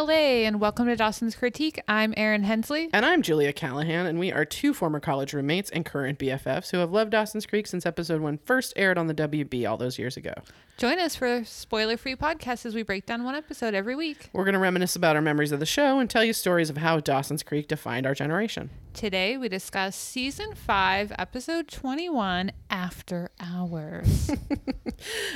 and 0.00 0.60
welcome 0.60 0.86
to 0.86 0.94
Dawson's 0.94 1.34
Critique. 1.34 1.80
I'm 1.88 2.12
Erin 2.18 2.42
Hensley. 2.44 2.90
And 2.92 3.04
I'm 3.06 3.22
Julia 3.22 3.50
Callahan, 3.54 4.04
and 4.04 4.18
we 4.18 4.30
are 4.30 4.44
two 4.44 4.74
former 4.74 5.00
college 5.00 5.32
roommates 5.32 5.70
and 5.70 5.86
current 5.86 6.18
BFFs 6.18 6.70
who 6.70 6.76
have 6.78 6.92
loved 6.92 7.12
Dawson's 7.12 7.46
Creek 7.46 7.66
since 7.66 7.86
episode 7.86 8.20
one 8.20 8.38
first 8.44 8.74
aired 8.76 8.98
on 8.98 9.06
the 9.06 9.14
WB 9.14 9.66
all 9.68 9.78
those 9.78 9.98
years 9.98 10.18
ago. 10.18 10.34
Join 10.76 10.98
us 10.98 11.16
for 11.16 11.26
a 11.26 11.44
spoiler 11.46 11.96
free 11.96 12.14
podcast 12.14 12.66
as 12.66 12.74
we 12.74 12.82
break 12.82 13.06
down 13.06 13.24
one 13.24 13.34
episode 13.34 13.72
every 13.72 13.96
week. 13.96 14.28
We're 14.34 14.44
going 14.44 14.52
to 14.52 14.58
reminisce 14.58 14.96
about 14.96 15.16
our 15.16 15.22
memories 15.22 15.50
of 15.50 15.60
the 15.60 15.66
show 15.66 15.98
and 15.98 16.10
tell 16.10 16.22
you 16.22 16.34
stories 16.34 16.68
of 16.68 16.76
how 16.76 17.00
Dawson's 17.00 17.42
Creek 17.42 17.66
defined 17.66 18.04
our 18.06 18.14
generation. 18.14 18.68
Today, 18.92 19.38
we 19.38 19.48
discuss 19.48 19.96
season 19.96 20.54
five, 20.54 21.10
episode 21.18 21.68
21, 21.68 22.52
After 22.68 23.30
Hours. 23.40 24.30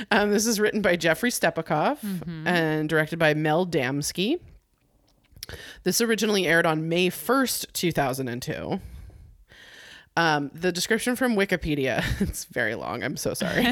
Um, 0.09 0.31
this 0.31 0.47
is 0.47 0.59
written 0.59 0.81
by 0.81 0.95
Jeffrey 0.95 1.29
Stepakoff 1.29 1.99
Mm-hmm. 1.99 2.47
and 2.47 2.89
directed 2.89 3.19
by 3.19 3.35
Mel 3.35 3.65
Damsky. 3.67 4.39
This 5.83 6.01
originally 6.01 6.47
aired 6.47 6.65
on 6.65 6.89
May 6.89 7.09
1st, 7.09 7.73
2002. 7.73 8.79
Um, 10.17 10.51
the 10.53 10.73
description 10.73 11.15
from 11.15 11.35
Wikipedia, 11.35 12.03
it's 12.19 12.43
very 12.45 12.75
long. 12.75 13.01
I'm 13.01 13.15
so 13.15 13.33
sorry. 13.33 13.65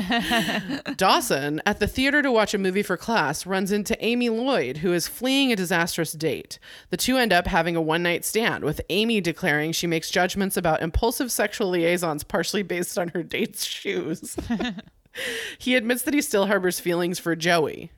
Dawson, 0.96 1.62
at 1.66 1.80
the 1.80 1.88
theater 1.88 2.22
to 2.22 2.32
watch 2.32 2.54
a 2.54 2.58
movie 2.58 2.82
for 2.82 2.96
class, 2.96 3.46
runs 3.46 3.74
into 3.74 4.02
Amy 4.04 4.30
Lloyd, 4.30 4.78
who 4.78 4.94
is 4.94 5.08
fleeing 5.08 5.52
a 5.52 5.58
disastrous 5.58 6.14
date. 6.14 6.58
The 6.92 6.98
two 6.98 7.18
end 7.18 7.34
up 7.34 7.48
having 7.48 7.76
a 7.76 7.82
one 7.82 8.04
night 8.04 8.24
stand, 8.24 8.64
with 8.64 8.80
Amy 8.90 9.20
declaring 9.20 9.74
she 9.74 9.88
makes 9.88 10.10
judgments 10.10 10.56
about 10.56 10.82
impulsive 10.82 11.30
sexual 11.30 11.70
liaisons 11.70 12.24
partially 12.24 12.64
based 12.64 12.98
on 12.98 13.10
her 13.10 13.22
date's 13.22 13.66
shoes. 13.66 14.38
he 15.60 15.76
admits 15.76 16.04
that 16.04 16.14
he 16.14 16.22
still 16.22 16.48
harbors 16.48 16.80
feelings 16.80 17.20
for 17.20 17.36
Joey. 17.36 17.92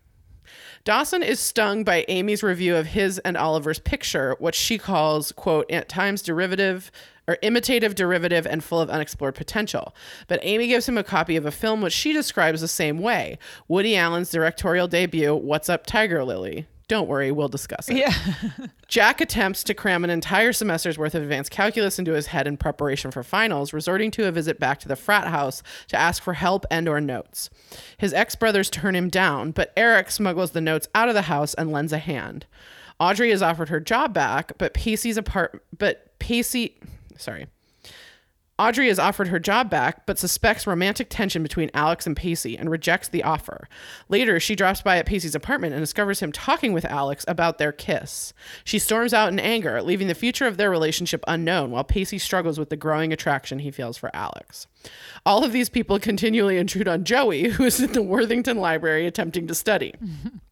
Dawson 0.83 1.21
is 1.21 1.39
stung 1.39 1.83
by 1.83 2.05
Amy's 2.07 2.41
review 2.41 2.75
of 2.75 2.87
his 2.87 3.19
and 3.19 3.37
Oliver's 3.37 3.77
picture, 3.77 4.35
what 4.39 4.55
she 4.55 4.79
calls, 4.79 5.31
quote, 5.31 5.69
at 5.69 5.87
times 5.87 6.23
derivative 6.23 6.91
or 7.27 7.37
imitative, 7.43 7.93
derivative, 7.93 8.47
and 8.47 8.63
full 8.63 8.81
of 8.81 8.89
unexplored 8.89 9.35
potential. 9.35 9.93
But 10.27 10.39
Amy 10.41 10.67
gives 10.67 10.89
him 10.89 10.97
a 10.97 11.03
copy 11.03 11.35
of 11.35 11.45
a 11.45 11.51
film 11.51 11.81
which 11.81 11.93
she 11.93 12.13
describes 12.13 12.61
the 12.61 12.67
same 12.67 12.97
way 12.97 13.37
Woody 13.67 13.95
Allen's 13.95 14.31
directorial 14.31 14.87
debut, 14.87 15.35
What's 15.35 15.69
Up, 15.69 15.85
Tiger 15.85 16.23
Lily? 16.23 16.65
Don't 16.91 17.07
worry, 17.07 17.31
we'll 17.31 17.47
discuss 17.47 17.87
it. 17.87 17.95
yeah. 17.95 18.13
Jack 18.89 19.21
attempts 19.21 19.63
to 19.63 19.73
cram 19.73 20.03
an 20.03 20.09
entire 20.09 20.51
semester's 20.51 20.97
worth 20.97 21.15
of 21.15 21.23
advanced 21.23 21.49
calculus 21.49 21.97
into 21.97 22.11
his 22.11 22.27
head 22.27 22.47
in 22.47 22.57
preparation 22.57 23.11
for 23.11 23.23
finals, 23.23 23.71
resorting 23.71 24.11
to 24.11 24.27
a 24.27 24.31
visit 24.33 24.59
back 24.59 24.77
to 24.81 24.89
the 24.89 24.97
frat 24.97 25.27
house 25.27 25.63
to 25.87 25.95
ask 25.97 26.21
for 26.21 26.33
help 26.33 26.65
and 26.69 26.89
or 26.89 26.99
notes. 26.99 27.49
His 27.97 28.13
ex-brothers 28.13 28.69
turn 28.69 28.93
him 28.93 29.07
down, 29.07 29.51
but 29.51 29.71
Eric 29.77 30.11
smuggles 30.11 30.51
the 30.51 30.59
notes 30.59 30.89
out 30.93 31.07
of 31.07 31.15
the 31.15 31.21
house 31.21 31.53
and 31.53 31.71
lends 31.71 31.93
a 31.93 31.97
hand. 31.97 32.45
Audrey 32.99 33.31
is 33.31 33.41
offered 33.41 33.69
her 33.69 33.79
job 33.79 34.13
back, 34.13 34.57
but 34.57 34.73
Pacey's 34.73 35.15
apart 35.15 35.63
but 35.77 36.19
Pacey 36.19 36.77
sorry. 37.15 37.47
Audrey 38.61 38.89
is 38.89 38.99
offered 38.99 39.29
her 39.29 39.39
job 39.39 39.71
back, 39.71 40.05
but 40.05 40.19
suspects 40.19 40.67
romantic 40.67 41.07
tension 41.09 41.41
between 41.41 41.71
Alex 41.73 42.05
and 42.05 42.15
Pacey 42.15 42.55
and 42.55 42.69
rejects 42.69 43.07
the 43.07 43.23
offer. 43.23 43.67
Later, 44.07 44.39
she 44.39 44.55
drops 44.55 44.83
by 44.83 44.99
at 44.99 45.07
Pacey's 45.07 45.33
apartment 45.33 45.73
and 45.73 45.81
discovers 45.81 46.19
him 46.19 46.31
talking 46.31 46.71
with 46.71 46.85
Alex 46.85 47.25
about 47.27 47.57
their 47.57 47.71
kiss. 47.71 48.35
She 48.63 48.77
storms 48.77 49.15
out 49.15 49.33
in 49.33 49.39
anger, 49.39 49.81
leaving 49.81 50.07
the 50.07 50.13
future 50.13 50.45
of 50.45 50.57
their 50.57 50.69
relationship 50.69 51.23
unknown, 51.27 51.71
while 51.71 51.83
Pacey 51.83 52.19
struggles 52.19 52.59
with 52.59 52.69
the 52.69 52.75
growing 52.75 53.11
attraction 53.11 53.57
he 53.57 53.71
feels 53.71 53.97
for 53.97 54.15
Alex. 54.15 54.67
All 55.25 55.43
of 55.43 55.53
these 55.53 55.67
people 55.69 55.97
continually 56.11 56.59
intrude 56.59 56.87
on 56.87 57.03
Joey, 57.03 57.49
who 57.49 57.63
is 57.63 57.79
in 57.79 57.93
the 57.93 58.03
Worthington 58.03 58.57
Library 58.57 59.07
attempting 59.07 59.47
to 59.47 59.55
study. 59.55 59.95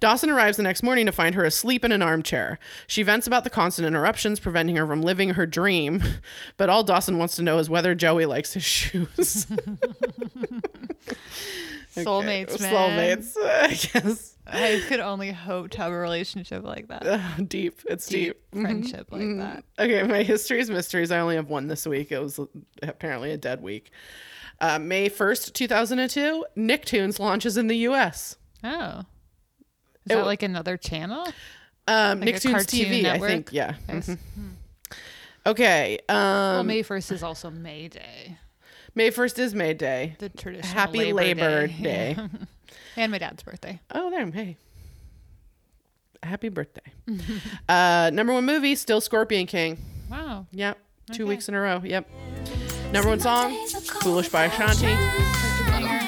Dawson 0.00 0.30
arrives 0.30 0.56
the 0.56 0.62
next 0.62 0.82
morning 0.82 1.06
to 1.06 1.12
find 1.12 1.34
her 1.34 1.44
asleep 1.44 1.84
in 1.84 1.92
an 1.92 2.02
armchair. 2.02 2.58
She 2.86 3.02
vents 3.02 3.26
about 3.26 3.44
the 3.44 3.50
constant 3.50 3.86
interruptions 3.86 4.40
preventing 4.40 4.76
her 4.76 4.86
from 4.86 5.02
living 5.02 5.30
her 5.30 5.46
dream, 5.46 6.02
but 6.56 6.68
all 6.68 6.82
Dawson 6.84 7.18
wants 7.18 7.36
to 7.36 7.42
know 7.42 7.58
is 7.58 7.70
whether 7.70 7.94
Joey 7.94 8.26
likes 8.26 8.54
his 8.54 8.64
shoes. 8.64 9.46
Soulmates, 11.94 12.60
man. 12.60 13.22
Soulmates, 13.22 13.34
I 13.42 13.68
guess. 13.68 14.36
I 14.46 14.82
could 14.88 15.00
only 15.00 15.30
hope 15.30 15.70
to 15.70 15.78
have 15.78 15.92
a 15.92 15.96
relationship 15.96 16.64
like 16.64 16.88
that. 16.88 17.06
Ugh, 17.06 17.48
deep. 17.48 17.80
It's 17.86 18.06
deep. 18.06 18.40
Deep 18.52 18.62
friendship 18.62 19.08
like 19.10 19.36
that. 19.36 19.64
Okay, 19.78 20.02
my 20.04 20.22
history's 20.22 20.70
mysteries. 20.70 21.10
I 21.10 21.18
only 21.18 21.36
have 21.36 21.48
one 21.50 21.68
this 21.68 21.86
week. 21.86 22.12
It 22.12 22.20
was 22.20 22.40
apparently 22.82 23.32
a 23.32 23.36
dead 23.36 23.62
week. 23.62 23.90
Uh, 24.60 24.78
May 24.78 25.08
1st, 25.08 25.52
2002, 25.52 26.44
Nicktoons 26.56 27.18
launches 27.18 27.56
in 27.56 27.66
the 27.68 27.76
US. 27.88 28.36
Oh. 28.64 29.02
Is 30.10 30.14
It- 30.14 30.20
that 30.20 30.26
like 30.26 30.42
another 30.42 30.76
channel? 30.76 31.26
Um, 31.86 32.20
Like 32.20 32.28
a 32.28 32.32
Nicktoons 32.32 32.50
Cartoon 32.52 32.80
TV, 32.80 33.02
Network? 33.02 33.30
I 33.30 33.32
think. 33.32 33.48
Yeah. 33.52 33.74
Yes. 33.88 34.16
Okay. 35.46 35.98
Um, 36.08 36.16
well, 36.16 36.64
May 36.64 36.82
1st 36.82 37.12
is 37.12 37.22
also 37.22 37.50
May 37.50 37.88
Day, 37.88 38.36
May 38.94 39.10
1st 39.10 39.38
is 39.38 39.54
May 39.54 39.72
Day. 39.74 40.16
the 40.18 40.28
traditional 40.28 40.74
Happy 40.74 41.12
Labor, 41.12 41.66
Day. 41.68 42.16
and 42.96 43.10
my 43.12 43.16
dad's 43.18 43.42
birthday. 43.42 43.80
Oh, 43.90 44.10
there. 44.10 44.26
Hey. 44.30 44.56
Happy 46.22 46.48
birthday. 46.50 46.82
uh, 47.68 48.10
number 48.12 48.32
one 48.34 48.44
movie, 48.44 48.74
still 48.74 49.00
Scorpion 49.00 49.46
King. 49.46 49.78
Wow. 50.10 50.46
Yep. 50.52 50.78
Two 51.12 51.22
Okay. 51.22 51.28
weeks 51.28 51.48
in 51.48 51.54
a 51.54 51.60
row. 51.60 51.80
Yep. 51.82 52.06
Number 52.92 53.08
one 53.08 53.20
song, 53.20 53.56
Foolish 54.02 54.28
by 54.28 54.44
Ashanti. 54.46 54.86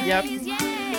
Yep. 0.06 0.24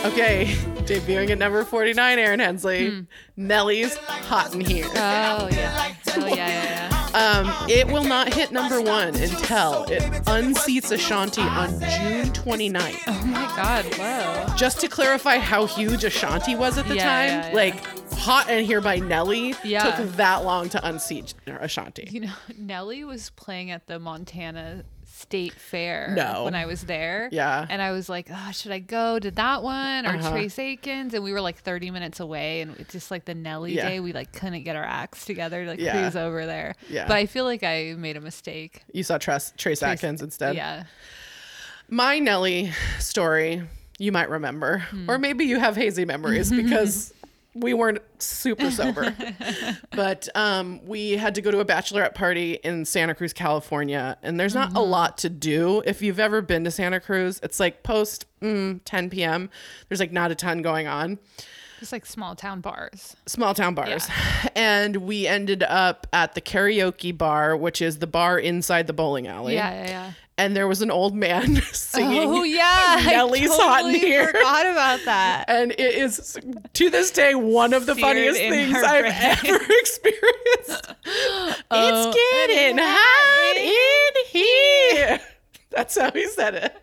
Okay. 0.06 0.45
Debuting 0.85 1.29
at 1.29 1.38
number 1.38 1.63
49, 1.63 2.17
Erin 2.19 2.39
Hensley. 2.39 3.06
Nelly's 3.38 3.95
Hot 3.97 4.53
in 4.53 4.62
Here. 4.62 4.85
Oh 4.88 5.47
yeah. 5.51 5.94
Oh 6.17 6.25
yeah, 6.28 6.35
yeah, 6.35 6.89
yeah. 6.89 6.97
Um, 7.13 7.69
it 7.69 7.88
will 7.88 8.03
not 8.06 8.34
hit 8.34 8.51
number 8.51 8.81
one 8.81 9.09
until 9.16 9.84
it 9.84 10.01
unseats 10.25 10.91
Ashanti 10.91 11.41
on 11.41 11.69
June 11.79 12.31
29th. 12.34 13.00
Oh 13.07 13.25
my 13.25 13.45
God! 13.56 13.85
Whoa. 13.95 14.56
Just 14.56 14.79
to 14.81 14.88
clarify 14.88 15.38
how 15.38 15.66
huge 15.67 16.03
Ashanti 16.03 16.56
was 16.56 16.78
at 16.78 16.88
the 16.88 16.95
Yeah, 16.95 17.03
time, 17.03 17.28
yeah, 17.29 17.47
yeah. 17.50 17.53
like 17.56 18.13
Hot 18.13 18.50
in 18.50 18.63
Here 18.66 18.81
by 18.81 18.97
Nelly 18.97 19.53
took 19.53 19.97
that 20.16 20.44
long 20.45 20.69
to 20.69 20.88
unseat 20.88 21.34
Ashanti. 21.47 22.07
You 22.11 22.22
know, 22.22 22.34
Nelly 22.57 23.03
was 23.03 23.29
playing 23.31 23.72
at 23.72 23.88
the 23.88 24.00
Montana 24.00 24.84
State 25.21 25.53
Fair 25.53 26.13
No. 26.15 26.43
when 26.45 26.55
I 26.55 26.65
was 26.65 26.81
there. 26.83 27.29
Yeah. 27.31 27.65
And 27.69 27.81
I 27.81 27.91
was 27.91 28.09
like, 28.09 28.27
oh, 28.31 28.51
should 28.51 28.71
I 28.71 28.79
go 28.79 29.19
to 29.19 29.31
that 29.31 29.63
one 29.63 30.05
or 30.05 30.15
Uh-huh. 30.15 30.31
Trace 30.31 30.57
Adkins? 30.59 31.13
And 31.13 31.23
we 31.23 31.31
were 31.31 31.41
like 31.41 31.57
30 31.57 31.91
minutes 31.91 32.19
away. 32.19 32.61
And 32.61 32.75
it's 32.79 32.91
just 32.91 33.11
like 33.11 33.25
the 33.25 33.35
Nelly 33.35 33.75
Yeah. 33.75 33.89
day, 33.89 33.99
we 33.99 34.13
like 34.13 34.31
couldn't 34.33 34.63
get 34.63 34.75
our 34.75 34.83
acts 34.83 35.25
together 35.25 35.63
to 35.63 35.69
like 35.71 35.79
Yeah. 35.79 35.93
cruise 35.93 36.15
over 36.15 36.45
there. 36.45 36.75
Yeah. 36.89 37.07
But 37.07 37.17
I 37.17 37.25
feel 37.27 37.45
like 37.45 37.63
I 37.63 37.93
made 37.97 38.17
a 38.17 38.21
mistake. 38.21 38.81
You 38.93 39.03
saw 39.03 39.17
Trace, 39.17 39.53
Trace 39.57 39.83
Adkins 39.83 40.21
instead. 40.21 40.55
Yeah. 40.55 40.83
My 41.89 42.19
Nelly 42.19 42.71
story, 42.99 43.63
you 43.99 44.11
might 44.11 44.29
remember, 44.29 44.79
Hmm. 44.89 45.09
or 45.09 45.17
maybe 45.17 45.45
you 45.45 45.59
have 45.59 45.75
hazy 45.75 46.05
memories 46.05 46.49
because 46.61 47.13
we 47.53 47.73
weren't 47.73 48.00
super 48.19 48.72
sober. 48.72 49.16
but 49.91 50.29
um, 50.35 50.79
we 50.85 51.12
had 51.12 51.35
to 51.35 51.41
go 51.41 51.51
to 51.51 51.59
a 51.59 51.66
bachelorette 51.66 52.16
party 52.16 52.53
in 52.64 52.85
Santa 52.85 53.14
Cruz, 53.16 53.34
California, 53.34 54.17
and 54.23 54.40
there's 54.40 54.55
not 54.55 54.70
Mm-hmm. 54.70 54.78
a 54.78 54.81
lot 54.84 55.17
to 55.20 55.29
do. 55.29 55.81
If 55.85 56.02
you've 56.02 56.20
ever 56.20 56.41
been 56.41 56.64
to 56.64 56.72
Santa 56.72 56.99
Cruz, 56.99 57.40
it's 57.43 57.59
like 57.59 57.84
post 57.84 58.25
mm, 58.41 58.79
10 58.85 59.09
p.m. 59.09 59.49
There's 59.90 59.99
like 59.99 60.11
not 60.11 60.31
a 60.31 60.35
ton 60.35 60.61
going 60.61 60.87
on. 60.87 61.20
Just 61.81 61.91
like 61.91 62.05
small 62.05 62.35
town 62.35 62.61
bars. 62.61 63.16
Small 63.25 63.53
town 63.53 63.73
bars. 63.73 64.07
And 64.55 64.97
we 64.97 65.25
ended 65.28 65.63
up 65.63 66.05
at 66.13 66.35
the 66.35 66.41
karaoke 66.41 67.17
bar, 67.17 67.57
which 67.57 67.81
is 67.81 67.97
the 67.99 68.05
bar 68.07 68.37
inside 68.37 68.85
the 68.87 68.93
bowling 68.93 69.25
alley. 69.28 69.55
Yeah, 69.55 69.72
yeah, 69.72 69.89
yeah. 69.89 70.11
And 70.37 70.55
there 70.55 70.67
was 70.67 70.81
an 70.83 70.91
old 70.91 71.16
man 71.16 71.55
singing. 71.73 72.28
Oh 72.29 72.43
yeah, 72.43 73.01
Nelly's 73.05 73.49
I 73.51 73.55
Hot 73.55 73.79
in 73.79 73.85
totally 73.93 73.99
Here. 73.99 74.28
forgot 74.28 74.66
about 74.67 74.99
that. 75.05 75.45
and 75.47 75.72
it 75.72 75.79
is 75.95 76.37
to 76.73 76.89
this 76.91 77.09
day 77.11 77.33
one 77.33 77.73
of 77.73 77.85
the 77.87 77.95
Seared 77.95 78.05
funniest 78.07 78.39
things 78.39 78.75
I've 78.75 79.01
brain. 79.01 79.55
ever 79.55 79.63
experienced. 79.79 80.93
Oh, 81.73 82.09
it's 82.11 82.17
getting 82.47 82.77
hot 82.79 83.57
in 83.57 84.25
here. 84.27 85.19
That's 85.72 85.97
how 85.97 86.11
he 86.11 86.27
said 86.27 86.53
it. 86.55 86.75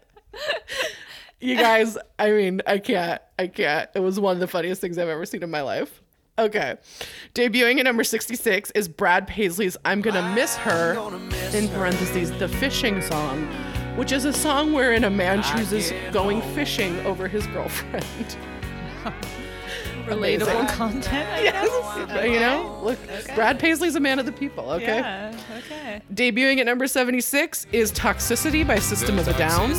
You 1.41 1.57
guys, 1.57 1.97
I 2.19 2.31
mean, 2.31 2.63
I 2.67 2.79
can't, 2.79 3.23
I 3.39 3.47
can't. 3.47 3.89
It 3.95 4.01
was 4.01 4.19
one 4.19 4.35
of 4.37 4.41
the 4.41 4.49
funniest 4.49 4.81
things 4.81 4.99
I've 4.99 5.09
ever 5.09 5.25
seen 5.25 5.43
in 5.43 5.51
my 5.51 5.61
life. 5.61 6.03
Okay. 6.39 6.77
Debuting 7.35 7.79
at 7.79 7.85
number 7.85 8.05
66 8.05 8.71
is 8.73 8.89
Brad 8.89 9.27
Paisley's 9.27 9.77
I'm 9.85 10.01
Gonna 10.01 10.35
Miss 10.35 10.57
Her, 10.57 10.95
in 11.53 11.69
parentheses, 11.69 12.31
the 12.39 12.49
fishing 12.49 13.03
song, 13.03 13.47
which 13.97 14.13
is 14.13 14.25
a 14.25 14.33
song 14.33 14.73
wherein 14.73 15.05
a 15.05 15.11
man 15.11 15.43
chooses 15.43 15.93
going 16.13 16.41
fishing 16.55 16.99
over 17.07 17.29
his 17.29 17.47
girlfriend. 17.49 18.05
Relatable 20.07 20.43
Amazing. 20.49 20.67
content. 20.69 21.29
I 21.29 21.43
Yes. 21.43 22.25
You 22.29 22.41
know, 22.41 22.81
look, 22.83 22.99
Brad 23.35 23.59
Paisley's 23.59 23.95
a 23.95 24.01
man 24.01 24.19
of 24.19 24.27
the 24.27 24.33
people, 24.33 24.71
okay? 24.73 24.99
Yeah. 24.99 25.39
Okay. 25.59 26.01
Debuting 26.15 26.59
at 26.59 26.67
number 26.67 26.87
76 26.87 27.67
is 27.73 27.93
Toxicity 27.93 28.67
by 28.67 28.79
System 28.79 29.19
of 29.19 29.29
a 29.29 29.35
Down. 29.37 29.75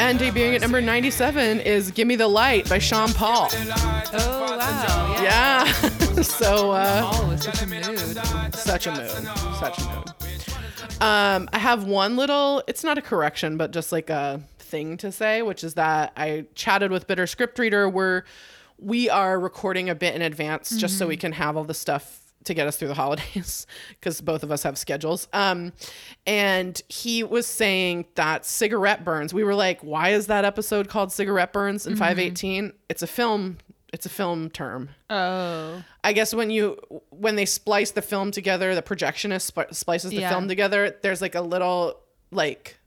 And 0.00 0.18
debuting 0.18 0.54
at 0.54 0.62
number 0.62 0.80
97 0.80 1.60
is 1.60 1.90
Gimme 1.90 2.16
the 2.16 2.26
Light 2.26 2.66
by 2.70 2.78
Sean 2.78 3.12
Paul. 3.12 3.50
Oh 3.52 4.56
wow. 4.56 5.12
Yeah. 5.22 5.66
Yeah. 5.66 5.72
so, 6.22 6.70
uh, 6.70 7.26
was 7.28 7.42
such 7.42 7.62
a 7.62 7.66
mood. 7.66 8.54
such 8.54 8.86
a 8.86 8.92
mood. 8.92 9.10
Such 9.10 9.78
a 9.78 9.82
mood. 9.82 11.02
Um, 11.02 11.50
I 11.52 11.58
have 11.58 11.84
one 11.84 12.16
little, 12.16 12.62
it's 12.66 12.82
not 12.82 12.96
a 12.96 13.02
correction, 13.02 13.58
but 13.58 13.72
just 13.72 13.92
like 13.92 14.08
a 14.08 14.40
thing 14.58 14.96
to 14.96 15.12
say, 15.12 15.42
which 15.42 15.62
is 15.62 15.74
that 15.74 16.12
I 16.16 16.46
chatted 16.54 16.90
with 16.90 17.06
Bitter 17.06 17.26
Script 17.26 17.58
Reader 17.58 17.86
where 17.86 18.24
we 18.78 19.10
are 19.10 19.38
recording 19.38 19.90
a 19.90 19.94
bit 19.94 20.14
in 20.14 20.22
advance 20.22 20.70
just 20.78 20.96
so 20.96 21.06
we 21.08 21.18
can 21.18 21.32
have 21.32 21.58
all 21.58 21.64
the 21.64 21.74
stuff 21.74 22.29
to 22.44 22.54
get 22.54 22.66
us 22.66 22.76
through 22.76 22.88
the 22.88 22.94
holidays 23.04 23.66
because 23.90 24.20
both 24.20 24.42
of 24.42 24.50
us 24.50 24.62
have 24.62 24.78
schedules. 24.78 25.28
Um, 25.32 25.72
and 26.26 26.80
he 26.88 27.22
was 27.22 27.46
saying 27.46 28.06
that 28.14 28.46
cigarette 28.46 29.04
burns, 29.04 29.34
we 29.34 29.44
were 29.44 29.54
like, 29.54 29.80
why 29.82 30.10
is 30.10 30.26
that 30.28 30.44
episode 30.44 30.88
called 30.88 31.12
Cigarette 31.12 31.52
Burns 31.52 31.86
in 31.86 31.96
518? 31.96 32.72
It's 32.88 33.02
a 33.02 33.06
film. 33.06 33.58
It's 33.92 34.06
a 34.06 34.08
film 34.08 34.50
term. 34.50 34.90
Oh. 35.10 35.82
I 36.04 36.12
guess 36.12 36.32
when 36.32 36.48
you 36.50 36.78
when 37.10 37.34
they 37.34 37.44
splice 37.44 37.90
the 37.90 38.02
film 38.02 38.30
together, 38.30 38.74
the 38.76 38.82
projectionist 38.82 39.42
sp- 39.50 39.74
splices 39.74 40.10
the 40.12 40.18
Yeah. 40.20 40.30
film 40.30 40.46
together. 40.46 40.96
There's 41.02 41.20
like 41.20 41.34
a 41.34 41.40
little 41.40 41.98
like 42.30 42.78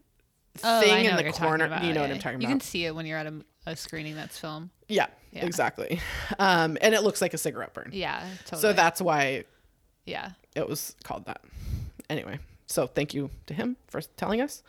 Oh, 0.63 0.79
thing 0.81 1.05
know 1.05 1.17
in 1.17 1.25
the 1.25 1.31
corner. 1.33 1.65
You 1.83 1.91
know 1.93 2.01
what. 2.01 2.11
I'm 2.11 2.19
talking 2.19 2.39
You 2.39 2.45
about? 2.45 2.49
You 2.49 2.55
can 2.55 2.59
see 2.61 2.85
it 2.85 2.95
when 2.95 3.05
you're 3.05 3.17
at 3.17 3.27
a, 3.27 3.33
a 3.65 3.75
screening 3.75 4.15
that's 4.15 4.37
film. 4.39 4.69
yeah, 4.87 5.07
Yeah. 5.33 5.45
exactly. 5.45 5.99
Um, 6.39 6.77
and 6.81 6.93
it 6.93 7.03
looks 7.03 7.21
like 7.21 7.33
a 7.33 7.37
cigarette 7.37 7.73
burn. 7.73 7.89
Yeah, 7.91 8.23
totally. 8.45 8.61
So 8.61 8.73
that's 8.73 9.01
why 9.01 9.45
yeah. 10.05 10.31
it 10.55 10.67
was 10.67 10.95
called 11.03 11.25
that. 11.25 11.41
Anyway, 12.09 12.39
so 12.67 12.85
thank 12.87 13.13
you 13.13 13.29
to 13.47 13.53
him 13.53 13.77
for 13.87 14.01
telling 14.01 14.41
us 14.41 14.61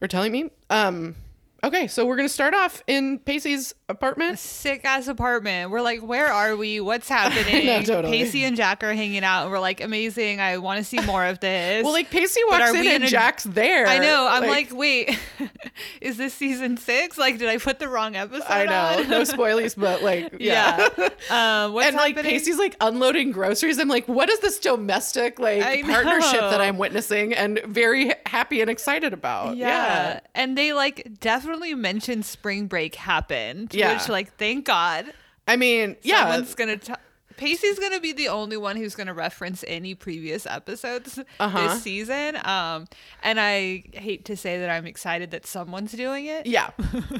or 0.00 0.08
telling 0.08 0.32
me. 0.32 0.50
Um, 0.70 1.14
okay, 1.62 1.86
so 1.86 2.04
we're 2.04 2.16
gonna 2.16 2.28
start 2.28 2.54
off 2.54 2.82
in 2.86 3.18
Pacey's 3.20 3.74
apartment. 3.88 4.38
Sick 4.38 4.84
ass 4.84 5.08
apartment. 5.08 5.70
We're 5.70 5.80
like, 5.80 6.00
where 6.00 6.26
are 6.26 6.56
we? 6.56 6.80
What's 6.80 7.08
happening? 7.18 7.66
know, 7.66 7.82
totally. 7.82 8.18
Pacey 8.18 8.44
and 8.44 8.56
Jack 8.56 8.84
are 8.84 8.92
hanging 8.94 9.24
out, 9.24 9.42
and 9.44 9.50
we're 9.50 9.60
like, 9.60 9.80
amazing. 9.80 10.40
I 10.40 10.58
want 10.58 10.78
to 10.78 10.84
see 10.84 11.00
more 11.00 11.24
of 11.24 11.40
this. 11.40 11.82
Well, 11.84 11.92
like 11.92 12.10
Pacey 12.10 12.40
walks 12.50 12.70
in 12.70 12.76
and 12.76 12.86
in 12.86 13.02
a- 13.04 13.06
Jack's 13.06 13.44
there. 13.44 13.86
I 13.86 13.98
know. 13.98 14.28
I'm 14.30 14.46
like, 14.46 14.72
wait, 14.72 15.18
is 16.00 16.16
this 16.16 16.34
season 16.34 16.76
six? 16.76 17.16
Like, 17.18 17.38
did 17.38 17.48
I 17.48 17.58
put 17.58 17.78
the 17.78 17.88
wrong 17.88 18.16
episode? 18.16 18.44
I 18.48 18.64
know, 18.66 19.02
on? 19.02 19.10
no 19.10 19.22
spoilies, 19.22 19.74
but 19.76 20.02
like, 20.02 20.34
yeah. 20.40 20.88
yeah. 20.98 21.64
Um, 21.64 21.72
what's 21.72 21.88
and 21.88 21.96
like 21.96 22.16
happening? 22.16 22.32
Pacey's 22.38 22.58
like 22.58 22.76
unloading 22.80 23.32
groceries. 23.32 23.78
I'm 23.78 23.88
like, 23.88 24.06
what 24.06 24.28
is 24.28 24.40
this 24.40 24.58
domestic 24.58 25.38
like 25.38 25.62
I 25.62 25.82
partnership 25.82 26.40
that. 26.40 26.60
I'm 26.60 26.78
witnessing 26.78 27.32
and 27.34 27.60
very 27.66 28.12
happy 28.26 28.60
and 28.60 28.70
excited 28.70 29.12
about? 29.12 29.56
Yeah. 29.56 30.20
And 30.34 30.56
they 30.58 30.72
like 30.72 31.18
definitely 31.20 31.74
mentioned 31.74 32.24
spring 32.26 32.66
break 32.66 32.94
happened. 32.94 33.74
Yeah. 33.78 33.92
Which 33.94 34.08
like 34.08 34.36
thank 34.36 34.64
God. 34.66 35.12
I 35.46 35.56
mean, 35.56 35.96
yeah. 36.02 36.22
Someone's 36.30 36.54
gonna 36.54 36.76
t- 36.76 36.92
Pacey's 37.38 37.78
gonna 37.78 38.00
be 38.00 38.12
the 38.12 38.28
only 38.28 38.56
one 38.58 38.76
who's 38.76 38.94
gonna 38.94 39.14
reference 39.14 39.64
any 39.66 39.94
previous 39.94 40.44
episodes 40.46 41.18
Uh-huh. 41.40 41.68
this 41.68 41.82
season. 41.82 42.36
Um 42.44 42.86
and 43.22 43.40
I 43.40 43.84
hate 43.94 44.24
to 44.26 44.36
say 44.36 44.58
that 44.58 44.68
I'm 44.68 44.86
excited 44.86 45.30
that 45.30 45.46
someone's 45.46 45.92
doing 45.92 46.26
it. 46.26 46.46
Yeah. 46.46 46.70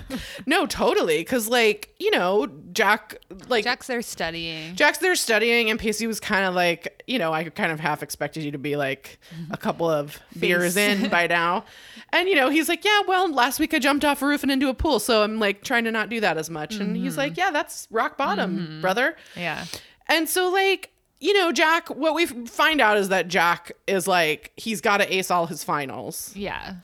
no, 0.47 0.67
totally. 0.67 1.25
Cause 1.25 1.49
like, 1.49 1.95
you 1.99 2.11
know, 2.11 2.49
Jack 2.73 3.17
like 3.49 3.65
Jack's 3.65 3.87
there 3.87 4.03
studying. 4.03 4.75
Jack's 4.77 4.99
there 4.99 5.15
studying 5.17 5.71
and 5.71 5.79
Pacey 5.79 6.07
was 6.07 6.21
kind 6.21 6.45
of 6.45 6.55
like, 6.55 7.03
you 7.07 7.19
know, 7.19 7.33
I 7.33 7.45
kind 7.45 7.73
of 7.73 7.81
half 7.81 8.03
expected 8.03 8.45
you 8.45 8.51
to 8.53 8.59
be 8.59 8.77
like 8.77 9.19
a 9.51 9.57
couple 9.57 9.89
of 9.89 10.21
beers 10.39 10.77
in 10.77 11.09
by 11.09 11.27
now. 11.27 11.65
And 12.13 12.29
you 12.29 12.35
know, 12.35 12.49
he's 12.49 12.69
like, 12.69 12.85
Yeah, 12.85 13.01
well, 13.07 13.33
last 13.33 13.61
week 13.61 13.73
I 13.75 13.79
jumped 13.79 14.05
off 14.05 14.21
a 14.23 14.27
roof 14.27 14.43
and 14.43 14.51
into 14.53 14.69
a 14.69 14.75
pool, 14.75 14.99
so 14.99 15.23
I'm 15.23 15.39
like 15.39 15.63
trying 15.63 15.85
to 15.85 15.91
not 15.93 16.09
do 16.09 16.21
that 16.21 16.37
as 16.39 16.51
much. 16.51 16.77
And 16.77 16.97
he's 16.97 17.17
like, 17.17 17.37
Yeah, 17.37 17.51
that's 17.51 17.87
rock 17.91 18.17
bottom, 18.17 18.81
brother. 18.81 19.17
Yeah. 19.37 19.65
And 20.09 20.29
so, 20.29 20.49
like, 20.51 20.91
you 21.21 21.33
know, 21.35 21.53
Jack, 21.53 21.89
what 21.89 22.15
we 22.15 22.27
find 22.27 22.81
out 22.81 22.97
is 22.97 23.09
that 23.09 23.29
Jack 23.29 23.73
is 23.87 24.07
like, 24.07 24.53
he's 24.57 24.81
got 24.81 24.99
to 24.99 25.15
ace 25.15 25.31
all 25.31 25.47
his 25.47 25.65
finals. 25.65 26.33
Yeah. 26.35 26.75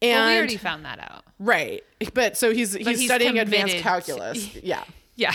And, 0.00 0.12
well, 0.12 0.26
we 0.28 0.36
already 0.36 0.56
found 0.56 0.84
that 0.84 0.98
out. 1.00 1.24
right. 1.38 1.82
But 2.14 2.36
so 2.36 2.52
he's, 2.52 2.72
he's, 2.72 2.86
he's 2.86 3.04
studying 3.04 3.38
advanced 3.38 3.76
calculus. 3.78 4.54
yeah. 4.62 4.82
Yeah. 5.16 5.32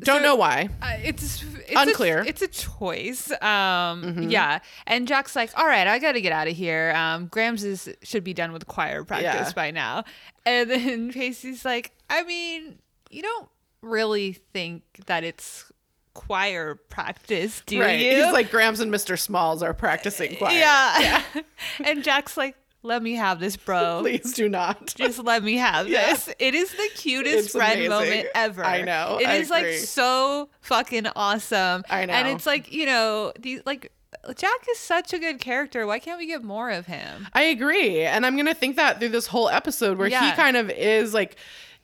Don't 0.00 0.18
So- 0.18 0.22
know 0.22 0.34
why. 0.34 0.68
Uh, 0.82 0.96
it's, 1.02 1.42
it's 1.44 1.72
Unclear. 1.76 2.18
Mm-hmm. 2.18 2.26
A, 2.26 2.28
it's 2.28 2.42
a 2.42 2.48
choice. 2.48 3.30
Um, 3.42 4.28
Yeah, 4.28 4.58
and 4.86 5.06
Jack's 5.08 5.34
like, 5.36 5.50
"All 5.56 5.66
right, 5.66 5.86
I 5.86 5.98
got 5.98 6.12
to 6.12 6.20
get 6.20 6.32
out 6.32 6.48
of 6.48 6.54
here. 6.56 6.92
Um, 6.96 7.26
Grams 7.28 7.62
is 7.64 7.88
should 8.02 8.24
be 8.24 8.34
done 8.34 8.52
with 8.52 8.66
choir 8.66 9.04
practice 9.04 9.48
Yeah. 9.48 9.52
by 9.54 9.70
now." 9.70 10.04
And 10.44 10.68
then 10.68 11.12
Pacey's 11.14 11.64
like, 11.64 11.92
"I 12.10 12.22
mean, 12.24 12.78
you 13.10 13.22
don't 13.22 13.48
really 13.80 14.32
think 14.52 14.82
that 15.06 15.24
it's 15.24 15.70
choir 16.14 16.74
practice, 16.88 17.62
do 17.66 17.80
right. 17.80 17.98
you?" 17.98 18.24
He's 18.24 18.32
like, 18.32 18.50
Grams 18.50 18.80
and 18.80 18.92
Mr. 18.92 19.18
Smalls 19.18 19.62
are 19.62 19.74
practicing 19.74 20.36
choir. 20.36 20.52
"Yeah." 20.52 21.22
and 21.84 22.02
Jack's 22.04 22.36
like, 22.36 22.56
"Let 22.82 23.02
me 23.02 23.14
have 23.14 23.40
this, 23.40 23.56
bro." 23.56 24.00
Please 24.02 24.32
do 24.32 24.48
not. 24.48 24.94
Just 24.94 25.18
let 25.22 25.42
me 25.42 25.56
have 25.56 25.88
Yeah. 25.88 26.10
this. 26.12 26.28
It 26.38 26.54
is 26.54 26.70
the 26.70 26.88
cutest 26.94 27.36
It's 27.46 27.52
friend 27.52 27.72
amazing. 27.80 27.90
moment 27.90 28.26
ever. 28.34 28.64
I 28.64 28.82
know. 28.82 29.18
It 29.20 29.26
I 29.28 29.34
is 29.36 29.50
like 29.50 29.72
so 29.74 30.48
fucking 30.60 31.06
awesome. 31.16 31.82
I 31.88 32.06
know. 32.06 32.12
And 32.14 32.28
it's 32.28 32.46
like, 32.46 32.72
you 32.72 32.86
know, 32.86 33.32
these 33.38 33.62
like 33.66 33.92
Jack 34.36 34.66
is 34.70 34.78
such 34.78 35.12
a 35.12 35.18
good 35.18 35.40
character. 35.40 35.86
Why 35.86 35.98
can't 35.98 36.18
we 36.18 36.26
get 36.26 36.44
more 36.44 36.70
of 36.70 36.86
him? 36.86 37.26
I 37.32 37.42
agree. 37.44 38.02
And 38.02 38.24
I'm 38.24 38.36
going 38.36 38.46
to 38.46 38.54
think 38.54 38.76
that 38.76 39.00
through 39.00 39.08
this 39.08 39.26
whole 39.26 39.48
episode 39.48 39.98
where 39.98 40.08
he 40.08 40.14
kind 40.32 40.56
of 40.56 40.70
is 40.70 41.12
like, 41.12 41.36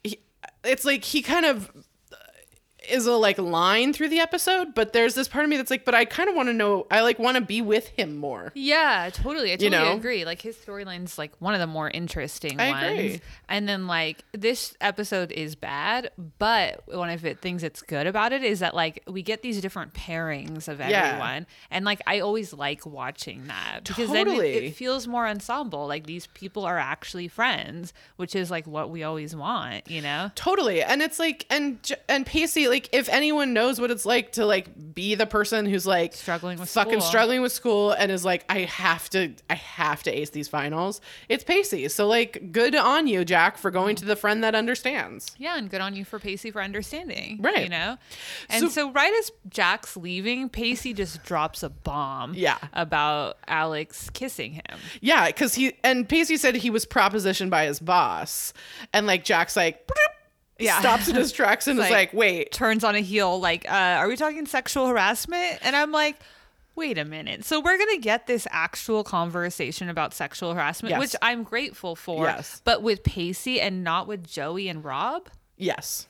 he, 0.05 0.21
it's 0.63 0.85
like 0.85 1.03
he 1.03 1.21
kind 1.23 1.47
of 1.47 1.71
is 2.91 3.07
a 3.07 3.13
like 3.13 3.39
line 3.39 3.93
through 3.93 4.09
the 4.09 4.21
episode, 4.21 4.75
but 4.75 4.93
there's 4.93 5.15
this 5.15 5.29
part 5.29 5.45
of 5.45 5.51
me 5.51 5.57
that's 5.57 5.71
like, 5.71 5.85
but 5.85 5.95
I 5.95 6.05
kind 6.05 6.29
of 6.29 6.35
want 6.37 6.49
to 6.49 6.53
know, 6.53 6.87
I 6.91 7.01
like 7.03 7.19
want 7.19 7.37
to 7.37 7.41
be 7.41 7.61
with 7.63 7.89
him 7.89 8.17
more. 8.17 8.53
Yeah, 8.55 9.11
totally. 9.13 9.53
I 9.53 9.57
totally 9.57 9.71
know? 9.71 9.93
agree. 9.95 10.25
Like 10.25 10.41
his 10.43 10.57
storyline's 10.57 11.19
like 11.19 11.33
one 11.39 11.55
of 11.55 11.61
the 11.61 11.67
more 11.67 11.89
interesting 11.91 12.61
I 12.61 12.71
ones. 12.71 12.85
agree. 12.93 13.21
And 13.49 13.69
then 13.69 13.87
like 13.87 14.25
this 14.33 14.75
episode 14.81 15.33
is 15.33 15.55
bad, 15.55 16.11
but 16.39 16.83
one 16.87 17.11
of 17.11 17.23
the 17.23 17.35
things 17.35 17.63
that's 17.63 17.83
good 17.83 18.07
about 18.07 18.33
it 18.33 18.43
is 18.43 18.61
that 18.61 18.75
like 18.75 19.03
we 19.07 19.23
get 19.23 19.43
these 19.43 19.61
different 19.61 19.95
pairings 19.95 20.69
of 20.69 20.79
Yeah. 20.81 20.87
everyone. 21.09 21.47
And 21.71 21.85
like 21.85 22.01
I 22.07 22.21
always 22.21 22.53
like 22.53 22.87
watching 22.87 23.47
that 23.49 23.81
because 23.85 24.11
then 24.11 24.29
it, 24.29 24.39
it 24.65 24.75
feels 24.75 25.07
more 25.07 25.27
ensemble. 25.27 25.87
Like 25.87 26.07
these 26.07 26.27
people 26.29 26.65
are 26.65 26.79
actually 26.79 27.29
friends, 27.29 27.93
which 28.17 28.35
is 28.35 28.51
like 28.51 28.67
what 28.67 28.91
we 28.91 29.03
always 29.03 29.35
want, 29.35 29.91
you 29.91 30.01
know? 30.03 30.31
Totally. 30.35 30.83
And 30.83 31.03
it's 31.03 31.19
like 31.19 31.47
and 31.51 31.79
and 32.09 32.25
Pacey 32.27 32.69
like 32.69 32.78
if 32.93 33.09
anyone 33.09 33.53
knows 33.53 33.81
what 33.81 33.91
it's 33.91 34.07
like 34.07 34.33
to 34.33 34.47
like 34.47 34.69
be 34.95 35.15
the 35.15 35.27
person 35.27 35.67
who's 35.67 35.87
like 35.87 36.15
Struggling 36.15 36.59
with 36.59 36.69
fucking 36.71 37.01
school. 37.01 37.09
struggling 37.09 37.43
with 37.43 37.53
school 37.53 37.93
and 37.93 38.13
is 38.13 38.25
like 38.25 38.45
I 38.49 38.61
have 38.61 39.09
to 39.11 39.35
I 39.51 39.55
have 39.55 40.03
to 40.05 40.11
ace 40.17 40.31
these 40.31 40.49
finals. 40.49 41.01
It's 41.29 41.43
Pacey. 41.45 41.89
So 41.89 42.07
like 42.07 42.53
good 42.53 42.75
on 42.75 43.07
you 43.07 43.25
Jack 43.25 43.59
for 43.59 43.71
going 43.71 43.97
to 43.97 44.05
the 44.05 44.17
friend 44.17 44.43
that 44.45 44.55
understands. 44.55 45.33
Yeah, 45.39 45.57
and 45.59 45.69
good 45.71 45.81
on 45.81 45.95
you 45.97 46.05
for 46.05 46.19
Pacey 46.19 46.51
for 46.51 46.63
understanding. 46.63 47.39
Right. 47.41 47.65
You 47.65 47.69
know? 47.71 47.97
And 48.49 48.61
So- 48.63 48.69
so, 48.69 48.91
right 48.93 49.13
as 49.19 49.33
Jack's 49.49 49.97
leaving, 49.97 50.49
Pacey 50.49 50.93
just 50.93 51.23
drops 51.25 51.63
a 51.63 51.69
bomb 51.69 52.35
Yeah. 52.35 52.59
about 52.73 53.39
Alex 53.49 54.11
kissing 54.11 54.53
him. 54.55 54.79
Yeah, 55.01 55.31
cuz 55.33 55.55
he 55.55 55.75
and 55.83 56.09
Pacey 56.09 56.37
said 56.37 56.55
he 56.57 56.71
was 56.71 56.85
propositioned 56.87 57.51
by 57.51 57.65
his 57.67 57.81
boss 57.81 58.53
and 58.93 59.07
like 59.07 59.25
Jack's 59.25 59.57
like 59.57 59.87
Yeah. 60.59 60.81
stops 60.81 61.09
in 61.09 61.15
his 61.17 61.31
tracks 61.33 61.67
and 61.69 61.79
It's 61.79 61.87
is 61.89 61.93
like, 61.93 62.13
"Wait, 62.13 62.53
Turns 62.53 62.83
on 62.85 62.95
a 62.95 63.01
heel, 63.01 63.39
like, 63.41 63.65
uh, 63.71 63.75
are 63.75 64.09
we 64.09 64.17
talking 64.17 64.45
sexual 64.47 64.87
harassment? 64.89 65.59
And 65.63 65.75
I'm 65.77 65.93
like, 65.93 66.17
wait 66.75 66.97
a 66.99 67.05
minute. 67.05 67.45
So 67.45 67.59
we're 67.61 67.77
going 67.77 67.91
to 67.97 68.01
get 68.01 68.27
this 68.27 68.47
actual 68.51 69.03
conversation 69.05 69.89
about 69.89 70.15
sexual 70.15 70.55
harassment, 70.55 70.91
Yes. 70.91 71.01
which 71.01 71.17
I'm 71.23 71.43
grateful 71.43 71.97
for. 71.97 72.25
Yes. 72.27 72.61
But 72.65 72.83
with 72.83 73.03
Pacey 73.03 73.61
and 73.61 73.83
not 73.83 74.07
with 74.07 74.25
Joey 74.27 74.69
and 74.69 74.85
Rob? 74.85 75.29
yes." 75.57 76.07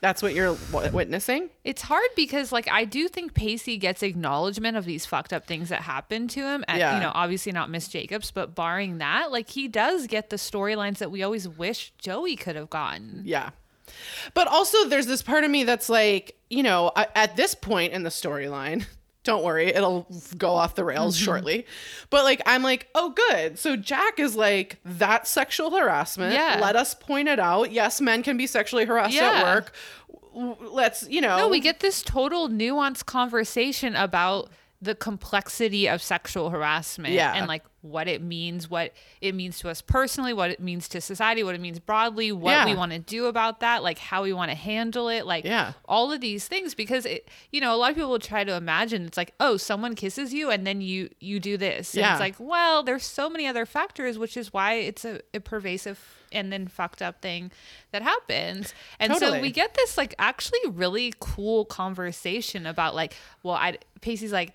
That's 0.00 0.22
what 0.22 0.34
you're 0.34 0.54
w- 0.72 0.92
witnessing? 0.92 1.48
It's 1.64 1.82
hard 1.82 2.08
because, 2.16 2.52
like, 2.52 2.68
I 2.70 2.84
do 2.84 3.08
think 3.08 3.32
Pacey 3.34 3.78
gets 3.78 4.02
acknowledgement 4.02 4.76
of 4.76 4.84
these 4.84 5.06
fucked 5.06 5.32
up 5.32 5.46
things 5.46 5.70
that 5.70 5.82
happened 5.82 6.30
to 6.30 6.40
him. 6.40 6.64
And, 6.68 6.78
Yeah. 6.78 6.94
you 6.96 7.00
know, 7.02 7.12
obviously 7.14 7.50
not 7.52 7.70
Miss 7.70 7.88
Jacobs, 7.88 8.30
but 8.30 8.54
barring 8.54 8.98
that, 8.98 9.32
like, 9.32 9.48
he 9.50 9.68
does 9.68 10.06
get 10.06 10.28
the 10.30 10.36
storylines 10.36 10.98
that 10.98 11.10
we 11.10 11.22
always 11.22 11.48
wish 11.48 11.92
Joey 11.98 12.36
could 12.36 12.56
have 12.56 12.68
gotten. 12.70 13.22
Yeah. 13.24 13.50
But 14.34 14.48
also, 14.48 14.84
there's 14.86 15.06
this 15.06 15.22
part 15.22 15.44
of 15.44 15.50
me 15.50 15.64
that's 15.64 15.88
like, 15.88 16.36
you 16.50 16.62
know, 16.62 16.92
at 16.96 17.36
this 17.36 17.54
point 17.54 17.92
in 17.92 18.02
the 18.02 18.10
storyline, 18.10 18.84
don't 19.26 19.44
worry, 19.44 19.66
it'll 19.66 20.06
go 20.38 20.50
off 20.50 20.74
the 20.74 20.84
rails 20.84 21.16
mm-hmm. 21.16 21.24
shortly. 21.24 21.66
But 22.08 22.24
like, 22.24 22.40
I'm 22.46 22.62
like, 22.62 22.88
oh, 22.94 23.10
good. 23.10 23.58
So 23.58 23.76
Jack 23.76 24.18
is 24.18 24.34
like, 24.34 24.78
that's 24.84 25.28
sexual 25.28 25.70
harassment. 25.76 26.32
Yeah. 26.32 26.58
Let 26.62 26.76
us 26.76 26.94
point 26.94 27.28
it 27.28 27.38
out. 27.38 27.72
Yes, 27.72 28.00
men 28.00 28.22
can 28.22 28.36
be 28.36 28.46
sexually 28.46 28.84
harassed 28.84 29.14
Yeah. 29.14 29.32
at 29.32 29.44
work. 29.44 29.72
Let's, 30.32 31.08
you 31.08 31.20
know. 31.20 31.36
No, 31.36 31.48
we 31.48 31.60
get 31.60 31.80
this 31.80 32.02
total 32.02 32.48
nuanced 32.48 33.06
conversation 33.06 33.96
about 33.96 34.50
the 34.80 34.94
complexity 34.94 35.88
of 35.88 36.02
sexual 36.02 36.50
harassment 36.50 37.14
Yeah. 37.14 37.34
and 37.34 37.48
like 37.48 37.64
what 37.90 38.08
it 38.08 38.20
means, 38.22 38.68
what 38.70 38.92
it 39.20 39.34
means 39.34 39.58
to 39.60 39.68
us 39.68 39.80
personally, 39.80 40.32
what 40.32 40.50
it 40.50 40.60
means 40.60 40.88
to 40.88 41.00
society, 41.00 41.42
what 41.42 41.54
it 41.54 41.60
means 41.60 41.78
broadly, 41.78 42.32
what 42.32 42.50
Yeah. 42.50 42.64
we 42.66 42.74
want 42.74 42.92
to 42.92 42.98
do 42.98 43.26
about 43.26 43.60
that, 43.60 43.82
like 43.82 43.98
how 43.98 44.22
we 44.22 44.32
want 44.32 44.50
to 44.50 44.56
handle 44.56 45.08
it, 45.08 45.26
like 45.26 45.44
Yeah. 45.44 45.72
all 45.86 46.12
of 46.12 46.20
these 46.20 46.48
things 46.48 46.74
because 46.74 47.06
it 47.06 47.28
you 47.50 47.60
know 47.60 47.74
a 47.74 47.76
lot 47.76 47.90
of 47.90 47.96
people 47.96 48.10
will 48.10 48.18
try 48.18 48.44
to 48.44 48.54
imagine 48.54 49.06
it's 49.06 49.16
like 49.16 49.34
oh 49.40 49.56
someone 49.56 49.94
kisses 49.94 50.32
you 50.34 50.50
and 50.50 50.66
then 50.66 50.80
you 50.80 51.08
you 51.20 51.38
do 51.40 51.56
this 51.56 51.94
and 51.94 52.00
Yeah. 52.00 52.12
it's 52.12 52.20
like 52.20 52.36
well 52.38 52.82
there's 52.82 53.04
so 53.04 53.28
many 53.30 53.46
other 53.46 53.64
factors 53.66 54.18
which 54.18 54.36
is 54.36 54.52
why 54.52 54.74
it's 54.74 55.04
a, 55.04 55.20
a 55.34 55.40
pervasive 55.40 55.98
and 56.32 56.52
then 56.52 56.66
fucked 56.66 57.00
up 57.02 57.22
thing 57.22 57.50
that 57.92 58.02
happens 58.02 58.74
and 58.98 59.14
so 59.16 59.40
we 59.40 59.50
get 59.50 59.74
this 59.74 59.96
like 59.96 60.14
actually 60.18 60.58
really 60.70 61.14
cool 61.20 61.64
conversation 61.64 62.66
about 62.66 62.94
like 62.94 63.14
well 63.42 63.54
i 63.54 63.78
pacey's 64.00 64.32
like 64.32 64.52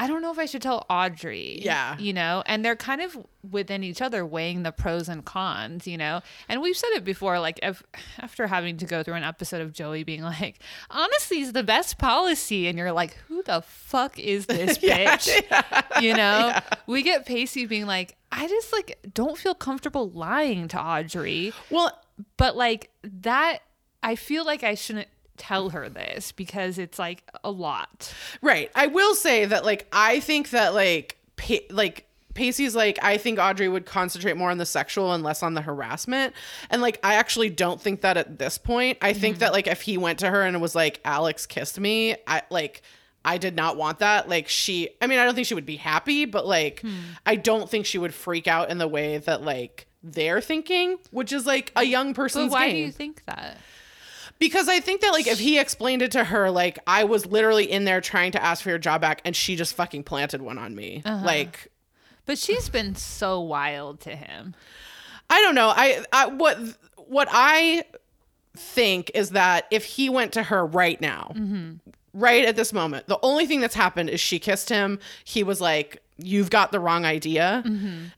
I 0.00 0.06
don't 0.06 0.22
know 0.22 0.32
if 0.32 0.38
I 0.38 0.46
should 0.46 0.62
tell 0.62 0.86
Audrey. 0.88 1.60
Yeah. 1.62 1.94
You 1.98 2.14
know, 2.14 2.42
and 2.46 2.64
they're 2.64 2.74
kind 2.74 3.02
of 3.02 3.18
within 3.50 3.84
each 3.84 4.00
other 4.00 4.24
weighing 4.24 4.62
the 4.62 4.72
pros 4.72 5.10
and 5.10 5.22
cons, 5.22 5.86
you 5.86 5.98
know? 5.98 6.22
And 6.48 6.62
we've 6.62 6.76
said 6.76 6.88
it 6.94 7.04
before, 7.04 7.38
like, 7.38 7.60
if, 7.62 7.82
after 8.18 8.46
having 8.46 8.78
to 8.78 8.86
go 8.86 9.02
through 9.02 9.14
an 9.14 9.24
episode 9.24 9.60
of 9.60 9.74
Joey 9.74 10.02
being 10.04 10.22
like, 10.22 10.60
honesty 10.90 11.40
is 11.40 11.52
the 11.52 11.62
best 11.62 11.98
policy. 11.98 12.66
And 12.66 12.78
you're 12.78 12.92
like, 12.92 13.12
who 13.28 13.42
the 13.42 13.60
fuck 13.60 14.18
is 14.18 14.46
this 14.46 14.78
bitch? 14.78 15.28
You 16.00 16.14
know? 16.14 16.58
We 16.86 17.02
get 17.02 17.26
Pacey 17.26 17.66
being 17.66 17.84
like, 17.84 18.16
I 18.32 18.48
just, 18.48 18.72
like, 18.72 18.98
don't 19.12 19.36
feel 19.36 19.54
comfortable 19.54 20.08
lying 20.08 20.66
to 20.68 20.80
Audrey. 20.80 21.52
Well, 21.68 21.92
But, 22.38 22.56
like, 22.56 22.90
that, 23.02 23.58
I 24.02 24.14
feel 24.16 24.46
like 24.46 24.64
I 24.64 24.76
shouldn't 24.76 25.08
tell 25.40 25.70
her 25.70 25.88
this 25.88 26.30
because 26.30 26.78
it's, 26.78 26.98
like, 26.98 27.24
a 27.42 27.50
lot. 27.50 28.12
Right. 28.42 28.70
I 28.74 28.86
will 28.86 29.14
say 29.14 29.44
that 29.44 29.64
like 29.64 29.86
I 29.92 30.20
think 30.20 30.50
that 30.50 30.74
like 30.74 31.16
pa- 31.36 31.66
like 31.70 32.06
Pacey's 32.34 32.76
like 32.76 32.98
I 33.02 33.16
think 33.16 33.38
Audrey 33.38 33.68
would 33.68 33.86
concentrate 33.86 34.36
more 34.36 34.50
on 34.50 34.58
the 34.58 34.66
sexual 34.66 35.12
and 35.12 35.22
less 35.22 35.42
on 35.42 35.54
the 35.54 35.62
harassment. 35.62 36.34
And 36.70 36.82
like 36.82 36.98
I 37.02 37.14
actually 37.14 37.50
don't 37.50 37.80
think 37.80 38.02
that 38.02 38.16
at 38.16 38.38
this 38.38 38.58
point. 38.58 38.98
I 39.00 39.12
think 39.12 39.36
mm-hmm. 39.36 39.40
that 39.40 39.52
like 39.52 39.66
if 39.66 39.82
he 39.82 39.98
went 39.98 40.18
to 40.20 40.30
her 40.30 40.42
and 40.42 40.56
it 40.56 40.60
was 40.60 40.74
like 40.74 41.00
Alex 41.04 41.46
kissed 41.46 41.80
me, 41.80 42.16
I 42.26 42.42
like 42.50 42.82
I 43.24 43.38
did 43.38 43.56
not 43.56 43.76
want 43.76 43.98
that. 44.00 44.28
Like 44.28 44.48
she 44.48 44.90
I 45.00 45.06
mean 45.06 45.18
I 45.18 45.24
don't 45.24 45.34
think 45.34 45.46
she 45.46 45.54
would 45.54 45.66
be 45.66 45.76
happy, 45.76 46.24
but 46.24 46.46
like 46.46 46.80
hmm. 46.80 46.94
I 47.26 47.36
don't 47.36 47.68
think 47.68 47.86
she 47.86 47.98
would 47.98 48.14
freak 48.14 48.46
out 48.46 48.70
in 48.70 48.78
the 48.78 48.88
way 48.88 49.18
that 49.18 49.42
like 49.42 49.86
they're 50.02 50.40
thinking, 50.40 50.98
which 51.10 51.32
is 51.32 51.46
like 51.46 51.72
a 51.76 51.84
young 51.84 52.12
But 52.12 52.16
person's 52.16 52.52
why 52.52 52.68
game. 52.68 52.76
do 52.76 52.80
you 52.82 52.92
think 52.92 53.24
that? 53.26 53.58
Because 54.40 54.68
I 54.68 54.80
think 54.80 55.02
that 55.02 55.12
like 55.12 55.28
if 55.28 55.38
he 55.38 55.58
explained 55.60 56.02
it 56.02 56.10
to 56.12 56.24
her, 56.24 56.50
like 56.50 56.78
I 56.86 57.04
was 57.04 57.26
literally 57.26 57.70
in 57.70 57.84
there 57.84 58.00
trying 58.00 58.32
to 58.32 58.42
ask 58.42 58.62
for 58.64 58.70
your 58.70 58.78
job 58.78 59.00
back, 59.00 59.20
and 59.24 59.36
she 59.36 59.54
just 59.54 59.74
fucking 59.74 60.02
planted 60.02 60.42
one 60.42 60.58
on 60.58 60.74
me. 60.74 61.02
Uh-huh. 61.04 61.24
Like 61.24 61.70
But 62.26 62.38
she's 62.38 62.68
been 62.68 62.94
so 62.96 63.38
wild 63.40 64.00
to 64.00 64.16
him. 64.16 64.54
I 65.28 65.40
don't 65.42 65.54
know. 65.54 65.68
I, 65.76 66.04
I 66.12 66.26
what 66.26 66.58
what 66.96 67.28
I 67.30 67.84
think 68.56 69.10
is 69.14 69.30
that 69.30 69.66
if 69.70 69.84
he 69.84 70.08
went 70.08 70.32
to 70.32 70.42
her 70.42 70.64
right 70.66 71.00
now, 71.00 71.32
Mm-hmm. 71.36 71.72
right 72.14 72.44
at 72.44 72.56
this 72.56 72.72
moment, 72.72 73.06
the 73.06 73.18
only 73.22 73.46
thing 73.46 73.60
that's 73.60 73.74
happened 73.74 74.10
is 74.10 74.20
she 74.20 74.38
kissed 74.38 74.68
him. 74.70 74.98
He 75.24 75.42
was 75.42 75.60
like, 75.60 76.02
"You've 76.16 76.50
got 76.50 76.72
the 76.72 76.80
wrong 76.80 77.04
idea," 77.04 77.62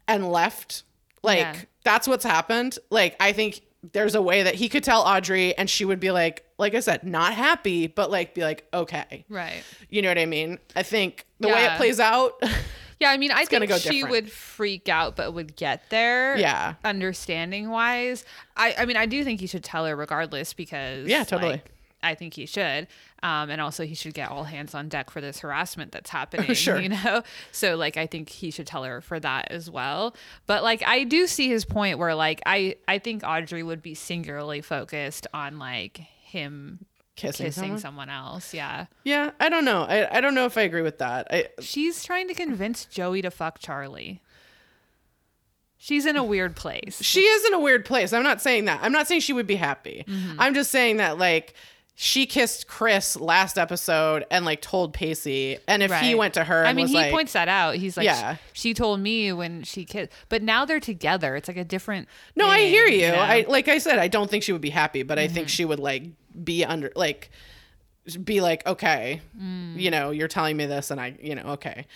and 0.09 0.31
left. 0.31 0.85
Like 1.25 1.38
Mm-hmm. 1.47 1.55
Yeah. 1.59 1.64
that's 1.85 2.09
what's 2.09 2.25
happened. 2.25 2.79
Like 2.91 3.17
I 3.21 3.33
think 3.33 3.61
there's 3.93 4.15
a 4.15 4.23
way 4.23 4.45
that 4.45 4.55
he 4.55 4.69
could 4.69 4.85
tell 4.85 5.03
Audrey, 5.03 5.57
and 5.59 5.69
she 5.69 5.85
would 5.85 5.99
be 6.01 6.11
like, 6.12 6.45
like 6.59 6.75
I 6.75 6.81
said, 6.81 7.03
not 7.05 7.35
happy, 7.35 7.89
but 7.89 8.11
like 8.11 8.35
be 8.35 8.43
like, 8.43 8.67
okay. 8.73 9.25
Right. 9.29 9.62
You 9.91 10.03
know 10.03 10.09
what 10.09 10.19
I 10.19 10.27
mean? 10.27 10.59
I 10.77 10.83
think 10.85 11.27
the 11.41 11.49
way 11.49 11.65
it 11.65 11.77
plays 11.77 11.99
out, 12.01 12.41
Yeah, 13.01 13.11
I 13.11 13.17
mean, 13.17 13.33
I 13.33 13.45
think 13.47 13.69
go 13.69 13.79
she 13.79 13.89
different. 14.03 14.11
would 14.12 14.31
freak 14.31 14.89
out, 14.89 15.17
but 15.17 15.35
would 15.35 15.57
get 15.57 15.91
there. 15.91 16.37
Yeah. 16.37 16.75
Understanding 16.85 17.69
wise, 17.71 18.25
I, 18.57 18.77
I 18.79 18.85
mean, 18.87 18.97
I 18.97 19.07
do 19.07 19.25
think 19.25 19.41
he 19.41 19.49
should 19.49 19.65
tell 19.65 19.87
her 19.87 19.97
regardless 19.97 20.53
because 20.53 21.09
Yeah, 21.09 21.25
totally. 21.25 21.53
like, 21.55 21.71
I 22.02 22.14
think 22.14 22.35
he 22.35 22.47
should, 22.47 22.88
um, 23.23 23.50
and 23.50 23.61
also 23.61 23.85
he 23.85 23.94
should 23.94 24.14
get 24.14 24.30
all 24.30 24.44
hands 24.44 24.75
on 24.75 24.88
deck 24.88 25.11
for 25.11 25.21
this 25.21 25.40
harassment 25.40 25.92
that's 25.92 26.11
happening. 26.11 26.54
Sure. 26.62 26.80
you 26.80 26.88
know. 26.90 27.23
So 27.50 27.76
like, 27.76 27.97
I 27.97 28.06
think 28.06 28.28
he 28.28 28.50
should 28.50 28.66
tell 28.66 28.85
her 28.85 29.00
for 29.00 29.18
that 29.21 29.50
as 29.50 29.71
well. 29.71 30.14
But 30.47 30.62
like, 30.62 30.82
I 30.87 31.04
do 31.04 31.26
see 31.26 31.49
his 31.49 31.64
point 31.64 31.99
where 31.99 32.14
like, 32.14 32.40
I 32.47 32.76
I 32.87 32.99
think 32.99 33.23
Audrey 33.25 33.62
would 33.62 33.82
be 33.82 33.94
singularly 33.94 34.61
focused 34.61 35.26
on 35.32 35.59
like 35.59 35.99
him 35.99 36.85
kissing, 37.16 37.47
kissing 37.47 37.62
someone. 37.62 37.78
someone 37.78 38.09
else. 38.11 38.54
Yeah. 38.54 38.87
Yeah, 39.04 39.30
I 39.40 39.49
don't 39.49 39.64
know. 39.64 39.82
I, 39.82 40.18
I 40.18 40.21
don't 40.21 40.35
know 40.35 40.47
if 40.47 40.56
I 40.59 40.62
agree 40.62 40.82
with 40.82 40.99
that. 40.99 41.26
I, 41.30 41.49
She's 41.61 42.04
trying 42.04 42.28
to 42.28 42.35
convince 42.35 42.85
Joey 42.87 43.23
to 43.23 43.30
fuck 43.30 43.59
Charlie. 43.59 44.21
She's 45.76 46.06
in 46.06 46.16
a 46.16 46.23
weird 46.23 46.54
place. 46.54 47.02
she 47.02 47.23
is 47.23 47.44
in 47.47 47.54
a 47.54 47.59
weird 47.59 47.85
place. 47.85 48.12
I'm 48.12 48.23
not 48.23 48.40
saying 48.40 48.66
that. 48.66 48.78
I'm 48.82 48.92
not 48.92 49.09
saying 49.09 49.21
she 49.23 49.32
would 49.32 49.49
be 49.49 49.56
happy. 49.56 50.04
Mm-hmm. 50.06 50.40
I'm 50.40 50.54
just 50.54 50.71
saying 50.71 50.99
that 50.99 51.18
like 51.18 51.54
she 51.95 52.25
kissed 52.27 52.67
Chris 52.67 53.17
last 53.17 53.59
episode 53.59 54.25
and 54.31 54.45
like 54.45 54.61
told 54.63 54.95
Pacey, 54.95 55.59
and 55.69 55.83
if 55.83 55.93
he 56.01 56.15
went 56.15 56.35
to 56.35 56.45
her, 56.45 56.65
I 56.65 56.73
mean, 56.73 56.87
he 56.89 56.95
like, 56.95 57.13
points 57.13 57.35
that 57.35 57.49
out. 57.49 57.75
He's 57.77 57.97
like, 57.97 58.07
Yeah. 58.07 58.37
she, 58.53 58.71
she 58.71 58.75
told 58.75 59.01
me 59.01 59.33
when 59.33 59.63
she 59.63 59.85
kissed, 59.85 60.11
but 60.29 60.43
now 60.43 60.65
they're 60.65 60.81
together. 60.81 61.37
It's 61.37 61.49
like 61.49 61.57
a 61.59 61.65
different. 61.65 62.09
No, 62.35 62.47
I 62.47 62.61
hear 62.61 62.87
you. 62.87 63.09
know? 63.09 63.17
I 63.21 63.45
like 63.49 63.69
I 63.69 63.79
said, 63.79 63.99
I 63.99 64.09
don't 64.09 64.31
think 64.31 64.43
she 64.43 64.53
would 64.53 64.63
be 64.63 64.71
happy, 64.71 65.03
but 65.03 65.19
I 65.19 65.27
Mm-hmm. 65.27 65.35
think 65.35 65.49
she 65.51 65.65
would 65.65 65.79
like 65.81 66.05
be 66.43 66.65
under 66.65 66.91
like 66.97 67.31
be 68.25 68.41
like, 68.41 68.67
okay, 68.67 69.21
Mm. 69.41 69.79
you 69.79 69.91
know, 69.91 70.11
you're 70.11 70.27
telling 70.29 70.57
me 70.57 70.67
this, 70.67 70.91
and 70.91 71.01
I, 71.01 71.15
you 71.21 71.37
know, 71.37 71.43
okay, 71.51 71.87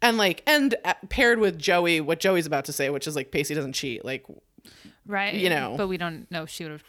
and 0.00 0.16
like, 0.16 0.42
and 0.46 0.76
uh, 0.84 0.94
paired 1.08 1.40
with 1.40 1.58
Joey, 1.58 2.00
what 2.00 2.20
Joey's 2.20 2.46
about 2.46 2.66
to 2.66 2.72
say, 2.72 2.88
which 2.90 3.08
is 3.08 3.16
like 3.16 3.32
Pacey 3.32 3.54
doesn't 3.54 3.72
cheat, 3.72 4.04
like 4.04 4.24
right. 5.06 5.34
you 5.34 5.48
know. 5.50 5.74
but 5.76 5.88
we 5.88 5.96
don't 5.96 6.30
know 6.30 6.44
if 6.44 6.50
she 6.50 6.62
would 6.62 6.70
have. 6.72 6.84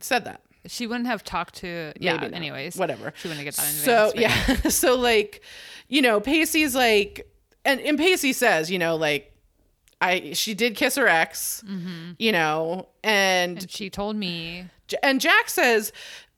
said 0.00 0.24
that. 0.26 0.42
She 0.66 0.86
wouldn't 0.86 1.06
have 1.06 1.24
talked 1.24 1.56
to. 1.56 1.92
Yeah. 1.98 2.14
Maybe 2.14 2.26
not. 2.26 2.36
Anyways, 2.36 2.76
whatever. 2.76 3.12
She 3.16 3.28
wouldn't 3.28 3.44
get 3.44 3.54
that 3.56 3.66
in 3.66 3.72
So 3.72 4.08
advance. 4.10 4.46
but 4.46 4.64
yeah, 4.64 4.68
so 4.70 4.96
like, 4.96 5.42
you 5.88 6.02
know, 6.02 6.20
Pacey's 6.20 6.74
like, 6.74 7.28
and 7.64 7.80
and 7.80 7.98
Pacey 7.98 8.32
says, 8.32 8.70
you 8.70 8.78
know, 8.78 8.96
like, 8.96 9.32
I 10.00 10.32
she 10.34 10.54
did 10.54 10.76
kiss 10.76 10.96
her 10.96 11.08
ex, 11.08 11.62
mm-hmm. 11.66 12.12
you 12.18 12.32
know, 12.32 12.88
and 13.02 13.58
And 13.58 13.70
she 13.70 13.90
told 13.90 14.16
me. 14.16 14.66
And 15.02 15.20
Jack 15.20 15.48
says 15.48 15.92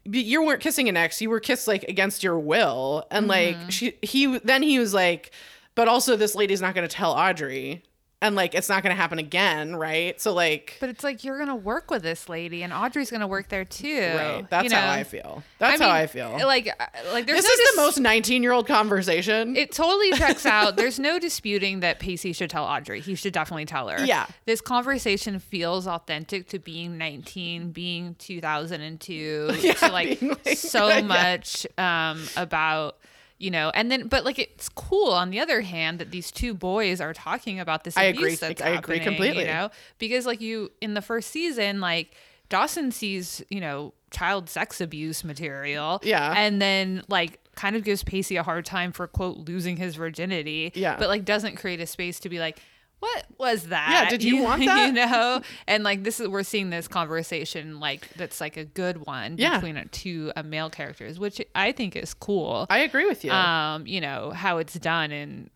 "B- 0.09 0.23
you 0.23 0.45
weren't 0.45 0.61
kissing 0.61 0.89
an 0.89 0.97
ex 0.97 1.21
you 1.21 1.29
were 1.29 1.41
kissed 1.41 1.67
like 1.67 1.83
against 1.85 2.23
your 2.23 2.39
will 2.39 3.05
and 3.11 3.27
like 3.27 3.57
mm-hmm. 3.57 3.69
she 3.69 3.99
he 4.03 4.39
then 4.39 4.63
he 4.63 4.79
was 4.79 4.95
like 4.95 5.33
but 5.75 5.89
also 5.89 6.15
this 6.15 6.35
lady's 6.37 6.61
not 6.61 6.75
going 6.75 6.87
to 6.87 6.95
tell 6.95 7.13
Audrey 7.13 7.83
and 8.25 8.35
like 8.37 8.55
it's 8.55 8.69
not 8.69 8.83
going 8.83 8.95
to 8.95 9.01
happen 9.01 9.19
again 9.19 9.77
right 9.77 10.21
so 10.21 10.33
like 10.33 10.77
But 10.81 10.89
it's 10.89 11.05
like 11.05 11.23
you're 11.25 11.39
gonna 11.39 11.55
work 11.55 11.91
with 11.91 12.03
this 12.03 12.29
lady, 12.29 12.63
and 12.63 12.73
Audrey's 12.73 13.11
gonna 13.11 13.27
work 13.29 13.49
there 13.49 13.65
too. 13.65 14.01
right 14.17 14.47
that's 14.51 14.65
you 14.65 14.71
know? 14.71 14.77
how 14.77 14.91
I 14.93 15.05
feel 15.05 15.43
that's 15.59 15.79
mean, 15.79 15.89
how 15.89 15.95
I 15.95 16.07
feel 16.07 16.31
Like, 16.45 16.69
uh, 16.69 16.87
like 17.13 17.27
there's 17.27 17.43
this 17.43 17.47
no 17.47 17.53
is 17.53 17.59
dis- 17.59 17.77
the 17.77 17.83
most 17.83 17.99
19 18.01 18.43
year 18.43 18.53
old 18.53 18.67
conversation 18.67 19.57
It 19.57 19.73
totally 19.73 20.11
checks 20.13 20.47
out. 20.47 20.77
There's 20.85 20.99
no 20.99 21.19
disputing 21.19 21.81
that 21.81 21.99
Pacey 22.01 22.33
should 22.33 22.51
tell 22.51 22.65
Audrey. 22.65 23.01
He 23.01 23.15
should 23.15 23.33
definitely 23.33 23.67
tell 23.67 23.89
her. 23.89 24.05
Yeah. 24.05 24.27
This 24.47 24.61
conversation 24.61 25.39
feels 25.39 25.87
authentic 25.87 26.49
to 26.49 26.59
being 26.59 26.99
19, 26.99 27.71
being 27.73 28.15
2002, 28.19 29.51
Yeah, 29.61 29.73
to 29.75 29.89
like, 29.93 30.21
like- 30.23 30.57
so 30.57 30.89
yeah. 30.89 31.01
much 31.03 31.67
um, 31.79 32.23
about, 32.37 32.97
you 33.39 33.51
know, 33.51 33.71
and 33.75 33.91
then, 33.91 34.09
but 34.09 34.25
like 34.25 34.39
it's 34.39 34.69
cool 34.69 35.11
on 35.13 35.31
the 35.31 35.41
other 35.41 35.61
hand 35.61 35.99
that 35.99 36.11
these 36.11 36.31
two 36.31 36.55
boys 36.55 37.01
are 37.01 37.13
talking 37.13 37.61
about 37.61 37.85
this 37.85 37.97
I 37.97 38.05
abuse 38.05 38.23
agree. 38.23 38.37
that's 38.37 38.63
I 38.63 38.69
agree 38.71 38.99
happening, 38.99 39.17
completely. 39.17 39.43
You 39.43 39.49
know, 39.49 39.71
because 39.99 40.27
like 40.27 40.41
you, 40.41 40.71
in 40.81 40.95
the 40.95 41.03
first 41.03 41.31
season, 41.31 41.81
like, 41.81 42.15
Dawson 42.49 42.93
sees, 42.93 43.43
you 43.49 43.61
know, 43.61 43.95
child 44.11 44.49
sex 44.49 44.81
abuse 44.81 45.25
material. 45.25 46.01
Yeah. 46.03 46.35
And 46.37 46.63
then 46.63 47.03
like 47.09 47.41
kind 47.57 47.75
of 47.75 47.85
gives 47.85 48.05
Pacey 48.05 48.37
a 48.37 48.43
hard 48.43 48.65
time 48.65 48.93
for 48.93 49.07
quote 49.07 49.37
losing 49.49 49.77
his 49.77 49.97
virginity. 49.97 50.71
Yeah. 50.75 50.97
But 50.99 51.09
like 51.09 51.25
doesn't 51.25 51.57
create 51.57 51.81
a 51.81 51.87
space 51.87 52.21
to 52.21 52.29
be 52.29 52.39
like, 52.39 52.61
what 53.05 53.27
was 53.39 53.65
that? 53.69 53.89
Yeah, 54.05 54.09
did 54.11 54.23
you 54.25 54.43
want 54.43 54.65
that? 54.65 54.87
You 54.87 54.93
know? 54.93 55.41
And 55.69 55.85
like 55.85 56.03
this 56.05 56.21
is 56.21 56.29
we're 56.29 56.43
seeing 56.43 56.71
this 56.71 56.89
conversation 56.89 57.81
like 57.81 58.09
that's 58.15 58.41
like 58.41 58.57
a 58.57 58.65
good 58.65 59.07
one 59.07 59.37
Yeah. 59.39 59.59
between 59.59 59.89
two 59.93 60.33
uh, 60.37 60.43
male 60.43 60.71
characters, 60.71 61.19
which 61.19 61.41
I 61.55 61.73
think 61.73 61.97
is 61.97 62.15
cool. 62.15 62.67
I 62.71 62.79
agree 62.79 63.07
with 63.07 63.25
you 63.25 63.31
um, 63.33 63.87
you 63.87 64.01
know, 64.01 64.31
how 64.31 64.59
it's 64.59 64.75
done 64.75 65.11
and 65.13 65.51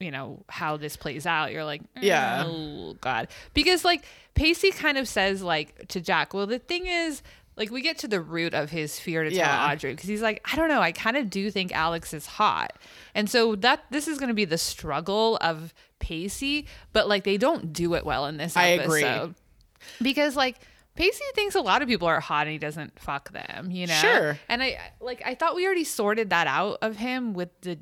you 0.00 0.10
know 0.12 0.44
how 0.48 0.76
this 0.76 0.96
plays 0.96 1.26
out 1.26 1.50
you're 1.50 1.64
like 1.64 1.82
Yeah. 2.00 2.44
oh 2.46 2.94
god 3.00 3.26
because 3.52 3.84
like 3.84 4.04
pacey 4.34 4.70
kind 4.70 4.96
of 4.96 5.08
says 5.08 5.42
like 5.42 5.88
to 5.88 6.00
jack 6.00 6.32
well 6.34 6.46
the 6.46 6.60
thing 6.60 6.86
is 6.86 7.20
like 7.56 7.72
we 7.72 7.82
get 7.82 7.98
to 7.98 8.06
the 8.06 8.20
root 8.20 8.54
of 8.54 8.70
his 8.70 9.00
fear 9.00 9.24
to 9.24 9.32
Yeah. 9.34 9.48
tell 9.48 9.70
audrey 9.72 9.90
because 9.94 10.08
he's 10.08 10.22
like 10.22 10.40
i 10.52 10.54
don't 10.54 10.68
know 10.68 10.80
i 10.80 10.92
kind 10.92 11.16
of 11.16 11.28
do 11.28 11.50
think 11.50 11.74
alex 11.74 12.14
is 12.14 12.26
hot 12.26 12.74
and 13.12 13.28
so 13.28 13.56
that 13.56 13.86
this 13.90 14.06
is 14.06 14.18
going 14.20 14.28
to 14.28 14.34
be 14.34 14.44
the 14.44 14.56
struggle 14.56 15.36
of 15.40 15.74
pacey 15.98 16.66
but 16.92 17.08
like 17.08 17.24
they 17.24 17.36
don't 17.36 17.72
do 17.72 17.94
it 17.94 18.04
well 18.04 18.26
in 18.26 18.36
this 18.36 18.56
I 18.56 18.70
episode 18.70 19.22
agree. 19.22 19.34
because 20.02 20.36
like 20.36 20.56
Pacey 20.94 21.22
thinks 21.36 21.54
a 21.54 21.60
lot 21.60 21.80
of 21.80 21.86
people 21.86 22.08
are 22.08 22.18
hot 22.18 22.48
and 22.48 22.52
he 22.52 22.58
doesn't 22.58 22.98
fuck 22.98 23.30
them, 23.30 23.70
you 23.70 23.86
know. 23.86 23.94
Sure. 23.94 24.38
And 24.48 24.60
I 24.60 24.80
like 25.00 25.22
I 25.24 25.36
thought 25.36 25.54
we 25.54 25.64
already 25.64 25.84
sorted 25.84 26.30
that 26.30 26.48
out 26.48 26.78
of 26.82 26.96
him 26.96 27.34
with 27.34 27.50
the 27.60 27.78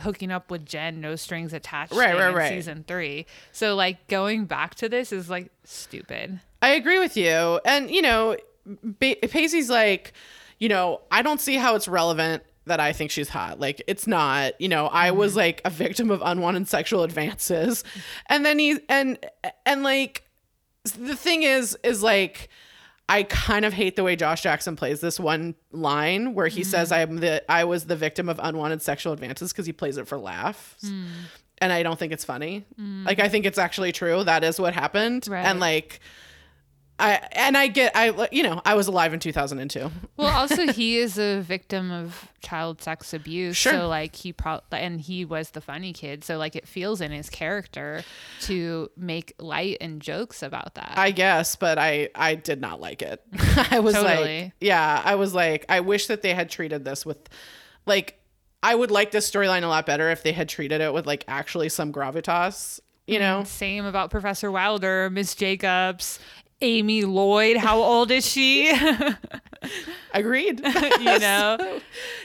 hooking 0.00 0.30
up 0.30 0.50
with 0.50 0.66
Jen, 0.66 1.00
no 1.00 1.16
strings 1.16 1.54
attached. 1.54 1.94
Right, 1.94 2.14
right, 2.14 2.28
in 2.28 2.34
right. 2.34 2.48
Season 2.50 2.84
three. 2.86 3.24
So 3.52 3.74
like 3.74 4.06
going 4.06 4.44
back 4.44 4.74
to 4.76 4.90
this 4.90 5.12
is 5.12 5.30
like 5.30 5.50
stupid. 5.64 6.40
I 6.60 6.70
agree 6.74 6.98
with 6.98 7.16
you. 7.16 7.58
And, 7.64 7.90
you 7.90 8.02
know, 8.02 8.36
ba- 8.66 9.16
Pacey's 9.22 9.70
like, 9.70 10.12
you 10.58 10.68
know, 10.68 11.00
I 11.10 11.22
don't 11.22 11.40
see 11.40 11.56
how 11.56 11.74
it's 11.74 11.88
relevant 11.88 12.42
that 12.66 12.80
I 12.80 12.92
think 12.92 13.10
she's 13.10 13.28
hot. 13.28 13.58
Like, 13.58 13.82
it's 13.86 14.06
not, 14.06 14.60
you 14.60 14.68
know, 14.68 14.86
I 14.86 15.10
was 15.10 15.32
mm-hmm. 15.32 15.38
like 15.38 15.60
a 15.64 15.70
victim 15.70 16.10
of 16.10 16.22
unwanted 16.24 16.68
sexual 16.68 17.02
advances. 17.02 17.84
And 18.26 18.46
then 18.46 18.58
he, 18.58 18.78
and, 18.88 19.18
and 19.66 19.82
like, 19.82 20.24
the 20.84 21.16
thing 21.16 21.42
is, 21.42 21.76
is 21.82 22.02
like, 22.02 22.48
I 23.08 23.24
kind 23.24 23.64
of 23.64 23.72
hate 23.72 23.96
the 23.96 24.04
way 24.04 24.16
Josh 24.16 24.42
Jackson 24.42 24.76
plays 24.76 25.00
this 25.00 25.20
one 25.20 25.54
line 25.70 26.34
where 26.34 26.46
he 26.46 26.64
says 26.64 26.90
mm-hmm. 26.90 27.12
I'm 27.12 27.16
the 27.18 27.52
I 27.52 27.64
was 27.64 27.84
the 27.84 27.96
victim 27.96 28.28
of 28.28 28.40
unwanted 28.42 28.80
sexual 28.80 29.12
advances 29.12 29.52
because 29.52 29.66
he 29.66 29.72
plays 29.72 29.98
it 29.98 30.08
for 30.08 30.18
laughs. 30.18 30.84
Mm. 30.84 31.08
And 31.58 31.72
I 31.72 31.82
don't 31.82 31.98
think 31.98 32.12
it's 32.12 32.24
funny. 32.24 32.64
Mm. 32.80 33.04
Like 33.04 33.20
I 33.20 33.28
think 33.28 33.44
it's 33.44 33.58
actually 33.58 33.92
true. 33.92 34.24
That 34.24 34.44
is 34.44 34.58
what 34.58 34.72
happened. 34.72 35.28
Right. 35.28 35.44
And 35.44 35.60
like 35.60 36.00
I 37.02 37.28
and 37.32 37.56
I 37.56 37.66
get 37.66 37.92
I 37.96 38.28
you 38.30 38.44
know, 38.44 38.62
I 38.64 38.74
was 38.74 38.86
alive 38.86 39.12
in 39.12 39.18
2002. 39.18 39.90
Well, 40.16 40.28
also 40.38 40.68
he 40.68 40.98
is 40.98 41.18
a 41.18 41.40
victim 41.40 41.90
of 41.90 42.28
child 42.42 42.80
sex 42.80 43.12
abuse. 43.12 43.56
Sure. 43.56 43.72
So 43.72 43.88
like 43.88 44.14
he 44.14 44.32
pro 44.32 44.60
and 44.70 45.00
he 45.00 45.24
was 45.24 45.50
the 45.50 45.60
funny 45.60 45.92
kid. 45.92 46.22
So 46.22 46.38
like 46.38 46.54
it 46.54 46.68
feels 46.68 47.00
in 47.00 47.10
his 47.10 47.28
character 47.28 48.04
to 48.42 48.88
make 48.96 49.34
light 49.40 49.78
and 49.80 50.00
jokes 50.00 50.44
about 50.44 50.76
that. 50.76 50.92
I 50.96 51.10
guess, 51.10 51.56
but 51.56 51.76
I 51.76 52.10
I 52.14 52.36
did 52.36 52.60
not 52.60 52.80
like 52.80 53.02
it. 53.02 53.20
I 53.70 53.80
was 53.80 53.94
Totally. 53.94 54.42
like, 54.44 54.52
yeah, 54.60 55.02
I 55.04 55.16
was 55.16 55.34
like, 55.34 55.66
I 55.68 55.80
wish 55.80 56.06
that 56.06 56.22
they 56.22 56.34
had 56.34 56.50
treated 56.50 56.84
this 56.84 57.04
with, 57.04 57.18
like, 57.84 58.20
I 58.62 58.74
would 58.76 58.92
like 58.92 59.10
this 59.10 59.28
storyline 59.28 59.64
a 59.64 59.66
lot 59.66 59.86
better 59.86 60.10
if 60.10 60.22
they 60.22 60.32
had 60.32 60.48
treated 60.48 60.80
it 60.80 60.92
with 60.94 61.04
like 61.04 61.24
actually 61.26 61.68
some 61.68 61.92
gravitas. 61.92 62.78
You 63.08 63.16
mm, 63.16 63.20
know, 63.20 63.44
Same 63.44 63.84
about 63.84 64.10
Professor 64.10 64.52
Wilder, 64.52 65.10
Miss 65.10 65.34
Jacobs, 65.34 66.20
Amy 66.62 67.02
Lloyd. 67.02 67.56
How 67.58 67.78
old 67.82 68.10
is 68.10 68.26
she? 68.26 68.72
agreed. 70.14 70.60
you 71.00 71.18
know. 71.18 71.80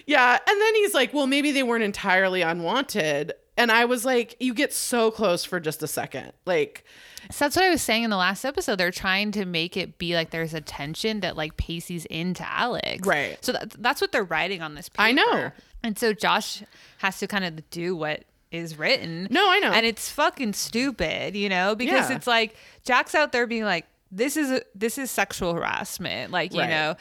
yeah, 0.05 0.37
and 0.47 0.61
then 0.61 0.75
he's 0.75 0.93
like, 0.93 1.13
well, 1.13 1.27
maybe 1.27 1.51
they 1.51 1.63
weren't 1.63 1.83
entirely 1.83 2.41
unwanted, 2.41 3.33
and 3.57 3.71
I 3.71 3.85
was 3.85 4.05
like, 4.05 4.35
you 4.39 4.53
get 4.53 4.73
so 4.73 5.11
close 5.11 5.43
for 5.43 5.59
just 5.59 5.83
a 5.83 5.87
second, 5.87 6.31
like. 6.45 6.85
So 7.29 7.43
that's 7.45 7.57
what 7.57 7.65
I 7.65 7.69
was 7.69 7.81
saying 7.81 8.03
in 8.03 8.09
the 8.09 8.15
last 8.15 8.45
episode. 8.45 8.77
They're 8.77 8.89
trying 8.91 9.31
to 9.33 9.43
make 9.43 9.75
it 9.75 9.97
be 9.97 10.13
like 10.15 10.29
there's 10.29 10.53
a 10.53 10.61
tension 10.61 11.19
that 11.21 11.35
like 11.35 11.57
Pacey's 11.57 12.05
into 12.05 12.47
Alex. 12.47 13.05
Right. 13.05 13.37
So 13.43 13.51
that, 13.51 13.71
that's 13.81 13.99
what 13.99 14.13
they're 14.13 14.23
writing 14.23 14.61
on 14.61 14.75
this 14.75 14.87
paper. 14.87 15.01
I 15.01 15.11
know. 15.11 15.51
And 15.83 15.99
so 15.99 16.13
Josh 16.13 16.63
has 16.99 17.19
to 17.19 17.27
kind 17.27 17.43
of 17.43 17.69
do 17.69 17.97
what 17.97 18.23
is 18.49 18.77
written. 18.79 19.27
No, 19.29 19.45
I 19.51 19.59
know. 19.59 19.71
And 19.73 19.85
it's 19.85 20.09
fucking 20.09 20.53
stupid, 20.53 21.35
you 21.35 21.49
know, 21.49 21.75
because 21.75 22.09
Yeah. 22.09 22.15
it's 22.15 22.27
like 22.27 22.55
Jack's 22.85 23.13
out 23.13 23.33
there 23.33 23.45
being 23.45 23.65
like, 23.65 23.85
this 24.11 24.37
is 24.37 24.51
a, 24.51 24.61
this 24.75 24.97
is 24.97 25.11
sexual 25.11 25.53
harassment. 25.53 26.31
Like, 26.31 26.53
you 26.53 26.59
Right. 26.61 26.69
know, 26.69 26.95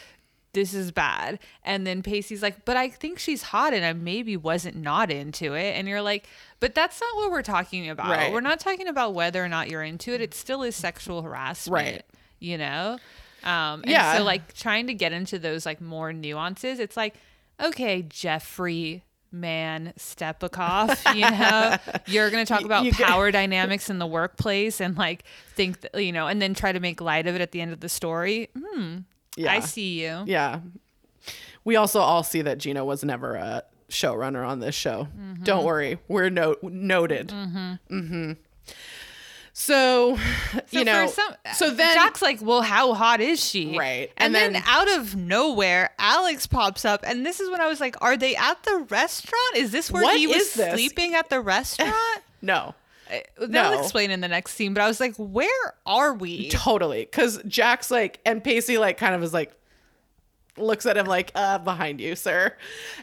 this 0.53 0.73
is 0.73 0.91
bad. 0.91 1.39
And 1.65 1.87
then 1.87 2.03
Pacey's 2.03 2.43
like, 2.43 2.65
but 2.65 2.77
I 2.79 2.89
think 2.89 3.19
she's 3.19 3.43
hot 3.43 3.75
and 3.75 3.85
I 3.85 3.93
maybe 3.93 4.37
wasn't 4.39 4.77
not 4.77 5.11
into 5.11 5.53
it. 5.53 5.77
And 5.77 5.87
you're 5.87 6.01
like, 6.01 6.27
but 6.61 6.75
that's 6.75 6.99
not 7.01 7.15
what 7.17 7.31
we're 7.31 7.43
talking 7.43 7.91
about. 7.91 8.09
Right. 8.09 8.33
We're 8.33 8.41
not 8.41 8.59
talking 8.59 8.89
about 8.89 9.13
whether 9.13 9.45
or 9.45 9.49
not 9.49 9.69
you're 9.69 9.83
into 9.83 10.15
it. 10.15 10.21
It 10.23 10.33
still 10.35 10.63
is 10.63 10.75
sexual 10.75 11.21
harassment. 11.23 11.75
Right. 11.75 12.03
You 12.39 12.57
know? 12.59 12.99
Um, 13.45 13.83
and 13.83 13.91
Yeah. 13.91 14.17
so 14.17 14.25
like 14.25 14.55
trying 14.55 14.87
to 14.87 14.95
get 14.95 15.13
into 15.13 15.39
those 15.39 15.67
like 15.67 15.81
more 15.83 16.13
nuances, 16.15 16.79
it's 16.81 16.97
like, 16.97 17.15
okay, 17.63 18.03
Jeffrey 18.03 19.05
man 19.41 19.93
Stepakoff, 19.99 21.15
you 21.15 21.23
know, 21.31 21.77
you're 22.07 22.31
going 22.31 22.45
to 22.45 22.49
talk 22.49 22.65
about 22.65 22.91
power 22.93 23.31
dynamics 23.31 23.91
in 23.91 23.99
the 23.99 24.07
workplace 24.07 24.81
and 24.81 24.97
like 24.97 25.25
think 25.55 25.81
that, 25.83 26.03
you 26.03 26.13
know, 26.13 26.27
and 26.27 26.41
then 26.41 26.55
try 26.55 26.73
to 26.73 26.81
make 26.81 27.01
light 27.01 27.27
of 27.27 27.35
it 27.35 27.41
at 27.41 27.53
the 27.53 27.61
end 27.61 27.73
of 27.73 27.81
the 27.81 27.89
story. 27.89 28.49
Hmm. 28.57 28.99
Yeah. 29.37 29.53
I 29.53 29.61
see 29.61 30.03
you. 30.03 30.25
Yeah. 30.27 30.61
We 31.65 31.77
also 31.77 32.01
all 32.01 32.23
see 32.23 32.43
that 32.43 32.59
Gina 32.59 32.85
was 32.85 33.05
never 33.05 33.35
a 33.35 33.63
showrunner 33.89 34.47
on 34.47 34.61
this 34.61 34.75
show. 34.75 35.09
Mm-hmm. 35.19 35.45
Don't 35.45 35.65
worry, 35.65 35.99
we're 36.09 36.31
no- 36.31 36.57
noted. 36.63 37.29
Mm-hmm. 37.29 38.33
So, 39.59 40.19
So 40.53 40.61
you 40.79 40.85
know, 40.85 41.07
some, 41.07 41.35
so 41.55 41.71
then 41.71 41.95
Jack's 41.95 42.21
like, 42.21 42.41
well, 42.43 42.61
how 42.61 42.93
hot 42.93 43.23
is 43.23 43.43
she? 43.43 43.77
Right. 43.79 44.13
And, 44.19 44.27
And 44.27 44.35
then, 44.35 44.53
then- 44.53 44.63
out 44.67 44.91
of 44.99 45.17
nowhere, 45.17 45.91
Alex 45.99 46.47
pops 46.47 46.85
up. 46.85 47.01
And 47.07 47.25
this 47.25 47.41
is 47.41 47.49
when 47.51 47.63
I 47.63 47.67
was 47.67 47.81
like, 47.81 47.97
are 48.03 48.19
they 48.19 48.37
at 48.37 48.63
the 48.65 48.87
restaurant? 48.91 49.57
Is 49.57 49.73
this 49.73 49.91
where 49.91 50.15
he 50.15 50.27
was 50.27 50.53
this? 50.53 50.75
sleeping 50.75 51.15
at 51.15 51.31
the 51.31 51.41
restaurant? 51.41 51.95
no, 52.43 52.75
They'll 53.39 53.49
No. 53.49 53.81
explain 53.81 54.11
in 54.11 54.21
the 54.21 54.29
next 54.29 54.53
scene, 54.57 54.75
but 54.75 54.83
I 54.83 54.89
was 54.89 55.01
like, 55.01 55.15
where 55.17 55.75
are 55.87 56.13
we? 56.13 56.51
totally, 56.51 57.07
because 57.07 57.41
Jack's 57.49 57.91
like, 57.91 58.21
and 58.27 58.45
Pacey 58.45 58.77
like 58.77 58.99
kind 58.99 59.15
of 59.15 59.23
is 59.23 59.33
like, 59.33 59.53
looks 60.59 60.85
at 60.85 60.99
him 60.99 61.07
like, 61.07 61.33
uh, 61.35 61.57
behind 61.59 61.99
you, 62.01 62.15
sir, 62.15 62.55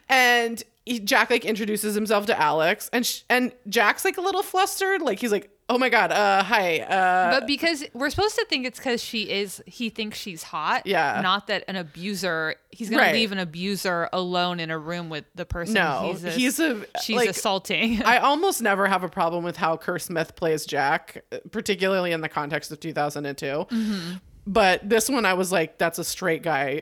and 0.10 0.62
he, 0.86 1.00
Jack 1.00 1.30
like 1.32 1.46
introduces 1.46 1.96
himself 1.96 2.26
to 2.28 2.40
Alex, 2.40 2.90
and 2.94 3.06
sh- 3.06 3.22
and 3.30 3.54
Jack's 3.70 4.04
like 4.06 4.18
a 4.18 4.22
little 4.22 4.44
flustered, 4.44 5.02
like 5.02 5.20
he's 5.20 5.32
like, 5.32 5.50
oh 5.70 5.78
my 5.78 5.90
god, 5.90 6.12
uh, 6.12 6.44
hi, 6.44 6.80
uh, 6.80 7.40
But 7.40 7.48
because 7.48 7.84
we're 7.94 8.10
supposed 8.10 8.36
to 8.36 8.46
think 8.46 8.66
it's 8.66 8.80
because 8.80 9.02
she 9.04 9.30
is, 9.30 9.62
he 9.66 9.90
thinks 9.90 10.18
she's 10.18 10.44
hot. 10.44 10.86
Yeah. 10.86 11.22
Not 11.22 11.48
that 11.48 11.64
an 11.68 11.76
abuser, 11.76 12.56
he's 12.70 12.90
going 12.90 13.00
Right. 13.00 13.12
to 13.12 13.18
leave 13.18 13.32
an 13.32 13.40
abuser 13.40 14.10
alone 14.14 14.60
in 14.60 14.72
a 14.72 14.78
room 14.78 15.10
with 15.10 15.26
the 15.36 15.46
person 15.46 15.76
no, 15.76 16.12
he's, 16.12 16.24
a, 16.24 16.32
he's 16.32 16.60
a 16.60 16.86
she's 17.02 17.16
like, 17.16 17.30
assaulting. 17.30 18.02
I 18.06 18.18
almost 18.18 18.62
never 18.62 18.88
have 18.88 19.04
a 19.04 19.10
problem 19.10 19.44
with 19.44 19.58
how 19.58 19.78
Kerr 19.78 20.00
Smith 20.00 20.36
plays 20.36 20.66
Jack, 20.66 21.24
particularly 21.52 22.12
in 22.12 22.22
the 22.22 22.30
context 22.30 22.72
of 22.72 22.80
2002. 22.80 23.46
Mm-hmm. 23.46 24.12
But 24.46 24.88
this 24.88 25.10
one, 25.10 25.26
I 25.26 25.36
was 25.36 25.52
like, 25.52 25.78
that's 25.78 26.00
a 26.00 26.04
straight 26.04 26.44
guy 26.44 26.82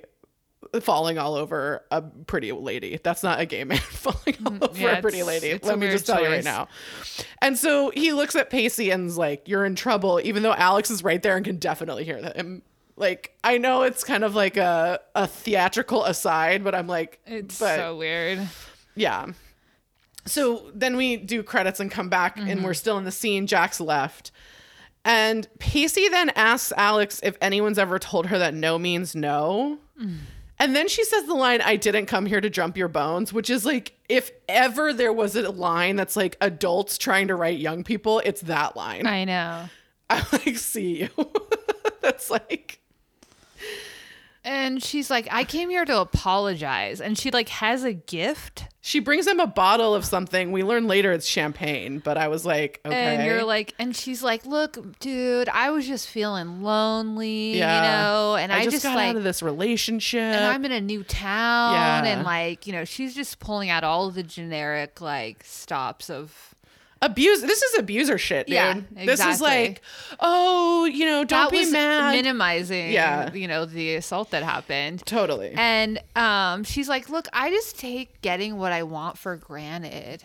falling 0.80 1.18
all 1.18 1.36
over 1.36 1.84
a 1.92 2.02
pretty 2.02 2.52
lady. 2.52 3.00
That's 3.04 3.24
not 3.24 3.40
a 3.40 3.46
gay 3.46 3.64
man 3.64 3.78
falling 3.90 4.38
all 4.46 4.54
over 4.54 4.74
Mm, 4.74 4.80
yeah, 4.80 4.98
a 4.98 5.02
pretty 5.02 5.24
lady. 5.24 5.60
Let 5.62 5.78
me 5.78 5.90
just 5.90 6.06
tell 6.06 6.22
you 6.22 6.30
right 6.30 6.44
now. 6.44 6.68
And 7.42 7.58
so 7.58 7.90
he 7.92 8.14
looks 8.14 8.36
at 8.36 8.50
Pacey 8.50 8.92
and's 8.92 9.18
like, 9.18 9.48
you're 9.48 9.66
in 9.66 9.76
trouble, 9.76 10.22
even 10.24 10.44
though 10.44 10.54
Alex 10.54 10.90
is 10.90 11.04
right 11.04 11.22
there 11.22 11.36
and 11.36 11.46
can 11.46 11.58
definitely 11.58 12.06
hear 12.06 12.18
him. 12.18 12.62
Like, 12.96 13.36
I 13.44 13.58
know 13.58 13.82
it's 13.84 14.04
kind 14.04 14.24
of 14.24 14.36
like 14.36 14.58
a, 14.58 15.00
a 15.16 15.28
theatrical 15.28 16.06
aside, 16.06 16.64
but 16.64 16.76
I'm 16.76 16.88
like, 16.88 17.20
it's 17.26 17.60
but 17.60 17.76
so 17.76 17.98
weird. 17.98 18.40
yeah. 18.96 19.28
So 20.26 20.70
then 20.76 20.96
we 20.98 21.18
do 21.18 21.42
credits 21.42 21.80
and 21.80 21.90
come 21.90 22.08
back, 22.10 22.38
and 22.38 22.64
we're 22.64 22.76
still 22.76 22.98
in 23.00 23.06
the 23.06 23.12
scene. 23.12 23.48
Jack's 23.48 23.82
left. 23.82 24.32
And 25.04 25.48
Pacey 25.58 26.10
then 26.10 26.30
asks 26.36 26.72
Alex 26.78 27.20
if 27.24 27.36
anyone's 27.42 27.80
ever 27.80 27.98
told 27.98 28.28
her 28.28 28.38
that 28.38 28.54
no 28.54 28.78
means 28.78 29.16
no. 29.16 29.80
And 30.62 30.76
then 30.76 30.88
she 30.88 31.04
says 31.04 31.26
the 31.26 31.34
line, 31.34 31.60
I 31.60 31.76
didn't 31.76 32.06
come 32.06 32.28
here 32.28 32.40
to 32.40 32.48
jump 32.48 32.78
your 32.78 32.88
bones, 32.88 33.34
which 33.34 33.50
is 33.50 33.66
like, 33.66 33.94
if 34.08 34.30
ever 34.48 34.94
there 34.94 35.12
was 35.12 35.36
a 35.36 35.50
line 35.50 35.96
that's 35.96 36.16
like 36.16 36.38
adults 36.40 37.00
trying 37.00 37.30
to 37.30 37.36
write 37.36 37.58
young 37.58 37.84
people, 37.84 38.22
it's 38.24 38.42
that 38.42 38.76
line. 38.76 39.08
I 39.08 39.24
know. 39.24 39.64
I 40.12 40.24
like 40.32 40.58
see 40.58 41.02
you. 41.02 41.10
that's 42.02 42.30
like, 42.30 42.80
And 44.44 44.82
she's 44.84 45.10
like, 45.12 45.28
I 45.32 45.44
came 45.44 45.70
here 45.70 45.86
to 45.86 46.00
apologize. 46.00 47.00
And 47.00 47.18
she 47.18 47.30
like 47.32 47.50
has 47.50 47.84
a 47.84 47.94
gift. 47.94 48.66
she 48.82 49.00
brings 49.00 49.28
him 49.28 49.40
a 49.40 49.46
bottle 49.46 49.94
of 49.94 50.04
something. 50.04 50.52
We 50.52 50.64
learn 50.64 50.88
later 50.88 51.12
it's 51.12 51.28
champagne, 51.28 52.00
but 52.00 52.18
I 52.18 52.28
was 52.28 52.44
like, 52.44 52.82
okay. 52.84 52.96
And 53.16 53.24
you're 53.26 53.44
like, 53.44 53.76
and 53.78 53.96
she's 53.96 54.24
like, 54.24 54.44
look, 54.46 54.98
dude, 55.00 55.48
I 55.50 55.70
was 55.70 55.86
just 55.86 56.08
feeling 56.08 56.64
lonely, 56.64 57.58
Yeah. 57.60 57.76
you 57.76 57.82
know, 57.92 58.36
and 58.38 58.52
I, 58.52 58.64
just, 58.64 58.72
just, 58.78 58.84
got 58.86 58.96
like, 58.96 59.10
out 59.10 59.16
of 59.18 59.24
this 59.24 59.44
relationship. 59.44 60.20
and 60.22 60.44
I'm 60.46 60.66
in 60.66 60.72
a 60.72 60.82
new 60.82 61.04
town, 61.04 61.74
Yeah. 61.76 62.04
and 62.06 62.24
like, 62.24 62.66
you 62.66 62.74
know, 62.74 62.84
she's 62.84 63.14
just 63.14 63.40
pulling 63.40 63.70
out 63.70 63.84
all 63.84 64.10
the 64.10 64.24
generic 64.24 65.00
like 65.02 65.44
stops 65.44 66.10
of 66.10 66.51
abuse 67.02 67.42
this 67.42 67.62
is 67.64 67.80
abuser 67.80 68.18
shit 68.18 68.46
dude 68.48 68.54
Yeah, 68.56 68.82
this 69.06 69.26
is 69.26 69.42
like 69.42 69.82
oh 70.20 70.86
you 70.86 71.06
know 71.06 71.24
don't 71.24 71.52
that 71.52 71.52
be 71.52 71.70
mad 71.72 72.16
minimizing, 72.16 72.92
Yeah. 72.92 73.34
you 73.34 73.48
know, 73.48 73.66
the 73.66 73.96
assault 73.96 74.30
that 74.32 74.44
happened. 74.44 75.04
totally 75.06 75.52
And 75.56 76.00
um, 76.16 76.64
she's 76.64 76.88
like, 76.90 77.10
"Look, 77.10 77.28
I 77.34 77.50
just 77.50 77.80
take 77.80 78.22
getting 78.22 78.58
what 78.58 78.72
I 78.72 78.84
want 78.84 79.18
for 79.18 79.36
granted," 79.38 80.24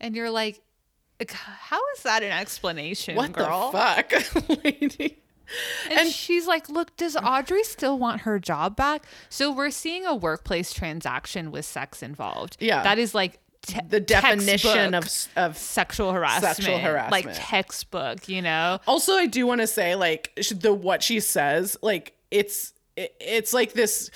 and 0.00 0.14
you're 0.16 0.30
like, 0.30 0.60
"How 1.28 1.80
is 1.96 2.02
that 2.04 2.22
an 2.22 2.32
explanation, 2.32 3.16
what 3.16 3.32
girl?" 3.32 3.70
the 3.72 3.78
fuck 3.78 4.48
lady 4.64 5.18
And, 5.90 6.00
And- 6.00 6.10
she's 6.10 6.46
like, 6.46 6.68
"Look, 6.68 6.96
does 6.96 7.16
Audrey 7.16 7.64
still 7.64 7.98
want 7.98 8.22
her 8.22 8.38
job 8.38 8.76
back?" 8.76 9.04
So 9.28 9.50
we're 9.52 9.70
seeing 9.70 10.06
a 10.06 10.14
workplace 10.14 10.72
transaction 10.72 11.50
with 11.50 11.64
sex 11.66 12.02
involved. 12.02 12.56
Yeah. 12.60 12.82
that 12.84 12.98
is 12.98 13.14
like 13.14 13.38
te- 13.62 13.80
the 13.88 14.00
definition 14.00 14.94
of 14.94 15.08
of 15.36 15.56
sexual 15.56 16.12
harassment. 16.12 16.56
Sexual 16.56 16.78
like 17.10 17.26
textbook. 17.32 18.28
You 18.28 18.42
know, 18.42 18.80
also 18.86 19.14
i 19.14 19.26
do 19.26 19.46
want 19.46 19.60
to 19.60 19.66
say 19.66 19.94
like 19.94 20.32
the 20.50 20.72
what 20.72 21.02
she 21.02 21.20
says 21.20 21.76
like 21.82 22.14
it's 22.30 22.72
it, 22.96 23.14
it's 23.20 23.52
like 23.52 23.72
this 23.72 24.10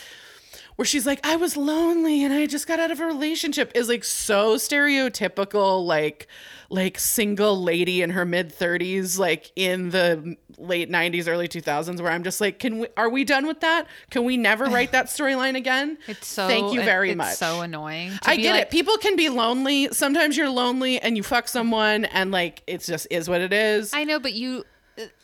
where 0.77 0.87
she's 0.87 1.07
like, 1.07 1.25
I 1.25 1.37
was 1.37 1.57
lonely 1.57 2.25
and 2.25 2.33
I 2.33 2.47
just 2.47 2.67
got 2.67 2.81
out 2.81 2.91
of 2.91 3.01
a 3.01 3.07
relationship 3.07 3.73
is 3.75 3.89
like 3.89 4.05
so 4.05 4.57
stereotypical, 4.57 5.85
like 5.85 6.27
like 6.71 6.99
single 6.99 7.63
lady 7.63 8.03
in 8.03 8.11
her 8.11 8.25
mid 8.25 8.53
30s, 8.53 9.19
like 9.19 9.53
in 9.55 9.91
the 9.91 10.37
late 10.59 10.91
90s, 10.91 11.29
early 11.29 11.47
2000s, 11.47 12.01
where 12.01 12.11
I'm 12.11 12.25
just 12.25 12.41
like, 12.41 12.59
can 12.59 12.81
we 12.81 12.89
are 12.97 13.09
we 13.09 13.25
done 13.25 13.47
with 13.47 13.61
that? 13.61 13.87
Can 14.11 14.25
we 14.25 14.37
never 14.37 14.65
write 14.65 14.93
that 14.93 15.07
storyline 15.07 15.57
again? 15.57 15.99
It's 16.09 16.27
so 16.27 16.47
thank 16.49 16.73
you 16.73 16.81
it- 16.81 16.85
very 16.85 17.11
it's 17.11 17.19
much. 17.19 17.35
So 17.35 17.61
annoying. 17.61 18.13
I 18.25 18.37
get 18.37 18.53
like, 18.53 18.63
it. 18.63 18.71
People 18.71 18.97
can 18.99 19.17
be 19.17 19.29
lonely. 19.29 19.89
Sometimes 19.93 20.37
you're 20.37 20.51
lonely 20.51 20.99
and 21.01 21.17
you 21.17 21.23
fuck 21.23 21.49
someone 21.49 22.05
and 22.07 22.31
like 22.31 22.63
it's 22.67 22.87
just 22.87 23.07
is 23.11 23.29
what 23.29 23.41
it 23.41 23.53
is. 23.53 23.93
I 23.95 24.05
know, 24.05 24.19
but 24.19 24.33
you. 24.33 24.65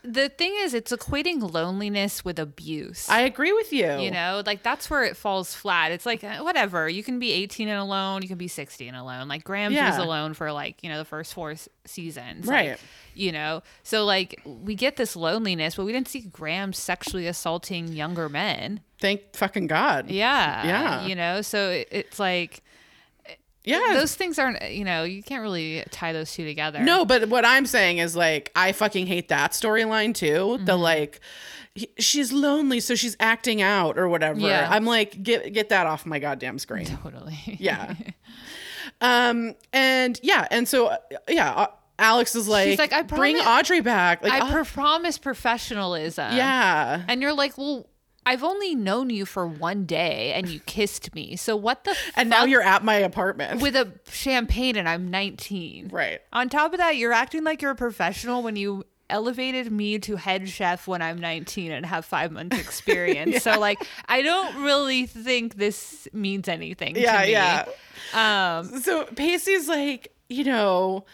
The 0.03 0.29
thing 0.29 0.55
is, 0.59 0.75
it's 0.75 0.93
equating 0.93 1.53
loneliness 1.53 2.25
with 2.25 2.39
abuse. 2.39 3.09
I 3.09 3.21
agree 3.21 3.53
with 3.53 3.73
you. 3.73 3.99
you 4.01 4.11
know, 4.11 4.43
like 4.45 4.63
that's 4.63 4.91
where 4.91 5.05
it 5.05 5.17
falls 5.17 5.55
flat. 5.55 5.93
It's 5.93 6.05
like 6.07 6.25
uh, 6.25 6.39
whatever. 6.39 6.89
You 6.89 7.03
can 7.03 7.19
be 7.19 7.33
18 7.33 7.69
and 7.69 7.79
alone. 7.79 8.23
You 8.23 8.29
can 8.29 8.39
be 8.39 8.49
60 8.49 8.89
and 8.89 8.97
alone. 8.97 9.29
Like 9.29 9.45
Grams 9.45 9.75
was 9.77 9.99
alone 9.99 10.35
for 10.35 10.51
like 10.53 10.83
you 10.83 10.89
know 10.91 10.99
the 10.99 11.05
first 11.05 11.35
four 11.35 11.53
s- 11.53 11.69
seasons. 11.85 12.47
Right. 12.47 12.71
Like, 12.71 12.81
you 13.15 13.33
know, 13.33 13.63
so 13.83 14.05
like 14.05 14.41
we 14.45 14.75
get 14.75 14.97
this 14.97 15.15
loneliness, 15.15 15.75
but 15.77 15.85
we 15.85 15.93
didn't 15.93 16.09
see 16.09 16.21
Graham 16.21 16.73
sexually 16.73 17.27
assaulting 17.27 17.89
younger 17.89 18.29
men. 18.29 18.81
Thank 19.01 19.35
fucking 19.37 19.67
God. 19.67 20.11
Yeah. 20.11 20.67
Yeah. 20.67 21.07
You 21.07 21.15
know, 21.15 21.43
so 21.43 21.71
it, 21.71 21.89
it's 21.91 22.19
like 22.19 22.63
Yeah. 23.65 23.93
those 23.95 24.15
things 24.15 24.39
aren't. 24.39 24.71
You 24.71 24.85
know, 24.85 25.05
you 25.05 25.23
can't 25.23 25.43
really 25.43 25.85
tie 25.91 26.13
those 26.13 26.33
two 26.33 26.45
together. 26.45 26.81
No, 26.81 27.05
but 27.05 27.29
what 27.29 27.45
I'm 27.45 27.67
saying 27.67 27.99
is 27.99 28.17
like 28.17 28.51
I 28.57 28.73
fucking 28.73 29.07
hate 29.07 29.29
that 29.29 29.53
storyline 29.53 30.15
too. 30.15 30.59
The 30.65 30.73
Mm-hmm. 30.73 30.83
like 30.83 31.21
he- 31.75 31.93
she's 31.99 32.33
lonely 32.33 32.81
so 32.81 32.95
she's 32.95 33.17
acting 33.21 33.61
out 33.63 33.99
or 33.99 34.09
whatever. 34.09 34.41
Yeah. 34.41 34.67
I'm 34.71 34.85
like 34.87 35.23
get 35.23 35.53
get 35.53 35.69
that 35.69 35.87
off 35.87 36.07
my 36.07 36.19
goddamn 36.19 36.59
screen. 36.59 36.87
Totally. 37.03 37.39
Yeah. 37.61 37.95
um 39.01 39.55
and 39.73 40.19
yeah, 40.23 40.47
and 40.51 40.67
so 40.69 40.87
uh, 40.89 40.97
yeah, 41.29 41.53
uh, 41.53 41.67
Alex 41.99 42.35
is 42.35 42.49
like, 42.49 42.67
She's 42.69 42.79
like, 42.79 42.95
"I 42.95 43.03
bring 43.03 43.37
Audrey 43.37 43.81
back. 43.83 44.23
Like 44.23 44.33
I 44.43 44.59
uh, 44.61 44.65
promise 44.65 45.19
professionalism. 45.19 46.35
yeah. 46.35 47.03
And 47.09 47.21
you're 47.21 47.35
like, 47.35 47.59
well, 47.59 47.87
I've 48.27 48.45
only 48.45 48.75
known 48.75 49.11
you 49.11 49.25
for 49.27 49.47
one 49.47 49.87
day 49.87 50.33
and 50.35 50.49
you 50.49 50.61
kissed 50.61 51.15
me. 51.15 51.37
So 51.37 51.57
what 51.57 51.85
the 51.85 51.97
And 52.17 52.29
now 52.31 52.45
you're 52.45 52.63
at 52.63 52.85
my 52.85 52.97
apartment. 52.97 53.61
with 53.63 53.75
a 53.77 53.93
champagne 54.11 54.77
and 54.77 54.89
I'm 54.89 55.11
19. 55.11 55.89
right. 55.89 56.21
On 56.33 56.49
top 56.49 56.73
of 56.73 56.79
that, 56.79 56.97
you're 56.97 57.13
acting 57.13 57.45
like 57.45 57.63
you're 57.63 57.71
a 57.73 57.77
professional 57.77 58.43
when 58.43 58.57
you 58.57 58.85
elevated 59.09 59.73
me 59.73 59.99
to 59.99 60.15
head 60.17 60.49
chef 60.49 60.87
when 60.87 61.03
I'm 61.03 61.19
19 61.19 61.73
and 61.73 61.85
have 61.87 62.05
five 62.05 62.31
months 62.31 62.57
experience. 62.61 63.43
So 63.43 63.59
like, 63.59 63.85
I 64.09 64.23
don't 64.23 64.63
really 64.63 65.07
think 65.07 65.57
this 65.57 66.07
means 66.13 66.47
anything. 66.49 66.95
Yeah, 66.97 67.21
to 67.23 67.27
me. 67.27 67.33
yeah. 67.33 67.65
Um, 68.15 68.81
so 68.81 69.05
Pacey's 69.07 69.69
like, 69.69 70.13
you 70.29 70.45
know, 70.45 71.07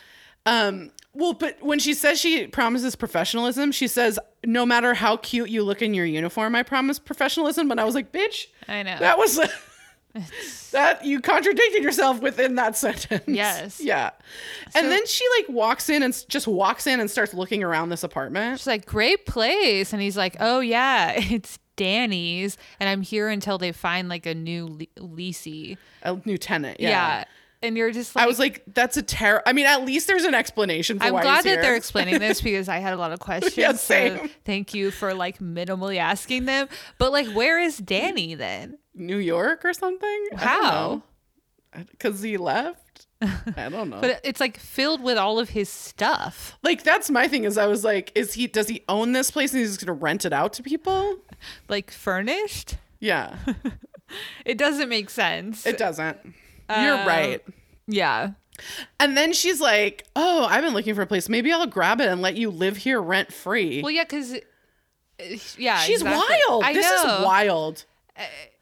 um, 0.45 0.90
well, 1.17 1.33
but 1.33 1.57
when 1.63 1.79
she 1.79 1.95
says 1.95 2.21
she 2.21 2.47
promises 2.47 2.95
professionalism, 2.95 3.73
she 3.73 3.89
says, 3.89 4.19
no 4.45 4.67
matter 4.67 4.95
how 4.95 5.17
cute 5.17 5.49
you 5.51 5.63
look 5.65 5.83
in 5.83 5.95
your 5.95 6.05
uniform, 6.05 6.55
I 6.55 6.63
promise 6.63 6.99
professionalism. 6.99 7.71
And 7.71 7.81
I 7.81 7.85
was 7.85 7.95
like, 7.95 8.13
bitch, 8.13 8.47
I 8.69 8.83
know. 8.83 8.99
that 8.99 9.19
was 9.19 9.41
that 10.73 11.05
you 11.05 11.21
contradicted 11.21 11.83
yourself 11.83 12.21
within 12.21 12.55
that 12.57 12.77
sentence. 12.77 13.25
Yes. 13.27 13.81
Yeah. 13.87 14.11
and 14.75 14.91
then 14.91 15.07
she 15.07 15.25
like 15.39 15.49
walks 15.49 15.89
in 15.89 16.03
and 16.03 16.25
just 16.29 16.47
walks 16.47 16.87
in 16.87 17.01
and 17.01 17.11
starts 17.11 17.33
looking 17.35 17.63
around 17.63 17.89
this 17.91 18.03
apartment. 18.03 18.59
She's 18.59 18.67
like, 18.67 18.85
great 18.87 19.27
place. 19.27 19.93
And 19.93 20.03
he's 20.03 20.17
like, 20.17 20.37
oh, 20.41 20.61
yeah, 20.61 21.13
it's 21.17 21.59
Danny's. 21.77 22.57
And 22.81 22.89
I'm 22.89 23.03
here 23.03 23.29
until 23.29 23.59
they 23.59 23.73
find 23.73 24.09
like 24.09 24.27
a 24.27 24.35
new 24.35 24.67
le- 24.67 25.03
leasey. 25.03 25.77
A 26.03 26.21
new 26.25 26.39
tenant. 26.39 26.81
Yeah. 26.81 26.89
Yeah. 26.91 27.25
And 27.62 27.77
you're 27.77 27.90
just 27.90 28.14
like, 28.14 28.23
I 28.25 28.27
was 28.27 28.38
like, 28.38 28.62
that's 28.75 28.97
a 28.97 29.03
terror. 29.03 29.42
I 29.47 29.53
mean, 29.53 29.66
at 29.66 29.85
least 29.85 30.07
there's 30.07 30.25
an 30.25 30.35
explanation 30.35 30.99
for 30.99 31.11
why 31.11 31.21
I'm 31.21 31.25
glad 31.25 31.45
that 31.45 31.49
here. 31.51 31.62
they're 31.62 31.77
explaining 31.77 32.19
this 32.19 32.40
because 32.42 32.69
I 32.69 32.79
had 32.79 32.92
a 32.92 32.97
lot 32.97 33.12
of 33.12 33.19
questions. 33.21 33.57
Yeah, 33.57 33.73
So 33.73 33.77
same. 33.77 34.31
thank 34.45 34.75
you 34.75 34.90
for 34.90 35.14
like 35.14 35.38
minimally 35.38 35.97
asking 35.97 36.45
them. 36.45 36.69
But 36.99 37.12
like, 37.12 37.29
where 37.29 37.59
is 37.59 37.79
Danny 37.79 38.35
then? 38.35 38.79
New 38.95 39.16
York 39.19 39.64
or 39.64 39.73
something. 39.73 40.27
How? 40.37 41.03
Because 41.90 42.23
he 42.23 42.37
left. 42.37 43.07
I 43.23 43.69
don't 43.71 43.90
know. 43.90 44.01
But 44.01 44.21
it's 44.25 44.40
like 44.40 44.59
filled 44.59 45.03
with 45.03 45.16
all 45.19 45.38
of 45.38 45.51
his 45.51 45.69
stuff, 45.69 46.57
like 46.62 46.83
that's 46.83 47.11
my 47.11 47.29
thing. 47.29 47.45
Is 47.45 47.57
I 47.59 47.66
was 47.66 47.83
like, 47.85 48.12
is 48.14 48.35
he? 48.35 48.47
Does 48.47 48.69
he 48.69 48.83
own 48.88 49.12
this 49.12 49.31
place 49.31 49.53
and 49.53 49.61
he's 49.61 49.71
just 49.77 49.81
gonna 49.85 49.99
rent 49.99 50.25
it 50.25 50.33
out 50.33 50.53
to 50.55 50.62
people? 50.62 51.16
like 51.69 51.90
furnished. 51.90 52.77
Yeah, 53.01 53.37
It 54.47 54.57
doesn't 54.59 54.88
make 54.88 55.11
sense. 55.11 55.66
it 55.66 55.77
doesn't. 55.79 56.19
You're 56.71 56.99
Um, 56.99 57.07
right. 57.07 57.43
yeah. 57.87 58.31
And 58.99 59.17
then 59.17 59.33
she's 59.33 59.61
like, 59.61 60.07
"Oh, 60.17 60.47
I've 60.47 60.63
been 60.65 60.73
looking 60.75 60.95
for 60.95 61.03
a 61.03 61.07
place. 61.07 61.29
Maybe 61.29 61.53
I'll 61.53 61.67
grab 61.67 62.01
it 62.01 62.09
and 62.09 62.23
let 62.23 62.37
you 62.37 62.51
live 62.51 62.79
here 62.79 63.01
rent 63.01 63.33
free." 63.33 63.83
Well, 63.83 63.91
yeah, 63.93 64.05
because. 64.05 64.37
Yeah, 65.57 65.79
she's 65.79 66.03
exactly. 66.03 66.37
wild. 66.49 66.65
I 66.65 66.73
this 66.75 66.85
know. 67.05 67.19
is 67.19 67.25
wild. 67.25 67.85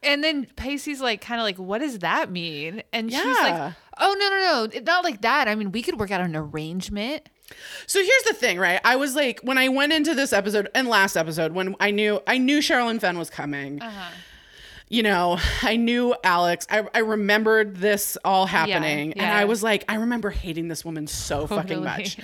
And 0.03 0.23
then 0.23 0.47
Pacey's 0.57 1.01
like, 1.01 1.21
kind 1.21 1.41
of 1.41 1.45
like, 1.45 1.59
what 1.59 1.79
does 1.79 2.01
that 2.01 2.31
mean? 2.31 2.83
And 2.93 3.11
she's 3.11 3.25
like, 3.25 3.73
oh, 3.99 4.17
no, 4.19 4.29
no, 4.29 4.69
no. 4.79 4.81
Not 4.85 5.03
like 5.05 5.23
that. 5.23 5.49
I 5.49 5.55
mean, 5.55 5.73
we 5.73 5.81
could 5.81 5.99
work 5.99 6.11
out 6.11 6.21
an 6.21 6.37
arrangement. 6.37 7.29
So 7.87 8.01
here's 8.01 8.23
the 8.25 8.35
thing, 8.35 8.59
right? 8.59 8.81
I 8.85 8.97
was 8.97 9.15
like, 9.17 9.41
when 9.43 9.57
I 9.59 9.69
went 9.69 9.93
into 9.93 10.15
this 10.15 10.33
episode 10.33 10.69
and 10.75 10.89
last 10.89 11.17
episode, 11.17 11.53
when 11.53 11.75
I 11.81 11.91
knew 11.91 12.21
I 12.27 12.39
knew 12.39 12.59
Sherilyn 12.59 13.01
Fenn 13.01 13.17
was 13.19 13.31
coming. 13.31 13.81
Uh-huh. 13.81 14.11
You 14.89 15.03
know, 15.03 15.39
I 15.63 15.77
knew 15.77 16.15
Alex. 16.23 16.67
I, 16.71 16.85
I 16.95 16.99
remembered 17.01 17.77
this 17.77 18.17
all 18.25 18.47
happening. 18.47 19.13
And 19.13 19.23
yeah. 19.23 19.37
I 19.37 19.45
was 19.45 19.63
like, 19.63 19.85
I 19.89 19.97
remember 19.97 20.31
hating 20.31 20.69
this 20.69 20.85
woman 20.85 21.07
so 21.07 21.47
fucking 21.49 21.83
much. 21.83 22.19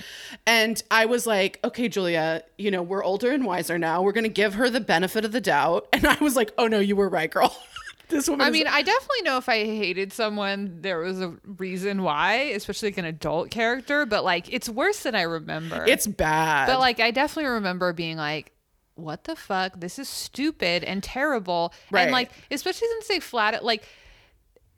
And 0.45 0.81
I 0.91 1.05
was 1.05 1.25
like, 1.27 1.59
okay, 1.63 1.87
Julia, 1.89 2.43
you 2.57 2.71
know, 2.71 2.81
we're 2.81 3.03
older 3.03 3.31
and 3.31 3.45
wiser 3.45 3.77
now. 3.77 4.01
We're 4.01 4.11
going 4.11 4.23
to 4.25 4.29
give 4.29 4.55
her 4.55 4.69
the 4.69 4.79
benefit 4.81 5.25
of 5.25 5.31
the 5.31 5.41
doubt. 5.41 5.87
And 5.93 6.07
I 6.07 6.17
was 6.19 6.35
like, 6.35 6.51
oh 6.57 6.67
no, 6.67 6.79
you 6.79 6.95
were 6.95 7.09
right, 7.09 7.29
girl. 7.29 7.55
this 8.09 8.27
woman 8.27 8.43
I 8.45 8.49
is- 8.49 8.53
mean, 8.53 8.67
I 8.67 8.81
definitely 8.81 9.21
know 9.23 9.37
if 9.37 9.47
I 9.49 9.63
hated 9.65 10.11
someone, 10.13 10.77
there 10.81 10.99
was 10.99 11.21
a 11.21 11.35
reason 11.45 12.01
why, 12.01 12.33
especially 12.55 12.87
like 12.89 12.97
an 12.97 13.05
adult 13.05 13.51
character, 13.51 14.05
but 14.05 14.23
like 14.23 14.51
it's 14.51 14.67
worse 14.67 15.03
than 15.03 15.13
I 15.15 15.23
remember. 15.23 15.85
it's 15.85 16.07
bad. 16.07 16.67
but 16.67 16.79
like 16.79 16.99
I 16.99 17.11
definitely 17.11 17.51
remember 17.51 17.93
being 17.93 18.17
like, 18.17 18.51
what 18.95 19.23
the 19.23 19.35
fuck? 19.35 19.79
This 19.79 19.97
is 19.99 20.09
stupid 20.09 20.83
and 20.83 21.01
terrible. 21.03 21.73
Right. 21.89 22.03
And 22.03 22.11
like, 22.11 22.31
especially 22.49 22.87
since 22.87 23.07
they 23.07 23.19
flat 23.19 23.63
like 23.63 23.87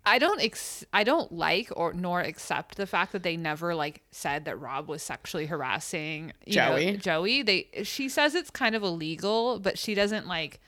I 0.06 0.19
don't 0.19 0.41
ex- 0.41 0.86
I 0.91 1.04
don't 1.04 1.32
like 1.32 1.69
or 1.76 1.93
nor 1.93 2.21
accept 2.21 2.76
the 2.76 2.86
fact 2.86 3.13
that 3.13 3.23
they 3.23 3.38
never 3.38 3.73
like 3.73 4.02
said 4.12 4.45
that 4.45 4.60
Rob 4.60 4.89
was 4.89 5.02
sexually 5.02 5.45
harassing 5.45 6.34
you 6.45 6.58
know, 6.58 6.69
Joey. 6.78 6.97
Joey. 6.97 7.41
They 7.41 7.67
she 7.84 8.10
says 8.10 8.36
it's 8.36 8.49
kind 8.49 8.76
of 8.76 8.84
illegal, 8.84 9.60
but 9.60 9.78
she 9.78 9.95
doesn't 9.95 10.28
like 10.28 10.60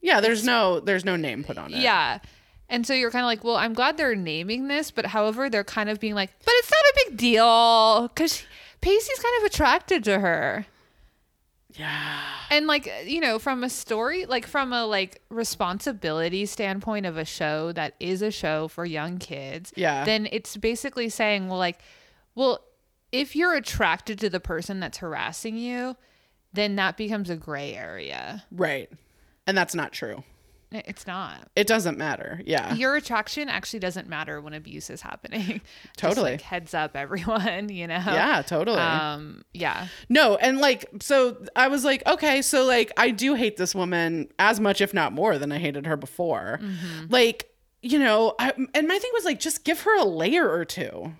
yeah, 0.00 0.20
there's 0.20 0.44
no 0.44 0.80
there's 0.80 1.04
no 1.04 1.16
name 1.16 1.44
put 1.44 1.58
on 1.58 1.74
it. 1.74 1.80
yeah. 1.80 2.20
And 2.70 2.86
so 2.86 2.92
you're 2.92 3.10
kind 3.10 3.22
of 3.22 3.28
like, 3.28 3.44
well, 3.44 3.56
I'm 3.56 3.72
glad 3.72 3.96
they're 3.96 4.14
naming 4.14 4.68
this, 4.68 4.90
but 4.90 5.06
however, 5.06 5.48
they're 5.48 5.64
kind 5.64 5.88
of 5.88 6.00
being 6.00 6.14
like, 6.14 6.30
but 6.44 6.52
it's 6.58 6.70
not 6.70 6.80
a 6.80 7.08
big 7.08 7.18
deal 7.18 8.08
because 8.08 8.42
Pacey's 8.82 9.18
kind 9.18 9.34
of 9.38 9.44
attracted 9.50 10.04
to 10.04 10.18
her. 10.18 10.66
Yeah. 11.76 12.20
And 12.50 12.66
like, 12.66 12.86
uh, 12.88 13.02
you 13.04 13.20
know, 13.20 13.38
from 13.38 13.62
a 13.62 13.68
story, 13.68 14.24
like 14.24 14.46
from 14.46 14.72
a 14.72 14.86
like 14.86 15.20
responsibility 15.28 16.46
standpoint 16.46 17.04
of 17.06 17.16
a 17.16 17.24
show 17.24 17.72
that 17.72 17.94
is 18.00 18.22
a 18.22 18.30
show 18.30 18.68
for 18.68 18.84
young 18.84 19.18
kids, 19.18 19.72
Yeah. 19.76 20.04
then 20.04 20.28
it's 20.32 20.56
basically 20.56 21.08
saying, 21.10 21.48
well, 21.48 21.58
like, 21.58 21.80
well, 22.34 22.60
if 23.12 23.36
you're 23.36 23.54
attracted 23.54 24.18
to 24.20 24.30
the 24.30 24.40
person 24.40 24.80
that's 24.80 24.98
harassing 24.98 25.56
you, 25.56 25.96
then 26.52 26.76
that 26.76 26.96
becomes 26.96 27.28
a 27.28 27.36
gray 27.36 27.74
area. 27.74 28.44
Right. 28.50 28.90
And 29.46 29.56
that's 29.56 29.74
not 29.74 29.92
true. 29.92 30.24
It's 30.70 31.06
not. 31.06 31.48
It 31.56 31.66
doesn't 31.66 31.96
matter. 31.96 32.42
Yeah. 32.44 32.74
your 32.74 32.94
attraction 32.96 33.48
actually 33.48 33.78
doesn't 33.80 34.06
matter 34.08 34.40
when 34.40 34.52
abuse 34.52 34.90
is 34.90 35.00
happening. 35.00 35.60
Just, 35.96 35.96
Totally. 35.96 36.32
like, 36.32 36.42
heads 36.42 36.74
up, 36.74 36.94
everyone. 36.96 37.68
You 37.78 37.86
know. 37.86 38.02
Yeah, 38.04 38.42
totally. 38.42 38.78
Um. 38.78 39.42
Yeah. 39.54 39.86
No, 40.08 40.36
and 40.36 40.58
like 40.58 40.86
so 41.00 41.36
I 41.56 41.68
was 41.68 41.84
like, 41.84 42.02
okay, 42.06 42.42
so 42.42 42.64
like 42.64 42.92
I 42.96 43.10
do 43.10 43.34
hate 43.34 43.56
this 43.56 43.74
woman 43.74 44.28
as 44.38 44.60
much 44.60 44.80
if 44.80 44.92
not 44.92 45.12
more 45.12 45.38
than 45.38 45.52
I 45.52 45.58
hated 45.58 45.86
her 45.86 45.96
before. 45.96 46.60
Like, 47.08 47.50
you 47.82 47.98
know, 47.98 48.34
I, 48.38 48.52
and 48.74 48.88
my 48.88 48.98
thing 48.98 49.10
was 49.14 49.24
like 49.24 49.38
just 49.40 49.64
give 49.64 49.82
her 49.82 49.98
a 49.98 50.04
layer 50.04 50.50
or 50.50 50.64
two. 50.64 51.12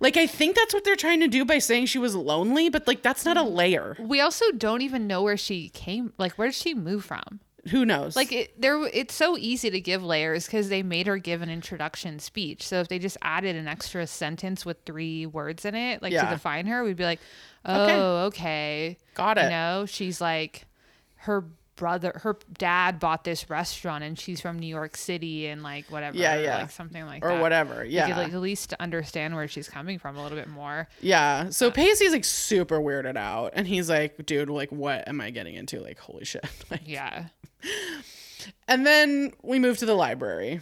Like 0.00 0.16
I 0.16 0.26
think 0.26 0.54
that's 0.56 0.74
what 0.74 0.84
they're 0.84 0.96
trying 0.96 1.20
to 1.20 1.28
do 1.28 1.44
by 1.44 1.58
saying 1.58 1.86
she 1.86 1.98
was 1.98 2.14
lonely, 2.14 2.68
but 2.68 2.86
like 2.86 3.02
that's 3.02 3.24
not 3.24 3.36
a 3.36 3.42
layer. 3.42 3.96
We 3.98 4.20
also 4.20 4.50
don't 4.52 4.82
even 4.82 5.06
know 5.06 5.22
where 5.22 5.36
she 5.38 5.70
came. 5.70 6.12
Like, 6.18 6.32
where 6.34 6.48
did 6.48 6.54
she 6.54 6.74
move 6.74 7.04
from? 7.04 7.40
Who 7.68 7.84
knows? 7.84 8.16
Like, 8.16 8.32
it, 8.32 8.60
there. 8.60 8.82
It's 8.92 9.14
so 9.14 9.36
easy 9.38 9.70
to 9.70 9.80
give 9.80 10.02
layers 10.02 10.46
because 10.46 10.68
they 10.68 10.82
made 10.82 11.06
her 11.06 11.16
give 11.18 11.42
an 11.42 11.48
introduction 11.48 12.18
speech. 12.18 12.66
So 12.66 12.80
if 12.80 12.88
they 12.88 12.98
just 12.98 13.16
added 13.22 13.54
an 13.54 13.68
extra 13.68 14.04
sentence 14.08 14.66
with 14.66 14.78
three 14.84 15.26
words 15.26 15.64
in 15.64 15.74
it, 15.76 16.02
like 16.02 16.12
Yeah. 16.12 16.24
to 16.24 16.30
define 16.34 16.66
her, 16.66 16.82
we'd 16.82 16.96
be 16.96 17.04
like, 17.04 17.20
oh, 17.64 17.82
Okay. 17.84 18.00
okay. 18.00 18.98
Got 19.14 19.36
You 19.36 19.44
it. 19.44 19.50
know, 19.50 19.86
she's 19.86 20.20
like, 20.20 20.64
her 21.18 21.44
brother 21.76 22.12
her 22.22 22.36
dad 22.58 23.00
bought 23.00 23.24
this 23.24 23.48
restaurant 23.48 24.04
and 24.04 24.18
she's 24.18 24.40
from 24.40 24.58
New 24.58 24.66
York 24.66 24.96
City 24.96 25.46
and 25.46 25.62
like 25.62 25.86
whatever 25.90 26.16
Yeah, 26.16 26.36
yeah. 26.38 26.58
like 26.58 26.70
something 26.70 27.04
like 27.06 27.22
that. 27.22 27.26
or 27.28 27.34
that 27.36 27.40
whatever. 27.42 27.84
You 27.84 27.92
Yeah. 27.96 28.06
could 28.08 28.16
like 28.18 28.32
at 28.32 28.40
least 28.40 28.74
understand 28.74 29.34
where 29.34 29.48
she's 29.48 29.68
coming 29.68 29.98
from 29.98 30.16
a 30.16 30.22
little 30.22 30.36
bit 30.38 30.48
more 30.48 30.88
Yeah. 31.00 31.48
So 31.50 31.70
Pacey's 31.70 32.12
like 32.12 32.24
super 32.24 32.78
weirded 32.78 33.16
out 33.16 33.52
and 33.54 33.66
he's 33.66 33.88
like, 33.88 34.24
dude, 34.26 34.50
like 34.50 34.70
what 34.70 35.08
am 35.08 35.20
I 35.20 35.30
getting 35.30 35.54
into? 35.54 35.80
Like, 35.80 35.98
holy 35.98 36.24
shit. 36.24 36.44
Like, 36.70 36.82
yeah 36.86 37.26
and 38.68 38.86
then 38.86 39.32
we 39.42 39.58
move 39.58 39.78
to 39.78 39.86
the 39.86 39.94
library. 39.94 40.60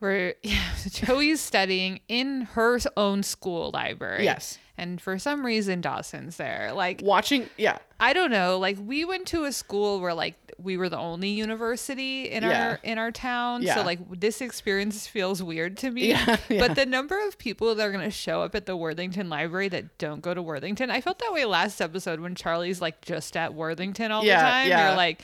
where 0.00 0.34
yeah, 0.42 0.62
Joey's 0.90 1.40
studying 1.40 2.00
in 2.08 2.42
her 2.52 2.78
own 2.96 3.22
school 3.22 3.70
library 3.72 4.24
Yes. 4.24 4.58
And 4.78 5.00
for 5.00 5.18
some 5.18 5.44
reason 5.44 5.80
Dawson's 5.82 6.36
there 6.36 6.72
like 6.72 7.00
Watching 7.02 7.48
yeah. 7.58 7.78
I 8.00 8.12
don't 8.12 8.30
know. 8.30 8.58
Like 8.58 8.78
we 8.80 9.04
went 9.04 9.26
to 9.28 9.44
a 9.44 9.52
school 9.52 10.00
where 10.00 10.14
like 10.14 10.36
we 10.60 10.76
were 10.76 10.88
the 10.88 10.96
only 10.98 11.30
university 11.30 12.30
in 12.30 12.42
Yeah. 12.44 12.68
our 12.70 12.80
in 12.84 12.96
our 12.98 13.10
town. 13.10 13.62
Yeah. 13.62 13.74
So 13.74 13.82
like 13.82 13.98
this 14.18 14.40
experience 14.40 15.06
feels 15.06 15.42
weird 15.42 15.76
to 15.78 15.90
me. 15.90 16.08
Yeah. 16.08 16.36
But 16.48 16.76
the 16.76 16.86
number 16.86 17.18
of 17.26 17.38
people 17.38 17.74
that 17.74 17.86
are 17.86 17.92
gonna 17.92 18.10
show 18.10 18.42
up 18.42 18.54
at 18.54 18.66
the 18.66 18.76
Worthington 18.76 19.28
Library 19.28 19.68
that 19.68 19.98
don't 19.98 20.20
go 20.22 20.32
to 20.32 20.40
Worthington, 20.40 20.90
I 20.90 21.00
felt 21.00 21.18
that 21.18 21.32
way 21.32 21.44
last 21.44 21.80
episode 21.80 22.20
when 22.20 22.34
Charlie's 22.36 22.80
like 22.80 23.00
just 23.02 23.36
at 23.36 23.54
Worthington 23.54 24.12
all 24.12 24.22
the 24.22 24.30
time. 24.30 24.68
yeah. 24.68 24.88
You're 24.88 24.96
like 24.96 25.22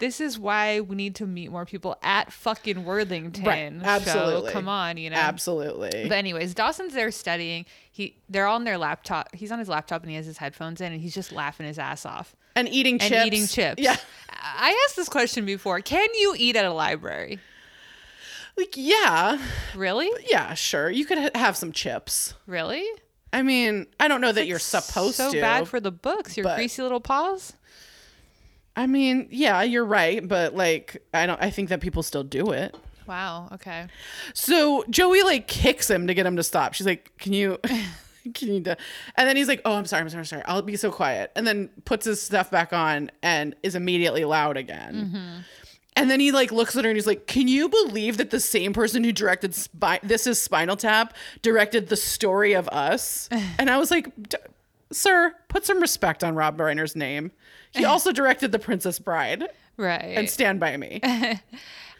this 0.00 0.20
is 0.20 0.38
why 0.38 0.80
we 0.80 0.96
need 0.96 1.14
to 1.16 1.26
meet 1.26 1.50
more 1.52 1.64
people 1.64 1.96
at 2.02 2.32
fucking 2.32 2.84
Worthington. 2.84 3.44
Right, 3.44 3.72
So 3.80 3.86
absolutely. 3.88 4.50
come 4.52 4.68
on, 4.68 4.96
you 4.96 5.10
know. 5.10 5.16
Absolutely. 5.16 6.08
But 6.08 6.12
anyways, 6.18 6.54
Dawson's 6.54 6.92
there 6.94 7.10
studying. 7.12 7.66
He 7.92 8.16
they're 8.28 8.46
on 8.48 8.64
their 8.64 8.78
laptop. 8.78 9.32
He's 9.34 9.52
on 9.52 9.58
his 9.60 9.68
laptop 9.68 10.02
and 10.02 10.10
he 10.10 10.16
has 10.16 10.26
his 10.26 10.38
headphones 10.38 10.80
in 10.80 10.92
and 10.92 11.00
he's 11.00 11.14
just 11.14 11.30
laughing 11.30 11.66
his 11.66 11.78
ass 11.78 12.04
off 12.04 12.34
and 12.56 12.68
eating 12.68 12.98
chips. 12.98 13.12
and 13.12 13.14
chips. 13.14 13.26
eating 13.26 13.46
chips. 13.46 13.82
Yeah. 13.82 13.96
I 14.42 14.84
asked 14.86 14.96
this 14.96 15.08
question 15.08 15.44
before. 15.44 15.80
Can 15.80 16.08
you 16.18 16.34
eat 16.36 16.56
at 16.56 16.64
a 16.64 16.72
library? 16.72 17.38
Like 18.56 18.74
yeah. 18.76 19.38
Really? 19.76 20.10
Yeah, 20.28 20.54
sure. 20.54 20.90
You 20.90 21.04
could 21.04 21.18
ha- 21.18 21.30
have 21.34 21.56
some 21.56 21.72
chips. 21.72 22.34
Really? 22.46 22.84
I 23.32 23.42
mean, 23.42 23.86
I 24.00 24.08
don't 24.08 24.20
know 24.20 24.32
that 24.32 24.46
you're 24.48 24.58
supposed 24.58 25.14
so 25.16 25.30
to. 25.30 25.40
bad 25.40 25.68
for 25.68 25.78
the 25.78 25.92
books. 25.92 26.36
Your 26.36 26.52
greasy 26.56 26.82
little 26.82 27.00
paws. 27.00 27.52
I 28.76 28.86
mean, 28.86 29.28
yeah, 29.30 29.62
you're 29.62 29.84
right, 29.84 30.26
but 30.26 30.54
like 30.54 31.02
I 31.12 31.26
don't 31.26 31.40
I 31.42 31.50
think 31.50 31.68
that 31.68 31.80
people 31.80 32.02
still 32.02 32.22
do 32.24 32.52
it. 32.52 32.76
Wow. 33.06 33.48
Okay. 33.52 33.86
So 34.34 34.84
Joey 34.88 35.22
like 35.22 35.48
kicks 35.48 35.90
him 35.90 36.06
to 36.06 36.14
get 36.14 36.26
him 36.26 36.36
to 36.36 36.42
stop. 36.44 36.74
She's 36.74 36.86
like, 36.86 37.12
"Can 37.18 37.32
you 37.32 37.58
can 38.34 38.48
you 38.48 38.60
do-" 38.60 38.76
And 39.16 39.28
then 39.28 39.36
he's 39.36 39.48
like, 39.48 39.60
"Oh, 39.64 39.72
I'm 39.72 39.84
sorry. 39.84 40.02
I'm 40.02 40.08
sorry. 40.08 40.20
I'm 40.20 40.24
sorry. 40.26 40.42
I'll 40.46 40.62
be 40.62 40.76
so 40.76 40.92
quiet." 40.92 41.32
And 41.34 41.46
then 41.46 41.70
puts 41.84 42.06
his 42.06 42.22
stuff 42.22 42.50
back 42.50 42.72
on 42.72 43.10
and 43.22 43.56
is 43.62 43.74
immediately 43.74 44.24
loud 44.24 44.56
again. 44.56 44.94
Mm-hmm. 44.94 45.40
And 45.96 46.08
then 46.10 46.20
he 46.20 46.30
like 46.30 46.52
looks 46.52 46.76
at 46.76 46.84
her 46.84 46.90
and 46.90 46.96
he's 46.96 47.06
like, 47.06 47.26
"Can 47.26 47.48
you 47.48 47.68
believe 47.68 48.16
that 48.18 48.30
the 48.30 48.38
same 48.38 48.72
person 48.72 49.02
who 49.02 49.10
directed 49.10 49.56
Spi- 49.56 50.00
this 50.04 50.28
is 50.28 50.40
Spinal 50.40 50.76
Tap 50.76 51.14
directed 51.42 51.88
the 51.88 51.96
story 51.96 52.52
of 52.52 52.68
us?" 52.68 53.28
and 53.58 53.68
I 53.68 53.78
was 53.78 53.90
like, 53.90 54.08
"Sir, 54.92 55.34
put 55.48 55.64
some 55.64 55.80
respect 55.80 56.22
on 56.24 56.34
Rob 56.34 56.58
Reiner's 56.58 56.94
name. 56.96 57.32
He 57.72 57.84
also 57.92 58.12
directed 58.12 58.52
The 58.52 58.58
Princess 58.58 58.98
Bride 58.98 59.44
Right. 59.76 60.16
and 60.16 60.28
Stand 60.28 60.60
by 60.60 60.76
Me. 60.76 61.00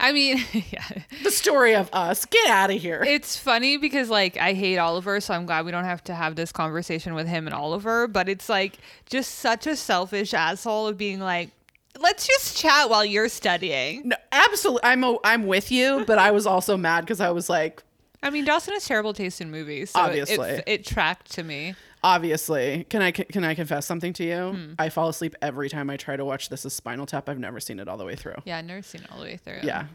I 0.03 0.13
mean, 0.13 0.39
yeah. 0.53 0.85
the 1.23 1.31
story 1.31 1.75
of 1.75 1.91
us. 1.93 2.25
Get 2.25 2.49
out 2.49 2.71
of 2.71 2.81
here." 2.81 3.03
It's 3.07 3.37
funny 3.37 3.77
because 3.77 4.09
like 4.09 4.37
I 4.37 4.55
hate 4.55 4.79
Oliver, 4.79 5.21
so 5.21 5.35
I'm 5.35 5.47
glad 5.47 5.65
we 5.67 5.71
don't 5.73 5.85
have 5.85 6.03
to 6.05 6.15
have 6.15 6.37
this 6.37 6.53
conversation 6.53 7.15
with 7.15 7.27
him 7.29 7.47
and 7.47 7.55
Oliver. 7.55 8.07
But 8.09 8.29
it's 8.29 8.49
like 8.49 8.79
just 9.11 9.37
such 9.37 9.67
a 9.67 9.77
selfish 9.77 10.33
asshole 10.35 10.87
of 10.89 10.97
being 10.97 11.21
like, 11.21 11.51
let's 11.99 12.27
just 12.27 12.57
chat 12.57 12.89
while 12.89 13.05
you're 13.05 13.29
studying. 13.29 14.09
No, 14.09 14.17
absolutely. 14.33 14.85
I'm 14.85 15.05
a, 15.05 15.19
I'm 15.23 15.47
with 15.47 15.71
you, 15.71 16.05
but 16.07 16.19
I 16.19 16.31
was 16.31 16.47
also 16.47 16.77
mad 16.79 17.03
because 17.03 17.21
I 17.21 17.31
was 17.31 17.51
like, 17.51 17.83
I 18.23 18.31
mean, 18.31 18.45
Dawson 18.45 18.75
has 18.75 18.85
terrible 18.87 19.13
taste 19.13 19.41
in 19.41 19.51
movies, 19.51 19.91
so 19.91 20.01
it- 20.01 20.03
Obviously. 20.05 20.51
it, 20.51 20.65
it 20.67 20.87
tracked 20.87 21.31
to 21.33 21.43
me. 21.43 21.75
Obviously, 22.03 22.85
can 22.89 23.03
I 23.03 23.11
can 23.13 23.45
I 23.45 23.55
confess 23.55 23.87
something 23.87 24.13
to 24.15 24.25
you? 24.25 24.51
Hmm. 24.53 24.73
I 24.79 24.89
fall 24.89 25.09
asleep 25.09 25.35
every 25.43 25.69
time 25.69 25.91
I 25.91 25.97
try 25.97 26.17
to 26.17 26.25
watch 26.25 26.49
This 26.49 26.65
Is 26.65 26.73
Spinal 26.73 27.07
Tap. 27.07 27.29
I've 27.29 27.39
never 27.39 27.61
seen 27.61 27.79
it 27.81 27.89
all 27.89 27.97
the 27.97 28.05
way 28.05 28.17
through. 28.17 28.37
Yeah, 28.45 28.59
I've 28.59 28.65
never 28.65 28.83
seen 28.83 29.03
it 29.03 29.11
all 29.13 29.19
the 29.19 29.25
way 29.25 29.37
through. 29.37 29.61
Yeah. 29.63 29.87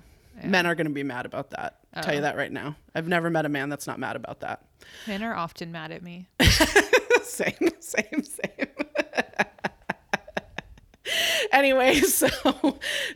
Men 0.43 0.65
are 0.65 0.75
going 0.75 0.87
to 0.87 0.93
be 0.93 1.03
mad 1.03 1.25
about 1.25 1.51
that. 1.51 1.79
I'll 1.93 2.03
tell 2.03 2.13
you 2.13 2.19
Oh. 2.19 2.23
that 2.23 2.35
right 2.35 2.51
now. 2.51 2.75
I've 2.93 3.07
never 3.07 3.29
met 3.29 3.45
a 3.45 3.49
man 3.49 3.69
that's 3.69 3.87
not 3.87 3.99
mad 3.99 4.17
about 4.17 4.41
that. 4.41 4.65
Men 5.07 5.23
are 5.23 5.33
often 5.33 5.71
mad 5.71 5.91
at 5.91 6.03
me. 6.03 6.27
same, 7.23 7.53
same, 7.79 8.21
same. 8.23 8.67
anyway, 11.51 11.95
so 12.01 12.27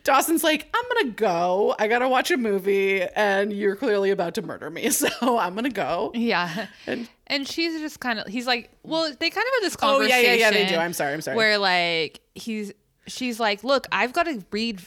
Dawson's 0.04 0.44
like, 0.44 0.68
I'm 0.74 0.84
gonna 0.94 1.14
go. 1.14 1.74
I 1.78 1.88
gotta 1.88 2.08
watch 2.08 2.30
a 2.30 2.36
movie, 2.36 3.02
and 3.02 3.52
you're 3.52 3.76
clearly 3.76 4.10
about 4.10 4.34
to 4.34 4.42
murder 4.42 4.70
me, 4.70 4.90
so 4.90 5.08
I'm 5.38 5.54
gonna 5.54 5.70
go. 5.70 6.10
Yeah. 6.14 6.66
And- 6.86 7.08
And 7.26 7.46
she's 7.46 7.80
just 7.80 8.00
kind 8.00 8.18
of, 8.18 8.26
he's 8.26 8.46
like, 8.46 8.70
well, 8.82 9.04
they 9.04 9.30
kind 9.30 9.46
of 9.46 9.52
have 9.54 9.62
this 9.62 9.76
conversation. 9.76 10.16
Oh 10.16 10.20
yeah, 10.20 10.34
yeah, 10.34 10.34
yeah. 10.34 10.50
They 10.50 10.66
do. 10.66 10.76
I'm 10.76 10.92
sorry. 10.92 11.12
I'm 11.14 11.20
sorry. 11.20 11.36
Where 11.36 11.58
like 11.58 12.20
he's, 12.34 12.72
she's 13.06 13.38
like, 13.38 13.62
look, 13.62 13.86
I've 13.92 14.12
got 14.12 14.24
to 14.24 14.44
read 14.50 14.80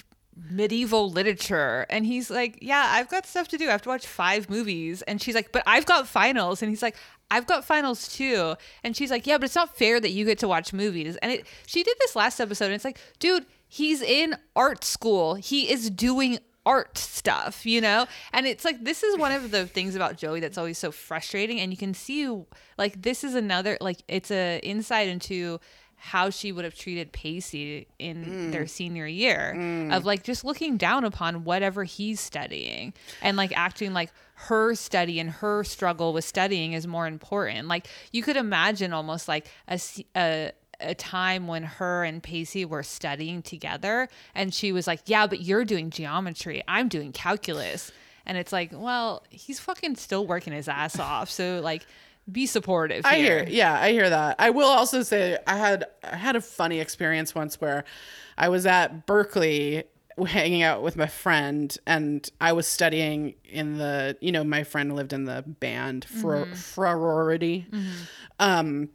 medieval 0.50 1.10
literature, 1.12 1.86
and 1.90 2.06
he's 2.06 2.30
like, 2.30 2.58
yeah, 2.62 2.86
I've 2.90 3.08
got 3.08 3.26
stuff 3.26 3.48
to 3.50 3.58
do. 3.58 3.68
I 3.68 3.72
have 3.72 3.82
to 3.84 3.90
watch 3.90 4.06
five 4.06 4.50
movies, 4.50 5.02
and 5.04 5.22
she's 5.22 5.36
like, 5.36 5.52
but 5.54 5.64
I've 5.66 5.86
got 5.86 6.08
finals, 6.08 6.62
and 6.62 6.70
he's 6.70 6.82
like. 6.82 6.96
I've 7.34 7.48
got 7.48 7.66
finals 7.66 8.08
too. 8.08 8.56
And 8.84 8.96
she's 8.96 9.10
like, 9.10 9.26
Yeah, 9.26 9.38
but 9.38 9.46
it's 9.46 9.56
not 9.56 9.76
fair 9.76 10.00
that 10.00 10.12
you 10.12 10.26
get 10.26 10.40
to 10.40 10.48
watch 10.48 10.72
movies. 10.72 11.18
And 11.18 11.32
it 11.32 11.48
she 11.66 11.84
did 11.84 11.98
this 12.00 12.16
last 12.16 12.40
episode, 12.40 12.66
and 12.66 12.76
it's 12.76 12.86
like, 12.86 13.00
dude, 13.20 13.46
he's 13.68 14.02
in 14.02 14.36
art 14.56 14.84
school. 14.84 15.36
He 15.36 15.72
is 15.72 15.90
doing 15.90 16.40
art 16.66 16.98
stuff, 16.98 17.66
you 17.66 17.82
know? 17.82 18.06
And 18.32 18.46
it's 18.46 18.64
like 18.64 18.84
this 18.84 19.04
is 19.04 19.18
one 19.18 19.32
of 19.32 19.52
the 19.52 19.66
things 19.66 19.96
about 19.96 20.18
Joey 20.18 20.40
that's 20.40 20.58
always 20.58 20.78
so 20.78 20.92
frustrating 20.92 21.60
and 21.60 21.72
you 21.72 21.78
can 21.78 21.94
see 21.94 22.30
like 22.78 23.02
this 23.02 23.24
is 23.24 23.36
another 23.36 23.78
like 23.82 23.98
it's 24.08 24.32
a 24.32 24.60
insight 24.64 25.08
into 25.08 25.60
how 26.04 26.30
she 26.30 26.52
would 26.52 26.66
have 26.66 26.76
treated 26.76 27.14
Pacey 27.14 27.88
in 27.98 28.26
mm. 28.26 28.52
their 28.52 28.68
senior 28.68 29.08
year 29.08 29.54
mm. 29.56 29.96
of 29.96 30.04
like 30.04 30.22
just 30.22 30.44
looking 30.44 30.76
down 30.76 31.06
upon 31.06 31.46
whatever 31.46 31.86
he's 31.86 32.20
studying 32.20 32.94
and 33.22 33.38
like 33.38 33.58
acting 33.58 33.94
like 33.94 34.12
her 34.34 34.76
study 34.76 35.18
and 35.22 35.30
her 35.30 35.64
struggle 35.64 36.12
with 36.12 36.26
studying 36.26 36.74
is 36.74 36.86
more 36.86 37.08
important. 37.08 37.70
Like 37.70 37.88
you 38.12 38.22
could 38.22 38.36
imagine 38.36 38.92
almost 38.92 39.30
like 39.30 39.48
a 39.70 39.80
a 40.14 40.52
a 40.82 40.94
time 40.94 41.48
when 41.48 41.64
her 41.64 42.04
and 42.04 42.22
Pacey 42.22 42.66
were 42.66 42.84
studying 42.84 43.42
together 43.42 44.10
and 44.36 44.54
she 44.54 44.74
was 44.74 44.88
like, 44.88 45.04
"Yeah, 45.06 45.26
but 45.26 45.40
you're 45.40 45.64
doing 45.64 45.90
geometry. 45.90 46.62
I'm 46.68 46.90
doing 46.90 47.14
calculus." 47.14 47.94
And 48.26 48.38
it's 48.38 48.52
like, 48.52 48.72
"Well, 48.74 49.24
he's 49.30 49.62
fucking 49.62 49.96
still 49.96 50.28
working 50.28 50.52
his 50.52 50.68
ass 50.68 51.00
off." 51.00 51.30
So 51.30 51.62
like 51.64 51.86
be 52.32 52.46
supportive 52.46 53.06
I 53.06 53.18
hear, 53.18 53.46
yeah, 53.48 53.80
I 53.80 53.92
hear 53.92 54.10
that. 54.10 54.38
I 54.40 54.50
will 54.52 54.68
also 54.68 55.04
say 55.04 55.38
I 55.46 55.58
had 55.58 55.86
I 56.04 56.16
had 56.16 56.36
a 56.36 56.42
funny 56.42 56.80
experience 56.80 57.36
once 57.36 57.60
where 57.60 57.84
I 58.38 58.50
was 58.50 58.66
at 58.66 59.06
Berkeley 59.06 59.84
hanging 60.28 60.62
out 60.62 60.84
with 60.84 60.96
my 60.96 61.08
friend 61.08 61.76
and 61.88 62.30
I 62.40 62.54
was 62.54 62.68
studying 62.68 63.36
in 63.44 63.78
the 63.78 64.18
you 64.22 64.32
know 64.32 64.44
my 64.44 64.64
friend 64.64 64.96
lived 64.96 65.12
in 65.12 65.26
the 65.26 65.44
band 65.46 66.06
Fro- 66.06 66.46
mm-hmm. 66.46 66.54
Frorority, 66.54 67.70
mm-hmm. 67.70 67.92
um, 68.40 68.90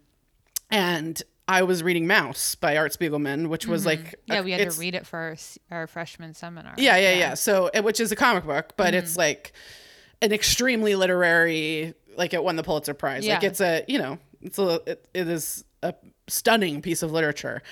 and 0.71 1.23
I 1.49 1.63
was 1.63 1.83
reading 1.83 2.07
Maus 2.07 2.55
by 2.61 2.77
Art 2.77 2.93
Spiegelman, 2.93 3.49
which 3.49 3.67
was 3.67 3.85
mm-hmm. 3.85 4.05
like 4.05 4.15
Yeah, 4.27 4.41
a- 4.41 4.43
we 4.43 4.53
had 4.53 4.71
to 4.71 4.79
read 4.79 4.95
it 4.95 5.07
for 5.07 5.19
our, 5.19 5.37
our 5.71 5.87
freshman 5.87 6.35
seminar. 6.35 6.75
yeah, 6.77 6.97
yeah, 6.97 7.15
yeah. 7.15 7.35
So, 7.35 7.71
which 7.83 8.01
is 8.01 8.13
a 8.13 8.17
comic 8.17 8.45
book, 8.45 8.75
but 8.77 8.95
it's 8.95 9.17
like 9.17 9.53
an 10.21 10.33
extremely 10.33 10.95
literary. 10.95 11.95
Like 12.19 12.35
it 12.35 12.43
won 12.43 12.57
the 12.57 12.63
Pulitzer 12.63 12.95
Prize. 12.95 13.27
Like 13.27 13.45
it's 13.45 13.61
a, 13.61 13.85
you 13.89 13.99
know, 13.99 14.19
it's 14.43 14.59
a, 14.59 14.81
it, 14.87 15.09
it 15.15 15.29
is 15.29 15.65
a 15.83 15.95
stunning 16.29 16.83
piece 16.83 17.03
of 17.03 17.13
literature. 17.13 17.63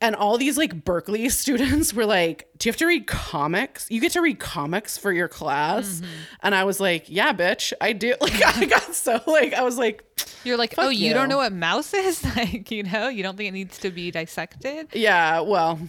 And 0.00 0.14
all 0.14 0.38
these 0.38 0.56
like 0.56 0.84
Berkeley 0.84 1.28
students 1.28 1.92
were 1.92 2.06
like, 2.06 2.48
"Do 2.56 2.68
you 2.68 2.72
have 2.72 2.76
to 2.78 2.86
read 2.86 3.06
comics? 3.08 3.86
You 3.90 4.00
get 4.00 4.12
to 4.12 4.20
read 4.20 4.38
comics 4.38 4.96
for 4.96 5.12
your 5.12 5.26
class?" 5.26 5.96
Mm-hmm. 5.96 6.10
And 6.44 6.54
I 6.54 6.64
was 6.64 6.78
like, 6.78 7.06
"Yeah, 7.08 7.32
bitch, 7.32 7.72
I 7.80 7.92
do." 7.92 8.14
Like 8.20 8.44
I 8.44 8.64
got 8.66 8.94
so 8.94 9.20
like 9.26 9.54
I 9.54 9.62
was 9.62 9.76
like, 9.76 10.04
You're 10.44 10.56
like, 10.56 10.74
"Oh, 10.78 10.88
you. 10.88 11.08
you. 11.08 11.14
don't 11.14 11.28
know 11.28 11.38
what 11.38 11.52
Maus 11.52 11.92
is?" 11.94 12.24
like, 12.36 12.70
you 12.70 12.84
know, 12.84 13.08
you 13.08 13.24
don't 13.24 13.36
think 13.36 13.48
it 13.48 13.52
needs 13.52 13.78
to 13.78 13.90
be 13.90 14.12
dissected? 14.12 14.88
"Yeah, 14.92 15.40
well, 15.40 15.80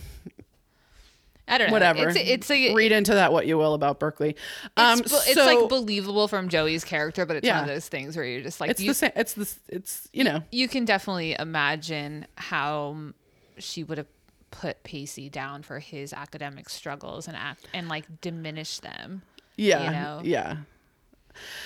I 1.49 1.57
don't 1.57 1.67
know. 1.67 1.73
whatever. 1.73 2.09
It's 2.09 2.17
it's 2.17 2.51
a 2.51 2.73
read 2.73 2.91
into 2.91 3.13
that 3.15 3.33
what 3.33 3.47
you 3.47 3.57
will 3.57 3.73
about 3.73 3.99
Berkeley." 3.99 4.35
Um, 4.77 4.99
it's, 4.99 5.11
it's 5.11 5.33
so 5.33 5.45
like 5.45 5.69
believable 5.69 6.27
from 6.27 6.49
Joey's 6.49 6.83
character, 6.83 7.25
but 7.25 7.37
it's 7.37 7.47
one 7.47 7.59
of 7.61 7.67
those 7.67 7.87
things 7.87 8.15
where 8.15 8.25
you're 8.25 8.41
just 8.41 8.61
like, 8.61 8.71
it's 8.71 8.81
you, 8.81 8.91
the 8.91 8.95
same. 8.95 9.11
It's 9.15 9.33
the 9.33 9.49
it's 9.67 10.07
you 10.13 10.23
know 10.23 10.43
you 10.51 10.67
can 10.67 10.85
definitely 10.85 11.35
imagine 11.37 12.27
how 12.35 13.13
she 13.57 13.83
would 13.83 13.97
have 13.97 14.07
put 14.51 14.83
Pacey 14.83 15.29
down 15.29 15.63
for 15.63 15.79
his 15.79 16.13
academic 16.13 16.69
struggles 16.69 17.27
and 17.27 17.37
act 17.37 17.67
and 17.73 17.87
like 17.87 18.21
diminish 18.21 18.79
them. 18.79 19.21
Yeah. 19.55 19.83
you 19.85 19.91
know? 19.91 20.21
Yeah. 20.23 20.57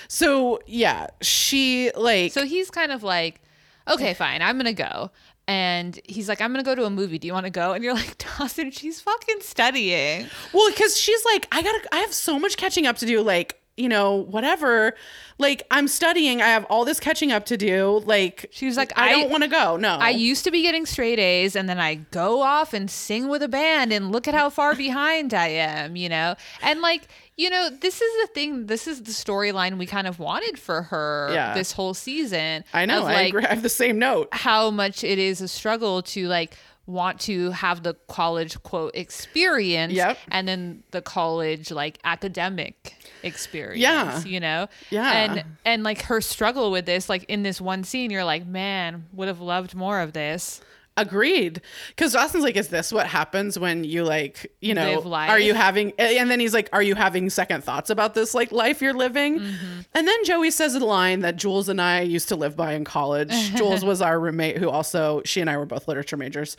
So 0.08 0.60
yeah, 0.66 1.08
she 1.22 1.92
like 1.96 2.32
So 2.32 2.46
he's 2.46 2.70
kind 2.70 2.92
of 2.92 3.04
like, 3.04 3.42
okay, 3.90 4.14
fine, 4.14 4.42
I'm 4.42 4.58
gonna 4.58 4.74
go. 4.74 5.12
And 5.48 6.00
he's 6.06 6.30
like, 6.30 6.40
I'm 6.42 6.52
gonna 6.54 6.64
go 6.64 6.76
to 6.76 6.86
a 6.86 6.90
movie. 6.90 7.20
Do 7.20 7.28
you 7.28 7.34
want 7.34 7.46
to 7.46 7.50
go? 7.50 7.74
And 7.74 7.84
you're 7.84 7.94
like, 7.94 8.18
Dawson, 8.38 8.72
she's 8.72 9.02
fucking 9.02 9.42
studying. 9.42 10.28
Well, 10.54 10.70
because 10.70 10.98
she's 10.98 11.24
like, 11.26 11.48
I 11.52 11.62
gotta, 11.62 11.82
I 11.92 11.98
have 12.00 12.14
so 12.14 12.40
much 12.40 12.56
catching 12.58 12.86
up 12.88 12.98
to 13.00 13.06
do. 13.06 13.22
Like, 13.22 13.60
you 13.76 13.90
know, 13.90 14.16
whatever. 14.16 14.94
Like, 15.40 15.64
I'm 15.72 15.88
studying. 15.88 16.42
I 16.44 16.48
have 16.50 16.64
all 16.66 16.86
this 16.86 17.00
catching 17.00 17.32
up 17.32 17.48
to 17.48 17.58
do. 17.58 18.04
Like, 18.06 18.46
She 18.52 18.68
was 18.68 18.78
like, 18.78 18.94
I, 18.96 19.10
I- 19.10 19.12
don't 19.14 19.32
want 19.32 19.44
to 19.44 19.50
go. 19.50 19.78
No. 19.78 19.96
I 19.96 20.12
used 20.12 20.44
to 20.44 20.52
be 20.52 20.62
getting 20.62 20.86
straight 20.86 21.18
A's, 21.18 21.56
and 21.56 21.68
then 21.68 21.80
I 21.80 21.96
go 21.96 22.42
off 22.44 22.74
and 22.74 22.90
sing 22.90 23.28
with 23.28 23.42
a 23.42 23.48
band, 23.48 23.92
and 23.92 24.12
look 24.12 24.28
at 24.28 24.36
how 24.36 24.52
far 24.52 24.76
behind 24.88 25.34
I 25.34 25.48
am, 25.48 25.96
you 25.96 26.08
know? 26.08 26.36
And 26.62 26.82
like, 26.82 27.08
you 27.38 27.50
know, 27.50 27.70
this 27.70 28.02
is 28.02 28.22
the 28.22 28.34
thing, 28.34 28.68
this 28.68 28.88
is 28.88 29.02
the 29.04 29.12
storyline 29.12 29.78
we 29.78 29.86
kind 29.86 30.08
of 30.08 30.20
wanted 30.20 30.60
for 30.60 30.84
her 30.84 31.32
Yeah. 31.34 31.54
this 31.54 31.72
whole 31.72 31.94
season. 31.94 32.64
I 32.74 32.86
know. 32.86 33.00
I 33.06 33.14
like, 33.14 33.28
agree. 33.30 33.44
I 33.50 33.50
have 33.50 33.64
the 33.64 33.70
same 33.70 33.98
note. 34.00 34.30
how 34.32 34.70
much 34.72 35.04
it 35.04 35.18
is 35.20 35.42
a 35.42 35.48
struggle 35.48 36.02
to 36.04 36.28
like 36.28 36.56
want 36.86 37.18
to 37.22 37.50
have 37.52 37.82
the 37.82 37.94
college 38.10 38.62
quote 38.64 38.94
experience 38.94 39.94
Yep. 39.94 40.18
and 40.30 40.46
then 40.48 40.84
the 40.92 41.02
college 41.02 41.72
like 41.72 41.98
academic 42.04 42.94
experience 43.24 43.80
Yeah. 43.80 44.22
you 44.26 44.40
know 44.42 44.68
Yeah. 44.90 45.12
and 45.14 45.44
and 45.64 45.84
like 45.84 46.02
her 46.04 46.20
struggle 46.20 46.72
with 46.72 46.86
this 46.86 47.08
like 47.08 47.24
in 47.30 47.44
this 47.44 47.62
one 47.62 47.86
scene 47.86 48.12
you're 48.12 48.26
like 48.26 48.46
man 48.46 49.06
would 49.14 49.30
have 49.30 49.40
loved 49.40 49.74
more 49.76 50.02
of 50.02 50.12
this 50.12 50.60
Agreed. 50.96 51.62
Because 51.90 52.14
Dawson's 52.14 52.44
like, 52.44 52.56
is 52.56 52.68
this 52.68 52.92
what 52.92 53.08
happens 53.08 53.58
when 53.58 53.84
you 53.84 54.04
like, 54.04 54.52
you 54.62 54.74
know, 54.74 55.00
life. 55.00 55.30
are 55.30 55.40
you 55.40 55.54
having, 55.54 55.92
and 55.98 56.30
then 56.30 56.40
he's 56.40 56.54
like, 56.54 56.70
are 56.72 56.84
you 56.84 56.96
having 56.96 57.30
second 57.30 57.64
thoughts 57.64 57.90
about 57.90 58.14
this 58.14 58.34
like 58.34 58.52
life 58.52 58.82
you're 58.82 58.94
living? 58.94 59.40
Mm-hmm. 59.40 59.82
And 59.96 60.08
then 60.08 60.26
Joey 60.26 60.52
says 60.52 60.76
a 60.76 60.86
line 60.86 61.22
that 61.22 61.36
Jules 61.36 61.68
and 61.70 61.82
I 61.82 62.02
used 62.02 62.30
to 62.30 62.36
live 62.36 62.56
by 62.56 62.74
in 62.74 62.84
college. 62.84 63.32
Jules 63.56 63.84
was 63.84 64.02
our 64.02 64.20
roommate 64.20 64.58
who 64.58 64.70
also, 64.70 65.22
she 65.26 65.42
and 65.42 65.50
I 65.50 65.58
were 65.58 65.66
both 65.66 65.88
literature 65.88 66.18
majors. 66.18 66.58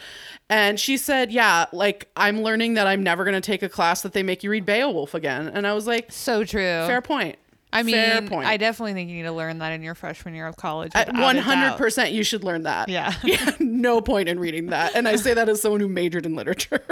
And 0.49 0.81
she 0.81 0.97
said, 0.97 1.31
yeah, 1.31 1.66
like 1.73 2.11
I'm 2.16 2.42
learning 2.42 2.75
that 2.75 2.87
I'm 2.87 3.03
never 3.03 3.25
going 3.25 3.35
to 3.35 3.40
take 3.40 3.62
a 3.62 3.68
class 3.68 4.03
that 4.03 4.12
they 4.12 4.23
make 4.23 4.42
you 4.42 4.51
read 4.51 4.66
Beowulf 4.66 5.14
again. 5.14 5.49
And 5.49 5.66
I 5.66 5.75
was 5.75 5.87
like, 5.87 6.11
so 6.11 6.44
true 6.44 6.64
fair 6.87 7.03
point. 7.03 7.37
I 7.74 7.82
mean 7.82 7.94
fair 7.94 8.22
point. 8.22 8.46
i 8.46 8.56
definitely 8.56 8.94
think 8.94 9.10
you 9.10 9.16
need 9.16 9.22
to 9.24 9.32
learn 9.32 9.58
that 9.58 9.72
in 9.72 9.82
your 9.82 9.94
freshman 9.94 10.34
year 10.34 10.46
of 10.46 10.56
college 10.56 10.92
a 10.94 11.04
doubt. 11.04 11.37
100% 11.37 12.12
you 12.12 12.22
should 12.22 12.44
learn 12.44 12.62
that. 12.62 12.88
Yeah. 12.88 13.14
yeah. 13.24 13.52
No 13.58 14.00
point 14.00 14.28
in 14.28 14.38
reading 14.38 14.66
that. 14.66 14.94
And 14.94 15.08
I 15.08 15.16
say 15.16 15.34
that 15.34 15.48
as 15.48 15.60
someone 15.60 15.80
who 15.80 15.88
majored 15.88 16.26
in 16.26 16.34
literature. 16.34 16.84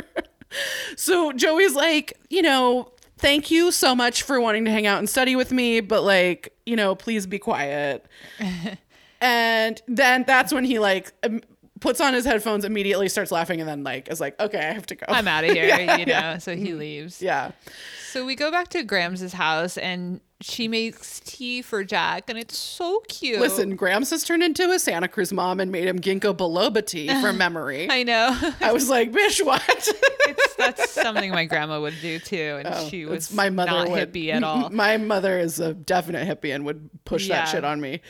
so 0.97 1.33
Joey's 1.33 1.75
like, 1.75 2.19
you 2.31 2.43
know, 2.43 2.93
thank 3.19 3.51
you 3.51 3.71
so 3.73 3.95
much 3.95 4.23
for 4.23 4.41
wanting 4.41 4.65
to 4.65 4.71
hang 4.71 4.87
out 4.87 4.99
and 4.99 5.09
study 5.09 5.37
with 5.37 5.53
me, 5.53 5.81
but 5.81 6.03
like, 6.03 6.55
you 6.67 6.77
know, 6.77 6.95
please 6.95 7.27
be 7.27 7.39
quiet. 7.39 8.07
and 9.21 9.83
then 9.87 10.25
that's 10.27 10.53
when 10.53 10.65
he 10.65 10.79
like 10.79 11.13
puts 11.81 12.01
on 12.01 12.15
his 12.15 12.25
headphones, 12.25 12.65
immediately 12.65 13.09
starts 13.09 13.31
laughing, 13.33 13.61
and 13.61 13.69
then 13.69 13.85
like 13.85 14.09
is 14.09 14.21
like, 14.21 14.39
okay, 14.41 14.59
I 14.59 14.73
have 14.73 14.87
to 14.87 14.95
go. 14.95 15.07
i'm 15.09 15.29
out 15.29 15.45
of 15.45 15.51
here 15.51 15.67
Yeah, 15.67 15.97
you 15.97 16.07
know 16.07 16.13
yeah. 16.13 16.39
so 16.39 16.55
he 16.57 16.69
mm-hmm. 16.69 16.79
leaves 16.79 17.23
Yeah. 17.23 17.53
So 18.11 18.27
we 18.27 18.35
go 18.35 18.51
back 18.51 18.69
to 18.69 18.83
Grams's 18.83 19.33
house 19.33 19.79
and 19.79 20.21
she 20.43 20.69
makes 20.69 21.21
tea 21.21 21.63
for 21.63 21.85
Jack 21.85 22.25
and 22.29 22.39
it's 22.39 22.57
so 22.57 23.03
cute. 23.09 23.41
Listen, 23.41 23.77
Grams 23.77 24.11
has 24.11 24.25
turned 24.25 24.43
into 24.43 24.71
a 24.71 24.79
Santa 24.79 25.09
Cruz 25.09 25.33
mom 25.33 25.61
and 25.61 25.71
made 25.73 25.87
him 25.89 25.99
ginkgo 26.01 26.37
biloba 26.37 26.85
tea 26.87 27.09
from 27.21 27.39
memory. 27.39 27.89
I 27.91 28.03
know. 28.03 28.37
I 28.61 28.73
was 28.73 28.89
like, 28.91 29.13
bitch, 29.13 29.45
what? 29.45 29.63
it's 29.69 30.55
that's 30.57 30.91
something 31.03 31.31
my 31.31 31.45
grandma 31.45 31.81
would 31.81 31.95
do 32.03 32.19
too 32.19 32.61
and 32.65 32.69
Oh, 32.71 32.89
she 32.89 33.07
was 33.07 33.33
my 33.33 33.51
mother 33.51 33.71
not 33.71 33.91
would, 33.91 34.13
hippie 34.13 34.31
at 34.33 34.43
all. 34.45 34.71
My 34.83 34.97
mother 34.97 35.39
is 35.39 35.59
a 35.61 35.75
definite 35.75 36.27
hippie 36.29 36.55
and 36.55 36.65
would 36.65 36.91
push 37.05 37.29
Yeah. 37.29 37.37
that 37.37 37.49
shit 37.49 37.65
on 37.65 37.81
me. 37.81 38.01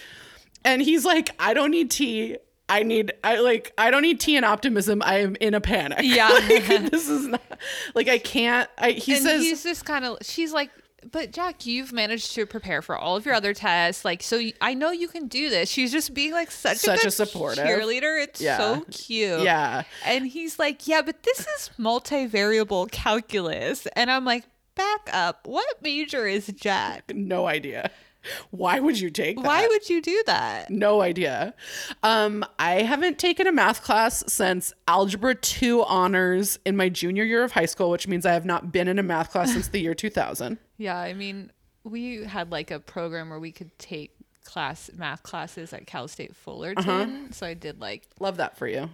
And 0.65 0.81
he's 0.83 1.05
like, 1.05 1.31
I 1.39 1.55
don't 1.55 1.71
need 1.71 1.91
tea. 1.91 2.39
I 2.69 2.85
need 2.85 3.13
I 3.23 3.41
like 3.41 3.73
I 3.77 3.91
don't 3.91 4.03
need 4.03 4.21
tea 4.21 4.37
and 4.37 4.47
optimism. 4.47 5.03
I 5.05 5.19
am 5.19 5.37
in 5.41 5.53
a 5.55 5.61
panic. 5.61 5.99
Yeah. 6.03 6.29
like, 6.29 6.67
this 6.91 7.09
is 7.09 7.27
not 7.27 7.43
like 7.95 8.09
I 8.09 8.19
can't 8.19 8.69
I 8.79 8.93
he 8.93 9.15
and 9.15 9.23
says 9.23 9.43
he's 9.43 9.63
just 9.63 9.85
kind 9.85 10.05
of 10.05 10.19
she's 10.23 10.53
like 10.53 10.71
but 11.11 11.33
Jack, 11.33 11.67
you've 11.67 11.93
managed 11.93 12.35
to 12.35 12.47
prepare 12.47 12.81
for 12.83 12.97
all 12.97 13.17
of 13.17 13.25
your 13.27 13.35
other 13.35 13.53
tests. 13.55 14.05
Like, 14.05 14.23
so 14.23 14.41
I 14.61 14.75
know 14.75 14.91
you 14.93 15.09
can 15.09 15.29
do 15.29 15.51
this. 15.51 15.69
She's 15.69 15.91
just 15.93 16.15
being 16.15 16.33
like 16.33 16.51
such, 16.51 16.79
Such 16.79 17.05
a, 17.05 17.09
a 17.09 17.11
supportive. 17.11 17.65
cheerleader. 17.65 18.23
It's 18.23 18.41
Yeah. 18.41 18.59
so 18.59 18.85
cute. 18.91 19.41
Yeah. 19.41 19.83
And 20.05 20.27
he's 20.27 20.59
like, 20.59 20.87
yeah, 20.87 21.03
but 21.03 21.23
this 21.23 21.41
is 21.41 21.71
multivariable 21.79 22.91
calculus. 22.91 23.87
And 23.97 24.11
I'm 24.11 24.25
like, 24.25 24.45
back 24.75 25.09
up. 25.13 25.47
What 25.47 25.83
major 25.83 26.27
is 26.27 26.47
Jack? 26.49 27.13
no 27.15 27.47
idea. 27.47 27.91
Why 28.51 28.81
would 28.81 29.01
you 29.01 29.11
take 29.11 29.37
that? 29.37 29.45
Why 29.45 29.67
would 29.67 29.89
you 29.89 30.01
do 30.01 30.23
that? 30.27 30.71
no 30.71 31.01
idea. 31.01 31.55
Um, 32.03 32.45
I 32.59 32.83
haven't 32.83 33.19
taken 33.19 33.47
a 33.47 33.53
math 33.53 33.83
class 33.83 34.25
since 34.27 34.73
Algebra 34.89 35.35
2 35.35 35.85
honors 35.85 36.59
in 36.65 36.77
my 36.77 36.89
junior 36.89 37.25
year 37.25 37.43
of 37.45 37.53
high 37.53 37.67
school, 37.67 37.91
which 37.91 38.09
means 38.09 38.27
I 38.27 38.33
have 38.33 38.45
not 38.45 38.73
been 38.73 38.89
in 38.89 38.99
a 38.99 39.03
math 39.03 39.31
class 39.31 39.53
since 39.53 39.69
the 39.69 39.81
year 39.81 39.95
2000. 39.95 40.59
Yeah, 40.79 40.99
I 40.99 41.13
mean, 41.13 41.53
we 41.85 42.25
had 42.25 42.51
like 42.51 42.73
a 42.73 42.81
program 42.81 43.31
where 43.31 43.39
we 43.39 43.53
could 43.53 43.79
take 43.79 44.17
class 44.45 44.91
math 44.97 45.23
classes 45.23 45.73
at 45.73 45.87
Cal 45.87 46.09
State 46.09 46.35
Fullerton. 46.35 46.89
Uh-huh. 46.89 47.09
So 47.31 47.47
I 47.47 47.55
did 47.55 47.81
like 47.81 48.09
Love 48.19 48.39
that 48.39 48.57
for 48.57 48.67
you. 48.67 48.91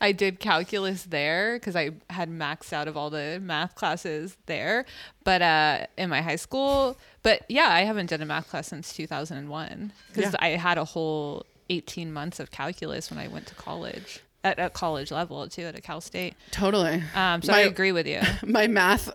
I 0.00 0.10
did 0.12 0.40
calculus 0.40 1.04
there 1.04 1.56
because 1.56 1.76
I 1.76 1.90
had 2.10 2.28
maxed 2.28 2.72
out 2.72 2.88
of 2.88 2.96
all 2.96 3.10
the 3.10 3.40
math 3.40 3.76
classes 3.76 4.36
there, 4.46 4.84
but 5.22 5.42
uh, 5.42 5.86
in 5.96 6.10
my 6.10 6.22
high 6.22 6.36
school. 6.36 6.98
But 7.22 7.42
yeah, 7.48 7.68
I 7.68 7.80
haven't 7.82 8.10
done 8.10 8.20
a 8.22 8.26
math 8.26 8.48
class 8.50 8.68
since 8.68 8.92
2001 8.94 9.92
because 10.12 10.32
Yeah. 10.32 10.38
I 10.40 10.48
had 10.50 10.78
a 10.78 10.84
whole 10.84 11.46
18 11.70 12.12
months 12.12 12.40
of 12.40 12.50
calculus 12.50 13.10
when 13.10 13.18
I 13.18 13.28
went 13.28 13.46
to 13.46 13.54
college 13.54 14.20
at 14.44 14.58
a 14.58 14.68
college 14.70 15.12
level 15.12 15.48
too 15.48 15.62
at 15.62 15.76
a 15.76 15.80
Cal 15.80 16.00
State. 16.00 16.34
Totally. 16.50 17.02
Um, 17.14 17.42
so 17.42 17.52
My- 17.52 17.58
I 17.58 17.60
agree 17.62 17.92
with 17.92 18.06
you. 18.08 18.20
My 18.46 18.66
math 18.66 19.08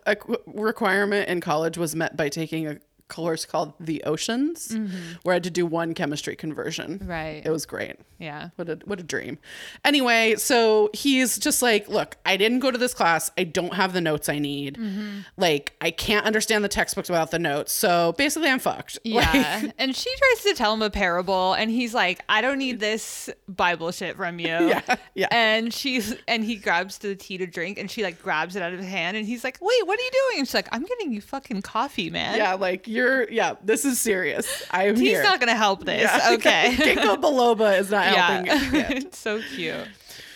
requirement 0.45 1.27
in 1.29 1.41
college 1.41 1.77
was 1.77 1.95
met 1.95 2.15
by 2.15 2.29
taking 2.29 2.67
a 2.67 2.77
course 3.07 3.45
called 3.45 3.73
The 3.79 4.03
Oceans, 4.03 4.75
where 5.23 5.33
I 5.33 5.35
had 5.35 5.43
to 5.43 5.49
do 5.49 5.65
one 5.65 5.93
chemistry 5.93 6.35
conversion. 6.35 6.99
Mm-hmm. 6.99 7.09
Right. 7.09 7.41
It 7.45 7.49
was 7.49 7.65
great. 7.65 7.97
Yeah. 8.19 8.49
What 8.55 8.67
a 8.69 8.79
what 8.85 8.99
a 8.99 9.03
dream. 9.03 9.37
Anyway, 9.85 10.35
so 10.37 10.89
he's 10.93 11.37
just 11.37 11.61
like, 11.61 11.87
look, 11.87 12.17
I 12.25 12.35
didn't 12.37 12.59
go 12.59 12.71
to 12.71 12.77
this 12.77 12.93
class. 12.93 13.29
I 13.37 13.43
don't 13.43 13.73
have 13.75 13.93
the 13.93 14.01
notes 14.01 14.27
I 14.27 14.39
need. 14.39 14.77
Mm-hmm. 14.77 15.19
Like, 15.37 15.73
I 15.81 15.91
can't 15.91 16.25
understand 16.25 16.63
the 16.63 16.69
textbooks 16.69 17.09
without 17.09 17.31
the 17.31 17.39
notes. 17.39 17.71
So 17.71 18.13
basically, 18.17 18.49
I'm 18.49 18.59
fucked. 18.59 18.99
Yeah. 19.07 19.61
Like, 19.63 19.73
and 19.77 19.95
she 19.95 20.09
tries 20.17 20.43
to 20.43 20.53
tell 20.55 20.73
him 20.73 20.81
a 20.81 20.89
parable 20.89 21.53
and 21.53 21.71
he's 21.71 21.93
like, 21.93 22.21
I 22.27 22.41
don't 22.41 22.57
need 22.57 22.79
this 22.79 23.29
Bible 23.47 23.91
shit 23.91 24.15
from 24.17 24.39
you. 24.39 24.47
Yeah, 24.67 24.95
yeah. 25.15 25.27
And 25.31 25.73
she's 25.73 26.15
and 26.27 26.43
he 26.43 26.55
grabs 26.57 26.97
the 26.97 27.15
tea 27.15 27.37
to 27.37 27.45
drink 27.47 27.77
and 27.77 27.89
she 27.89 28.03
like 28.03 28.21
grabs 28.21 28.55
it 28.55 28.61
out 28.61 28.73
of 28.73 28.79
his 28.79 28.87
hand 28.87 29.15
and 29.15 29.25
he's 29.25 29.43
like, 29.43 29.57
Wait, 29.61 29.87
what 29.87 29.97
are 29.97 30.01
you 30.03 30.11
doing? 30.11 30.39
And 30.39 30.47
she's 30.47 30.53
like, 30.53 30.67
I'm 30.71 30.83
getting 30.83 31.11
you 31.13 31.21
fucking 31.21 31.61
coffee, 31.61 32.09
man. 32.09 32.37
yeah, 32.37 32.53
like 32.55 32.87
you're. 32.97 33.29
Yeah, 33.29 33.55
this 33.63 33.85
is 33.85 33.99
serious. 33.99 34.65
I 34.71 34.87
am 34.87 34.95
He's 34.95 35.09
here. 35.11 35.23
not 35.23 35.39
gonna 35.39 35.55
help 35.55 35.85
this. 35.85 36.01
Yeah. 36.01 36.31
Okay. 36.33 36.73
Ginkgo 36.77 37.21
biloba 37.21 37.79
is 37.79 37.89
not 37.89 38.05
helping. 38.15 38.45
yeah. 38.47 38.71
Yeah. 38.73 38.87
it's 38.91 39.17
so 39.17 39.41
cute. 39.55 39.87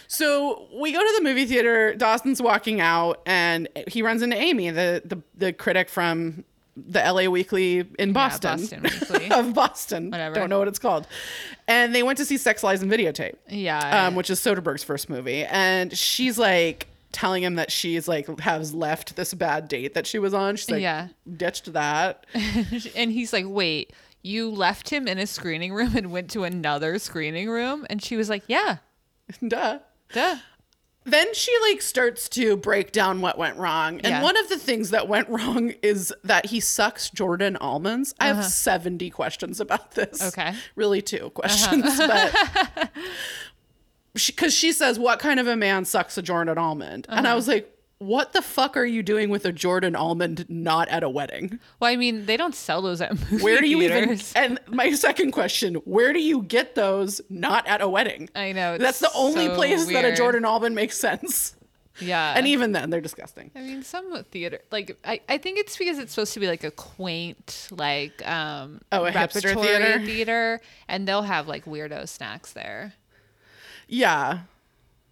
So 0.08 0.68
we 0.74 0.92
go 0.92 1.00
to 1.00 1.14
the 1.18 1.24
movie 1.24 1.46
theater. 1.46 1.94
Dawson's 1.96 2.42
walking 2.42 2.82
out, 2.82 3.22
and 3.26 3.68
he 3.88 4.02
runs 4.02 4.22
into 4.22 4.36
Amy, 4.38 4.70
the 4.70 5.02
the, 5.06 5.22
the 5.36 5.54
critic 5.54 5.90
from 5.90 6.44
the 6.78 7.00
LA 7.00 7.30
Weekly 7.30 7.86
in 8.00 8.14
Boston, 8.14 8.58
Boston 8.60 8.84
Weekly. 8.84 9.32
of 9.32 9.54
Boston. 9.54 10.10
Whatever. 10.10 10.36
Don't 10.36 10.50
know 10.50 10.60
what 10.60 10.68
it's 10.70 10.80
called. 10.80 11.06
And 11.68 11.94
they 11.94 12.02
went 12.02 12.18
to 12.20 12.26
see 12.26 12.38
Sex 12.38 12.64
Lies 12.64 12.82
and 12.82 12.90
Videotape, 12.92 13.36
Yeah. 13.50 14.08
um, 14.08 14.16
which 14.16 14.30
is 14.30 14.40
Soderbergh's 14.40 14.84
first 14.84 15.10
movie. 15.10 15.44
And 15.44 15.96
she's 15.98 16.38
like 16.40 16.88
telling 17.12 17.44
him 17.44 17.56
that 17.56 17.72
she's 17.72 18.08
like 18.08 18.40
has 18.40 18.74
left 18.74 19.16
this 19.16 19.34
bad 19.34 19.68
date 19.68 19.94
that 19.94 20.08
she 20.08 20.20
was 20.20 20.34
on. 20.34 20.56
She's 20.56 20.70
like, 20.72 20.82
Yeah. 20.82 21.10
ditched 21.38 21.74
that. 21.74 22.26
and 22.96 23.12
he's 23.12 23.34
like, 23.34 23.46
Wait, 23.48 23.94
you 24.22 24.50
left 24.50 24.90
him 24.90 25.08
in 25.08 25.18
a 25.18 25.28
screening 25.28 25.74
room 25.74 25.96
and 25.96 26.12
went 26.12 26.30
to 26.32 26.44
another 26.44 27.00
screening 27.00 27.50
room? 27.50 27.86
And 27.90 28.02
she 28.04 28.16
was 28.18 28.30
like, 28.30 28.44
Yeah. 28.48 28.78
Duh. 29.48 29.80
Duh. 30.14 30.36
then 31.06 31.34
she 31.34 31.52
like 31.70 31.82
starts 31.82 32.30
to 32.30 32.56
break 32.58 32.92
down 32.92 33.22
what 33.22 33.38
went 33.38 33.58
wrong 33.58 33.96
and 34.02 34.08
Yeah. 34.08 34.22
one 34.22 34.38
of 34.38 34.50
the 34.50 34.58
things 34.58 34.90
that 34.92 35.08
went 35.08 35.28
wrong 35.36 35.74
is 35.82 36.14
that 36.24 36.48
he 36.48 36.60
sucks 36.60 37.10
jordan 37.10 37.56
almonds 37.58 38.14
i 38.20 38.28
have 38.28 38.44
70 38.46 39.10
questions 39.10 39.60
about 39.60 39.92
this 39.92 40.22
Uh-huh. 40.22 40.28
Okay. 40.50 40.58
really 40.76 41.02
two 41.02 41.30
questions 41.32 41.98
but 41.98 42.92
because 44.14 44.54
she, 44.54 44.72
says 44.72 44.98
what 45.00 45.20
kind 45.20 45.40
of 45.40 45.48
a 45.48 45.56
man 45.56 45.86
sucks 45.86 46.18
a 46.18 46.22
jordan 46.22 46.58
almond 46.58 47.06
and 47.10 47.26
Uh-huh. 47.26 47.34
i 47.34 47.36
was 47.36 47.48
like 47.48 47.68
what 48.00 48.34
the 48.34 48.42
fuck 48.42 48.76
are 48.76 48.86
you 48.86 49.04
doing 49.04 49.30
with 49.30 49.46
a 49.46 49.52
jordan 49.52 49.96
almond 49.96 50.46
not 50.50 50.88
at 50.90 51.04
a 51.04 51.10
wedding 51.10 51.60
Well, 51.80 51.92
I 51.92 51.96
mean, 51.96 52.26
they 52.26 52.36
don't 52.36 52.56
sell 52.56 52.82
those 52.82 53.00
at 53.00 53.12
movie 53.12 53.44
where 53.44 53.62
do 53.62 53.68
you 53.70 53.78
theaters. 53.80 54.34
even 54.36 54.58
and 54.68 54.76
my 54.76 54.92
second 54.94 55.32
question 55.32 55.76
where 55.76 56.12
do 56.14 56.20
you 56.20 56.42
get 56.44 56.74
those 56.76 57.22
not 57.30 57.68
at 57.68 57.82
a 57.82 57.88
wedding 57.88 58.30
I 58.36 58.54
know. 58.54 58.78
that's 58.78 59.00
the 59.00 59.12
only 59.14 59.48
so 59.48 59.56
place 59.56 59.86
that 59.88 60.04
a 60.06 60.16
jordan 60.16 60.46
almond 60.46 60.74
makes 60.76 60.98
sense 60.98 61.56
Yeah. 62.00 62.34
And 62.36 62.48
even 62.48 62.72
then, 62.72 62.90
they're 62.90 63.02
disgusting. 63.02 63.52
I 63.54 63.60
mean, 63.60 63.84
some 63.84 64.24
theater, 64.32 64.60
like 64.72 64.98
I, 65.04 65.20
I 65.28 65.38
think 65.38 65.60
it's 65.60 65.78
because 65.78 66.00
it's 66.00 66.14
supposed 66.14 66.34
to 66.34 66.40
be 66.40 66.48
like 66.48 66.64
a 66.64 66.72
quaint, 66.72 67.68
like 67.70 68.26
um, 68.28 68.80
Oh, 68.94 69.06
a 69.06 69.12
hipster 69.12 69.44
repertory 69.46 69.66
theater? 69.68 70.06
theater, 70.06 70.62
and 70.88 71.06
they'll 71.06 71.22
have 71.22 71.48
like 71.50 71.66
weirdo 71.66 72.08
snacks 72.08 72.54
there. 72.54 72.94
Yeah, 73.92 74.40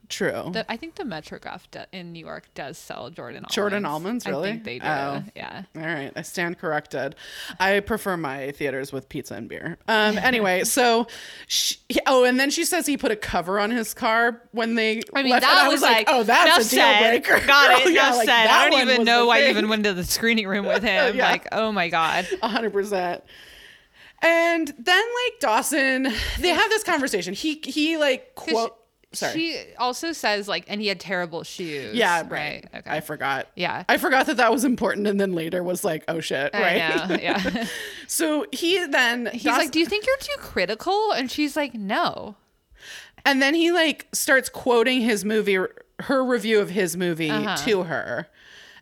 true. 0.07 0.49
The, 0.53 0.69
I 0.71 0.77
think 0.77 0.95
the 0.95 1.03
Metrograph 1.03 1.63
do, 1.69 1.81
in 1.91 2.13
New 2.13 2.25
York 2.25 2.49
does 2.55 2.77
sell 2.77 3.09
Jordan 3.09 3.39
almonds. 3.39 3.55
Jordan 3.55 3.85
almonds, 3.85 4.25
really? 4.25 4.49
I 4.49 4.51
think 4.53 4.63
they 4.63 4.79
do. 4.79 4.85
Oh. 4.85 5.21
Yeah. 5.35 5.63
All 5.75 5.81
right, 5.81 6.13
I 6.15 6.21
stand 6.21 6.57
corrected. 6.57 7.15
I 7.59 7.81
prefer 7.81 8.15
my 8.15 8.51
theaters 8.51 8.93
with 8.93 9.09
pizza 9.09 9.35
and 9.35 9.49
beer. 9.49 9.77
Um, 9.89 10.17
anyway, 10.17 10.63
so 10.63 11.07
she, 11.47 11.75
oh, 12.07 12.23
and 12.23 12.39
then 12.39 12.49
she 12.51 12.63
says 12.63 12.85
he 12.85 12.95
put 12.95 13.11
a 13.11 13.17
cover 13.17 13.59
on 13.59 13.69
his 13.69 13.93
car 13.93 14.41
when 14.51 14.75
they. 14.75 15.01
I 15.13 15.23
mean, 15.23 15.31
left, 15.31 15.43
that 15.43 15.65
I 15.65 15.67
was, 15.67 15.81
like, 15.81 16.07
oh, 16.09 16.23
that's 16.23 16.67
a 16.67 16.69
deal 16.69 16.79
said. 16.79 17.23
breaker. 17.23 17.45
Got 17.45 17.81
it. 17.81 17.83
Girl, 17.83 17.93
yeah, 17.93 18.11
like, 18.11 18.29
said. 18.29 18.47
I 18.47 18.69
don't 18.69 18.81
even 18.81 19.03
know 19.03 19.25
why 19.25 19.41
thing. 19.41 19.49
even 19.49 19.67
went 19.67 19.83
to 19.83 19.93
the 19.93 20.05
screening 20.05 20.47
room 20.47 20.65
with 20.65 20.83
him. 20.83 21.17
Yeah. 21.17 21.29
Like, 21.29 21.47
oh 21.51 21.73
my 21.73 21.89
god. 21.89 22.27
A 22.41 22.47
hundred 22.47 22.71
percent. 22.71 23.23
And 24.21 24.67
then 24.77 25.03
like 25.25 25.39
Dawson, 25.39 26.03
they 26.39 26.49
have 26.49 26.69
this 26.69 26.83
conversation. 26.83 27.33
He 27.33 27.61
he 27.63 27.97
like 27.97 28.35
quote. 28.35 28.75
she, 29.13 29.15
Sorry. 29.17 29.33
she 29.33 29.57
also 29.77 30.11
says 30.11 30.47
like, 30.47 30.65
and 30.67 30.79
he 30.81 30.87
had 30.87 30.99
terrible 30.99 31.43
shoes. 31.43 31.95
yeah, 31.95 32.19
Right. 32.21 32.29
right. 32.29 32.65
Okay. 32.75 32.91
I 32.91 32.99
forgot. 32.99 33.47
yeah. 33.55 33.83
I 33.89 33.97
forgot 33.97 34.27
that 34.27 34.37
that 34.37 34.51
was 34.51 34.63
important, 34.65 35.07
and 35.07 35.19
then 35.19 35.33
later 35.33 35.63
was 35.63 35.83
like, 35.83 36.03
oh 36.07 36.19
shit, 36.19 36.53
I 36.53 36.61
right? 36.61 37.09
know, 37.09 37.15
Yeah. 37.15 37.65
so 38.07 38.45
he 38.51 38.85
then 38.85 39.29
He's 39.33 39.45
like, 39.45 39.71
"Do 39.71 39.79
you 39.79 39.85
think 39.87 40.05
you're 40.05 40.17
too 40.17 40.37
critical?" 40.39 41.11
And 41.13 41.31
she's 41.31 41.55
like, 41.55 41.73
"No." 41.73 42.35
And 43.25 43.41
then 43.41 43.53
he 43.55 43.71
like 43.71 44.07
starts 44.13 44.47
quoting 44.49 45.01
his 45.01 45.25
movie, 45.25 45.57
her 46.01 46.23
review 46.23 46.59
of 46.59 46.69
his 46.69 46.95
movie 46.95 47.29
Uh-huh. 47.29 47.55
to 47.65 47.83
her, 47.83 48.27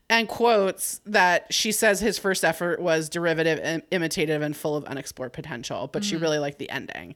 and 0.09 0.27
quotes 0.27 0.99
that 1.05 1.53
she 1.53 1.71
says 1.71 1.99
his 1.99 2.17
first 2.17 2.45
effort 2.45 2.79
was 2.81 3.09
derivative, 3.09 3.59
im- 3.59 3.81
imitative, 3.91 4.41
and 4.41 4.55
full 4.55 4.75
of 4.75 4.85
unexplored 4.85 5.33
potential, 5.33 5.87
but 5.91 6.03
she 6.03 6.15
really 6.15 6.39
liked 6.39 6.59
the 6.59 6.69
ending. 6.69 7.15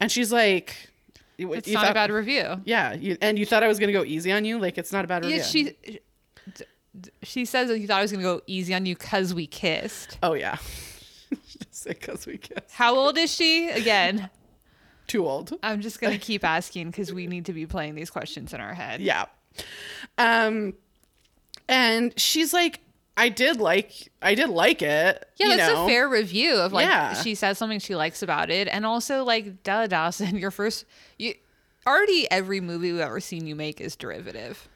And 0.00 0.12
she's 0.12 0.30
like, 0.32 0.90
"You- 1.38 1.48
Mm-hmm. 1.48 1.58
It's 1.58 1.68
not 1.68 1.90
a 1.90 1.94
bad 1.94 2.10
review. 2.10 2.60
Yeah, 2.64 2.92
you, 2.94 3.16
and 3.22 3.38
you 3.38 3.46
thought 3.46 3.62
I 3.62 3.68
was 3.68 3.78
gonna 3.78 3.92
go 3.92 4.04
easy 4.04 4.32
on 4.32 4.44
you? 4.44 4.58
Like 4.58 4.76
it's 4.78 4.92
not 4.92 5.04
a 5.04 5.08
bad 5.08 5.24
review. 5.24 5.38
Yeah, 5.38 5.42
she 5.44 5.76
she 7.22 7.44
says 7.44 7.68
that 7.68 7.78
you 7.78 7.86
thought 7.86 7.98
I 7.98 8.02
was 8.02 8.10
gonna 8.12 8.22
go 8.24 8.40
easy 8.46 8.74
on 8.74 8.86
you 8.86 8.94
because 8.96 9.34
we 9.34 9.46
kissed. 9.46 10.18
oh 10.22 10.32
yeah, 10.34 10.56
just 11.70 11.86
because 11.86 12.26
we 12.26 12.38
kiss. 12.38 12.58
How 12.72 12.94
old 12.96 13.18
is 13.18 13.32
she? 13.34 13.68
Again, 13.70 14.30
Too 15.06 15.26
old. 15.26 15.52
I'm 15.62 15.80
just 15.82 16.00
gonna 16.00 16.18
keep 16.30 16.44
asking 16.44 16.90
because 16.90 17.12
we 17.12 17.26
need 17.26 17.46
to 17.46 17.52
be 17.52 17.66
playing 17.66 17.94
these 17.94 18.10
questions 18.10 18.52
in 18.54 18.60
our 18.60 18.74
head. 18.74 19.00
Yeah. 19.00 19.26
Um, 20.18 20.74
and 21.68 22.18
she's 22.18 22.52
like, 22.52 22.80
I 23.16 23.28
did 23.30 23.58
like, 23.60 24.10
I 24.20 24.34
did 24.34 24.50
like 24.50 24.82
it. 24.82 25.26
Yeah, 25.36 25.46
you 25.48 25.56
that's 25.56 25.72
know? 25.72 25.84
a 25.84 25.88
fair 25.88 26.08
review 26.08 26.54
of 26.56 26.72
like 26.72 26.84
Yeah. 26.86 27.14
she 27.14 27.34
says 27.34 27.56
something 27.58 27.78
she 27.78 27.94
likes 27.96 28.22
about 28.22 28.50
it, 28.50 28.68
and 28.68 28.84
also 28.84 29.24
like 29.24 29.62
duh, 29.62 29.86
Dawson, 29.86 30.36
your 30.38 30.50
first 30.50 30.84
you 31.18 31.34
already 31.86 32.30
every 32.30 32.60
movie 32.60 32.92
we've 32.92 33.00
ever 33.00 33.20
seen 33.20 33.46
you 33.46 33.54
make 33.54 33.80
is 33.80 33.96
derivative. 33.96 34.68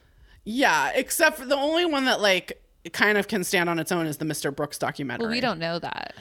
Yeah, 0.43 0.91
except 0.95 1.37
for 1.37 1.45
the 1.45 1.55
only 1.55 1.85
one 1.85 2.05
that 2.05 2.19
like 2.19 2.61
kind 2.93 3.17
of 3.19 3.27
can 3.27 3.43
stand 3.43 3.69
on 3.69 3.77
its 3.77 3.91
own 3.91 4.07
is 4.07 4.17
the 4.17 4.25
Mr. 4.25 4.55
Brooks 4.55 4.79
documentary. 4.79 5.25
Well, 5.25 5.31
we 5.35 5.39
don't 5.41 5.59
know 5.59 5.77
that. 5.77 6.15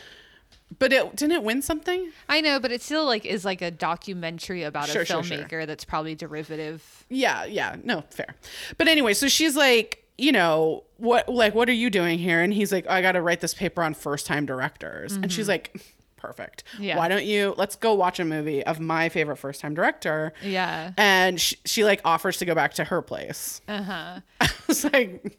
But 0.78 0.92
it 0.92 1.16
didn't 1.16 1.32
it 1.32 1.42
win 1.42 1.62
something? 1.62 2.12
I 2.28 2.40
know, 2.42 2.60
but 2.60 2.70
it 2.70 2.82
still 2.82 3.06
like 3.06 3.24
is 3.24 3.44
like 3.46 3.62
a 3.62 3.70
documentary 3.70 4.62
about 4.62 4.88
Sure, 4.88 5.02
a 5.02 5.06
sure, 5.06 5.22
sure. 5.22 5.38
filmmaker 5.38 5.66
that's 5.66 5.84
probably 5.86 6.14
derivative. 6.14 7.06
Yeah, 7.08 7.44
yeah, 7.46 7.76
no, 7.82 8.04
fair. 8.10 8.36
But 8.78 8.86
anyway, 8.88 9.14
so 9.14 9.26
she's 9.26 9.56
like, 9.56 9.99
you 10.20 10.32
know, 10.32 10.84
what 10.98 11.28
like 11.28 11.54
what 11.54 11.68
are 11.68 11.74
you 11.74 11.90
doing 11.90 12.18
here? 12.18 12.42
And 12.42 12.52
he's 12.52 12.72
like, 12.72 12.86
I 12.88 13.00
got 13.02 13.12
to 13.12 13.22
write 13.22 13.40
this 13.40 13.54
paper 13.54 13.82
on 13.82 13.94
first-time 13.94 14.46
directors. 14.46 15.16
And 15.16 15.32
she's 15.32 15.48
like, 15.48 15.80
perfect. 16.16 16.64
Mm-hmm. 16.74 16.82
Yeah. 16.84 16.98
Why 16.98 17.08
don't 17.08 17.24
you 17.24 17.54
let's 17.56 17.76
go 17.76 17.94
watch 17.94 18.20
a 18.20 18.24
movie 18.24 18.64
of 18.64 18.80
my 18.80 19.08
favorite 19.08 19.36
first-time 19.36 19.74
director? 19.74 20.32
Yeah. 20.42 20.92
And 20.96 21.40
she, 21.40 21.56
she 21.64 21.84
like 21.84 22.00
offers 22.04 22.36
to 22.38 22.44
go 22.44 22.54
back 22.54 22.74
to 22.74 22.84
her 22.84 23.00
place. 23.02 23.62
Uh 23.66 23.82
huh. 23.82 24.20
I 24.40 24.50
was 24.68 24.84
like, 24.84 25.38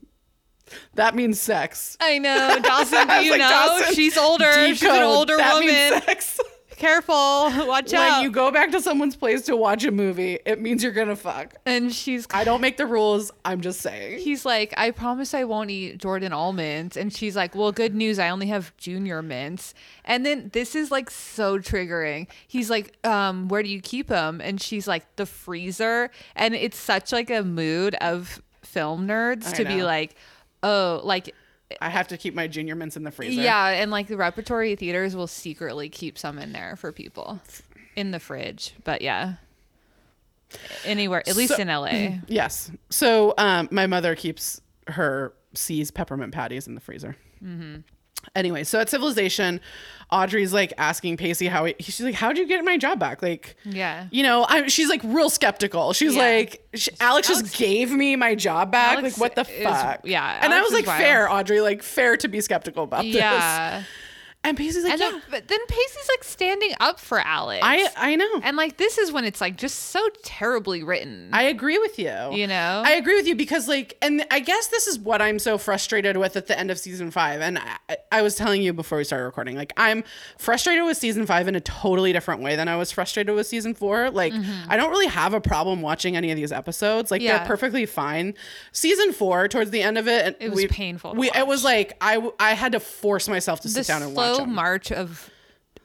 that 0.96 1.16
means 1.16 1.40
sex. 1.40 1.98
I 2.00 2.18
know, 2.18 2.58
Dawson. 2.62 3.08
Do 3.08 3.14
I 3.14 3.20
you 3.22 3.32
like, 3.32 3.40
know 3.42 3.50
Dawson, 3.50 3.94
she's 3.94 4.18
older? 4.18 4.52
She's 4.68 4.84
an 4.84 5.04
older 5.04 5.38
That 5.38 5.60
means 5.60 6.06
woman. 6.08 6.51
Careful. 6.82 7.14
Watch 7.68 7.92
when 7.92 8.02
out. 8.02 8.24
you 8.24 8.32
go 8.32 8.50
back 8.50 8.72
to 8.72 8.82
someone's 8.82 9.16
place 9.16 9.44
to 9.44 9.56
watch 9.56 9.86
a 9.86 9.92
movie, 9.92 10.40
it 10.46 10.60
means 10.60 10.82
you're 10.82 10.92
gonna 10.92 11.16
fuck. 11.16 11.54
and 11.66 11.94
she's 11.94 12.26
I 12.32 12.44
don't 12.44 12.60
make 12.60 12.78
the 12.78 12.88
rules. 12.88 13.32
I'm 13.46 13.62
just 13.62 13.82
saying. 13.82 14.20
he's 14.20 14.46
like, 14.46 14.74
I 14.78 14.90
promise 14.90 15.34
I 15.36 15.44
won't 15.44 15.70
eat 15.70 16.00
Jordan 16.00 16.34
almonds. 16.34 16.98
And 16.98 17.14
she's 17.14 17.36
like, 17.36 17.54
Well, 17.56 17.72
good 17.72 17.94
news, 17.94 18.18
I 18.18 18.30
only 18.30 18.48
have 18.48 18.76
junior 18.78 19.22
mints. 19.22 19.76
And 20.06 20.26
then 20.26 20.50
this 20.54 20.76
is 20.76 20.90
like 20.90 21.12
so 21.12 21.60
triggering. 21.60 22.28
He's 22.48 22.70
like, 22.70 22.98
um, 23.06 23.48
where 23.48 23.62
do 23.62 23.70
you 23.70 23.80
keep 23.80 24.08
them? 24.08 24.42
And 24.42 24.60
she's 24.60 24.88
like, 24.88 25.16
the 25.16 25.28
freezer. 25.28 26.10
And 26.36 26.56
it's 26.56 26.78
such 26.78 27.12
like 27.12 27.30
a 27.30 27.44
mood 27.44 27.94
of 28.02 28.42
film 28.64 29.08
nerds 29.08 29.50
I 29.50 29.52
to 29.58 29.66
be 29.66 29.84
like, 29.84 30.16
oh, 30.64 31.02
like 31.04 31.36
I 31.82 31.90
have 31.90 32.08
to 32.10 32.18
keep 32.18 32.34
my 32.34 32.48
junior 32.48 32.76
mints 32.76 32.98
in 32.98 33.04
the 33.04 33.12
freezer. 33.12 33.42
yeah, 33.42 33.68
and 33.70 33.92
like 33.92 34.08
the 34.08 34.18
repertory 34.18 34.76
theaters 34.76 35.16
will 35.16 35.28
secretly 35.28 35.90
keep 35.90 36.18
some 36.18 36.38
in 36.40 36.52
there 36.52 36.76
for 36.76 36.92
people 36.92 37.40
in 37.96 38.12
the 38.12 38.20
fridge. 38.20 38.74
But 38.84 39.02
yeah. 39.02 39.34
Anywhere, 40.86 41.24
at 41.28 41.36
least 41.36 41.56
So- 41.56 41.62
in 41.62 41.68
LA. 41.68 42.18
Yes. 42.28 42.72
So 42.90 43.34
um, 43.38 43.70
my 43.72 43.88
mother 43.88 44.16
keeps 44.16 44.60
her 44.88 45.34
C's 45.54 45.92
peppermint 45.92 46.34
patties 46.34 46.68
in 46.68 46.76
the 46.76 46.82
freezer. 46.82 47.16
Mm-hmm. 47.44 47.82
Anyway, 48.36 48.64
so 48.64 48.80
at 48.80 48.90
Civilization, 48.90 49.60
Audrey's 50.10 50.54
like 50.54 50.74
asking 50.78 51.18
Pacey 51.18 51.48
how 51.48 51.66
he, 51.66 51.76
she's 51.80 52.00
like, 52.02 52.16
"How'd 52.16 52.38
you 52.38 52.48
get 52.48 52.64
my 52.64 52.78
job 52.78 52.98
back?" 53.00 53.22
Like, 53.22 53.56
Yeah. 53.66 54.08
you 54.12 54.24
know, 54.24 54.46
I, 54.48 54.68
she's 54.68 54.88
like 54.90 55.02
real 55.04 55.30
skeptical. 55.30 55.92
She's 55.94 56.16
Yeah. 56.16 56.22
like, 56.24 56.66
she, 56.74 56.92
Alex, 57.02 57.30
Alex- 57.30 57.42
just 57.50 57.58
gave 57.58 57.92
me 57.92 58.16
my 58.16 58.36
job 58.36 58.72
back. 58.72 58.98
Alex 59.00 59.18
like, 59.18 59.22
what 59.22 59.36
the 59.48 59.52
is- 59.54 59.64
fuck? 59.64 60.02
yeah, 60.06 60.40
And 60.42 60.54
I 60.54 60.62
was 60.62 60.72
like, 60.72 60.86
wild. 60.86 61.02
fair, 61.02 61.30
Audrey, 61.32 61.60
like 61.62 61.84
fair 61.84 62.16
to 62.18 62.28
be 62.30 62.40
skeptical 62.42 62.84
about 62.86 63.04
this. 63.04 63.16
And 64.44 64.58
Pacey's 64.58 64.84
like, 64.84 64.94
And 64.94 65.02
yeah, 65.02 65.12
then, 65.12 65.22
but 65.30 65.48
then 65.48 65.60
Pacey's 65.68 66.10
like 66.10 66.24
standing 66.24 66.72
up 66.80 67.00
for 67.00 67.20
Alex. 67.20 67.62
I 67.64 67.88
I 67.96 68.16
know. 68.16 68.42
and 68.44 68.58
like 68.58 68.78
this 68.78 68.98
is 68.98 69.12
when 69.12 69.24
it's 69.24 69.40
like 69.40 69.56
just 69.56 69.78
so 69.92 70.06
terribly 70.24 70.82
written. 70.82 71.30
I 71.32 71.44
agree 71.44 71.78
with 71.78 72.00
you. 72.00 72.12
you 72.32 72.48
know? 72.48 72.82
I 72.84 72.94
agree 72.94 73.16
with 73.16 73.28
you 73.28 73.36
because, 73.36 73.68
like, 73.68 73.98
and 74.02 74.26
I 74.32 74.40
guess 74.40 74.68
this 74.68 74.88
is 74.88 74.98
what 74.98 75.22
I'm 75.22 75.38
so 75.38 75.60
frustrated 75.60 76.18
with 76.18 76.36
at 76.38 76.48
the 76.48 76.58
end 76.58 76.72
of 76.72 76.80
season 76.80 77.12
five. 77.12 77.40
And 77.42 77.60
I, 77.60 77.98
I 78.12 78.22
was 78.24 78.36
telling 78.36 78.64
you 78.64 78.74
before 78.74 78.98
we 78.98 79.04
started 79.04 79.26
recording, 79.26 79.56
like, 79.56 79.74
I'm 79.78 80.04
frustrated 80.40 80.86
with 80.86 80.98
season 80.98 81.28
five 81.28 81.48
in 81.48 81.56
a 81.56 81.62
totally 81.62 82.12
different 82.12 82.42
way 82.42 82.56
than 82.56 82.68
I 82.68 82.78
was 82.78 82.92
frustrated 82.92 83.36
with 83.36 83.46
season 83.46 83.76
four. 83.76 84.10
Like, 84.10 84.34
I 84.68 84.76
don't 84.76 84.90
really 84.90 85.06
have 85.08 85.36
a 85.36 85.42
problem 85.42 85.82
watching 85.84 86.18
any 86.18 86.32
of 86.32 86.36
these 86.36 86.52
episodes. 86.52 87.12
Like, 87.12 87.22
Mm-hmm. 87.22 87.28
Yeah. 87.28 87.38
they're 87.38 87.48
perfectly 87.48 87.86
fine. 87.86 88.34
Season 88.72 89.14
four, 89.14 89.48
towards 89.48 89.70
the 89.70 89.84
end 89.84 90.00
of 90.00 90.08
it, 90.08 90.36
It 90.40 90.50
was 90.50 90.58
we, 90.58 90.68
painful 90.68 91.14
We, 91.14 91.30
it 91.30 91.46
was 91.46 91.64
watch. 91.64 91.72
like 91.72 91.98
I 92.40 92.54
had 92.56 92.72
to 92.72 92.80
force 92.80 93.28
myself 93.30 93.60
to 93.62 93.68
the 93.68 93.74
sit 93.76 93.86
down 93.88 94.02
and 94.02 94.16
watch 94.16 94.31
march 94.46 94.92
of 94.92 95.30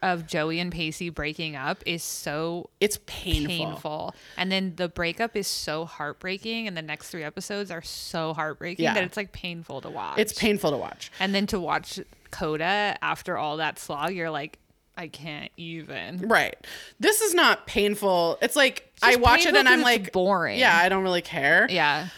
of 0.03 0.26
Joey 0.26 0.61
and 0.61 0.70
Pacey 0.70 1.09
breaking 1.09 1.57
up 1.57 1.82
is 1.86 2.03
so 2.03 2.68
it's 2.80 2.99
painful. 3.07 3.49
painful. 3.49 4.14
And 4.36 4.53
then 4.53 4.74
the 4.76 4.88
breakup 4.90 5.34
is 5.34 5.47
so 5.49 5.86
heartbreaking 5.86 6.68
and 6.68 6.76
the 6.76 6.82
next 6.82 7.09
three 7.09 7.24
episodes 7.24 7.70
are 7.70 7.80
so 7.82 8.34
heartbreaking 8.34 8.84
Yeah. 8.84 8.94
that 8.94 9.05
it's 9.05 9.16
like 9.16 9.32
painful 9.32 9.80
to 9.80 9.90
watch. 9.90 10.18
It's 10.18 10.34
painful 10.38 10.70
to 10.72 10.76
watch. 10.76 11.11
And 11.18 11.34
then 11.34 11.47
to 11.49 11.59
watch 11.59 11.99
Coda 12.30 12.99
after 13.01 13.38
all 13.38 13.57
that 13.57 13.78
slog, 13.78 14.12
you're 14.12 14.30
like, 14.30 14.59
I 14.99 15.09
can't 15.09 15.51
even. 15.57 16.18
Right. 16.28 16.57
This 17.01 17.22
is 17.22 17.32
not 17.34 17.66
painful. 17.66 18.38
It's 18.42 18.55
like 18.55 18.92
I 19.03 19.16
watch 19.16 19.47
it 19.47 19.57
and 19.57 19.66
I'm 19.68 19.80
like 19.82 20.12
boring. 20.12 20.59
Yeah, 20.59 20.76
I 20.76 20.90
don't 20.90 21.03
really 21.05 21.22
care. 21.22 21.66
Yeah. 21.70 22.09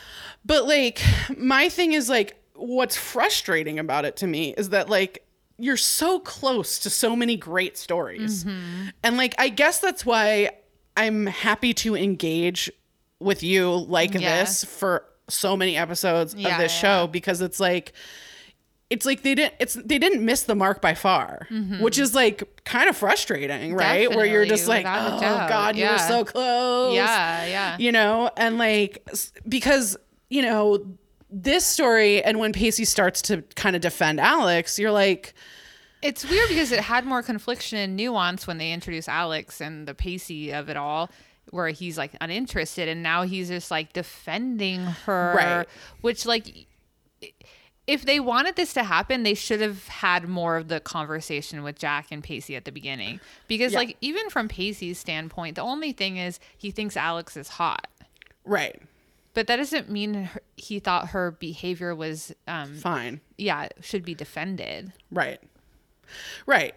But 0.45 0.67
like 0.67 1.01
my 1.37 1.69
thing 1.69 1.93
is 1.93 2.09
like 2.09 2.35
what's 2.55 2.97
frustrating 2.97 3.79
about 3.79 4.05
it 4.05 4.17
to 4.17 4.27
me 4.27 4.53
is 4.59 4.71
that 4.71 4.89
like 4.89 5.25
you're 5.59 5.77
so 5.77 6.21
close 6.21 6.79
to 6.81 6.91
so 6.91 7.17
many 7.17 7.37
great 7.37 7.77
stories. 7.77 8.45
Mm-hmm. 8.45 8.89
And 9.03 9.17
like 9.17 9.35
I 9.39 9.49
guess 9.49 9.81
that's 9.81 10.07
why 10.07 10.51
I'm 10.97 11.27
happy 11.27 11.75
to 11.75 11.97
engage 11.97 12.71
with 13.21 13.43
you 13.43 13.71
like 13.73 14.13
this 14.13 14.65
for 14.65 15.05
so 15.29 15.57
many 15.57 15.77
episodes 15.77 16.35
Yeah, 16.35 16.51
of 16.55 16.59
this 16.63 16.73
yeah. 16.75 16.81
show 17.03 17.07
because 17.09 17.41
it's 17.41 17.59
like 17.61 17.93
it's 18.91 19.05
like 19.05 19.23
they 19.23 19.35
didn't 19.35 19.55
it's 19.59 19.75
they 19.75 19.99
didn't 19.99 20.25
miss 20.25 20.45
the 20.45 20.55
mark 20.55 20.81
by 20.81 20.95
far 20.95 21.47
which 21.81 21.99
is 21.99 22.15
like 22.15 22.43
kind 22.65 22.89
of 22.89 22.97
frustrating 22.97 23.75
right 23.75 24.09
where 24.15 24.25
you're 24.25 24.47
just 24.47 24.67
Mm-hmm. 24.69 24.85
Like 24.87 25.17
oh 25.17 25.49
god 25.49 25.77
you 25.77 25.85
were 25.85 25.91
Yeah. 25.91 26.09
so 26.09 26.25
close 26.25 26.95
Yeah. 26.95 27.45
Yeah. 27.47 27.77
you 27.79 27.93
know 27.93 28.31
and 28.37 28.57
like 28.57 29.07
because 29.47 29.97
you 30.31 30.41
know 30.43 30.87
this 31.31 31.65
story 31.67 32.23
and 32.23 32.39
when 32.39 32.53
pacey 32.53 32.85
starts 32.85 33.21
to 33.23 33.43
kind 33.55 33.77
of 33.77 33.83
defend 33.83 34.19
alex 34.21 34.79
you're 34.79 34.91
like 34.93 35.35
It's 36.01 36.25
weird 36.29 36.49
because 36.49 36.73
it 36.73 36.81
had 36.81 37.05
more 37.05 37.23
confliction 37.23 37.79
and 37.79 37.97
nuance 37.97 38.47
when 38.47 38.59
they 38.59 38.73
introduced 38.73 39.09
Alex 39.09 39.61
and 39.61 39.87
the 39.89 39.95
Pacey 39.95 40.53
of 40.53 40.69
it 40.71 40.77
all. 40.77 41.11
where 41.51 41.69
he's 41.71 41.99
like 41.99 42.13
uninterested 42.21 42.89
and 42.89 43.03
now 43.03 43.23
he's 43.25 43.49
just 43.49 43.71
like 43.71 43.93
defending 43.93 44.81
her 45.07 45.35
Right. 45.37 45.67
which 46.03 46.25
like 46.25 46.67
if 47.87 48.05
they 48.05 48.21
wanted 48.21 48.55
this 48.57 48.73
to 48.75 48.85
happen 48.85 49.23
they 49.23 49.35
should 49.35 49.61
have 49.61 49.89
had 49.89 50.29
more 50.29 50.57
of 50.57 50.69
the 50.69 50.79
conversation 50.81 51.63
with 51.63 51.79
jack 51.79 52.07
and 52.13 52.23
pacey 52.23 52.55
at 52.55 52.65
the 52.65 52.73
beginning 52.73 53.19
because 53.49 53.73
Yeah. 53.73 53.79
like 53.81 53.97
even 54.01 54.31
from 54.31 54.47
pacey's 54.49 54.99
standpoint 54.99 55.57
the 55.57 55.63
only 55.63 55.93
thing 55.93 56.17
is 56.17 56.39
he 56.57 56.71
thinks 56.71 56.97
alex 56.97 57.37
is 57.37 57.49
hot 57.49 57.87
Right. 58.45 58.81
But 59.39 59.47
that 59.47 59.55
doesn't 59.55 59.89
mean 59.89 60.25
her, 60.25 60.41
he 60.57 60.81
thought 60.81 61.11
her 61.11 61.31
behavior 61.31 61.95
was 61.95 62.35
um 62.49 62.75
Fine. 62.75 63.21
yeah 63.37 63.69
should 63.81 64.05
be 64.05 64.13
defended 64.13 64.93
Right. 65.13 65.41
Right. 66.45 66.75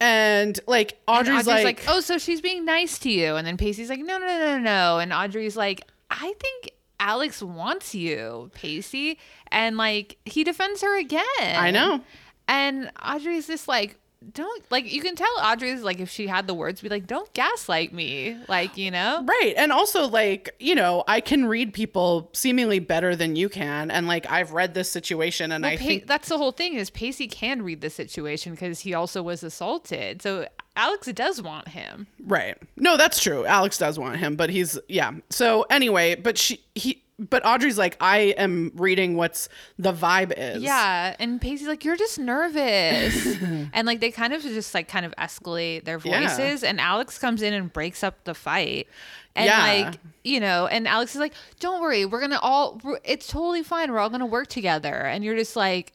And 0.00 0.60
like 0.66 0.98
And 1.08 1.28
Audrey's, 1.28 1.46
like, 1.46 1.82
oh, 1.88 2.00
so 2.00 2.18
she's 2.18 2.42
being 2.42 2.66
nice 2.66 2.98
to 2.98 3.10
you. 3.10 3.36
And 3.36 3.46
then 3.46 3.56
Pacey's 3.56 3.88
like, 3.88 4.00
no, 4.00 4.18
no, 4.18 4.26
no, 4.26 4.38
no, 4.38 4.58
no. 4.58 4.98
And 4.98 5.12
Audrey's 5.12 5.56
like, 5.56 5.88
I 6.10 6.34
think 6.38 6.72
Alex 7.00 7.42
wants 7.42 7.94
you, 7.94 8.50
Pacey. 8.54 9.18
And 9.48 9.78
like, 9.78 10.18
he 10.26 10.44
defends 10.44 10.82
her 10.82 10.98
again. 10.98 11.22
I 11.40 11.70
know. 11.70 12.02
And 12.48 12.90
Audrey's 13.02 13.46
just 13.46 13.66
like, 13.68 13.96
don't, 14.32 14.64
like, 14.70 14.90
you 14.92 15.00
can 15.00 15.16
tell 15.16 15.28
Audrey's 15.42 15.82
like, 15.82 16.00
if 16.00 16.10
she 16.10 16.26
had 16.26 16.46
the 16.46 16.54
words, 16.54 16.80
be 16.80 16.88
like, 16.88 17.06
don't 17.06 17.32
gaslight 17.34 17.92
me. 17.92 18.36
Like, 18.48 18.76
you 18.76 18.90
know? 18.90 19.24
Right. 19.24 19.54
And 19.56 19.72
also, 19.72 20.08
like, 20.08 20.54
you 20.58 20.74
know, 20.74 21.04
I 21.06 21.20
can 21.20 21.46
read 21.46 21.72
people 21.74 22.30
seemingly 22.32 22.78
better 22.78 23.14
than 23.14 23.36
you 23.36 23.48
can. 23.48 23.90
And 23.90 24.06
like, 24.06 24.30
I've 24.30 24.52
read 24.52 24.74
this 24.74 24.90
situation 24.90 25.52
and 25.52 25.66
I 25.66 25.76
Pa- 25.76 25.84
think, 25.84 26.06
that's 26.06 26.28
the 26.28 26.38
whole 26.38 26.52
thing 26.52 26.74
is 26.74 26.90
Pacey 26.90 27.26
can 27.28 27.62
read 27.62 27.80
the 27.80 27.90
situation 27.90 28.52
because 28.52 28.80
he 28.80 28.94
also 28.94 29.22
was 29.22 29.42
assaulted. 29.42 30.22
So 30.22 30.46
Alex 30.76 31.06
does 31.12 31.40
want 31.40 31.68
him. 31.68 32.06
right. 32.26 32.56
No, 32.76 32.96
that's 32.96 33.20
true. 33.22 33.46
Alex 33.46 33.78
does 33.78 33.98
want 33.98 34.16
him, 34.16 34.34
but 34.36 34.50
he's, 34.50 34.78
yeah. 34.88 35.12
So 35.30 35.62
anyway, 35.70 36.16
but 36.16 36.36
she, 36.36 36.60
he, 36.74 37.03
but 37.18 37.46
Audrey's 37.46 37.78
like, 37.78 37.96
I 38.00 38.34
am 38.36 38.72
reading 38.74 39.16
what's 39.16 39.48
the 39.78 39.92
vibe 39.92 40.32
is. 40.36 40.62
Yeah, 40.62 41.14
and 41.18 41.40
Pacey's 41.40 41.68
like, 41.68 41.84
"You're 41.84 41.96
just 41.96 42.18
nervous," 42.18 43.36
and 43.72 43.86
like 43.86 44.00
they 44.00 44.10
kind 44.10 44.32
of 44.32 44.42
just 44.42 44.74
like 44.74 44.88
kind 44.88 45.06
of 45.06 45.14
escalate 45.16 45.84
their 45.84 46.00
Yeah. 46.02 46.20
voices, 46.26 46.64
and 46.64 46.80
Alex 46.80 47.18
comes 47.18 47.40
in 47.42 47.54
and 47.54 47.72
breaks 47.72 48.02
up 48.02 48.24
the 48.24 48.34
fight, 48.34 48.88
and 49.36 49.46
Yeah. 49.46 49.62
like 49.84 50.00
you 50.24 50.40
know, 50.40 50.66
and 50.66 50.88
Alex 50.88 51.14
is 51.14 51.20
like, 51.20 51.34
"Don't 51.60 51.80
worry, 51.80 52.04
we're 52.04 52.20
gonna 52.20 52.38
all, 52.42 52.80
it's 53.04 53.26
totally 53.28 53.62
fine. 53.62 53.92
We're 53.92 54.00
all 54.00 54.10
gonna 54.10 54.26
work 54.26 54.48
together," 54.48 54.94
and 54.94 55.22
you're 55.22 55.36
just 55.36 55.54
like, 55.54 55.92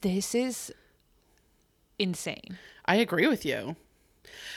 "This 0.00 0.34
is 0.34 0.72
insane." 1.98 2.58
I 2.86 2.96
agree 2.96 3.26
with 3.26 3.44
you. 3.44 3.76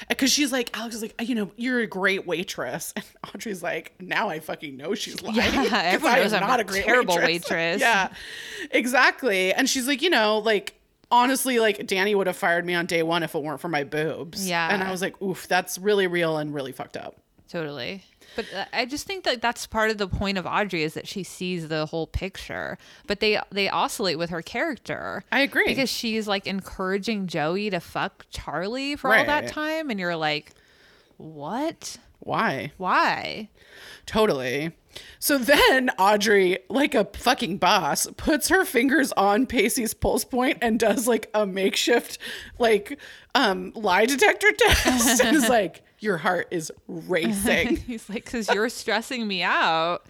Because 0.10 0.32
she's 0.32 0.52
like, 0.52 0.76
Alex 0.78 0.96
is 0.96 1.02
like, 1.02 1.16
you 1.22 1.36
know, 1.36 1.52
you're 1.56 1.80
a 1.80 1.88
great 1.88 2.26
waitress. 2.26 2.94
And 3.28 3.36
Audrey's 3.36 3.62
like, 3.64 3.94
now 4.00 4.30
I 4.30 4.40
fucking 4.40 4.78
know 4.78 4.96
she's 4.96 5.22
lying. 5.22 5.38
Yeah, 5.38 5.82
everyone 5.84 6.20
knows 6.20 6.34
I'm 6.34 6.42
not 6.42 6.60
a 6.60 6.62
a 6.62 6.66
great 6.66 6.86
terrible 6.86 7.16
waitress. 7.16 7.50
waitress. 7.50 7.82
yeah, 7.82 8.10
exactly. 8.72 9.54
And 9.54 9.70
she's 9.70 9.88
like, 9.88 10.02
you 10.02 10.10
know, 10.10 10.40
like, 10.40 10.76
honestly, 11.12 11.60
like, 11.60 11.86
Danny 11.88 12.16
would 12.16 12.28
have 12.28 12.38
fired 12.38 12.66
me 12.66 12.74
on 12.74 12.86
day 12.86 13.04
one 13.04 13.24
if 13.24 13.36
it 13.36 13.42
weren't 13.44 13.60
for 13.60 13.70
my 13.70 13.84
boobs. 13.84 14.48
Yeah. 14.48 14.70
And 14.72 14.84
I 14.84 14.92
was 14.92 15.02
like, 15.02 15.22
oof, 15.22 15.48
that's 15.48 15.78
really 15.78 16.08
real 16.08 16.38
and 16.38 16.54
really 16.54 16.72
fucked 16.72 16.98
up. 16.98 17.16
Totally. 17.50 18.04
But 18.38 18.46
uh, 18.54 18.66
I 18.72 18.86
just 18.86 19.08
think 19.08 19.24
that 19.24 19.42
that's 19.42 19.66
part 19.66 19.90
of 19.90 19.98
the 19.98 20.08
point 20.08 20.38
of 20.38 20.46
Audrey 20.46 20.84
is 20.84 20.94
that 20.94 21.08
she 21.08 21.24
sees 21.24 21.68
the 21.68 21.88
whole 21.88 22.06
picture. 22.06 22.78
But 23.08 23.20
they 23.20 23.40
they 23.52 23.68
oscillate 23.68 24.20
with 24.20 24.30
her 24.30 24.44
character. 24.44 25.24
I 25.32 25.42
agree. 25.42 25.66
Because 25.66 25.90
she's 25.90 26.28
like 26.28 26.46
encouraging 26.46 27.26
Joey 27.26 27.72
to 27.72 27.80
fuck 27.80 28.28
Charlie 28.30 28.96
for 28.96 29.14
all 29.14 29.26
that 29.26 29.48
time 29.48 29.90
and 29.90 30.00
you're 30.00 30.16
like, 30.16 30.52
"What? 31.18 31.98
Why? 32.20 32.72
Why?" 32.78 33.50
Totally. 34.06 34.72
So 35.20 35.38
then 35.40 35.90
Audrey, 35.98 36.60
like 36.70 36.94
a 36.94 37.06
fucking 37.06 37.58
boss, 37.58 38.08
puts 38.18 38.50
her 38.50 38.66
fingers 38.66 39.12
on 39.14 39.48
Pacey's 39.48 39.94
pulse 39.96 40.26
point 40.26 40.60
and 40.62 40.80
does 40.80 41.08
like 41.08 41.30
a 41.34 41.46
makeshift 41.46 42.20
like 42.60 43.00
um 43.34 43.72
lie 43.76 44.06
detector 44.06 44.52
test 44.58 45.22
and 45.24 45.36
is 45.36 45.50
like, 45.50 45.84
your 46.00 46.18
heart 46.18 46.48
is 46.52 46.72
racing. 46.88 47.78
He's 47.88 48.10
like, 48.10 48.26
"Cuz 48.26 48.50
you're 48.54 48.70
stressing 48.70 49.28
me 49.28 49.44
out." 49.44 50.06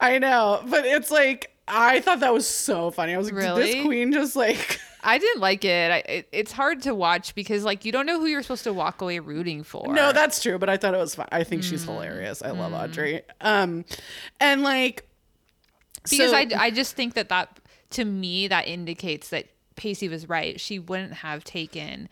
I 0.00 0.18
know, 0.18 0.62
but 0.68 0.84
it's 0.84 1.10
like 1.10 1.54
I 1.66 2.00
thought 2.00 2.20
that 2.20 2.32
was 2.34 2.46
so 2.46 2.90
funny. 2.90 3.14
I 3.14 3.18
was 3.18 3.26
like, 3.32 3.40
did 3.40 3.46
Really? 3.46 3.72
this 3.74 3.84
queen 3.84 4.12
just 4.12 4.36
like 4.36 4.80
I 5.02 5.16
didn't 5.18 5.40
like 5.40 5.64
it. 5.64 5.90
I, 5.90 5.96
it. 6.10 6.28
It's 6.30 6.52
hard 6.52 6.82
to 6.82 6.94
watch 6.94 7.34
because 7.34 7.64
like 7.64 7.84
you 7.84 7.92
don't 7.92 8.04
know 8.06 8.20
who 8.20 8.26
you're 8.26 8.42
supposed 8.42 8.64
to 8.64 8.72
walk 8.72 9.00
away 9.00 9.18
rooting 9.18 9.62
for. 9.62 9.92
No, 9.94 10.12
that's 10.12 10.42
true, 10.42 10.58
but 10.58 10.68
I 10.68 10.76
thought 10.76 10.92
it 10.94 10.98
was 10.98 11.14
fun. 11.14 11.26
I 11.32 11.42
think 11.42 11.62
Mm. 11.62 11.70
she's 11.70 11.84
hilarious. 11.84 12.42
I 12.42 12.50
love 12.50 12.72
Audrey. 12.74 13.22
Um 13.40 13.84
and 14.40 14.62
like 14.62 15.06
because 16.04 16.30
so- 16.30 16.36
I, 16.36 16.46
I 16.56 16.70
just 16.70 16.94
think 16.96 17.14
that 17.14 17.28
that 17.30 17.60
to 17.90 18.04
me 18.04 18.46
that 18.48 18.68
indicates 18.68 19.30
that 19.30 19.46
Pacey 19.76 20.08
was 20.08 20.28
right. 20.28 20.60
She 20.60 20.78
wouldn't 20.78 21.14
have 21.14 21.44
taken 21.44 22.08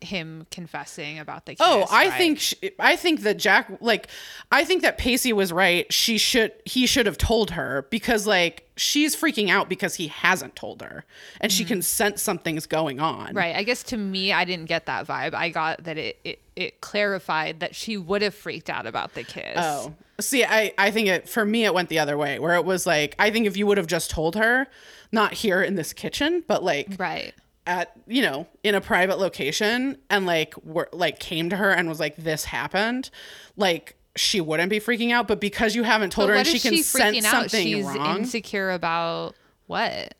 him 0.00 0.46
confessing 0.50 1.18
about 1.18 1.46
the 1.46 1.52
kiss. 1.52 1.66
Oh, 1.66 1.86
I 1.90 2.08
right? 2.08 2.18
think 2.18 2.38
sh 2.38 2.54
I 2.78 2.96
think 2.96 3.22
that 3.22 3.38
Jack 3.38 3.70
like 3.80 4.08
I 4.52 4.64
think 4.64 4.82
that 4.82 4.98
Pacey 4.98 5.32
was 5.32 5.52
right. 5.52 5.90
She 5.92 6.18
should 6.18 6.52
he 6.64 6.86
should 6.86 7.06
have 7.06 7.18
told 7.18 7.52
her 7.52 7.86
because 7.90 8.26
like 8.26 8.68
she's 8.76 9.16
freaking 9.16 9.48
out 9.48 9.68
because 9.68 9.94
he 9.94 10.08
hasn't 10.08 10.54
told 10.54 10.82
her 10.82 11.04
and 11.40 11.50
she 11.50 11.64
can 11.64 11.80
sense 11.80 12.22
something's 12.22 12.66
going 12.66 13.00
on. 13.00 13.28
Mm-hmm. 13.28 13.36
right. 13.36 13.56
I 13.56 13.62
guess 13.62 13.82
to 13.84 13.96
me, 13.96 14.32
I 14.32 14.44
didn't 14.44 14.66
get 14.66 14.86
that 14.86 15.06
vibe. 15.06 15.34
I 15.34 15.48
got 15.48 15.84
that 15.84 15.96
it 15.96 16.18
it, 16.24 16.40
it 16.54 16.80
clarified 16.80 17.60
that 17.60 17.74
she 17.74 17.96
would 17.96 18.22
have 18.22 18.34
freaked 18.34 18.68
out 18.70 18.86
about 18.86 19.14
the 19.14 19.24
kiss. 19.24 19.56
Oh. 19.56 19.94
See, 20.20 20.44
I 20.44 20.72
I 20.76 20.90
think 20.90 21.08
it 21.08 21.28
for 21.28 21.44
me 21.44 21.64
it 21.64 21.74
went 21.74 21.88
the 21.88 21.98
other 21.98 22.16
way 22.18 22.38
where 22.38 22.54
it 22.54 22.64
was 22.64 22.86
like 22.86 23.14
I 23.18 23.30
think 23.30 23.46
if 23.46 23.56
you 23.56 23.66
would 23.66 23.78
have 23.78 23.86
just 23.86 24.10
told 24.10 24.36
her 24.36 24.66
not 25.12 25.32
here 25.32 25.62
in 25.62 25.74
this 25.74 25.92
kitchen 25.92 26.44
but 26.46 26.62
like 26.62 26.88
right. 26.98 27.32
At 27.66 27.92
you 28.06 28.22
know 28.22 28.46
in 28.62 28.74
a 28.74 28.80
private 28.80 29.18
location 29.18 29.98
and 30.08 30.24
like 30.26 30.54
were 30.64 30.88
like 30.92 31.18
came 31.18 31.50
to 31.50 31.56
her 31.56 31.70
and 31.70 31.88
was 31.88 31.98
like 31.98 32.16
this 32.16 32.44
happened 32.44 33.10
like 33.56 33.96
she 34.14 34.40
wouldn't 34.40 34.70
be 34.70 34.78
freaking 34.80 35.12
out 35.12 35.26
but 35.28 35.40
because 35.40 35.74
you 35.74 35.82
haven't 35.82 36.10
told 36.10 36.28
But 36.28 36.32
her 36.34 36.38
and 36.38 36.46
she 36.46 36.58
can 36.60 36.72
she 36.74 36.82
sense 36.82 37.24
out? 37.26 37.30
something 37.50 37.66
She's 37.66 37.84
wrong 37.84 38.18
insecure 38.18 38.70
about 38.70 39.34
what? 39.66 40.14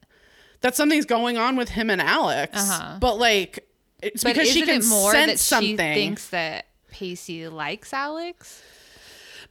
that 0.63 0.75
something's 0.75 1.07
going 1.07 1.37
on 1.39 1.57
with 1.57 1.69
him 1.69 1.89
and 1.91 2.01
Alex 2.01 2.59
Uh-huh. 2.59 2.99
but 3.01 3.17
like 3.19 3.69
it's 4.03 4.25
But 4.25 4.35
because 4.35 4.51
she 4.51 4.63
can 4.63 4.81
it 4.83 4.87
more 4.87 5.13
sense 5.13 5.33
that 5.33 5.39
something 5.39 5.71
she 5.71 5.77
thinks 5.77 6.29
that 6.31 6.67
Pacey 6.91 7.47
likes 7.49 7.93
Alex? 7.93 8.63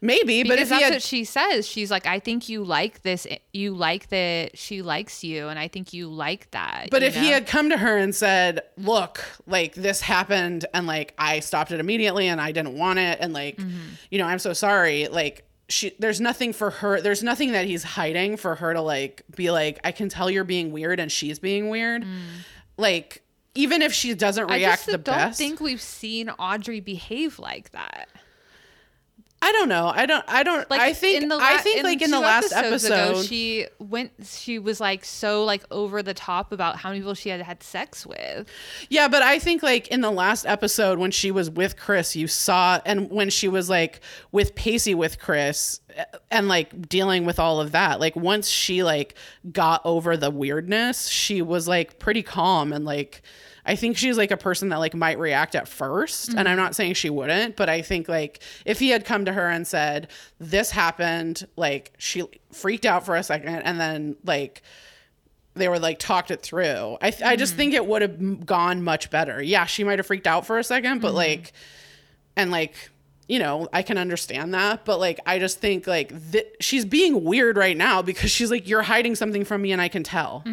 Maybe 0.02 0.44
but 0.44 0.58
Because 0.58 0.72
if 0.72 0.78
he 0.78 0.82
that's 0.82 0.84
had 0.84 0.94
what 0.94 1.02
she 1.02 1.24
says. 1.24 1.68
She's 1.68 1.90
like, 1.92 2.06
I 2.06 2.20
think 2.20 2.50
you 2.50 2.64
like 2.64 3.02
this. 3.02 3.26
You 3.54 3.74
like 3.74 4.10
that 4.10 4.58
she 4.58 4.82
likes 4.82 5.24
you, 5.24 5.48
and 5.48 5.58
I 5.60 5.68
think 5.68 5.94
you 5.94 6.08
like 6.10 6.52
that. 6.52 6.90
But 6.92 7.04
if 7.04 7.16
he 7.16 7.30
had 7.30 7.48
come 7.48 7.70
to 7.70 7.78
her 7.78 7.98
and 7.98 8.14
said, 8.16 8.62
"Look, 8.78 9.24
like 9.48 9.76
this 9.76 10.02
happened 10.02 10.66
and 10.74 10.88
like 10.88 11.14
I 11.18 11.40
stopped 11.40 11.72
it 11.72 11.80
immediately 11.80 12.28
and 12.28 12.40
I 12.42 12.52
didn't 12.52 12.78
want 12.78 13.00
it 13.00 13.20
and 13.22 13.34
like 13.34 13.58
Mm-hmm. 13.58 13.78
you 14.12 14.18
know, 14.20 14.26
I'm 14.26 14.40
so 14.40 14.54
sorry." 14.54 15.08
Like 15.08 15.46
she 15.70 15.94
there's 15.98 16.22
nothing 16.22 16.54
for 16.54 16.70
her 16.70 17.02
there's 17.02 17.24
nothing 17.24 17.54
that 17.54 17.66
he's 17.66 17.84
hiding 17.84 18.38
for 18.38 18.56
her 18.56 18.74
to 18.74 18.82
like 18.82 19.24
be 19.36 19.50
like, 19.52 19.80
"I 19.84 19.92
can 19.92 20.10
tell 20.10 20.30
you're 20.30 20.44
being 20.44 20.72
weird 20.72 21.00
and 21.00 21.12
she's 21.12 21.40
being 21.40 21.70
weird." 21.70 22.06
Like 22.78 23.22
even 23.58 23.82
if 23.82 23.94
she 23.94 24.14
doesn't 24.14 24.48
Mm. 24.48 24.52
I 24.52 24.56
react 24.58 24.80
just 24.82 24.86
the 24.88 24.98
don't 24.98 25.16
best. 25.16 25.38
think 25.38 25.62
we've 25.62 25.82
seen 25.82 26.30
Audrey 26.32 26.82
behave 26.82 27.40
like 27.40 27.72
that. 27.72 28.10
I 29.42 29.52
don't 29.52 29.70
know. 29.70 29.92
I 29.94 30.06
don't 30.06 30.26
I 30.28 30.44
don't 30.44 30.68
Like 30.72 30.82
I 30.82 30.94
think 30.94 31.22
in 31.22 31.30
the 31.30 31.36
I 31.36 31.56
la- 31.56 31.58
think 31.60 31.84
like 31.84 32.02
in 32.02 32.10
the 32.10 32.20
last 32.20 32.52
episode 32.52 33.12
ago, 33.12 33.22
she 33.22 33.68
went. 33.80 34.12
She 34.24 34.58
was 34.58 34.80
like 34.80 35.06
so 35.06 35.44
like 35.44 35.64
over 35.70 36.02
the 36.02 36.16
top 36.16 36.52
about 36.52 36.78
how 36.78 36.90
many 36.90 37.02
people 37.02 37.14
she 37.14 37.30
had 37.30 37.42
had 37.42 37.62
sex 37.62 38.06
with. 38.08 38.48
Yeah, 38.90 39.08
but 39.08 39.22
I 39.22 39.38
think 39.38 39.62
like 39.62 39.88
in 39.90 40.02
the 40.02 40.10
last 40.10 40.46
episode 40.46 40.98
when 40.98 41.12
she 41.12 41.30
was 41.30 41.50
with 41.50 41.78
Chris, 41.78 42.16
you 42.16 42.28
saw, 42.28 42.80
and 42.86 43.10
when 43.12 43.30
she 43.30 43.48
was 43.48 43.70
like 43.70 44.00
with 44.32 44.56
Pacey 44.56 44.96
with 44.96 45.20
Chris, 45.20 45.80
eh, 45.96 46.06
and 46.32 46.48
like 46.48 46.90
dealing 46.90 47.26
with 47.26 47.38
all 47.38 47.60
of 47.60 47.72
that, 47.74 48.00
like 48.00 48.16
once 48.16 48.50
she 48.50 48.84
like 48.84 49.14
got 49.52 49.82
over 49.86 50.18
the 50.18 50.32
weirdness, 50.32 51.08
she 51.08 51.44
was 51.44 51.68
like 51.68 52.00
pretty 52.00 52.24
calm 52.24 52.74
and 52.74 52.84
like. 52.86 53.22
I 53.66 53.76
think 53.76 53.98
she's 53.98 54.18
like 54.18 54.32
a 54.32 54.38
person 54.38 54.70
that 54.70 54.78
like 54.78 54.94
might 54.94 55.18
react 55.18 55.56
at 55.56 55.66
1st 55.66 56.30
and 56.30 56.40
I'm 56.40 56.46
mm-hmm. 56.46 56.58
not 56.58 56.76
saying 56.76 56.94
she 56.94 57.10
wouldn't, 57.10 57.56
but 57.56 57.68
I 57.68 57.82
think 57.82 58.08
like 58.08 58.42
if 58.66 58.80
he 58.80 58.90
had 58.90 59.06
come 59.06 59.26
to 59.26 59.34
her 59.34 59.50
and 59.50 59.66
said 59.66 60.10
this 60.40 60.72
happened, 60.72 61.48
like 61.56 61.94
she 61.98 62.24
freaked 62.52 62.86
out 62.86 63.06
for 63.06 63.16
a 63.16 63.24
second 63.24 63.64
and 63.64 63.80
then 63.80 64.18
like 64.24 64.62
they 65.56 65.70
were 65.70 65.80
like 65.80 66.00
talked 66.00 66.32
it 66.32 66.42
through. 66.42 66.98
I 67.02 67.12
th- 67.12 67.24
I 67.24 67.36
just 67.36 67.54
mm-hmm. 67.54 67.58
think 67.58 67.74
it 67.74 67.86
would 67.86 68.02
have 68.02 68.46
gone 68.46 68.84
much 68.84 69.10
better. 69.10 69.42
Yeah, 69.42 69.66
she 69.66 69.84
might 69.84 70.00
have 70.00 70.06
freaked 70.06 70.28
out 70.28 70.46
for 70.46 70.60
a 70.60 70.64
second, 70.64 71.02
but 71.02 71.10
mm-hmm. 71.10 71.18
like, 71.18 71.54
and 72.36 72.52
like, 72.52 72.76
you 73.28 73.40
know, 73.40 73.68
I 73.74 73.82
can 73.82 73.98
understand 73.98 74.54
that. 74.54 74.86
But 74.86 75.00
like, 75.00 75.20
I 75.26 75.40
just 75.40 75.60
think 75.60 75.88
like 75.88 76.32
th- 76.32 76.48
she's 76.60 76.86
being 76.86 77.24
weird 77.24 77.58
right 77.58 77.76
now 77.76 78.02
because 78.02 78.32
she's 78.32 78.52
like, 78.52 78.68
you're 78.68 78.84
hiding 78.84 79.16
something 79.16 79.46
from 79.46 79.62
me, 79.62 79.72
and 79.72 79.82
I 79.82 79.88
can 79.88 80.04
tell. 80.04 80.44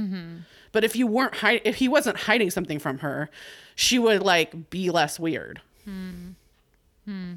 But 0.72 0.84
if 0.84 0.96
you 0.96 1.06
weren't 1.06 1.36
hide, 1.36 1.60
if 1.64 1.76
he 1.76 1.88
wasn't 1.88 2.16
hiding 2.16 2.50
something 2.50 2.78
from 2.78 2.98
her, 2.98 3.30
she 3.74 3.98
would 3.98 4.22
like 4.22 4.70
be 4.70 4.90
less 4.90 5.20
weird. 5.20 5.60
Hmm. 5.84 6.30
Hmm. 7.04 7.34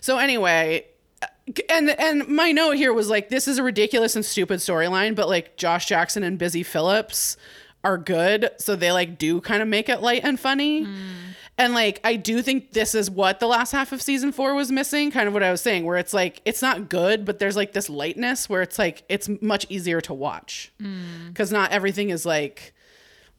So 0.00 0.18
anyway, 0.18 0.86
uh, 1.22 1.26
and 1.68 1.90
and 1.90 2.28
my 2.28 2.52
note 2.52 2.76
here 2.76 2.92
was 2.92 3.08
like 3.08 3.28
this 3.28 3.48
is 3.48 3.58
a 3.58 3.62
ridiculous 3.62 4.16
and 4.16 4.24
stupid 4.24 4.60
storyline, 4.60 5.14
but 5.14 5.28
like 5.28 5.56
Josh 5.56 5.86
Jackson 5.86 6.22
and 6.22 6.38
Busy 6.38 6.62
Phillips 6.62 7.36
are 7.84 7.98
good, 7.98 8.50
so 8.58 8.76
they 8.76 8.92
like 8.92 9.18
do 9.18 9.40
kind 9.40 9.62
of 9.62 9.68
make 9.68 9.88
it 9.88 10.00
light 10.02 10.22
and 10.24 10.38
funny. 10.38 10.84
Hmm. 10.84 10.92
And 11.58 11.74
like 11.74 12.00
I 12.02 12.16
do 12.16 12.40
think 12.42 12.72
this 12.72 12.94
is 12.94 13.10
what 13.10 13.38
the 13.38 13.46
last 13.46 13.72
half 13.72 13.92
of 13.92 14.00
season 14.00 14.32
4 14.32 14.54
was 14.54 14.72
missing, 14.72 15.10
kind 15.10 15.28
of 15.28 15.34
what 15.34 15.42
I 15.42 15.50
was 15.50 15.60
saying 15.60 15.84
where 15.84 15.98
it's 15.98 16.14
like 16.14 16.40
it's 16.44 16.62
not 16.62 16.88
good, 16.88 17.24
but 17.24 17.38
there's 17.38 17.56
like 17.56 17.72
this 17.72 17.88
lightness 17.90 18.48
where 18.48 18.62
it's 18.62 18.78
like 18.78 19.04
it's 19.08 19.28
much 19.40 19.66
easier 19.68 20.00
to 20.02 20.14
watch. 20.14 20.72
Mm. 20.80 21.34
Cuz 21.34 21.52
not 21.52 21.70
everything 21.70 22.10
is 22.10 22.24
like 22.24 22.72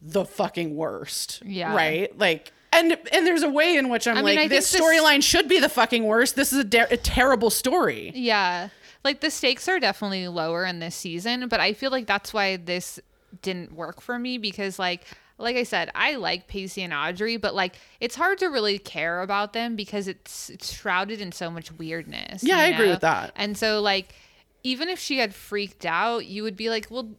the 0.01 0.25
fucking 0.25 0.75
worst. 0.75 1.41
Yeah. 1.43 1.75
Right? 1.75 2.17
Like 2.17 2.51
and 2.71 2.97
and 3.11 3.25
there's 3.25 3.43
a 3.43 3.49
way 3.49 3.77
in 3.77 3.89
which 3.89 4.07
I'm 4.07 4.15
mean, 4.15 4.23
like 4.23 4.37
I 4.37 4.41
think 4.41 4.51
this 4.51 4.71
this- 4.71 4.81
storyline 4.81 5.23
should 5.23 5.47
be 5.47 5.59
the 5.59 5.69
fucking 5.69 6.03
worst. 6.05 6.35
This 6.35 6.53
is 6.53 6.59
a, 6.59 6.63
de- 6.63 6.93
a 6.93 6.97
terrible 6.97 7.49
story. 7.49 8.11
Yeah. 8.15 8.69
Like 9.03 9.21
the 9.21 9.31
stakes 9.31 9.67
are 9.67 9.79
definitely 9.79 10.27
lower 10.27 10.65
in 10.65 10.79
this 10.79 10.95
season, 10.95 11.47
but 11.49 11.59
I 11.59 11.73
feel 11.73 11.91
like 11.91 12.05
that's 12.07 12.33
why 12.33 12.57
this 12.57 12.99
didn't 13.41 13.73
work 13.73 13.99
for 14.01 14.17
me 14.19 14.37
because 14.37 14.77
like 14.77 15.05
like 15.37 15.55
I 15.55 15.63
said, 15.63 15.89
I 15.95 16.15
like 16.15 16.47
Pacey 16.47 16.83
and 16.83 16.93
Audrey, 16.93 17.37
but 17.37 17.55
like 17.55 17.75
it's 17.99 18.15
hard 18.15 18.37
to 18.39 18.47
really 18.47 18.79
care 18.79 19.21
about 19.21 19.53
them 19.53 19.75
because 19.75 20.07
it's, 20.07 20.49
it's 20.49 20.73
shrouded 20.73 21.21
in 21.21 21.31
so 21.31 21.49
much 21.49 21.71
weirdness. 21.71 22.43
Yeah, 22.43 22.57
I 22.57 22.65
agree 22.65 22.89
with 22.89 23.01
that. 23.01 23.31
And 23.35 23.57
so 23.57 23.81
like 23.81 24.13
even 24.65 24.87
if 24.87 24.97
she 24.97 25.17
had 25.17 25.35
freaked 25.35 25.85
out, 25.85 26.25
you 26.25 26.41
would 26.43 26.55
be 26.55 26.69
like, 26.69 26.87
well, 26.89 27.09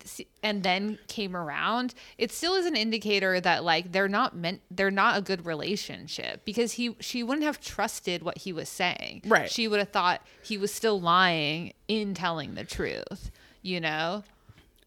and 0.42 0.62
then 0.62 0.98
came 1.08 1.36
around. 1.36 1.94
It 2.16 2.32
still 2.32 2.54
is 2.54 2.64
an 2.64 2.74
indicator 2.74 3.38
that 3.38 3.62
like 3.62 3.92
they're 3.92 4.08
not 4.08 4.34
meant, 4.34 4.62
they're 4.70 4.90
not 4.90 5.18
a 5.18 5.20
good 5.20 5.44
relationship 5.44 6.44
because 6.46 6.72
he, 6.72 6.96
she 7.00 7.22
wouldn't 7.22 7.44
have 7.44 7.60
trusted 7.60 8.22
what 8.22 8.38
he 8.38 8.52
was 8.52 8.70
saying. 8.70 9.22
Right. 9.26 9.50
She 9.50 9.68
would 9.68 9.78
have 9.78 9.90
thought 9.90 10.22
he 10.42 10.56
was 10.56 10.72
still 10.72 10.98
lying 10.98 11.74
in 11.86 12.14
telling 12.14 12.54
the 12.54 12.64
truth. 12.64 13.30
You 13.60 13.80
know. 13.80 14.24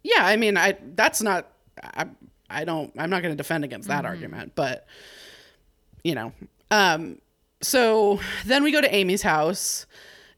Yeah, 0.03 0.21
I 0.21 0.35
mean, 0.35 0.55
I 0.55 0.77
that's 0.95 1.21
not 1.21 1.47
I 1.83 2.05
I 2.49 2.63
don't 2.65 2.91
I'm 2.97 3.09
not 3.09 3.21
going 3.21 3.33
to 3.33 3.37
defend 3.37 3.63
against 3.63 3.87
that 3.89 4.05
argument, 4.05 4.53
but 4.55 4.85
you 6.03 6.15
know. 6.15 6.31
Um 6.71 7.19
so 7.61 8.19
then 8.45 8.63
we 8.63 8.71
go 8.71 8.81
to 8.81 8.93
Amy's 8.95 9.21
house 9.23 9.85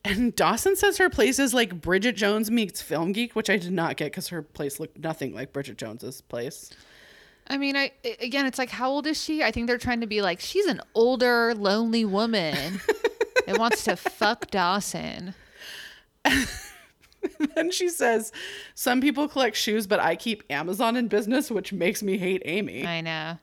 and 0.06 0.34
Dawson 0.36 0.76
says 0.76 0.98
her 0.98 1.10
place 1.10 1.40
is 1.40 1.54
like 1.54 1.82
Bridget 1.82 2.16
Jones 2.16 2.50
meets 2.50 2.82
Film 2.82 3.12
Geek, 3.12 3.36
which 3.36 3.50
I 3.50 3.58
did 3.58 3.72
not 3.74 3.98
get 3.98 4.14
cuz 4.14 4.30
her 4.30 4.42
place 4.42 4.80
looked 4.80 4.98
nothing 5.00 5.34
like 5.34 5.52
Bridget 5.54 5.78
Jones's 5.78 6.22
place. 6.22 6.70
I 7.48 7.58
mean, 7.58 7.76
I 7.76 7.92
I- 8.06 8.18
again, 8.22 8.46
it's 8.46 8.60
like, 8.60 8.70
how 8.70 8.90
old 8.92 9.08
is 9.08 9.22
she? 9.22 9.44
I 9.44 9.52
think 9.52 9.68
they're 9.68 9.78
trying 9.80 10.02
to 10.02 10.08
be 10.08 10.22
like, 10.22 10.40
she's 10.40 10.66
an 10.68 10.82
older, 10.94 11.54
lonely 11.56 12.06
woman 12.06 12.80
that 13.48 13.58
wants 13.58 13.84
to 13.86 13.96
fuck 13.96 14.48
Dawson. 14.52 15.34
Then 17.56 17.72
she 17.72 17.90
says, 17.90 18.32
"Some 18.76 19.02
people 19.02 19.28
collect 19.28 19.56
shoes, 19.56 19.88
but 19.88 20.00
I 20.00 20.16
keep 20.16 20.44
Amazon 20.50 20.96
in 20.96 21.08
business, 21.08 21.50
which 21.52 21.74
makes 21.74 22.02
me 22.04 22.18
hate 22.18 22.42
Amy." 22.46 22.86
I 22.86 23.02
know. 23.02 23.38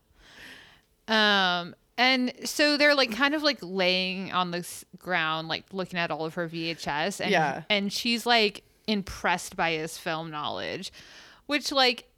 Um, 1.08 1.74
and 1.98 2.32
so 2.44 2.76
they're 2.76 2.94
like 2.94 3.12
kind 3.12 3.34
of 3.34 3.42
like 3.42 3.58
laying 3.62 4.32
on 4.32 4.50
the 4.50 4.66
ground, 4.98 5.48
like 5.48 5.64
looking 5.72 5.98
at 5.98 6.10
all 6.10 6.24
of 6.24 6.34
her 6.34 6.48
VHS, 6.48 7.20
and 7.20 7.30
Yeah. 7.30 7.62
and 7.70 7.92
she's 7.92 8.26
like 8.26 8.64
impressed 8.86 9.56
by 9.56 9.72
his 9.72 9.96
film 9.98 10.30
knowledge, 10.30 10.92
which 11.46 11.72
like 11.72 12.08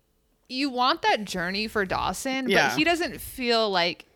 you 0.49 0.71
want 0.71 1.03
that 1.03 1.25
journey 1.25 1.69
for 1.69 1.85
Dawson, 1.85 2.45
but 2.47 2.51
Yeah. 2.53 2.75
he 2.77 2.83
doesn't 2.85 3.21
feel 3.21 3.69
like 3.71 4.07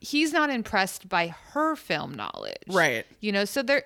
he's 0.00 0.32
not 0.32 0.48
impressed 0.50 1.08
by 1.08 1.28
her 1.52 1.76
film 1.76 2.14
knowledge, 2.14 2.62
Right. 2.68 3.04
You 3.20 3.32
know, 3.32 3.44
so 3.44 3.62
there. 3.62 3.84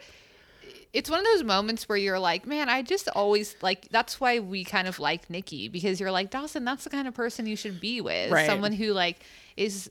It's 0.94 1.10
one 1.10 1.18
of 1.18 1.26
those 1.26 1.42
moments 1.42 1.88
where 1.88 1.98
you're 1.98 2.18
like, 2.20 2.46
man, 2.46 2.68
I 2.70 2.80
just 2.82 3.08
always 3.08 3.56
like. 3.60 3.88
That's 3.90 4.20
why 4.20 4.38
we 4.38 4.64
kind 4.64 4.88
of 4.88 4.98
like 4.98 5.28
Nikki 5.28 5.68
because 5.68 6.00
you're 6.00 6.12
like 6.12 6.30
Dawson. 6.30 6.64
That's 6.64 6.84
the 6.84 6.90
kind 6.90 7.06
of 7.06 7.12
person 7.14 7.46
you 7.46 7.56
should 7.56 7.80
be 7.80 8.00
with. 8.00 8.30
Right. 8.30 8.46
Someone 8.46 8.72
who 8.72 8.92
like 8.92 9.18
is 9.56 9.90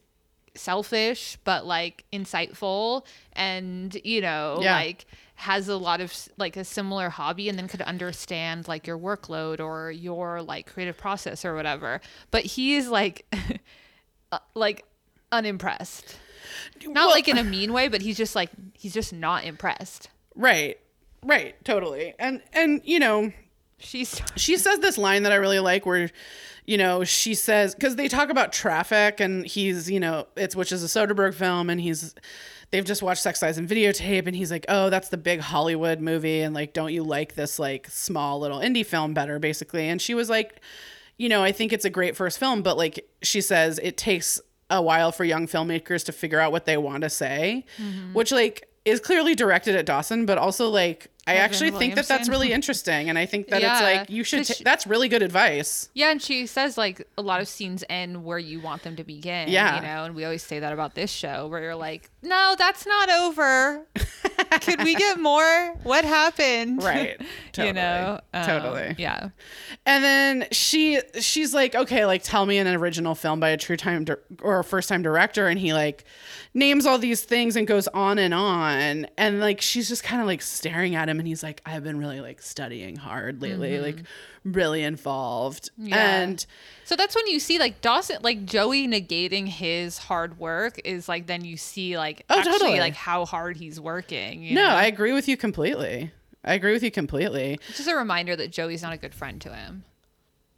selfish 0.55 1.35
but 1.43 1.65
like 1.65 2.05
insightful 2.13 3.03
and 3.33 3.97
you 4.03 4.21
know 4.21 4.59
Yeah. 4.61 4.75
like 4.75 5.05
has 5.33 5.67
a 5.67 5.75
lot 5.75 5.99
of 5.99 6.13
like 6.37 6.55
a 6.57 6.63
similar 6.63 7.09
hobby 7.09 7.49
and 7.49 7.57
then 7.57 7.67
could 7.67 7.81
understand 7.81 8.67
like 8.67 8.85
your 8.85 8.99
workload 8.99 9.59
or 9.59 9.89
your 9.89 10.43
like 10.43 10.67
creative 10.71 10.95
process 10.95 11.43
or 11.43 11.55
whatever 11.55 12.01
but 12.29 12.43
he 12.45 12.75
is 12.75 12.87
like 12.87 13.25
uh, 14.31 14.37
like 14.53 14.85
unimpressed 15.31 16.17
not 16.85 16.93
Well- 16.93 17.09
like 17.09 17.27
in 17.27 17.39
a 17.39 17.43
mean 17.43 17.73
way 17.73 17.87
but 17.87 18.01
he's 18.03 18.15
just 18.15 18.35
like 18.35 18.51
he's 18.77 18.93
just 18.93 19.11
not 19.11 19.45
impressed 19.45 20.09
Right. 20.35 20.77
Right, 21.23 21.55
totally. 21.63 22.13
And 22.19 22.41
and 22.53 22.81
you 22.83 22.99
know, 22.99 23.31
she's 23.77 24.21
she 24.35 24.57
says 24.57 24.79
this 24.79 24.97
line 24.97 25.23
that 25.23 25.31
I 25.31 25.35
really 25.35 25.59
like 25.59 25.85
where 25.85 26.09
you 26.65 26.77
know, 26.77 27.03
she 27.03 27.33
says 27.33 27.75
cuz 27.75 27.95
they 27.95 28.07
talk 28.07 28.29
about 28.29 28.53
traffic 28.53 29.19
and 29.19 29.45
he's, 29.45 29.91
you 29.91 29.99
know, 29.99 30.27
it's 30.35 30.55
which 30.55 30.71
is 30.71 30.83
a 30.83 30.87
Soderbergh 30.87 31.33
film 31.33 31.69
and 31.69 31.81
he's 31.81 32.15
they've 32.71 32.85
just 32.85 33.03
watched 33.03 33.21
Sex 33.21 33.41
Lies 33.41 33.57
and 33.57 33.69
Videotape 33.69 34.25
and 34.25 34.35
he's 34.35 34.49
like, 34.49 34.65
"Oh, 34.67 34.89
that's 34.89 35.09
the 35.09 35.17
big 35.17 35.41
Hollywood 35.41 35.99
movie 35.99 36.41
and 36.41 36.55
like 36.55 36.73
don't 36.73 36.91
you 36.93 37.03
like 37.03 37.35
this 37.35 37.59
like 37.59 37.87
small 37.89 38.39
little 38.39 38.59
indie 38.59 38.85
film 38.85 39.13
better 39.13 39.39
basically?" 39.39 39.87
And 39.87 40.01
she 40.01 40.13
was 40.13 40.29
like, 40.29 40.61
"You 41.17 41.29
know, 41.29 41.43
I 41.43 41.51
think 41.51 41.71
it's 41.71 41.85
a 41.85 41.89
great 41.89 42.15
first 42.15 42.39
film, 42.39 42.63
but 42.63 42.77
like 42.77 43.07
she 43.21 43.41
says 43.41 43.79
it 43.83 43.97
takes 43.97 44.41
a 44.69 44.81
while 44.81 45.11
for 45.11 45.23
young 45.23 45.47
filmmakers 45.47 46.03
to 46.05 46.11
figure 46.11 46.39
out 46.39 46.51
what 46.51 46.65
they 46.65 46.77
want 46.77 47.03
to 47.03 47.09
say," 47.09 47.65
mm-hmm. 47.77 48.13
which 48.13 48.31
like 48.31 48.67
is 48.85 48.99
clearly 48.99 49.35
directed 49.35 49.75
at 49.75 49.85
Dawson, 49.85 50.25
but 50.25 50.37
also 50.37 50.69
like 50.69 51.09
I 51.25 51.35
actually 51.35 51.71
think 51.71 51.95
that 51.95 52.07
that's 52.07 52.27
really 52.27 52.51
interesting, 52.51 53.09
and 53.09 53.17
I 53.17 53.25
think 53.25 53.47
that 53.47 53.61
it's 53.63 53.81
like 53.81 54.09
you 54.09 54.23
should. 54.23 54.45
ta- 54.45 54.53
she- 54.55 54.63
that's 54.63 54.85
really 54.85 55.07
good 55.07 55.21
advice. 55.21 55.89
Yeah, 55.93 56.11
and 56.11 56.21
she 56.21 56.45
says 56.47 56.77
like 56.77 57.07
a 57.17 57.21
lot 57.21 57.39
of 57.39 57.47
scenes 57.47 57.83
end 57.89 58.25
where 58.25 58.37
you 58.39 58.59
want 58.59 58.83
them 58.83 58.95
to 58.97 59.03
begin. 59.03 59.47
Yeah. 59.49 59.77
You 59.77 59.81
know, 59.83 60.03
and 60.03 60.15
we 60.15 60.25
always 60.25 60.43
say 60.43 60.59
that 60.59 60.73
about 60.73 60.95
this 60.95 61.09
show 61.11 61.47
where 61.47 61.61
you're 61.61 61.75
like, 61.75 62.09
No, 62.23 62.55
that's 62.57 62.85
not 62.85 63.09
over. 63.09 63.85
Could 64.61 64.83
we 64.83 64.95
get 64.95 65.19
more? 65.19 65.73
What 65.83 66.05
happened? 66.05 66.81
Right. 66.81 67.19
Totally. 67.51 67.67
you 67.67 67.73
know? 67.73 68.19
Um, 68.33 68.45
Totally. 68.45 68.95
Yeah. 68.97 69.29
And 69.85 70.03
then 70.03 70.47
she 70.51 70.99
she's 71.19 71.53
like, 71.53 71.75
okay, 71.75 72.05
like 72.05 72.23
tell 72.23 72.45
me 72.45 72.57
an 72.57 72.67
original 72.67 73.13
film 73.15 73.39
by 73.39 73.49
a 73.49 73.57
true 73.57 73.77
time 73.77 74.05
di- 74.05 74.15
or 74.41 74.59
a 74.59 74.63
first 74.63 74.89
time 74.89 75.01
director, 75.01 75.47
and 75.47 75.59
he 75.59 75.73
like 75.73 76.05
names 76.53 76.85
all 76.85 76.97
these 76.97 77.23
things 77.23 77.55
and 77.55 77.67
goes 77.67 77.87
on 77.89 78.17
and 78.17 78.33
on, 78.33 79.05
and 79.17 79.39
like 79.39 79.59
she's 79.61 79.89
just 79.89 80.03
kind 80.03 80.21
of 80.21 80.27
like 80.27 80.41
staring 80.41 80.95
at 80.95 81.09
him, 81.09 81.19
and 81.19 81.27
he's 81.27 81.43
like, 81.43 81.61
I've 81.65 81.83
been 81.83 81.99
really 81.99 82.21
like 82.21 82.41
studying 82.41 82.95
hard 82.95 83.41
lately, 83.41 83.79
like 83.79 84.03
really 84.43 84.83
involved, 84.83 85.69
Mm-hmm. 85.79 85.87
Yeah. 85.89 86.21
and 86.21 86.45
So 86.85 86.95
that's 86.95 87.15
when 87.15 87.27
you 87.27 87.39
see 87.39 87.59
like 87.59 87.81
Dawson, 87.81 88.17
like 88.21 88.45
Joey 88.45 88.87
negating 88.87 89.47
his 89.47 89.97
hard 89.97 90.37
work 90.39 90.79
is 90.83 91.07
like 91.07 91.27
then 91.27 91.45
you 91.45 91.55
see 91.57 91.97
like 91.97 92.25
Oh, 92.29 92.37
actually 92.39 92.51
totally. 92.59 92.79
like 92.79 92.95
how 92.95 93.25
hard 93.25 93.57
he's 93.57 93.79
working. 93.79 94.43
You 94.43 94.55
no, 94.55 94.67
know? 94.67 94.75
I 94.75 94.85
agree 94.85 95.13
with 95.13 95.27
you 95.27 95.37
completely. 95.37 96.11
I 96.43 96.55
agree 96.55 96.73
with 96.73 96.83
you 96.83 96.91
completely. 96.91 97.59
It's 97.69 97.77
just 97.77 97.89
a 97.89 97.95
reminder 97.95 98.35
that 98.35 98.51
Joey's 98.51 98.81
not 98.83 98.91
a 98.93 98.97
good 98.97 99.13
friend 99.15 99.39
to 99.41 99.53
him. 99.53 99.85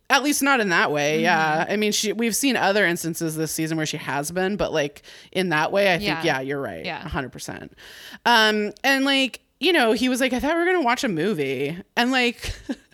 At 0.09 0.23
least 0.23 0.41
not 0.43 0.59
in 0.59 0.69
that 0.69 0.85
Mm-hmm. 0.87 0.93
way. 0.95 1.21
Yeah. 1.21 1.65
I 1.69 1.75
mean, 1.77 1.91
she 1.91 2.11
we've 2.13 2.35
seen 2.35 2.55
other 2.55 2.85
instances 2.87 3.35
this 3.35 3.51
season 3.51 3.77
where 3.77 3.85
she 3.85 3.97
has 3.97 4.31
been, 4.31 4.55
but 4.55 4.71
like 4.73 5.03
in 5.31 5.49
that 5.49 5.71
way, 5.71 5.93
I 5.93 5.97
think 5.97 6.07
Yeah. 6.09 6.23
yeah, 6.23 6.39
you're 6.41 6.61
right. 6.61 6.85
Yeah. 6.85 7.01
100%. 7.07 7.69
Um 8.25 8.71
and 8.83 9.05
like, 9.05 9.41
you 9.59 9.71
know, 9.73 9.93
he 9.93 10.09
was 10.09 10.19
like 10.21 10.33
I 10.33 10.39
thought 10.39 10.53
we 10.53 10.59
were 10.59 10.65
going 10.65 10.79
to 10.81 10.85
watch 10.85 11.03
a 11.03 11.07
movie. 11.07 11.77
And 11.95 12.11
like 12.11 12.51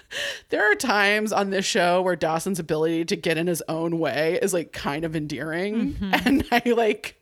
there 0.50 0.70
are 0.72 0.76
times 0.76 1.32
on 1.32 1.50
this 1.50 1.66
show 1.66 2.02
where 2.02 2.16
Dawson's 2.16 2.60
ability 2.60 3.06
to 3.06 3.16
get 3.16 3.38
in 3.38 3.48
his 3.48 3.64
own 3.68 4.00
way 4.00 4.38
is 4.42 4.54
like 4.54 4.72
kind 4.74 5.06
of 5.06 5.16
endearing 5.16 5.94
Mm-hmm. 5.94 6.14
and 6.28 6.48
I 6.52 6.70
like 6.72 7.18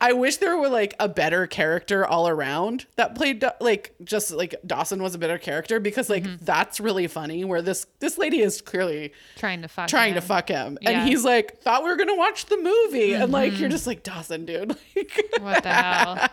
I 0.00 0.12
wish 0.14 0.38
there 0.38 0.56
were 0.56 0.68
like 0.68 0.94
a 0.98 1.08
better 1.08 1.46
character 1.46 2.04
all 2.04 2.26
around 2.26 2.86
that 2.96 3.14
played 3.14 3.44
like 3.60 3.94
just 4.02 4.32
like 4.32 4.56
Dawson 4.66 5.00
was 5.00 5.14
a 5.14 5.18
better 5.18 5.38
character 5.38 5.78
because 5.78 6.10
like 6.10 6.24
Mm-hmm. 6.24 6.44
that's 6.44 6.80
really 6.80 7.06
funny 7.06 7.44
where 7.44 7.62
this 7.62 7.86
this 8.00 8.18
lady 8.18 8.40
is 8.40 8.60
clearly 8.60 9.12
Trying 9.36 9.62
to 9.62 9.68
fuck 9.68 9.86
trying 9.88 10.14
to 10.14 10.20
fuck 10.20 10.48
him 10.48 10.76
Yeah. 10.80 10.90
and 10.90 11.08
he's 11.08 11.24
like 11.24 11.60
thought 11.60 11.84
we 11.84 11.88
were 11.90 11.96
gonna 11.96 12.16
watch 12.16 12.46
the 12.46 12.56
movie 12.56 13.12
and 13.14 13.30
like 13.30 13.52
Mm-hmm. 13.52 13.60
you're 13.60 13.70
just 13.70 13.86
like 13.86 14.02
Dawson 14.02 14.44
dude 14.44 14.70
like 14.96 15.24
What 15.40 15.62
the 15.62 15.72
hell? 15.72 16.28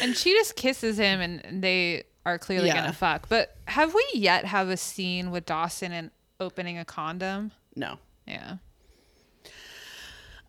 And 0.00 0.16
she 0.16 0.32
just 0.32 0.56
kisses 0.56 0.96
him 0.96 1.20
and 1.20 1.62
they 1.62 2.04
are 2.24 2.38
clearly 2.38 2.68
Yeah. 2.68 2.76
gonna 2.76 2.92
fuck. 2.92 3.28
But 3.28 3.56
have 3.66 3.94
we 3.94 4.04
yet 4.14 4.44
have 4.44 4.68
a 4.68 4.76
scene 4.76 5.30
with 5.30 5.44
Dawson 5.46 5.92
and 5.92 6.10
opening 6.40 6.78
a 6.78 6.84
condom? 6.84 7.52
no 7.74 7.98
Yeah. 8.26 8.56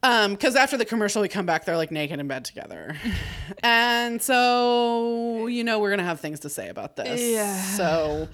um 0.04 0.32
because 0.34 0.56
after 0.56 0.76
the 0.78 0.86
commercial 0.86 1.22
we 1.22 1.28
come 1.30 1.46
back 1.46 1.66
they're 1.66 1.78
like 1.78 1.92
naked 1.92 2.20
in 2.20 2.28
bed 2.28 2.44
together 2.46 2.96
and 3.64 4.22
so 4.22 5.48
you 5.48 5.64
know 5.64 5.80
we're 5.80 5.90
gonna 5.90 6.04
have 6.04 6.20
things 6.20 6.42
to 6.42 6.50
say 6.50 6.68
about 6.70 6.96
this 6.96 7.22
Yeah. 7.22 7.62
so 7.62 8.28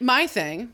my 0.00 0.26
thing 0.26 0.72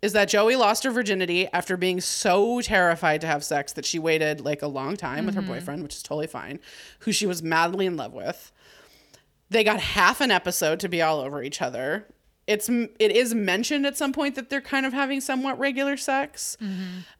is 0.00 0.12
that 0.12 0.28
Joey 0.28 0.54
lost 0.54 0.84
her 0.84 0.92
virginity 0.92 1.48
after 1.52 1.76
being 1.76 2.00
so 2.00 2.60
terrified 2.60 3.20
to 3.22 3.26
have 3.26 3.42
sex 3.42 3.72
that 3.72 3.84
she 3.84 3.98
waited 3.98 4.40
like 4.40 4.62
a 4.62 4.68
long 4.68 4.96
time 4.96 5.26
with 5.26 5.34
her 5.34 5.42
boyfriend, 5.42 5.82
which 5.82 5.96
is 5.96 6.04
totally 6.04 6.28
fine, 6.28 6.60
who 7.00 7.10
she 7.10 7.26
was 7.26 7.42
madly 7.42 7.84
in 7.84 7.96
love 7.96 8.12
with. 8.12 8.52
They 9.50 9.64
got 9.64 9.80
half 9.80 10.20
an 10.20 10.30
episode 10.30 10.80
to 10.80 10.88
be 10.88 11.00
all 11.02 11.20
over 11.20 11.42
each 11.42 11.60
other. 11.62 12.06
It's 12.46 12.68
it 12.70 12.96
is 13.12 13.34
mentioned 13.34 13.84
at 13.86 13.96
some 13.98 14.12
point 14.12 14.34
that 14.36 14.48
they're 14.48 14.62
kind 14.62 14.86
of 14.86 14.94
having 14.94 15.20
somewhat 15.20 15.58
regular 15.58 15.96
sex. 15.98 16.56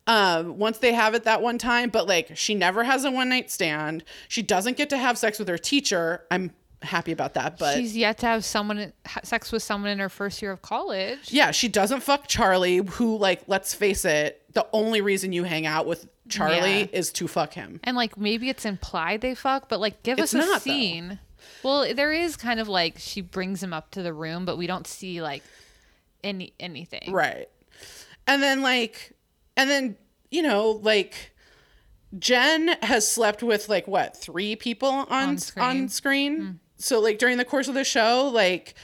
Um, 0.06 0.58
once 0.58 0.78
they 0.78 0.94
have 0.94 1.14
it 1.14 1.24
that 1.24 1.42
one 1.42 1.58
time, 1.58 1.90
but 1.90 2.06
like 2.08 2.34
she 2.36 2.54
never 2.54 2.82
has 2.84 3.04
a 3.04 3.10
one 3.10 3.28
night 3.28 3.50
stand. 3.50 4.04
She 4.28 4.42
doesn't 4.42 4.76
get 4.78 4.88
to 4.90 4.96
have 4.96 5.18
sex 5.18 5.38
with 5.38 5.48
her 5.48 5.58
teacher. 5.58 6.24
I'm 6.30 6.52
happy 6.80 7.12
about 7.12 7.34
that, 7.34 7.58
but 7.58 7.74
She's 7.76 7.94
yet 7.96 8.18
to 8.18 8.26
have 8.26 8.44
someone 8.44 8.92
sex 9.22 9.52
with 9.52 9.62
someone 9.62 9.90
in 9.90 9.98
her 9.98 10.08
first 10.08 10.40
year 10.40 10.52
of 10.52 10.62
college. 10.62 11.30
yeah, 11.32 11.50
she 11.50 11.68
doesn't 11.68 12.02
fuck 12.02 12.26
Charlie, 12.26 12.78
who 12.78 13.18
like 13.18 13.42
let's 13.48 13.74
face 13.74 14.06
it, 14.06 14.42
the 14.54 14.66
only 14.72 15.02
reason 15.02 15.32
you 15.34 15.44
hang 15.44 15.66
out 15.66 15.84
with 15.86 16.08
Charlie 16.30 16.80
Yeah. 16.80 16.86
is 16.92 17.12
to 17.12 17.28
fuck 17.28 17.52
him. 17.52 17.80
And 17.84 17.96
like 17.98 18.16
maybe 18.16 18.48
it's 18.48 18.64
implied 18.64 19.20
they 19.20 19.34
fuck, 19.34 19.68
but 19.68 19.78
like 19.78 20.02
give 20.02 20.18
It's 20.18 20.32
us 20.34 20.42
a 20.42 20.46
not, 20.46 20.64
though. 20.64 21.18
Well, 21.62 21.94
there 21.94 22.12
is 22.12 22.36
kind 22.36 22.60
of 22.60 22.68
like 22.68 22.98
she 22.98 23.20
brings 23.20 23.62
him 23.62 23.72
up 23.72 23.90
to 23.92 24.02
the 24.02 24.12
room, 24.12 24.44
but 24.44 24.56
we 24.56 24.66
don't 24.66 24.86
see 24.86 25.22
like 25.22 25.42
any 26.22 26.52
anything. 26.58 27.12
Right. 27.12 27.48
And 28.26 28.42
then 28.42 28.62
like 28.62 29.12
and 29.56 29.68
then, 29.68 29.96
you 30.30 30.42
know, 30.42 30.80
like 30.82 31.32
Jen 32.18 32.68
has 32.82 33.08
slept 33.08 33.42
with 33.42 33.68
like 33.68 33.86
what, 33.86 34.16
three 34.16 34.56
people 34.56 34.88
on 34.88 35.06
on 35.08 35.28
On 35.30 35.38
screen? 35.38 35.88
screen. 35.88 36.40
Hmm. 36.40 36.50
So 36.76 37.00
like 37.00 37.18
during 37.18 37.38
the 37.38 37.44
course 37.44 37.68
of 37.68 37.74
the 37.74 37.84
show, 37.84 38.30
like 38.32 38.74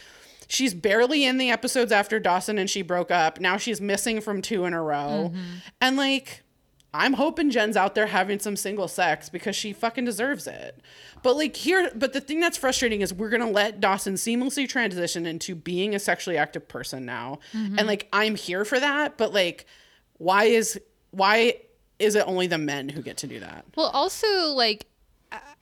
she's 0.48 0.74
barely 0.74 1.24
in 1.24 1.38
the 1.38 1.50
episodes 1.50 1.92
after 1.92 2.20
Dawson 2.20 2.58
and 2.58 2.68
she 2.68 2.82
broke 2.82 3.10
up. 3.10 3.40
Now 3.40 3.56
she's 3.56 3.80
missing 3.80 4.20
from 4.20 4.42
two 4.42 4.64
in 4.64 4.74
a 4.74 4.82
row. 4.82 5.32
Mm-hmm. 5.32 5.42
And 5.80 5.96
like 5.96 6.43
I'm 6.94 7.14
hoping 7.14 7.50
Jen's 7.50 7.76
out 7.76 7.96
there 7.96 8.06
having 8.06 8.38
some 8.38 8.54
single 8.54 8.86
sex 8.86 9.28
because 9.28 9.56
she 9.56 9.72
fucking 9.72 10.04
deserves 10.04 10.46
it. 10.46 10.80
But 11.24 11.34
like 11.36 11.56
here, 11.56 11.90
but 11.92 12.12
the 12.12 12.20
thing 12.20 12.38
that's 12.38 12.56
frustrating 12.56 13.00
is 13.00 13.12
we're 13.12 13.30
gonna 13.30 13.50
let 13.50 13.80
Dawson 13.80 14.14
seamlessly 14.14 14.68
transition 14.68 15.26
into 15.26 15.56
being 15.56 15.96
a 15.96 15.98
sexually 15.98 16.38
active 16.38 16.68
person 16.68 17.04
now, 17.04 17.40
mm-hmm. 17.52 17.78
and 17.78 17.88
like 17.88 18.08
I'm 18.12 18.36
here 18.36 18.64
for 18.64 18.78
that. 18.78 19.18
But 19.18 19.34
like, 19.34 19.66
why 20.18 20.44
is 20.44 20.80
why 21.10 21.56
is 21.98 22.14
it 22.14 22.24
only 22.28 22.46
the 22.46 22.58
men 22.58 22.88
who 22.88 23.02
get 23.02 23.16
to 23.18 23.26
do 23.26 23.40
that? 23.40 23.64
Well, 23.76 23.88
also 23.88 24.28
like 24.52 24.86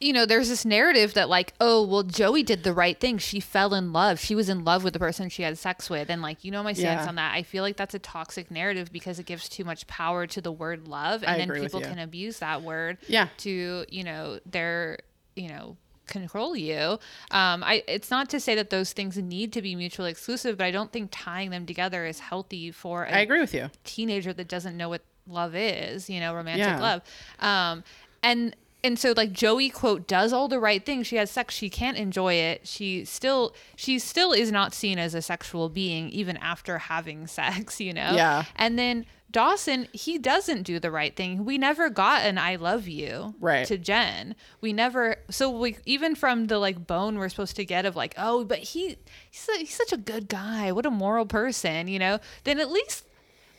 you 0.00 0.12
know, 0.12 0.26
there's 0.26 0.48
this 0.48 0.64
narrative 0.64 1.14
that 1.14 1.28
like, 1.28 1.52
oh, 1.60 1.84
well, 1.86 2.02
Joey 2.02 2.42
did 2.42 2.64
the 2.64 2.72
right 2.72 2.98
thing. 2.98 3.18
She 3.18 3.40
fell 3.40 3.74
in 3.74 3.92
love. 3.92 4.18
She 4.20 4.34
was 4.34 4.48
in 4.48 4.64
love 4.64 4.82
with 4.84 4.92
the 4.92 4.98
person 4.98 5.28
she 5.28 5.42
had 5.42 5.56
sex 5.58 5.88
with, 5.88 6.10
and 6.10 6.22
like, 6.22 6.44
you 6.44 6.50
know, 6.50 6.62
my 6.62 6.72
stance 6.72 7.02
Yeah. 7.02 7.08
on 7.08 7.14
that. 7.16 7.34
I 7.34 7.42
feel 7.42 7.62
like 7.62 7.76
that's 7.76 7.94
a 7.94 7.98
toxic 7.98 8.50
narrative 8.50 8.92
because 8.92 9.18
it 9.18 9.26
gives 9.26 9.48
too 9.48 9.64
much 9.64 9.86
power 9.86 10.26
to 10.26 10.40
the 10.40 10.52
word 10.52 10.88
love, 10.88 11.22
and 11.22 11.30
I 11.30 11.38
then 11.38 11.60
people 11.60 11.80
can 11.80 11.98
abuse 11.98 12.38
that 12.40 12.62
word. 12.62 12.98
Yeah. 13.08 13.28
To 13.38 13.84
you 13.88 14.04
know 14.04 14.40
their 14.46 14.98
you 15.36 15.48
know 15.48 15.76
control 16.06 16.54
you. 16.56 16.98
Um, 17.30 17.62
I 17.62 17.84
it's 17.86 18.10
not 18.10 18.28
to 18.30 18.40
say 18.40 18.54
that 18.56 18.70
those 18.70 18.92
things 18.92 19.16
need 19.16 19.52
to 19.54 19.62
be 19.62 19.74
mutually 19.76 20.10
exclusive, 20.10 20.58
but 20.58 20.64
I 20.64 20.70
don't 20.70 20.92
think 20.92 21.08
tying 21.12 21.50
them 21.50 21.64
together 21.64 22.04
is 22.04 22.18
healthy 22.18 22.70
for 22.70 23.04
a 23.04 23.10
I 23.12 23.20
agree 23.20 23.40
with 23.40 23.54
you. 23.54 23.70
teenager 23.84 24.32
that 24.32 24.48
doesn't 24.48 24.76
know 24.76 24.88
what 24.88 25.02
love 25.28 25.54
is, 25.54 26.10
you 26.10 26.18
know, 26.20 26.34
romantic 26.34 26.66
Yeah. 26.66 26.80
love. 26.80 27.02
Um, 27.38 27.84
and 28.24 28.54
and 28.84 28.98
so 28.98 29.12
like 29.16 29.32
Joey 29.32 29.70
quote 29.70 30.06
does 30.06 30.32
all 30.32 30.48
the 30.48 30.58
right 30.58 30.84
things. 30.84 31.06
She 31.06 31.16
has 31.16 31.30
sex. 31.30 31.54
She 31.54 31.70
can't 31.70 31.96
enjoy 31.96 32.34
it. 32.34 32.66
She 32.66 33.04
still 33.04 33.54
she 33.76 33.98
still 33.98 34.32
is 34.32 34.50
not 34.50 34.74
seen 34.74 34.98
as 34.98 35.14
a 35.14 35.22
sexual 35.22 35.68
being 35.68 36.08
even 36.10 36.36
after 36.38 36.78
having 36.78 37.26
sex, 37.38 37.80
you 37.80 37.92
know. 37.92 38.12
Yeah. 38.14 38.44
And 38.56 38.78
then 38.78 39.06
Dawson, 39.30 39.88
he 39.92 40.18
doesn't 40.18 40.64
do 40.64 40.78
the 40.78 40.90
right 40.90 41.16
thing. 41.16 41.46
We 41.46 41.56
never 41.56 41.88
got 41.88 42.22
an 42.22 42.36
"I 42.36 42.56
love 42.56 42.86
you" 42.86 43.34
Right. 43.40 43.66
to 43.66 43.78
Jen. 43.78 44.34
We 44.60 44.74
never. 44.74 45.16
So 45.30 45.48
we 45.48 45.78
even 45.86 46.14
from 46.14 46.48
the 46.48 46.58
like 46.58 46.86
bone 46.86 47.18
we're 47.18 47.30
supposed 47.30 47.56
to 47.56 47.64
get 47.64 47.86
of 47.86 47.96
like, 47.96 48.14
oh, 48.18 48.44
but 48.44 48.58
he 48.58 48.98
he's, 49.30 49.48
a, 49.54 49.58
he's 49.60 49.74
such 49.74 49.92
a 49.92 49.96
good 49.96 50.28
guy. 50.28 50.70
What 50.70 50.84
a 50.84 50.90
moral 50.90 51.24
person, 51.24 51.88
you 51.88 51.98
know. 51.98 52.18
Then 52.44 52.60
at 52.60 52.70
least 52.70 53.06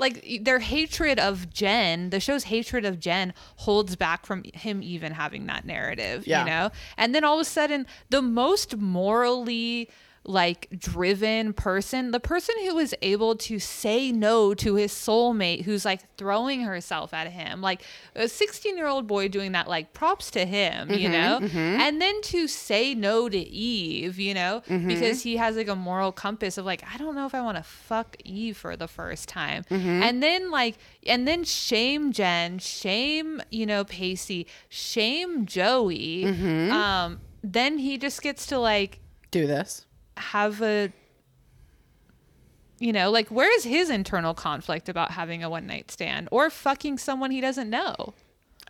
like 0.04 0.43
their 0.43 0.60
hatred 0.60 1.18
of 1.20 1.51
Jen, 1.51 2.12
the 2.12 2.20
show's 2.20 2.43
hatred 2.43 2.86
of 2.86 2.99
Jen 2.99 3.34
holds 3.58 3.95
back 3.95 4.26
from 4.28 4.43
him 4.54 4.84
even 4.84 5.14
having 5.14 5.47
that 5.47 5.66
narrative, 5.66 6.28
Yeah. 6.28 6.41
you 6.41 6.45
know? 6.45 6.70
And 6.97 7.16
then 7.16 7.24
all 7.24 7.36
of 7.36 7.41
a 7.41 7.45
sudden, 7.45 7.88
the 8.12 8.22
most 8.22 8.78
morally 8.78 9.89
like 10.26 10.68
driven 10.78 11.54
person, 11.54 12.12
the 12.12 12.20
person 12.20 12.56
who 12.66 12.78
is 12.80 12.96
able 13.02 13.36
to 13.36 13.60
say 13.60 14.12
no 14.12 14.54
to 14.54 14.76
his 14.76 14.94
soulmate 14.94 15.64
who's 15.64 15.84
like 15.84 16.02
throwing 16.18 16.62
herself 16.62 17.14
at 17.14 17.28
him, 17.28 17.62
like 17.62 17.84
a 18.16 18.28
16 18.28 18.78
year 18.78 18.88
old 18.88 19.06
boy 19.06 19.28
doing 19.28 19.52
that, 19.52 19.68
like 19.68 19.94
props 19.94 20.32
to 20.32 20.46
him, 20.46 20.90
you 20.92 21.10
mm-hmm, 21.10 21.12
know? 21.12 21.40
Mm-hmm. 21.42 21.58
And 21.58 22.02
then 22.02 22.22
to 22.24 22.48
say 22.48 22.96
no 22.96 23.28
to 23.28 23.38
Eve, 23.38 24.18
you 24.18 24.34
know, 24.34 24.64
mm-hmm. 24.68 24.88
because 24.88 25.24
he 25.24 25.36
has 25.38 25.58
like 25.58 25.68
a 25.68 25.76
moral 25.76 26.12
compass 26.12 26.58
of 26.58 26.66
like, 26.66 26.84
I 26.94 26.98
don't 26.98 27.16
know 27.16 27.26
if 27.26 27.36
I 27.36 27.42
want 27.42 27.58
to 27.58 27.64
fuck 27.64 28.16
Eve 28.24 28.56
for 28.56 28.78
the 28.78 28.88
first 28.88 29.28
time. 29.28 29.64
And 30.04 30.24
then 30.24 30.52
like, 30.52 30.78
and 31.06 31.28
then 31.28 31.44
shame 31.44 32.14
Jen, 32.14 32.60
shame, 32.60 33.42
you 33.52 33.66
know, 33.66 33.84
Pacey, 33.84 34.48
shame 34.70 35.46
Joey. 35.46 36.26
Um, 36.72 37.20
then 37.44 37.78
he 37.78 37.98
just 37.98 38.22
gets 38.22 38.46
to 38.48 38.58
like, 38.58 39.00
Do 39.32 39.46
this. 39.48 39.86
Have 40.18 40.61
a 40.61 40.91
you 42.80 42.91
know 42.93 43.09
like 43.11 43.30
where 43.30 43.53
is 43.57 43.64
his 43.64 43.89
internal 43.89 44.34
conflict 44.34 44.89
about 44.89 45.11
having 45.11 45.43
a 45.43 45.49
one 45.49 45.66
night 45.68 45.91
stand 45.91 46.28
or 46.32 46.49
fucking 46.49 46.97
someone 46.97 47.32
he 47.32 47.41
doesn't 47.41 47.70
know 47.70 48.14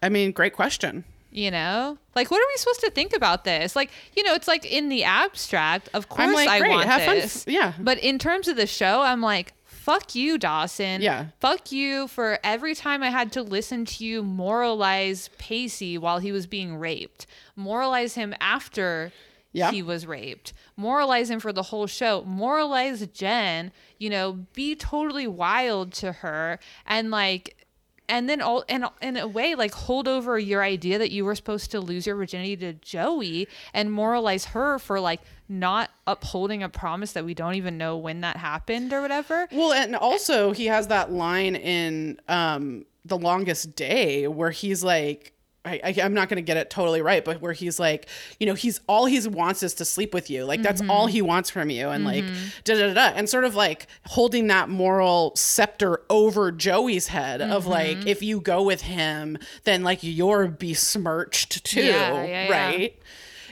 I 0.02 0.10
mean, 0.10 0.34
great 0.34 0.54
question. 0.54 1.06
you 1.32 1.50
know 1.50 1.98
like 2.16 2.30
what 2.30 2.38
are 2.42 2.48
we 2.54 2.58
supposed 2.58 2.82
to 2.82 2.92
think 2.92 3.14
about 3.16 3.44
this 3.46 3.76
like 3.76 3.90
you 4.16 4.24
know 4.24 4.34
it's 4.36 4.48
like 4.48 4.66
in 4.66 4.90
the 4.90 5.04
abstract 5.04 5.90
of 5.94 6.10
course 6.10 6.34
like, 6.36 6.50
i 6.50 6.68
want 6.70 6.88
have 6.88 7.04
fun. 7.04 7.16
this 7.16 7.46
Yeah. 7.48 7.74
but 7.80 7.98
in 8.00 8.20
terms 8.20 8.48
of 8.48 8.56
the 8.56 8.68
show 8.68 9.02
i'm 9.02 9.22
like 9.22 9.54
fuck 9.66 10.14
you 10.16 10.38
dawson 10.38 11.02
Yeah. 11.02 11.28
fuck 11.40 11.72
you 11.72 12.08
for 12.08 12.38
every 12.44 12.76
time 12.76 13.02
i 13.04 13.10
had 13.10 13.32
to 13.34 13.42
listen 13.42 13.84
to 13.86 14.06
you 14.06 14.22
moralize 14.24 15.30
pacey 15.38 15.98
while 15.98 16.20
he 16.20 16.32
was 16.32 16.46
being 16.48 16.76
raped 16.78 17.26
moralize 17.56 18.14
him 18.16 18.34
after 18.40 19.12
Yeah. 19.54 19.72
he 19.72 19.82
was 19.82 20.06
raped 20.06 20.52
moralize 20.76 21.30
him 21.30 21.40
for 21.40 21.54
the 21.54 21.64
whole 21.64 21.88
show 21.88 22.24
moralize 22.26 23.06
jen 23.08 23.72
you 24.00 24.10
know 24.10 24.46
be 24.54 24.76
totally 24.76 25.28
wild 25.28 25.94
to 25.94 26.12
her 26.12 26.60
and 26.86 27.12
like 27.12 27.64
and 28.10 28.30
then 28.30 28.42
all 28.42 28.64
and 28.68 28.86
in 29.02 29.18
a 29.18 29.28
way 29.28 29.56
like 29.56 29.74
hold 29.74 30.08
over 30.08 30.38
your 30.38 30.64
idea 30.64 30.98
that 30.98 31.12
you 31.12 31.26
were 31.26 31.36
supposed 31.36 31.72
to 31.72 31.80
lose 31.80 32.06
your 32.06 32.16
virginity 32.16 32.56
to 32.58 32.74
Joey 32.74 33.48
and 33.74 33.92
moralize 33.92 34.46
her 34.46 34.78
for 34.80 35.00
like 35.00 35.22
not 35.48 35.90
upholding 36.06 36.64
a 36.64 36.70
promise 36.70 37.14
that 37.14 37.26
we 37.26 37.34
don't 37.34 37.56
even 37.56 37.78
know 37.78 37.98
when 37.98 38.22
that 38.22 38.38
happened 38.38 38.92
or 38.94 39.02
whatever. 39.02 39.48
Well, 39.52 39.72
and 39.74 39.96
also 39.96 40.52
he 40.52 40.66
has 40.66 40.88
that 40.88 41.12
line 41.12 41.56
in 41.56 42.20
um, 42.28 42.86
The 43.06 43.18
Longest 43.18 43.76
Day 43.76 44.28
where 44.28 44.52
he's 44.52 44.84
like, 44.84 45.33
I, 45.66 45.80
I, 45.84 45.96
I'm 46.04 46.14
not 46.14 46.28
going 46.30 46.38
to 46.38 46.46
get 46.46 46.58
it 46.58 46.70
totally 46.70 47.02
right, 47.02 47.24
but 47.24 47.42
where 47.42 47.54
he's 47.54 47.80
like, 47.80 48.08
you 48.40 48.46
know, 48.46 48.54
he's 48.54 48.82
all 48.88 49.06
he 49.06 49.26
wants 49.28 49.64
is 49.64 49.74
to 49.76 49.86
sleep 49.86 50.14
with 50.14 50.30
you. 50.30 50.44
Like, 50.44 50.62
that's 50.62 50.82
mm-hmm. 50.82 50.92
all 50.92 51.08
he 51.08 51.22
wants 51.22 51.50
from 51.50 51.70
you. 51.70 51.90
And 51.90 52.04
like, 52.04 52.24
mm-hmm. 52.24 52.50
da 52.66 52.76
da 52.76 52.94
da. 52.94 53.16
And 53.16 53.30
sort 53.30 53.46
of 53.46 53.56
like 53.56 53.88
holding 54.08 54.48
that 54.48 54.70
moral 54.70 55.34
scepter 55.36 56.02
over 56.10 56.52
Joey's 56.52 57.08
head 57.08 57.42
of 57.42 57.64
mm-hmm. 57.64 57.72
like, 57.72 58.06
if 58.06 58.22
you 58.22 58.42
go 58.42 58.64
with 58.64 58.82
him, 58.82 59.38
then 59.64 59.84
like 59.84 60.00
you're 60.02 60.48
besmirched 60.48 61.64
too. 61.64 61.84
Yeah, 61.84 62.24
yeah, 62.24 62.48
yeah. 62.48 62.52
right? 62.52 63.00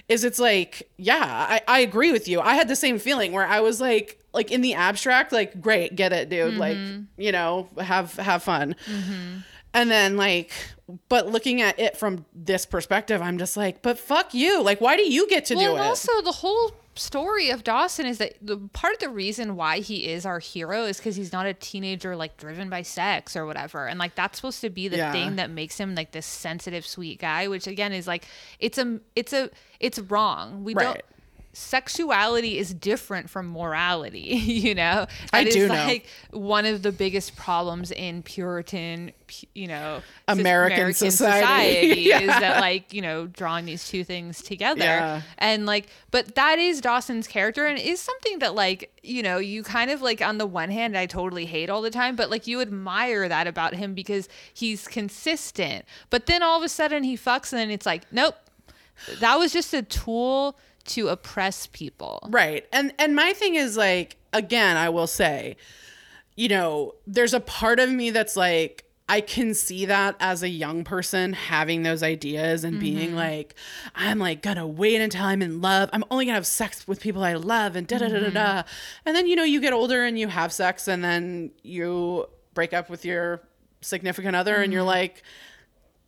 is 0.09 0.25
it's 0.25 0.39
like 0.39 0.89
yeah 0.97 1.23
I, 1.23 1.61
I 1.67 1.79
agree 1.79 2.11
with 2.11 2.27
you 2.27 2.41
i 2.41 2.55
had 2.55 2.67
the 2.67 2.75
same 2.75 2.99
feeling 2.99 3.31
where 3.31 3.47
i 3.47 3.61
was 3.61 3.79
like 3.79 4.19
like 4.33 4.51
in 4.51 4.59
the 4.59 4.73
abstract 4.73 5.31
like 5.31 5.61
great 5.61 5.95
get 5.95 6.11
it 6.11 6.29
dude 6.29 6.55
like 6.55 6.75
Mm-hmm. 6.75 7.21
you 7.21 7.31
know 7.31 7.69
have 7.77 8.13
have 8.15 8.43
fun 8.43 8.75
and 9.73 9.89
then 9.89 10.17
like 10.17 10.51
but 11.09 11.27
looking 11.27 11.61
at 11.61 11.79
it 11.79 11.97
from 11.97 12.25
this 12.33 12.65
perspective 12.65 13.21
i'm 13.21 13.37
just 13.37 13.55
like 13.55 13.81
but 13.81 13.97
fuck 13.97 14.33
you 14.33 14.61
like 14.61 14.81
why 14.81 14.97
do 14.97 15.03
you 15.03 15.27
get 15.29 15.45
to 15.45 15.55
well, 15.55 15.63
do 15.63 15.71
and 15.75 15.85
it 15.85 15.87
also 15.87 16.21
the 16.23 16.31
whole 16.31 16.71
story 16.95 17.49
of 17.49 17.63
Dawson 17.63 18.05
is 18.05 18.17
that 18.17 18.33
the 18.41 18.57
part 18.73 18.93
of 18.93 18.99
the 18.99 19.09
reason 19.09 19.55
why 19.55 19.79
he 19.79 20.09
is 20.09 20.25
our 20.25 20.39
hero 20.39 20.83
is 20.85 20.97
because 20.97 21.15
he's 21.15 21.31
not 21.31 21.45
a 21.45 21.53
teenager 21.53 22.17
like 22.17 22.35
driven 22.37 22.69
by 22.69 22.81
sex 22.81 23.35
or 23.35 23.45
whatever, 23.45 23.87
and 23.87 23.97
like 23.97 24.13
that's 24.15 24.37
supposed 24.37 24.59
to 24.61 24.69
be 24.69 24.89
the 24.89 24.97
Yeah. 24.97 25.11
thing 25.13 25.37
that 25.37 25.49
makes 25.49 25.77
him 25.77 25.95
like 25.95 26.11
this 26.11 26.25
sensitive, 26.25 26.85
sweet 26.85 27.19
guy. 27.19 27.47
Which 27.47 27.65
again 27.65 27.93
is 27.93 28.07
like 28.07 28.25
it's 28.59 28.77
a 28.77 28.99
it's 29.15 29.31
a 29.31 29.49
it's 29.79 29.99
wrong. 29.99 30.65
We 30.65 30.73
don't. 30.73 31.01
Sexuality 31.53 32.57
is 32.57 32.73
different 32.73 33.29
from 33.29 33.47
morality, 33.49 34.19
you 34.19 34.73
know. 34.75 35.05
I 35.33 35.43
do 35.43 35.67
know. 35.67 35.73
like 35.73 36.05
one 36.31 36.65
of 36.65 36.81
the 36.81 36.91
biggest 36.91 37.35
problems 37.35 37.91
in 37.91 38.23
Puritan, 38.23 39.11
you 39.53 39.67
know, 39.67 40.01
sis- 40.29 40.39
American 40.39 40.93
society. 40.93 42.11
is 42.11 42.27
that 42.27 42.59
like 42.61 42.93
you 42.93 43.01
know 43.01 43.27
drawing 43.27 43.65
these 43.65 43.87
two 43.87 44.03
things 44.03 44.41
together 44.41 44.83
Yeah. 44.83 45.21
and 45.37 45.65
like 45.65 45.87
but 46.11 46.35
that 46.35 46.59
is 46.59 46.81
dawson's 46.81 47.27
character 47.27 47.65
and 47.65 47.79
is 47.79 47.99
something 47.99 48.39
that 48.39 48.53
like 48.55 48.91
you 49.03 49.23
know 49.23 49.37
you 49.37 49.63
kind 49.63 49.89
of 49.91 50.01
like 50.01 50.21
on 50.21 50.37
the 50.37 50.45
one 50.45 50.69
hand 50.69 50.97
i 50.97 51.05
totally 51.05 51.45
hate 51.45 51.69
all 51.69 51.81
the 51.81 51.89
time 51.89 52.15
but 52.15 52.29
like 52.29 52.47
you 52.47 52.59
admire 52.61 53.27
that 53.29 53.47
about 53.47 53.73
him 53.75 53.93
because 53.93 54.27
he's 54.53 54.87
consistent 54.87 55.85
but 56.09 56.25
then 56.25 56.43
all 56.43 56.57
of 56.57 56.63
a 56.63 56.69
sudden 56.69 57.03
he 57.03 57.15
fucks 57.17 57.51
and 57.53 57.59
then 57.59 57.71
it's 57.71 57.85
like 57.85 58.03
nope 58.11 58.35
that 59.19 59.37
was 59.37 59.51
just 59.53 59.73
a 59.73 59.81
tool 59.81 60.57
to 60.85 61.09
oppress 61.09 61.67
people. 61.67 62.27
Right. 62.29 62.65
And 62.71 62.93
and 62.99 63.15
my 63.15 63.33
thing 63.33 63.55
is 63.55 63.77
like 63.77 64.17
again, 64.33 64.77
I 64.77 64.89
will 64.89 65.07
say, 65.07 65.57
you 66.35 66.47
know, 66.47 66.95
there's 67.05 67.33
a 67.33 67.39
part 67.39 67.79
of 67.79 67.89
me 67.89 68.09
that's 68.09 68.35
like 68.35 68.85
I 69.09 69.19
can 69.19 69.53
see 69.53 69.85
that 69.87 70.15
as 70.21 70.41
a 70.41 70.47
young 70.47 70.85
person 70.85 71.33
having 71.33 71.83
those 71.83 72.01
ideas 72.01 72.63
and 72.63 72.79
being 72.79 73.09
mm-hmm. 73.09 73.17
like, 73.17 73.55
I'm 73.93 74.19
like 74.19 74.41
gonna 74.41 74.65
wait 74.65 75.01
until 75.01 75.25
I'm 75.25 75.41
in 75.41 75.59
love. 75.59 75.89
I'm 75.91 76.05
only 76.09 76.25
gonna 76.25 76.35
have 76.35 76.47
sex 76.47 76.87
with 76.87 77.01
people 77.01 77.23
I 77.23 77.33
love 77.33 77.75
and 77.75 77.85
da 77.85 77.97
da 77.97 78.07
da 78.07 78.19
da 78.19 78.29
da. 78.29 78.29
Mm-hmm. 78.29 78.69
And 79.05 79.15
then 79.15 79.27
you 79.27 79.35
know 79.35 79.43
you 79.43 79.59
get 79.59 79.73
older 79.73 80.05
and 80.05 80.17
you 80.17 80.29
have 80.29 80.53
sex 80.53 80.87
and 80.87 81.03
then 81.03 81.51
you 81.61 82.27
break 82.53 82.73
up 82.73 82.89
with 82.89 83.03
your 83.03 83.41
significant 83.81 84.35
other 84.35 84.55
and 84.55 84.71
you're 84.71 84.81
mm-hmm. 84.81 84.87
like, 84.87 85.23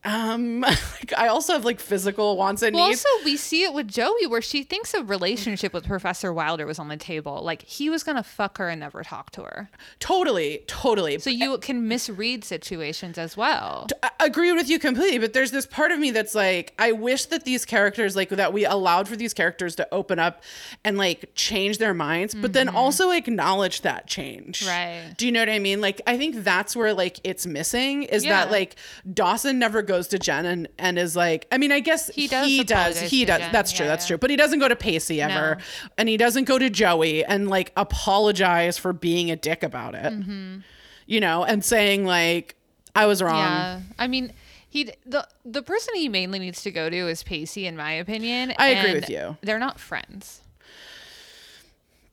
um, 0.05 0.59
like, 0.61 1.13
I 1.17 1.27
also 1.27 1.53
have 1.53 1.65
like 1.65 1.79
physical 1.79 2.35
wants 2.37 2.61
and 2.61 2.75
Well, 2.75 2.87
needs. 2.89 3.05
also 3.05 3.25
we 3.25 3.37
see 3.37 3.63
it 3.63 3.73
with 3.73 3.87
Joey 3.87 4.27
where 4.27 4.41
she 4.41 4.63
thinks 4.63 4.93
a 4.93 5.03
relationship 5.03 5.73
with 5.73 5.85
Professor 5.85 6.33
Wilder 6.33 6.65
was 6.65 6.79
on 6.79 6.87
the 6.89 6.97
table. 6.97 7.41
Like 7.43 7.61
he 7.63 7.89
was 7.89 8.03
gonna 8.03 8.23
fuck 8.23 8.57
her 8.57 8.67
and 8.69 8.79
never 8.81 9.03
talk 9.03 9.31
to 9.31 9.43
her. 9.43 9.69
Totally, 9.99 10.63
totally. 10.67 11.19
So 11.19 11.29
you 11.29 11.57
can 11.59 11.87
misread 11.87 12.43
situations 12.43 13.17
as 13.17 13.37
well. 13.37 13.87
I 14.01 14.09
agree 14.25 14.51
with 14.51 14.69
you 14.69 14.79
completely, 14.79 15.19
but 15.19 15.33
there's 15.33 15.51
this 15.51 15.65
part 15.65 15.91
of 15.91 15.99
me 15.99 16.11
that's 16.11 16.35
like, 16.35 16.73
I 16.77 16.91
wish 16.91 17.25
that 17.27 17.45
these 17.45 17.63
characters, 17.65 18.15
like, 18.15 18.29
that 18.29 18.51
we 18.53 18.65
allowed 18.65 19.07
for 19.07 19.15
these 19.15 19.33
characters 19.33 19.75
to 19.77 19.87
open 19.93 20.19
up 20.19 20.43
and 20.83 20.97
like 20.97 21.29
change 21.35 21.77
their 21.77 21.93
minds, 21.93 22.33
but 22.35 22.51
then 22.53 22.67
also 22.69 23.11
acknowledge 23.11 23.81
that 23.81 24.07
change. 24.07 24.61
Mm-hmm. 24.61 24.69
Right. 25.07 25.13
Do 25.17 25.25
you 25.25 25.31
know 25.31 25.39
what 25.41 25.49
I 25.49 25.59
mean? 25.59 25.79
Like, 25.79 26.01
I 26.07 26.17
think 26.17 26.43
that's 26.43 26.75
where 26.75 26.93
like 26.93 27.19
it's 27.23 27.45
missing 27.45 28.03
is 28.03 28.25
Yeah. 28.25 28.45
that 28.45 28.51
like 28.51 28.75
Dawson 29.13 29.59
never 29.59 29.81
goes 29.81 29.92
to 30.01 30.19
Jen 30.19 30.45
and, 30.45 30.67
and 30.77 30.97
is 30.99 31.15
like, 31.15 31.47
I 31.51 31.57
mean, 31.57 31.71
I 31.71 31.79
guess 31.79 32.07
He 32.07 32.27
does 32.27 32.47
he 32.47 32.63
does, 32.63 32.99
he 32.99 33.25
does. 33.25 33.39
Jen. 33.39 33.51
That's 33.51 33.71
true. 33.71 33.85
Yeah, 33.85 33.91
that's 33.91 34.05
yeah. 34.05 34.07
true. 34.09 34.17
But 34.17 34.29
he 34.29 34.35
doesn't 34.35 34.59
go 34.59 34.67
to 34.67 34.75
Pacey 34.75 35.21
ever, 35.21 35.55
No. 35.55 35.61
and 35.97 36.09
he 36.09 36.17
doesn't 36.17 36.45
go 36.45 36.57
to 36.57 36.69
Joey 36.69 37.23
and 37.23 37.49
like 37.49 37.71
apologize 37.77 38.77
for 38.77 38.93
being 38.93 39.29
a 39.31 39.35
dick 39.35 39.63
about 39.63 39.95
it. 39.95 40.11
Mm-hmm. 40.13 40.59
You 41.05 41.19
know, 41.19 41.43
and 41.43 41.63
saying 41.63 42.05
like, 42.05 42.55
I 42.95 43.05
was 43.05 43.21
wrong. 43.21 43.35
Yeah, 43.41 43.81
I 43.99 44.07
mean, 44.07 44.33
he 44.69 44.91
the 45.05 45.27
the 45.45 45.61
person 45.61 45.93
he 45.95 46.09
mainly 46.09 46.39
needs 46.39 46.63
to 46.63 46.71
go 46.71 46.89
to 46.89 46.95
is 47.07 47.23
Pacey, 47.23 47.67
in 47.67 47.75
my 47.77 47.91
opinion. 47.91 48.53
I 48.57 48.69
agree 48.69 48.91
and 48.91 49.01
with 49.01 49.09
you. 49.09 49.37
They're 49.41 49.59
not 49.59 49.79
friends, 49.79 50.41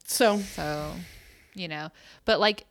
So 0.05 0.39
so 0.39 0.93
you 1.55 1.68
know. 1.68 1.91
But 2.24 2.41
like, 2.41 2.66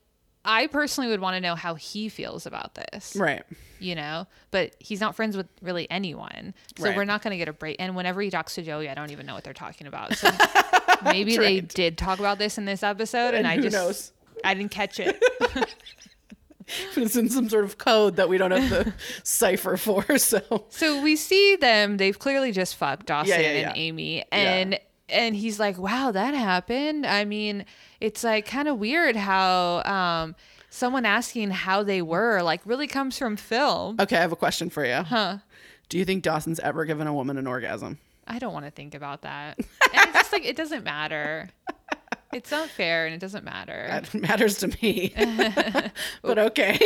I 0.52 0.66
personally 0.68 1.10
would 1.12 1.20
want 1.22 1.36
to 1.36 1.42
know 1.42 1.54
how 1.56 1.76
he 1.76 2.10
feels 2.10 2.46
about 2.46 2.74
this. 2.76 3.16
right. 3.16 3.44
You 3.82 3.96
know, 3.96 4.28
but 4.52 4.76
he's 4.80 5.00
not 5.00 5.16
friends 5.16 5.38
with 5.38 5.48
really 5.62 5.90
anyone, 5.90 6.54
so 6.78 6.84
Right. 6.86 6.98
we're 6.98 7.06
not 7.06 7.22
going 7.22 7.32
to 7.32 7.38
get 7.38 7.48
a 7.48 7.54
break. 7.54 7.78
And 7.80 7.96
whenever 7.96 8.20
he 8.22 8.30
talks 8.30 8.56
to 8.56 8.62
Joey, 8.62 8.90
I 8.90 8.94
don't 8.94 9.12
even 9.12 9.26
know 9.26 9.36
what 9.36 9.46
they're 9.46 9.54
talking 9.54 9.88
about. 9.88 10.16
So 10.18 10.30
maybe 11.06 11.38
they 11.38 11.56
right. 11.62 11.68
did 11.68 11.98
talk 11.98 12.20
about 12.20 12.40
this 12.40 12.58
in 12.58 12.66
this 12.66 12.84
episode, 12.84 13.36
and, 13.36 13.38
And 13.38 13.48
I 13.48 13.58
just 13.60 13.74
knows? 13.74 14.12
I 14.44 14.54
didn't 14.56 14.72
catch 14.72 15.00
it. 15.00 15.22
It's 16.96 17.16
in 17.16 17.30
some 17.30 17.50
sort 17.50 17.64
of 17.66 17.80
code 17.80 18.18
that 18.18 18.30
we 18.30 18.38
don't 18.38 18.52
have 18.52 18.70
the 18.70 18.94
cipher 19.24 19.76
for. 19.76 20.20
So 20.20 20.66
So 20.70 21.02
we 21.02 21.16
see 21.16 21.56
them. 21.56 21.98
They've 21.98 22.18
clearly 22.18 22.52
just 22.52 22.76
fucked 22.76 23.08
Dawson 23.08 23.40
Yeah, 23.42 23.52
yeah, 23.54 23.70
and. 23.70 23.78
Amy, 23.78 24.24
and 24.32 24.80
and 25.12 25.36
he's 25.36 25.60
like, 25.60 25.78
"Wow, 25.78 26.12
that 26.12 26.34
happened." 26.34 27.06
I 27.06 27.26
mean, 27.26 27.66
it's 28.00 28.24
like 28.24 28.46
kind 28.46 28.68
of 28.68 28.78
weird 28.80 29.16
how 29.16 29.82
um, 29.84 30.36
someone 30.70 31.06
asking 31.06 31.52
how 31.52 31.84
they 31.84 32.02
were 32.02 32.42
like 32.42 32.62
really 32.66 32.88
comes 32.88 33.18
from 33.18 33.36
film. 33.36 33.98
okay, 34.00 34.18
I 34.18 34.22
have 34.22 34.32
a 34.32 34.38
question 34.38 34.70
for 34.70 34.86
you. 34.86 35.04
Huh? 35.04 35.38
Do 35.90 35.98
you 35.98 36.06
think 36.06 36.24
Dawson's 36.24 36.60
ever 36.60 36.86
given 36.86 37.08
a 37.08 37.14
woman 37.14 37.38
an 37.38 37.48
orgasm? 37.48 37.98
I 38.28 38.38
don't 38.38 38.54
want 38.54 38.66
to 38.66 38.72
think 38.72 38.94
about 38.94 39.24
that. 39.24 39.58
and 39.58 39.68
it's 39.94 40.14
just 40.14 40.32
like 40.32 40.46
it 40.46 40.56
doesn't 40.56 40.84
matter. 40.84 41.50
It's 42.32 42.52
not 42.52 42.70
fair, 42.70 43.08
and 43.08 43.16
it 43.16 43.20
doesn't 43.20 43.44
matter. 43.44 43.88
That 43.90 44.14
matters 44.22 44.60
to 44.60 44.68
me. 44.82 45.14
but 46.22 46.38
okay. 46.38 46.78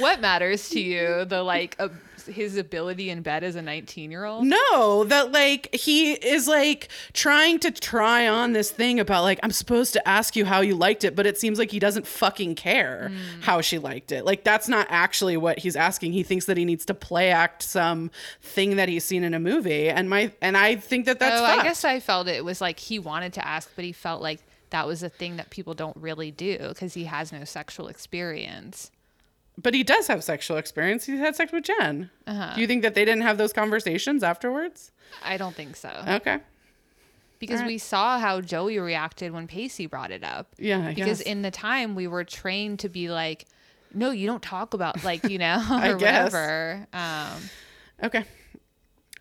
What 0.00 0.20
matters 0.20 0.68
to 0.70 0.80
you? 0.80 1.24
The 1.24 1.42
like 1.42 1.76
uh, 1.78 1.88
his 2.26 2.56
ability 2.56 3.10
in 3.10 3.22
bed 3.22 3.44
as 3.44 3.56
a 3.56 3.62
19 3.62 4.10
year 4.10 4.24
old. 4.24 4.44
no, 4.44 5.04
that 5.04 5.32
like 5.32 5.74
he 5.74 6.12
is 6.12 6.46
like 6.46 6.88
trying 7.12 7.58
to 7.60 7.70
try 7.70 8.26
on 8.26 8.52
this 8.52 8.70
thing 8.70 9.00
about 9.00 9.22
like 9.22 9.38
I'm 9.42 9.50
supposed 9.50 9.92
to 9.94 10.08
ask 10.08 10.36
you 10.36 10.44
how 10.44 10.60
you 10.60 10.74
liked 10.74 11.04
it, 11.04 11.16
but 11.16 11.26
it 11.26 11.38
seems 11.38 11.58
like 11.58 11.70
he 11.70 11.78
doesn't 11.78 12.06
fucking 12.06 12.54
care 12.54 13.10
hmm. 13.10 13.40
how 13.40 13.60
she 13.60 13.78
liked 13.78 14.12
it. 14.12 14.24
Like 14.24 14.44
that's 14.44 14.68
not 14.68 14.86
actually 14.90 15.36
what 15.36 15.58
he's 15.58 15.76
asking. 15.76 16.12
He 16.12 16.22
thinks 16.22 16.46
that 16.46 16.56
he 16.56 16.64
needs 16.64 16.84
to 16.86 16.94
play 16.94 17.30
act 17.30 17.62
some 17.62 18.10
thing 18.40 18.76
that 18.76 18.88
he's 18.88 19.04
seen 19.04 19.24
in 19.24 19.34
a 19.34 19.40
movie, 19.40 19.88
and 19.88 20.08
my 20.10 20.32
and 20.40 20.56
I 20.56 20.76
think 20.76 21.06
that 21.06 21.18
that's 21.18 21.40
oh, 21.40 21.46
fucked. 21.46 21.60
I 21.60 21.62
guess 21.64 21.84
I 21.84 22.00
felt 22.00 22.28
it 22.28 22.44
was 22.44 22.60
like 22.60 22.78
he 22.78 22.98
wanted 22.98 23.32
to 23.34 23.46
ask, 23.46 23.70
but 23.74 23.84
he 23.84 23.92
felt 23.92 24.22
like 24.22 24.40
that 24.70 24.86
was 24.86 25.02
a 25.02 25.08
thing 25.08 25.36
that 25.36 25.50
people 25.50 25.74
don't 25.74 25.96
really 25.96 26.30
do 26.30 26.58
because 26.68 26.94
he 26.94 27.04
has 27.04 27.32
no 27.32 27.44
sexual 27.44 27.88
experience. 27.88 28.90
But 29.58 29.72
he 29.74 29.82
does 29.82 30.06
have 30.08 30.22
sexual 30.22 30.58
experience. 30.58 31.06
He's 31.06 31.18
had 31.18 31.34
sex 31.34 31.50
with 31.52 31.64
Jen. 31.64 32.10
Uh-huh. 32.26 32.54
Do 32.54 32.60
you 32.60 32.66
think 32.66 32.82
that 32.82 32.94
they 32.94 33.04
didn't 33.06 33.22
have 33.22 33.38
those 33.38 33.52
conversations 33.54 34.22
afterwards? 34.22 34.92
I 35.24 35.36
don't 35.38 35.54
think 35.54 35.76
so 35.76 35.88
Okay. 36.06 36.38
because 37.38 37.56
alright. 37.60 37.68
we 37.68 37.78
saw 37.78 38.18
how 38.18 38.40
Joey 38.42 38.78
reacted 38.78 39.32
when 39.32 39.46
Pacey 39.46 39.86
brought 39.86 40.10
it 40.10 40.22
up. 40.22 40.48
Yeah. 40.58 40.80
I 40.88 40.94
Because 40.94 41.18
guess. 41.18 41.26
in 41.26 41.40
the 41.42 41.50
time 41.50 41.94
we 41.94 42.06
were 42.06 42.24
trained 42.24 42.80
to 42.80 42.88
be 42.90 43.08
like, 43.08 43.46
no, 43.94 44.10
you 44.10 44.26
don't 44.26 44.42
talk 44.42 44.74
about 44.74 45.02
like 45.04 45.24
you 45.30 45.38
know 45.38 45.56
or 45.84 45.96
guess. 45.96 46.32
whatever. 46.32 46.86
Um, 46.92 47.40
okay. 48.04 48.24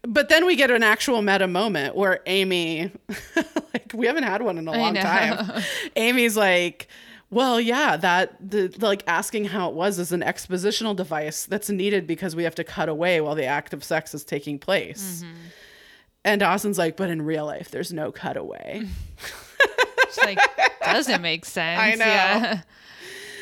But 0.03 0.27
then 0.29 0.45
we 0.45 0.55
get 0.55 0.69
an 0.69 0.83
actual 0.83 1.21
meta 1.21 1.47
moment 1.47 1.95
where 1.95 2.19
Amy, 2.25 2.91
like 3.73 3.91
we 3.93 4.05
haven't 4.05 4.23
had 4.23 4.41
one 4.41 4.57
in 4.57 4.67
a 4.67 4.71
long 4.71 4.93
time. 4.95 5.63
Amy's 5.95 6.35
like, 6.37 6.87
well, 7.29 7.59
yeah, 7.59 7.97
that 7.97 8.35
the 8.39 8.73
like 8.79 9.03
asking 9.07 9.45
how 9.45 9.69
it 9.69 9.75
was 9.75 9.99
is 9.99 10.11
an 10.11 10.21
expositional 10.21 10.95
device 10.95 11.45
that's 11.45 11.69
needed 11.69 12.07
because 12.07 12.35
we 12.35 12.43
have 12.43 12.55
to 12.55 12.63
cut 12.63 12.89
away 12.89 13.21
while 13.21 13.35
the 13.35 13.45
act 13.45 13.73
of 13.73 13.83
sex 13.83 14.13
is 14.13 14.23
taking 14.23 14.59
place. 14.59 15.23
Mm-hmm. 15.23 15.39
And 16.23 16.39
Dawson's 16.39 16.77
like, 16.77 16.97
but 16.97 17.09
in 17.09 17.21
real 17.21 17.45
life, 17.45 17.69
there's 17.69 17.93
no 17.93 18.11
cutaway. 18.11 18.87
It's 20.07 20.17
like 20.17 20.39
doesn't 20.81 21.21
make 21.21 21.45
sense. 21.45 21.81
I 21.81 21.91
know. 21.95 22.05
Yeah. 22.05 22.61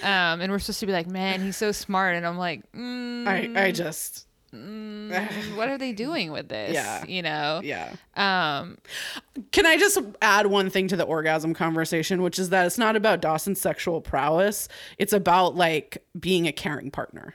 Um, 0.03 0.41
and 0.41 0.51
we're 0.51 0.59
supposed 0.59 0.81
to 0.81 0.86
be 0.86 0.91
like, 0.91 1.07
man, 1.07 1.39
he's 1.39 1.55
so 1.55 1.71
smart, 1.71 2.17
and 2.17 2.27
I'm 2.27 2.38
like, 2.38 2.69
mm, 2.73 3.25
I, 3.25 3.67
I 3.67 3.71
just, 3.71 4.27
what 4.54 5.70
are 5.70 5.78
they 5.78 5.91
doing 5.91 6.32
with 6.32 6.49
this? 6.49 6.74
Yeah. 6.74 7.06
you 7.06 7.22
know. 7.22 7.62
yeah. 7.64 7.95
Um, 8.16 8.78
Can 9.51 9.66
I 9.66 9.78
just 9.78 9.99
add 10.22 10.47
one 10.47 10.70
thing 10.70 10.88
to 10.89 10.95
the 10.95 11.04
orgasm 11.04 11.54
conversation, 11.54 12.22
which 12.22 12.39
is 12.39 12.49
that 12.49 12.66
it's 12.66 12.78
not 12.78 12.95
about 12.95 13.22
Dawson's 13.22 13.60
sexual 13.60 14.01
prowess. 14.01 14.68
It's 14.97 15.14
about 15.14 15.56
like 15.56 16.04
being 16.20 16.47
a 16.47 16.51
caring 16.51 16.91
partner. 16.91 17.34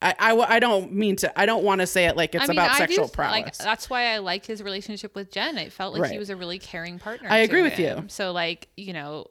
I 0.00 0.14
I 0.30 0.60
don't 0.60 0.92
mean 0.92 1.16
to, 1.16 1.38
I 1.38 1.44
don't 1.44 1.64
want 1.64 1.80
to 1.80 1.86
say 1.86 2.04
it 2.06 2.16
like 2.16 2.34
it's 2.34 2.44
Mm-hmm. 2.44 2.50
I 2.52 2.54
mean, 2.54 2.58
about 2.58 2.74
I 2.76 2.78
sexual 2.78 3.06
do, 3.06 3.12
prowess. 3.12 3.32
like 3.32 3.56
that's 3.58 3.90
why 3.90 4.14
I 4.14 4.18
like 4.18 4.46
his 4.46 4.62
relationship 4.62 5.14
with 5.16 5.32
Jen. 5.32 5.58
It 5.58 5.72
felt 5.72 5.98
like 5.98 6.10
he 6.12 6.18
was 6.18 6.30
a 6.30 6.36
really 6.36 6.58
caring 6.58 6.98
partner. 6.98 7.28
I 7.30 7.38
agree 7.38 7.62
with 7.62 7.78
you. 7.78 8.04
So 8.06 8.30
like, 8.30 8.68
you 8.76 8.92
know, 8.92 9.26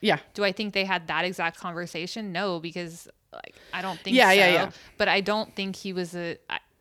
yeah. 0.00 0.18
do 0.34 0.44
I 0.44 0.52
think 0.52 0.72
they 0.74 0.84
had 0.84 1.08
that 1.08 1.24
exact 1.24 1.58
conversation? 1.58 2.30
No, 2.30 2.60
because 2.60 3.08
like 3.44 3.54
I 3.72 3.82
don't 3.82 3.98
think 4.00 4.16
Yeah, 4.16 4.28
so. 4.28 4.32
yeah, 4.34 4.52
yeah. 4.52 4.70
But 4.98 5.08
I 5.08 5.20
don't 5.20 5.54
think 5.54 5.76
he 5.76 5.92
was 5.92 6.14
a 6.14 6.36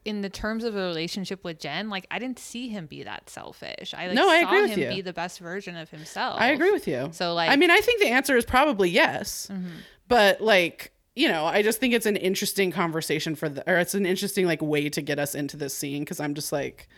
in 0.06 0.22
the 0.22 0.30
terms 0.30 0.66
of 0.66 0.76
a 0.76 0.80
relationship 0.80 1.46
with 1.46 1.60
Jen, 1.60 1.90
like 1.90 2.06
I 2.12 2.20
didn't 2.20 2.38
see 2.38 2.68
him 2.68 2.88
be 2.88 3.04
that 3.04 3.30
selfish. 3.30 3.94
I 3.94 4.08
like 4.08 4.16
No, 4.16 4.28
I 4.28 4.42
saw 4.42 4.48
agree 4.48 4.62
with 4.64 4.72
him 4.72 4.80
you. 4.82 4.96
be 4.98 5.02
the 5.02 5.14
best 5.14 5.40
version 5.40 5.78
of 5.78 5.90
himself. 5.90 6.42
I 6.42 6.50
agree 6.52 6.72
with 6.72 6.88
you. 6.90 7.10
So 7.14 7.34
like 7.34 7.50
I 7.50 7.56
mean, 7.56 7.72
I 7.72 7.80
think 7.80 8.02
the 8.02 8.10
answer 8.10 8.36
is 8.36 8.44
probably 8.46 8.90
yes, 8.90 9.48
Mm-hmm. 9.52 9.68
but 10.10 10.42
like, 10.42 10.92
you 11.16 11.28
know, 11.30 11.46
I 11.46 11.62
just 11.62 11.80
think 11.80 11.94
it's 11.94 12.06
an 12.06 12.18
interesting 12.18 12.70
conversation 12.72 13.36
for 13.36 13.48
the, 13.48 13.64
or 13.72 13.78
it's 13.78 13.94
an 13.94 14.06
interesting 14.06 14.46
like 14.46 14.62
way 14.62 14.90
to 14.90 15.02
get 15.02 15.20
us 15.20 15.36
into 15.36 15.56
this 15.56 15.74
scene 15.74 16.02
because 16.02 16.20
I'm 16.20 16.34
just 16.34 16.52
like, 16.52 16.90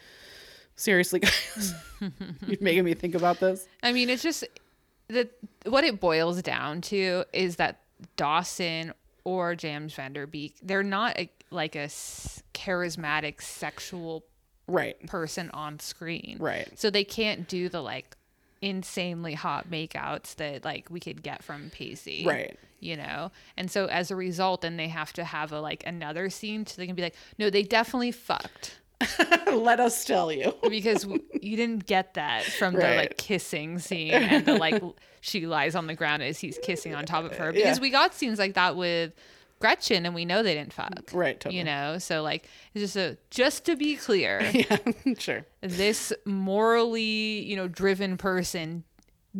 seriously, 0.76 1.20
guys, 1.22 1.76
you're 2.02 2.58
making 2.60 2.86
me 2.86 2.96
think 2.96 3.14
about 3.14 3.40
this. 3.40 3.68
I 3.84 3.92
mean, 3.92 4.10
it's 4.10 4.24
just 4.24 4.46
that 5.10 5.30
what 5.66 5.84
it 5.84 6.00
boils 6.00 6.42
down 6.42 6.82
to 6.82 7.26
is 7.34 7.58
that 7.58 7.82
Dawson 8.18 8.94
or 9.26 9.56
James 9.56 9.94
Van 9.96 10.14
Der 10.14 10.26
Beek, 10.26 10.56
they're 10.64 10.84
not 10.84 11.18
a, 11.20 11.30
like 11.52 11.76
a 11.76 11.88
charismatic 12.54 13.42
sexual 13.42 14.24
Right. 14.68 15.00
person 15.06 15.52
on 15.52 15.80
screen. 15.80 16.38
Right. 16.40 16.68
So 16.80 16.90
they 16.90 17.04
can't 17.04 17.48
do 17.48 17.70
the 17.70 17.82
like 17.82 18.16
insanely 18.62 19.34
hot 19.36 19.70
makeouts 19.70 20.36
that 20.38 20.66
like 20.66 20.90
we 20.90 21.00
could 21.00 21.22
get 21.22 21.44
from 21.44 21.70
Pacey. 21.70 22.24
Right. 22.26 22.58
You 22.80 22.98
know? 22.98 23.32
And 23.58 23.70
so 23.70 23.86
as 23.86 24.10
a 24.10 24.16
result, 24.16 24.62
then 24.62 24.78
they 24.78 24.88
have 24.88 25.14
to 25.14 25.24
have 25.24 25.52
a 25.52 25.62
like 25.62 25.86
another 25.86 26.30
scene 26.32 26.66
so 26.66 26.76
they 26.78 26.88
can 26.88 26.96
be 26.96 27.04
like, 27.04 27.16
no, 27.38 27.50
they 27.52 27.62
definitely 27.64 28.12
fucked. 28.12 28.80
Let 29.52 29.80
us 29.80 30.06
tell 30.06 30.32
you. 30.32 30.54
because 30.70 31.06
you 31.06 31.58
didn't 31.58 31.86
get 31.86 32.14
that 32.16 32.44
from 32.44 32.74
the 32.76 32.82
like 32.96 33.18
kissing 33.18 33.80
scene 33.80 34.12
and 34.14 34.46
the 34.46 34.56
like 34.56 34.82
she 35.22 35.46
lies 35.48 35.76
on 35.76 35.88
the 35.88 35.96
ground 35.96 36.24
as 36.24 36.40
he's 36.40 36.58
kissing 36.64 36.94
on 36.96 37.06
top 37.06 37.26
of 37.26 37.36
her 37.38 37.52
because 37.52 37.78
Yeah. 37.78 37.82
we 37.82 37.90
got 37.90 38.14
scenes 38.14 38.40
like 38.40 38.54
that 38.56 38.76
with 38.76 39.14
Gretchen, 39.60 40.06
and 40.06 40.14
we 40.14 40.26
know 40.26 40.44
they 40.44 40.54
didn't 40.54 40.74
fuck. 40.74 41.10
Right, 41.14 41.40
totally. 41.40 41.58
You 41.58 41.64
know, 41.64 41.98
so 41.98 42.22
like 42.22 42.48
it's 42.74 42.82
just 42.94 42.96
a 42.98 43.18
just 43.32 43.66
to 43.66 43.76
be 43.76 43.96
clear, 43.96 44.42
yeah, 44.54 44.78
sure. 45.18 45.46
this 45.62 46.12
morally, 46.26 47.40
you 47.42 47.56
know, 47.56 47.68
driven 47.68 48.18
person 48.18 48.84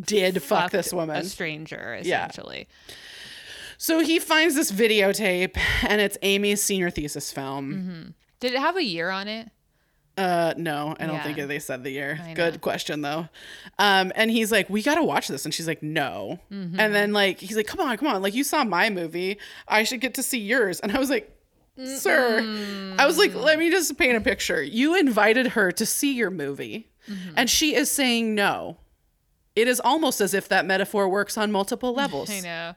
Did 0.00 0.42
fuck 0.42 0.70
this 0.72 0.92
woman. 0.92 1.16
a 1.16 1.24
stranger, 1.24 2.00
Yeah. 2.02 2.26
essentially. 2.26 2.66
So 3.78 4.00
he 4.00 4.18
finds 4.18 4.54
this 4.54 4.72
videotape, 4.72 5.56
and 5.86 6.00
it's 6.00 6.16
Amy's 6.22 6.62
senior 6.62 6.88
thesis 6.90 7.30
film. 7.30 7.72
Mm-hmm. 7.74 8.10
Did 8.40 8.52
it 8.54 8.58
have 8.60 8.76
a 8.76 8.84
year 8.84 9.10
on 9.10 9.28
it? 9.28 9.48
Uh, 10.18 10.54
no, 10.56 10.96
I 10.98 11.06
don't 11.06 11.16
Yeah. 11.16 11.22
think 11.34 11.48
they 11.48 11.58
said 11.58 11.84
the 11.84 11.90
year. 11.90 12.18
Good 12.34 12.62
question 12.62 13.02
though. 13.02 13.28
Um, 13.78 14.12
and 14.14 14.30
he's 14.30 14.50
like, 14.50 14.70
"We 14.70 14.82
gotta 14.82 15.02
watch 15.02 15.28
this," 15.28 15.44
and 15.44 15.52
she's 15.52 15.66
like, 15.68 15.82
"No." 15.82 16.38
Mm-hmm. 16.50 16.80
And 16.80 16.94
then 16.94 17.12
like 17.12 17.38
he's 17.38 17.56
like, 17.56 17.66
"Come 17.66 17.80
on, 17.80 17.96
come 17.98 18.08
on! 18.08 18.22
Like 18.22 18.32
you 18.34 18.42
saw 18.44 18.64
my 18.64 18.88
movie, 18.88 19.38
I 19.68 19.84
should 19.84 20.00
get 20.00 20.14
to 20.14 20.22
see 20.22 20.38
yours." 20.38 20.80
And 20.80 20.92
I 20.92 20.98
was 20.98 21.10
like. 21.10 21.32
Sir, 21.84 22.38
I 22.98 23.04
was 23.04 23.18
like, 23.18 23.34
let 23.34 23.58
me 23.58 23.70
just 23.70 23.98
paint 23.98 24.16
a 24.16 24.20
picture. 24.22 24.62
You 24.62 24.94
invited 24.98 25.48
her 25.48 25.70
to 25.72 25.84
see 25.84 26.14
your 26.14 26.30
movie, 26.30 26.88
Mm-hmm. 27.06 27.34
and 27.36 27.50
she 27.50 27.74
is 27.74 27.90
saying 27.90 28.34
no. 28.34 28.78
It 29.54 29.68
is 29.68 29.78
almost 29.80 30.22
as 30.22 30.32
if 30.32 30.48
that 30.48 30.64
metaphor 30.64 31.06
works 31.06 31.36
on 31.36 31.52
multiple 31.52 31.92
levels. 31.92 32.30
I 32.30 32.40
know. 32.40 32.74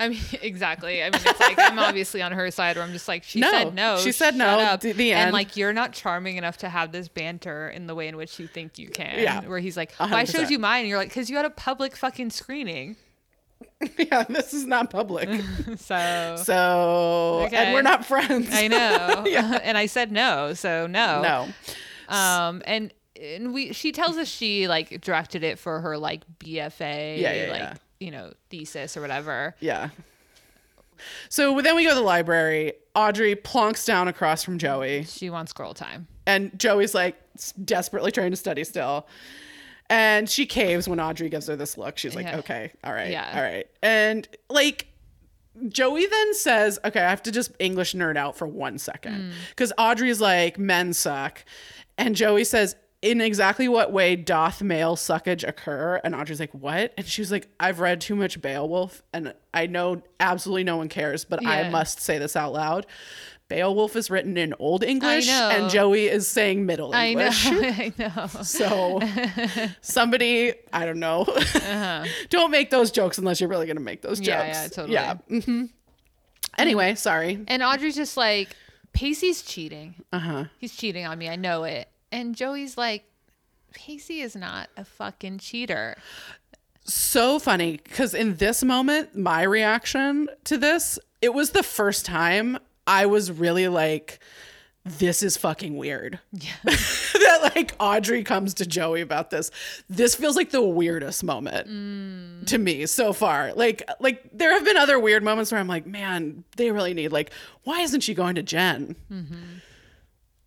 I 0.00 0.08
mean, 0.10 0.20
exactly. 0.42 1.02
I 1.02 1.06
mean, 1.10 1.20
it's 1.24 1.40
like 1.40 1.58
I'm 1.58 1.78
obviously 1.78 2.22
on 2.22 2.32
her 2.32 2.50
side, 2.50 2.76
where 2.76 2.84
I'm 2.84 2.92
just 2.92 3.08
like, 3.08 3.24
she 3.24 3.40
No. 3.40 3.50
said 3.50 3.74
no. 3.74 3.98
She 3.98 4.12
said 4.12 4.36
no. 4.36 4.46
up. 4.46 4.80
The- 4.80 4.92
the 4.92 5.12
And 5.12 5.26
end. 5.28 5.32
like, 5.32 5.56
you're 5.56 5.72
not 5.72 5.92
charming 5.92 6.36
enough 6.36 6.58
to 6.58 6.68
have 6.68 6.92
this 6.92 7.08
banter 7.08 7.68
in 7.68 7.86
the 7.86 7.94
way 7.94 8.06
in 8.08 8.16
which 8.16 8.38
you 8.38 8.46
think 8.46 8.78
you 8.78 8.88
can. 8.90 9.18
Yeah. 9.18 9.40
Where 9.46 9.58
he's 9.58 9.76
like, 9.76 9.92
well, 9.98 10.14
I 10.14 10.24
showed 10.24 10.50
you 10.50 10.58
mine. 10.58 10.80
And 10.80 10.88
you're 10.88 10.98
like, 10.98 11.08
because 11.08 11.28
you 11.28 11.36
had 11.36 11.46
a 11.46 11.50
public 11.50 11.96
fucking 11.96 12.30
screening. 12.30 12.96
yeah, 13.98 14.22
this 14.28 14.54
is 14.54 14.66
not 14.66 14.88
public. 14.90 15.28
So 15.78 16.36
So, 16.44 17.42
Okay. 17.46 17.56
and 17.56 17.74
we're 17.74 17.82
not 17.82 18.04
friends. 18.04 18.48
I 18.52 18.68
know. 18.68 19.24
Yeah. 19.26 19.58
and 19.62 19.76
I 19.76 19.86
said 19.86 20.12
no. 20.12 20.54
So 20.54 20.86
no. 20.86 21.22
no. 21.22 22.14
Um, 22.14 22.62
and 22.66 22.92
and 23.20 23.52
we 23.52 23.72
she 23.72 23.90
tells 23.90 24.16
us 24.16 24.28
she 24.28 24.68
like 24.68 25.00
directed 25.00 25.42
it 25.42 25.58
for 25.58 25.80
her 25.80 25.98
like 25.98 26.22
BFA, 26.38 27.18
Yeah, 27.20 27.32
yeah, 27.32 27.50
like 27.50 27.60
yeah. 27.60 27.74
You 28.00 28.10
know 28.10 28.32
thesis 28.50 28.96
or 28.96 29.00
whatever. 29.00 29.54
Yeah. 29.60 29.90
So 31.28 31.60
then 31.60 31.76
we 31.76 31.84
go 31.84 31.90
to 31.90 31.94
the 31.94 32.00
library. 32.00 32.72
Audrey 32.94 33.36
plonks 33.36 33.86
down 33.86 34.08
across 34.08 34.42
from 34.42 34.58
Joey, 34.58 35.04
She 35.04 35.30
wants 35.30 35.52
girl 35.52 35.72
time. 35.74 36.08
and 36.26 36.56
Joey's 36.58 36.94
like 36.94 37.16
desperately 37.64 38.10
trying 38.10 38.32
to 38.32 38.36
study 38.36 38.64
still. 38.64 39.06
And 39.90 40.28
she 40.28 40.44
caves 40.44 40.88
when 40.88 41.00
Audrey 41.00 41.28
gives 41.28 41.46
her 41.46 41.56
this 41.56 41.78
look. 41.78 41.96
She's 41.98 42.14
like, 42.16 42.26
Yeah. 42.26 42.38
okay, 42.38 42.72
all 42.84 42.92
right, 42.92 43.10
Yeah. 43.10 43.32
all 43.34 43.40
right. 43.42 43.66
And 43.82 44.26
like, 44.50 44.88
Joey 45.68 46.06
then 46.06 46.34
says, 46.34 46.78
okay, 46.84 47.00
I 47.00 47.08
have 47.10 47.22
to 47.24 47.32
just 47.32 47.52
English 47.58 47.94
nerd 47.94 48.16
out 48.16 48.36
for 48.36 48.46
one 48.46 48.78
Mm. 49.12 49.32
Because 49.50 49.72
Audrey's 49.78 50.20
like, 50.20 50.58
men 50.58 50.92
suck. 50.92 51.44
And 51.96 52.14
Joey 52.14 52.44
says, 52.44 52.76
in 53.00 53.20
exactly 53.20 53.68
what 53.68 53.92
way 53.92 54.16
doth 54.16 54.60
male 54.62 54.96
suckage 54.96 55.46
occur? 55.46 56.00
And 56.02 56.14
Audrey's 56.14 56.40
like, 56.40 56.52
what? 56.52 56.92
And 56.96 57.06
she 57.06 57.20
was 57.20 57.30
like, 57.30 57.48
I've 57.60 57.80
read 57.80 58.00
too 58.00 58.16
much 58.16 58.40
Beowulf 58.40 59.02
and 59.12 59.34
I 59.54 59.66
know 59.66 60.02
absolutely 60.18 60.64
no 60.64 60.76
one 60.76 60.88
cares, 60.88 61.24
but 61.24 61.44
I 61.46 61.70
must 61.70 62.00
say 62.00 62.18
this 62.18 62.34
out 62.34 62.52
loud. 62.52 62.86
Beowulf 63.48 63.96
is 63.96 64.10
written 64.10 64.36
in 64.36 64.52
Old 64.58 64.84
English 64.84 65.26
and 65.28 65.70
Joey 65.70 66.08
is 66.08 66.28
saying 66.28 66.66
Middle 66.66 66.94
I 66.94 67.14
know. 67.14 67.20
English. 67.22 67.46
I 67.46 67.92
know. 67.98 68.26
So 68.42 69.00
somebody, 69.80 70.52
I 70.72 70.84
don't 70.84 70.98
know, 70.98 71.24
don't 72.28 72.50
make 72.50 72.70
those 72.70 72.90
jokes 72.90 73.16
unless 73.16 73.40
you're 73.40 73.48
really 73.48 73.66
going 73.66 73.76
to 73.78 73.82
make 73.82 74.02
those 74.02 74.20
jokes. 74.20 74.36
Uh-huh. 74.36 74.44
Yeah, 74.44 74.62
yeah, 74.62 74.68
totally. 74.68 74.92
Yeah. 74.94 75.14
hmm 75.42 75.64
Anyway, 76.58 76.94
sorry. 76.96 77.44
And 77.46 77.62
Audrey's 77.62 77.94
just 77.94 78.16
like, 78.16 78.48
Pacey's 78.92 79.42
cheating. 79.42 79.94
Uh 80.12 80.18
huh. 80.18 80.44
He's 80.58 80.74
cheating 80.74 81.06
on 81.06 81.16
me. 81.16 81.28
I 81.28 81.36
know 81.36 81.62
it. 81.64 81.88
And 82.10 82.34
Joey's 82.34 82.76
like, 82.76 83.04
Pacey 83.72 84.20
is 84.20 84.34
not 84.34 84.70
a 84.76 84.84
fucking 84.84 85.38
cheater. 85.38 85.96
So 86.84 87.38
funny 87.38 87.80
because 87.84 88.14
in 88.14 88.36
this 88.36 88.64
moment, 88.64 89.16
my 89.16 89.42
reaction 89.42 90.28
to 90.44 90.56
this, 90.56 90.98
it 91.20 91.34
was 91.34 91.50
the 91.50 91.62
first 91.62 92.06
time 92.06 92.58
I 92.86 93.06
was 93.06 93.30
really 93.30 93.68
like, 93.68 94.20
this 94.84 95.22
is 95.22 95.36
fucking 95.36 95.76
weird. 95.76 96.18
Yeah. 96.32 96.52
that 96.64 97.50
like 97.54 97.72
Audrey 97.78 98.22
comes 98.22 98.54
to 98.54 98.66
Joey 98.66 99.00
about 99.00 99.30
this. 99.30 99.50
This 99.88 100.14
feels 100.14 100.36
like 100.36 100.50
the 100.50 100.62
weirdest 100.62 101.24
moment 101.24 101.68
mm. 101.68 102.46
to 102.46 102.58
me 102.58 102.86
so 102.86 103.12
far. 103.12 103.52
Like 103.54 103.82
like 104.00 104.22
there 104.32 104.52
have 104.52 104.64
been 104.64 104.76
other 104.76 104.98
weird 104.98 105.22
moments 105.22 105.50
where 105.52 105.60
I'm 105.60 105.68
like, 105.68 105.86
man, 105.86 106.44
they 106.56 106.70
really 106.70 106.94
need 106.94 107.12
like, 107.12 107.32
why 107.64 107.80
isn't 107.80 108.00
she 108.00 108.14
going 108.14 108.36
to 108.36 108.42
Jen? 108.42 108.96
Mm-hmm. 109.12 109.36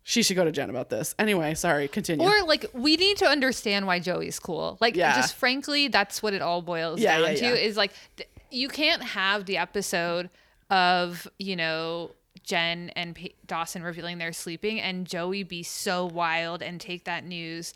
She 0.04 0.22
should 0.22 0.34
go 0.36 0.44
to 0.44 0.50
Jen 0.52 0.68
about 0.68 0.90
this. 0.90 1.14
Anyway, 1.18 1.54
sorry, 1.54 1.86
continue. 1.88 2.26
Or 2.26 2.42
like, 2.44 2.66
we 2.72 2.96
need 2.96 3.16
to 3.18 3.26
understand 3.26 3.86
why 3.86 4.00
Joey's 4.00 4.38
cool. 4.38 4.76
Like, 4.80 4.96
Yeah. 4.96 5.14
just 5.14 5.34
frankly, 5.34 5.88
that's 5.88 6.22
what 6.22 6.34
it 6.34 6.42
all 6.42 6.60
boils 6.62 7.00
Yeah, 7.00 7.18
down 7.18 7.28
yeah, 7.36 7.50
to 7.50 7.64
is 7.66 7.76
like, 7.76 7.92
th- 8.16 8.28
you 8.50 8.68
can't 8.68 9.02
have 9.02 9.46
the 9.46 9.56
episode 9.58 10.28
of, 10.70 11.28
you 11.38 11.54
know, 11.54 12.10
Jen 12.42 12.90
and 12.96 13.14
Pa 13.14 13.28
Dawson 13.46 13.84
revealing 13.84 14.18
they're 14.18 14.32
sleeping 14.32 14.80
and 14.80 15.06
Joey 15.06 15.44
be 15.44 15.62
so 15.62 16.04
wild 16.04 16.60
and 16.62 16.80
take 16.80 17.04
that 17.04 17.24
news 17.24 17.72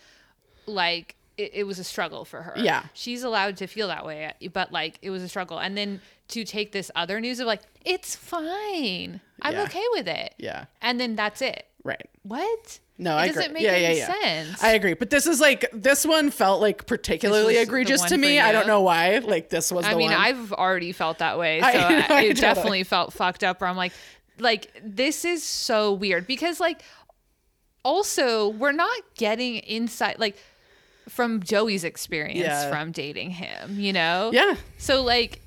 like 0.67 1.15
it, 1.39 1.51
it 1.55 1.65
was 1.65 1.79
a 1.79 1.85
struggle 1.85 2.25
for 2.25 2.43
her. 2.43 2.55
Yeah. 2.57 2.85
She's 2.95 3.23
allowed 3.23 3.57
to 3.59 3.67
feel 3.67 3.89
that 3.89 4.05
way, 4.07 4.33
but 4.53 4.73
like 4.73 4.99
it 5.03 5.11
was 5.11 5.23
a 5.23 5.29
struggle. 5.29 5.59
And 5.59 5.77
then 5.77 6.01
to 6.29 6.45
take 6.45 6.73
this 6.73 6.91
other 6.97 7.21
news 7.21 7.41
of 7.41 7.47
like, 7.47 7.61
it's 7.85 8.17
fine. 8.17 9.21
I'm 9.43 9.55
Yeah. 9.55 9.63
okay 9.65 9.85
with 9.93 10.09
it. 10.09 10.35
yeah, 10.39 10.65
And 10.81 10.99
then 10.99 11.15
that's 11.17 11.43
it. 11.43 11.67
right. 11.85 12.09
What? 12.23 12.81
No, 12.99 13.17
it 13.19 13.21
I 13.21 13.27
doesn't 13.29 13.43
agree. 13.43 13.55
make 13.55 13.63
yeah, 13.65 13.71
any 13.73 13.99
yeah, 13.99 14.07
yeah. 14.09 14.21
sense. 14.45 14.65
I 14.65 14.71
agree. 14.73 14.95
But 14.95 15.11
this 15.11 15.27
is 15.27 15.39
like 15.39 15.67
this 15.75 16.07
one 16.07 16.31
felt 16.31 16.63
like 16.63 16.87
particularly 16.87 17.43
This 17.43 17.47
was 17.49 17.57
the 17.57 17.63
egregious 17.63 18.03
to 18.05 18.17
me. 18.17 18.41
I 18.41 18.53
don't 18.53 18.67
know 18.67 18.81
why. 18.81 19.19
Like 19.19 19.51
this 19.51 19.71
was 19.71 19.85
I 19.85 19.95
mean, 19.95 20.11
one. 20.11 20.19
I've 20.19 20.51
already 20.55 20.93
felt 20.93 21.19
that 21.19 21.39
way, 21.39 21.61
so 21.61 21.67
I- 21.67 22.07
I, 22.09 22.17
I 22.21 22.33
definitely 22.33 22.85
felt 22.85 23.13
fucked 23.13 23.45
up. 23.45 23.61
Where 23.61 23.69
I'm 23.69 23.77
like, 23.77 23.93
like 24.39 24.73
this 24.83 25.27
is 25.27 25.43
so 25.43 25.93
weird 25.93 26.27
because 26.27 26.59
like, 26.59 26.81
also 27.85 28.49
we're 28.49 28.73
not 28.73 28.99
getting 29.17 29.57
insight 29.57 30.19
like 30.19 30.37
from 31.09 31.43
Joey's 31.43 31.85
experience 31.85 32.41
Yeah. 32.41 32.71
from 32.71 32.93
dating 32.93 33.31
him, 33.31 33.79
you 33.79 33.93
know? 33.93 34.31
yeah. 34.33 34.55
So 34.79 35.03
like, 35.03 35.43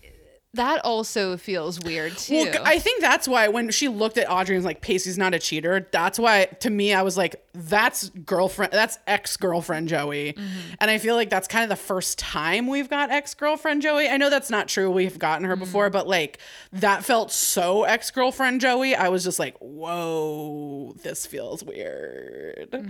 that 0.56 0.84
also 0.84 1.38
feels 1.38 1.80
weird 1.80 2.18
too. 2.18 2.34
Well, 2.52 2.62
I 2.66 2.80
think 2.80 3.02
that's 3.02 3.28
why 3.28 3.50
when 3.50 3.70
she 3.70 3.88
looked 3.88 4.18
at 4.18 4.28
Audrey 4.32 4.56
and 4.56 4.60
was 4.64 4.66
like, 4.66 4.82
Pacey's 4.82 5.16
not 5.16 5.36
a 5.36 5.40
cheater, 5.40 5.88
that's 5.92 6.18
why 6.18 6.46
to 6.62 6.72
me, 6.72 6.92
I 6.92 7.04
was 7.04 7.16
like, 7.16 7.46
that's 7.54 8.10
girlfriend, 8.10 8.72
that's 8.74 8.98
ex 9.06 9.38
girlfriend 9.38 9.90
Joey. 9.90 10.34
Mm-hmm. 10.34 10.48
And 10.82 10.90
I 10.90 10.98
feel 10.98 11.14
like 11.14 11.30
that's 11.30 11.48
kind 11.48 11.62
of 11.64 11.70
the 11.70 11.76
first 11.76 12.18
time 12.18 12.66
we've 12.66 12.90
got 12.90 13.12
ex 13.12 13.36
girlfriend 13.36 13.84
Joey. 13.84 14.10
I 14.10 14.18
know 14.18 14.32
that's 14.32 14.50
not 14.50 14.68
true. 14.68 14.90
We've 14.90 15.20
gotten 15.20 15.46
her 15.46 15.54
Mm-hmm. 15.54 15.66
before, 15.66 15.92
but 15.92 16.08
like 16.08 16.40
that 16.74 17.06
felt 17.06 17.32
so 17.32 17.84
ex 17.84 18.10
girlfriend 18.10 18.60
Joey. 18.60 18.96
I 18.96 19.10
was 19.10 19.24
just 19.24 19.38
like, 19.38 19.56
whoa, 19.60 20.94
this 21.04 21.28
feels 21.28 21.64
weird. 21.64 22.70
Mm-hmm. 22.72 22.90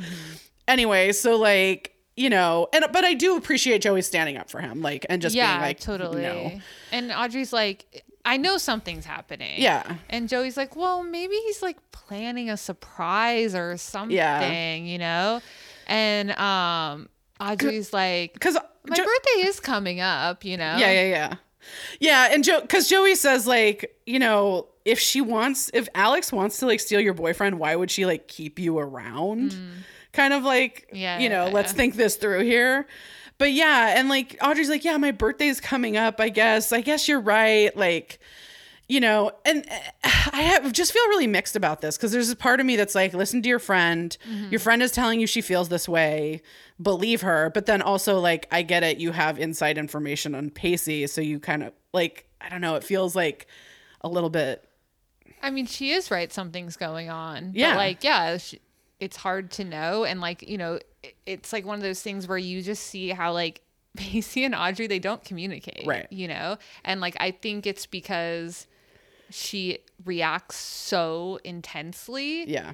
Anyway, 0.69 1.11
so 1.11 1.35
like, 1.35 1.93
you 2.19 2.29
know, 2.29 2.67
and 2.73 2.85
but 2.91 3.05
I 3.05 3.13
do 3.13 3.37
appreciate 3.37 3.81
Joey 3.81 4.01
standing 4.01 4.35
up 4.35 4.49
for 4.49 4.59
him, 4.59 4.81
like, 4.81 5.05
and 5.09 5.21
just 5.21 5.33
yeah, 5.33 5.53
being 5.53 5.61
like, 5.61 5.79
totally. 5.79 6.21
no. 6.21 6.51
And 6.91 7.13
Audrey's 7.13 7.53
like, 7.53 8.03
I 8.25 8.35
know 8.35 8.57
something's 8.57 9.05
happening. 9.05 9.61
Yeah. 9.61 9.95
And 10.09 10.27
Joey's 10.27 10.57
like, 10.57 10.75
well, 10.75 11.01
maybe 11.01 11.35
he's 11.45 11.61
like 11.61 11.77
planning 11.91 12.49
a 12.49 12.57
surprise 12.57 13.55
or 13.55 13.77
something, 13.77 14.15
yeah. 14.17 14.75
you 14.75 14.97
know? 14.97 15.41
And 15.87 16.31
um 16.31 17.07
Audrey's 17.39 17.93
like, 17.93 18.33
Because 18.33 18.55
my 18.55 18.97
birthday 18.97 19.47
is 19.47 19.61
coming 19.61 20.01
up, 20.01 20.43
you 20.43 20.57
know? 20.57 20.75
Yeah, 20.75 20.91
yeah, 20.91 21.03
yeah. 21.03 21.35
Yeah, 22.01 22.29
and 22.31 22.43
Joe, 22.43 22.59
because 22.59 22.89
Joey 22.89 23.15
says 23.15 23.47
like, 23.47 23.95
you 24.05 24.19
know, 24.19 24.67
if 24.83 24.99
she 24.99 25.21
wants, 25.21 25.71
if 25.73 25.87
Alex 25.95 26.33
wants 26.33 26.57
to 26.57 26.65
like 26.65 26.81
steal 26.81 26.99
your 26.99 27.13
boyfriend, 27.13 27.59
why 27.59 27.77
would 27.77 27.89
she 27.89 28.05
like 28.05 28.27
keep 28.27 28.59
you 28.59 28.77
around? 28.77 29.55
Kind 30.19 30.33
of 30.33 30.43
like. 30.43 30.89
Yeah, 30.91 31.19
you 31.19 31.29
know, 31.29 31.45
yeah, 31.45 31.53
let's 31.53 31.71
yeah. 31.71 31.77
think 31.77 31.95
this 31.95 32.17
through 32.17 32.41
here. 32.43 32.87
But 33.37 33.53
yeah, 33.53 33.97
and 33.97 34.09
like 34.09 34.37
Audrey's 34.41 34.67
like, 34.67 34.83
yeah, 34.83 34.97
my 34.97 35.11
birthday's 35.11 35.61
coming 35.61 35.95
up. 35.95 36.19
I 36.19 36.27
guess, 36.27 36.73
I 36.73 36.81
guess 36.81 37.07
you're 37.07 37.21
right. 37.21 37.75
Like, 37.75 38.19
you 38.89 38.99
know, 38.99 39.31
and 39.45 39.65
uh, 39.71 40.09
I 40.33 40.41
have 40.41 40.73
just 40.73 40.91
feel 40.91 41.07
really 41.07 41.25
mixed 41.25 41.55
about 41.55 41.79
this 41.79 41.95
because 41.95 42.11
there's 42.11 42.29
a 42.29 42.35
part 42.35 42.59
of 42.59 42.65
me 42.65 42.75
that's 42.75 42.95
like, 42.95 43.13
listen 43.13 43.41
to 43.41 43.47
your 43.47 43.59
friend. 43.59 44.17
Mm-hmm. 44.29 44.51
Your 44.51 44.59
friend 44.59 44.83
is 44.83 44.91
telling 44.91 45.21
you 45.21 45.25
she 45.25 45.39
feels 45.39 45.69
this 45.69 45.87
way. 45.87 46.41
Believe 46.81 47.21
her. 47.21 47.49
But 47.53 47.65
then 47.65 47.81
also, 47.81 48.19
like, 48.19 48.45
I 48.51 48.61
get 48.61 48.83
it. 48.83 48.97
You 48.97 49.13
have 49.13 49.39
inside 49.39 49.77
information 49.77 50.35
on 50.35 50.49
Pacey. 50.49 51.07
So 51.07 51.21
you 51.21 51.39
kind 51.39 51.63
of 51.63 51.71
like, 51.93 52.27
I 52.41 52.49
don't 52.49 52.59
know. 52.59 52.75
It 52.75 52.83
feels 52.83 53.15
like 53.15 53.47
a 54.01 54.09
little 54.09 54.29
bit. 54.29 54.67
I 55.41 55.49
mean, 55.49 55.65
she 55.65 55.91
is 55.91 56.11
right. 56.11 56.33
Something's 56.33 56.75
going 56.75 57.09
on. 57.09 57.53
Yeah. 57.53 57.71
But 57.71 57.77
like, 57.77 58.03
yeah, 58.03 58.35
she, 58.35 58.59
it's 58.99 59.17
hard 59.17 59.51
to 59.51 59.63
know. 59.63 60.03
And 60.03 60.19
like, 60.21 60.47
you 60.47 60.57
know, 60.57 60.79
it's 61.25 61.53
like 61.53 61.65
one 61.65 61.75
of 61.77 61.83
those 61.83 62.01
things 62.01 62.27
where 62.27 62.37
you 62.37 62.61
just 62.61 62.83
see 62.87 63.09
how 63.09 63.31
like 63.33 63.61
Pacey 63.97 64.43
and 64.43 64.53
Audrey, 64.55 64.87
they 64.87 64.99
don't 64.99 65.23
communicate. 65.23 65.85
Right. 65.87 66.07
You 66.11 66.27
know? 66.27 66.57
And 66.83 67.01
like, 67.01 67.15
I 67.19 67.31
think 67.31 67.65
it's 67.65 67.85
because 67.85 68.67
she 69.29 69.79
reacts 70.05 70.55
so 70.57 71.39
intensely 71.43 72.49
Yeah. 72.49 72.73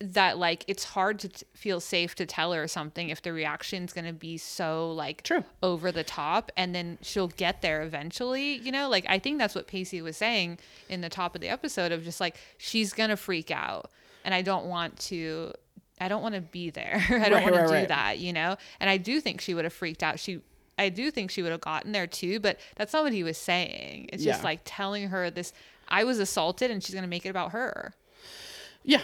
that 0.00 0.36
like 0.38 0.64
it's 0.68 0.84
hard 0.84 1.18
to 1.20 1.28
t- 1.30 1.46
feel 1.54 1.80
safe 1.80 2.14
to 2.16 2.26
tell 2.26 2.52
her 2.52 2.68
something 2.68 3.08
if 3.08 3.22
the 3.22 3.32
reaction's 3.32 3.92
going 3.94 4.04
to 4.04 4.12
be 4.12 4.36
so 4.36 4.92
like 4.92 5.22
True. 5.22 5.44
over 5.62 5.90
the 5.90 6.04
top 6.04 6.52
and 6.58 6.74
then 6.74 6.98
she'll 7.00 7.28
get 7.28 7.62
there 7.62 7.80
eventually 7.82 8.56
you 8.56 8.70
know 8.70 8.88
like 8.90 9.06
i 9.08 9.18
think 9.18 9.38
that's 9.38 9.54
what 9.54 9.66
pacey 9.66 10.02
was 10.02 10.16
saying 10.16 10.58
in 10.90 11.00
the 11.00 11.08
top 11.08 11.34
of 11.34 11.40
the 11.40 11.48
episode 11.48 11.90
of 11.92 12.02
just 12.04 12.20
like 12.20 12.36
she's 12.58 12.92
going 12.92 13.08
to 13.10 13.16
freak 13.16 13.50
out 13.50 13.90
and 14.24 14.34
i 14.34 14.42
don't 14.42 14.66
want 14.66 14.98
to 14.98 15.52
i 16.04 16.08
don't 16.08 16.22
want 16.22 16.34
to 16.34 16.40
be 16.40 16.70
there 16.70 17.02
i 17.08 17.28
don't 17.28 17.32
Right, 17.32 17.42
want 17.44 17.54
to 17.54 17.66
do 17.66 17.72
right. 17.72 17.88
that 17.88 18.18
you 18.18 18.32
know 18.32 18.56
and 18.80 18.88
i 18.90 18.96
do 18.96 19.20
think 19.20 19.40
she 19.40 19.54
would 19.54 19.64
have 19.64 19.72
freaked 19.72 20.02
out 20.02 20.18
she 20.20 20.40
I 20.76 20.88
do 20.88 21.12
think 21.12 21.30
she 21.30 21.40
would 21.40 21.52
have 21.52 21.60
gotten 21.60 21.92
there 21.92 22.08
too, 22.08 22.40
but 22.40 22.58
that's 22.74 22.92
not 22.92 23.04
what 23.04 23.12
he 23.12 23.22
was 23.22 23.38
saying. 23.38 24.10
It's 24.12 24.24
just 24.24 24.42
like 24.42 24.58
telling 24.64 25.06
her 25.10 25.30
this 25.30 25.52
I 25.88 26.02
was 26.02 26.18
assaulted 26.18 26.68
and 26.72 26.82
she's 26.82 26.92
going 26.96 27.04
to 27.04 27.08
make 27.08 27.24
it 27.24 27.28
about 27.28 27.52
her. 27.52 27.94
Yeah. 28.82 29.00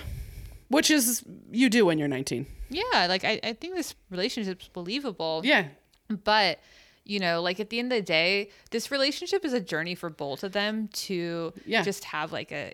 Which 0.66 0.90
is 0.90 1.22
you 1.53 1.70
do 1.70 1.86
when 1.86 1.96
you're 1.96 2.09
19. 2.09 2.44
Yeah, 2.70 3.07
like 3.09 3.22
I, 3.24 3.38
I 3.44 3.53
think 3.53 3.76
this 3.76 3.94
relationship's 4.11 4.66
believable. 4.66 5.42
Yeah. 5.44 5.66
But, 6.09 6.59
you 7.05 7.20
know, 7.20 7.40
like 7.40 7.61
at 7.61 7.70
the 7.70 7.78
end 7.78 7.92
of 7.92 7.98
the 7.98 8.03
day, 8.05 8.51
this 8.72 8.90
relationship 8.90 9.44
is 9.44 9.53
a 9.53 9.61
journey 9.61 9.94
for 9.94 10.11
both 10.11 10.42
of 10.42 10.51
them 10.51 10.88
to 11.07 11.53
Yeah. 11.66 11.82
just 11.84 12.03
have 12.03 12.32
like 12.32 12.51
a 12.51 12.72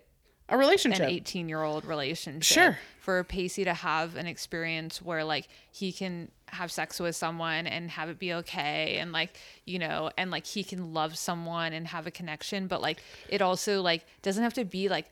A 0.49 0.57
relationship, 0.57 1.01
an 1.01 1.09
18 1.09 1.49
year 1.49 1.63
old 1.63 1.85
relationship. 1.85 2.53
Sure. 2.53 2.77
For 3.01 3.23
Pacey 3.23 3.63
to 3.63 3.73
have 3.73 4.15
an 4.15 4.27
experience 4.27 5.01
where 5.01 5.23
like 5.23 5.47
he 5.71 5.91
can 5.91 6.29
have 6.47 6.71
sex 6.71 6.99
with 6.99 7.15
someone 7.15 7.67
and 7.67 7.89
have 7.91 8.09
it 8.09 8.19
be 8.19 8.33
okay 8.33 8.97
and 8.99 9.11
like, 9.11 9.37
you 9.65 9.79
know, 9.79 10.09
and 10.17 10.31
like 10.31 10.45
he 10.45 10.63
can 10.63 10.93
love 10.93 11.17
someone 11.17 11.73
and 11.73 11.87
have 11.87 12.07
a 12.07 12.11
connection, 12.11 12.67
but 12.67 12.81
like 12.81 13.01
it 13.29 13.41
also 13.41 13.81
like 13.81 14.05
doesn't 14.21 14.43
have 14.43 14.53
to 14.53 14.65
be 14.65 14.89
like 14.89 15.07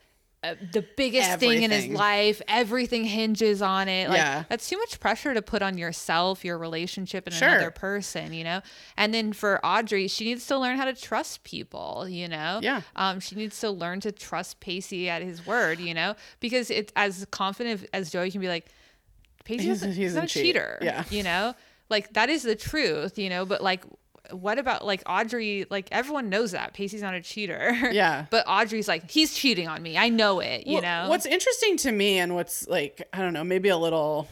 the 0.71 0.85
biggest 0.95 1.39
thing 1.39 1.63
in 1.63 1.71
his 1.71 1.87
life. 1.87 2.41
Everything 2.47 3.03
hinges 3.05 3.61
on 3.61 3.87
it. 3.87 4.09
Like 4.09 4.17
Yeah. 4.17 4.43
that's 4.49 4.69
too 4.69 4.77
much 4.77 4.99
pressure 4.99 5.33
to 5.33 5.41
put 5.41 5.61
on 5.61 5.77
yourself, 5.77 6.45
your 6.45 6.57
relationship, 6.57 7.25
and 7.27 7.35
Sure. 7.35 7.47
another 7.49 7.71
person, 7.71 8.33
you 8.33 8.43
know? 8.43 8.61
And 8.97 9.13
then 9.13 9.33
for 9.33 9.59
Audrey, 9.65 10.07
she 10.07 10.25
needs 10.25 10.45
to 10.47 10.57
learn 10.57 10.77
how 10.77 10.85
to 10.85 10.93
trust 10.93 11.43
people, 11.43 12.07
you 12.07 12.27
know? 12.27 12.59
Yeah. 12.61 12.81
Um, 12.95 13.19
she 13.19 13.35
needs 13.35 13.59
to 13.61 13.71
learn 13.71 13.99
to 14.01 14.11
trust 14.11 14.59
Pacey 14.59 15.09
at 15.09 15.21
his 15.21 15.45
word, 15.45 15.79
you 15.79 15.93
know? 15.93 16.15
Because 16.39 16.69
it's 16.69 16.91
as 16.95 17.25
confident 17.31 17.87
as 17.93 18.11
Joey 18.11 18.31
can 18.31 18.41
be 18.41 18.47
like, 18.47 18.67
Pacey 19.43 19.63
He's- 19.65 19.83
he's, 19.83 19.95
he's 19.95 20.15
not 20.15 20.25
a 20.25 20.27
cheat. 20.27 20.43
cheater. 20.43 20.79
Yeah. 20.81 21.03
You 21.09 21.23
know? 21.23 21.55
Like 21.89 22.13
that 22.13 22.29
is 22.29 22.43
the 22.43 22.55
truth, 22.55 23.17
you 23.19 23.29
know? 23.29 23.45
But 23.45 23.61
like 23.61 23.83
what 24.31 24.59
about 24.59 24.85
like 24.85 25.03
Audrey? 25.05 25.65
Like 25.69 25.87
everyone 25.91 26.29
knows 26.29 26.51
that 26.51 26.73
Pacey's 26.73 27.01
not 27.01 27.13
a 27.13 27.21
cheater. 27.21 27.73
Yeah. 27.95 28.25
but 28.29 28.45
Audrey's 28.45 28.89
like, 28.89 29.09
he's 29.09 29.33
cheating 29.33 29.69
on 29.69 29.81
me. 29.81 29.97
I 29.97 30.09
know 30.09 30.41
it, 30.41 30.67
you 30.67 30.73
Well, 30.73 30.81
know? 30.81 31.09
What's 31.09 31.25
interesting 31.25 31.77
to 31.77 31.91
me 31.91 32.17
and 32.17 32.35
what's 32.35 32.67
like, 32.67 33.07
I 33.13 33.19
don't 33.19 33.31
know, 33.31 33.43
maybe 33.43 33.69
a 33.69 33.77
little 33.77 34.27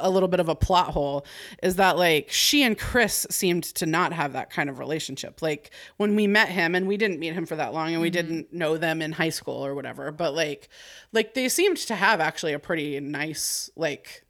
a 0.00 0.10
little 0.10 0.28
bit 0.28 0.40
of 0.40 0.48
a 0.48 0.54
plot 0.54 0.88
hole 0.88 1.24
is 1.62 1.76
that 1.76 1.96
like 1.96 2.30
she 2.30 2.62
and 2.62 2.78
Chris 2.78 3.26
seemed 3.30 3.64
to 3.64 3.86
not 3.86 4.12
have 4.12 4.32
that 4.32 4.50
kind 4.50 4.68
of 4.68 4.78
relationship. 4.78 5.42
Like 5.42 5.70
when 5.96 6.16
we 6.16 6.26
met 6.26 6.48
him 6.48 6.74
and 6.74 6.86
we 6.86 6.96
didn't 6.96 7.18
meet 7.18 7.32
him 7.32 7.46
for 7.46 7.56
that 7.56 7.72
long 7.72 7.92
and 7.92 8.00
we 8.00 8.10
mm-hmm. 8.10 8.28
didn't 8.28 8.52
know 8.52 8.76
them 8.76 9.02
in 9.02 9.12
high 9.12 9.30
school 9.30 9.64
or 9.64 9.74
whatever, 9.74 10.12
but 10.12 10.34
like 10.34 10.68
like 11.12 11.34
they 11.34 11.48
seemed 11.48 11.78
to 11.78 11.94
have 11.94 12.20
actually 12.20 12.52
a 12.52 12.58
pretty 12.58 12.98
nice 13.00 13.70
like 13.76 14.24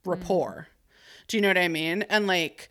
mm-hmm. 0.00 0.10
rapport. 0.10 0.68
Do 1.28 1.36
you 1.36 1.40
know 1.40 1.48
what 1.48 1.58
I 1.58 1.68
mean? 1.68 2.02
And 2.02 2.26
like 2.26 2.68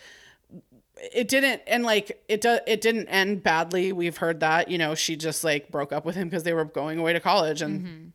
it 1.13 1.27
didn't 1.27 1.61
and 1.67 1.83
like 1.83 2.23
it 2.27 2.41
do, 2.41 2.59
it 2.67 2.81
didn't 2.81 3.07
end 3.07 3.43
badly. 3.43 3.91
We've 3.91 4.17
heard 4.17 4.39
that, 4.41 4.69
you 4.69 4.77
know, 4.77 4.95
she 4.95 5.15
just 5.15 5.43
like 5.43 5.71
broke 5.71 5.91
up 5.91 6.05
with 6.05 6.15
him 6.15 6.29
because 6.29 6.43
they 6.43 6.53
were 6.53 6.65
going 6.65 6.99
away 6.99 7.13
to 7.13 7.19
college 7.19 7.61
and 7.61 8.13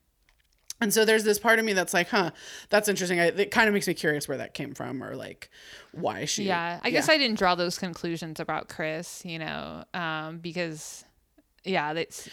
and 0.81 0.93
so 0.93 1.05
there's 1.07 1.25
this 1.25 1.39
part 1.39 1.59
of 1.59 1.65
me 1.65 1.73
that's 1.73 1.95
like, 1.95 2.09
huh, 2.11 2.33
that's 2.69 2.89
interesting. 2.89 3.19
I, 3.19 3.27
it 3.29 3.51
kind 3.51 3.67
of 3.67 3.73
makes 3.73 3.89
me 3.89 3.95
curious 3.95 4.29
where 4.29 4.37
that 4.37 4.53
came 4.53 4.75
from 4.75 5.03
or 5.03 5.17
like 5.17 5.51
why 5.93 6.27
she 6.27 6.45
Yeah, 6.45 6.81
I 6.83 6.91
guess 6.91 7.09
I 7.09 7.17
didn't 7.17 7.39
draw 7.39 7.55
those 7.55 7.79
conclusions 7.79 8.41
about 8.41 8.69
Chris, 8.69 9.25
you 9.25 9.39
know, 9.39 9.85
um, 9.95 10.39
because 10.39 11.05
yeah, 11.65 11.93
it's 11.93 12.29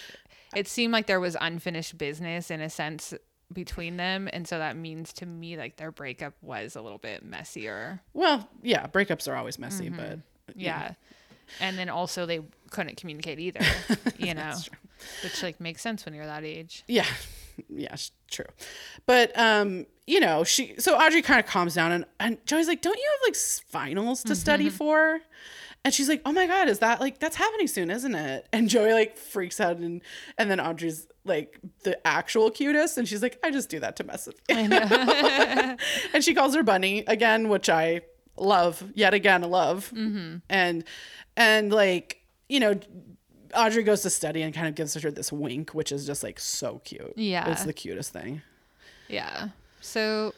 it 0.55 0.67
seemed 0.67 0.91
like 0.93 1.07
there 1.07 1.21
was 1.21 1.37
unfinished 1.39 1.97
business 1.97 2.51
in 2.51 2.61
a 2.61 2.69
sense 2.69 3.13
between 3.51 3.97
them, 3.97 4.29
and 4.33 4.47
so 4.47 4.57
that 4.57 4.75
means 4.75 5.13
to 5.13 5.25
me 5.25 5.55
like 5.57 5.77
their 5.77 5.91
breakup 5.91 6.33
was 6.41 6.75
a 6.75 6.81
little 6.81 6.97
bit 6.97 7.23
messier. 7.23 8.01
Well, 8.13 8.49
yeah, 8.61 8.87
breakups 8.87 9.31
are 9.31 9.35
always 9.35 9.57
messy, 9.57 9.89
but 9.89 10.03
Mm-hmm. 10.03 10.19
Yeah. 10.55 10.93
And 11.59 11.77
then 11.77 11.89
also 11.89 12.25
they 12.25 12.41
couldn't 12.69 12.97
communicate 12.97 13.39
either, 13.39 13.61
you 14.17 14.33
know, 14.33 14.53
which 15.23 15.43
like 15.43 15.59
makes 15.59 15.81
sense 15.81 16.05
when 16.05 16.13
you're 16.13 16.25
that 16.25 16.43
age. 16.43 16.83
Yeah. 16.87 17.05
Yeah, 17.69 17.95
true. 18.31 18.45
But 19.05 19.37
um, 19.37 19.85
you 20.07 20.19
know, 20.19 20.43
she 20.43 20.75
so 20.79 20.97
Audrey 20.97 21.21
kind 21.21 21.39
of 21.39 21.45
calms 21.45 21.75
down 21.75 21.91
and 21.91 22.05
and 22.19 22.43
Joey's 22.45 22.67
like, 22.67 22.81
"Don't 22.81 22.97
you 22.97 23.09
have 23.11 23.27
like 23.27 23.35
finals 23.35 24.23
to 24.23 24.35
study 24.35 24.69
for?" 24.69 25.19
And 25.85 25.93
she's 25.93 26.09
like, 26.09 26.21
"Oh 26.25 26.31
my 26.31 26.47
god, 26.47 26.69
is 26.69 26.79
that 26.79 26.99
like 26.99 27.19
that's 27.19 27.35
happening 27.35 27.67
soon, 27.67 27.91
isn't 27.91 28.15
it?" 28.15 28.47
And 28.51 28.69
Joey 28.69 28.93
like 28.93 29.17
freaks 29.17 29.59
out 29.59 29.77
and 29.77 30.01
and 30.37 30.49
then 30.49 30.59
Audrey's 30.59 31.07
like 31.25 31.59
the 31.83 32.05
actual 32.07 32.49
cutest 32.49 32.97
and 32.97 33.07
she's 33.07 33.21
like, 33.21 33.37
"I 33.43 33.51
just 33.51 33.69
do 33.69 33.79
that 33.81 33.95
to 33.97 34.03
mess 34.03 34.25
with 34.25 34.41
you." 34.49 34.55
and 36.13 36.23
she 36.23 36.33
calls 36.33 36.55
her 36.55 36.63
bunny 36.63 37.03
again, 37.07 37.49
which 37.49 37.69
I 37.69 38.01
love. 38.37 38.83
Yet 38.95 39.13
again, 39.13 39.41
love. 39.43 39.91
Mm-hmm. 39.95 40.37
And 40.49 40.83
and 41.37 41.71
like, 41.71 42.21
you 42.49 42.59
know, 42.59 42.79
Audrey 43.55 43.83
goes 43.83 44.01
to 44.01 44.09
study 44.09 44.41
and 44.41 44.53
kind 44.53 44.67
of 44.67 44.75
gives 44.75 44.93
her 44.95 45.11
this 45.11 45.31
wink, 45.31 45.71
which 45.71 45.91
is 45.91 46.05
just 46.05 46.23
like 46.23 46.39
so 46.39 46.81
cute. 46.85 47.13
Yeah. 47.15 47.49
It's 47.51 47.63
the 47.63 47.73
cutest 47.73 48.11
thing. 48.13 48.41
Yeah. 49.07 49.49
So 49.81 50.33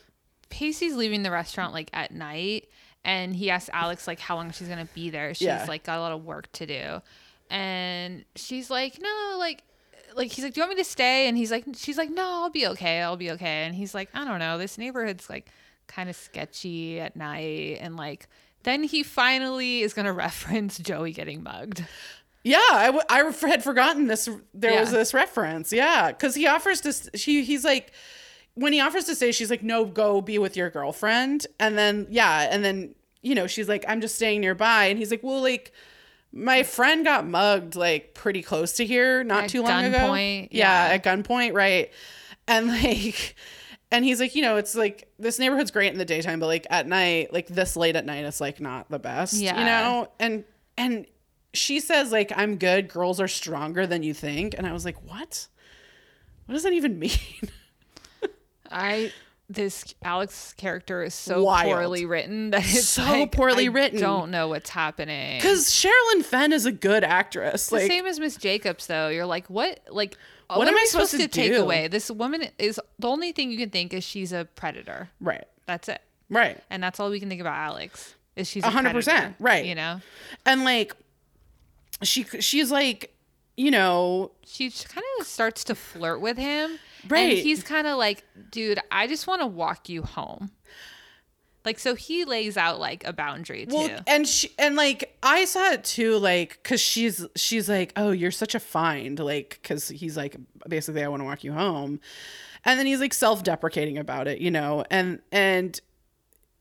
Pacey's 0.49 0.95
leaving 0.95 1.23
the 1.23 1.31
restaurant 1.31 1.73
like 1.73 1.89
at 1.93 2.11
night 2.11 2.67
and 3.03 3.35
he 3.35 3.49
asks 3.49 3.69
Alex 3.73 4.07
like 4.07 4.19
how 4.19 4.35
long 4.35 4.51
she's 4.51 4.67
gonna 4.67 4.87
be 4.93 5.09
there. 5.09 5.33
She's 5.33 5.47
Yeah. 5.47 5.65
like 5.67 5.83
got 5.83 5.97
a 5.97 6.01
lot 6.01 6.11
of 6.11 6.25
work 6.25 6.51
to 6.53 6.65
do. 6.65 7.01
And 7.49 8.25
she's 8.35 8.69
like, 8.69 8.99
No, 9.01 9.35
like 9.39 9.63
like 10.15 10.31
he's 10.31 10.43
like, 10.43 10.53
Do 10.53 10.61
you 10.61 10.65
want 10.67 10.77
me 10.77 10.83
to 10.83 10.89
stay? 10.89 11.27
And 11.27 11.37
he's 11.37 11.51
like 11.51 11.65
she's 11.75 11.97
like, 11.97 12.09
No, 12.09 12.23
I'll 12.43 12.49
be 12.49 12.67
okay, 12.67 13.01
I'll 13.01 13.17
be 13.17 13.31
okay. 13.31 13.65
And 13.65 13.75
he's 13.75 13.93
like, 13.93 14.09
I 14.13 14.25
don't 14.25 14.39
know, 14.39 14.57
this 14.57 14.77
neighborhood's 14.77 15.29
like 15.29 15.47
kind 15.87 16.09
of 16.09 16.15
sketchy 16.15 16.99
at 16.99 17.15
night 17.15 17.77
and 17.81 17.95
like 17.95 18.27
then 18.63 18.83
he 18.83 19.03
finally 19.03 19.81
is 19.81 19.93
gonna 19.93 20.13
reference 20.27 20.77
Joey 20.79 21.11
getting 21.11 21.43
mugged. 21.43 21.83
Yeah, 22.43 22.59
I, 22.71 22.85
w- 22.87 23.03
I 23.09 23.23
had 23.47 23.63
forgotten 23.63 24.05
this. 24.07 24.29
There 24.53 24.79
was 24.79 24.91
this 24.91 25.15
reference. 25.15 25.73
Yeah, 25.73 26.11
because 26.11 26.35
he 26.35 26.45
offers 26.45 26.79
to. 26.81 27.17
She 27.17 27.43
he's 27.43 27.65
like, 27.65 27.91
when 28.53 28.71
he 28.71 28.79
offers 28.81 29.05
to 29.05 29.15
stay, 29.15 29.31
she's 29.31 29.49
like, 29.49 29.63
no, 29.63 29.83
go 29.85 30.21
be 30.21 30.37
with 30.37 30.55
your 30.55 30.69
girlfriend. 30.69 31.47
And 31.59 31.75
then 31.75 32.05
yeah, 32.11 32.47
and 32.51 32.63
then 32.63 32.93
you 33.23 33.33
know 33.33 33.47
she's 33.47 33.67
like, 33.67 33.83
I'm 33.87 33.99
just 33.99 34.15
staying 34.15 34.41
nearby. 34.41 34.85
And 34.85 34.99
he's 34.99 35.09
like, 35.09 35.23
well, 35.23 35.41
like 35.41 35.71
my 36.31 36.61
friend 36.61 37.03
got 37.03 37.25
mugged 37.25 37.75
like 37.75 38.13
pretty 38.13 38.43
close 38.43 38.73
to 38.73 38.85
here 38.85 39.23
not 39.23 39.45
At 39.45 39.49
too 39.49 39.63
long 39.63 39.85
ago. 39.85 39.97
At 39.97 40.01
gunpoint, 40.09 40.47
Yeah, 40.51 40.87
yeah. 40.89 40.93
at 40.93 41.03
gunpoint, 41.03 41.53
right? 41.53 41.91
And 42.47 42.67
like. 42.83 43.35
And 43.91 44.03
he's 44.03 44.19
like, 44.19 44.35
you 44.35 44.41
know, 44.41 44.57
it's 44.57 44.75
like 44.75 45.07
this 45.19 45.37
neighborhood's 45.39 45.71
great 45.71 45.91
in 45.91 45.97
the 45.99 46.05
daytime, 46.05 46.39
but 46.39 46.47
like 46.47 46.65
at 46.69 46.87
night, 46.87 47.31
like 47.31 47.47
this 47.47 47.75
late 47.77 47.95
at 47.95 48.05
night, 48.05 48.25
it's 48.25 48.41
like 48.41 48.59
not 48.59 48.89
the 48.89 48.99
best, 48.99 49.33
Yeah. 49.35 49.57
you 49.59 49.65
know. 49.65 50.09
And 50.19 50.43
and 50.77 51.05
she 51.53 51.79
says 51.79 52.11
like 52.11 52.31
I'm 52.35 52.57
good. 52.57 52.89
Girls 52.89 53.21
are 53.21 53.27
stronger 53.27 53.85
than 53.87 54.03
you 54.03 54.13
think. 54.13 54.55
And 54.57 54.65
I 54.67 54.73
was 54.73 54.85
like, 54.85 55.01
what? 55.07 55.47
What 56.45 56.53
does 56.53 56.63
that 56.63 56.73
even 56.73 56.99
mean? 56.99 57.11
I 58.71 59.11
this 59.47 59.93
Alex 60.03 60.53
character 60.57 61.03
is 61.03 61.13
so 61.13 61.43
Wild. 61.43 61.71
poorly 61.71 62.05
written 62.07 62.49
that 62.49 62.61
it's 62.63 62.85
So 62.89 63.03
like, 63.03 63.31
poorly 63.31 63.67
I 63.67 63.71
written. 63.71 63.99
Don't 63.99 64.31
know 64.31 64.47
what's 64.47 64.71
happening. 64.71 65.37
Because 65.37 65.69
Sherilyn 65.69 66.23
Fenn 66.23 66.51
is 66.51 66.65
a 66.65 66.71
good 66.71 67.03
actress. 67.03 67.67
the 67.69 67.75
Like, 67.75 67.87
same 67.87 68.07
as 68.07 68.19
Miss 68.19 68.37
Jacobs, 68.37 68.87
though. 68.87 69.09
You're 69.09 69.27
like, 69.27 69.47
what? 69.47 69.81
Like, 69.91 70.17
What 70.47 70.59
what, 70.59 70.67
am 70.67 70.73
am 70.75 70.79
I 70.79 70.85
supposed, 70.85 71.11
supposed 71.11 71.31
to 71.33 71.41
to 71.41 71.49
take 71.49 71.57
away? 71.57 71.87
This 71.87 72.09
woman 72.11 72.47
is 72.59 72.79
the 72.99 73.07
only 73.07 73.31
thing 73.31 73.51
you 73.51 73.57
can 73.57 73.69
think 73.69 73.93
is 73.93 74.03
she's 74.03 74.31
a 74.31 74.45
predator. 74.55 75.09
right, 75.19 75.45
That's 75.65 75.89
it, 75.89 76.01
right, 76.29 76.61
and 76.69 76.83
that's 76.83 76.99
all 76.99 77.09
we 77.09 77.19
can 77.19 77.29
think 77.29 77.41
about 77.41 77.55
Alex. 77.55 78.15
Is 78.35 78.49
she's 78.49 78.63
A 78.63 78.67
a 78.67 78.69
hundred 78.69 78.93
percent, 78.93 79.37
predator, 79.37 79.43
right. 79.43 79.65
You 79.65 79.75
know, 79.75 80.01
and 80.45 80.63
like 80.63 80.93
she 82.03 82.23
she's 82.39 82.71
like, 82.71 83.15
you 83.57 83.71
know, 83.71 84.31
she 84.45 84.69
kind 84.69 85.05
of 85.19 85.25
starts 85.25 85.63
to 85.65 85.75
flirt 85.75 86.19
with 86.21 86.37
him, 86.37 86.77
Right. 87.07 87.31
And 87.31 87.39
he's 87.39 87.63
kind 87.63 87.87
of 87.87 87.97
like, 87.97 88.23
dude, 88.51 88.79
I 88.91 89.07
just 89.07 89.27
want 89.27 89.41
to 89.41 89.47
walk 89.47 89.89
you 89.89 90.03
home. 90.03 90.51
Like, 91.65 91.79
so 91.79 91.95
he 91.95 92.25
lays 92.25 92.57
out 92.57 92.79
like 92.79 93.03
a 93.05 93.13
boundary 93.13 93.65
too. 93.65 93.75
well, 93.75 93.99
and 94.07 94.27
she 94.27 94.51
and 94.59 94.75
like 94.75 95.17
I 95.23 95.45
saw 95.45 95.71
it 95.71 95.83
too, 95.83 96.17
like 96.17 96.59
because 96.61 96.79
she's 96.81 97.25
she's 97.35 97.67
like, 97.67 97.91
oh, 97.95 98.11
you're 98.11 98.31
such 98.31 98.55
a 98.55 98.59
find, 98.59 99.19
like 99.19 99.59
because 99.61 99.87
he's 99.89 100.15
like 100.15 100.37
basically 100.67 101.03
I 101.03 101.07
want 101.07 101.21
to 101.21 101.25
walk 101.25 101.43
you 101.43 101.53
home, 101.53 101.99
and 102.63 102.79
then 102.79 102.85
he's 102.85 102.99
like 102.99 103.13
self-deprecating 103.13 103.97
about 103.97 104.27
it, 104.27 104.39
you 104.39 104.51
know, 104.51 104.85
and 104.91 105.19
and 105.31 105.79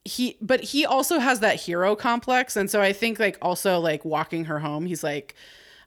he 0.05 0.37
but 0.41 0.61
he 0.61 0.85
also 0.85 1.19
has 1.19 1.41
that 1.41 1.57
hero 1.57 1.97
complex 1.97 2.57
and 2.57 2.71
so 2.71 2.83
i 2.83 2.93
think 2.93 3.19
like 3.19 3.39
also 3.41 3.79
like 3.81 4.05
walking 4.05 4.45
her 4.45 4.59
home 4.59 4.85
he's 4.85 5.03
like 5.03 5.35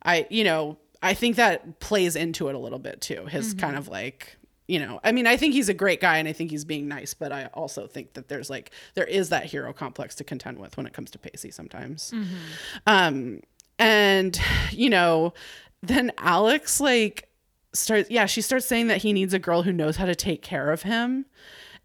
i 0.03 0.25
you 0.31 0.43
know 0.43 0.75
I 1.03 1.13
think 1.13 1.35
that 1.35 1.79
plays 1.79 2.15
into 2.15 2.47
it 2.49 2.55
a 2.55 2.57
little 2.57 2.79
bit 2.79 3.01
too. 3.01 3.27
His 3.27 3.49
Mm-hmm. 3.49 3.59
kind 3.59 3.75
of 3.77 3.87
like, 3.87 4.35
you 4.67 4.79
know, 4.79 4.99
I 5.03 5.13
mean, 5.13 5.27
I 5.27 5.37
think 5.37 5.53
he's 5.53 5.69
a 5.69 5.73
great 5.73 6.01
guy 6.01 6.17
and 6.17 6.27
I 6.27 6.33
think 6.33 6.51
he's 6.51 6.65
being 6.65 6.87
nice, 6.87 7.13
but 7.13 7.31
I 7.31 7.45
also 7.53 7.87
think 7.87 8.13
that 8.13 8.27
there's 8.27 8.49
like 8.49 8.71
there 8.95 9.05
is 9.05 9.29
that 9.29 9.45
hero 9.45 9.71
complex 9.73 10.15
to 10.15 10.23
contend 10.23 10.59
with 10.59 10.75
when 10.75 10.85
it 10.85 10.93
comes 10.93 11.09
to 11.11 11.19
Pacey 11.19 11.51
sometimes. 11.51 12.11
Mm-hmm. 12.11 12.35
Um 12.85 13.39
and 13.79 14.39
you 14.71 14.89
know, 14.89 15.33
then 15.81 16.11
Alex 16.17 16.81
like 16.81 17.29
starts 17.73 18.09
yeah, 18.09 18.25
she 18.25 18.41
starts 18.41 18.65
saying 18.65 18.87
that 18.87 18.97
he 18.97 19.13
needs 19.13 19.33
a 19.33 19.39
girl 19.39 19.63
who 19.63 19.71
knows 19.71 19.95
how 19.95 20.05
to 20.05 20.15
take 20.15 20.41
care 20.41 20.71
of 20.71 20.81
him. 20.81 21.25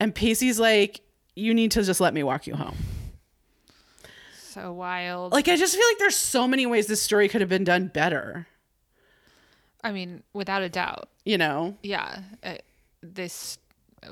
And 0.01 0.13
Pacey's 0.15 0.59
like, 0.59 1.03
you 1.37 1.55
need 1.55 1.71
to 1.73 1.83
just 1.83 2.01
let 2.01 2.13
me 2.15 2.23
walk 2.25 2.47
you 2.47 2.57
home. 2.57 2.77
So 4.35 4.73
wild. 4.73 5.33
Like 5.33 5.49
I 5.49 5.57
just 5.57 5.77
feel 5.77 5.87
like 5.89 5.99
there's 5.99 6.17
so 6.17 6.49
many 6.49 6.67
ways 6.67 6.87
this 6.87 7.01
story 7.01 7.29
could 7.29 7.41
have 7.41 7.49
been 7.49 7.65
done 7.65 7.87
better, 7.87 8.47
I 9.83 9.93
mean, 9.93 10.23
without 10.33 10.63
a 10.63 10.69
doubt. 10.69 11.09
you 11.25 11.39
know? 11.39 11.77
Yeah. 11.83 12.21
Uh, 12.43 12.57
this, 13.03 13.59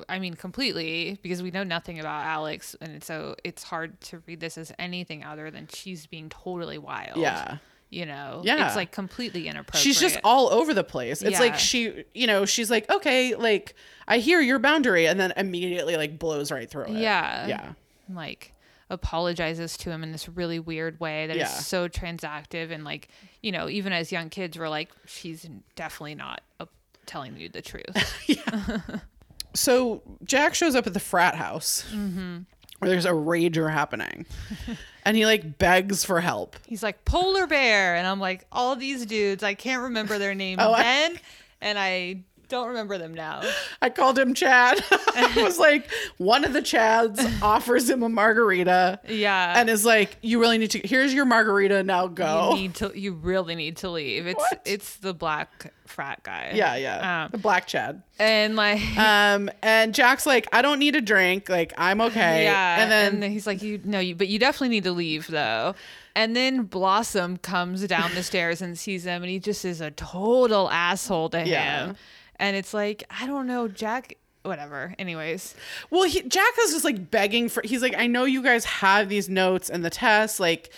I 0.08 0.18
mean, 0.18 0.34
completely 0.34 1.18
because 1.22 1.42
we 1.42 1.50
know 1.50 1.62
nothing 1.64 1.98
about 2.00 2.24
Alex, 2.24 2.76
and 2.80 3.02
so 3.02 3.36
it's 3.44 3.62
hard 3.62 4.00
to 4.02 4.22
read 4.26 4.40
this 4.40 4.56
as 4.58 4.72
anything 4.78 5.24
other 5.24 5.50
than 5.50 5.68
she's 5.72 6.06
being 6.06 6.28
totally 6.28 6.78
wild. 6.78 7.16
Yeah. 7.18 7.58
You 7.92 8.06
know. 8.06 8.42
Yeah. 8.44 8.66
It's 8.68 8.76
like 8.76 8.92
completely 8.92 9.48
inappropriate. 9.48 9.82
She's 9.82 9.98
just 10.00 10.18
all 10.22 10.52
over 10.52 10.72
the 10.74 10.84
place. 10.84 11.22
It's 11.22 11.32
Yeah. 11.32 11.40
like 11.40 11.58
she, 11.58 12.04
you 12.14 12.28
know, 12.28 12.44
she's 12.46 12.70
like, 12.70 12.88
"Okay, 12.88 13.34
like 13.34 13.74
I 14.06 14.18
hear 14.18 14.40
your 14.40 14.60
boundary." 14.60 15.06
And 15.08 15.18
then 15.18 15.32
immediately 15.36 15.96
like 15.96 16.16
blows 16.16 16.52
right 16.52 16.70
through 16.70 16.84
it. 16.84 16.90
Yeah. 16.90 17.46
Yeah. 17.48 17.72
like 18.08 18.52
apologizes 18.90 19.76
to 19.76 19.90
him 19.90 20.02
in 20.02 20.12
this 20.12 20.28
really 20.28 20.58
weird 20.58 20.98
way 21.00 21.26
that 21.28 21.36
is 21.36 21.40
Yeah. 21.42 21.46
so 21.46 21.88
transactive 21.88 22.70
and 22.72 22.84
like 22.84 23.08
you 23.40 23.52
know 23.52 23.68
even 23.68 23.92
as 23.92 24.10
young 24.12 24.28
kids 24.28 24.58
we're 24.58 24.68
like 24.68 24.90
she's 25.06 25.48
definitely 25.76 26.16
not 26.16 26.42
uh, 26.58 26.66
telling 27.10 27.36
you 27.36 27.48
the 27.48 27.60
truth 27.62 28.22
yeah. 28.26 28.78
So 29.54 30.02
Jack 30.24 30.54
shows 30.54 30.76
up 30.76 30.86
at 30.86 30.94
the 30.94 31.00
frat 31.00 31.34
house. 31.34 31.84
Mm-hmm. 31.92 32.38
Where 32.78 32.88
there's 32.88 33.04
a 33.04 33.10
rager 33.10 33.70
happening. 33.70 34.24
and 35.04 35.16
he 35.16 35.26
like 35.26 35.58
begs 35.58 36.04
for 36.04 36.20
help. 36.20 36.54
he's 36.66 36.82
like 36.84 37.04
polar 37.04 37.46
bear 37.48 37.96
and 37.96 38.06
i'm 38.06 38.20
like 38.20 38.46
all 38.52 38.76
these 38.76 39.04
dudes 39.06 39.42
i 39.42 39.54
can't 39.54 39.82
remember 39.82 40.18
their 40.18 40.34
name 40.34 40.58
Oh, 40.60 40.72
I- 40.72 41.16
and 41.60 41.78
i 41.78 42.22
don't 42.51 42.68
remember 42.68 42.98
them 42.98 43.14
now 43.14 43.40
I 43.81 43.89
called 43.89 44.18
him 44.18 44.35
Chad. 44.35 44.82
I 44.90 45.32
was 45.43 45.59
like, 45.59 45.89
one 46.18 46.44
of 46.44 46.52
the 46.52 46.60
Chads 46.60 47.40
offers 47.43 47.89
him 47.89 48.02
a 48.02 48.09
margarita 48.09 49.01
yeah 49.09 49.55
and 49.59 49.70
is 49.70 49.85
like, 49.86 50.18
you 50.20 50.39
really 50.40 50.59
need 50.59 50.70
to 50.72 50.81
here's 50.86 51.14
your 51.14 51.24
margarita, 51.24 51.82
now 51.82 52.06
go. 52.09 52.51
you 52.51 52.56
need 52.62 52.74
to 52.74 52.93
you 52.94 53.12
really 53.12 53.55
need 53.55 53.78
to 53.78 53.89
leave 53.90 54.27
it's 54.27 54.36
What? 54.39 54.60
it's 54.66 54.97
the 54.97 55.14
black 55.14 55.72
frat 55.86 56.22
guy 56.22 56.52
yeah, 56.55 56.77
yeah. 56.77 57.24
um, 57.24 57.31
the 57.32 57.39
black 57.39 57.66
Chad. 57.66 58.02
and 58.18 58.55
like 58.56 58.81
Um, 58.98 59.51
and 59.62 59.94
Jack's 59.94 60.27
like, 60.27 60.47
I 60.52 60.60
don't 60.62 60.78
need 60.78 60.94
a 60.97 61.01
drink. 61.01 61.48
Like, 61.48 61.72
I'm 61.78 62.01
okay. 62.01 62.44
Yeah, 62.44 62.82
And 62.82 62.90
then, 63.22 63.31
he's 63.31 63.47
like, 63.47 63.62
"You 63.62 63.81
no, 63.85 63.98
you, 63.98 64.14
but 64.14 64.28
you 64.28 64.39
definitely 64.39 64.68
need 64.68 64.85
to 64.85 64.93
leave 64.93 65.27
though." 65.28 65.74
And 66.14 66.35
then 66.36 66.62
Blossom 66.64 67.36
comes 67.39 67.86
down 67.86 68.14
the 68.14 68.22
stairs 68.22 68.60
and 68.60 68.78
sees 68.78 69.05
him, 69.05 69.22
and 69.22 69.31
he 69.31 69.39
just 69.39 69.64
is 69.64 69.81
a 69.81 69.90
total 69.93 70.68
asshole 70.70 71.31
to 71.31 71.47
Yeah. 71.47 71.93
And 72.40 72.56
it's 72.56 72.74
like, 72.74 73.04
I 73.10 73.26
don't 73.26 73.46
know, 73.46 73.68
Jack. 73.68 74.16
Whatever. 74.42 74.94
Anyways, 74.98 75.54
well, 75.90 76.04
he, 76.04 76.22
Jack 76.22 76.52
is 76.62 76.72
just 76.72 76.84
like 76.84 77.10
begging 77.10 77.48
for, 77.50 77.62
he's 77.62 77.82
like, 77.82 77.94
I 77.96 78.06
know 78.06 78.24
you 78.24 78.42
guys 78.42 78.64
have 78.64 79.08
these 79.10 79.28
notes 79.28 79.68
and 79.68 79.84
the 79.84 79.90
tests. 79.90 80.40
Like, 80.40 80.72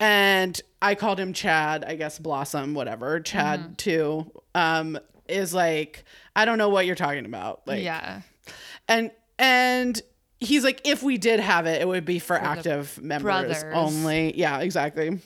and 0.00 0.60
I 0.82 0.96
called 0.96 1.20
him 1.20 1.32
Chad, 1.32 1.84
I 1.84 1.94
guess 1.94 2.18
Blossom, 2.18 2.74
whatever. 2.74 3.20
Chad 3.20 3.60
Mm-hmm. 3.60 3.72
too, 3.74 4.30
um, 4.56 4.98
is 5.28 5.54
like, 5.54 6.04
I 6.34 6.44
don't 6.44 6.58
know 6.58 6.68
what 6.68 6.86
you're 6.86 6.96
talking 6.96 7.24
about. 7.24 7.62
Like, 7.66 7.82
yeah, 7.84 8.22
and, 8.88 9.12
and, 9.38 10.02
He's 10.40 10.62
like, 10.62 10.82
if 10.84 11.02
we 11.02 11.16
did 11.16 11.40
have 11.40 11.64
it, 11.66 11.80
it 11.80 11.88
would 11.88 12.04
be 12.04 12.18
for, 12.18 12.36
active 12.36 13.00
members 13.00 13.22
brothers. 13.22 13.64
only. 13.72 14.36
Yeah, 14.36 14.58
exactly. 14.58 15.20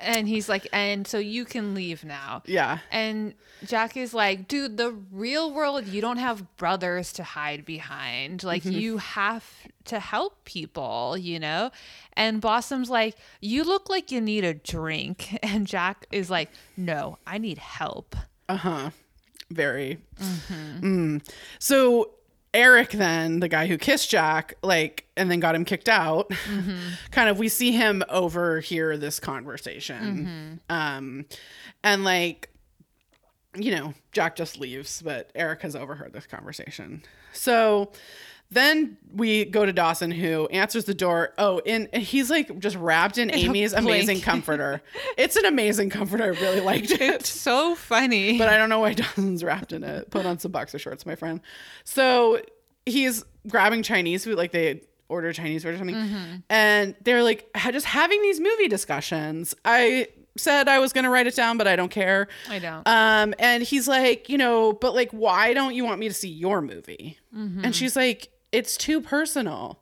And 0.00 0.28
he's 0.28 0.48
like, 0.48 0.66
and 0.72 1.06
so 1.06 1.18
you 1.18 1.44
can 1.44 1.74
leave 1.74 2.04
now. 2.04 2.42
Yeah. 2.46 2.78
And 2.90 3.34
Jack 3.64 3.96
is 3.96 4.14
like, 4.14 4.46
dude, 4.48 4.76
the 4.76 4.92
real 5.10 5.52
world, 5.52 5.86
you 5.86 6.00
don't 6.00 6.18
have 6.18 6.56
brothers 6.56 7.12
to 7.14 7.24
hide 7.24 7.64
behind. 7.64 8.44
Like, 8.44 8.62
Mm-hmm. 8.62 8.78
you 8.78 8.98
have 8.98 9.44
to 9.86 9.98
help 10.00 10.44
people, 10.44 11.16
you 11.18 11.38
know? 11.40 11.70
And 12.14 12.40
Blossom's 12.40 12.90
like, 12.90 13.16
you 13.40 13.64
look 13.64 13.88
like 13.88 14.10
you 14.12 14.20
need 14.20 14.44
a 14.44 14.54
drink. 14.54 15.38
And 15.42 15.66
Jack 15.66 16.06
is 16.12 16.30
like, 16.30 16.50
no, 16.76 17.18
I 17.26 17.38
need 17.38 17.58
help. 17.58 18.14
Uh 18.48 18.56
huh. 18.56 18.90
Very. 19.50 19.98
Mm. 20.80 21.22
So 21.58 22.10
Eric, 22.54 22.90
then 22.90 23.40
the 23.40 23.48
guy 23.48 23.66
who 23.66 23.76
kissed 23.78 24.10
Jack, 24.10 24.54
like, 24.62 25.06
and 25.16 25.30
then 25.30 25.40
got 25.40 25.54
him 25.54 25.64
kicked 25.64 25.88
out. 25.88 26.30
kind 27.10 27.28
of, 27.28 27.38
we 27.38 27.48
see 27.48 27.72
him 27.72 28.02
overhear 28.08 28.96
this 28.96 29.20
conversation, 29.20 30.60
um, 30.70 31.26
and 31.84 32.04
like, 32.04 32.48
you 33.54 33.70
know, 33.74 33.94
Jack 34.12 34.36
just 34.36 34.58
leaves, 34.58 35.02
but 35.02 35.30
Eric 35.34 35.62
has 35.62 35.76
overheard 35.76 36.12
this 36.12 36.26
conversation. 36.26 37.02
So. 37.32 37.92
Then 38.50 38.96
we 39.12 39.44
go 39.44 39.66
to 39.66 39.72
Dawson, 39.72 40.10
who 40.10 40.46
answers 40.46 40.84
the 40.86 40.94
door. 40.94 41.34
Oh, 41.36 41.60
and 41.66 41.88
he's 41.94 42.30
like 42.30 42.58
just 42.60 42.76
wrapped 42.76 43.18
in 43.18 43.30
Amy's 43.34 43.72
amazing 43.74 44.20
comforter. 44.22 44.80
It's 45.18 45.36
an 45.36 45.44
amazing 45.44 45.90
comforter. 45.90 46.24
I 46.24 46.28
really 46.28 46.60
liked 46.60 46.90
it 46.92 47.26
So 47.26 47.74
funny. 47.74 48.38
but 48.38 48.48
I 48.48 48.56
don't 48.56 48.68
know 48.70 48.80
why 48.80 48.94
Dawson's 48.94 49.44
wrapped 49.44 49.72
in 49.72 49.84
it. 49.84 50.10
Put 50.10 50.24
on 50.24 50.38
some 50.38 50.50
boxer 50.52 50.78
shorts, 50.78 51.04
my 51.04 51.14
friend. 51.14 51.40
So 51.84 52.40
he's 52.86 53.22
grabbing 53.48 53.82
Chinese 53.82 54.24
food, 54.24 54.36
like 54.38 54.52
they 54.52 54.82
order 55.10 55.32
Chinese 55.32 55.62
food 55.62 55.74
or 55.74 55.78
something, 55.78 56.42
and 56.48 56.94
they're 57.02 57.22
like 57.22 57.50
just 57.70 57.86
having 57.86 58.20
these 58.22 58.40
movie 58.40 58.68
discussions. 58.68 59.54
I 59.64 60.08
said 60.38 60.68
I 60.68 60.78
was 60.78 60.92
going 60.92 61.04
to 61.04 61.10
write 61.10 61.26
it 61.26 61.34
down, 61.34 61.58
but 61.58 61.66
I 61.66 61.76
don't 61.76 61.90
care. 61.90 62.28
I 62.48 62.58
don't. 62.60 62.86
Um, 62.86 63.34
and 63.38 63.62
he's 63.62 63.88
like, 63.88 64.28
you 64.28 64.38
know, 64.38 64.72
but 64.72 64.94
like, 64.94 65.10
why 65.10 65.52
don't 65.52 65.74
you 65.74 65.84
want 65.84 65.98
me 65.98 66.08
to 66.08 66.14
see 66.14 66.28
your 66.28 66.60
movie? 66.62 67.18
And 67.34 67.74
she's 67.74 67.94
like, 67.96 68.28
it's 68.52 68.76
too 68.76 69.00
personal. 69.00 69.80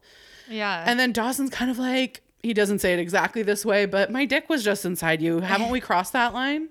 yeah. 0.48 0.84
And 0.86 0.98
then 0.98 1.12
Dawson's 1.12 1.50
kind 1.50 1.70
of 1.70 1.78
like, 1.78 2.22
he 2.42 2.52
doesn't 2.54 2.78
say 2.80 2.92
it 2.92 2.98
exactly 2.98 3.42
this 3.42 3.64
way, 3.64 3.86
but 3.86 4.10
my 4.10 4.24
dick 4.24 4.48
was 4.48 4.62
just 4.64 4.84
inside 4.84 5.20
you. 5.22 5.40
Haven't 5.40 5.70
we 5.70 5.80
crossed 5.80 6.12
that 6.12 6.32
line? 6.34 6.68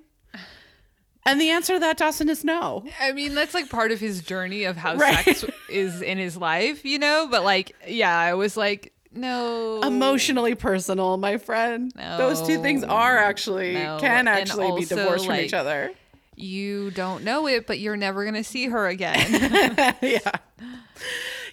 And 1.27 1.41
the 1.41 1.49
answer 1.49 1.73
to 1.73 1.79
that, 1.79 1.97
Dawson, 1.97 2.29
is 2.29 2.43
no. 2.43 2.85
I 2.99 3.11
mean, 3.11 3.33
that's 3.33 3.53
like 3.55 3.69
part 3.69 3.91
of 3.91 3.99
his 3.99 4.21
journey 4.21 4.63
of 4.65 4.77
how 4.77 4.95
Right. 4.95 5.25
sex 5.25 5.43
is 5.69 6.01
in 6.03 6.19
his 6.19 6.37
life, 6.37 6.85
you 6.85 6.99
know? 6.99 7.27
But 7.31 7.43
like, 7.43 7.75
yeah, 7.87 8.15
I 8.17 8.35
was 8.35 8.55
like, 8.55 8.93
no. 9.11 9.81
Emotionally 9.81 10.53
personal, 10.53 11.17
my 11.17 11.37
friend. 11.37 11.91
Those 11.95 12.45
two 12.45 12.61
things 12.61 12.83
are 12.83 13.17
actually, 13.17 13.73
No. 13.73 13.97
can 13.99 14.27
actually 14.27 14.67
be 14.67 14.71
also, 14.83 14.95
divorced 14.97 15.25
from 15.25 15.35
like- 15.35 15.45
each 15.45 15.53
other. 15.53 15.91
You 16.37 16.91
don't 16.91 17.23
know 17.23 17.47
it, 17.47 17.65
but 17.65 17.79
you're 17.79 17.95
never 17.97 18.23
going 18.23 18.35
to 18.35 18.43
see 18.43 18.67
her 18.67 18.87
again. 18.87 19.95
yeah. 20.01 20.31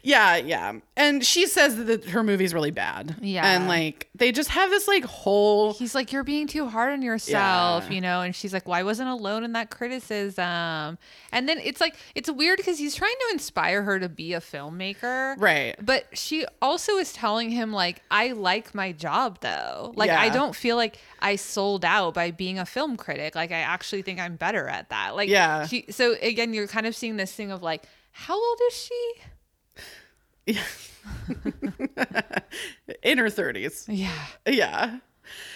Yeah, 0.04 0.36
yeah. 0.36 0.72
And 0.96 1.24
she 1.24 1.46
says 1.46 1.76
that 1.76 2.06
her 2.06 2.22
movie's 2.24 2.52
really 2.52 2.72
bad. 2.72 3.16
Yeah. 3.20 3.46
And 3.46 3.68
like, 3.68 4.08
they 4.16 4.32
just 4.32 4.50
have 4.50 4.68
this 4.70 4.88
like 4.88 5.04
whole. 5.04 5.74
He's 5.74 5.94
like, 5.94 6.12
You're 6.12 6.24
being 6.24 6.46
too 6.48 6.66
hard 6.66 6.92
on 6.92 7.02
yourself, 7.02 7.84
Yeah. 7.88 7.94
you 7.94 8.00
know? 8.00 8.20
And 8.22 8.34
she's 8.34 8.52
like, 8.52 8.66
Well, 8.66 8.84
wasn't 8.84 9.08
alone 9.10 9.44
in 9.44 9.52
that 9.52 9.70
criticism. 9.70 10.98
And 11.32 11.48
then 11.48 11.58
it's 11.62 11.80
like, 11.80 11.96
it's 12.14 12.30
weird 12.30 12.56
because 12.56 12.78
he's 12.78 12.94
trying 12.94 13.14
to 13.28 13.32
inspire 13.32 13.82
her 13.82 13.98
to 14.00 14.08
be 14.08 14.34
a 14.34 14.40
filmmaker. 14.40 15.34
Right. 15.38 15.76
But 15.80 16.06
she 16.16 16.46
also 16.60 16.96
is 16.98 17.12
telling 17.12 17.50
him, 17.50 17.72
like, 17.72 18.02
I 18.10 18.32
like 18.32 18.74
my 18.74 18.92
job 18.92 19.38
though. 19.40 19.92
Like, 19.96 20.10
I 20.10 20.28
don't 20.30 20.54
feel 20.54 20.76
like 20.76 20.98
I 21.20 21.36
sold 21.36 21.84
out 21.84 22.14
by 22.14 22.30
being 22.32 22.58
a 22.58 22.66
film 22.66 22.96
critic. 22.96 23.34
Like, 23.34 23.52
I 23.52 23.58
actually 23.60 24.02
think 24.02 24.18
I'm 24.20 24.36
better 24.36 24.66
at 24.68 24.90
that. 24.90 25.14
Like, 25.16 25.28
Yeah. 25.28 25.66
She, 25.66 25.86
so 25.90 26.16
again, 26.20 26.52
you're 26.54 26.66
kind 26.66 26.86
of 26.86 26.96
seeing 26.96 27.16
this 27.16 27.32
thing 27.32 27.50
of 27.52 27.62
like, 27.62 27.84
how 28.10 28.34
old 28.34 28.58
is 28.68 28.74
she? 28.76 29.14
in 30.46 30.56
her 33.18 33.26
30s. 33.26 33.84
Yeah. 33.88 34.26
Yeah. 34.46 34.98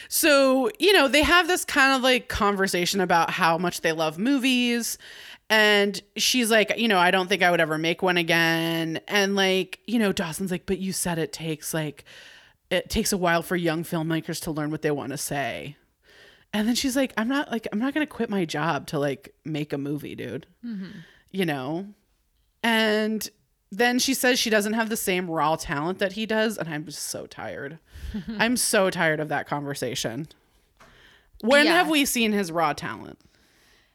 So, 0.09 0.71
you 0.79 0.93
know, 0.93 1.09
they 1.09 1.23
have 1.23 1.49
this 1.49 1.65
kind 1.65 1.95
of 1.95 2.03
like 2.03 2.29
conversation 2.29 3.01
about 3.01 3.31
how 3.31 3.59
much 3.59 3.81
they 3.81 3.93
love 3.93 4.19
movies. 4.19 4.99
And 5.49 6.01
she's 6.17 6.51
like, 6.51 6.73
you 6.77 6.89
know, 6.89 6.99
I 6.99 7.11
don't 7.11 7.29
think 7.29 7.43
I 7.43 7.51
would 7.51 7.61
ever 7.61 7.79
make 7.79 8.03
one 8.03 8.17
again. 8.17 9.01
And 9.07 9.37
like, 9.37 9.81
you 9.87 9.99
know, 9.99 10.13
Dawson's 10.13 10.51
like, 10.51 10.67
but 10.67 10.79
you 10.79 10.93
said 10.93 11.19
it 11.19 11.33
takes 11.33 11.73
like, 11.73 12.05
it 12.71 12.91
takes 12.91 13.13
a 13.13 13.17
while 13.17 13.43
for 13.43 13.55
young 13.55 13.85
filmmakers 13.85 14.43
to 14.43 14.51
learn 14.51 14.71
what 14.71 14.83
they 14.83 14.91
want 14.91 15.13
to 15.13 15.19
say. 15.19 15.77
And 16.53 16.67
then 16.67 16.75
she's 16.75 16.97
like, 16.97 17.13
I'm 17.17 17.29
not 17.29 17.51
like, 17.51 17.69
I'm 17.71 17.79
not 17.79 17.95
going 17.95 18.07
to 18.07 18.13
quit 18.13 18.31
my 18.31 18.45
job 18.45 18.87
to 18.89 18.99
like 18.99 19.35
make 19.45 19.73
a 19.73 19.79
movie, 19.79 20.15
dude. 20.15 20.47
Mm-hmm. 20.65 20.99
You 21.31 21.47
know? 21.47 21.87
And 22.63 23.29
then 23.71 23.99
she 23.99 24.15
says 24.15 24.39
she 24.39 24.51
doesn't 24.51 24.75
have 24.75 24.89
the 24.89 24.97
same 24.97 25.31
raw 25.31 25.57
talent 25.57 25.99
that 25.99 26.13
he 26.13 26.25
does. 26.27 26.57
And 26.59 26.69
I'm 26.69 26.85
just 26.85 27.03
so 27.05 27.27
tired. 27.27 27.79
I'm 28.39 28.57
so 28.57 28.91
tired 28.91 29.21
of 29.21 29.29
that 29.29 29.47
conversation. 29.47 30.29
When 31.43 31.67
Yeah. 31.67 31.73
have 31.75 31.89
we 31.89 32.05
seen 32.05 32.33
his 32.33 32.51
raw 32.53 32.73
talent? 32.73 33.19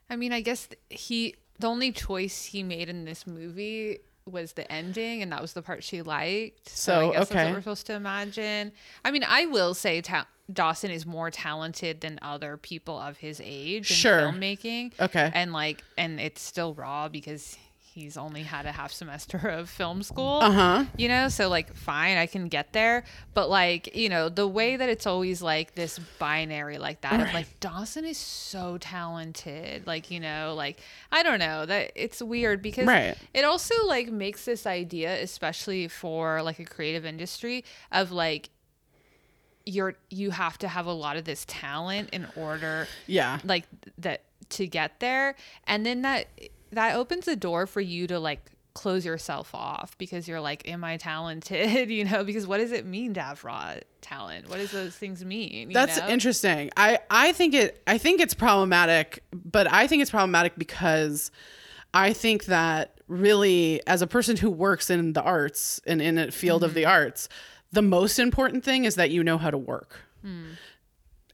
I 0.10 0.15
mean, 0.15 0.34
I 0.34 0.41
guess 0.41 0.68
he 0.89 1.35
the 1.60 1.68
only 1.68 1.91
choice 1.91 2.45
he 2.45 2.64
made 2.64 2.89
in 2.89 3.06
this 3.06 3.26
movie 3.27 3.99
was 4.26 4.53
the 4.53 4.69
ending, 4.72 5.22
and 5.22 5.31
that 5.31 5.41
was 5.41 5.53
the 5.53 5.61
part 5.61 5.84
she 5.84 6.02
liked. 6.02 6.69
So, 6.69 6.93
I 6.93 7.06
guess 7.14 7.14
that's 7.19 7.31
okay. 7.31 7.45
what 7.45 7.53
we're 7.53 7.61
supposed 7.61 7.85
to 7.88 7.93
imagine. 7.93 8.72
I 9.06 9.11
mean, 9.11 9.23
I 9.27 9.45
will 9.45 9.73
say 9.73 10.02
ta- 10.02 10.27
Dawson 10.52 10.89
is 10.91 11.06
more 11.06 11.30
talented 11.31 12.02
than 12.02 12.18
other 12.22 12.57
people 12.57 12.98
of 12.99 13.18
his 13.18 13.39
age 13.43 13.89
in 13.91 13.95
Sure. 13.95 14.22
filmmaking. 14.22 14.99
Okay. 14.99 15.31
and 15.34 15.53
like, 15.53 15.84
and 15.98 16.19
it's 16.19 16.41
still 16.41 16.73
raw 16.73 17.07
because 17.10 17.57
he's 17.94 18.16
only 18.16 18.44
had 18.44 18.66
a 18.66 18.72
half 18.72 18.92
semester 18.92 19.38
of 19.50 19.70
film 19.70 20.02
school. 20.04 20.40
Uh 20.42 20.52
huh. 20.52 20.86
You 20.98 21.08
know, 21.10 21.28
so 21.30 21.50
like, 21.50 21.74
fine, 21.76 22.18
I 22.18 22.26
can 22.26 22.48
get 22.48 22.72
there. 22.74 23.04
But 23.34 23.50
like, 23.50 23.96
you 23.96 24.08
know, 24.10 24.30
the 24.30 24.48
way 24.48 24.78
that 24.78 24.88
it's 24.90 25.06
always 25.06 25.42
like 25.42 25.76
this 25.76 26.00
binary 26.20 26.78
like 26.78 27.02
that, 27.02 27.14
of, 27.20 27.26
Right. 27.28 27.34
like 27.34 27.60
Dawson 27.60 28.06
is 28.06 28.18
so 28.18 28.78
talented. 28.78 29.86
Like, 29.86 30.10
you 30.10 30.20
know, 30.20 30.54
like, 30.56 30.80
I 31.12 31.22
don't 31.24 31.40
know 31.40 31.66
that 31.66 31.92
it's 31.96 32.22
weird 32.22 32.62
because 32.62 32.88
Right. 32.88 33.16
it 33.34 33.44
also 33.44 33.74
like 33.88 34.10
makes 34.12 34.46
this 34.46 34.66
idea, 34.66 35.22
especially 35.22 35.88
for 35.88 36.42
like 36.42 36.60
a 36.60 36.66
creative 36.66 37.06
industry, 37.06 37.66
of 37.92 38.12
like, 38.12 38.50
you're 39.66 39.96
you 40.10 40.32
have 40.32 40.58
to 40.58 40.68
have 40.68 40.88
a 40.88 40.92
lot 40.94 41.18
of 41.18 41.24
this 41.26 41.46
talent 41.48 42.10
in 42.12 42.26
order 42.36 42.88
Yeah. 43.06 43.40
like 43.44 43.66
that 44.00 44.22
to 44.50 44.66
get 44.66 45.00
there 45.00 45.36
and 45.68 45.86
then 45.86 46.02
that 46.02 46.26
that 46.72 46.95
opens 46.95 47.26
the 47.26 47.35
door 47.35 47.68
for 47.68 47.81
you 47.81 48.07
to 48.07 48.19
like 48.19 48.52
close 48.73 49.06
yourself 49.06 49.53
off 49.53 49.98
because 49.98 50.30
you're 50.30 50.39
like 50.39 50.65
am 50.65 50.81
i 50.81 50.95
talented 50.95 51.89
you 51.89 52.06
know 52.06 52.23
because 52.23 52.48
what 52.48 52.57
does 52.57 52.72
it 52.72 52.85
mean 52.85 53.14
to 53.14 53.22
have 53.22 53.43
raw 53.43 53.73
talent 53.99 54.49
what 54.49 54.57
does 54.60 54.72
those 54.72 54.95
things 54.95 55.26
mean 55.26 55.69
you 55.69 55.73
That's 55.73 55.98
know? 55.98 56.07
interesting. 56.07 56.72
I 56.76 56.99
I 57.10 57.31
think 57.34 57.53
it 57.53 57.81
I 57.88 57.98
think 57.98 58.19
it's 58.19 58.34
problematic, 58.34 59.23
but 59.34 59.72
I 59.72 59.88
think 59.88 60.02
it's 60.02 60.11
problematic 60.11 60.53
because 60.57 61.31
I 61.93 62.14
think 62.14 62.45
that 62.45 62.99
really 63.07 63.81
as 63.88 64.02
a 64.02 64.07
person 64.07 64.38
who 64.38 64.49
works 64.49 64.89
in 64.89 65.14
the 65.14 65.22
arts 65.22 65.81
and 65.85 66.02
in 66.02 66.18
a 66.18 66.31
field 66.31 66.64
of 66.64 66.72
mm-hmm. 66.72 66.76
the 66.76 66.85
arts, 66.85 67.30
the 67.72 67.81
most 67.81 68.19
important 68.19 68.64
thing 68.64 68.85
is 68.85 68.95
that 68.95 69.11
you 69.11 69.23
know 69.23 69.38
how 69.38 69.52
to 69.52 69.57
work. 69.57 69.99
Hmm. 70.22 70.52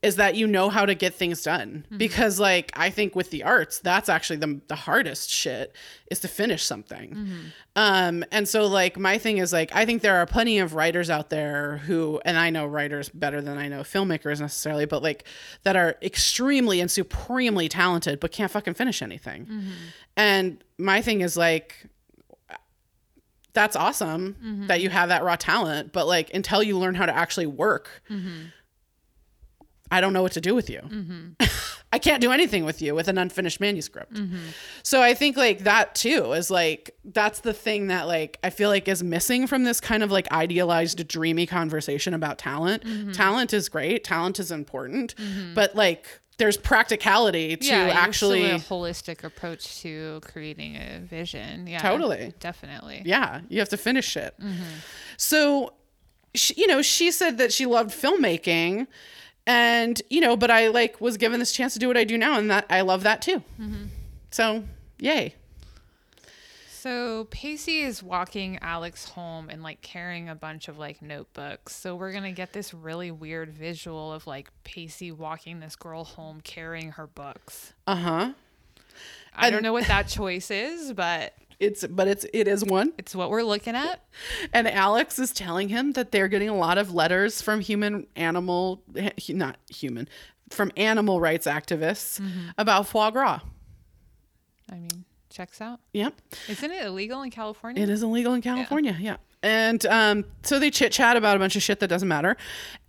Is 0.02 0.18
that 0.18 0.36
you 0.36 0.48
know 0.48 0.70
how 0.70 0.86
to 0.86 0.94
get 0.94 1.14
things 1.14 1.44
done. 1.44 1.86
Mm-hmm. 1.86 1.98
Because 1.98 2.40
like 2.40 2.72
I 2.76 2.90
think 2.90 3.16
with 3.16 3.32
the 3.32 3.44
arts, 3.44 3.80
that's 3.80 4.10
actually 4.10 4.38
the 4.38 4.62
the 4.68 4.76
hardest 4.76 5.30
shit 5.30 5.76
is 6.12 6.20
to 6.20 6.28
finish 6.28 6.64
something. 6.64 7.12
Mm-hmm. 7.12 7.36
Um, 7.76 8.24
and 8.32 8.48
so 8.48 8.68
like 8.68 8.98
my 8.98 9.18
thing 9.18 9.38
is 9.38 9.52
like 9.54 9.76
I 9.76 9.86
think 9.86 10.02
there 10.02 10.18
are 10.18 10.26
plenty 10.26 10.60
of 10.60 10.74
writers 10.76 11.10
out 11.10 11.30
there 11.30 11.78
who 11.78 12.22
and 12.26 12.38
I 12.38 12.50
know 12.50 12.66
writers 12.66 13.10
better 13.10 13.42
than 13.42 13.58
I 13.58 13.68
know 13.68 13.82
filmmakers 13.82 14.40
necessarily, 14.40 14.86
but 14.86 15.02
like 15.02 15.26
that 15.64 15.76
are 15.76 15.96
extremely 16.02 16.80
and 16.80 16.90
supremely 16.90 17.70
talented 17.70 18.20
but 18.20 18.32
can't 18.32 18.52
fucking 18.52 18.76
finish 18.76 19.02
anything. 19.02 19.46
Mm-hmm. 19.46 19.72
And 20.16 20.64
my 20.78 21.02
thing 21.02 21.22
is 21.22 21.38
like 21.38 21.88
that's 23.58 23.76
awesome 23.76 24.36
that 24.68 24.82
you 24.82 24.90
have 24.92 25.10
that 25.10 25.24
raw 25.24 25.36
talent, 25.36 25.92
but 25.92 26.06
like 26.06 26.32
until 26.32 26.62
you 26.62 26.78
learn 26.78 26.94
how 26.94 27.08
to 27.08 27.16
actually 27.16 27.48
work, 27.48 28.04
I 29.92 30.02
don't 30.02 30.14
know 30.14 30.22
what 30.22 30.34
to 30.34 30.42
do 30.42 30.56
with 30.56 30.70
you. 30.70 30.82
I 31.94 32.00
can't 32.00 32.22
do 32.22 32.32
anything 32.32 32.66
with 32.66 32.82
you 32.82 32.94
with 32.94 33.08
an 33.08 33.18
unfinished 33.18 33.62
manuscript. 33.62 34.20
So 34.84 35.02
I 35.02 35.14
think 35.14 35.38
like 35.38 35.60
that 35.60 35.96
too 35.96 36.34
is 36.34 36.52
like 36.52 36.96
that's 37.06 37.40
the 37.40 37.54
thing 37.54 37.88
that 37.88 38.08
like 38.08 38.40
I 38.44 38.50
feel 38.50 38.70
like 38.70 38.88
is 38.88 39.04
missing 39.04 39.48
from 39.48 39.64
this 39.64 39.80
kind 39.80 40.04
of 40.04 40.12
like 40.12 40.30
idealized 40.32 41.08
dreamy 41.08 41.46
conversation 41.46 42.14
about 42.14 42.38
talent. 42.38 42.84
Talent 43.14 43.54
is 43.54 43.70
great, 43.70 44.04
talent 44.04 44.40
is 44.40 44.52
important, 44.52 45.16
but 45.56 45.76
like 45.76 46.20
there's 46.38 46.58
practicality 46.58 47.58
to 47.58 47.66
yeah, 47.66 47.90
actually 47.94 48.46
a 48.46 48.60
holistic 48.60 49.24
approach 49.24 49.82
to 49.82 50.20
creating 50.24 50.76
a 50.76 51.00
vision 51.00 51.66
yeah 51.66 51.80
Totally. 51.80 52.32
definitely 52.40 53.02
yeah, 53.06 53.42
you 53.50 53.60
have 53.60 53.70
to 53.70 53.78
finish 53.78 54.16
it. 54.18 54.36
Mm-hmm. 54.40 54.64
So 55.18 55.74
she, 56.36 56.54
you 56.56 56.68
know, 56.68 56.82
she 56.82 57.12
said 57.12 57.38
that 57.40 57.52
she 57.52 57.66
loved 57.66 57.92
filmmaking 57.92 58.88
and 59.48 60.00
you 60.10 60.20
know, 60.20 60.36
but 60.38 60.52
I 60.52 60.68
like 60.68 61.02
was 61.02 61.18
given 61.18 61.40
this 61.40 61.54
chance 61.54 61.74
to 61.74 61.80
do 61.80 61.88
what 61.88 61.98
I 61.98 62.04
do 62.04 62.18
now 62.18 62.38
and 62.38 62.52
that 62.52 62.66
I 62.70 62.82
love 62.82 63.02
that 63.04 63.22
too. 63.24 63.42
So, 64.30 64.66
yay. 65.00 65.34
So 66.70 67.28
Pacey 67.32 67.82
is 67.82 68.04
walking 68.04 68.60
Alex 68.62 69.10
home 69.10 69.50
and 69.50 69.64
like 69.64 69.82
carrying 69.82 70.30
a 70.30 70.36
bunch 70.36 70.68
of 70.68 70.78
like 70.78 71.02
notebooks. 71.02 71.76
So 71.76 71.96
we're 71.96 72.12
gonna 72.12 72.32
get 72.34 72.54
this 72.54 72.74
really 72.74 73.10
weird 73.10 73.50
visual 73.50 74.14
of 74.14 74.28
like 74.28 74.50
Pacey 74.64 75.12
walking 75.12 75.60
this 75.62 75.76
girl 75.76 76.04
home 76.04 76.42
carrying 76.42 76.92
her 76.92 77.08
books. 77.08 77.74
Uh-huh. 77.88 78.34
I 79.34 79.50
don't 79.50 79.64
know 79.64 79.74
what 79.74 79.88
that 79.88 80.08
choice 80.08 80.52
is, 80.52 80.94
but 80.94 81.34
It's 81.60 81.86
but 81.88 82.08
it's 82.08 82.26
it 82.34 82.48
is 82.48 82.64
one. 82.64 82.94
it's 82.98 83.16
what 83.16 83.30
we're 83.30 83.44
looking 83.44 83.76
at. 83.76 84.04
And 84.54 84.68
Alex 84.68 85.18
is 85.18 85.32
telling 85.32 85.70
him 85.70 85.94
that 85.94 86.12
they're 86.12 86.28
getting 86.28 86.50
a 86.50 86.56
lot 86.56 86.78
of 86.78 86.94
letters 86.94 87.42
from 87.42 87.62
human 87.62 88.06
animal 88.16 88.84
not 89.30 89.58
human 89.70 90.08
from 90.50 90.72
animal 90.78 91.20
rights 91.20 91.48
activists 91.48 92.22
about 92.58 92.88
foie 92.88 93.10
gras. 93.10 93.40
I 94.72 94.76
mean, 94.76 95.06
checks 95.30 95.62
out. 95.62 95.80
Yep. 95.94 96.14
Isn't 96.50 96.72
it 96.72 96.86
illegal 96.86 97.22
in 97.22 97.32
California? 97.32 97.82
It 97.82 97.90
is 97.90 98.04
illegal 98.04 98.34
in 98.34 98.42
California. 98.42 98.96
Yeah. 99.00 99.18
And 99.44 99.86
um, 99.86 100.26
so 100.44 100.60
they 100.60 100.70
chit 100.72 100.92
chat 100.92 101.16
about 101.16 101.36
a 101.36 101.40
bunch 101.40 101.56
of 101.56 101.64
shit 101.64 101.80
that 101.80 101.88
doesn't 101.88 102.08
matter. 102.08 102.38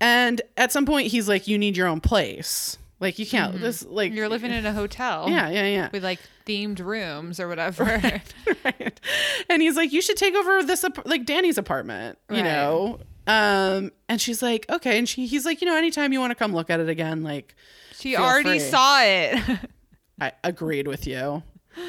And 0.01 0.40
at 0.57 0.73
some 0.73 0.86
point, 0.86 1.09
he's 1.09 1.28
like, 1.28 1.47
"You 1.47 1.59
need 1.59 1.77
your 1.77 1.86
own 1.86 2.01
place. 2.01 2.78
Like 3.00 3.18
you 3.18 3.26
can't. 3.26 3.60
This 3.60 3.84
like 3.84 4.12
You're 4.12 4.28
living 4.28 4.50
in 4.50 4.66
a 4.66 4.72
hotel. 4.72 5.26
Yeah, 5.28 5.48
yeah, 5.50 5.66
yeah. 5.66 5.88
With 5.92 6.02
like 6.02 6.18
themed 6.46 6.80
rooms 6.80 7.38
or 7.38 7.46
whatever. 7.48 7.84
right. 8.64 9.00
And 9.48 9.62
he's 9.62 9.76
like, 9.76 9.92
"You 9.92 10.02
should 10.02 10.16
take 10.16 10.34
over 10.34 10.62
this 10.64 10.84
like 11.04 11.24
Danny's 11.24 11.58
apartment." 11.58 12.18
You 12.28 12.36
Right. 12.36 12.44
know. 12.44 12.98
Um, 13.28 13.92
and 14.08 14.20
she's 14.20 14.42
like, 14.42 14.66
"Okay." 14.70 14.98
And 14.98 15.08
she 15.08 15.26
he's 15.26 15.44
like, 15.46 15.60
"You 15.60 15.68
know, 15.68 15.76
anytime 15.76 16.12
you 16.12 16.18
want 16.18 16.32
to 16.32 16.34
come 16.34 16.52
look 16.52 16.70
at 16.70 16.80
it 16.80 16.88
again, 16.88 17.22
like." 17.22 17.54
She 17.94 18.16
already 18.16 18.48
free. 18.50 18.58
saw 18.60 19.00
it. 19.02 19.40
I 20.20 20.32
agreed 20.44 20.86
with 20.88 21.06
you. 21.06 21.42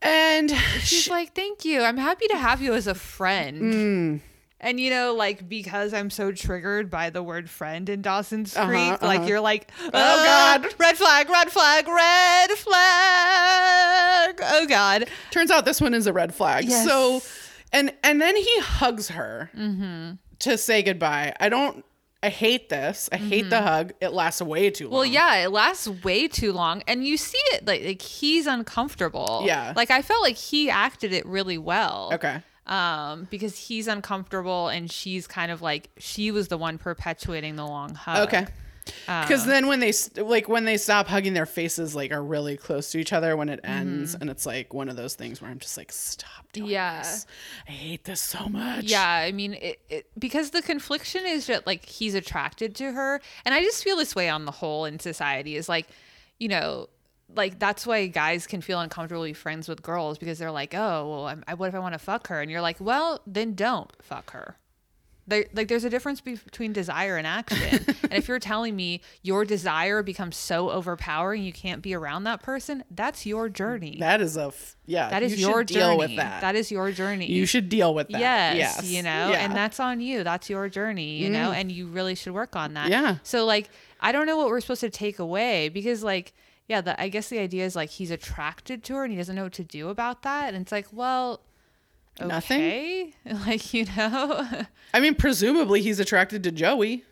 And 0.00 0.50
She's 0.80 1.02
she- 1.04 1.10
like, 1.10 1.34
"Thank 1.34 1.64
you. 1.64 1.82
I'm 1.82 1.96
happy 1.96 2.28
to 2.28 2.36
have 2.36 2.62
you 2.62 2.72
as 2.74 2.86
a 2.86 2.94
friend." 2.94 3.62
Mm. 3.62 4.20
And 4.60 4.80
you 4.80 4.90
know, 4.90 5.14
like 5.14 5.48
because 5.48 5.94
I'm 5.94 6.10
so 6.10 6.32
triggered 6.32 6.90
by 6.90 7.10
the 7.10 7.22
word 7.22 7.48
"friend" 7.48 7.88
in 7.88 8.02
Dawson's 8.02 8.56
Uh-huh, 8.56 8.66
Creek, 8.68 9.02
like 9.02 9.20
uh-huh. 9.20 9.28
you're 9.28 9.40
like, 9.40 9.70
"Oh 9.84 9.90
God. 9.92 10.66
red 10.78 10.96
flag, 10.98 11.30
red 11.30 11.50
flag, 11.52 11.86
red 11.86 12.50
flag." 12.58 14.40
Oh 14.42 14.66
God, 14.68 15.08
turns 15.30 15.50
out 15.50 15.64
this 15.64 15.80
one 15.80 15.94
is 15.94 16.06
a 16.06 16.12
red 16.12 16.34
flag. 16.34 16.64
Yes. 16.66 16.84
So, 16.86 17.22
and 17.72 17.92
and 18.02 18.20
then 18.20 18.36
he 18.36 18.58
hugs 18.60 19.08
her 19.10 19.50
Mm-hmm. 19.56 20.12
to 20.40 20.58
say 20.58 20.82
goodbye. 20.82 21.34
I 21.40 21.48
don't. 21.48 21.84
I 22.20 22.30
hate 22.30 22.68
this. 22.68 23.08
I 23.12 23.16
hate 23.16 23.48
the 23.48 23.62
hug. 23.62 23.92
It 24.00 24.12
lasts 24.12 24.42
way 24.42 24.70
too 24.70 24.88
long. 24.88 24.90
Mm-hmm. 24.90 24.94
Well, 24.96 25.04
yeah, 25.06 25.44
it 25.44 25.50
lasts 25.52 25.86
way 26.02 26.26
too 26.26 26.52
long, 26.52 26.82
and 26.88 27.06
you 27.06 27.16
see 27.16 27.38
it 27.52 27.64
like 27.64 27.84
like 27.84 28.02
he's 28.02 28.48
uncomfortable. 28.48 29.42
Yeah. 29.46 29.72
like 29.76 29.92
I 29.92 30.02
felt 30.02 30.22
like 30.22 30.36
he 30.36 30.68
acted 30.68 31.12
it 31.12 31.24
really 31.26 31.58
well. 31.58 32.10
Okay. 32.14 32.42
Um, 32.68 33.26
because 33.30 33.56
he's 33.56 33.88
uncomfortable, 33.88 34.68
and 34.68 34.90
she's 34.90 35.26
kind 35.26 35.50
of 35.50 35.62
like 35.62 35.88
she 35.98 36.30
was 36.30 36.48
the 36.48 36.58
one 36.58 36.76
perpetuating 36.78 37.56
the 37.56 37.64
long 37.66 37.94
hug. 37.94 38.28
Okay. 38.28 38.46
Because 39.04 39.44
then 39.44 39.66
when 39.66 39.80
they 39.80 39.92
like 40.16 40.48
when 40.48 40.64
they 40.64 40.78
stop 40.78 41.08
hugging, 41.08 41.34
their 41.34 41.44
faces 41.46 41.94
like 41.94 42.10
are 42.10 42.22
really 42.22 42.56
close 42.56 42.90
to 42.92 42.98
each 42.98 43.12
other 43.12 43.36
when 43.36 43.50
it 43.50 43.60
ends, 43.62 44.14
and 44.14 44.30
it's 44.30 44.46
like 44.46 44.72
one 44.72 44.88
of 44.88 44.96
those 44.96 45.14
things 45.14 45.42
where 45.42 45.50
I'm 45.50 45.58
just 45.58 45.76
like, 45.76 45.92
stop 45.92 46.50
doing 46.52 46.66
Mm-hmm. 46.68 46.72
Yeah. 46.72 46.98
this. 47.02 47.26
I 47.68 47.70
hate 47.72 48.04
this 48.04 48.20
so 48.22 48.48
much. 48.48 48.84
Yeah, 48.84 49.06
I 49.06 49.30
mean, 49.32 49.54
it, 49.54 49.80
it 49.90 50.06
because 50.18 50.50
the 50.50 50.62
confliction 50.62 51.26
is 51.26 51.46
that 51.48 51.66
like 51.66 51.84
he's 51.84 52.14
attracted 52.14 52.74
to 52.76 52.92
her, 52.92 53.20
and 53.44 53.54
I 53.54 53.62
just 53.62 53.84
feel 53.84 53.96
this 53.96 54.14
way 54.14 54.30
on 54.30 54.46
the 54.46 54.52
whole 54.52 54.86
in 54.86 54.98
society 54.98 55.56
is 55.56 55.68
like, 55.68 55.86
you 56.38 56.48
know, 56.48 56.88
like 57.34 57.58
that's 57.58 57.86
why 57.86 58.06
guys 58.06 58.46
can 58.46 58.60
feel 58.60 58.78
uncomfortable 58.80 58.98
uncomfortably 59.22 59.32
friends 59.32 59.68
with 59.68 59.82
girls 59.82 60.18
because 60.18 60.38
they're 60.38 60.50
like, 60.50 60.74
oh, 60.74 61.08
well, 61.08 61.26
I'm, 61.26 61.44
I, 61.46 61.54
what 61.54 61.68
if 61.68 61.74
I 61.74 61.78
want 61.78 61.92
to 61.94 61.98
fuck 61.98 62.28
her? 62.28 62.40
And 62.40 62.50
you're 62.50 62.60
like, 62.62 62.80
well, 62.80 63.20
then 63.26 63.54
don't 63.54 63.90
fuck 64.02 64.30
her. 64.32 64.56
There, 65.26 65.44
like 65.52 65.68
there's 65.68 65.84
a 65.84 65.90
difference 65.90 66.22
be- 66.22 66.36
between 66.36 66.72
desire 66.72 67.18
and 67.18 67.26
action. 67.26 67.84
and 68.02 68.14
if 68.14 68.28
you're 68.28 68.38
telling 68.38 68.74
me 68.74 69.02
your 69.22 69.44
desire 69.44 70.02
becomes 70.02 70.36
so 70.38 70.70
overpowering 70.70 71.42
you 71.42 71.52
can't 71.52 71.82
be 71.82 71.94
around 71.94 72.24
that 72.24 72.42
person, 72.42 72.82
that's 72.90 73.26
your 73.26 73.50
journey. 73.50 73.98
That 74.00 74.22
is 74.22 74.38
a 74.38 74.46
f- 74.46 74.76
yeah. 74.86 75.10
that 75.10 75.22
is 75.22 75.38
you 75.38 75.48
your 75.48 75.60
should 75.60 75.66
deal 75.66 75.98
with 75.98 76.16
that. 76.16 76.40
That 76.40 76.56
is 76.56 76.70
your 76.72 76.90
journey. 76.92 77.26
you 77.30 77.44
should 77.44 77.68
deal 77.68 77.92
with 77.94 78.08
that. 78.08 78.20
Yes, 78.20 78.56
Yes. 78.56 78.90
you 78.90 79.02
know, 79.02 79.30
Yeah. 79.30 79.40
Mm. 79.40 79.44
and 79.44 79.56
that's 79.56 79.78
on 79.78 80.00
you. 80.00 80.24
That's 80.24 80.48
your 80.48 80.68
journey, 80.70 81.18
you 81.18 81.28
know, 81.28 81.52
and 81.52 81.70
you 81.70 81.88
really 81.88 82.14
should 82.14 82.32
work 82.32 82.56
on 82.56 82.72
that. 82.74 82.88
Yeah. 82.88 83.18
So 83.22 83.44
like, 83.44 83.68
I 84.00 84.12
don't 84.12 84.26
know 84.26 84.38
what 84.38 84.46
we're 84.48 84.60
supposed 84.60 84.80
to 84.80 84.90
take 84.90 85.18
away 85.18 85.68
because 85.68 86.02
like, 86.02 86.32
yeah, 86.68 86.80
the, 86.80 87.00
I 87.00 87.08
guess 87.08 87.28
the 87.28 87.38
idea 87.38 87.64
is 87.64 87.74
like 87.74 87.90
he's 87.90 88.10
attracted 88.10 88.84
to 88.84 88.94
her 88.94 89.04
and 89.04 89.10
he 89.12 89.16
doesn't 89.18 89.34
know 89.34 89.44
what 89.44 89.52
to 89.54 89.64
do 89.64 89.88
about 89.88 90.22
that, 90.22 90.54
and 90.54 90.62
it's 90.62 90.72
like, 90.72 90.86
well, 90.92 91.40
Nothing? 92.20 93.12
like 93.46 93.72
you 93.74 93.86
know, 93.96 94.46
I 94.94 95.00
mean, 95.00 95.14
presumably 95.14 95.82
he's 95.82 96.00
attracted 96.00 96.42
to 96.44 96.50
Joey. 96.50 97.04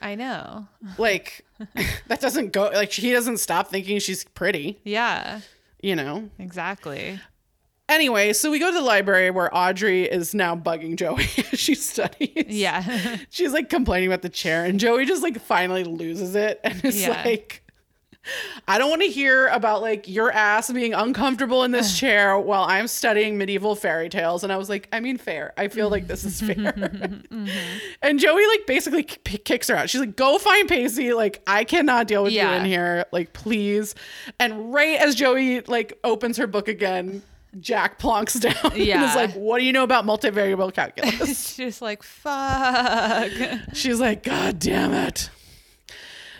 I 0.00 0.14
know. 0.16 0.68
Like, 0.98 1.44
that 2.08 2.20
doesn't 2.20 2.52
go, 2.52 2.70
like, 2.74 2.92
he 2.92 3.12
doesn't 3.12 3.38
stop 3.38 3.68
thinking 3.68 3.98
she's 4.00 4.24
pretty, 4.24 4.78
Yeah, 4.84 5.40
you 5.82 5.94
know? 5.96 6.28
exactly. 6.38 7.20
Anyway, 7.88 8.32
so 8.32 8.50
we 8.50 8.58
go 8.58 8.68
to 8.70 8.74
the 8.74 8.80
library 8.84 9.30
where 9.30 9.54
Audrey 9.54 10.04
is 10.04 10.34
now 10.34 10.56
bugging 10.56 10.96
Joey 10.96 11.24
as 11.52 11.58
she 11.60 11.74
studies. 11.74 12.46
Yeah. 12.48 13.18
She's 13.28 13.52
like 13.52 13.68
complaining 13.68 14.08
about 14.08 14.22
the 14.22 14.30
chair, 14.30 14.64
and 14.64 14.80
Joey 14.80 15.04
just 15.04 15.22
like 15.22 15.38
finally 15.40 15.84
loses 15.84 16.34
it 16.34 16.60
and 16.64 16.82
is 16.84 17.02
Yeah. 17.02 17.22
like, 17.24 17.62
I 18.66 18.78
don't 18.78 18.90
want 18.90 19.02
to 19.02 19.08
hear 19.08 19.48
about 19.48 19.82
like 19.82 20.08
your 20.08 20.30
ass 20.32 20.70
being 20.72 20.94
uncomfortable 20.94 21.62
in 21.64 21.70
this 21.70 21.98
chair 22.00 22.38
while 22.38 22.64
I'm 22.64 22.88
studying 22.88 23.36
medieval 23.38 23.74
fairy 23.76 24.08
tales. 24.08 24.42
And 24.44 24.52
I 24.52 24.56
was 24.56 24.68
like, 24.68 24.88
I 24.92 25.00
mean, 25.00 25.18
fair. 25.18 25.52
I 25.56 25.68
feel 25.68 25.88
like 25.90 26.06
this 26.06 26.24
is 26.24 26.40
fair. 26.40 26.54
Mm-hmm. 27.34 27.48
And 28.02 28.18
Joey 28.18 28.46
like 28.46 28.66
basically 28.66 29.02
k- 29.04 29.38
kicks 29.38 29.68
her 29.68 29.76
out. 29.76 29.90
She's 29.90 30.00
like, 30.00 30.16
go 30.16 30.38
find 30.38 30.68
Pacey. 30.68 31.12
Like, 31.14 31.42
I 31.46 31.64
cannot 31.64 32.06
deal 32.06 32.22
with 32.22 32.32
you 32.32 32.40
in 32.40 32.64
here. 32.64 33.04
Like, 33.12 33.32
please. 33.32 33.94
And 34.38 34.72
right 34.72 34.98
as 35.00 35.14
Joey 35.14 35.60
like 35.62 35.98
opens 36.04 36.36
her 36.36 36.46
book 36.46 36.68
again, 36.68 37.22
Jack 37.60 37.98
plonks 37.98 38.40
down 38.40 38.54
and 38.72 38.76
Yeah. 38.76 39.08
is 39.10 39.16
like, 39.16 39.32
what 39.34 39.58
do 39.58 39.64
you 39.64 39.72
know 39.72 39.82
about 39.84 40.04
multivariable 40.06 40.72
calculus? 40.74 41.56
just 41.56 41.82
like 41.82 42.02
fuck. 42.02 43.32
She's 43.72 44.00
like, 44.00 44.22
God 44.22 44.58
damn 44.58 44.92
it. 44.92 45.30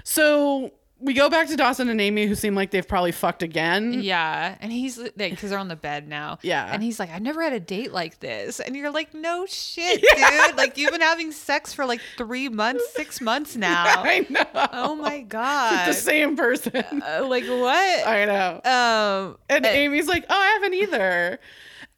So 0.05 0.73
we 1.05 1.13
go 1.15 1.29
back 1.29 1.49
to 1.49 1.57
Dawson 1.57 1.89
and 1.91 2.01
Amy, 2.01 2.27
who 2.27 2.35
seem 2.35 2.55
like 2.55 2.71
they've 2.71 2.87
probably 2.89 3.13
fucked 3.13 3.43
again. 3.43 4.03
Yeah, 4.03 4.57
and 4.61 4.73
he's 4.73 4.99
like, 4.99 5.15
because 5.17 5.51
they're 5.51 5.59
on 5.59 5.69
the 5.69 5.77
bed 5.77 6.09
now. 6.09 6.39
Yeah. 6.43 6.69
and 6.73 6.83
he's 6.83 6.99
like, 6.99 7.11
I've 7.11 7.23
never 7.23 7.43
had 7.43 7.53
a 7.53 7.61
date 7.61 7.93
like 7.93 8.21
this, 8.21 8.59
and 8.59 8.75
you're 8.75 8.91
like, 8.91 9.13
no 9.15 9.45
shit, 9.47 10.01
dude. 10.17 10.57
Like 10.57 10.77
you've 10.79 10.91
been 10.93 11.01
having 11.03 11.31
sex 11.31 11.73
for 11.75 11.85
like 11.87 12.01
three 12.17 12.49
months, 12.49 12.83
six 12.95 13.21
months 13.21 13.55
now. 13.57 13.85
I 13.87 14.27
know. 14.29 14.45
Oh 14.73 14.95
my 14.95 15.21
god. 15.29 15.89
the 15.89 15.93
same 15.93 16.37
person. 16.37 17.03
Uh, 17.03 17.27
like 17.29 17.45
what? 17.45 18.07
I 18.09 18.25
know. 18.25 18.61
um, 18.65 19.39
And 19.49 19.67
Amy's 19.67 20.09
like, 20.09 20.25
oh, 20.31 20.35
I 20.41 20.47
haven't 20.55 20.75
either. 20.75 21.39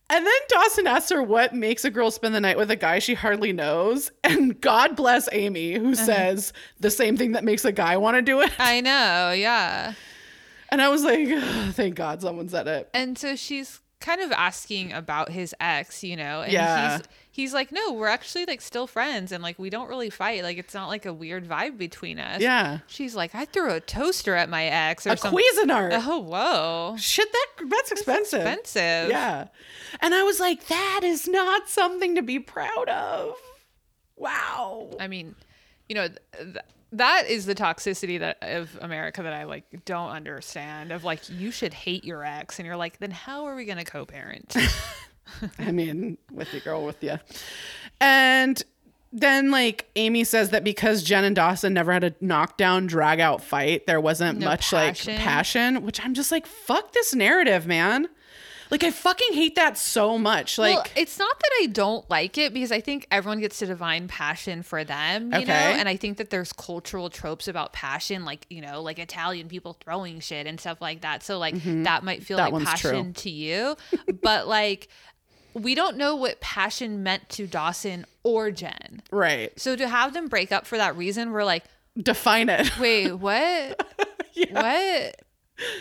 And 0.08 0.24
then 0.24 0.32
Dawson 0.48 0.86
asks 0.86 1.10
her 1.10 1.20
what 1.22 1.52
makes 1.54 1.84
a 1.84 1.90
girl 1.90 2.10
spend 2.12 2.34
the 2.34 2.40
night 2.40 2.56
with 2.56 2.70
a 2.70 2.76
guy 2.76 3.00
she 3.00 3.14
hardly 3.14 3.52
knows. 3.52 4.12
And 4.22 4.60
God 4.60 4.94
bless 4.96 5.28
Amy, 5.32 5.74
who 5.74 5.92
Uh-huh. 5.92 6.04
says 6.04 6.52
the 6.78 6.90
same 6.90 7.16
thing 7.16 7.32
that 7.32 7.42
makes 7.44 7.64
a 7.64 7.72
guy 7.72 7.96
want 7.96 8.16
to 8.16 8.22
do 8.22 8.40
it. 8.40 8.52
I 8.58 8.80
know, 8.80 9.32
yeah. 9.32 9.94
And 10.68 10.80
I 10.82 10.88
was 10.88 11.02
like, 11.04 11.28
thank 11.74 11.94
God 11.96 12.20
someone 12.22 12.48
said 12.48 12.68
it. 12.68 12.88
And 12.94 13.18
so 13.18 13.34
she's 13.36 13.80
kind 14.00 14.20
of 14.20 14.30
asking 14.32 14.92
about 14.92 15.30
his 15.30 15.54
ex, 15.58 16.04
you 16.04 16.16
know, 16.16 16.42
and 16.42 16.52
Yeah. 16.52 16.98
he's 16.98 17.06
he's 17.36 17.52
like, 17.52 17.70
no, 17.70 17.92
we're 17.92 18.06
actually 18.08 18.46
like 18.46 18.62
still 18.62 18.86
friends, 18.86 19.30
and 19.30 19.42
like 19.42 19.58
we 19.58 19.68
don't 19.68 19.88
really 19.88 20.08
fight. 20.08 20.42
Like 20.42 20.56
it's 20.56 20.72
not 20.72 20.88
like 20.88 21.04
a 21.04 21.12
weird 21.12 21.46
vibe 21.46 21.76
between 21.76 22.18
us. 22.18 22.40
Yeah. 22.40 22.78
She's 22.86 23.14
like, 23.14 23.34
I 23.34 23.44
threw 23.44 23.70
a 23.72 23.80
toaster 23.80 24.34
at 24.34 24.48
my 24.48 24.64
ex 24.64 25.06
or 25.06 25.10
A 25.10 25.16
something. 25.18 25.38
Cuisinart. 25.38 26.02
Oh 26.06 26.18
whoa, 26.18 26.96
Shit, 26.98 27.30
that 27.30 27.46
that's 27.68 27.92
expensive. 27.92 28.40
expensive. 28.40 29.10
Yeah. 29.10 29.48
And 30.00 30.14
I 30.14 30.22
was 30.22 30.40
like, 30.40 30.66
that 30.68 31.00
is 31.04 31.28
not 31.28 31.68
something 31.68 32.14
to 32.16 32.22
be 32.22 32.38
proud 32.38 32.88
of. 32.88 33.34
Wow. 34.16 34.90
I 34.98 35.06
mean, 35.06 35.34
you 35.88 35.94
know, 35.94 36.08
th- 36.08 36.18
th- 36.38 36.56
that 36.92 37.26
is 37.28 37.44
the 37.44 37.54
toxicity 37.54 38.18
that 38.18 38.38
of 38.40 38.78
America 38.80 39.22
that 39.22 39.34
I 39.34 39.44
like 39.44 39.84
don't 39.84 40.10
understand. 40.10 40.90
Of 40.90 41.04
like, 41.04 41.28
you 41.28 41.50
should 41.50 41.74
hate 41.74 42.04
your 42.04 42.24
ex, 42.24 42.58
and 42.58 42.64
you're 42.66 42.76
like, 42.76 42.98
then 42.98 43.10
how 43.10 43.44
are 43.44 43.54
we 43.54 43.66
gonna 43.66 43.84
co-parent? 43.84 44.56
I 45.59 45.73
mean, 45.73 46.19
with 46.32 46.53
you, 46.55 46.61
girl, 46.61 46.85
with 46.85 47.03
you. 47.03 47.19
And 48.01 48.62
then, 49.12 49.51
like, 49.51 49.86
Amy 49.97 50.24
says 50.24 50.51
that 50.51 50.65
because 50.65 51.03
Jen 51.03 51.24
and 51.24 51.35
Dawson 51.36 51.73
never 51.73 51.93
had 51.93 52.05
a 52.05 52.15
knockdown, 52.20 52.86
drag 52.86 53.20
out 53.20 53.43
fight, 53.43 53.86
there 53.86 54.01
wasn't 54.01 54.39
No 54.40 54.47
much 54.47 54.70
passion. 54.70 55.15
like 55.15 55.23
passion, 55.23 55.82
which 55.86 56.05
I'm 56.05 56.15
just 56.15 56.31
like, 56.31 56.47
fuck 56.47 56.93
this 56.93 57.15
narrative, 57.15 57.66
man. 57.66 58.09
Like, 58.69 58.82
I 58.82 58.90
fucking 58.90 59.32
hate 59.32 59.55
that 59.55 59.78
so 59.78 60.19
much. 60.19 60.59
Like, 60.59 60.74
well, 60.74 60.85
it's 60.97 61.20
not 61.20 61.39
that 61.39 61.51
I 61.62 61.66
don't 61.66 62.09
like 62.11 62.36
it 62.36 62.53
because 62.53 62.73
I 62.73 62.81
think 62.81 63.07
everyone 63.12 63.39
gets 63.39 63.61
to 63.61 63.66
divine 63.66 64.09
passion 64.09 64.65
for 64.65 64.82
them, 64.82 65.32
you 65.32 65.47
know? 65.47 65.53
And 65.55 65.89
I 65.89 65.94
think 65.97 66.19
that 66.19 66.31
there's 66.31 66.53
cultural 66.53 67.09
tropes 67.09 67.47
about 67.47 67.73
passion, 67.73 68.24
like, 68.24 68.44
you 68.51 68.61
know, 68.61 68.82
like 68.82 68.98
Italian 68.98 69.47
people 69.47 69.74
throwing 69.74 70.19
shit 70.19 70.48
and 70.48 70.59
stuff 70.59 70.81
like 70.81 71.03
that. 71.03 71.23
So, 71.23 71.39
like, 71.39 71.55
that 71.85 72.03
might 72.03 72.24
feel 72.24 72.39
Mm-hmm. 72.39 72.44
That 72.44 72.53
like 72.59 72.66
one's 72.66 72.81
true. 72.81 72.90
passion 72.90 73.12
to 73.15 73.31
you. 73.31 73.77
but, 74.20 74.48
like, 74.48 74.89
we 75.56 75.74
don't 75.74 75.96
know 75.96 76.14
what 76.16 76.40
passion 76.40 77.02
meant 77.02 77.28
to 77.30 77.46
Dawson 77.46 78.04
or 78.22 78.50
Jen. 78.50 79.02
right. 79.10 79.58
So 79.58 79.74
to 79.76 79.88
have 79.88 80.12
them 80.14 80.28
break 80.28 80.52
up 80.52 80.66
for 80.66 80.76
that 80.76 80.96
reason, 80.96 81.32
we're 81.32 81.44
like, 81.44 81.64
Define 82.00 82.48
it. 82.50 82.78
wait, 82.80 83.12
what? 83.12 83.86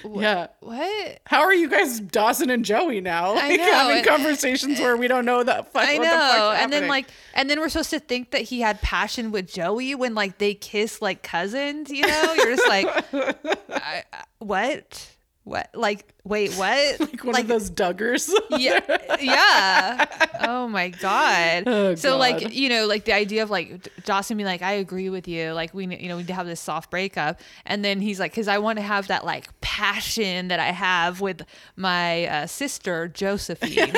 What? 0.03 0.21
yeah. 0.21 0.47
What? 0.61 1.19
How 1.25 1.41
are 1.41 1.53
you 1.53 1.67
guys, 1.67 1.99
Dawson 1.99 2.49
and 2.49 2.63
Joey, 2.63 3.01
now? 3.01 3.31
I 3.35 3.49
Like, 3.49 3.59
know, 3.59 3.65
having 3.73 3.97
and- 3.97 4.07
conversations 4.07 4.79
where 4.79 4.95
we 4.95 5.09
don't 5.09 5.25
know 5.25 5.43
that. 5.43 5.73
Fuck, 5.73 5.83
I 5.83 5.97
what 5.97 6.03
the 6.03 6.09
know. 6.37 6.51
And 6.57 6.71
then 6.71 6.87
like 6.87 7.07
and 7.33 7.49
then 7.49 7.59
we're 7.59 7.67
supposed 7.67 7.89
to 7.89 7.99
think 7.99 8.31
that 8.31 8.43
he 8.43 8.61
had 8.61 8.81
passion 8.81 9.31
with 9.31 9.51
Joey 9.51 9.93
when 9.95 10.15
like 10.15 10.37
they 10.37 10.53
kiss 10.53 11.01
like 11.01 11.23
cousins, 11.23 11.91
you 11.91 12.07
know? 12.07 12.33
You're 12.37 12.55
just 12.55 12.67
like 12.69 12.87
I, 13.13 14.03
I- 14.13 14.23
what? 14.39 15.14
What? 15.45 15.69
Like 15.73 16.13
wait, 16.23 16.53
what? 16.55 16.99
like 16.99 17.23
one 17.23 17.39
of 17.39 17.47
those 17.47 17.71
Duggars. 17.71 18.29
yeah, 18.51 18.81
yeah. 19.21 20.05
Oh 20.47 20.67
my 20.67 20.89
god. 20.89 21.63
Oh, 21.65 21.95
so 21.95 22.11
God. 22.11 22.17
like 22.17 22.53
you 22.53 22.69
know 22.69 22.85
like 22.85 23.05
the 23.05 23.13
idea 23.13 23.41
of 23.41 23.49
like 23.49 23.87
Dawson 24.03 24.37
being 24.37 24.45
like 24.45 24.61
I 24.61 24.73
agree 24.73 25.09
with 25.09 25.27
you 25.27 25.53
like 25.53 25.73
we 25.73 25.83
you 25.85 26.07
know 26.07 26.17
we 26.17 26.23
need 26.23 26.27
to 26.27 26.33
have 26.33 26.45
this 26.45 26.59
soft 26.59 26.91
breakup 26.91 27.39
and 27.65 27.83
then 27.85 27.99
he's 27.99 28.19
like 28.19 28.31
because 28.31 28.47
I 28.47 28.57
want 28.57 28.77
to 28.77 28.83
have 28.83 29.07
that 29.07 29.25
like 29.25 29.59
passion 29.61 30.49
that 30.49 30.59
I 30.59 30.71
have 30.71 31.21
with 31.21 31.43
my 31.75 32.27
uh, 32.27 32.47
sister 32.47 33.07
Josephine. 33.07 33.91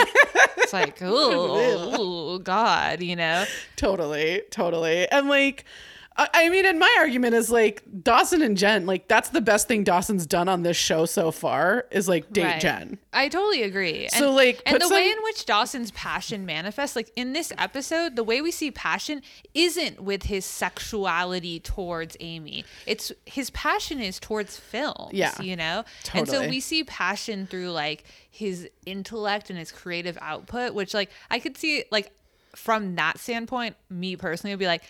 it's 0.57 0.74
like 0.74 0.99
oh 1.02 2.38
God 2.40 3.02
you 3.02 3.15
know 3.15 3.45
Totally, 3.76 4.41
totally. 4.49 5.07
And 5.10 5.30
like, 5.30 5.65
I, 6.18 6.30
I 6.34 6.49
mean, 6.49 6.65
and 6.65 6.80
my 6.80 6.95
argument 6.98 7.35
is 7.35 7.52
like 7.52 7.84
Dawson 8.02 8.41
and 8.41 8.57
Jen, 8.57 8.85
like 8.85 9.07
that's 9.07 9.30
the 9.30 9.41
best 9.41 9.68
thing 9.68 9.84
Dawson's 9.84 10.26
done 10.26 10.49
on 10.49 10.64
this 10.64 10.77
show 10.77 11.06
so 11.06 11.31
far 11.31 11.85
is 11.91 12.07
like 12.07 12.31
date 12.34 12.44
Right. 12.44 12.61
Jen. 12.61 12.98
I 13.14 13.30
totally 13.30 13.64
agree. 13.64 14.07
So, 14.10 14.27
and, 14.27 14.35
like, 14.35 14.61
and 14.65 14.81
the 14.81 14.89
way 14.89 15.11
in 15.11 15.18
which 15.23 15.45
Dawson's 15.45 15.91
passion 15.91 16.45
manifests, 16.45 16.95
like 16.95 17.11
in 17.15 17.34
this 17.34 17.52
episode, 17.57 18.15
the 18.15 18.23
way 18.23 18.41
we 18.41 18.52
see 18.52 18.72
passion 18.72 19.22
isn't 19.53 20.02
with 20.02 20.23
his 20.23 20.45
sexuality 20.45 21.60
towards 21.60 22.18
Amy. 22.19 22.65
It's 22.85 23.11
his 23.26 23.49
passion 23.52 23.99
is 24.02 24.19
towards 24.19 24.57
films. 24.57 25.11
Yeah, 25.14 25.39
you 25.41 25.56
know, 25.56 25.84
Totally. 26.03 26.19
and 26.19 26.30
so 26.30 26.49
we 26.49 26.60
see 26.60 26.84
passion 26.84 27.48
through 27.48 27.72
like 27.72 28.06
his 28.31 28.69
intellect 28.85 29.49
and 29.49 29.60
his 29.60 29.72
creative 29.72 30.18
output, 30.22 30.73
which 30.73 30.94
like 30.94 31.10
I 31.30 31.39
could 31.39 31.57
see 31.57 31.84
like 31.91 32.11
from 32.56 32.95
that 32.95 33.19
standpoint, 33.19 33.76
me 33.89 34.15
personally 34.15 34.53
would 34.53 34.60
be 34.60 34.65
like 34.68 34.84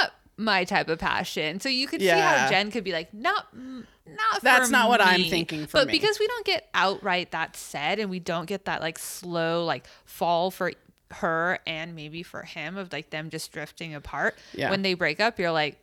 not 0.00 0.12
my 0.40 0.64
type 0.64 0.88
of 0.88 0.98
passion. 0.98 1.60
So 1.60 1.68
you 1.68 1.86
could 1.86 2.00
see 2.00 2.08
how 2.08 2.48
Jen 2.48 2.70
could 2.70 2.84
be 2.84 2.92
like 2.92 3.12
not 3.12 3.46
not 3.54 4.42
That's 4.42 4.70
not 4.70 4.88
what 4.88 5.00
I'm 5.00 5.22
thinking 5.24 5.66
for 5.66 5.72
but 5.78 5.86
me. 5.86 5.92
because 5.92 6.18
we 6.18 6.26
don't 6.26 6.44
get 6.46 6.68
outright 6.74 7.30
that 7.30 7.54
said 7.56 7.98
and 8.00 8.10
we 8.10 8.18
don't 8.18 8.46
get 8.46 8.64
that 8.64 8.80
like 8.80 8.98
slow 8.98 9.64
like 9.64 9.86
fall 10.04 10.50
for 10.50 10.72
her 11.12 11.58
and 11.66 11.94
maybe 11.94 12.22
for 12.22 12.42
him 12.42 12.76
of 12.76 12.92
like 12.92 13.10
them 13.10 13.30
just 13.30 13.52
drifting 13.52 13.94
apart 13.94 14.36
Yeah. 14.52 14.70
when 14.70 14.82
they 14.82 14.94
break 14.94 15.20
up 15.20 15.38
you're 15.38 15.52
like 15.52 15.78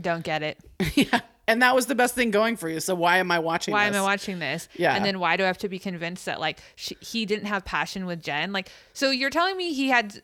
don't 0.00 0.24
get 0.24 0.42
it 0.42 0.58
yeah. 0.94 1.20
And 1.46 1.62
that 1.62 1.74
was 1.74 1.86
the 1.86 1.96
best 1.96 2.14
thing 2.14 2.30
going 2.30 2.56
for 2.56 2.68
you. 2.68 2.78
So 2.78 2.94
why 2.94 3.16
am 3.18 3.32
I 3.32 3.40
watching 3.40 3.72
why 3.72 3.88
this? 3.88 3.96
am 3.96 4.02
i 4.02 4.04
watching 4.04 4.38
this 4.38 4.68
Yeah. 4.76 4.94
and 4.96 5.04
then 5.04 5.18
why 5.20 5.36
do 5.36 5.44
i 5.44 5.46
have 5.46 5.58
to 5.58 5.68
be 5.68 5.78
convinced 5.78 6.24
that 6.26 6.40
like 6.40 6.60
she, 6.76 6.96
he 7.00 7.26
didn't 7.26 7.46
have 7.46 7.64
passion 7.64 8.06
with 8.06 8.22
jen 8.22 8.52
like 8.52 8.68
so 8.94 9.10
you're 9.10 9.30
telling 9.30 9.56
me 9.56 9.72
he 9.74 9.88
had 9.88 10.22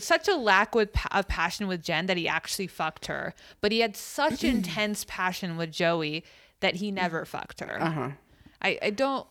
such 0.00 0.28
a 0.28 0.34
lack 0.36 0.74
with 0.74 0.90
of 1.12 1.26
passion 1.28 1.66
with 1.68 1.82
jen 1.82 2.06
that 2.06 2.16
he 2.16 2.26
actually 2.28 2.66
fucked 2.66 3.06
her 3.06 3.34
but 3.60 3.72
he 3.72 3.80
had 3.80 3.96
such 3.96 4.44
intense 4.54 5.04
passion 5.08 5.56
with 5.56 5.70
joey 5.72 6.24
that 6.60 6.76
he 6.76 6.90
never 6.90 7.24
fucked 7.24 7.60
her 7.60 7.80
Uh-huh. 7.82 8.10
I, 8.60 8.78
I 8.82 8.90
don't 8.90 9.26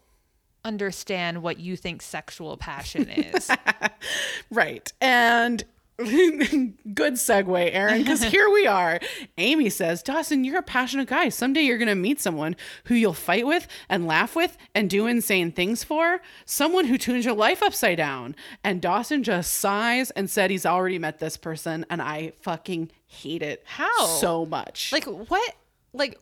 understand 0.64 1.42
what 1.44 1.60
you 1.60 1.76
think 1.78 2.02
sexual 2.02 2.58
passion 2.58 3.10
is. 3.10 3.50
Right. 4.50 4.92
And 5.02 5.64
good 5.98 7.14
segue, 7.16 7.70
Erin, 7.74 8.00
because 8.04 8.24
here 8.32 8.50
we 8.52 8.68
are. 8.68 9.00
Amy 9.38 9.70
says, 9.70 10.04
Dawson, 10.04 10.44
you're 10.44 10.60
a 10.60 10.64
passionate 10.64 11.08
guy. 11.08 11.30
Someday 11.30 11.62
you're 11.62 11.78
going 11.78 11.88
to 11.88 11.96
meet 11.96 12.20
someone 12.22 12.56
who 12.86 12.96
you'll 12.96 13.14
fight 13.14 13.48
with 13.48 13.68
and 13.90 14.06
laugh 14.06 14.36
with 14.36 14.58
and 14.76 14.90
do 14.90 15.08
insane 15.08 15.52
things 15.52 15.84
for. 15.84 16.22
Someone 16.46 16.86
who 16.86 16.98
tunes 16.98 17.26
your 17.26 17.34
life 17.34 17.64
upside 17.64 17.98
down. 17.98 18.36
And 18.64 18.82
Dawson 18.82 19.24
just 19.24 19.54
sighs 19.56 20.12
and 20.12 20.30
said 20.30 20.52
he's 20.52 20.66
already 20.66 21.00
met 21.00 21.20
this 21.20 21.36
person. 21.38 21.86
And 21.90 22.02
I 22.02 22.34
fucking 22.42 22.92
hate 23.08 23.42
it 23.42 23.64
How? 23.66 24.06
so 24.06 24.46
much. 24.46 24.92
like 24.92 25.06
what 25.06 25.56
like 25.94 26.20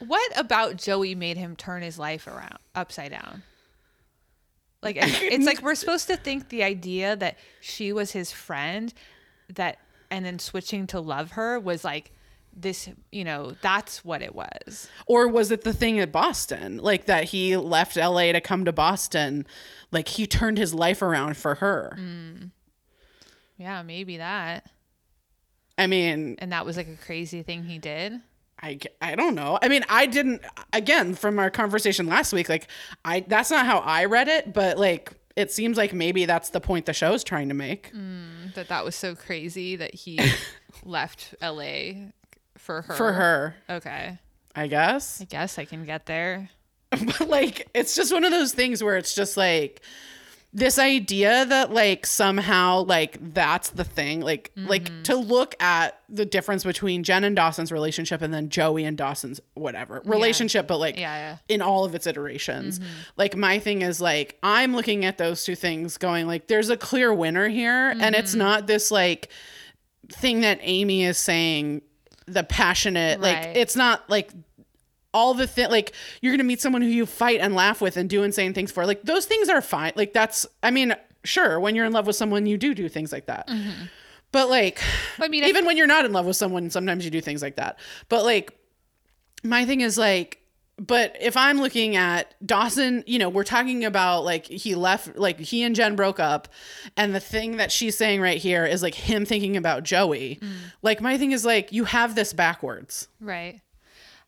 what 0.00 0.38
about 0.38 0.76
Joey 0.76 1.14
made 1.14 1.36
him 1.36 1.56
turn 1.56 1.82
his 1.82 1.98
life 1.98 2.26
around 2.26 2.58
upside 2.74 3.12
down? 3.12 3.42
Like 4.82 4.96
it's 4.96 5.18
it's 5.22 5.46
like 5.46 5.62
we're 5.62 5.74
supposed 5.74 6.08
to 6.08 6.16
think 6.16 6.50
the 6.50 6.62
idea 6.62 7.16
that 7.16 7.38
she 7.60 7.92
was 7.92 8.12
his 8.12 8.30
friend 8.30 8.92
that 9.54 9.78
and 10.10 10.24
then 10.24 10.38
switching 10.38 10.86
to 10.88 11.00
love 11.00 11.32
her 11.32 11.58
was 11.58 11.84
like 11.84 12.12
this, 12.56 12.88
you 13.10 13.24
know, 13.24 13.54
that's 13.62 14.04
what 14.04 14.22
it 14.22 14.34
was. 14.34 14.88
Or 15.06 15.26
was 15.28 15.50
it 15.50 15.62
the 15.62 15.72
thing 15.72 15.98
at 15.98 16.12
Boston? 16.12 16.78
Like 16.78 17.06
that 17.06 17.24
he 17.24 17.56
left 17.56 17.96
LA 17.96 18.32
to 18.32 18.40
come 18.40 18.64
to 18.64 18.72
Boston. 18.72 19.46
Like 19.90 20.08
he 20.08 20.26
turned 20.26 20.58
his 20.58 20.72
life 20.72 21.02
around 21.02 21.36
for 21.36 21.56
her. 21.56 21.94
Hmm. 21.96 22.46
Yeah, 23.56 23.82
maybe 23.82 24.18
that. 24.18 24.70
I 25.76 25.86
mean, 25.86 26.36
And 26.38 26.52
that 26.52 26.64
was 26.64 26.76
like 26.76 26.88
a 26.88 26.96
crazy 26.96 27.42
thing 27.42 27.64
he 27.64 27.78
did. 27.78 28.20
I, 28.62 28.78
I 29.02 29.16
don't 29.16 29.34
know. 29.34 29.58
I 29.60 29.68
mean, 29.68 29.84
I 29.88 30.06
didn't 30.06 30.42
again 30.72 31.14
from 31.14 31.38
our 31.38 31.50
conversation 31.50 32.06
last 32.06 32.32
week 32.32 32.48
like 32.48 32.68
I 33.04 33.20
that's 33.26 33.50
not 33.50 33.66
how 33.66 33.78
I 33.78 34.04
read 34.04 34.28
it, 34.28 34.54
but 34.54 34.78
like 34.78 35.12
it 35.36 35.50
seems 35.50 35.76
like 35.76 35.92
maybe 35.92 36.24
that's 36.24 36.50
the 36.50 36.60
point 36.60 36.86
the 36.86 36.92
show's 36.92 37.24
trying 37.24 37.48
to 37.48 37.54
make. 37.54 37.88
Hmm. 37.88 38.33
That 38.54 38.68
that 38.68 38.84
was 38.84 38.94
so 38.94 39.14
crazy 39.14 39.76
that 39.76 39.94
he 39.94 40.18
left 40.84 41.34
LA 41.42 42.08
for 42.56 42.82
her. 42.82 42.94
For 42.94 43.12
her, 43.12 43.54
Okay. 43.68 44.18
I 44.56 44.66
guess. 44.68 45.20
I 45.20 45.24
guess 45.24 45.58
I 45.58 45.64
can 45.64 45.84
get 45.84 46.06
there. 46.06 46.50
but 46.90 47.28
like 47.28 47.68
it's 47.74 47.94
just 47.96 48.12
one 48.12 48.24
of 48.24 48.30
those 48.30 48.52
things 48.52 48.82
where 48.82 48.96
it's 48.96 49.14
just 49.14 49.36
like 49.36 49.80
this 50.56 50.78
idea 50.78 51.44
that 51.46 51.72
like 51.72 52.06
somehow 52.06 52.84
like 52.84 53.18
that's 53.34 53.70
the 53.70 53.82
thing 53.82 54.20
like 54.20 54.52
like 54.56 54.84
mm-hmm. 54.84 55.02
to 55.02 55.16
look 55.16 55.60
at 55.60 56.00
the 56.08 56.24
difference 56.24 56.62
between 56.62 57.02
Jen 57.02 57.24
and 57.24 57.34
Dawson's 57.34 57.72
relationship 57.72 58.22
and 58.22 58.32
then 58.32 58.48
Joey 58.48 58.84
and 58.84 58.96
Dawson's 58.96 59.40
whatever 59.54 60.00
relationship 60.04 60.68
but 60.68 60.78
like 60.78 60.96
Yeah, 60.96 61.16
yeah. 61.16 61.36
in 61.48 61.60
all 61.60 61.84
of 61.84 61.96
its 61.96 62.06
iterations. 62.06 62.78
Mm-hmm. 62.78 62.88
Like 63.16 63.36
my 63.36 63.58
thing 63.58 63.82
is 63.82 64.00
like 64.00 64.38
I'm 64.44 64.76
looking 64.76 65.04
at 65.04 65.18
those 65.18 65.42
two 65.42 65.56
things 65.56 65.98
going 65.98 66.28
like 66.28 66.46
there's 66.46 66.70
a 66.70 66.76
clear 66.76 67.12
winner 67.12 67.48
here 67.48 67.90
and 67.90 68.14
it's 68.14 68.30
mm-hmm. 68.30 68.38
not 68.38 68.68
this 68.68 68.92
like 68.92 69.30
thing 70.08 70.42
that 70.42 70.60
Amy 70.62 71.04
is 71.04 71.18
saying 71.18 71.82
the 72.26 72.44
passionate 72.44 73.20
like 73.20 73.56
it's 73.56 73.74
not 73.74 74.08
like 74.08 74.30
all 75.14 75.32
the 75.32 75.46
thing 75.46 75.70
like 75.70 75.92
you're 76.20 76.32
gonna 76.32 76.44
meet 76.44 76.60
someone 76.60 76.82
who 76.82 76.88
you 76.88 77.06
fight 77.06 77.40
and 77.40 77.54
laugh 77.54 77.80
with 77.80 77.96
and 77.96 78.10
do 78.10 78.22
insane 78.22 78.52
things 78.52 78.70
for. 78.70 78.84
Like 78.84 79.02
those 79.02 79.24
things 79.24 79.48
are 79.48 79.62
fine. 79.62 79.92
Like 79.96 80.12
that's 80.12 80.46
i 80.62 80.70
mean 80.70 80.94
sure 81.24 81.58
when 81.58 81.74
you're 81.74 81.86
in 81.86 81.92
love 81.92 82.06
with 82.06 82.16
someone 82.16 82.44
you 82.44 82.58
do 82.58 82.74
do 82.74 82.88
things 82.88 83.12
like 83.12 83.26
that. 83.26 83.48
Mm-hmm. 83.48 83.84
But 84.32 84.50
like 84.50 84.82
I 85.18 85.28
mean, 85.28 85.44
I 85.44 85.48
even 85.48 85.64
when 85.64 85.76
you're 85.76 85.86
not 85.86 86.04
in 86.04 86.12
love 86.12 86.26
with 86.26 86.36
someone 86.36 86.68
sometimes 86.68 87.04
you 87.04 87.10
do 87.10 87.20
things 87.20 87.40
like 87.40 87.56
that. 87.56 87.78
But 88.08 88.24
like 88.24 88.58
my 89.42 89.64
thing 89.64 89.80
is 89.80 89.96
like 89.96 90.40
but 90.76 91.16
if 91.20 91.36
i'm 91.36 91.60
looking 91.60 91.94
at 91.94 92.34
dawson 92.44 93.04
you 93.06 93.16
know 93.16 93.28
we're 93.28 93.44
talking 93.44 93.84
about 93.84 94.24
like 94.24 94.44
he 94.46 94.74
left 94.74 95.16
like 95.16 95.38
he 95.38 95.62
and 95.62 95.76
jen 95.76 95.94
broke 95.94 96.18
up 96.18 96.48
and 96.96 97.14
the 97.14 97.20
thing 97.20 97.58
that 97.58 97.70
she's 97.70 97.96
saying 97.96 98.20
right 98.20 98.38
here 98.38 98.64
is 98.64 98.82
like 98.82 98.94
him 98.94 99.24
thinking 99.24 99.56
about 99.56 99.84
joey. 99.84 100.38
Mm. 100.42 100.52
Like 100.82 101.00
my 101.00 101.16
thing 101.16 101.32
is 101.32 101.44
like 101.44 101.72
you 101.72 101.84
have 101.84 102.14
this 102.14 102.32
backwards. 102.32 103.08
Right. 103.20 103.60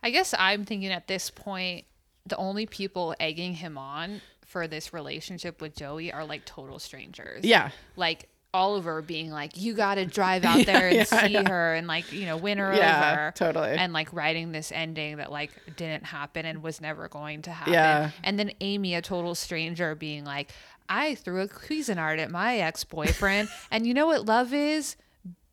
I 0.07 0.11
guess 0.11 0.35
I'm 0.39 0.65
thinking 0.65 0.93
at 0.93 1.09
this 1.09 1.31
point, 1.31 1.85
the 2.27 2.37
only 2.37 2.65
people 2.67 3.15
egging 3.19 3.55
him 3.55 3.77
on 3.77 4.21
for 4.45 4.69
this 4.69 4.93
relationship 4.93 5.61
with 5.61 5.75
Joey 5.75 6.13
are 6.13 6.25
like 6.25 6.45
total 6.45 6.79
strangers. 6.79 7.45
yeah 7.45 7.71
Like 7.97 8.29
Oliver 8.55 9.03
being 9.03 9.31
like, 9.33 9.57
you 9.57 9.75
got 9.75 9.97
to 9.97 10.07
drive 10.07 10.45
out 10.51 10.65
there 10.65 10.87
and 10.87 10.97
yeah, 10.97 11.05
see 11.05 11.33
yeah. 11.33 11.49
her 11.49 11.75
and 11.75 11.89
like, 11.89 12.13
you 12.13 12.25
know, 12.25 12.37
win 12.37 12.59
her 12.59 12.73
Yeah, 12.73 13.13
over. 13.13 13.33
totally. 13.35 13.71
And 13.77 13.93
like 13.93 14.13
writing 14.13 14.53
this 14.53 14.71
ending 14.71 15.17
that 15.17 15.33
like 15.33 15.51
didn't 15.77 16.05
happen 16.05 16.47
and 16.47 16.63
was 16.63 16.81
never 16.81 17.09
going 17.09 17.43
to 17.43 17.51
happen. 17.51 17.73
Yeah. 17.75 18.11
And 18.23 18.39
then 18.39 18.53
Amy, 18.61 18.95
a 18.95 19.03
total 19.03 19.35
stranger, 19.35 19.97
being 19.97 20.25
like, 20.25 20.53
I 20.89 21.17
threw 21.17 21.43
a 21.43 21.49
Cuisinart 21.49 22.19
at 22.21 22.31
my 22.31 22.59
ex 22.59 22.85
boyfriend. 22.85 23.49
and 23.73 23.85
you 23.87 23.93
know 23.93 24.07
what 24.07 24.25
love 24.25 24.55
is? 24.55 24.95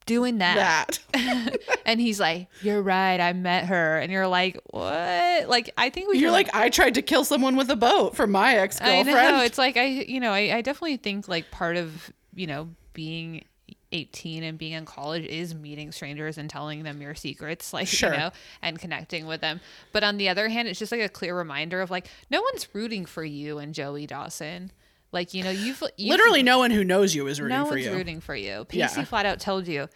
Doing 0.05 0.39
that. 0.39 0.99
that 1.13 1.57
And 1.85 1.99
he's 1.99 2.19
like, 2.19 2.47
You're 2.61 2.81
right, 2.81 3.19
I 3.19 3.33
met 3.33 3.65
her. 3.65 3.97
And 3.99 4.11
you're 4.11 4.27
like, 4.27 4.59
What? 4.71 5.47
Like, 5.47 5.69
I 5.77 5.89
think 5.89 6.09
we 6.09 6.17
You're 6.19 6.27
can- 6.27 6.33
like, 6.33 6.55
I 6.55 6.69
tried 6.69 6.95
to 6.95 7.01
kill 7.01 7.23
someone 7.23 7.55
with 7.55 7.69
a 7.69 7.75
boat 7.75 8.15
for 8.15 8.27
my 8.27 8.55
ex 8.55 8.81
I 8.81 9.03
know. 9.03 9.41
It's 9.41 9.57
like 9.57 9.77
I 9.77 9.85
you 9.85 10.19
know, 10.19 10.31
I, 10.31 10.57
I 10.57 10.61
definitely 10.61 10.97
think 10.97 11.27
like 11.27 11.51
part 11.51 11.77
of, 11.77 12.11
you 12.35 12.47
know, 12.47 12.69
being 12.93 13.43
18 13.91 14.41
and 14.43 14.57
being 14.57 14.71
in 14.73 14.85
college 14.85 15.23
is 15.25 15.53
meeting 15.53 15.91
strangers 15.91 16.37
and 16.39 16.49
telling 16.49 16.81
them 16.83 16.99
your 17.01 17.13
secrets, 17.13 17.71
like, 17.73 17.87
Sure. 17.87 18.11
you 18.11 18.17
know, 18.17 18.31
and 18.61 18.79
connecting 18.79 19.25
with 19.27 19.39
them. 19.41 19.61
But 19.91 20.03
on 20.03 20.17
the 20.17 20.29
other 20.29 20.49
hand, 20.49 20.67
it's 20.67 20.79
just 20.79 20.91
like 20.91 21.01
a 21.01 21.09
clear 21.09 21.37
reminder 21.37 21.79
of 21.79 21.91
like, 21.91 22.07
no 22.31 22.41
one's 22.41 22.67
rooting 22.73 23.05
for 23.05 23.23
you 23.23 23.59
and 23.59 23.73
Joey 23.73 24.07
Dawson. 24.07 24.71
Like, 25.13 25.33
you 25.33 25.43
know, 25.43 25.51
you've, 25.51 25.81
you've 25.97 26.09
Literally, 26.09 26.43
no 26.43 26.57
one 26.57 26.71
who 26.71 26.83
knows 26.83 27.13
you 27.15 27.27
is 27.27 27.39
rooting 27.39 27.57
no 27.57 27.65
for 27.65 27.71
one's 27.71 27.85
you. 27.85 27.93
rooting 27.93 28.19
for 28.19 28.35
you. 28.35 28.65
Pacey 28.65 28.99
Yeah. 29.01 29.03
flat 29.05 29.25
out 29.25 29.39
told 29.39 29.67
you 29.67 29.87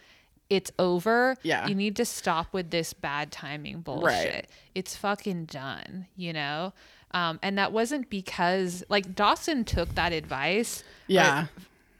it's 0.48 0.70
over. 0.78 1.36
Yeah. 1.42 1.66
You 1.66 1.74
need 1.74 1.96
to 1.96 2.04
stop 2.06 2.52
with 2.54 2.70
this 2.70 2.92
bad 2.94 3.30
timing 3.30 3.80
bullshit. 3.82 4.48
It's 4.74 4.96
fucking 4.96 5.44
done, 5.46 6.06
you 6.16 6.32
know? 6.32 6.72
Um, 7.10 7.38
and 7.42 7.58
that 7.58 7.72
wasn't 7.72 8.08
because 8.08 8.82
like 8.88 9.14
Dawson 9.14 9.64
took 9.64 9.94
that 9.96 10.12
advice 10.12 10.84
Yeah. 11.06 11.46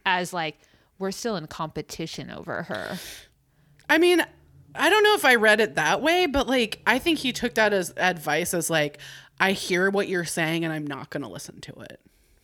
as 0.07 0.33
like 0.33 0.57
we're 0.99 1.11
still 1.11 1.37
in 1.37 1.47
competition 1.47 2.31
over 2.31 2.63
her. 2.65 2.99
I 3.91 3.99
mean, 3.99 4.25
I 4.75 4.91
don't 4.91 5.03
know 5.03 5.15
if 5.15 5.25
I 5.25 5.35
read 5.35 5.61
it 5.61 5.75
that 5.77 6.01
way, 6.03 6.27
but 6.27 6.47
like, 6.47 6.81
I 6.87 6.99
think 6.99 7.19
he 7.19 7.33
took 7.33 7.55
that 7.55 7.73
as 7.73 7.93
advice 7.97 8.55
as 8.55 8.71
like, 8.71 8.99
I 9.41 9.53
hear 9.53 9.91
what 9.91 10.09
you're 10.09 10.25
saying 10.25 10.65
and 10.65 10.73
I'm 10.73 10.87
not 10.87 11.11
going 11.11 11.23
to 11.23 11.29
listen 11.29 11.61
to 11.63 11.73
it. 11.91 12.01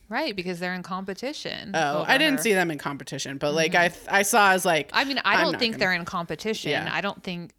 Right, 0.09 0.36
because 0.36 0.59
they're 0.60 0.74
in 0.74 0.82
competition. 0.82 1.70
Oh, 1.74 2.01
over 2.01 2.10
I 2.10 2.18
didn't 2.18 2.40
see 2.40 2.52
them 2.52 2.70
in 2.70 2.78
competition, 2.78 3.39
but 3.39 3.52
like, 3.55 3.74
I 3.74 3.90
I 4.09 4.22
saw 4.22 4.52
as 4.52 4.64
like, 4.64 4.90
I 4.93 5.05
mean, 5.05 5.18
I 5.24 5.40
don't 5.43 5.59
think 5.59 5.74
gonna- 5.74 5.78
they're 5.81 5.93
in 5.94 6.05
competition. 6.05 6.70
Yeah. 6.72 6.90
I 6.93 7.01
don't 7.01 7.22
think 7.22 7.52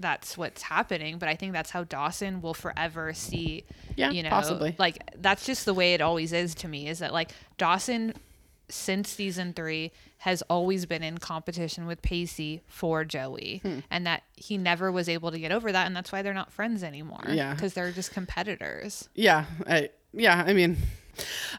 that's 0.00 0.38
what's 0.38 0.62
happening, 0.62 1.18
but 1.18 1.28
I 1.28 1.34
think 1.34 1.52
that's 1.52 1.70
how 1.70 1.82
Dawson 1.84 2.40
will 2.40 2.54
forever 2.54 3.12
see. 3.14 3.64
Yeah, 3.96 4.10
you 4.10 4.22
know, 4.22 4.28
possibly. 4.30 4.76
Like 4.78 4.98
that's 5.16 5.44
just 5.46 5.64
the 5.64 5.74
way 5.74 5.94
it 5.94 6.00
always 6.00 6.32
is 6.32 6.54
to 6.56 6.68
me. 6.68 6.88
Is 6.88 7.00
that 7.00 7.12
like 7.12 7.30
Dawson, 7.56 8.14
since 8.68 9.08
season 9.08 9.54
three, 9.54 9.90
has 10.18 10.42
always 10.50 10.84
been 10.86 11.02
in 11.02 11.18
competition 11.18 11.86
with 11.86 12.02
Pacey 12.02 12.60
for 12.66 13.04
Joey, 13.04 13.60
Hmm. 13.64 13.78
and 13.90 14.06
that 14.06 14.22
he 14.36 14.56
never 14.58 14.92
was 14.92 15.08
able 15.08 15.30
to 15.30 15.38
get 15.38 15.50
over 15.52 15.72
that, 15.72 15.86
and 15.86 15.96
that's 15.96 16.12
why 16.12 16.22
they're 16.22 16.34
not 16.34 16.52
friends 16.52 16.84
anymore. 16.84 17.24
Yeah. 17.28 17.54
because 17.54 17.72
they're 17.74 17.92
just 17.92 18.12
competitors. 18.12 19.08
yeah, 19.14 19.46
I, 19.66 19.90
yeah, 20.12 20.44
I 20.46 20.52
mean, 20.52 20.76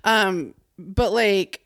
um, 0.03 0.53
but 0.77 1.11
like, 1.11 1.61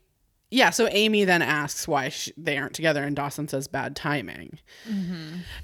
yeah, 0.54 0.70
so 0.70 0.88
Amy 0.92 1.24
then 1.24 1.42
asks 1.42 1.88
why 1.88 2.10
sh 2.10 2.30
they 2.38 2.60
aren't 2.60 2.74
together, 2.76 3.04
and 3.04 3.16
Dawson 3.16 3.48
says 3.48 3.68
bad 3.68 3.96
timing. 3.96 4.60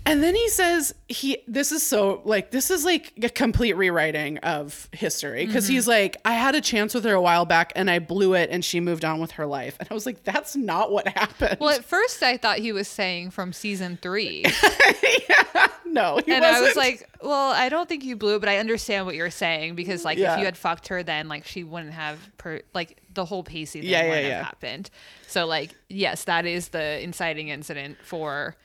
And 0.04 0.24
then 0.24 0.34
he 0.34 0.50
says 0.50 0.96
he 1.08 1.38
this 1.48 1.72
is 1.72 1.86
so 1.86 2.24
like 2.26 2.50
this 2.50 2.72
is 2.72 2.86
like 2.86 3.14
a 3.22 3.30
complete 3.30 3.74
rewriting 3.74 4.40
of 4.40 4.90
history 4.92 5.46
because 5.46 5.68
he's 5.68 5.88
like 5.88 6.18
I 6.26 6.34
had 6.34 6.56
a 6.56 6.62
chance 6.62 6.96
with 6.96 7.04
her 7.06 7.14
a 7.14 7.22
while 7.22 7.46
back 7.46 7.72
and 7.76 7.90
I 7.90 8.00
blew 8.00 8.34
it 8.34 8.50
and 8.52 8.66
she 8.66 8.80
moved 8.80 9.06
on 9.06 9.20
with 9.20 9.32
her 9.32 9.46
life 9.46 9.78
and 9.80 9.88
I 9.92 9.94
was 9.94 10.08
like 10.08 10.24
that's 10.24 10.56
not 10.56 10.92
what 10.92 11.08
happened. 11.08 11.58
Well, 11.60 11.70
at 11.70 11.86
first 11.86 12.24
I 12.24 12.38
thought 12.38 12.58
he 12.58 12.72
was 12.72 12.88
saying 12.88 13.30
from 13.30 13.54
season 13.54 14.00
three. 14.02 14.44
no, 15.86 16.20
he 16.26 16.32
and 16.32 16.42
wasn't. 16.42 16.44
I 16.44 16.62
was 16.62 16.76
like, 16.76 17.09
well, 17.22 17.52
I 17.52 17.70
don't 17.70 17.88
think 17.90 18.04
you 18.04 18.16
blew 18.16 18.36
it, 18.36 18.40
but 18.40 18.50
I 18.50 18.58
understand 18.58 19.06
what 19.06 19.16
you're 19.16 19.30
saying 19.30 19.76
because 19.76 20.06
like 20.06 20.18
Yeah. 20.18 20.34
if 20.34 20.40
you 20.40 20.46
had 20.46 20.56
fucked 20.58 20.88
her, 20.90 21.04
then 21.04 21.28
like 21.28 21.46
she 21.46 21.64
wouldn't 21.64 21.94
have 21.94 22.18
per 22.38 22.62
like 22.74 22.98
the 23.14 23.26
whole 23.26 23.44
Pacey 23.44 23.82
thing 23.82 23.90
Yeah, 23.90 24.08
wouldn't 24.08 24.28
yeah. 24.28 24.38
have 24.38 24.46
happened. 24.46 24.90
So 25.28 25.46
like, 25.46 25.76
yes, 25.90 26.24
that 26.26 26.46
is 26.46 26.70
the 26.70 27.02
inciting 27.04 27.50
incident 27.50 27.98
for 28.04 28.56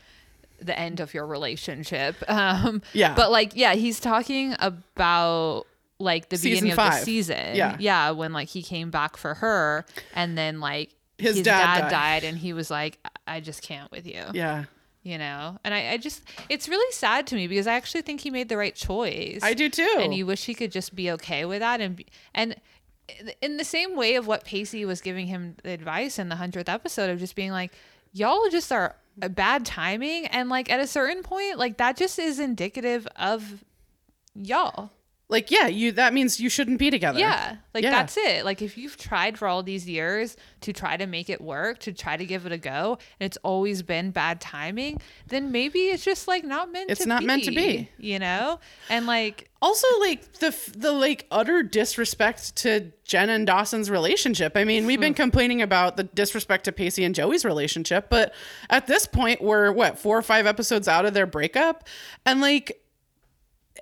the 0.60 0.78
end 0.78 1.00
of 1.00 1.12
your 1.14 1.26
relationship. 1.26 2.16
Um, 2.28 2.82
Yeah. 2.92 3.14
but 3.14 3.30
like, 3.30 3.52
yeah, 3.56 3.74
he's 3.74 3.98
talking 4.00 4.54
about 4.60 5.64
like 5.98 6.28
the 6.28 6.36
Season 6.36 6.64
beginning 6.66 6.72
of 6.86 6.92
the 6.92 7.04
season. 7.04 7.54
Yeah. 7.56 7.76
yeah, 7.80 8.10
when 8.10 8.32
like 8.32 8.48
he 8.48 8.62
came 8.62 8.90
back 8.90 9.16
for 9.16 9.34
her, 9.34 9.84
and 10.14 10.36
then 10.36 10.60
like 10.60 10.90
His 11.18 11.36
his, 11.36 11.44
dad 11.44 11.58
dad, 11.58 11.80
died. 11.82 11.90
died, 11.90 12.24
and 12.24 12.36
he 12.38 12.52
was 12.52 12.70
like, 12.70 12.98
I 13.26 13.40
just 13.40 13.62
can't 13.62 13.90
with 13.90 14.06
you 14.06 14.22
yeah, 14.32 14.64
you 15.04 15.18
know? 15.18 15.58
And 15.62 15.72
I, 15.72 15.92
I 15.92 15.96
just 15.98 16.22
it's 16.48 16.68
really 16.68 16.92
sad 16.92 17.28
to 17.28 17.36
me 17.36 17.46
because 17.46 17.68
i 17.68 17.74
actually 17.74 18.02
think 18.02 18.22
he 18.22 18.30
made 18.30 18.48
the 18.48 18.56
right 18.56 18.74
choice. 18.74 19.40
I 19.42 19.54
do 19.54 19.68
too. 19.68 19.96
and 20.00 20.12
you 20.12 20.26
wish 20.26 20.46
he 20.46 20.54
could 20.54 20.72
just 20.72 20.96
be 20.96 21.12
okay 21.12 21.44
with 21.44 21.60
that 21.60 21.80
and 21.80 22.02
and 22.34 22.56
in 23.40 23.58
the 23.58 23.64
same 23.64 23.96
way 23.96 24.16
of 24.16 24.26
what 24.26 24.44
pacey 24.44 24.84
was 24.84 25.00
giving 25.00 25.26
him 25.26 25.56
the 25.62 25.70
advice 25.70 26.18
in 26.18 26.30
the 26.30 26.36
100th 26.36 26.68
episode 26.68 27.10
of 27.10 27.18
just 27.18 27.36
being 27.36 27.52
like 27.52 27.70
y'all 28.12 28.48
just 28.48 28.72
are 28.72 28.96
bad 29.16 29.64
timing. 29.66 30.26
And 30.26 30.48
like 30.48 30.70
at 30.70 30.80
a 30.80 30.86
certain 30.86 31.22
point 31.22 31.58
like 31.58 31.76
that 31.76 31.96
just 31.96 32.18
is 32.18 32.40
indicative 32.40 33.06
of 33.16 33.62
y'all 34.34 34.90
Like, 35.30 35.50
yeah, 35.50 35.68
you 35.68 35.92
that 35.92 36.12
means 36.12 36.38
you 36.38 36.50
shouldn't 36.50 36.78
be 36.78 36.90
together. 36.90 37.18
Yeah, 37.18 37.56
like 37.72 37.82
Yeah. 37.82 37.90
that's 37.90 38.16
it. 38.18 38.44
Like 38.44 38.60
if 38.60 38.76
you've 38.76 38.98
tried 38.98 39.38
for 39.38 39.48
all 39.48 39.62
these 39.62 39.88
years 39.88 40.36
to 40.60 40.72
try 40.72 40.98
to 40.98 41.06
make 41.06 41.30
it 41.30 41.40
work, 41.40 41.78
to 41.80 41.92
try 41.92 42.16
to 42.18 42.26
give 42.26 42.44
it 42.44 42.52
a 42.52 42.58
go, 42.58 42.98
and 43.18 43.26
it's 43.26 43.38
always 43.42 43.82
been 43.82 44.10
bad 44.10 44.38
timing, 44.40 45.00
then 45.28 45.50
maybe 45.50 45.78
it's 45.88 46.04
just 46.04 46.28
like 46.28 46.44
not 46.44 46.70
meant 46.70 46.90
It's 46.90 47.00
to 47.02 47.08
not 47.08 47.20
be. 47.20 47.26
meant 47.26 47.44
to 47.44 47.52
be. 47.52 47.88
You 47.98 48.18
know? 48.18 48.60
And 48.90 49.06
like 49.06 49.48
Also, 49.62 49.86
like 50.00 50.30
the 50.40 50.54
the 50.76 50.92
like 50.92 51.26
utter 51.30 51.62
disrespect 51.62 52.54
to 52.56 52.92
Jen 53.04 53.30
and 53.30 53.46
Dawson's 53.46 53.90
relationship. 53.90 54.52
I 54.56 54.64
mean, 54.64 54.84
we've 54.84 55.00
been 55.00 55.14
complaining 55.24 55.62
about 55.62 55.96
the 55.96 56.04
disrespect 56.04 56.64
to 56.66 56.72
Pacey 56.72 57.02
and 57.02 57.14
Joey's 57.14 57.46
relationship, 57.46 58.08
but 58.10 58.34
at 58.68 58.86
this 58.86 59.06
point, 59.06 59.42
we're 59.42 59.72
what 59.72 59.98
four 59.98 60.18
or 60.18 60.22
five 60.22 60.46
episodes 60.46 60.86
out 60.86 61.06
of 61.06 61.14
their 61.14 61.26
breakup, 61.26 61.84
and 62.26 62.42
like 62.42 62.78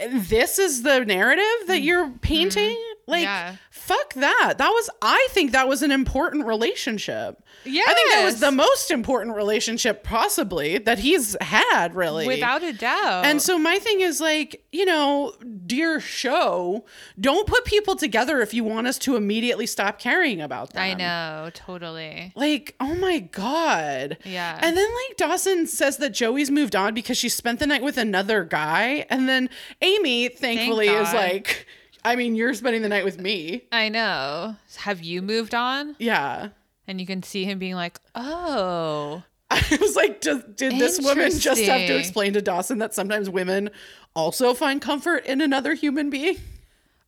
this 0.01 0.59
is 0.59 0.83
the 0.83 1.05
narrative 1.05 1.45
that 1.67 1.77
mm-hmm. 1.77 1.85
you're 1.85 2.11
painting. 2.21 2.77
Like, 3.13 3.23
Yeah. 3.23 3.57
fuck 3.71 4.15
that. 4.15 4.55
That 4.59 4.71
was, 4.71 4.91
I 5.01 5.29
think 5.31 5.53
that 5.53 5.69
was 5.69 5.83
an 5.83 5.93
important 5.93 6.47
relationship. 6.47 7.43
Yeah. 7.65 7.85
I 7.87 7.95
think 7.95 8.11
that 8.11 8.25
was 8.25 8.41
the 8.41 8.51
most 8.51 8.91
important 8.91 9.37
relationship 9.37 10.03
possibly 10.03 10.79
that 10.79 10.99
he's 10.99 11.37
had, 11.41 11.95
really. 11.95 12.27
without 12.27 12.63
a 12.65 12.73
doubt. 12.73 13.25
And 13.25 13.41
so 13.41 13.59
my 13.59 13.79
thing 13.79 14.01
is 14.01 14.21
like, 14.21 14.65
you 14.73 14.85
know, 14.85 15.35
dear 15.67 16.01
show, 16.01 16.85
don't 17.21 17.47
put 17.47 17.65
people 17.65 17.95
together 17.95 18.41
if 18.41 18.53
you 18.55 18.65
want 18.65 18.87
us 18.89 18.99
to 18.99 19.15
immediately 19.17 19.67
stop 19.67 19.99
caring 19.99 20.41
about 20.41 20.73
them. 20.73 20.83
I 20.83 20.95
know, 20.95 21.51
totally. 21.55 22.33
Like, 22.35 22.75
oh 22.81 22.95
my 22.95 23.19
god. 23.21 24.17
Yeah. 24.25 24.59
And 24.61 24.77
then 24.77 24.89
like 25.09 25.17
Dawson 25.19 25.67
says 25.67 25.99
that 25.99 26.11
Joey's 26.11 26.51
moved 26.51 26.75
on 26.75 26.95
because 26.95 27.17
she 27.19 27.29
spent 27.29 27.59
the 27.61 27.67
night 27.67 27.83
with 27.83 27.99
another 27.99 28.45
guy, 28.45 29.07
and 29.11 29.29
then 29.29 29.49
Amy 29.83 30.29
thankfully 30.29 30.89
is 30.89 31.13
like, 31.13 31.67
I 32.05 32.17
mean, 32.17 32.35
you're 32.35 32.55
spending 32.55 32.83
the 32.83 32.89
night 32.89 33.05
with 33.05 33.21
me. 33.21 33.63
I 33.71 33.89
know. 33.89 34.57
Have 34.79 35.03
you 35.03 35.23
moved 35.23 35.55
on? 35.55 35.95
Yeah. 35.99 36.49
And 36.89 37.01
you 37.01 37.07
can 37.07 37.23
see 37.23 37.45
him 37.45 37.59
being 37.59 37.75
like, 37.77 37.99
"Oh, 38.15 39.23
I 39.51 39.79
was 39.81 39.95
like, 39.97 40.21
did 40.21 40.57
this 40.57 41.01
woman 41.01 41.31
just 41.39 41.63
have 41.63 41.87
to 41.87 41.97
explain 41.97 42.33
to 42.33 42.43
Dawson 42.43 42.79
that 42.79 42.93
sometimes 42.95 43.31
women 43.31 43.71
also 44.17 44.53
find 44.53 44.81
comfort 44.83 45.25
in 45.27 45.41
another 45.41 45.75
human 45.75 46.11
being? 46.11 46.37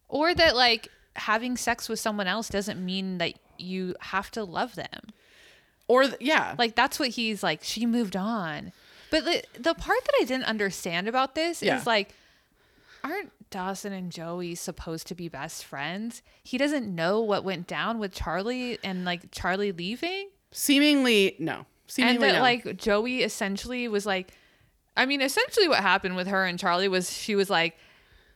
or 0.09 0.33
that 0.35 0.55
like 0.55 0.89
having 1.17 1.57
sex 1.57 1.89
with 1.89 1.99
someone 1.99 2.27
else 2.29 2.49
doesn't 2.49 2.83
mean 2.85 3.19
that 3.19 3.35
you 3.59 3.95
have 4.01 4.31
to 4.33 4.45
love 4.45 4.75
them." 4.77 5.09
Or 5.89 6.05
th- 6.05 6.17
yeah, 6.21 6.55
Like 6.59 6.77
that's 6.77 6.99
what 6.99 7.11
he's 7.11 7.43
like. 7.43 7.61
She 7.63 7.85
moved 7.85 8.17
on, 8.17 8.73
but 9.11 9.25
the 9.25 9.43
the 9.59 9.75
part 9.75 10.03
that 10.05 10.13
I 10.21 10.25
didn't 10.25 10.45
understand 10.47 11.09
about 11.09 11.35
this 11.35 11.63
Yeah. 11.63 11.77
is 11.79 11.87
like, 11.87 12.15
aren't 13.03 13.31
Dawson 13.55 13.93
and 13.93 14.11
Joey 14.11 14.57
supposed 14.57 15.07
to 15.07 15.15
be 15.15 15.29
best 15.29 15.65
friends? 15.65 16.23
He 16.43 16.59
doesn't 16.59 16.93
know 16.93 17.21
what 17.21 17.45
went 17.45 17.69
down 17.69 18.01
with 18.01 18.13
Charlie 18.13 18.81
and 18.83 19.05
like 19.05 19.31
Charlie 19.31 19.71
leaving, 19.71 20.31
seemingly 20.51 21.37
no. 21.39 21.65
Seemingly 21.87 22.15
and 22.15 22.23
that 22.25 22.39
no. 22.39 22.43
like 22.43 22.77
Joey 22.77 23.23
essentially 23.23 23.87
was 23.87 24.07
like, 24.07 24.33
I 24.97 25.07
mean, 25.07 25.21
essentially 25.21 25.69
what 25.69 25.79
happened 25.79 26.17
with 26.17 26.27
her 26.27 26.45
and 26.45 26.59
Charlie 26.59 26.89
was 26.89 27.13
she 27.13 27.37
was 27.37 27.49
like. 27.49 27.77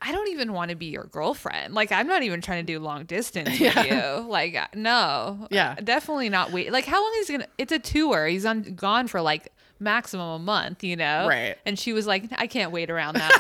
I 0.01 0.12
don't 0.12 0.28
even 0.28 0.53
want 0.53 0.69
to 0.70 0.77
be 0.77 0.86
your 0.86 1.07
girlfriend. 1.07 1.74
Like, 1.74 1.90
I'm 1.90 2.07
not 2.07 2.23
even 2.23 2.40
trying 2.40 2.65
to 2.65 2.73
do 2.73 2.78
long 2.78 3.05
distance 3.05 3.49
with 3.49 3.61
Yeah. 3.77 4.20
you. 4.20 4.28
Like, 4.28 4.55
uh, 4.55 4.69
no. 4.73 5.49
Yeah. 5.51 5.74
Uh, 5.77 5.81
definitely 5.81 6.28
not 6.28 6.53
wait. 6.53 6.70
Like, 6.70 6.85
how 6.85 7.03
long 7.03 7.12
is 7.16 7.27
he 7.27 7.35
gonna? 7.35 7.49
It's 7.59 7.73
a 7.73 7.81
tour. 7.81 8.28
He's 8.28 8.47
on 8.47 8.62
gone 8.77 9.09
for 9.09 9.20
like 9.20 9.49
maximum 9.80 10.28
a 10.28 10.38
month. 10.38 10.82
You 10.84 10.96
know. 10.96 11.26
Right. 11.28 11.56
And 11.66 11.78
she 11.78 11.92
was 11.92 12.06
like, 12.06 12.24
I 12.36 12.46
can't 12.46 12.72
wait 12.72 12.90
around 12.90 13.16
that 13.16 13.38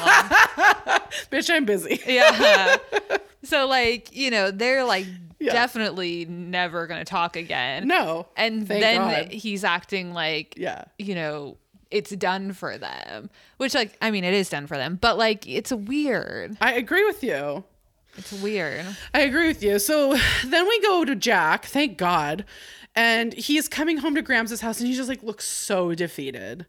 long. 0.88 1.00
bitch, 1.30 1.50
I'm 1.52 1.64
busy. 1.64 2.00
yeah. 2.06 2.76
So 3.44 3.66
like, 3.66 4.14
you 4.14 4.30
know, 4.30 4.50
they're 4.50 4.84
like 4.84 5.06
Yeah. 5.38 5.52
definitely 5.52 6.24
never 6.26 6.86
gonna 6.86 7.04
talk 7.04 7.36
again. 7.36 7.86
No. 7.88 8.26
And 8.36 8.66
then 8.66 8.96
God. 9.00 9.32
he's 9.32 9.64
acting 9.64 10.12
like, 10.12 10.54
Yeah. 10.56 10.84
you 10.98 11.14
know, 11.14 11.56
it's 11.90 12.10
done 12.10 12.52
for 12.52 12.76
them. 12.76 13.30
Which 13.56 13.74
like, 13.74 13.96
I 14.02 14.10
mean, 14.10 14.24
it 14.24 14.34
is 14.34 14.50
done 14.50 14.66
for 14.66 14.76
them, 14.76 14.98
but 15.00 15.16
like, 15.16 15.46
it's 15.48 15.72
weird. 15.72 16.56
I 16.60 16.74
agree 16.74 17.04
with 17.06 17.22
you. 17.22 17.64
It's 18.16 18.32
weird. 18.32 18.84
I 19.14 19.20
agree 19.20 19.46
with 19.46 19.62
you. 19.62 19.78
So 19.78 20.14
then 20.44 20.66
we 20.66 20.80
go 20.80 21.04
to 21.04 21.14
Jack, 21.14 21.64
thank 21.66 21.96
God. 21.96 22.44
And 22.98 23.32
he's 23.32 23.68
coming 23.68 23.98
home 23.98 24.16
to 24.16 24.22
Grams' 24.22 24.60
house 24.60 24.80
and 24.80 24.88
he 24.88 24.94
just 24.96 25.08
like 25.08 25.22
looks 25.22 25.44
so 25.46 25.94
defeated. 25.94 26.66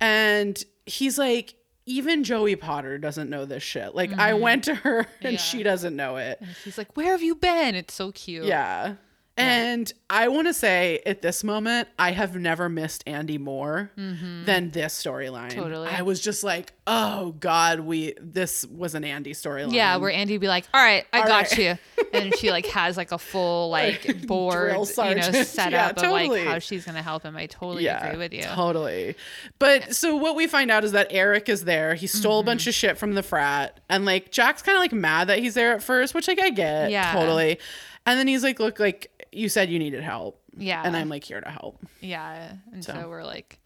And 0.00 0.62
he's 0.86 1.18
like, 1.18 1.54
even 1.86 2.22
Joey 2.22 2.54
Potter 2.54 2.98
doesn't 2.98 3.28
know 3.28 3.44
this 3.44 3.64
shit. 3.64 3.92
Like 3.94 4.12
I 4.16 4.34
went 4.34 4.62
to 4.64 4.74
her 4.76 4.98
and 5.00 5.06
Mm-hmm. 5.22 5.28
Yeah. 5.32 5.38
she 5.38 5.62
doesn't 5.64 5.96
know 5.96 6.16
it. 6.18 6.40
She's 6.62 6.78
like, 6.78 6.96
"Where 6.96 7.10
have 7.10 7.22
you 7.22 7.34
been?" 7.34 7.74
It's 7.74 7.94
so 7.94 8.12
cute. 8.12 8.44
Yeah. 8.44 8.94
And 9.36 9.90
I 10.10 10.28
want 10.28 10.46
to 10.48 10.52
say 10.54 11.00
at 11.06 11.22
this 11.22 11.42
moment, 11.42 11.88
I 11.98 12.10
have 12.10 12.36
never 12.36 12.68
missed 12.68 13.02
Andy 13.06 13.38
more 13.38 13.90
than 13.96 14.70
this 14.70 15.02
storyline. 15.02 15.48
Mm-hmm. 15.50 15.60
Totally. 15.60 15.88
I 15.88 16.02
was 16.02 16.20
just 16.20 16.44
like, 16.44 16.74
oh 16.86 17.32
God, 17.40 17.80
we 17.80 18.12
this 18.20 18.66
was 18.66 18.94
an 18.94 19.04
Andy 19.04 19.32
storyline. 19.32 19.72
Yeah, 19.72 19.96
where 19.96 20.10
Andy 20.10 20.34
would 20.34 20.42
be 20.42 20.48
like, 20.48 20.66
"All 20.74 20.82
right, 20.82 21.06
I 21.14 21.20
All 21.20 21.26
got 21.26 21.50
right. 21.50 21.58
you," 21.58 21.78
and 22.12 22.36
she 22.36 22.50
like 22.50 22.66
has 22.66 22.98
like 22.98 23.10
a 23.10 23.16
full 23.18 23.70
like 23.70 24.26
board, 24.26 24.72
you 24.72 24.76
know, 24.76 24.82
set 25.32 25.72
Yeah, 25.72 25.86
up 25.86 25.96
of 25.96 26.10
like 26.10 26.44
how 26.44 26.58
she's 26.58 26.84
gonna 26.84 27.02
help 27.02 27.22
him. 27.22 27.34
I 27.36 27.46
totally 27.46 27.86
agree 27.86 28.18
with 28.18 28.34
you. 28.34 28.42
Totally. 28.42 29.14
But 29.58 29.94
so 29.94 30.14
what 30.14 30.36
we 30.36 30.46
find 30.46 30.70
out 30.70 30.84
is 30.84 30.92
that 30.92 31.06
Eric 31.10 31.48
is 31.48 31.64
there. 31.64 31.94
He 31.94 32.06
stole 32.06 32.32
Mm-hmm. 32.42 32.48
a 32.48 32.50
bunch 32.50 32.66
of 32.66 32.74
shit 32.74 32.98
from 32.98 33.14
the 33.14 33.22
frat. 33.22 33.80
And 33.88 34.04
like 34.04 34.30
Jack's 34.30 34.60
kind 34.62 34.76
of 34.76 34.80
like 34.80 34.92
mad 34.92 35.28
that 35.28 35.38
he's 35.38 35.54
there 35.54 35.72
at 35.72 35.82
first, 35.82 36.14
which 36.14 36.28
like 36.28 36.40
I 36.40 36.50
get. 36.50 36.90
Yeah. 36.90 37.12
Totally. 37.12 37.58
And 38.04 38.18
then 38.18 38.26
he's 38.26 38.42
like, 38.42 38.58
look, 38.58 38.80
like 38.80 39.11
you 39.32 39.48
said 39.48 39.70
you 39.70 39.78
needed 39.78 40.02
help. 40.02 40.40
Yeah. 40.56 40.82
And 40.84 40.96
I'm 40.96 41.08
like 41.08 41.24
here 41.24 41.40
to 41.40 41.48
help. 41.50 41.84
Yeah, 42.00 42.52
and 42.72 42.84
so, 42.84 42.92
So. 42.92 43.08
we're 43.08 43.24
like, 43.24 43.58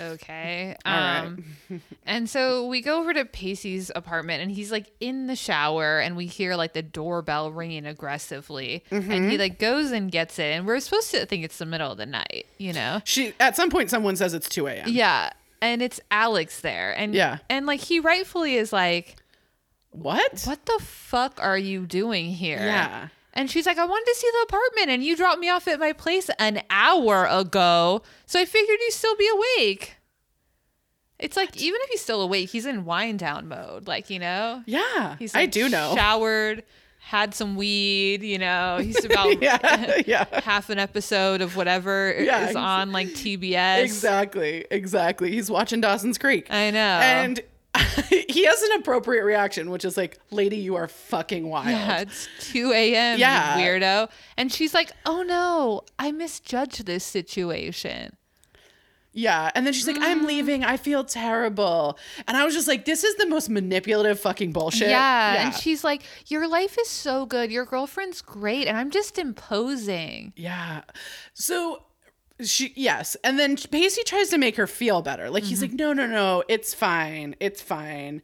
okay. 0.00 0.76
Right. 0.86 1.18
Um, 1.18 1.44
and 2.06 2.28
so 2.30 2.66
we 2.68 2.80
go 2.80 3.00
over 3.00 3.12
to 3.14 3.24
Pacey's 3.24 3.90
apartment, 3.94 4.42
and 4.42 4.50
he's 4.50 4.70
like 4.72 4.90
in 5.00 5.26
the 5.26 5.36
shower, 5.36 5.98
and 5.98 6.16
we 6.16 6.26
hear 6.26 6.54
like 6.56 6.72
the 6.72 6.82
doorbell 6.82 7.50
ringing 7.52 7.84
aggressively, 7.86 8.84
Mm-hmm. 8.90 9.10
and 9.10 9.30
he 9.30 9.38
like 9.38 9.58
goes 9.58 9.90
and 9.90 10.10
gets 10.10 10.38
it, 10.38 10.52
and 10.56 10.66
we're 10.66 10.80
supposed 10.80 11.10
to 11.10 11.26
think 11.26 11.44
it's 11.44 11.58
the 11.58 11.66
middle 11.66 11.90
of 11.90 11.98
the 11.98 12.06
night, 12.06 12.46
you 12.58 12.72
know? 12.72 13.00
She 13.04 13.34
at 13.40 13.56
some 13.56 13.70
point 13.70 13.90
someone 13.90 14.16
says 14.16 14.32
it's 14.34 14.48
2 14.48 14.66
a.m. 14.68 14.88
Yeah. 14.88 15.30
And 15.62 15.82
it's 15.82 16.00
Alex 16.10 16.60
there, 16.62 16.92
and 16.96 17.14
Yeah. 17.14 17.38
and 17.50 17.66
like 17.66 17.80
he 17.80 18.00
rightfully 18.00 18.54
is 18.54 18.72
like, 18.72 19.16
What? 19.90 20.42
what 20.44 20.64
the 20.64 20.78
fuck 20.80 21.38
are 21.42 21.58
you 21.58 21.84
doing 21.86 22.30
here? 22.30 22.56
Yeah. 22.58 23.08
And 23.32 23.50
she's 23.50 23.64
like, 23.66 23.78
I 23.78 23.84
wanted 23.86 24.06
to 24.06 24.14
see 24.16 24.28
the 24.32 24.42
apartment 24.48 24.90
and 24.90 25.04
you 25.04 25.16
dropped 25.16 25.38
me 25.38 25.48
off 25.48 25.68
at 25.68 25.78
my 25.78 25.92
place 25.92 26.28
an 26.38 26.62
hour 26.68 27.26
ago. 27.26 28.02
So 28.26 28.40
I 28.40 28.44
figured 28.44 28.78
you'd 28.80 28.92
still 28.92 29.16
be 29.16 29.28
awake. 29.28 29.96
It's 31.18 31.36
like, 31.36 31.56
even 31.56 31.78
if 31.84 31.90
he's 31.90 32.00
still 32.00 32.22
awake, 32.22 32.48
he's 32.50 32.66
in 32.66 32.84
wind 32.84 33.18
down 33.18 33.46
mode. 33.46 33.86
Like, 33.86 34.10
you 34.10 34.18
know? 34.18 34.62
Yeah. 34.66 35.16
He's 35.18 35.34
I 35.34 35.46
do 35.46 35.68
know. 35.68 35.94
Showered, 35.94 36.64
had 36.98 37.34
some 37.34 37.56
weed, 37.56 38.22
you 38.22 38.38
know? 38.38 38.78
He's 38.78 39.04
about 39.04 39.40
yeah. 39.42 40.00
Yeah. 40.06 40.24
half 40.40 40.70
an 40.70 40.78
episode 40.78 41.40
of 41.42 41.56
whatever 41.56 42.14
Yeah, 42.18 42.48
is 42.48 42.56
on 42.56 42.90
like 42.90 43.08
TBS. 43.08 43.82
Exactly. 43.84 44.64
Exactly. 44.70 45.30
He's 45.30 45.50
watching 45.50 45.80
Dawson's 45.80 46.18
Creek. 46.18 46.46
I 46.50 46.70
know. 46.70 46.78
And 46.80 47.40
he 48.08 48.44
has 48.46 48.62
an 48.62 48.72
appropriate 48.80 49.24
reaction, 49.24 49.70
which 49.70 49.84
is 49.84 49.96
like, 49.96 50.18
lady, 50.30 50.56
you 50.56 50.74
are 50.76 50.88
fucking 50.88 51.48
wild. 51.48 51.68
Yeah, 51.68 51.98
it's 52.00 52.28
2 52.40 52.72
a.m. 52.72 53.18
Yeah. 53.18 53.56
weirdo. 53.58 54.10
And 54.36 54.52
she's 54.52 54.74
like, 54.74 54.90
oh 55.06 55.22
no, 55.22 55.82
I 55.98 56.10
misjudged 56.12 56.86
this 56.86 57.04
situation. 57.04 58.16
Yeah. 59.12 59.50
And 59.56 59.66
then 59.66 59.72
she's 59.72 59.88
like, 59.88 59.96
Mm. 59.96 60.02
I'm 60.04 60.24
leaving. 60.26 60.62
I 60.64 60.76
feel 60.76 61.02
terrible. 61.04 61.98
And 62.28 62.36
I 62.36 62.44
was 62.44 62.54
just 62.54 62.68
like, 62.68 62.84
this 62.84 63.02
is 63.02 63.16
the 63.16 63.26
most 63.26 63.48
manipulative 63.50 64.20
fucking 64.20 64.52
bullshit. 64.52 64.88
Yeah. 64.88 65.46
And 65.46 65.54
she's 65.54 65.82
like, 65.82 66.02
Your 66.28 66.46
life 66.46 66.76
is 66.80 66.88
so 66.88 67.26
good. 67.26 67.50
Your 67.50 67.64
girlfriend's 67.64 68.22
great. 68.22 68.68
And 68.68 68.76
I'm 68.76 68.90
just 68.90 69.18
imposing. 69.18 70.32
yeah. 70.36 70.82
So 71.34 71.82
she, 72.48 72.72
yes. 72.76 73.16
And 73.24 73.38
then 73.38 73.56
Pacey 73.56 74.02
tries 74.04 74.28
to 74.30 74.38
make 74.38 74.56
her 74.56 74.66
feel 74.66 75.02
better. 75.02 75.30
Like, 75.30 75.44
he's 75.44 75.62
Mm-hmm. 75.62 75.72
like, 75.76 75.78
no, 75.78 75.92
no, 75.92 76.06
no, 76.06 76.44
it's 76.48 76.74
fine. 76.74 77.34
It's 77.40 77.60
fine. 77.62 78.22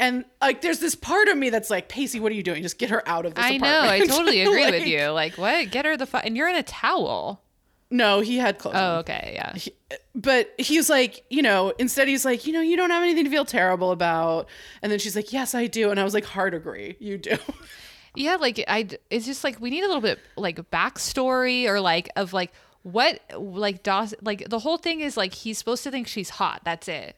And 0.00 0.24
like, 0.40 0.60
there's 0.60 0.78
this 0.80 0.94
part 0.94 1.28
of 1.28 1.36
me 1.36 1.50
that's 1.50 1.70
like, 1.70 1.88
Pacey, 1.88 2.20
what 2.20 2.30
are 2.32 2.34
you 2.34 2.42
doing? 2.42 2.62
Just 2.62 2.78
get 2.78 2.90
her 2.90 3.06
out 3.08 3.26
of 3.26 3.34
this 3.34 3.44
I 3.44 3.56
know. 3.56 3.66
I 3.66 3.96
apartment." 3.96 4.10
totally 4.16 4.40
agree 4.42 4.70
with 4.70 4.86
you. 4.86 5.08
Like, 5.08 5.34
what? 5.38 5.70
Get 5.70 5.84
her 5.84 5.96
the 5.96 6.06
fu- 6.06 6.18
And 6.18 6.36
you're 6.36 6.48
in 6.48 6.56
a 6.56 6.62
towel. 6.62 7.42
No, 7.90 8.20
he 8.20 8.36
had 8.36 8.58
clothes. 8.58 8.74
Oh, 8.76 8.96
okay. 8.98 9.32
Yeah. 9.34 9.96
but 10.14 10.52
he's 10.58 10.90
like, 10.90 11.24
you 11.30 11.40
know, 11.40 11.72
instead 11.78 12.06
he's 12.06 12.22
like, 12.24 12.46
you 12.46 12.52
know, 12.52 12.60
you 12.60 12.76
don't 12.76 12.90
have 12.90 13.02
anything 13.02 13.24
to 13.24 13.30
feel 13.30 13.46
terrible 13.46 13.92
about. 13.92 14.46
And 14.82 14.92
then 14.92 14.98
she's 14.98 15.16
like, 15.16 15.32
yes, 15.32 15.54
I 15.54 15.68
do. 15.68 15.90
And 15.90 15.98
I 15.98 16.04
was 16.04 16.12
like, 16.12 16.26
hard 16.26 16.52
agree, 16.54 16.96
you 17.00 17.16
do. 17.18 17.36
Yeah. 18.14 18.34
Like, 18.36 18.64
I, 18.66 18.88
it's 19.10 19.26
just 19.26 19.44
like, 19.44 19.60
we 19.60 19.70
need 19.70 19.84
a 19.84 19.86
little 19.86 20.00
bit 20.02 20.18
like 20.36 20.56
backstory 20.70 21.66
or 21.66 21.80
like, 21.80 22.08
of 22.16 22.32
like, 22.32 22.52
what, 22.82 23.20
like, 23.36 23.82
Dawson, 23.82 24.18
like, 24.22 24.48
the 24.48 24.58
whole 24.58 24.78
thing 24.78 25.00
is 25.00 25.16
like, 25.16 25.34
he's 25.34 25.58
supposed 25.58 25.82
to 25.84 25.90
think 25.90 26.06
she's 26.06 26.30
hot. 26.30 26.62
That's 26.64 26.88
it. 26.88 27.16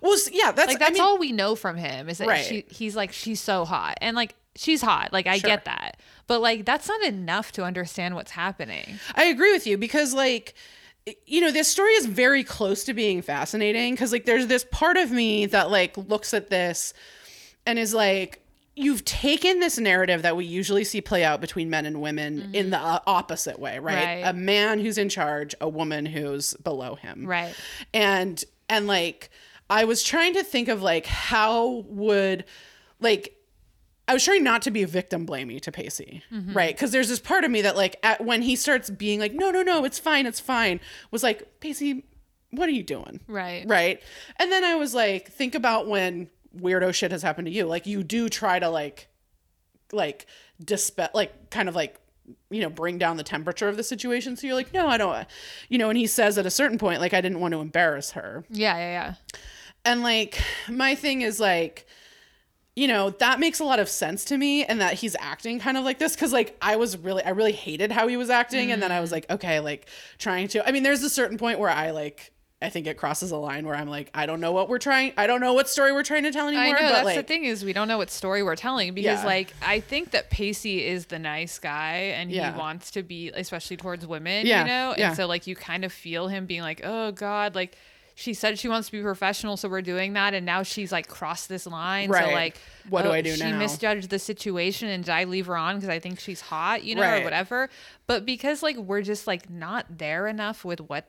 well, 0.00 0.16
yeah, 0.32 0.52
that's 0.52 0.68
Like, 0.68 0.78
that's 0.78 0.90
I 0.90 0.92
mean, 0.94 1.02
all 1.02 1.18
we 1.18 1.32
know 1.32 1.54
from 1.54 1.76
him 1.76 2.08
is 2.08 2.18
that 2.18 2.28
Right. 2.28 2.44
she, 2.44 2.64
he's 2.70 2.96
like, 2.96 3.12
she's 3.12 3.40
so 3.40 3.64
hot. 3.64 3.98
And 4.00 4.16
like, 4.16 4.34
she's 4.56 4.82
hot. 4.82 5.12
Like 5.12 5.26
I 5.26 5.38
Sure. 5.38 5.48
get 5.50 5.64
that. 5.66 5.98
But 6.26 6.40
like 6.40 6.64
that's 6.64 6.88
not 6.88 7.02
enough 7.02 7.52
to 7.52 7.62
understand 7.64 8.14
what's 8.14 8.30
happening. 8.32 8.98
I 9.14 9.24
agree 9.24 9.52
with 9.52 9.66
you 9.66 9.76
because 9.78 10.12
like 10.14 10.54
you 11.26 11.40
know 11.40 11.50
this 11.50 11.66
story 11.68 11.92
is 11.92 12.06
very 12.06 12.44
close 12.44 12.84
to 12.84 12.94
being 12.94 13.22
fascinating 13.22 13.94
because 13.94 14.12
like 14.12 14.24
there's 14.26 14.46
this 14.48 14.64
part 14.70 14.96
of 14.96 15.10
me 15.10 15.46
that 15.46 15.70
like 15.70 15.96
looks 15.96 16.34
at 16.34 16.50
this 16.50 16.92
and 17.66 17.78
is 17.78 17.94
like 17.94 18.44
you've 18.76 19.04
taken 19.04 19.60
this 19.60 19.78
narrative 19.78 20.22
that 20.22 20.36
we 20.36 20.44
usually 20.44 20.84
see 20.84 21.00
play 21.00 21.24
out 21.24 21.40
between 21.40 21.68
men 21.68 21.84
and 21.86 22.00
women 22.00 22.50
in 22.54 22.70
the 22.70 22.78
uh, 22.78 23.00
opposite 23.06 23.58
way 23.58 23.78
right? 23.78 23.94
Right. 23.94 24.22
a 24.24 24.32
man 24.32 24.78
who's 24.78 24.96
in 24.98 25.08
charge 25.08 25.54
a 25.60 25.68
woman 25.68 26.06
who's 26.06 26.54
below 26.54 26.94
him 26.94 27.26
Right. 27.26 27.54
and 27.92 28.42
and 28.68 28.86
like 28.86 29.30
i 29.68 29.84
was 29.84 30.02
trying 30.02 30.34
to 30.34 30.42
think 30.44 30.68
of 30.68 30.82
like 30.82 31.06
how 31.06 31.84
would 31.88 32.44
like 33.00 33.36
I 34.08 34.12
was 34.12 34.24
trying 34.24 34.42
not 34.42 34.62
to 34.62 34.72
be 34.72 34.82
a 34.82 34.88
victim 34.88 35.24
blamey 35.24 35.60
to 35.60 35.70
Pacey, 35.70 36.24
right? 36.52 36.74
Because 36.74 36.90
there's 36.90 37.08
this 37.08 37.20
part 37.20 37.44
of 37.44 37.50
me 37.52 37.62
that, 37.62 37.76
like, 37.76 37.94
at, 38.02 38.24
when 38.24 38.42
he 38.42 38.56
starts 38.56 38.90
being 38.90 39.20
like, 39.20 39.32
"No, 39.32 39.52
no, 39.52 39.62
no, 39.62 39.84
it's 39.84 40.00
fine, 40.00 40.26
it's 40.26 40.40
fine," 40.40 40.80
was 41.12 41.22
like, 41.22 41.60
"Pacey, 41.60 42.04
what 42.50 42.68
are 42.68 42.72
you 42.72 42.82
doing?" 42.82 43.20
Right. 43.28 43.64
right? 43.68 44.02
And 44.40 44.50
then 44.50 44.64
I 44.64 44.74
was 44.74 44.94
like, 44.94 45.30
think 45.30 45.54
about 45.54 45.86
when 45.86 46.28
weirdo 46.56 46.94
shit 46.94 47.12
has 47.12 47.22
happened 47.22 47.46
to 47.46 47.52
you. 47.52 47.64
Like, 47.66 47.86
you 47.86 48.02
do 48.02 48.28
try 48.28 48.58
to 48.58 48.68
like, 48.68 49.08
like 49.92 50.26
dispel, 50.64 51.08
like, 51.14 51.50
kind 51.50 51.68
of 51.68 51.74
like, 51.74 51.96
you 52.50 52.60
know, 52.60 52.70
bring 52.70 52.98
down 52.98 53.16
the 53.16 53.24
temperature 53.24 53.68
of 53.68 53.76
the 53.76 53.82
situation. 53.82 54.36
So 54.36 54.46
you're 54.46 54.56
like, 54.56 54.72
no, 54.72 54.86
I 54.86 54.96
don't, 54.96 55.26
you 55.68 55.78
know. 55.78 55.88
And 55.88 55.98
he 55.98 56.06
says 56.06 56.38
at 56.38 56.46
a 56.46 56.50
certain 56.50 56.78
point, 56.78 57.00
like, 57.00 57.14
I 57.14 57.20
didn't 57.20 57.40
want 57.40 57.52
to 57.52 57.60
embarrass 57.60 58.12
her. 58.12 58.44
Yeah, 58.50 58.76
yeah, 58.76 58.90
yeah. 58.90 59.14
And 59.84 60.02
like 60.02 60.38
my 60.68 60.94
thing 60.94 61.22
is 61.22 61.40
like 61.40 61.86
you 62.76 62.86
know, 62.86 63.10
that 63.10 63.40
makes 63.40 63.58
a 63.58 63.64
lot 63.64 63.80
of 63.80 63.88
sense 63.88 64.24
to 64.26 64.38
me 64.38 64.64
and 64.64 64.80
that 64.80 64.94
he's 64.94 65.16
acting 65.18 65.58
kind 65.58 65.76
of 65.76 65.84
like 65.84 65.98
this 65.98 66.14
cuz 66.14 66.32
like 66.32 66.56
I 66.62 66.76
was 66.76 66.96
really 66.96 67.22
I 67.22 67.30
really 67.30 67.52
hated 67.52 67.90
how 67.90 68.06
he 68.06 68.16
was 68.16 68.30
acting 68.30 68.70
and 68.70 68.82
then 68.82 68.92
I 68.92 69.00
was 69.00 69.10
mm. 69.10 69.14
like 69.14 69.30
okay, 69.30 69.60
like 69.60 69.86
trying 70.18 70.48
to 70.48 70.66
I 70.66 70.72
mean 70.72 70.82
there's 70.82 71.02
a 71.02 71.10
certain 71.10 71.36
point 71.36 71.58
where 71.58 71.70
I 71.70 71.90
like 71.90 72.32
I 72.62 72.68
think 72.68 72.86
it 72.86 72.98
crosses 72.98 73.30
a 73.30 73.36
line 73.38 73.64
where 73.66 73.74
I'm 73.74 73.88
like 73.88 74.10
I 74.14 74.26
don't 74.26 74.40
know 74.40 74.52
what 74.52 74.68
we're 74.68 74.78
trying 74.78 75.12
I 75.16 75.26
don't 75.26 75.40
know 75.40 75.54
what 75.54 75.68
story 75.68 75.92
we're 75.92 76.02
trying 76.02 76.24
to 76.24 76.30
tell 76.32 76.46
anymore 76.48 76.64
I 76.66 76.70
know 76.72 76.88
but 76.88 76.92
that's 76.92 77.04
like 77.06 77.16
the 77.16 77.22
thing 77.22 77.44
is 77.44 77.64
we 77.64 77.72
don't 77.72 77.88
know 77.88 77.96
what 77.96 78.10
story 78.10 78.42
we're 78.42 78.54
telling 78.56 78.92
because 78.92 79.20
Yeah. 79.20 79.26
like 79.26 79.54
I 79.62 79.80
think 79.80 80.10
that 80.10 80.28
Pacey 80.30 80.84
is 80.86 81.06
the 81.06 81.18
nice 81.18 81.58
guy 81.58 82.12
and 82.16 82.30
Yeah. 82.30 82.52
he 82.52 82.58
wants 82.58 82.90
to 82.92 83.02
be 83.02 83.30
especially 83.30 83.78
towards 83.78 84.06
women, 84.06 84.46
Yeah, 84.46 84.60
you 84.62 84.68
know? 84.68 84.92
And 84.92 85.16
so 85.16 85.26
like 85.26 85.46
you 85.46 85.56
kind 85.56 85.84
of 85.86 85.92
feel 85.92 86.28
him 86.28 86.44
being 86.44 86.60
like, 86.60 86.82
"Oh 86.84 87.12
god, 87.12 87.54
like 87.54 87.76
she 88.14 88.34
said 88.34 88.58
she 88.58 88.68
wants 88.68 88.88
to 88.88 88.92
be 88.92 89.00
professional, 89.00 89.56
so 89.56 89.66
we're 89.66 89.80
doing 89.80 90.12
that 90.12 90.34
and 90.34 90.44
now 90.44 90.62
she's 90.62 90.92
like 90.92 91.08
crossed 91.08 91.48
this 91.48 91.66
line." 91.66 92.10
Right. 92.10 92.26
So 92.26 92.32
like 92.32 92.58
What 92.90 93.02
do 93.04 93.08
oh, 93.08 93.12
I 93.12 93.22
do 93.22 93.34
she 93.34 93.40
now? 93.42 93.52
She 93.52 93.56
misjudged 93.56 94.10
the 94.10 94.18
situation 94.18 94.88
and 94.90 95.02
did 95.02 95.12
I 95.12 95.24
leave 95.24 95.46
her 95.46 95.56
on 95.56 95.76
because 95.76 95.88
I 95.88 95.98
think 95.98 96.20
she's 96.20 96.42
hot, 96.42 96.84
you 96.84 96.94
know, 96.94 97.00
Right. 97.00 97.22
or 97.22 97.24
whatever. 97.24 97.70
But 98.06 98.26
because 98.26 98.62
like 98.62 98.76
we're 98.76 99.00
just 99.00 99.26
like 99.26 99.48
not 99.48 99.86
there 99.96 100.26
enough 100.26 100.62
with 100.62 100.80
what 100.82 101.08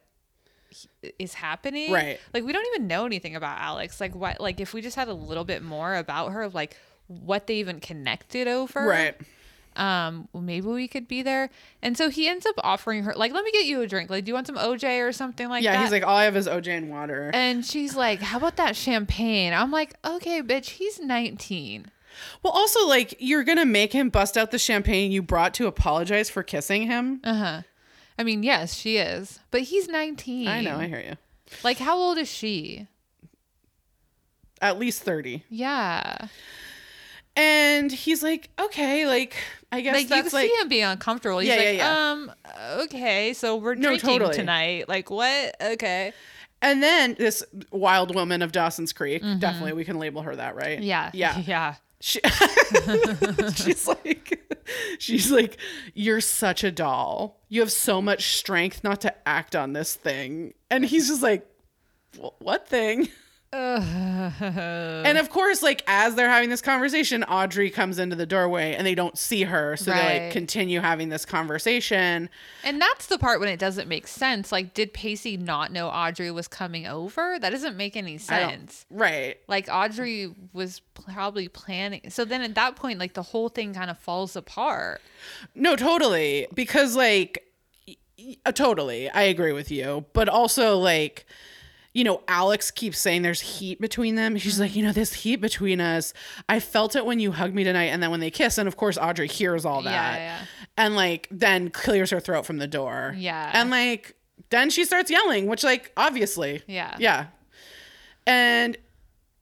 is 1.19 1.34
happening. 1.34 1.91
Right. 1.91 2.19
Like 2.34 2.43
we 2.43 2.53
don't 2.53 2.65
even 2.76 2.88
know 2.88 3.06
anything 3.06 3.35
about 3.35 3.60
Alex. 3.60 3.99
Like 4.02 4.15
what 4.15 4.39
like 4.39 4.60
if 4.60 4.73
we 4.73 4.81
just 4.81 4.95
had 4.95 5.07
a 5.07 5.14
little 5.14 5.43
bit 5.45 5.64
more 5.64 5.95
about 5.95 6.31
her 6.31 6.41
of 6.43 6.53
like 6.56 6.77
what 7.07 7.48
they 7.48 7.56
even 7.56 7.80
connected 7.80 8.48
over. 8.48 8.85
right. 8.85 9.15
Um 9.76 10.27
well, 10.34 10.43
maybe 10.43 10.68
we 10.68 10.88
could 10.89 11.07
be 11.07 11.22
there. 11.22 11.49
And 11.81 11.98
so 11.98 12.10
he 12.10 12.27
ends 12.27 12.45
up 12.45 12.56
offering 12.61 13.03
her 13.03 13.14
like 13.15 13.31
let 13.34 13.45
me 13.45 13.52
get 13.52 13.65
you 13.65 13.81
a 13.81 13.88
drink. 13.88 14.10
Like 14.10 14.26
do 14.26 14.30
you 14.30 14.34
want 14.34 14.48
some 14.48 14.57
OJ 14.57 15.07
or 15.07 15.14
something 15.14 15.48
like 15.48 15.64
Yeah, 15.64 15.73
that? 15.73 15.81
he's 15.84 15.91
like 15.91 16.03
all 16.03 16.18
I 16.18 16.26
have 16.26 16.35
is 16.35 16.45
OJ 16.48 16.68
and 16.77 16.89
water. 16.89 17.31
and 17.34 17.65
she's 17.65 17.95
like, 17.95 18.19
"How 18.22 18.38
about 18.38 18.57
that 18.57 18.76
champagne?" 18.76 19.53
I'm 19.53 19.72
like, 19.72 19.93
"Okay, 20.03 20.41
bitch, 20.41 20.72
he's 20.72 20.99
19." 20.99 21.85
well, 22.43 22.52
also 22.52 22.85
like 22.85 23.15
you're 23.19 23.45
going 23.45 23.57
to 23.57 23.65
make 23.65 23.93
him 23.93 24.10
bust 24.10 24.38
out 24.38 24.52
the 24.52 24.60
champagne 24.60 25.14
you 25.14 25.22
brought 25.22 25.53
to 25.53 25.65
apologize 25.68 26.30
for 26.30 26.43
kissing 26.43 26.84
him. 26.88 27.22
Uh-huh. 27.23 27.61
I 28.17 28.23
mean, 28.23 28.43
yes, 28.43 28.73
she 28.75 28.97
is. 28.97 29.39
But 29.51 29.61
he's 29.63 29.88
19. 29.88 30.47
I 30.47 30.61
know, 30.61 30.77
I 30.77 30.88
hear 30.88 30.99
you. 31.01 31.17
Like 31.63 31.77
how 31.79 31.97
old 31.97 32.17
is 32.17 32.29
she? 32.29 32.88
At 34.61 34.77
least 34.79 35.01
30. 35.03 35.43
Yeah. 35.49 36.27
And 37.35 37.91
he's 37.91 38.21
like, 38.21 38.49
"Okay, 38.59 39.07
like 39.07 39.35
I 39.71 39.79
guess 39.81 39.93
like 39.95 40.03
you 40.09 40.15
can 40.23 40.23
like 40.33 40.49
see 40.49 40.55
him 40.61 40.67
being 40.67 40.83
uncomfortable. 40.83 41.39
He's 41.39 41.47
Yeah, 41.49 41.55
like, 41.55 41.63
yeah, 41.65 41.71
yeah. 41.71 42.11
um, 42.11 42.31
okay, 42.81 43.33
so 43.33 43.55
we're 43.55 43.75
No, 43.75 43.89
drinking 43.89 44.09
totally. 44.09 44.35
tonight. 44.35 44.89
Like 44.89 45.09
what? 45.09 45.55
Okay. 45.61 46.11
And 46.61 46.83
then 46.83 47.15
this 47.17 47.41
wild 47.71 48.13
woman 48.13 48.41
of 48.41 48.51
Dawson's 48.51 48.93
Creek, 48.93 49.23
definitely 49.39 49.73
we 49.73 49.85
can 49.85 49.97
label 49.97 50.21
her 50.23 50.35
that, 50.35 50.55
right? 50.55 50.77
Mm-hmm. 50.77 50.83
Yeah. 50.88 51.09
Yeah. 51.13 51.38
Yeah. 51.47 51.75
She, 52.01 52.19
she's 53.55 53.87
like 53.87 54.41
she's 54.97 55.31
like 55.31 55.57
you're 55.93 56.21
such 56.21 56.63
a 56.63 56.71
doll. 56.71 57.39
You 57.47 57.61
have 57.61 57.71
so 57.71 58.01
much 58.01 58.37
strength 58.37 58.83
not 58.83 59.01
to 59.01 59.27
act 59.27 59.55
on 59.55 59.73
this 59.73 59.95
thing. 59.95 60.53
And 60.69 60.83
he's 60.83 61.07
just 61.07 61.21
like 61.21 61.47
what 62.39 62.67
thing? 62.67 63.07
And 63.53 65.17
of 65.17 65.29
course, 65.29 65.61
like 65.61 65.83
as 65.85 66.15
they're 66.15 66.29
having 66.29 66.49
this 66.49 66.61
conversation, 66.61 67.23
Audrey 67.25 67.69
comes 67.69 67.99
into 67.99 68.15
the 68.15 68.25
doorway 68.25 68.73
and 68.75 68.87
they 68.87 68.95
don't 68.95 69.17
see 69.17 69.43
her, 69.43 69.75
so 69.75 69.91
they 69.91 70.21
like 70.23 70.31
continue 70.31 70.79
having 70.79 71.09
this 71.09 71.25
conversation. 71.25 72.29
And 72.63 72.81
that's 72.81 73.07
the 73.07 73.17
part 73.17 73.41
when 73.41 73.49
it 73.49 73.59
doesn't 73.59 73.89
make 73.89 74.07
sense. 74.07 74.53
Like, 74.53 74.73
did 74.73 74.93
Pacey 74.93 75.35
not 75.35 75.73
know 75.73 75.89
Audrey 75.89 76.31
was 76.31 76.47
coming 76.47 76.87
over? 76.87 77.37
That 77.39 77.49
doesn't 77.49 77.75
make 77.75 77.97
any 77.97 78.17
sense. 78.17 78.85
Right. 78.89 79.37
Like 79.49 79.67
Audrey 79.69 80.33
was 80.53 80.79
probably 80.93 81.49
planning. 81.49 82.09
So 82.09 82.23
then 82.23 82.41
at 82.41 82.55
that 82.55 82.77
point, 82.77 82.99
like 82.99 83.15
the 83.15 83.23
whole 83.23 83.49
thing 83.49 83.73
kind 83.73 83.91
of 83.91 83.97
falls 83.97 84.37
apart. 84.37 85.01
No, 85.55 85.75
totally. 85.75 86.47
Because 86.53 86.95
like 86.95 87.43
uh, 88.45 88.51
totally, 88.53 89.09
I 89.09 89.23
agree 89.23 89.51
with 89.51 89.71
you. 89.71 90.05
But 90.13 90.29
also 90.29 90.77
like 90.77 91.25
you 91.93 92.03
know, 92.03 92.22
Alex 92.27 92.72
keeps 92.72 92.97
saying 92.99 93.22
there's 93.22 93.41
heat 93.41 93.81
between 93.81 94.15
them. 94.15 94.38
She's 94.38 94.59
like, 94.59 94.76
you 94.76 94.84
know, 94.84 94.91
this 94.93 95.13
heat 95.13 95.38
between 95.38 95.81
us. 95.81 96.13
I 96.47 96.59
felt 96.61 96.95
it 96.95 97.05
when 97.05 97.19
you 97.19 97.31
hugged 97.34 97.53
me 97.53 97.63
tonight, 97.63 97.85
and 97.88 98.01
then 98.01 98.11
when 98.11 98.19
they 98.22 98.31
kiss, 98.31 98.57
and 98.57 98.68
of 98.68 98.77
course 98.77 98.97
Audrey 98.97 99.27
hears 99.27 99.65
all 99.65 99.81
that, 99.81 99.91
Yeah, 99.91 100.15
yeah. 100.15 100.45
and 100.77 100.95
like 100.95 101.27
then 101.31 101.69
clears 101.69 102.09
her 102.11 102.19
throat 102.19 102.45
from 102.45 102.57
the 102.59 102.68
door. 102.68 103.13
Yeah. 103.18 103.51
and 103.53 103.69
like 103.69 104.15
then 104.49 104.69
she 104.69 104.85
starts 104.85 105.11
yelling, 105.11 105.47
which 105.47 105.63
like 105.63 105.91
obviously, 105.97 106.61
Yeah. 106.68 106.95
yeah, 106.99 107.26
and 108.26 108.77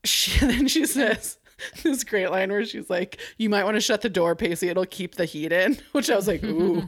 she 0.04 0.40
then 0.46 0.68
she 0.68 0.86
says. 0.86 1.36
This 1.84 2.06
great 2.06 2.32
line 2.32 2.54
where 2.54 2.64
she's 2.64 2.90
like, 2.90 3.20
"You 3.38 3.50
might 3.50 3.66
want 3.66 3.76
to 3.76 3.82
shut 3.82 4.00
the 4.00 4.08
door, 4.08 4.34
Pacey. 4.34 4.70
It'll 4.70 4.86
keep 4.86 5.16
the 5.16 5.26
heat 5.26 5.52
in." 5.52 5.78
Which 5.92 6.10
I 6.10 6.16
was 6.16 6.26
like, 6.26 6.42
"Ooh, 6.42 6.88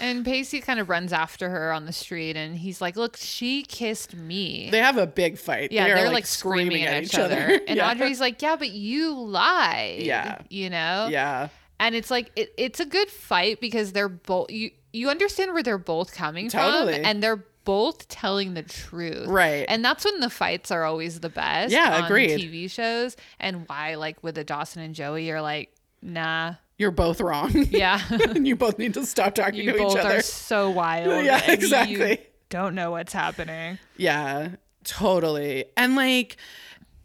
And 0.00 0.24
Pacey 0.24 0.60
kind 0.60 0.78
of 0.80 0.88
runs 0.88 1.12
after 1.12 1.48
her 1.50 1.72
on 1.72 1.86
the 1.86 1.92
street 1.92 2.36
and 2.36 2.56
he's 2.56 2.80
like, 2.80 2.96
Look, 2.96 3.16
she 3.16 3.62
kissed 3.62 4.14
me. 4.14 4.68
They 4.70 4.80
have 4.80 4.96
a 4.98 5.06
big 5.06 5.38
fight. 5.38 5.72
yeah, 5.72 5.84
They 5.84 5.92
are, 5.92 5.96
they're 5.96 6.12
like, 6.12 6.26
screaming, 6.26 6.82
at 6.84 7.02
each 7.02 7.14
other. 7.18 7.60
And 7.68 7.76
yeah. 7.78 7.90
Audrey's 7.90 8.20
like, 8.20 8.40
Yeah, 8.42 8.56
but 8.56 8.70
you 8.70 9.14
lied. 9.18 10.02
Yeah. 10.02 10.38
You 10.50 10.70
know? 10.70 11.08
yeah, 11.10 11.48
And 11.80 11.94
it's 11.94 12.10
like 12.10 12.30
it, 12.36 12.52
it's 12.56 12.80
a 12.80 12.86
good 12.86 13.10
fight 13.10 13.60
because 13.60 13.92
they're 13.92 14.08
both 14.08 14.50
you 14.50 14.70
you 14.92 15.10
understand 15.10 15.52
where 15.52 15.62
they're 15.62 15.76
both 15.78 16.14
coming 16.14 16.48
Totally. 16.48 16.94
from 16.94 17.04
and 17.04 17.22
they're 17.22 17.44
both 17.64 18.06
telling 18.08 18.54
the 18.54 18.62
truth. 18.62 19.26
Right. 19.26 19.66
And 19.68 19.84
that's 19.84 20.04
when 20.04 20.20
the 20.20 20.30
fights 20.30 20.70
are 20.70 20.84
always 20.84 21.20
the 21.20 21.28
best. 21.28 21.72
Yeah, 21.72 21.96
on 21.98 22.04
agreed. 22.04 22.38
TV 22.40 22.70
shows 22.70 23.16
and 23.40 23.68
why 23.68 23.96
like 23.96 24.22
with 24.22 24.36
the 24.36 24.44
Dawson 24.44 24.82
and 24.82 24.94
Joey 24.94 25.26
you're 25.26 25.42
like, 25.42 25.74
nah. 26.00 26.54
You're 26.78 26.90
both 26.90 27.20
wrong. 27.20 27.50
Yeah. 27.70 28.00
and 28.10 28.46
you 28.46 28.56
both 28.56 28.78
need 28.78 28.94
to 28.94 29.06
stop 29.06 29.34
talking 29.34 29.60
you 29.64 29.72
to 29.72 29.76
each 29.76 29.82
other. 29.82 29.96
You 29.96 30.02
both 30.02 30.12
are 30.18 30.22
so 30.22 30.70
wild. 30.70 31.24
Yeah, 31.24 31.50
exactly. 31.50 32.20
Don't 32.50 32.74
know 32.74 32.90
what's 32.92 33.12
happening. 33.12 33.78
Yeah, 33.96 34.50
totally. 34.84 35.64
And 35.76 35.96
like, 35.96 36.36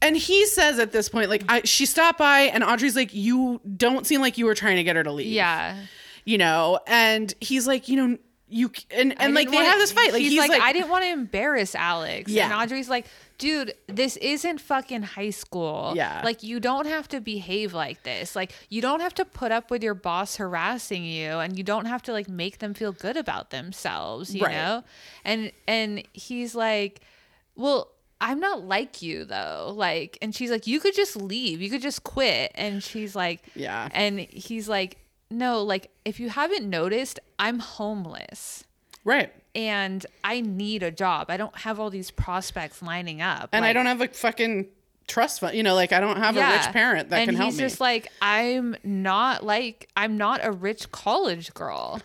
and 0.01 0.15
he 0.17 0.45
says 0.45 0.77
at 0.79 0.91
this 0.91 1.09
point, 1.09 1.29
like, 1.29 1.43
I, 1.47 1.61
she 1.63 1.85
stopped 1.85 2.19
by, 2.19 2.41
and 2.41 2.63
Audrey's 2.63 2.95
like, 2.95 3.13
you 3.13 3.61
don't 3.77 4.05
seem 4.05 4.21
like 4.21 4.37
you 4.37 4.45
were 4.45 4.55
trying 4.55 4.75
to 4.77 4.83
get 4.83 4.95
her 4.95 5.03
to 5.03 5.11
leave. 5.11 5.27
Yeah. 5.27 5.77
you 6.25 6.37
know. 6.37 6.79
And 6.87 7.33
he's 7.39 7.67
like, 7.67 7.87
you 7.87 7.95
know, 7.95 8.17
you 8.47 8.69
and 8.91 9.19
and 9.19 9.33
like 9.33 9.49
they 9.49 9.55
have 9.55 9.79
this 9.79 9.93
fight. 9.93 10.11
Like 10.11 10.21
he's, 10.21 10.31
he's, 10.31 10.39
like, 10.39 10.51
like, 10.51 10.61
I 10.61 10.73
didn't 10.73 10.89
want 10.89 11.05
to 11.05 11.09
embarrass 11.09 11.73
Alex. 11.73 12.29
Yeah. 12.29 12.45
And 12.45 12.53
Audrey's 12.53 12.89
like, 12.89 13.05
dude, 13.41 13.73
this 13.87 14.17
isn't 14.17 14.61
fucking 14.61 15.01
high 15.01 15.31
school. 15.31 15.93
Yeah. 15.95 16.21
Like 16.23 16.43
you 16.43 16.59
don't 16.59 16.85
have 16.85 17.07
to 17.09 17.19
behave 17.19 17.73
like 17.73 18.03
this. 18.03 18.35
Like 18.35 18.53
you 18.69 18.81
don't 18.83 18.99
have 19.01 19.15
to 19.15 19.25
put 19.25 19.51
up 19.51 19.71
with 19.71 19.81
your 19.83 19.95
boss 19.95 20.35
harassing 20.35 21.03
you 21.03 21.31
and 21.39 21.57
you 21.57 21.63
don't 21.63 21.85
have 21.85 22.03
to 22.03 22.11
like 22.11 22.29
make 22.29 22.59
them 22.59 22.75
feel 22.75 22.91
good 22.91 23.17
about 23.17 23.49
themselves, 23.49 24.35
you 24.35 24.43
Right. 24.45 24.53
know? 24.53 24.83
And 25.25 25.51
and 25.67 26.03
he's 26.13 26.53
like, 26.53 27.01
Well, 27.55 27.89
I'm 28.21 28.39
not 28.39 28.63
like 28.63 29.01
you 29.01 29.25
though. 29.25 29.73
Like 29.75 30.19
and 30.21 30.35
she's 30.35 30.51
like, 30.51 30.67
You 30.67 30.79
could 30.79 30.93
just 30.95 31.15
leave. 31.15 31.61
You 31.63 31.71
could 31.71 31.81
just 31.81 32.03
quit. 32.03 32.51
And 32.53 32.83
she's 32.83 33.15
like, 33.15 33.41
Yeah. 33.55 33.89
And 33.91 34.19
he's 34.19 34.69
like, 34.69 34.97
No, 35.31 35.63
like 35.63 35.89
if 36.05 36.19
you 36.19 36.29
haven't 36.29 36.69
noticed, 36.69 37.19
I'm 37.39 37.57
homeless 37.57 38.65
right. 39.03 39.33
And 39.55 40.05
I 40.23 40.41
need 40.41 40.83
a 40.83 40.91
job. 40.91 41.27
I 41.29 41.37
don't 41.37 41.55
have 41.57 41.79
all 41.79 41.89
these 41.89 42.11
prospects 42.11 42.81
lining 42.81 43.21
up. 43.21 43.49
And 43.51 43.65
I 43.65 43.73
don't 43.73 43.85
have 43.85 44.01
a 44.01 44.07
fucking 44.07 44.67
trust 45.07 45.39
fund. 45.41 45.55
You 45.55 45.63
know, 45.63 45.75
like 45.75 45.91
I 45.91 45.99
don't 45.99 46.17
have 46.17 46.37
a 46.37 46.39
rich 46.51 46.71
parent 46.73 47.09
that 47.09 47.17
and 47.19 47.27
can 47.29 47.35
help 47.35 47.47
me. 47.47 47.51
he's 47.51 47.59
me. 47.59 47.65
just 47.65 47.81
like, 47.81 48.07
I'm 48.21 48.75
not 48.83 49.43
like 49.45 49.89
I'm 49.97 50.17
not 50.17 50.39
a 50.43 50.51
rich 50.51 50.91
college 50.91 51.53
girl. 51.53 52.01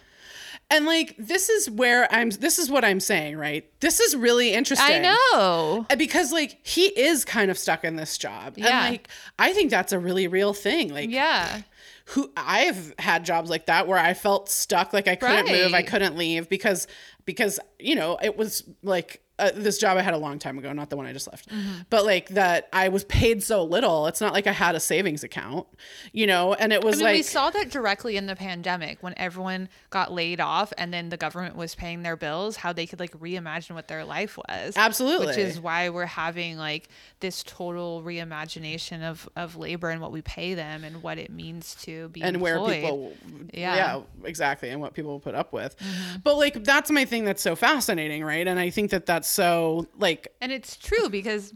and 0.70 0.84
like 0.86 1.14
this 1.18 1.48
is 1.48 1.70
where 1.70 2.12
I'm. 2.12 2.30
This 2.30 2.58
is 2.58 2.68
what 2.68 2.84
I'm 2.84 2.98
saying, 2.98 3.36
right? 3.36 3.64
This 3.80 4.00
is 4.00 4.16
really 4.16 4.52
interesting. 4.52 5.04
I 5.06 5.14
know. 5.32 5.86
Uh, 5.88 5.94
because 5.96 6.32
like 6.32 6.58
he 6.66 6.86
is 6.86 7.24
kind 7.24 7.50
of 7.50 7.58
stuck 7.58 7.84
in 7.84 7.94
this 7.96 8.18
job 8.18 8.54
Yeah. 8.56 8.66
and 8.86 8.90
like 8.92 9.08
i 9.38 9.52
think 9.52 9.70
that's 9.70 9.92
a 9.92 9.98
really 9.98 10.26
real 10.26 10.52
thing 10.52 10.92
like 10.92 11.10
Yeah. 11.10 11.60
Who 12.06 12.30
i've 12.36 12.94
had 12.98 13.24
jobs 13.24 13.50
like 13.50 13.66
that 13.66 13.86
where 13.86 13.98
i 13.98 14.14
felt 14.14 14.48
stuck 14.48 14.92
like 14.92 15.08
i 15.08 15.16
couldn't 15.16 15.50
move 15.50 15.74
i 15.74 15.82
couldn't 15.82 16.16
leave 16.16 16.48
because 16.48 16.86
because 17.24 17.58
you 17.78 17.94
know 17.94 18.18
it 18.22 18.36
was 18.36 18.62
like 18.82 19.22
uh, 19.38 19.50
this 19.54 19.78
job 19.78 19.96
i 19.96 20.02
had 20.02 20.14
a 20.14 20.18
long 20.18 20.38
time 20.38 20.58
ago 20.58 20.72
not 20.72 20.90
the 20.90 20.96
one 20.96 21.06
i 21.06 21.12
just 21.12 21.28
left 21.30 21.48
Mm-hmm. 21.48 21.82
but 21.90 22.04
like 22.04 22.28
that 22.30 22.68
i 22.72 22.88
was 22.88 23.04
paid 23.04 23.42
so 23.42 23.62
little 23.64 24.06
it's 24.06 24.20
not 24.20 24.32
like 24.32 24.46
i 24.46 24.52
had 24.52 24.74
a 24.74 24.80
savings 24.80 25.22
account 25.22 25.66
you 26.12 26.26
know 26.26 26.54
and 26.54 26.72
it 26.72 26.82
was 26.82 26.96
I 26.96 26.98
mean, 26.98 27.04
like 27.04 27.14
we 27.16 27.22
saw 27.22 27.50
that 27.50 27.70
directly 27.70 28.16
in 28.16 28.26
the 28.26 28.34
pandemic 28.36 29.02
when 29.02 29.14
everyone 29.16 29.68
got 29.90 30.12
laid 30.12 30.40
off 30.40 30.72
and 30.78 30.92
then 30.92 31.08
the 31.10 31.16
government 31.16 31.56
was 31.56 31.74
paying 31.74 32.02
their 32.02 32.16
bills, 32.16 32.56
how 32.56 32.72
they 32.72 32.86
could 32.86 32.98
like 33.00 33.12
reimagine 33.12 33.74
what 33.74 33.88
their 33.88 34.04
life 34.04 34.38
was. 34.38 34.74
Absolutely. 34.76 35.26
Which 35.28 35.36
is 35.38 35.60
why 35.60 35.88
we're 35.90 36.06
having 36.06 36.56
like 36.56 36.88
this 37.20 37.42
total 37.42 38.02
reimagination 38.02 39.02
of, 39.02 39.28
of 39.36 39.56
labor 39.56 39.90
and 39.90 40.00
what 40.00 40.12
we 40.12 40.22
pay 40.22 40.54
them 40.54 40.84
and 40.84 41.02
what 41.02 41.18
it 41.18 41.30
means 41.30 41.74
to 41.82 42.08
be 42.08 42.22
and 42.22 42.40
where 42.40 42.56
employed. 42.56 42.74
people 42.82 43.12
yeah. 43.52 43.76
Yeah. 43.76 43.94
Mm-hmm. 43.96 44.26
exactly 44.26 44.70
and 44.70 44.80
what 44.80 44.94
people 44.94 45.18
put 45.20 45.34
up 45.34 45.52
with 45.52 45.76
but 46.22 46.36
like 46.36 46.64
that's 46.64 46.90
my 46.90 47.04
thing 47.04 47.24
that's 47.24 47.42
so 47.42 47.56
fascinating 47.56 48.24
right 48.24 48.46
and 48.46 48.58
i 48.58 48.70
think 48.70 48.90
that 48.90 49.06
that's 49.06 49.25
so 49.26 49.86
like 49.98 50.28
And 50.40 50.52
it's 50.52 50.76
true 50.76 51.08
because 51.08 51.52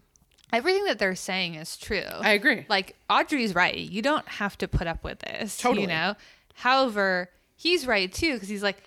everything 0.52 0.84
that 0.84 0.98
they're 0.98 1.14
saying 1.14 1.54
is 1.54 1.76
true. 1.76 2.02
i 2.20 2.30
agree 2.32 2.66
like 2.68 2.96
Audrey's 3.08 3.54
right. 3.54 3.76
You 3.76 4.02
don't 4.02 4.26
have 4.28 4.56
to 4.58 4.68
put 4.68 4.86
up 4.86 5.02
with 5.04 5.18
this. 5.20 5.56
Totally. 5.56 5.82
You 5.82 5.88
know? 5.88 6.14
However, 6.54 7.30
he's 7.56 7.86
right 7.86 8.12
too, 8.12 8.34
because 8.34 8.48
he's 8.48 8.62
like, 8.62 8.82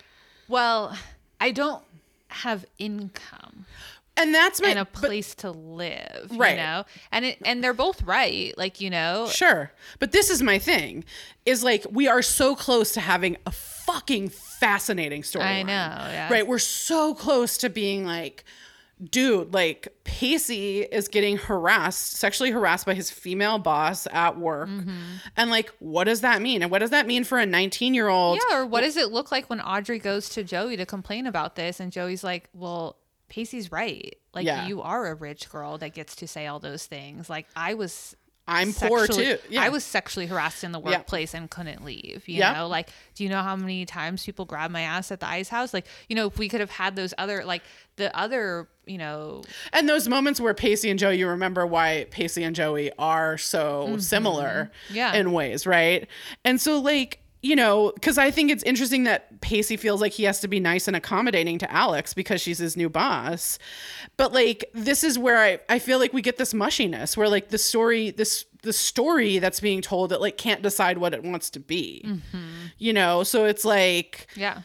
Well, 0.47 0.97
I 1.39 1.51
don't 1.51 1.83
have 2.29 2.65
income 2.79 3.65
and 4.15 4.33
that's 4.33 4.61
my 4.61 4.69
and 4.69 4.79
a 4.79 4.85
but- 4.85 4.93
place 4.93 5.35
to 5.35 5.51
live. 5.51 6.29
Right. 6.31 6.51
You 6.51 6.57
know? 6.57 6.85
And 7.11 7.25
it 7.25 7.37
and 7.43 7.63
they're 7.63 7.73
both 7.73 8.01
right. 8.03 8.55
Like, 8.57 8.79
you 8.79 8.89
know, 8.89 9.27
Sure. 9.27 9.71
But 9.99 10.11
this 10.11 10.29
is 10.29 10.41
my 10.41 10.59
thing 10.59 11.03
is 11.45 11.63
like 11.63 11.85
we 11.89 12.07
are 12.07 12.21
so 12.21 12.55
close 12.55 12.91
to 12.93 12.99
having 13.01 13.37
a 13.45 13.51
fucking 13.51 14.29
fascinating 14.29 15.23
story. 15.23 15.45
I 15.45 15.63
know, 15.63 15.73
yeah. 15.73 16.31
Right? 16.31 16.47
We're 16.47 16.59
so 16.59 17.13
close 17.13 17.57
to 17.57 17.69
being 17.69 18.05
like 18.05 18.43
dude, 19.09 19.53
like 19.53 19.87
Pacey 20.03 20.81
is 20.81 21.07
getting 21.07 21.37
harassed, 21.37 22.13
sexually 22.13 22.51
harassed 22.51 22.85
by 22.85 22.93
his 22.93 23.09
female 23.11 23.57
boss 23.59 24.07
at 24.11 24.37
work. 24.37 24.69
Mm-hmm. 24.69 24.91
And 25.37 25.49
like 25.49 25.71
what 25.79 26.05
does 26.05 26.21
that 26.21 26.41
mean? 26.41 26.61
And 26.61 26.71
what 26.71 26.79
does 26.79 26.91
that 26.91 27.07
mean 27.07 27.23
for 27.23 27.39
a 27.39 27.45
19-year-old? 27.45 28.39
Yeah, 28.49 28.59
or 28.59 28.65
what 28.65 28.81
does 28.81 28.97
it 28.97 29.11
look 29.11 29.31
like 29.31 29.49
when 29.49 29.61
Audrey 29.61 29.99
goes 29.99 30.29
to 30.29 30.43
Joey 30.43 30.77
to 30.77 30.85
complain 30.85 31.27
about 31.27 31.55
this 31.55 31.79
and 31.79 31.91
Joey's 31.91 32.23
like, 32.23 32.49
Well, 32.53 32.97
Pacey's 33.29 33.71
right. 33.71 34.15
Like 34.33 34.45
Yeah. 34.45 34.67
you 34.67 34.81
are 34.81 35.07
a 35.07 35.15
rich 35.15 35.49
girl 35.49 35.77
that 35.79 35.93
gets 35.93 36.15
to 36.17 36.27
say 36.27 36.47
all 36.47 36.59
those 36.59 36.85
things. 36.85 37.29
Like 37.29 37.47
I 37.55 37.73
was 37.73 38.15
I'm 38.47 38.73
poor 38.73 39.07
too. 39.07 39.37
Yeah. 39.49 39.61
I 39.63 39.69
was 39.69 39.85
sexually 39.85 40.25
harassed 40.27 40.63
in 40.65 40.73
the 40.73 40.79
Yeah. 40.81 40.97
workplace 40.97 41.33
and 41.33 41.49
couldn't 41.49 41.83
leave. 41.85 42.27
You 42.27 42.39
Yeah. 42.39 42.53
know, 42.53 42.67
like, 42.67 42.89
do 43.15 43.23
you 43.23 43.29
know 43.29 43.41
how 43.41 43.55
many 43.55 43.85
times 43.85 44.25
people 44.25 44.43
grab 44.43 44.69
my 44.69 44.81
ass 44.81 45.11
at 45.11 45.21
the 45.21 45.27
ice 45.27 45.47
house? 45.47 45.73
Like, 45.73 45.85
you 46.09 46.15
know, 46.17 46.27
if 46.27 46.37
we 46.37 46.49
could 46.49 46.59
have 46.59 46.71
had 46.71 46.97
those 46.97 47.13
other, 47.17 47.45
like, 47.45 47.61
the 47.95 48.13
other, 48.17 48.67
you 48.85 48.97
know, 48.97 49.43
And 49.71 49.87
those 49.87 50.09
moments 50.09 50.41
where 50.41 50.53
Pacey 50.53 50.89
and 50.89 50.99
Joey, 50.99 51.19
you 51.19 51.27
remember 51.29 51.65
why 51.65 52.05
Pacey 52.11 52.43
and 52.43 52.53
Joey 52.53 52.91
are 52.99 53.37
so 53.37 53.95
similar 53.99 54.71
Mm-hmm. 54.87 54.95
Yeah. 54.95 55.13
in 55.15 55.31
ways, 55.31 55.65
right? 55.65 56.05
And 56.43 56.59
so, 56.59 56.79
like, 56.81 57.19
you 57.43 57.57
know, 57.57 57.91
because 57.93 58.17
I 58.17 58.31
think 58.31 58.49
it's 58.49 58.63
interesting 58.63 59.03
that 59.03 59.41
Pacey 59.41 59.75
feels 59.75 59.99
like 59.99 60.13
he 60.13 60.23
has 60.23 60.39
to 60.39 60.47
be 60.47 60.61
nice 60.61 60.87
and 60.87 60.95
accommodating 60.95 61.59
to 61.59 61.71
Alex 61.71 62.13
because 62.13 62.41
she's 62.41 62.57
his 62.57 62.77
new 62.77 62.89
boss. 62.89 63.59
But 64.15 64.31
like, 64.31 64.71
this 64.73 65.03
is 65.03 65.19
where 65.19 65.37
I, 65.37 65.59
I 65.67 65.77
feel 65.77 65.99
like 65.99 66.13
we 66.13 66.21
get 66.21 66.37
this 66.37 66.53
mushiness 66.53 67.17
where 67.17 67.27
like 67.27 67.49
the 67.49 67.57
story, 67.57 68.11
this 68.11 68.45
the 68.61 68.71
story 68.71 69.39
that's 69.39 69.59
being 69.59 69.81
told 69.81 70.11
that 70.11 70.21
like 70.21 70.37
can't 70.37 70.61
decide 70.61 70.97
what 70.97 71.13
it 71.13 71.21
wants 71.21 71.49
to 71.51 71.59
be. 71.59 72.03
Mm-hmm. 72.05 72.67
You 72.77 72.93
know, 72.93 73.23
so 73.23 73.43
it's 73.43 73.65
like 73.65 74.27
yeah. 74.37 74.61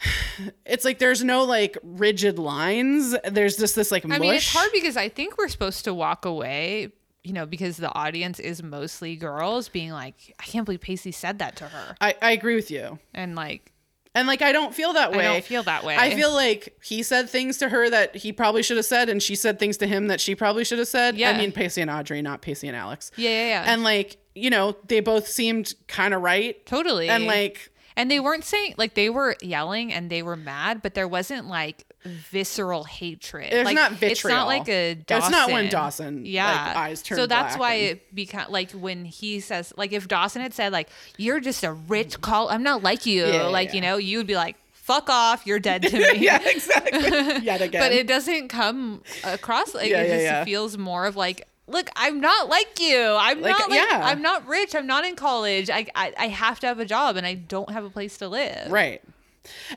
it's 0.66 0.84
like 0.84 0.98
there's 0.98 1.22
no 1.22 1.44
like 1.44 1.78
rigid 1.84 2.40
lines. 2.40 3.14
There's 3.24 3.56
just 3.56 3.76
this 3.76 3.92
like 3.92 4.04
I 4.04 4.18
mean, 4.18 4.34
it's 4.34 4.52
hard 4.52 4.70
because 4.72 4.96
I 4.96 5.08
think 5.08 5.38
we're 5.38 5.46
supposed 5.46 5.84
to 5.84 5.94
walk 5.94 6.24
away, 6.24 6.90
you 7.22 7.32
know, 7.32 7.46
because 7.46 7.76
the 7.76 7.92
audience 7.94 8.38
is 8.40 8.62
mostly 8.62 9.16
girls 9.16 9.68
being 9.68 9.90
like, 9.90 10.34
I 10.38 10.44
can't 10.44 10.64
believe 10.64 10.80
Pacey 10.80 11.12
said 11.12 11.38
that 11.40 11.56
to 11.56 11.64
her. 11.64 11.96
I, 12.00 12.14
I 12.22 12.32
agree 12.32 12.54
with 12.54 12.70
you. 12.70 12.98
And 13.14 13.34
like, 13.34 13.72
And 14.14 14.26
like 14.26 14.42
I 14.42 14.52
don't 14.52 14.74
feel 14.74 14.92
that 14.94 15.12
way. 15.12 15.26
I 15.26 15.32
don't 15.34 15.44
feel 15.44 15.62
that 15.64 15.84
way. 15.84 15.96
I 15.96 16.14
feel 16.14 16.32
like 16.32 16.76
he 16.82 17.02
said 17.02 17.28
things 17.30 17.58
to 17.58 17.68
her 17.68 17.88
that 17.90 18.16
he 18.16 18.32
probably 18.32 18.62
should 18.62 18.76
have 18.76 18.86
said, 18.86 19.08
and 19.08 19.22
she 19.22 19.34
said 19.36 19.58
things 19.58 19.76
to 19.78 19.86
him 19.86 20.08
that 20.08 20.20
she 20.20 20.34
probably 20.34 20.64
should 20.64 20.78
have 20.78 20.88
said. 20.88 21.16
Yeah. 21.16 21.30
I 21.30 21.38
mean 21.38 21.52
Pacey 21.52 21.80
and 21.82 21.90
Audrey, 21.90 22.22
not 22.22 22.40
Pacey 22.42 22.68
and 22.68 22.76
Alex. 22.76 23.10
yeah, 23.16 23.30
yeah, 23.30 23.46
yeah. 23.48 23.64
And 23.66 23.82
like, 23.84 24.16
you 24.34 24.50
know, 24.50 24.76
they 24.88 25.00
both 25.00 25.28
seemed 25.28 25.74
kind 25.88 26.14
of 26.14 26.22
right. 26.22 26.64
totally. 26.66 27.08
And 27.08 27.26
like 27.26 27.70
And 27.96 28.10
they 28.10 28.18
weren't 28.18 28.44
saying 28.44 28.74
like 28.78 28.94
they 28.94 29.10
were 29.10 29.36
yelling 29.42 29.92
and 29.92 30.08
they 30.10 30.22
were 30.22 30.36
mad, 30.36 30.80
but 30.82 30.94
there 30.94 31.08
wasn't 31.08 31.46
like 31.48 31.84
visceral 32.04 32.84
hatred. 32.84 33.50
There's 33.52 33.64
like, 33.66 33.74
not 33.74 34.02
It's 34.02 34.24
not 34.24 34.46
like 34.46 34.68
a 34.68 34.94
Dawson. 34.94 35.22
It's 35.28 35.30
not 35.30 35.50
when 35.50 35.68
Dawson, 35.68 36.24
yeah, 36.26 36.46
like, 36.68 36.76
eyes 36.76 37.02
turn 37.02 37.16
So 37.18 37.26
that's 37.26 37.56
why 37.58 37.74
and- 37.74 37.86
it 37.98 38.14
became 38.14 38.46
like 38.48 38.70
when 38.72 39.04
he 39.04 39.40
says 39.40 39.72
like 39.76 39.92
if 39.92 40.08
Dawson 40.08 40.42
had 40.42 40.54
said 40.54 40.72
like 40.72 40.88
you're 41.18 41.40
just 41.40 41.62
a 41.64 41.72
rich 41.72 42.20
call, 42.20 42.48
I'm 42.48 42.62
not 42.62 42.82
like 42.82 43.06
you, 43.06 43.26
Yeah, 43.26 43.42
like 43.44 43.68
yeah. 43.68 43.74
you 43.74 43.80
know, 43.82 43.96
you 43.98 44.18
would 44.18 44.26
be 44.26 44.36
like 44.36 44.56
fuck 44.72 45.08
off, 45.10 45.46
you're 45.46 45.58
dead 45.60 45.82
to 45.82 45.98
me. 46.12 46.18
Yeah, 46.18 46.40
exactly. 46.44 47.00
Yet 47.44 47.60
again. 47.60 47.80
But 47.80 47.92
it 47.92 48.06
doesn't 48.06 48.48
come 48.48 49.02
across 49.22 49.74
like 49.74 49.90
Yeah, 49.90 50.02
it 50.02 50.28
just 50.30 50.44
feels 50.46 50.76
more 50.78 51.06
of 51.06 51.16
like 51.16 51.46
look 51.66 51.88
i'm 51.94 52.18
not 52.20 52.48
like 52.48 52.80
you 52.80 52.98
i'm 53.20 53.40
Like, 53.40 53.56
not 53.56 53.70
like 53.70 53.78
yeah. 53.78 54.00
i'm 54.02 54.20
not 54.20 54.44
rich 54.48 54.74
i'm 54.74 54.88
not 54.88 55.04
in 55.04 55.14
college 55.14 55.70
I, 55.70 55.86
I 55.94 56.12
i 56.18 56.26
have 56.26 56.58
to 56.60 56.66
have 56.66 56.80
a 56.80 56.84
job 56.84 57.14
and 57.14 57.24
i 57.24 57.34
don't 57.34 57.70
have 57.70 57.84
a 57.84 57.90
place 57.90 58.18
to 58.18 58.26
live 58.28 58.72
Right. 58.72 59.00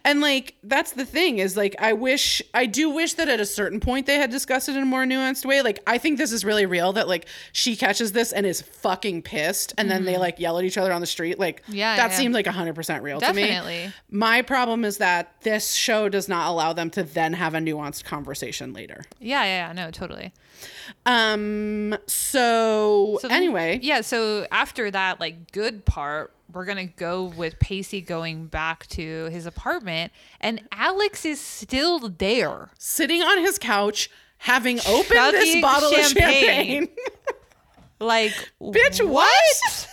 And 0.04 0.20
like 0.22 0.56
that's 0.64 0.92
the 0.92 1.06
thing 1.06 1.40
is 1.40 1.56
like 1.56 1.76
I 1.80 1.94
wish 1.94 2.42
I 2.54 2.66
do 2.66 2.90
wish 2.90 3.14
that 3.14 3.30
at 3.30 3.40
a 3.40 3.46
certain 3.46 3.80
point 3.80 4.06
they 4.08 4.18
had 4.18 4.30
discussed 4.30 4.68
it 4.68 4.76
in 4.76 4.84
a 4.84 4.86
more 4.86 5.06
nuanced 5.06 5.46
way. 5.46 5.62
Like 5.62 5.80
I 5.88 5.98
think 5.98 6.18
this 6.18 6.32
is 6.32 6.44
really 6.44 6.66
real 6.66 6.94
that 6.94 7.08
like 7.08 7.28
she 7.54 7.76
catches 7.76 8.12
this 8.12 8.32
and 8.34 8.46
is 8.46 8.62
fucking 8.62 9.22
pissed 9.22 9.74
and 9.78 9.90
then 9.90 10.04
they 10.06 10.18
like 10.18 10.40
yell 10.40 10.58
at 10.60 10.66
each 10.66 10.78
other 10.78 10.92
on 10.92 11.00
the 11.02 11.08
street. 11.08 11.40
Like 11.40 11.62
Mm-hmm. 11.64 11.74
Yeah, 11.76 11.96
that 11.96 12.12
yeah. 12.12 12.18
seemed 12.18 12.34
like 12.34 12.46
100% 12.46 13.02
real 13.02 13.20
to 13.22 13.34
me. 13.34 13.44
Definitely. 13.44 13.94
My 14.10 14.42
problem 14.42 14.84
is 14.84 14.98
that 14.98 15.34
this 15.42 15.74
show 15.74 16.10
does 16.10 16.28
not 16.28 16.50
allow 16.50 16.74
them 16.74 16.90
to 16.92 17.04
then 17.04 17.34
have 17.34 17.54
a 17.54 17.60
nuanced 17.60 18.04
conversation 18.04 18.74
later. 18.74 19.06
yeah 19.20 19.44
yeah, 19.44 19.68
yeah 19.68 19.74
no 19.74 19.92
totally 19.92 20.34
Um 21.06 21.96
so, 22.08 23.18
So 23.22 23.28
anyway, 23.30 23.80
yeah 23.82 24.02
so 24.02 24.46
after 24.52 24.90
that 24.92 25.20
like 25.20 25.52
good 25.52 25.86
part 25.86 26.34
we're 26.54 26.66
gonna 26.66 26.86
go 26.86 27.24
with 27.26 27.60
pacey 27.60 28.02
going 28.02 28.48
back 28.48 28.86
to 28.88 29.26
his 29.26 29.46
apartment 29.46 30.12
and 30.40 30.62
alex 30.72 31.26
is 31.26 31.40
still 31.40 32.00
there 32.00 32.70
sitting 32.78 33.22
on 33.22 33.40
his 33.40 33.58
couch 33.58 34.10
having 34.38 34.80
opened 34.88 35.34
this 35.34 35.62
bottle 35.62 35.90
of 35.90 35.96
champagne. 36.06 36.88
champagne. 36.88 36.88
like 38.00 38.52
Bitch, 38.62 39.06
what? 39.08 39.88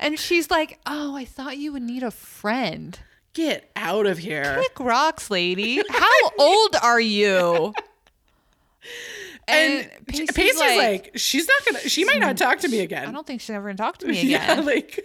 and 0.00 0.18
she's 0.18 0.50
like 0.50 0.78
oh 0.86 1.16
i 1.16 1.24
thought 1.24 1.58
you 1.58 1.72
would 1.72 1.82
need 1.82 2.02
a 2.02 2.10
friend 2.10 2.98
Get 3.34 3.70
out 3.76 4.04
of 4.06 4.18
here. 4.18 4.58
Kick 4.60 4.78
rocks, 4.78 5.30
lady. 5.30 5.82
How 5.88 6.30
old 6.38 6.76
are 6.82 7.00
you? 7.00 7.72
And, 9.48 9.90
Pacey's 10.06 10.30
Pacey's, 10.32 10.58
like, 10.60 11.12
she's 11.16 11.48
not 11.48 11.64
gonna. 11.64 11.88
She 11.88 12.04
might 12.04 12.20
not 12.20 12.36
mm, 12.36 12.38
talk 12.38 12.58
to 12.60 12.68
me 12.68 12.80
again. 12.80 13.08
I 13.08 13.10
don't 13.12 13.26
think 13.26 13.40
she's 13.40 13.50
ever 13.50 13.68
gonna 13.68 13.76
talk 13.76 13.98
to 13.98 14.06
me 14.08 14.22
Yeah, 14.22 14.52
again. 14.52 14.66
like, 14.66 15.02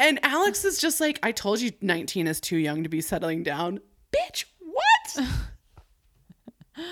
and 0.00 0.18
Alex 0.22 0.64
is 0.64 0.78
just 0.78 1.00
like, 1.00 1.18
I 1.22 1.32
told 1.32 1.60
you, 1.60 1.72
nineteen 1.80 2.26
is 2.26 2.40
too 2.40 2.56
young 2.56 2.82
to 2.82 2.88
be 2.88 3.00
settling 3.00 3.42
down, 3.42 3.80
bitch. 4.12 4.44
What? 4.60 5.26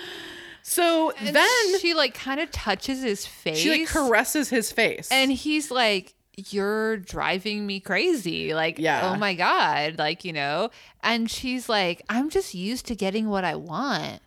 so 0.63 1.11
And 1.19 1.35
then 1.35 1.79
she 1.79 1.93
like 1.93 2.13
kind 2.13 2.39
of 2.39 2.51
touches 2.51 3.01
his 3.03 3.25
face, 3.25 3.57
she 3.57 3.69
like 3.79 3.87
caresses 3.87 4.49
his 4.49 4.71
face, 4.71 5.09
and 5.11 5.31
he's 5.31 5.69
like, 5.71 6.15
"You're 6.49 6.97
driving 6.97 7.65
me 7.67 7.79
crazy." 7.79 8.53
Like, 8.53 8.79
Yeah. 8.79 9.11
oh 9.13 9.17
my 9.17 9.33
god, 9.35 9.97
like 9.99 10.25
you 10.25 10.33
know. 10.33 10.69
And 11.03 11.29
she's 11.29 11.69
like, 11.69 12.01
"I'm 12.09 12.29
just 12.29 12.53
used 12.53 12.87
to 12.87 12.95
getting 12.95 13.29
what 13.29 13.43
I 13.43 13.55
want." 13.55 14.21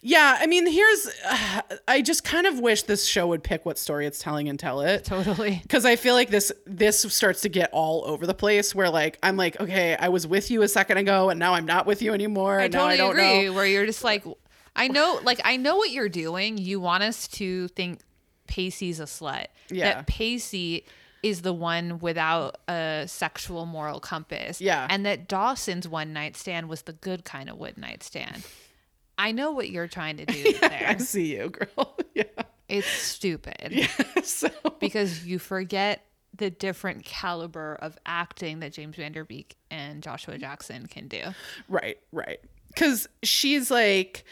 Yeah, 0.00 0.38
I 0.40 0.46
mean, 0.46 0.66
here's, 0.66 1.08
I 1.88 2.02
just 2.02 2.24
kind 2.24 2.46
of 2.46 2.58
wish 2.58 2.82
this 2.84 3.06
show 3.06 3.26
would 3.28 3.42
pick 3.42 3.64
what 3.64 3.78
story 3.78 4.06
it's 4.06 4.18
telling 4.18 4.48
and 4.48 4.58
tell 4.58 4.80
it. 4.80 5.04
Totally. 5.04 5.60
because 5.62 5.84
I 5.84 5.96
feel 5.96 6.14
like 6.14 6.30
this 6.30 6.52
this 6.66 7.00
starts 7.00 7.42
to 7.42 7.48
get 7.48 7.70
all 7.72 8.04
over 8.06 8.26
the 8.26 8.34
place. 8.34 8.74
Where 8.74 8.90
like 8.90 9.18
I'm 9.22 9.36
like, 9.36 9.60
okay, 9.60 9.96
I 9.96 10.08
was 10.08 10.26
with 10.26 10.50
you 10.50 10.62
a 10.62 10.68
second 10.68 10.98
ago, 10.98 11.30
and 11.30 11.38
now 11.38 11.54
I'm 11.54 11.66
not 11.66 11.86
with 11.86 12.02
you 12.02 12.12
anymore. 12.14 12.60
I 12.60 12.64
and 12.64 12.72
now 12.72 12.88
totally 12.88 12.94
I 12.94 12.96
don't 12.98 13.10
agree. 13.10 13.46
know. 13.46 13.52
Where 13.52 13.66
you're 13.66 13.86
just 13.86 14.04
like, 14.04 14.24
I 14.74 14.88
know, 14.88 15.20
like 15.22 15.40
I 15.44 15.56
know 15.56 15.76
what 15.76 15.90
you're 15.90 16.08
doing. 16.08 16.58
You 16.58 16.80
want 16.80 17.02
us 17.02 17.28
to 17.28 17.68
think 17.68 18.00
Pacey's 18.46 19.00
a 19.00 19.04
slut. 19.04 19.46
Yeah. 19.70 19.94
That 19.94 20.06
Pacey 20.06 20.84
is 21.22 21.42
the 21.42 21.52
one 21.52 22.00
without 22.00 22.58
a 22.68 23.04
sexual 23.06 23.64
moral 23.64 24.00
compass. 24.00 24.60
Yeah. 24.60 24.86
And 24.90 25.06
that 25.06 25.28
Dawson's 25.28 25.86
one 25.86 26.12
night 26.12 26.36
stand 26.36 26.68
was 26.68 26.82
the 26.82 26.92
good 26.94 27.24
kind 27.24 27.48
of 27.48 27.58
one 27.58 27.74
night 27.76 28.02
stand. 28.02 28.42
I 29.18 29.32
know 29.32 29.52
what 29.52 29.70
you're 29.70 29.88
trying 29.88 30.16
to 30.18 30.26
do 30.26 30.54
I 30.62 30.68
there. 30.68 30.84
I 30.88 30.96
see 30.98 31.36
you, 31.36 31.50
girl. 31.50 31.96
yeah. 32.14 32.24
It's 32.68 32.86
stupid 32.88 33.68
Yeah. 33.70 33.88
So 34.22 34.48
because 34.80 35.26
you 35.26 35.38
forget 35.38 36.04
the 36.34 36.48
different 36.48 37.04
caliber 37.04 37.74
of 37.82 37.98
acting 38.06 38.60
that 38.60 38.72
James 38.72 38.96
Van 38.96 39.12
Der 39.12 39.24
Beek 39.24 39.56
and 39.70 40.02
Joshua 40.02 40.38
Jackson 40.38 40.86
can 40.86 41.06
do. 41.08 41.20
Right, 41.68 41.98
right. 42.12 42.40
Because 42.68 43.06
she's 43.22 43.70
like, 43.70 44.24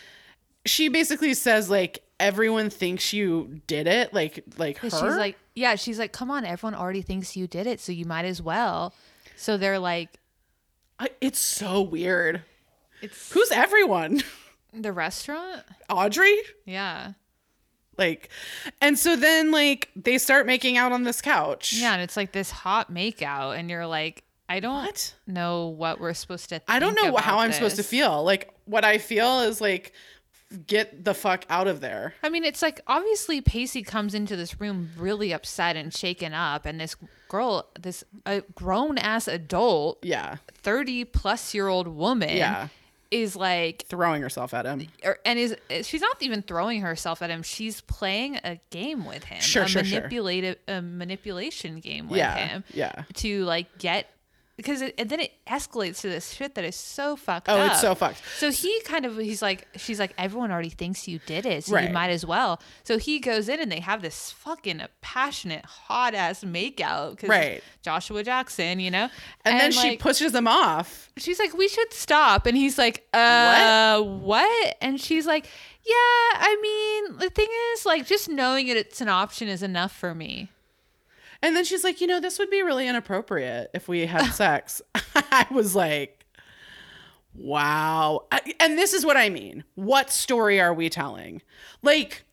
she 0.64 0.88
basically 0.88 1.34
says 1.34 1.68
like 1.68 2.02
everyone 2.18 2.70
thinks 2.70 3.12
you 3.12 3.60
did 3.66 3.86
it, 3.86 4.14
like 4.14 4.42
like 4.56 4.78
her. 4.78 4.88
She's 4.88 5.02
like, 5.02 5.36
yeah, 5.54 5.74
she's 5.74 5.98
like, 5.98 6.12
come 6.12 6.30
on, 6.30 6.46
everyone 6.46 6.74
already 6.74 7.02
thinks 7.02 7.36
you 7.36 7.46
did 7.46 7.66
it, 7.66 7.80
so 7.80 7.92
you 7.92 8.06
might 8.06 8.24
as 8.24 8.40
well. 8.40 8.94
So 9.36 9.58
they're 9.58 9.78
like, 9.78 10.08
I- 10.98 11.10
it's 11.20 11.38
so 11.38 11.82
weird. 11.82 12.42
it's 13.02 13.30
Who's 13.32 13.50
everyone? 13.50 14.22
The 14.72 14.92
restaurant? 14.92 15.62
Audrey? 15.88 16.36
Yeah. 16.64 17.12
Like, 17.98 18.30
and 18.80 18.98
so 18.98 19.14
then 19.16 19.50
like 19.50 19.90
they 19.94 20.16
start 20.18 20.46
making 20.46 20.76
out 20.78 20.92
on 20.92 21.02
this 21.04 21.20
couch. 21.20 21.74
Yeah, 21.74 21.92
and 21.92 22.02
it's 22.02 22.16
like 22.16 22.32
this 22.32 22.50
hot 22.50 22.92
makeout, 22.92 23.58
and 23.58 23.68
you're 23.68 23.86
like, 23.86 24.24
I 24.48 24.60
don't 24.60 24.84
What? 24.86 25.14
know 25.26 25.66
what 25.68 26.00
we're 26.00 26.14
supposed 26.14 26.48
to. 26.48 26.62
I 26.66 26.78
don't 26.78 26.94
know 26.94 27.14
how 27.16 27.38
I'm 27.38 27.52
supposed 27.52 27.76
to 27.76 27.82
feel. 27.82 28.24
Like 28.24 28.52
what 28.64 28.84
I 28.84 28.98
feel 28.98 29.40
is 29.40 29.60
like, 29.60 29.92
get 30.66 31.04
the 31.04 31.14
fuck 31.14 31.44
out 31.50 31.68
of 31.68 31.80
there. 31.80 32.14
I 32.22 32.30
mean, 32.30 32.44
it's 32.44 32.62
like 32.62 32.80
obviously 32.86 33.40
Pacey 33.42 33.82
comes 33.82 34.14
into 34.14 34.34
this 34.34 34.60
room 34.60 34.90
really 34.96 35.32
upset 35.32 35.76
and 35.76 35.94
shaken 35.94 36.32
up, 36.32 36.64
and 36.64 36.80
this 36.80 36.96
girl, 37.28 37.68
this 37.78 38.02
a 38.24 38.40
grown 38.54 38.96
ass 38.98 39.28
adult, 39.28 39.98
Yeah, 40.02 40.36
thirty 40.54 41.04
plus 41.04 41.52
year 41.54 41.68
old 41.68 41.86
woman, 41.86 42.34
Yeah. 42.36 42.68
Is 43.10 43.34
like, 43.36 43.84
throwing 43.88 44.22
herself 44.22 44.54
at 44.54 44.66
him. 44.66 44.86
or, 45.04 45.18
and 45.24 45.38
is 45.38 45.56
she's 45.82 46.00
not 46.00 46.16
even 46.22 46.42
throwing 46.42 46.80
herself 46.82 47.22
at 47.22 47.30
him. 47.30 47.42
She's 47.42 47.80
playing 47.80 48.36
a 48.44 48.60
game 48.70 49.04
with 49.04 49.24
him, 49.24 49.40
Sure, 49.40 49.64
a 49.64 49.68
sure, 49.68 49.82
sure. 49.84 49.98
manipulative, 50.00 50.56
a 50.68 50.80
manipulation 50.80 51.80
game 51.80 52.08
with 52.08 52.18
Yeah, 52.18 52.36
him, 52.36 52.64
yeah. 52.72 53.04
to 53.14 53.44
like 53.44 53.78
get. 53.78 54.06
Because 54.60 54.82
it, 54.82 54.94
and 54.98 55.08
then 55.08 55.20
it 55.20 55.32
escalates 55.46 56.02
to 56.02 56.08
this 56.10 56.32
shit 56.34 56.54
that 56.54 56.64
is 56.66 56.76
so 56.76 57.16
fucked 57.16 57.48
up. 57.48 57.56
Oh, 57.56 57.60
up. 57.62 57.72
it's 57.72 57.80
so 57.80 57.94
fucked. 57.94 58.20
So 58.36 58.50
he 58.50 58.78
kind 58.82 59.06
of 59.06 59.16
he's 59.16 59.40
like 59.40 59.66
she's 59.76 59.98
like 59.98 60.12
everyone 60.18 60.50
already 60.52 60.68
thinks 60.68 61.08
you 61.08 61.18
did 61.24 61.46
it, 61.46 61.64
so 61.64 61.74
Right. 61.76 61.88
you 61.88 61.94
might 61.94 62.10
as 62.10 62.26
well. 62.26 62.60
So 62.82 62.98
he 62.98 63.20
goes 63.20 63.48
in 63.48 63.58
and 63.58 63.72
they 63.72 63.80
have 63.80 64.02
this 64.02 64.30
fucking 64.32 64.82
passionate 65.00 65.64
hot 65.64 66.14
ass 66.14 66.44
makeout 66.44 67.12
because 67.12 67.30
Right. 67.30 67.62
Joshua 67.82 68.22
Jackson, 68.22 68.80
you 68.80 68.90
know, 68.90 69.08
And, 69.46 69.58
then 69.58 69.72
she 69.72 69.90
like, 69.90 69.98
pushes 70.00 70.34
him 70.34 70.46
off. 70.46 71.08
she's 71.16 71.38
like 71.38 71.54
we 71.54 71.66
should 71.66 71.92
stop, 71.94 72.44
and 72.46 72.54
he's 72.56 72.76
like 72.76 73.06
uh 73.14 74.00
what? 74.02 74.76
And 74.82 75.00
she's 75.00 75.26
like 75.26 75.46
yeah, 75.86 75.94
I 75.94 76.58
mean 76.60 77.16
the 77.18 77.30
thing 77.30 77.48
is 77.72 77.86
like 77.86 78.06
just 78.06 78.28
knowing 78.28 78.68
it 78.68 78.76
it's 78.76 79.00
an 79.00 79.08
option 79.08 79.48
is 79.48 79.62
enough 79.62 79.92
for 79.96 80.14
me. 80.14 80.50
And 81.42 81.56
then 81.56 81.64
she's 81.64 81.84
like, 81.84 82.00
you 82.00 82.06
know, 82.06 82.20
this 82.20 82.38
would 82.38 82.50
be 82.50 82.62
really 82.62 82.86
inappropriate 82.86 83.70
if 83.74 83.88
we 83.88 84.06
had 84.06 84.26
sex. 84.32 84.82
I 85.14 85.46
was 85.50 85.74
like, 85.74 86.24
wow. 87.34 88.26
I, 88.32 88.54
and 88.60 88.76
this 88.78 88.92
is 88.94 89.04
what 89.04 89.16
I 89.16 89.28
mean. 89.30 89.64
What 89.74 90.10
story 90.10 90.60
are 90.60 90.74
we 90.74 90.88
telling? 90.90 91.42
Like, 91.82 92.24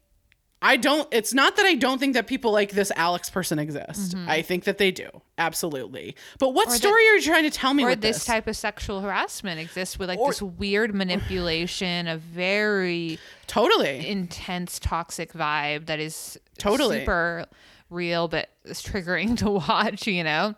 I 0.60 0.76
don't, 0.76 1.08
it's 1.14 1.34
not 1.36 1.56
that 1.58 1.66
I 1.68 1.76
don't 1.76 2.00
think 2.00 2.16
that 2.16 2.26
people 2.26 2.52
like 2.52 2.72
this 2.72 2.92
Alex 2.96 3.30
person 3.30 3.60
exist. 3.60 4.16
I 4.28 4.42
think 4.42 4.64
that 4.64 4.80
they 4.80 4.90
do. 4.90 5.08
Absolutely. 5.38 6.16
But 6.40 6.56
what 6.56 6.64
Mm-hmm. 6.66 6.72
that- 6.74 6.78
story 6.80 7.08
are 7.10 7.14
you 7.14 7.22
trying 7.22 7.44
to 7.44 7.52
tell 7.52 7.76
me 7.76 7.84
Or 7.84 7.90
with 7.90 8.02
this 8.02 8.18
this? 8.18 8.26
type 8.26 8.48
of 8.48 8.58
sexual 8.58 9.02
harassment 9.02 9.60
exists 9.60 10.00
with 10.00 10.10
like 10.10 10.18
Or- 10.20 10.30
this 10.32 10.42
weird 10.42 10.96
manipulation, 10.96 12.08
a 12.08 12.18
very 12.18 13.20
totally. 13.46 14.08
intense 14.08 14.80
toxic 14.80 15.32
vibe 15.34 15.86
that 15.86 16.00
is 16.00 16.40
Totally. 16.58 17.00
super 17.02 17.46
real 17.90 18.28
but 18.28 18.50
it's 18.66 18.82
triggering 18.82 19.38
to 19.40 19.50
watch 19.50 20.08
you 20.08 20.24
know 20.24 20.56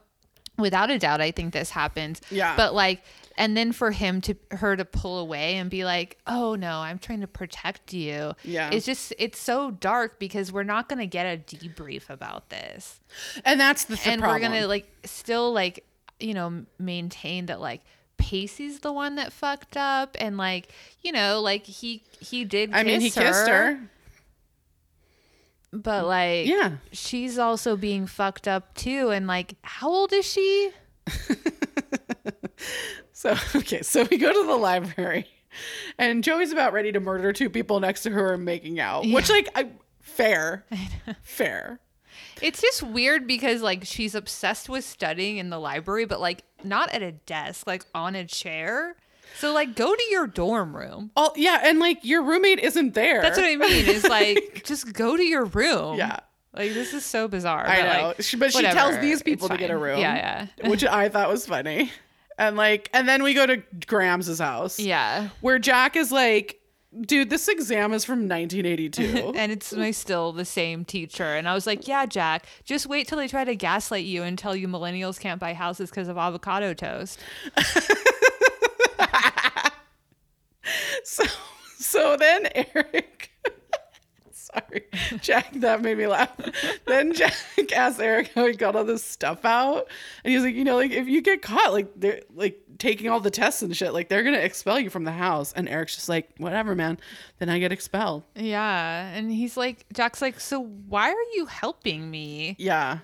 without 0.57 0.89
a 0.89 0.97
doubt 0.99 1.21
i 1.21 1.31
think 1.31 1.53
this 1.53 1.69
happens 1.69 2.19
Yeah. 2.31 2.55
but 2.57 2.73
like 2.73 3.01
and 3.37 3.55
then 3.55 3.71
for 3.71 3.91
him 3.91 4.19
to 4.21 4.35
her 4.51 4.75
to 4.75 4.83
pull 4.83 5.19
away 5.19 5.55
and 5.55 5.69
be 5.69 5.85
like 5.85 6.17
oh 6.27 6.55
no 6.55 6.79
i'm 6.79 6.99
trying 6.99 7.21
to 7.21 7.27
protect 7.27 7.93
you 7.93 8.33
Yeah. 8.43 8.69
it's 8.71 8.85
just 8.85 9.13
it's 9.17 9.39
so 9.39 9.71
dark 9.71 10.19
because 10.19 10.51
we're 10.51 10.63
not 10.63 10.89
going 10.89 10.99
to 10.99 11.07
get 11.07 11.25
a 11.25 11.37
debrief 11.55 12.09
about 12.09 12.49
this 12.49 12.99
And 13.45 13.59
that's 13.59 13.85
the, 13.85 13.95
th- 13.95 14.07
and 14.07 14.21
problem. 14.21 14.41
we're 14.41 14.47
going 14.49 14.61
to 14.61 14.67
like 14.67 14.91
still 15.05 15.53
like 15.53 15.85
you 16.19 16.33
know 16.33 16.65
maintain 16.77 17.45
that 17.45 17.61
like 17.61 17.81
Pacey's 18.17 18.79
the 18.81 18.91
one 18.91 19.15
that 19.15 19.31
fucked 19.31 19.77
up 19.77 20.17
and 20.19 20.35
like 20.35 20.67
you 21.01 21.13
know 21.13 21.39
like 21.39 21.65
he 21.65 22.03
he 22.19 22.43
did 22.43 22.71
I 22.73 22.83
mean, 22.83 22.99
he 22.99 23.09
kiss 23.09 23.23
kissed 23.23 23.47
her. 23.47 23.79
But 25.71 26.03
mm. 26.03 26.07
like 26.07 26.47
Yeah. 26.47 26.71
she's 26.91 27.37
also 27.37 27.75
being 27.75 28.07
fucked 28.07 28.47
up 28.47 28.73
too 28.75 29.09
and 29.09 29.27
like 29.27 29.55
how 29.63 29.89
old 29.89 30.13
is 30.13 30.25
she? 30.25 30.71
So 33.11 33.35
okay, 33.53 33.81
so 33.81 34.07
we 34.09 34.17
go 34.17 34.31
to 34.31 34.47
the 34.47 34.55
library, 34.55 35.27
and 35.97 36.23
Joey's 36.23 36.53
about 36.53 36.71
ready 36.71 36.93
to 36.93 37.01
murder 37.01 37.33
two 37.33 37.49
people 37.49 37.81
next 37.81 38.03
to 38.03 38.11
her 38.11 38.33
and 38.35 38.45
making 38.45 38.79
out, 38.79 39.05
which 39.05 39.29
like 39.29 39.49
I, 39.55 39.71
fair, 39.99 40.65
fair. 41.21 41.81
it's 42.41 42.61
just 42.61 42.81
weird 42.81 43.27
because 43.27 43.61
like 43.61 43.83
she's 43.83 44.15
obsessed 44.15 44.69
with 44.69 44.85
studying 44.85 45.35
in 45.37 45.49
the 45.49 45.59
library 45.59 46.05
but 46.05 46.21
like 46.21 46.43
not 46.63 46.89
at 46.93 47.01
a 47.01 47.11
desk 47.11 47.67
like 47.67 47.85
on 47.93 48.15
a 48.15 48.23
chair 48.25 48.95
so 49.37 49.53
like 49.53 49.75
go 49.75 49.93
to 49.95 50.03
your 50.09 50.27
dorm 50.27 50.75
room. 50.75 51.11
Oh 51.15 51.31
yeah, 51.35 51.61
and 51.63 51.79
like 51.79 51.99
your 52.03 52.23
roommate 52.23 52.59
isn't 52.59 52.93
there. 52.93 53.21
that's 53.21 53.37
what 53.37 53.45
i 53.45 53.55
mean 53.55 53.85
is 53.87 54.03
like 54.09 54.63
just 54.65 54.93
go 54.93 55.15
to 55.15 55.23
your 55.23 55.45
room. 55.45 55.97
Yeah. 55.97 56.19
like 56.53 56.73
this 56.73 56.93
is 56.93 57.05
so 57.05 57.27
bizarre 57.27 57.65
I 57.67 57.81
but, 57.81 57.97
know, 57.97 58.07
like, 58.07 58.21
She- 58.21 58.37
but 58.37 58.51
she 58.53 58.61
tells 58.63 58.97
these 58.99 59.21
people 59.21 59.47
to 59.49 59.57
get 59.57 59.69
a 59.69 59.77
room. 59.77 59.99
yeah 59.99 60.47
yeah. 60.57 60.69
which 60.69 60.83
I 60.83 61.09
thought 61.09 61.29
was 61.29 61.45
funny, 61.45 61.91
and 62.37 62.55
like, 62.57 62.89
and 62.93 63.07
then 63.07 63.23
we 63.23 63.33
go 63.33 63.45
to 63.45 63.57
Grams' 63.87 64.39
house, 64.39 64.79
yeah. 64.79 65.29
where 65.41 65.59
Jack 65.59 65.95
is 65.95 66.11
like, 66.11 66.59
"Dude, 67.01 67.29
this 67.29 67.47
exam 67.47 67.93
is 67.93 68.03
from 68.05 68.27
1982." 68.27 69.33
and 69.35 69.51
it's 69.51 69.73
my 69.73 69.91
still 69.91 70.31
the 70.33 70.45
same 70.45 70.83
teacher. 70.85 71.23
And 71.35 71.47
i 71.47 71.53
was 71.53 71.67
like 71.67 71.87
yeah 71.87 72.05
jack 72.05 72.45
just 72.63 72.87
wait 72.87 73.07
till 73.07 73.17
they 73.17 73.27
try 73.27 73.43
to 73.43 73.55
gaslight 73.55 74.05
you 74.05 74.23
and 74.23 74.37
tell 74.39 74.55
you 74.55 74.67
millennials 74.67 75.19
can't 75.19 75.39
buy 75.39 75.53
houses 75.53 75.89
because 75.89 76.07
of 76.07 76.17
avocado 76.17 76.73
toast 76.73 77.19
So, 81.03 81.23
so 81.77 82.17
then 82.17 82.47
Eric, 82.55 83.31
sorry, 84.31 84.85
Jack, 85.21 85.51
that 85.55 85.81
made 85.81 85.97
me 85.97 86.07
laugh. 86.07 86.29
Then 86.85 87.13
Jack 87.13 87.33
asked 87.75 87.99
Eric 87.99 88.31
how 88.35 88.45
he 88.47 88.53
got 88.53 88.75
all 88.75 88.83
this 88.83 89.03
stuff 89.03 89.45
out, 89.45 89.87
and 90.23 90.33
he's 90.33 90.43
like, 90.43 90.55
you 90.55 90.63
know, 90.63 90.75
like 90.75 90.91
if 90.91 91.07
you 91.07 91.21
get 91.21 91.41
caught, 91.41 91.71
like 91.73 91.87
they're 91.95 92.21
like 92.35 92.59
taking 92.77 93.09
all 93.09 93.19
the 93.19 93.31
tests 93.31 93.61
and 93.61 93.75
shit, 93.75 93.93
like 93.93 94.09
they're 94.09 94.23
gonna 94.23 94.37
expel 94.37 94.79
you 94.79 94.89
from 94.89 95.03
the 95.05 95.11
house. 95.11 95.51
And 95.53 95.67
Eric's 95.69 95.95
just 95.95 96.09
like, 96.09 96.29
whatever, 96.37 96.75
man. 96.75 96.97
Then 97.39 97.49
I 97.49 97.59
get 97.59 97.71
expelled. 97.71 98.23
Yeah. 98.35 99.09
And 99.13 99.31
he's 99.31 99.55
like, 99.57 99.85
Jack's 99.93 100.21
like, 100.21 100.39
so 100.39 100.61
why 100.63 101.09
are 101.09 101.25
you 101.35 101.45
helping 101.45 102.09
me? 102.11 102.55
Yeah, 102.59 102.99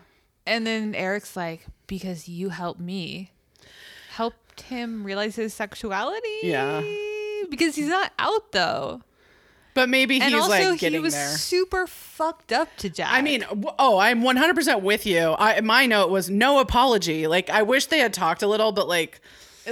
And 0.45 0.65
then 0.67 0.93
Eric's 0.95 1.35
like, 1.35 1.65
because 1.87 2.27
you 2.27 2.49
helped 2.49 2.79
me. 2.79 3.31
Helped 4.11 4.61
him 4.61 5.03
realize 5.03 5.35
his 5.35 5.53
sexuality. 5.53 6.39
Yeah. 6.43 6.81
Because 7.49 7.75
he's 7.75 7.87
not 7.87 8.11
out 8.19 8.51
though. 8.51 9.01
but 9.73 9.89
maybe 9.89 10.15
And 10.21 10.33
he's 10.33 10.41
also, 10.41 10.71
like 10.71 10.79
he 10.79 10.99
was 10.99 11.13
there. 11.13 11.27
super 11.29 11.85
fucked 11.87 12.51
up 12.53 12.69
to 12.77 12.89
Jack. 12.89 13.09
I 13.11 13.21
mean, 13.21 13.43
oh, 13.79 13.97
I'm 13.97 14.21
100% 14.21 14.81
with 14.81 15.05
you. 15.05 15.35
I 15.37 15.59
my 15.61 15.85
note 15.85 16.09
was 16.09 16.29
no 16.29 16.59
apology. 16.59 17.27
Like 17.27 17.49
I 17.49 17.63
wish 17.63 17.87
they 17.87 17.99
had 17.99 18.13
talked 18.13 18.41
a 18.43 18.47
little, 18.47 18.71
but 18.71 18.87
like 18.87 19.19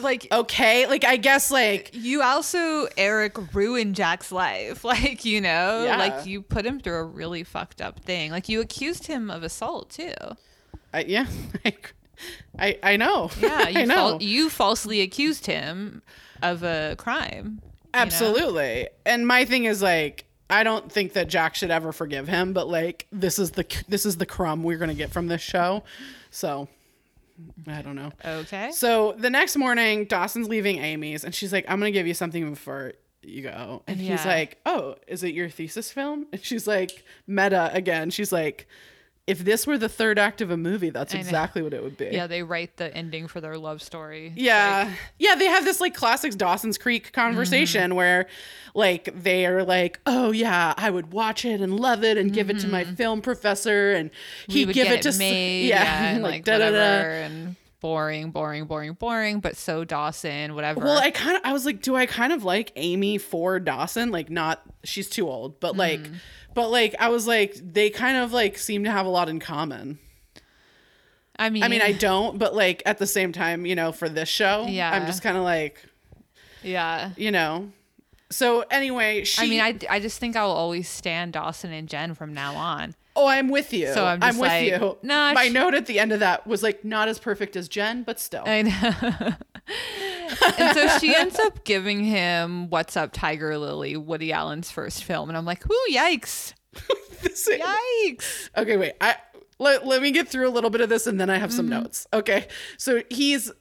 like, 0.02 0.28
okay, 0.32 0.88
like 0.88 1.06
I 1.06 1.18
guess 1.18 1.52
like 1.52 1.92
you 1.94 2.24
also, 2.24 2.88
Eric, 2.98 3.54
ruined 3.54 3.96
Jack's 3.96 4.32
life. 4.32 4.84
Like, 4.94 5.24
you 5.24 5.40
know, 5.40 5.84
Yeah. 5.86 5.98
like 5.98 6.26
you 6.26 6.42
put 6.42 6.66
him 6.66 6.80
through 6.80 6.96
a 6.98 7.04
really 7.04 7.44
fucked 7.44 7.80
up 7.80 8.00
thing. 8.00 8.32
Like, 8.32 8.50
you 8.50 8.60
accused 8.60 9.06
him 9.08 9.30
of 9.30 9.44
assault 9.44 9.92
too. 9.92 10.14
I, 10.92 11.02
yeah, 11.04 11.28
I 12.60 12.78
I 12.84 12.98
know. 12.98 13.30
Yeah, 13.40 13.68
you 13.70 13.80
I 13.82 13.86
know. 13.86 13.96
fal- 13.96 14.24
you 14.24 14.50
falsely 14.50 15.02
accused 15.02 15.46
him 15.46 16.02
of 16.44 16.64
a 16.64 16.96
crime. 16.98 17.46
you 17.62 17.70
know? 17.70 17.72
Absolutely. 17.94 18.90
And 19.06 19.26
my 19.28 19.46
thing 19.46 19.66
is 19.66 19.82
like 19.82 20.26
I 20.50 20.64
don't 20.64 20.92
think 20.92 21.14
that 21.14 21.30
Jack 21.30 21.56
should 21.56 21.72
ever 21.72 21.92
forgive 21.92 22.28
him, 22.28 22.54
but 22.54 22.68
like 22.68 23.08
this 23.12 23.40
is 23.40 23.52
the 23.52 23.66
this 23.88 24.06
is 24.06 24.18
the 24.18 24.26
crumb 24.26 24.62
we're 24.64 24.78
going 24.78 24.90
to 24.90 24.96
get 24.96 25.12
from 25.12 25.28
this 25.28 25.42
show. 25.42 25.84
So 26.30 26.68
I 27.68 27.82
don't 27.82 27.96
know. 27.96 28.12
Okay. 28.24 28.72
So 28.72 29.14
the 29.18 29.30
next 29.30 29.56
morning, 29.58 30.06
Dawson's 30.06 30.48
leaving 30.48 30.78
Amy's 30.78 31.24
and 31.24 31.34
she's 31.34 31.52
like, 31.52 31.66
I'm 31.68 31.80
going 31.80 31.92
to 31.92 31.98
give 31.98 32.06
you 32.06 32.14
something 32.14 32.48
before 32.50 32.94
you 33.24 33.42
go. 33.42 33.82
And 33.88 34.00
he's 34.00 34.26
like, 34.26 34.60
Oh, 34.66 34.96
is 35.08 35.24
it 35.24 35.34
your 35.34 35.50
thesis 35.50 35.92
film? 35.92 36.28
And 36.32 36.44
she's 36.44 36.68
like, 36.68 37.04
Meta 37.26 37.72
again. 37.74 38.10
She's 38.12 38.32
like, 38.32 38.68
If 39.26 39.40
this 39.40 39.66
were 39.66 39.78
the 39.78 39.88
third 39.88 40.20
act 40.20 40.42
of 40.42 40.52
a 40.52 40.58
movie, 40.58 40.90
that's 40.90 41.14
exactly 41.14 41.62
what 41.62 41.74
it 41.74 41.82
would 41.82 41.96
be. 41.96 42.10
Yeah, 42.12 42.28
they 42.28 42.44
write 42.44 42.76
the 42.76 42.94
ending 42.94 43.30
for 43.30 43.40
their 43.40 43.58
love 43.58 43.82
story. 43.82 44.34
Yeah. 44.36 44.92
yeah, 45.18 45.36
they 45.36 45.46
have 45.46 45.64
this 45.64 45.80
like 45.80 45.94
classic 45.94 46.34
Dawson's 46.36 46.78
Creek 46.78 47.14
conversation 47.14 47.92
Mm-hmm. 47.92 47.96
where 47.96 48.26
like 48.76 49.10
they 49.24 49.46
are 49.46 49.64
like, 49.64 50.02
"Oh 50.06 50.32
yeah, 50.32 50.74
I 50.76 50.90
would 50.90 51.14
watch 51.14 51.46
it 51.46 51.62
and 51.62 51.80
love 51.80 52.04
it 52.04 52.18
and 52.18 52.34
give 52.34 52.50
it 52.50 52.60
to 52.60 52.68
my 52.68 52.84
film 52.84 53.22
professor 53.22 53.94
and 53.94 54.10
he'd 54.50 54.66
give 54.74 54.74
get 54.74 54.88
it 54.88 55.02
to 55.04 55.10
it 55.10 55.14
s- 55.14 55.20
made, 55.20 55.68
yeah, 55.68 56.10
and 56.16 56.22
like 56.24 56.32
like 56.32 56.44
da 56.44 56.58
da 56.58 56.72
da." 56.72 57.54
Boring, 57.84 58.32
boring, 58.32 58.64
boring, 58.64 58.94
boring, 58.94 59.42
but 59.42 59.58
so 59.58 59.84
Dawson, 59.84 60.56
whatever. 60.56 60.80
Well, 60.80 60.98
I 60.98 61.12
kind 61.12 61.36
of 61.36 61.42
I 61.44 61.52
was 61.52 61.66
like, 61.66 61.82
do 61.82 61.96
I 61.98 62.06
kind 62.06 62.32
of 62.32 62.46
like 62.46 62.72
Amy 62.78 63.18
for 63.18 63.60
Dawson? 63.60 64.10
Like 64.10 64.30
not 64.30 64.62
she's 64.86 65.10
too 65.10 65.28
old, 65.30 65.60
but 65.60 65.76
like 65.76 66.00
Mm. 66.00 66.14
but 66.56 66.70
like 66.72 66.96
I 66.98 67.10
was 67.10 67.28
like 67.28 67.56
they 67.62 67.90
kind 67.90 68.16
of 68.16 68.32
like 68.32 68.58
seem 68.58 68.86
to 68.86 68.92
have 68.92 69.06
a 69.06 69.10
lot 69.10 69.28
in 69.28 69.42
common. 69.42 70.00
I 71.38 71.50
mean, 71.50 71.64
I 71.64 71.68
mean, 71.68 71.82
I 71.82 71.92
don't, 71.92 72.40
but 72.40 72.56
like 72.56 72.82
at 72.86 73.00
the 73.00 73.08
same 73.08 73.34
time, 73.34 73.66
you 73.66 73.76
know, 73.76 73.92
for 73.92 74.08
this 74.08 74.30
show, 74.30 74.66
Yeah. 74.70 74.90
I'm 74.90 75.06
just 75.06 75.22
kind 75.22 75.36
of 75.36 75.44
like, 75.44 75.84
yeah. 76.64 77.10
you 77.18 77.32
know. 77.32 77.70
So 78.32 78.62
anyway, 78.72 79.26
she 79.26 79.42
I 79.46 79.50
mean, 79.50 79.60
I, 79.60 79.78
I 79.96 80.00
just 80.00 80.20
think 80.20 80.38
I'll 80.38 80.52
always 80.52 80.88
stand 80.88 81.34
Dawson 81.34 81.74
and 81.74 81.90
Jen 81.90 82.14
from 82.14 82.34
now 82.34 82.56
on. 82.56 82.96
Oh, 83.16 83.28
I'm 83.28 83.50
with 83.50 83.74
you. 83.74 83.94
So 83.94 84.04
I'm 84.06 84.20
just 84.20 84.40
with 84.40 84.50
like, 84.50 84.68
you. 84.72 84.98
nah, 85.04 85.34
My 85.34 85.48
sh- 85.48 85.52
note 85.52 85.74
at 85.76 85.86
the 85.86 86.00
end 86.00 86.12
of 86.12 86.20
that 86.22 86.48
was 86.48 86.64
like 86.64 86.84
not 86.84 87.08
as 87.08 87.20
perfect 87.20 87.56
as 87.56 87.68
Jen, 87.70 88.04
but 88.04 88.20
still. 88.20 88.44
I 88.46 88.64
know. 88.64 89.34
and 90.58 90.76
so 90.76 90.88
she 91.00 91.16
ends 91.16 91.38
up 91.40 91.64
giving 91.64 92.04
him 92.04 92.70
"What's 92.70 92.98
Up, 92.98 93.12
Tiger 93.14 93.58
Lily," 93.58 93.96
Woody 93.98 94.32
Allen's 94.34 94.72
first 94.72 95.04
film, 95.04 95.30
and 95.30 95.38
I'm 95.38 95.46
like, 95.46 95.64
"Ooh, 95.70 95.88
yikes, 95.94 96.54
This- 97.22 97.48
yikes!" 97.50 98.50
okay, 98.58 98.78
wait. 98.78 98.94
I 99.00 99.16
let, 99.60 99.86
let 99.86 100.02
me 100.02 100.12
get 100.12 100.28
through 100.28 100.48
a 100.48 100.52
little 100.52 100.70
bit 100.72 100.82
of 100.82 100.90
this 100.90 101.06
and 101.08 101.20
then 101.22 101.30
I 101.30 101.38
have 101.38 101.54
some 101.54 101.68
Mm-hmm. 101.70 101.84
notes. 101.84 102.08
Okay. 102.12 102.48
So 102.78 103.04
he's 103.10 103.52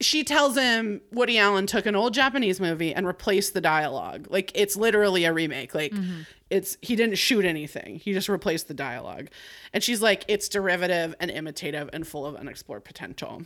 she 0.00 0.24
tells 0.24 0.56
him 0.56 1.00
Woody 1.12 1.38
Allen 1.38 1.66
took 1.66 1.86
an 1.86 1.94
old 1.94 2.14
Japanese 2.14 2.60
movie 2.60 2.92
and 2.94 3.06
replaced 3.06 3.54
the 3.54 3.60
dialogue. 3.60 4.26
Like 4.30 4.50
it's 4.54 4.74
literally 4.76 5.24
a 5.24 5.32
remake. 5.32 5.74
Like 5.74 5.92
Mm-hmm. 5.92 6.22
It's 6.54 6.76
he 6.80 6.94
didn't 6.94 7.16
shoot 7.16 7.44
anything. 7.44 7.96
He 7.96 8.12
just 8.12 8.28
replaced 8.28 8.68
the 8.68 8.74
dialogue. 8.74 9.28
And 9.72 9.82
she's 9.82 10.00
like 10.00 10.24
it's 10.28 10.48
derivative 10.48 11.14
and 11.18 11.30
imitative 11.30 11.90
and 11.92 12.06
full 12.06 12.24
of 12.24 12.36
unexplored 12.36 12.84
potential. 12.84 13.42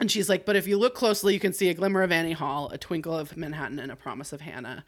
And 0.00 0.10
she's 0.10 0.28
like, 0.28 0.44
but 0.44 0.56
if 0.56 0.66
you 0.66 0.76
look 0.76 0.94
closely, 0.94 1.32
you 1.32 1.40
can 1.40 1.52
see 1.52 1.70
a 1.70 1.74
glimmer 1.74 2.02
of 2.02 2.12
Annie 2.12 2.32
Hall, 2.32 2.68
a 2.70 2.76
twinkle 2.76 3.16
of 3.16 3.36
Manhattan, 3.36 3.78
and 3.78 3.90
a 3.90 3.96
promise 3.96 4.32
of 4.32 4.42
Hannah. 4.42 4.84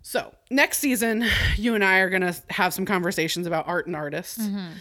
So 0.00 0.34
next 0.50 0.78
season, 0.78 1.24
you 1.56 1.74
and 1.74 1.84
I 1.84 1.98
are 1.98 2.08
gonna 2.08 2.34
have 2.50 2.72
some 2.72 2.86
conversations 2.86 3.46
about 3.46 3.66
art 3.66 3.86
and 3.86 3.96
artists. 3.96 4.38
Mm-hmm. 4.38 4.72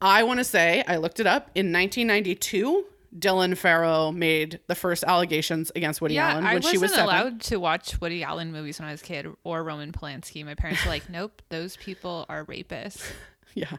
I 0.00 0.22
want 0.24 0.38
to 0.38 0.44
say 0.44 0.84
I 0.86 0.96
looked 0.96 1.18
it 1.18 1.26
up 1.26 1.50
in 1.54 1.72
1992. 1.72 2.84
Dylan 3.18 3.56
Farrow 3.56 4.10
made 4.10 4.60
the 4.66 4.74
first 4.74 5.04
allegations 5.04 5.70
against 5.76 6.00
Woody 6.00 6.14
Yeah, 6.14 6.30
Allen 6.32 6.44
I 6.44 6.54
when 6.54 6.56
wasn't 6.56 6.72
she 6.72 6.78
was 6.78 6.90
seven. 6.90 7.04
allowed 7.04 7.40
to 7.42 7.56
watch 7.60 8.00
Woody 8.00 8.22
Allen 8.24 8.50
movies 8.52 8.78
when 8.80 8.88
I 8.88 8.92
was 8.92 9.02
a 9.02 9.04
kid, 9.04 9.26
or 9.44 9.62
Roman 9.62 9.92
Polanski. 9.92 10.44
My 10.44 10.54
parents 10.54 10.84
were 10.84 10.90
like, 10.90 11.08
"Nope, 11.08 11.40
those 11.48 11.76
people 11.76 12.26
are 12.28 12.44
rapists." 12.44 13.02
Yeah. 13.56 13.70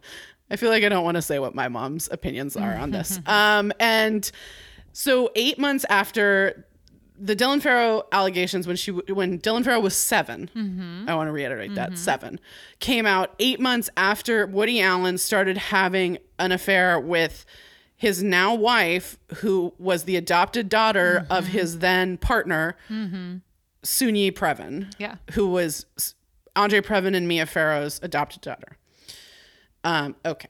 I 0.50 0.56
feel 0.56 0.70
like 0.70 0.86
I 0.86 0.90
don't 0.90 1.04
want 1.04 1.16
to 1.16 1.22
say 1.22 1.38
what 1.38 1.54
my 1.54 1.68
mom's 1.68 2.08
opinions 2.10 2.56
are 2.56 2.76
on 2.76 2.92
this. 2.92 3.20
um, 3.28 3.74
and 3.78 4.32
so 4.94 5.30
eight 5.36 5.60
months 5.60 5.86
after 5.90 6.66
the 7.20 7.36
Dylan 7.36 7.62
Farrow 7.62 8.04
allegations, 8.14 8.68
when 8.68 8.78
she 8.78 8.92
when 8.92 9.38
Dylan 9.40 9.66
Farrow 9.66 9.82
was 9.82 9.94
7 9.98 11.06
I 11.10 11.14
want 11.16 11.28
to 11.28 11.34
reiterate 11.34 11.76
that 11.76 11.98
seven 11.98 12.40
came 12.80 13.06
out 13.06 13.36
eight 13.40 13.60
months 13.60 13.90
after 13.98 14.48
Woody 14.48 14.80
Allen 14.82 15.18
started 15.18 15.58
having 15.58 16.20
an 16.40 16.54
affair 16.54 16.98
with 17.00 17.46
his 17.98 18.22
now 18.24 18.54
wife, 18.54 19.18
who 19.38 19.74
was 19.80 20.04
the 20.04 20.16
adopted 20.16 20.70
daughter 20.70 21.26
of 21.30 21.48
his 21.48 21.80
then 21.80 22.18
partner, 22.18 22.76
Soon-Yi 23.84 24.32
Previn 24.32 24.92
Yeah. 24.98 25.16
who 25.32 25.48
was 25.48 25.86
Andre 26.56 26.82
Previn 26.82 27.16
and 27.16 27.28
Mia 27.28 27.46
Farrow's 27.46 28.00
adopted 28.04 28.42
daughter. 28.42 28.78
Um, 29.84 30.16
okay. 30.26 30.50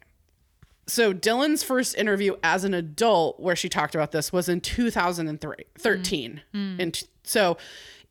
So 0.87 1.13
Dylan's 1.13 1.63
first 1.63 1.95
interview 1.97 2.35
as 2.43 2.63
an 2.63 2.73
adult 2.73 3.39
where 3.39 3.55
she 3.55 3.67
talked 3.69 3.95
about 3.95 4.11
this 4.11 4.31
was 4.31 4.47
in 4.47 4.61
2003, 4.61 5.55
13. 5.79 6.41
And 6.53 6.93
t- 6.93 7.07
so 7.23 7.57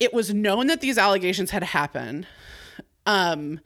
it 0.00 0.12
was 0.12 0.34
known 0.34 0.66
that 0.66 0.80
these 0.80 0.98
allegations 0.98 1.52
had 1.52 1.62
happened. 1.62 2.26
Um, 3.06 3.60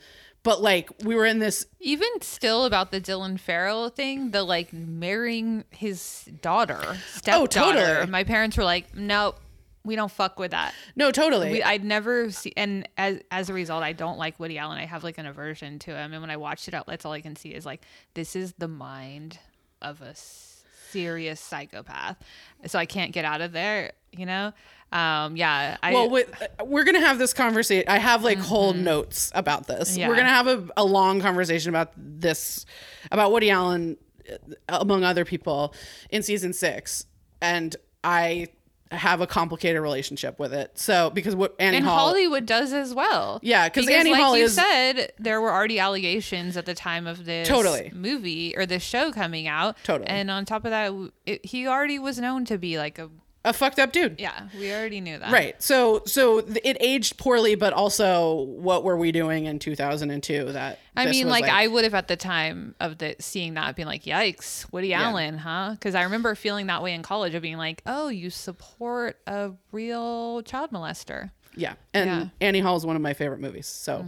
but 0.48 0.62
like 0.62 0.90
we 1.04 1.14
were 1.14 1.26
in 1.26 1.40
this 1.40 1.66
Even 1.78 2.08
still 2.22 2.64
about 2.64 2.90
the 2.90 3.02
Dylan 3.02 3.38
Farrow 3.38 3.90
thing, 3.90 4.30
the 4.30 4.42
like 4.42 4.72
marrying 4.72 5.64
his 5.68 6.26
daughter, 6.40 6.80
stepdaughter. 7.12 7.60
Oh, 7.60 7.72
totally. 7.74 8.10
My 8.10 8.24
parents 8.24 8.56
were 8.56 8.64
like, 8.64 8.94
"Nope, 8.94 9.38
we 9.84 9.94
don't 9.94 10.10
fuck 10.10 10.38
with 10.38 10.52
that." 10.52 10.72
no 10.96 11.10
totally 11.10 11.52
We, 11.52 11.62
I'd 11.62 11.84
never 11.84 12.30
see, 12.30 12.54
and 12.56 12.88
as 12.96 13.20
as 13.30 13.50
a 13.50 13.52
result, 13.52 13.82
I 13.82 13.92
don't 13.92 14.16
like 14.16 14.40
Woody 14.40 14.56
Allen. 14.56 14.78
I 14.78 14.86
have 14.86 15.04
like 15.04 15.18
an 15.18 15.26
aversion 15.26 15.78
to 15.80 15.90
him, 15.90 16.14
and 16.14 16.22
when 16.22 16.30
I 16.30 16.38
watched 16.38 16.66
it 16.66 16.72
out, 16.72 16.86
that's 16.86 17.04
all 17.04 17.12
I 17.12 17.20
can 17.20 17.36
see 17.36 17.50
is 17.50 17.66
like 17.66 17.82
this 18.14 18.34
is 18.34 18.54
the 18.56 18.68
mind 18.68 19.38
of 19.82 20.00
a 20.00 20.14
serious 20.14 21.40
psychopath. 21.40 22.16
So 22.64 22.78
I 22.78 22.86
can't 22.86 23.12
get 23.12 23.26
out 23.26 23.42
of 23.42 23.52
there, 23.52 23.92
you 24.12 24.24
know. 24.24 24.54
Um, 24.90 25.36
yeah, 25.36 25.76
I 25.82 25.92
well, 25.92 26.08
with, 26.08 26.30
we're 26.64 26.84
gonna 26.84 27.00
have 27.00 27.18
this 27.18 27.34
conversation. 27.34 27.84
I 27.88 27.98
have 27.98 28.24
like 28.24 28.38
whole 28.38 28.72
notes 28.72 29.30
about 29.34 29.66
this. 29.66 29.90
Mm-hmm. 29.90 30.00
Yeah. 30.00 30.08
We're 30.08 30.16
gonna 30.16 30.28
have 30.28 30.46
a, 30.46 30.66
a 30.78 30.84
long 30.84 31.20
conversation 31.20 31.68
about 31.68 31.92
this, 31.96 32.64
about 33.12 33.30
Woody 33.32 33.50
Allen, 33.50 33.98
uh, 34.30 34.78
among 34.80 35.04
other 35.04 35.24
people, 35.26 35.74
in 36.10 36.22
season 36.22 36.52
six, 36.54 37.04
and 37.42 37.76
I 38.02 38.48
have 38.90 39.20
a 39.20 39.26
complicated 39.26 39.82
relationship 39.82 40.38
with 40.38 40.54
it. 40.54 40.78
So 40.78 41.10
because 41.10 41.36
what 41.36 41.54
Annie 41.58 41.76
and 41.76 41.86
Hall, 41.86 41.98
Hollywood 42.08 42.46
does 42.46 42.72
as 42.72 42.94
well. 42.94 43.38
Yeah, 43.42 43.68
Because 43.68 43.86
Annie 43.86 44.12
like 44.12 44.20
Hall 44.22 44.34
you 44.38 44.44
is- 44.44 44.54
said, 44.54 45.12
there 45.18 45.42
were 45.42 45.52
already 45.52 45.78
allegations 45.78 46.56
at 46.56 46.64
the 46.64 46.72
time 46.72 47.06
of 47.06 47.26
this 47.26 47.46
Totally. 47.46 47.92
movie 47.94 48.56
or 48.56 48.64
this 48.64 48.82
show 48.82 49.12
coming 49.12 49.46
out. 49.46 49.76
Totally. 49.84 50.08
And 50.08 50.30
on 50.30 50.46
top 50.46 50.64
of 50.64 50.70
that, 50.70 50.90
it, 51.26 51.44
he 51.44 51.66
already 51.68 51.98
was 51.98 52.18
known 52.18 52.46
to 52.46 52.56
be 52.56 52.78
like 52.78 52.98
a 52.98 53.10
a 53.44 53.52
fucked 53.52 53.78
up 53.78 53.92
dude. 53.92 54.20
yeah. 54.20 54.48
We 54.58 54.72
already 54.72 55.00
knew 55.00 55.18
that. 55.18 55.30
Right. 55.30 55.60
So 55.62 56.02
so 56.06 56.38
it 56.40 56.76
aged 56.80 57.16
poorly, 57.18 57.54
but 57.54 57.72
also 57.72 58.42
what 58.42 58.84
were 58.84 58.96
we 58.96 59.12
doing 59.12 59.46
in 59.46 59.58
2002 59.58 60.52
that 60.52 60.78
I 60.96 61.06
this 61.06 61.16
mean, 61.16 61.26
was 61.26 61.32
like, 61.32 61.44
I 61.44 61.66
would 61.68 61.84
have 61.84 61.94
at 61.94 62.08
the 62.08 62.16
time 62.16 62.74
of 62.80 62.98
the 62.98 63.14
seeing 63.20 63.54
that 63.54 63.76
been 63.76 63.86
like, 63.86 64.02
"Yikes, 64.04 64.70
Woody 64.72 64.92
Allen, 64.92 65.38
huh?" 65.38 65.70
Because 65.72 65.94
I 65.94 66.02
remember 66.02 66.34
feeling 66.34 66.66
that 66.66 66.82
way 66.82 66.92
in 66.94 67.02
college 67.02 67.34
of 67.34 67.42
being 67.42 67.56
like, 67.58 67.82
"Oh, 67.86 68.08
you 68.08 68.30
support 68.30 69.18
a 69.26 69.52
real 69.72 70.42
child 70.42 70.70
molester." 70.72 71.30
Yeah, 71.54 71.74
and 71.94 72.06
Yeah. 72.10 72.26
Annie 72.40 72.60
Hall 72.60 72.76
is 72.76 72.84
one 72.84 72.96
of 72.96 73.02
my 73.02 73.14
favorite 73.14 73.40
movies. 73.40 73.66
So, 73.66 74.04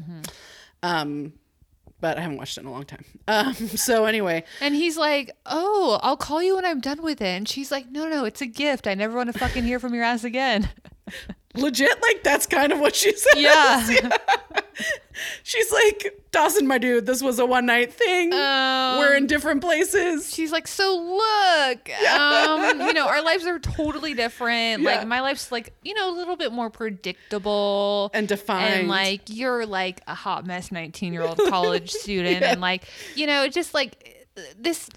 um, 0.82 1.32
but 2.00 2.18
I 2.18 2.22
haven't 2.22 2.36
watched 2.38 2.56
it 2.58 2.62
in 2.62 2.66
a 2.66 2.72
long 2.72 2.84
time. 2.84 3.04
Um, 3.28 3.54
so 3.54 4.06
anyway, 4.06 4.42
And 4.60 4.74
he's 4.74 4.96
like, 4.96 5.30
"Oh, 5.46 6.00
I'll 6.02 6.16
call 6.16 6.42
you 6.42 6.56
when 6.56 6.64
I'm 6.64 6.80
done 6.80 7.00
with 7.00 7.20
it." 7.20 7.26
And 7.26 7.48
she's 7.48 7.70
like, 7.70 7.88
"No, 7.90 8.08
no, 8.08 8.24
it's 8.24 8.40
a 8.40 8.46
gift. 8.46 8.88
I 8.88 8.94
never 8.94 9.16
want 9.16 9.32
to 9.32 9.38
fucking 9.38 9.62
hear 9.62 9.78
from 9.78 9.94
your 9.94 10.02
ass 10.02 10.24
again." 10.24 10.68
legit, 11.54 12.02
like 12.02 12.24
that's 12.24 12.46
kind 12.46 12.72
of 12.72 12.80
what 12.80 12.96
she 12.96 13.12
says. 13.16 13.36
Yeah. 13.36 14.16
she's 15.42 15.70
like, 15.72 16.20
Dawson, 16.30 16.66
my 16.66 16.78
dude, 16.78 17.06
this 17.06 17.22
was 17.22 17.38
a 17.38 17.46
one 17.46 17.66
night 17.66 17.92
thing. 17.92 18.32
Um, 18.32 18.98
We're 18.98 19.14
in 19.14 19.26
different 19.26 19.60
places. 19.60 20.32
She's 20.32 20.52
like, 20.52 20.66
so 20.68 20.96
look, 20.96 21.90
um, 22.08 22.80
you 22.80 22.92
know, 22.92 23.06
our 23.08 23.22
lives 23.22 23.44
are 23.46 23.58
totally 23.58 24.14
different. 24.14 24.82
Yeah. 24.82 24.96
Like 24.96 25.06
my 25.06 25.20
life's 25.20 25.50
like, 25.50 25.72
you 25.82 25.94
know, 25.94 26.10
a 26.10 26.14
little 26.16 26.36
bit 26.36 26.52
more 26.52 26.70
predictable 26.70 28.10
And 28.14 28.28
defined. 28.28 28.74
And 28.74 28.88
like 28.88 29.22
you're 29.28 29.66
like 29.66 30.00
a 30.06 30.14
hot 30.14 30.46
mess 30.46 30.70
19 30.72 31.12
year 31.12 31.22
old 31.22 31.38
college 31.48 31.90
student, 31.90 32.40
Yeah. 32.40 32.52
and 32.52 32.60
like, 32.60 32.84
you 33.14 33.26
know, 33.26 33.48
just 33.48 33.74
like 33.74 34.26
this. 34.58 34.88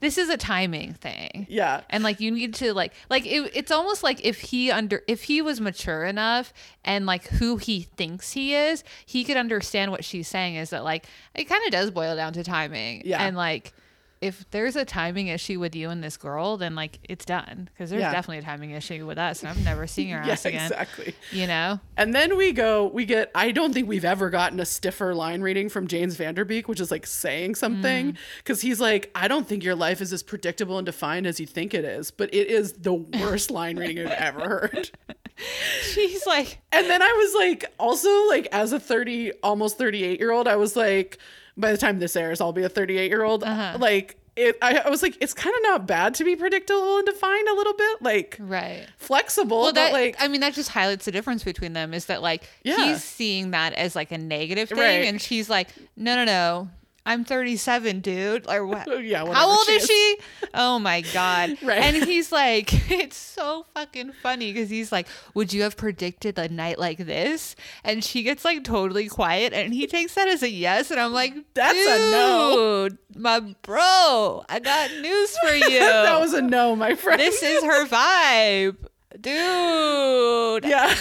This 0.00 0.18
is 0.18 0.28
a 0.28 0.36
timing 0.36 0.92
thing. 0.92 1.46
Yeah. 1.48 1.80
And 1.88 2.04
like 2.04 2.20
you 2.20 2.30
need 2.30 2.54
to 2.54 2.74
like 2.74 2.92
like 3.08 3.24
it, 3.26 3.50
it's 3.54 3.70
almost 3.70 4.02
like 4.02 4.24
if 4.24 4.40
he 4.40 4.70
under 4.70 5.02
if 5.08 5.24
he 5.24 5.40
was 5.40 5.60
mature 5.60 6.04
enough 6.04 6.52
and 6.84 7.06
like 7.06 7.26
who 7.28 7.56
he 7.56 7.82
thinks 7.82 8.32
he 8.32 8.54
is, 8.54 8.84
he 9.06 9.24
could 9.24 9.38
understand 9.38 9.92
what 9.92 10.04
she's 10.04 10.28
saying 10.28 10.56
is 10.56 10.70
that 10.70 10.84
like 10.84 11.06
it 11.34 11.44
kind 11.44 11.64
of 11.64 11.72
does 11.72 11.90
boil 11.90 12.14
down 12.14 12.34
to 12.34 12.44
timing. 12.44 13.02
Yeah. 13.04 13.24
And 13.24 13.36
like 13.36 13.72
if 14.22 14.48
there's 14.50 14.76
a 14.76 14.84
timing 14.84 15.26
issue 15.28 15.60
with 15.60 15.76
you 15.76 15.90
and 15.90 16.02
this 16.02 16.16
girl, 16.16 16.56
then 16.56 16.74
like 16.74 16.98
it's 17.04 17.24
done 17.24 17.68
because 17.72 17.90
there's 17.90 18.00
Yeah. 18.00 18.12
definitely 18.12 18.38
a 18.38 18.42
timing 18.42 18.70
issue 18.70 19.06
with 19.06 19.18
us, 19.18 19.40
and 19.42 19.50
I'm 19.50 19.62
never 19.62 19.86
seeing 19.86 20.08
her 20.10 20.22
Yeah, 20.26 20.32
ass 20.32 20.44
again. 20.46 20.62
exactly. 20.66 21.14
You 21.32 21.46
know? 21.46 21.80
And 21.96 22.14
then 22.14 22.36
we 22.36 22.52
go, 22.52 22.86
we 22.86 23.04
get, 23.04 23.30
I 23.34 23.50
don't 23.52 23.72
think 23.74 23.88
we've 23.88 24.04
ever 24.06 24.30
gotten 24.30 24.58
a 24.58 24.64
stiffer 24.64 25.14
line 25.14 25.42
reading 25.42 25.68
from 25.68 25.86
James 25.86 26.16
Van 26.16 26.34
Der 26.34 26.44
Beek, 26.44 26.66
which 26.68 26.80
is 26.80 26.90
like 26.90 27.06
saying 27.06 27.56
something. 27.56 28.12
Mm. 28.12 28.16
Cause 28.44 28.62
he's 28.62 28.80
like, 28.80 29.10
I 29.14 29.28
don't 29.28 29.46
think 29.46 29.62
your 29.62 29.74
life 29.74 30.00
is 30.00 30.12
as 30.12 30.22
predictable 30.22 30.78
and 30.78 30.86
defined 30.86 31.26
as 31.26 31.38
you 31.38 31.46
think 31.46 31.74
it 31.74 31.84
is, 31.84 32.10
but 32.10 32.32
it 32.34 32.48
is 32.48 32.72
the 32.72 32.94
worst 32.94 33.50
line 33.50 33.76
reading 33.78 33.98
I've 34.06 34.12
ever 34.12 34.40
heard. 34.40 34.90
she's 35.82 36.26
like, 36.26 36.58
And 36.72 36.88
then 36.88 37.02
I 37.02 37.12
was 37.12 37.34
like, 37.34 37.64
also 37.78 38.08
like 38.28 38.48
as 38.52 38.72
a 38.72 38.80
30, 38.80 39.32
almost 39.42 39.78
38 39.78 40.18
year 40.18 40.32
old, 40.32 40.48
I 40.48 40.56
was 40.56 40.76
like, 40.76 41.18
by 41.56 41.72
the 41.72 41.78
time 41.78 41.98
this 41.98 42.16
airs, 42.16 42.40
I'll 42.40 42.52
be 42.52 42.62
a 42.64 42.68
38 42.68 43.08
year 43.08 43.22
old. 43.24 43.42
Uh-huh. 43.44 43.76
Like 43.78 44.16
it, 44.36 44.56
I, 44.60 44.78
I 44.84 44.90
was 44.90 45.02
like, 45.02 45.16
it's 45.22 45.32
kind 45.32 45.54
of 45.56 45.62
not 45.62 45.86
bad 45.86 46.14
to 46.16 46.24
be 46.24 46.36
predictable 46.36 46.98
and 46.98 47.06
defined 47.06 47.48
a 47.48 47.54
little 47.54 47.72
bit, 47.72 48.02
like 48.02 48.36
right. 48.38 48.86
flexible, 48.98 49.62
Well, 49.62 49.66
but 49.68 49.74
that 49.76 49.92
like, 49.94 50.16
I 50.18 50.28
mean, 50.28 50.42
that 50.42 50.52
just 50.52 50.68
highlights 50.68 51.06
the 51.06 51.12
difference 51.12 51.42
between 51.42 51.72
them. 51.72 51.94
Is 51.94 52.04
that 52.06 52.20
like 52.20 52.42
Yeah. 52.62 52.76
he's 52.76 53.02
seeing 53.02 53.52
that 53.52 53.72
as 53.72 53.96
like 53.96 54.12
a 54.12 54.18
negative 54.18 54.68
thing, 54.68 54.78
Right. 54.78 55.06
and 55.06 55.22
she's 55.22 55.48
like, 55.48 55.68
no, 55.96 56.14
no, 56.16 56.24
no, 56.26 56.68
I'm 57.06 57.24
37, 57.24 58.00
dude. 58.00 58.46
Or 58.50 58.66
what? 58.66 58.86
yeah, 59.04 59.24
How 59.32 59.48
old 59.48 59.64
she 59.66 59.72
is 59.74 59.86
she? 59.86 60.16
Oh 60.52 60.78
my 60.78 61.00
god! 61.12 61.56
Right. 61.62 61.78
And 61.80 62.04
he's 62.04 62.32
like, 62.32 62.72
it's 62.90 63.16
so 63.16 63.64
fucking 63.74 64.12
funny 64.22 64.52
because 64.52 64.68
he's 64.68 64.90
like, 64.92 65.06
would 65.34 65.52
you 65.52 65.62
have 65.62 65.76
predicted 65.76 66.38
a 66.38 66.48
night 66.48 66.78
like 66.78 66.98
this? 66.98 67.54
And 67.84 68.02
she 68.04 68.22
gets 68.24 68.44
like 68.44 68.64
totally 68.64 69.08
quiet, 69.08 69.52
and 69.52 69.72
he 69.72 69.86
takes 69.86 70.14
that 70.14 70.26
as 70.28 70.42
a 70.42 70.50
yes, 70.50 70.90
and 70.90 70.98
I'm 71.00 71.12
like, 71.12 71.34
That's 71.54 71.78
a 71.78 72.10
no. 72.10 72.88
My 73.14 73.40
bro. 73.62 74.44
I 74.48 74.58
got 74.58 74.90
news 75.00 75.38
for 75.38 75.52
you. 75.54 75.78
that 75.78 76.20
was 76.20 76.34
a 76.34 76.42
no, 76.42 76.74
my 76.76 76.94
friend. 76.96 77.20
this 77.20 77.42
is 77.42 77.62
her 77.62 77.86
vibe, 77.86 78.76
dude. 79.20 80.64
yeah. 80.64 80.94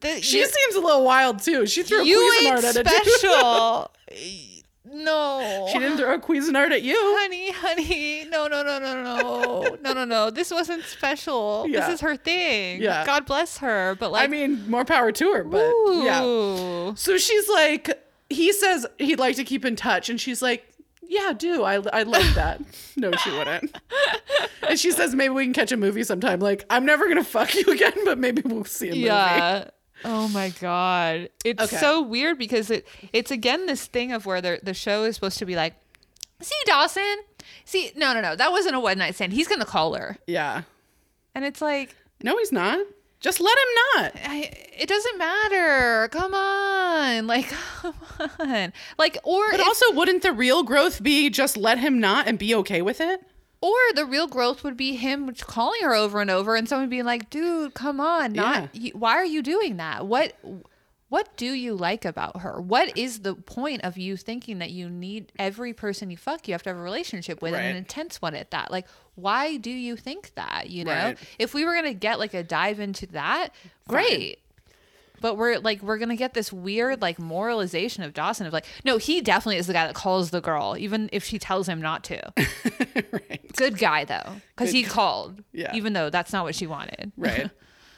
Th- 0.00 0.24
She 0.24 0.44
seems 0.44 0.74
a 0.76 0.80
little 0.80 1.04
wild 1.04 1.40
too. 1.42 1.66
She 1.66 1.82
threw 1.82 2.00
a 2.02 2.04
you 2.04 2.32
ain't 2.42 2.56
Cuisinart 2.58 2.64
at 2.64 2.76
a 2.76 2.82
dude. 2.84 2.92
special. 3.12 3.90
No. 4.92 5.68
She 5.72 5.78
didn't 5.78 5.96
throw 5.96 6.14
a 6.14 6.18
Cuisinart 6.18 6.70
at 6.70 6.82
you. 6.82 6.96
Honey, 7.18 7.50
honey. 7.52 8.24
No, 8.28 8.46
no, 8.46 8.62
no, 8.62 8.78
no, 8.78 9.02
no. 9.02 9.76
no, 9.80 9.92
no, 9.92 10.04
no. 10.04 10.30
This 10.30 10.50
wasn't 10.50 10.84
special. 10.84 11.66
Yeah. 11.68 11.80
This 11.80 11.94
is 11.96 12.00
her 12.00 12.16
thing. 12.16 12.82
Yeah. 12.82 13.06
God 13.06 13.26
bless 13.26 13.58
her. 13.58 13.96
But 13.98 14.12
like 14.12 14.24
I 14.24 14.26
mean, 14.26 14.68
more 14.70 14.84
power 14.84 15.12
to 15.12 15.32
her, 15.32 15.44
but 15.44 15.64
Ooh. 15.64 16.02
yeah. 16.04 16.94
So 16.94 17.16
she's 17.16 17.48
like 17.48 17.90
he 18.28 18.52
says 18.52 18.86
he'd 18.98 19.18
like 19.18 19.36
to 19.36 19.44
keep 19.44 19.64
in 19.64 19.76
touch 19.76 20.08
and 20.08 20.20
she's 20.20 20.42
like 20.42 20.68
yeah, 21.12 21.32
do. 21.36 21.62
I 21.62 21.74
I 21.92 22.04
love 22.04 22.34
that. 22.36 22.60
no, 22.96 23.12
she 23.12 23.30
wouldn't. 23.30 23.76
and 24.66 24.80
she 24.80 24.90
says 24.90 25.14
maybe 25.14 25.34
we 25.34 25.44
can 25.44 25.52
catch 25.52 25.70
a 25.70 25.76
movie 25.76 26.04
sometime. 26.04 26.40
Like 26.40 26.64
I'm 26.70 26.86
never 26.86 27.06
gonna 27.06 27.24
fuck 27.24 27.54
you 27.54 27.64
again, 27.72 27.92
but 28.04 28.18
maybe 28.18 28.42
we'll 28.44 28.64
see 28.64 28.88
a 28.88 28.90
movie. 28.90 29.00
Yeah. 29.02 29.68
Oh 30.04 30.28
my 30.28 30.50
god. 30.60 31.28
It's 31.44 31.62
Okay. 31.62 31.76
so 31.76 32.02
weird 32.02 32.38
because 32.38 32.70
it 32.70 32.86
it's 33.12 33.30
again 33.30 33.66
this 33.66 33.86
thing 33.86 34.12
of 34.12 34.26
where 34.26 34.40
the 34.40 34.60
the 34.62 34.74
show 34.74 35.04
is 35.04 35.14
supposed 35.14 35.38
to 35.38 35.46
be 35.46 35.54
like, 35.56 35.74
see 36.40 36.56
Dawson, 36.66 37.16
see 37.64 37.92
no 37.96 38.12
no 38.14 38.20
no 38.20 38.36
that 38.36 38.50
wasn't 38.52 38.74
a 38.76 38.80
one 38.80 38.98
night 38.98 39.14
stand. 39.14 39.32
He's 39.32 39.48
gonna 39.48 39.64
call 39.64 39.94
her, 39.94 40.16
Yeah. 40.26 40.62
and 41.34 41.44
it's 41.44 41.60
like 41.60 41.94
No, 42.22 42.36
he's 42.38 42.52
not. 42.52 42.78
Just 43.20 43.40
let 43.40 43.56
him 43.56 43.74
not. 44.02 44.12
I, 44.30 44.50
it 44.76 44.88
doesn't 44.88 45.16
matter. 45.16 46.08
Come 46.08 46.34
on, 46.34 47.26
like 47.34 47.48
come 47.48 47.94
on, 48.40 48.72
like 48.98 49.16
or 49.22 49.48
But 49.52 49.60
if- 49.60 49.66
also, 49.66 49.92
wouldn't 49.92 50.22
the 50.22 50.32
real 50.32 50.64
growth 50.64 51.02
be 51.02 51.30
just 51.30 51.56
let 51.56 51.78
him 51.78 52.00
not 52.00 52.26
and 52.26 52.36
be 52.38 52.52
okay 52.56 52.82
with 52.82 53.00
it? 53.00 53.20
Or 53.62 53.72
the 53.94 54.04
real 54.04 54.26
growth 54.26 54.64
would 54.64 54.76
be 54.76 54.96
him 54.96 55.32
calling 55.34 55.80
her 55.82 55.94
over 55.94 56.20
and 56.20 56.30
over, 56.30 56.56
and 56.56 56.68
someone 56.68 56.88
being 56.90 57.04
like, 57.04 57.30
"Dude, 57.30 57.72
come 57.74 58.00
on, 58.00 58.32
not 58.32 58.74
you, 58.74 58.90
why 58.92 59.12
are 59.12 59.24
you 59.24 59.40
doing 59.40 59.76
that? 59.78 60.04
What 60.06 60.34
what 61.08 61.36
do 61.36 61.52
you 61.52 61.74
like 61.74 62.04
about 62.06 62.40
her? 62.40 62.58
What 62.60 62.96
is 62.96 63.20
the 63.20 63.34
point 63.34 63.82
of 63.84 63.98
you 63.98 64.16
thinking 64.16 64.60
that 64.60 64.70
you 64.70 64.88
need 64.88 65.30
every 65.38 65.74
person 65.74 66.10
you 66.10 66.16
fuck 66.16 66.48
you 66.48 66.54
have 66.54 66.62
to 66.62 66.70
have 66.70 66.76
a 66.78 66.80
relationship 66.82 67.42
with 67.42 67.52
and 67.54 67.66
an 67.66 67.76
intense 67.76 68.20
one 68.22 68.34
at 68.34 68.50
that? 68.52 68.70
Like, 68.70 68.86
why 69.14 69.58
do 69.58 69.70
you 69.70 69.94
think 69.96 70.34
that? 70.36 70.70
You 70.70 70.84
know, 70.86 70.92
Right. 70.92 71.18
if 71.38 71.52
we 71.52 71.64
were 71.66 71.74
gonna 71.74 71.92
get 71.92 72.18
like 72.18 72.32
a 72.34 72.42
dive 72.42 72.80
into 72.80 73.06
that, 73.08 73.50
great. 73.86 74.38
But 75.22 75.38
we're 75.38 75.58
like 75.58 75.82
we're 75.82 75.98
gonna 75.98 76.16
get 76.16 76.34
this 76.34 76.52
weird 76.52 77.00
like 77.00 77.18
moralization 77.18 78.02
of 78.02 78.12
Dawson 78.12 78.46
of 78.46 78.52
like 78.52 78.66
no 78.84 78.98
he 78.98 79.20
definitely 79.20 79.56
is 79.56 79.66
the 79.66 79.72
guy 79.72 79.86
that 79.86 79.94
calls 79.94 80.30
the 80.30 80.40
girl 80.40 80.76
even 80.78 81.08
if 81.12 81.24
she 81.24 81.38
tells 81.38 81.68
him 81.68 81.80
not 81.80 82.04
to 82.04 82.32
right. 83.12 83.52
Good 83.56 83.78
guy 83.78 84.04
though, 84.04 84.40
because 84.56 84.72
he 84.72 84.82
called. 84.82 85.42
Yeah. 85.52 85.74
Even 85.74 85.92
though 85.92 86.10
that's 86.10 86.32
not 86.32 86.44
what 86.44 86.54
she 86.54 86.66
wanted. 86.66 87.12
Right. 87.16 87.50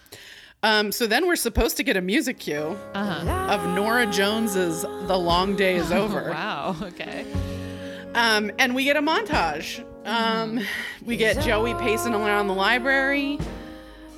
um, 0.63 0.93
so 0.93 1.07
then 1.07 1.27
we're 1.27 1.37
supposed 1.37 1.77
to 1.79 1.83
get 1.83 1.97
a 1.97 2.01
music 2.01 2.39
cue 2.39 2.77
of 2.95 3.75
Norah 3.75 4.07
Jones's 4.07 4.83
"The 4.83 5.19
Long 5.19 5.57
Day 5.57 5.77
Is 5.77 5.93
Over." 5.93 6.31
Wow. 6.31 6.77
Okay. 6.83 7.25
Um, 8.15 8.51
and 8.59 8.75
we 8.75 8.85
get 8.85 8.97
a 8.97 9.03
montage. 9.03 9.85
Um, 10.07 10.61
we 11.05 11.17
get 11.17 11.41
Joey 11.41 11.75
pacing 11.75 12.15
around 12.15 12.47
the 12.47 12.55
library, 12.55 13.39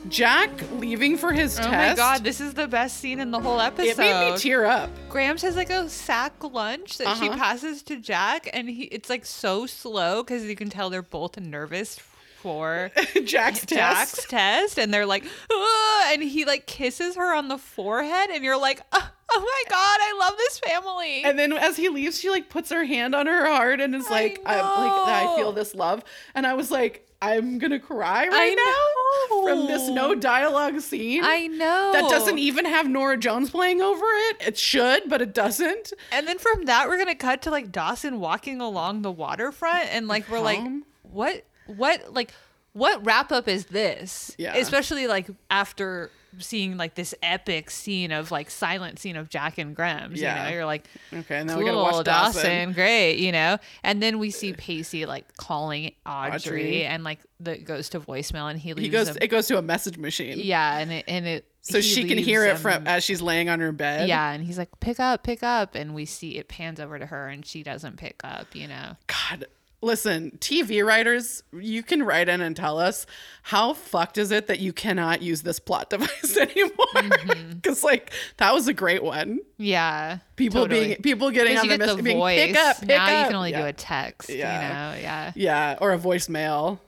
Jack 0.09 0.51
leaving 0.79 1.17
for 1.17 1.33
his 1.33 1.59
Oh 1.59 1.63
test. 1.63 1.73
Oh 1.75 1.77
my 1.77 1.95
god, 1.95 2.25
this 2.25 2.41
is 2.41 2.55
the 2.55 2.69
best 2.69 2.99
scene 2.99 3.21
in 3.21 3.31
the 3.31 3.41
whole 3.41 3.61
episode. 3.61 3.89
it 3.91 3.99
made 3.99 4.33
me 4.33 4.39
tear 4.39 4.65
up. 4.65 4.91
Grams 5.09 5.43
has 5.43 5.57
like 5.57 5.71
a 5.71 5.89
sack 5.89 6.33
lunch 6.43 6.99
that 6.99 7.17
she 7.19 7.29
Uh-huh. 7.29 7.39
passes 7.39 7.83
to 7.85 7.97
Jack, 7.97 8.49
and 8.53 8.69
he 8.69 8.85
it's 8.85 9.11
like 9.11 9.25
so 9.27 9.67
slow 9.67 10.23
because 10.23 10.45
you 10.45 10.57
can 10.57 10.71
tell 10.71 10.91
they're 10.91 11.03
both 11.03 11.39
nervous 11.39 11.99
for 12.43 12.91
Jack's 13.25 13.61
test. 13.67 13.69
Jack's 13.69 14.27
test, 14.29 14.79
and 14.79 14.93
they're 14.95 15.07
like, 15.07 15.25
"Ugh," 15.25 16.03
and 16.13 16.23
he 16.23 16.45
like 16.45 16.67
kisses 16.67 17.17
her 17.17 17.35
on 17.35 17.49
the 17.49 17.59
forehead, 17.59 18.31
and 18.31 18.45
you're 18.45 18.61
like, 18.61 18.81
oh, 18.93 19.11
oh 19.33 19.41
my 19.41 19.63
god, 19.71 19.99
I 20.01 20.17
love 20.21 20.39
this 20.39 20.59
family. 20.61 21.25
And 21.25 21.39
then 21.39 21.53
as 21.53 21.77
he 21.77 21.89
leaves, 21.89 22.21
she 22.21 22.31
like 22.31 22.49
puts 22.49 22.71
her 22.71 22.85
hand 22.85 23.15
on 23.15 23.27
her 23.27 23.47
heart 23.49 23.81
and 23.81 23.95
is 23.95 24.07
I 24.07 24.11
like, 24.11 24.41
I, 24.47 24.57
like 24.61 25.09
I 25.33 25.37
feel 25.37 25.51
this 25.53 25.75
love. 25.75 26.05
And 26.35 26.47
I 26.47 26.55
was 26.55 26.71
like, 26.71 27.06
I'm 27.23 27.59
gonna 27.59 27.81
cry 27.81 28.29
right 28.29 28.31
I 28.33 28.55
now 28.55 29.45
from 29.45 29.67
this 29.67 29.89
no 29.89 30.15
dialogue 30.15 30.81
scene. 30.81 31.23
I 31.25 31.47
know 31.47 31.93
that 31.93 32.11
doesn't 32.11 32.39
even 32.39 32.65
have 32.67 32.89
Norah 32.89 33.17
Jones 33.17 33.51
playing 33.51 33.81
over 33.81 34.05
it. 34.05 34.37
It 34.41 34.59
should, 34.59 35.09
but 35.09 35.23
it 35.23 35.33
doesn't. 35.35 35.93
And 36.13 36.29
then 36.29 36.39
from 36.39 36.67
that, 36.67 36.89
we're 36.89 36.99
gonna 36.99 37.15
cut 37.15 37.43
to 37.43 37.51
like 37.51 37.73
Dawson 37.73 38.21
walking 38.21 38.61
along 38.61 39.03
the 39.03 39.11
waterfront, 39.11 39.95
and 39.95 40.09
like 40.09 40.29
we're 40.31 40.41
like, 40.41 40.61
what, 41.03 41.45
what, 41.67 42.13
like, 42.13 42.33
what 42.73 43.05
wrap 43.05 43.33
up 43.33 43.49
is 43.49 43.67
this? 43.67 44.35
Yeah. 44.37 44.55
Especially 44.55 45.07
like 45.07 45.29
after 45.51 46.11
seeing 46.39 46.77
like 46.77 46.95
this 46.95 47.15
epic 47.23 47.71
scene 47.71 48.13
of 48.13 48.31
like 48.31 48.51
silent 48.51 48.99
scene 48.99 49.17
of 49.17 49.29
Jack 49.29 49.59
and 49.59 49.75
Grams. 49.75 50.21
Yeah. 50.21 50.45
You 50.45 50.51
know, 50.51 50.57
you're 50.57 50.67
like, 50.67 50.87
Okay, 51.13 51.37
and 51.39 51.49
then 51.49 51.57
cool, 51.57 51.65
we 51.65 51.71
gotta 51.71 51.97
watch 51.97 52.05
Dawson. 52.05 52.73
great, 52.73 53.17
you 53.19 53.33
know. 53.33 53.59
And 53.83 54.03
then 54.03 54.19
we 54.19 54.31
see 54.31 54.53
Pacey 54.53 55.07
like 55.07 55.37
calling 55.37 55.93
Audrey, 56.07 56.35
Audrey. 56.37 56.85
and 56.85 57.05
like 57.05 57.21
the 57.41 57.57
goes 57.59 57.89
to 57.91 58.01
voicemail, 58.01 58.51
and 58.51 58.59
he 58.59 58.73
leaves. 58.75 58.87
He 58.87 58.91
goes. 58.91 59.09
a- 59.17 59.25
It 59.25 59.29
goes 59.29 59.47
to 59.49 59.59
a 59.59 59.63
message 59.63 59.99
machine, 59.99 60.39
yeah, 60.39 60.79
and 60.79 60.91
it 60.93 61.05
and 61.09 61.27
it. 61.27 61.45
so 61.63 61.79
he 61.79 61.83
she 61.83 62.05
can 62.09 62.19
hear 62.19 62.45
it 62.47 62.59
from 62.59 62.87
as 62.87 63.05
she's 63.05 63.21
laying 63.21 63.49
on 63.49 63.61
her 63.61 63.73
bed. 63.73 64.09
yeah, 64.09 64.31
and 64.33 64.43
he's 64.45 64.57
like, 64.59 64.69
pick 64.81 64.99
up, 65.01 65.23
pick 65.23 65.43
up. 65.43 65.75
And 65.75 65.95
we 65.95 66.05
see 66.07 66.39
it 66.39 66.49
pans 66.49 66.81
over 66.81 66.99
to 66.99 67.07
her 67.07 67.29
and 67.29 67.45
she 67.45 67.63
doesn't 67.63 67.97
pick 67.97 68.21
up, 68.25 68.55
you 68.55 68.69
know? 68.69 68.97
God, 69.09 69.47
listen, 69.83 70.33
TV 70.41 70.85
writers, 70.85 71.43
you 71.53 71.83
can 71.83 72.03
write 72.03 72.29
in 72.29 72.41
and 72.41 72.57
tell 72.57 72.79
us 72.79 73.07
how 73.43 73.73
fucked 73.75 74.19
is 74.19 74.31
it 74.31 74.47
that 74.49 74.59
you 74.61 74.73
cannot 74.73 75.23
use 75.23 75.43
this 75.43 75.59
plot 75.59 75.91
device 75.91 76.37
anymore? 76.41 76.87
Mm-hmm. 76.95 77.51
Because 77.55 77.85
like 77.85 78.13
that 78.39 78.53
was 78.55 78.69
a 78.69 78.73
great 78.75 79.03
one. 79.03 79.41
Yeah. 79.59 80.19
People 80.37 80.63
totally. 80.63 80.87
being 80.87 81.03
people 81.03 81.31
getting 81.31 81.57
on 81.57 81.69
the 81.69 81.77
the 81.97 82.03
being 82.03 82.19
voice. 82.19 82.47
pick 82.47 82.57
up, 82.57 82.79
pick 82.81 82.89
now 82.89 83.05
up. 83.05 83.21
you 83.21 83.27
can 83.27 83.37
only 83.37 83.51
yeah. 83.51 83.61
do 83.63 83.67
a 83.67 83.73
text, 83.73 84.29
Yeah. 84.29 84.55
you 84.55 84.69
know? 84.69 85.03
Yeah. 85.03 85.33
Yeah, 85.35 85.79
or 85.81 85.93
a 85.93 85.99
voicemail. 85.99 86.79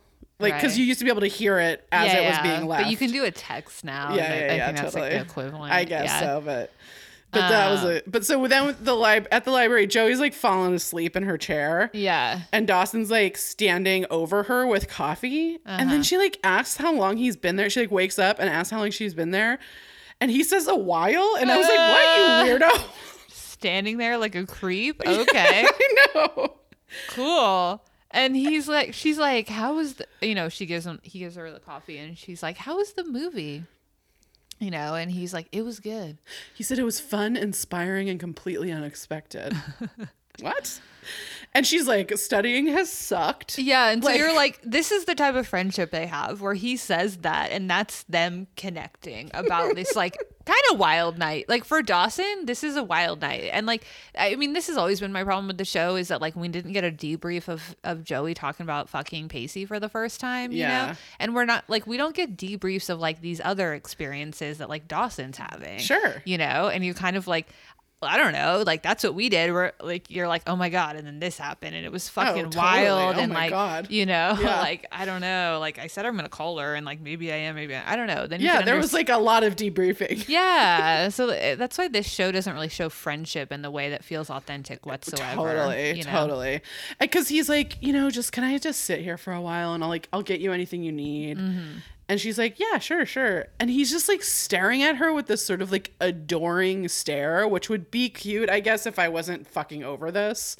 Like 0.40 0.54
because 0.54 0.72
Right. 0.72 0.78
you 0.78 0.84
used 0.84 1.00
to 1.00 1.04
be 1.04 1.10
able 1.10 1.22
to 1.22 1.26
hear 1.26 1.58
it 1.58 1.84
as 1.90 2.06
yeah, 2.12 2.18
it 2.20 2.28
was 2.28 2.36
yeah. 2.36 2.42
being 2.56 2.68
left. 2.68 2.84
But 2.84 2.90
you 2.92 2.96
can 2.96 3.10
do 3.10 3.24
a 3.24 3.30
text 3.32 3.82
now. 3.84 4.14
Yeah, 4.14 4.22
I- 4.22 4.26
yeah, 4.26 4.32
I 4.32 4.36
yeah, 4.56 4.66
think 4.66 4.76
that's 4.78 4.94
totally. 4.94 5.10
like 5.16 5.26
the 5.26 5.30
equivalent. 5.30 5.72
I 5.72 5.84
guess 5.84 6.20
so, 6.20 6.40
but 6.44 6.72
but 7.30 7.48
that 7.48 7.70
was 7.70 7.84
Uh. 7.84 8.00
a 8.06 8.10
but 8.10 8.24
so 8.24 8.46
then 8.46 8.66
with 8.66 8.84
the 8.84 8.94
lib 8.94 9.26
at 9.30 9.44
the 9.44 9.50
library, 9.50 9.86
Joey's 9.86 10.18
like 10.20 10.32
falling 10.34 10.74
asleep 10.74 11.14
in 11.16 11.22
her 11.24 11.36
chair. 11.38 11.90
Yeah. 11.92 12.40
And 12.52 12.66
Dawson's 12.66 13.10
like 13.10 13.36
standing 13.36 14.06
over 14.10 14.44
her 14.44 14.66
with 14.66 14.88
coffee. 14.88 15.58
And 15.66 15.82
Uh-huh. 15.82 15.90
then 15.90 16.02
she 16.02 16.16
like 16.18 16.38
asks 16.42 16.76
how 16.76 16.92
long 16.94 17.16
he's 17.16 17.36
been 17.36 17.56
there. 17.56 17.68
She 17.70 17.80
like 17.80 17.90
wakes 17.90 18.18
up 18.18 18.38
and 18.38 18.48
asks 18.48 18.70
how 18.70 18.78
long 18.78 18.90
she's 18.90 19.14
been 19.14 19.30
there. 19.30 19.58
And 20.20 20.30
he 20.30 20.42
says 20.42 20.66
a 20.66 20.74
while. 20.74 21.36
And 21.38 21.50
I 21.50 21.56
was 21.58 21.68
like, 21.68 21.78
what, 21.78 22.48
you 22.48 22.58
weirdo? 22.58 22.88
Standing 23.28 23.98
there 23.98 24.18
like 24.18 24.34
a 24.34 24.46
creep. 24.46 25.00
Okay. 25.06 25.66
I 25.68 25.94
know. 26.14 26.54
cool. 27.10 27.84
And 28.10 28.34
he's 28.34 28.66
like, 28.68 28.94
she's 28.94 29.18
like, 29.18 29.48
how 29.48 29.74
was 29.74 29.94
the, 29.94 30.06
you 30.22 30.34
know, 30.34 30.48
she 30.48 30.64
gives 30.64 30.86
him, 30.86 30.98
he 31.02 31.18
gives 31.18 31.36
her 31.36 31.50
the 31.52 31.60
coffee 31.60 31.98
and 31.98 32.16
she's 32.16 32.42
like, 32.42 32.56
how 32.56 32.76
was 32.78 32.94
the 32.94 33.04
movie? 33.04 33.64
You 34.58 34.70
know, 34.72 34.94
and 34.94 35.10
he's 35.10 35.32
like, 35.32 35.46
it 35.52 35.62
was 35.62 35.78
good. 35.78 36.18
He 36.54 36.64
said 36.64 36.78
it 36.78 36.84
was 36.84 36.98
fun, 36.98 37.36
inspiring, 37.36 38.08
and 38.08 38.18
completely 38.18 38.72
unexpected. 38.72 39.54
what? 40.40 40.80
And 41.58 41.66
she's 41.66 41.86
like, 41.88 42.16
studying 42.16 42.68
has 42.68 42.90
sucked. 42.90 43.58
Yeah, 43.58 43.88
and 43.90 44.02
so 44.02 44.10
Like- 44.10 44.18
you're 44.18 44.34
like, 44.34 44.60
this 44.62 44.92
is 44.92 45.04
the 45.06 45.14
type 45.14 45.34
of 45.34 45.46
friendship 45.46 45.90
they 45.90 46.06
have 46.06 46.40
where 46.40 46.54
he 46.54 46.76
says 46.76 47.18
that, 47.18 47.50
and 47.50 47.68
that's 47.68 48.04
them 48.04 48.46
connecting 48.56 49.30
about 49.34 49.74
this 49.74 49.96
like 49.96 50.16
kind 50.46 50.60
of 50.72 50.78
wild 50.78 51.18
night. 51.18 51.46
Like 51.48 51.64
for 51.64 51.82
Dawson, 51.82 52.44
this 52.46 52.62
is 52.62 52.76
a 52.76 52.82
wild 52.84 53.20
night. 53.20 53.50
And 53.52 53.66
like 53.66 53.84
I 54.16 54.36
mean, 54.36 54.52
this 54.52 54.68
has 54.68 54.76
always 54.76 55.00
been 55.00 55.12
my 55.12 55.24
problem 55.24 55.48
with 55.48 55.58
the 55.58 55.64
show 55.64 55.96
is 55.96 56.08
that 56.08 56.20
like 56.20 56.36
we 56.36 56.48
didn't 56.48 56.72
get 56.72 56.84
a 56.84 56.90
debrief 56.92 57.48
of 57.48 57.74
of 57.84 58.04
Joey 58.04 58.34
talking 58.34 58.64
about 58.64 58.88
fucking 58.88 59.28
Pacey 59.28 59.66
for 59.66 59.80
the 59.80 59.88
first 59.88 60.20
time, 60.20 60.52
you 60.52 60.58
Yeah. 60.60 60.86
know? 60.86 60.92
And 61.18 61.34
we're 61.34 61.44
not 61.44 61.64
like 61.68 61.86
we 61.86 61.96
don't 61.96 62.14
get 62.14 62.36
debriefs 62.36 62.88
of 62.88 63.00
like 63.00 63.20
these 63.20 63.40
other 63.44 63.74
experiences 63.74 64.58
that 64.58 64.68
like 64.68 64.86
Dawson's 64.88 65.36
having. 65.38 65.78
Sure. 65.80 66.22
You 66.24 66.38
know, 66.38 66.68
and 66.68 66.84
you 66.84 66.94
kind 66.94 67.16
of 67.16 67.26
like 67.26 67.48
I 68.00 68.16
don't 68.16 68.32
know, 68.32 68.62
like 68.64 68.82
that's 68.84 69.02
what 69.02 69.14
we 69.14 69.28
did. 69.28 69.52
We're 69.52 69.72
like 69.82 70.08
you're 70.08 70.28
like, 70.28 70.42
oh 70.46 70.54
my 70.54 70.68
god, 70.68 70.94
and 70.94 71.04
then 71.04 71.18
this 71.18 71.36
happened, 71.36 71.74
and 71.74 71.84
it 71.84 71.90
was 71.90 72.08
fucking 72.08 72.44
totally. 72.44 72.56
wild, 72.64 73.16
Oh 73.16 73.20
and 73.20 73.32
my 73.32 73.40
like 73.46 73.50
God. 73.50 73.90
you 73.90 74.06
know, 74.06 74.36
Yeah. 74.40 74.60
like 74.60 74.86
I 74.92 75.04
don't 75.04 75.20
know, 75.20 75.58
like 75.60 75.80
I 75.80 75.88
said 75.88 76.06
I'm 76.06 76.14
gonna 76.14 76.28
call 76.28 76.58
her, 76.58 76.76
and 76.76 76.86
like 76.86 77.00
maybe 77.00 77.32
I 77.32 77.36
am, 77.36 77.56
maybe 77.56 77.74
I, 77.74 77.94
I 77.94 77.96
don't 77.96 78.06
know. 78.06 78.28
Then 78.28 78.40
Yeah, 78.40 78.62
there 78.62 78.76
underst- 78.76 78.82
was 78.82 78.92
like 78.92 79.08
a 79.08 79.16
lot 79.18 79.42
of 79.42 79.56
debriefing. 79.56 80.28
yeah, 80.28 81.08
so 81.08 81.30
uh, 81.30 81.56
that's 81.56 81.76
why 81.76 81.88
this 81.88 82.06
show 82.08 82.30
doesn't 82.30 82.54
really 82.54 82.68
show 82.68 82.88
friendship 82.88 83.50
in 83.50 83.62
the 83.62 83.70
way 83.70 83.90
that 83.90 84.04
feels 84.04 84.30
authentic 84.30 84.86
whatsoever. 84.86 85.34
Totally, 85.34 85.98
you 85.98 86.04
know? 86.04 86.10
totally. 86.12 86.60
Because 87.00 87.26
he's 87.28 87.48
like, 87.48 87.78
you 87.82 87.92
know, 87.92 88.10
just 88.10 88.30
can 88.30 88.44
I 88.44 88.58
just 88.58 88.82
sit 88.82 89.00
here 89.00 89.16
for 89.18 89.32
a 89.32 89.40
while 89.40 89.74
and 89.74 89.82
I'll 89.82 89.90
like 89.90 90.08
I'll 90.12 90.22
get 90.22 90.40
you 90.40 90.52
anything 90.52 90.84
you 90.84 90.92
need. 90.92 91.38
Mm-hmm. 91.38 91.78
And 92.10 92.18
she's 92.18 92.38
like, 92.38 92.58
yeah, 92.58 92.78
sure, 92.78 93.04
sure. 93.04 93.48
And 93.60 93.68
he's 93.68 93.90
just 93.90 94.08
like 94.08 94.22
staring 94.22 94.82
at 94.82 94.96
her 94.96 95.12
with 95.12 95.26
this 95.26 95.44
sort 95.44 95.60
of 95.60 95.70
like 95.70 95.92
adoring 96.00 96.88
stare, 96.88 97.46
which 97.46 97.68
would 97.68 97.90
be 97.90 98.08
cute, 98.08 98.48
I 98.48 98.60
guess, 98.60 98.86
if 98.86 98.98
I 98.98 99.08
wasn't 99.10 99.46
fucking 99.46 99.84
over 99.84 100.10
this. 100.10 100.56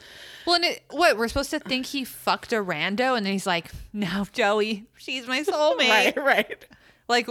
Well, 0.46 0.56
and 0.56 0.64
it, 0.66 0.82
what 0.90 1.16
we're 1.16 1.28
supposed 1.28 1.50
to 1.50 1.58
think 1.58 1.86
he 1.86 2.04
fucked 2.04 2.52
a 2.52 2.56
rando, 2.56 3.16
and 3.16 3.24
then 3.24 3.32
he's 3.32 3.46
like, 3.46 3.70
"No, 3.94 4.26
Joey, 4.30 4.84
she's 4.98 5.26
my 5.26 5.42
soulmate." 5.42 5.88
Right, 6.16 6.16
right. 6.16 6.66
Like 7.08 7.28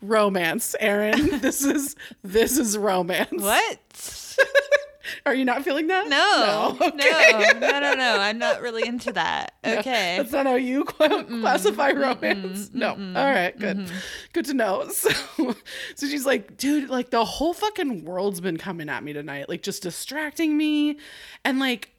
Romance, 0.00 0.76
Erin. 0.78 1.40
this 1.40 1.64
is 1.64 1.96
this 2.22 2.56
is 2.58 2.78
romance. 2.78 3.32
what? 3.32 4.36
Are 5.24 5.34
you 5.34 5.44
not 5.44 5.62
feeling 5.64 5.86
that? 5.88 6.08
No, 6.08 6.76
no, 6.80 6.86
Okay. 6.88 7.58
no, 7.60 7.80
no, 7.80 7.94
no, 7.94 8.18
I'm 8.20 8.38
not 8.38 8.60
really 8.60 8.86
into 8.86 9.12
that. 9.12 9.52
Okay. 9.66 10.16
That's 10.18 10.30
not 10.32 10.46
how 10.46 10.54
you 10.54 10.84
cla- 10.84 11.24
classify 11.24 11.90
romance. 11.90 12.70
no. 12.72 12.90
All 12.90 12.96
right, 13.30 13.56
good. 13.58 13.78
Mm-hmm. 13.78 13.96
Good 14.32 14.44
to 14.46 14.54
know. 14.54 14.88
So, 14.92 15.10
so 15.96 16.06
she's 16.06 16.24
like, 16.24 16.56
dude, 16.56 16.88
like 16.88 17.10
the 17.10 17.24
whole 17.24 17.52
fucking 17.52 18.04
world's 18.04 18.40
been 18.40 18.56
coming 18.56 18.88
at 18.88 19.02
me 19.04 19.12
tonight, 19.12 19.48
like 19.48 19.62
just 19.62 19.82
distracting 19.82 20.56
me. 20.56 20.98
And 21.44 21.58
like, 21.58 21.90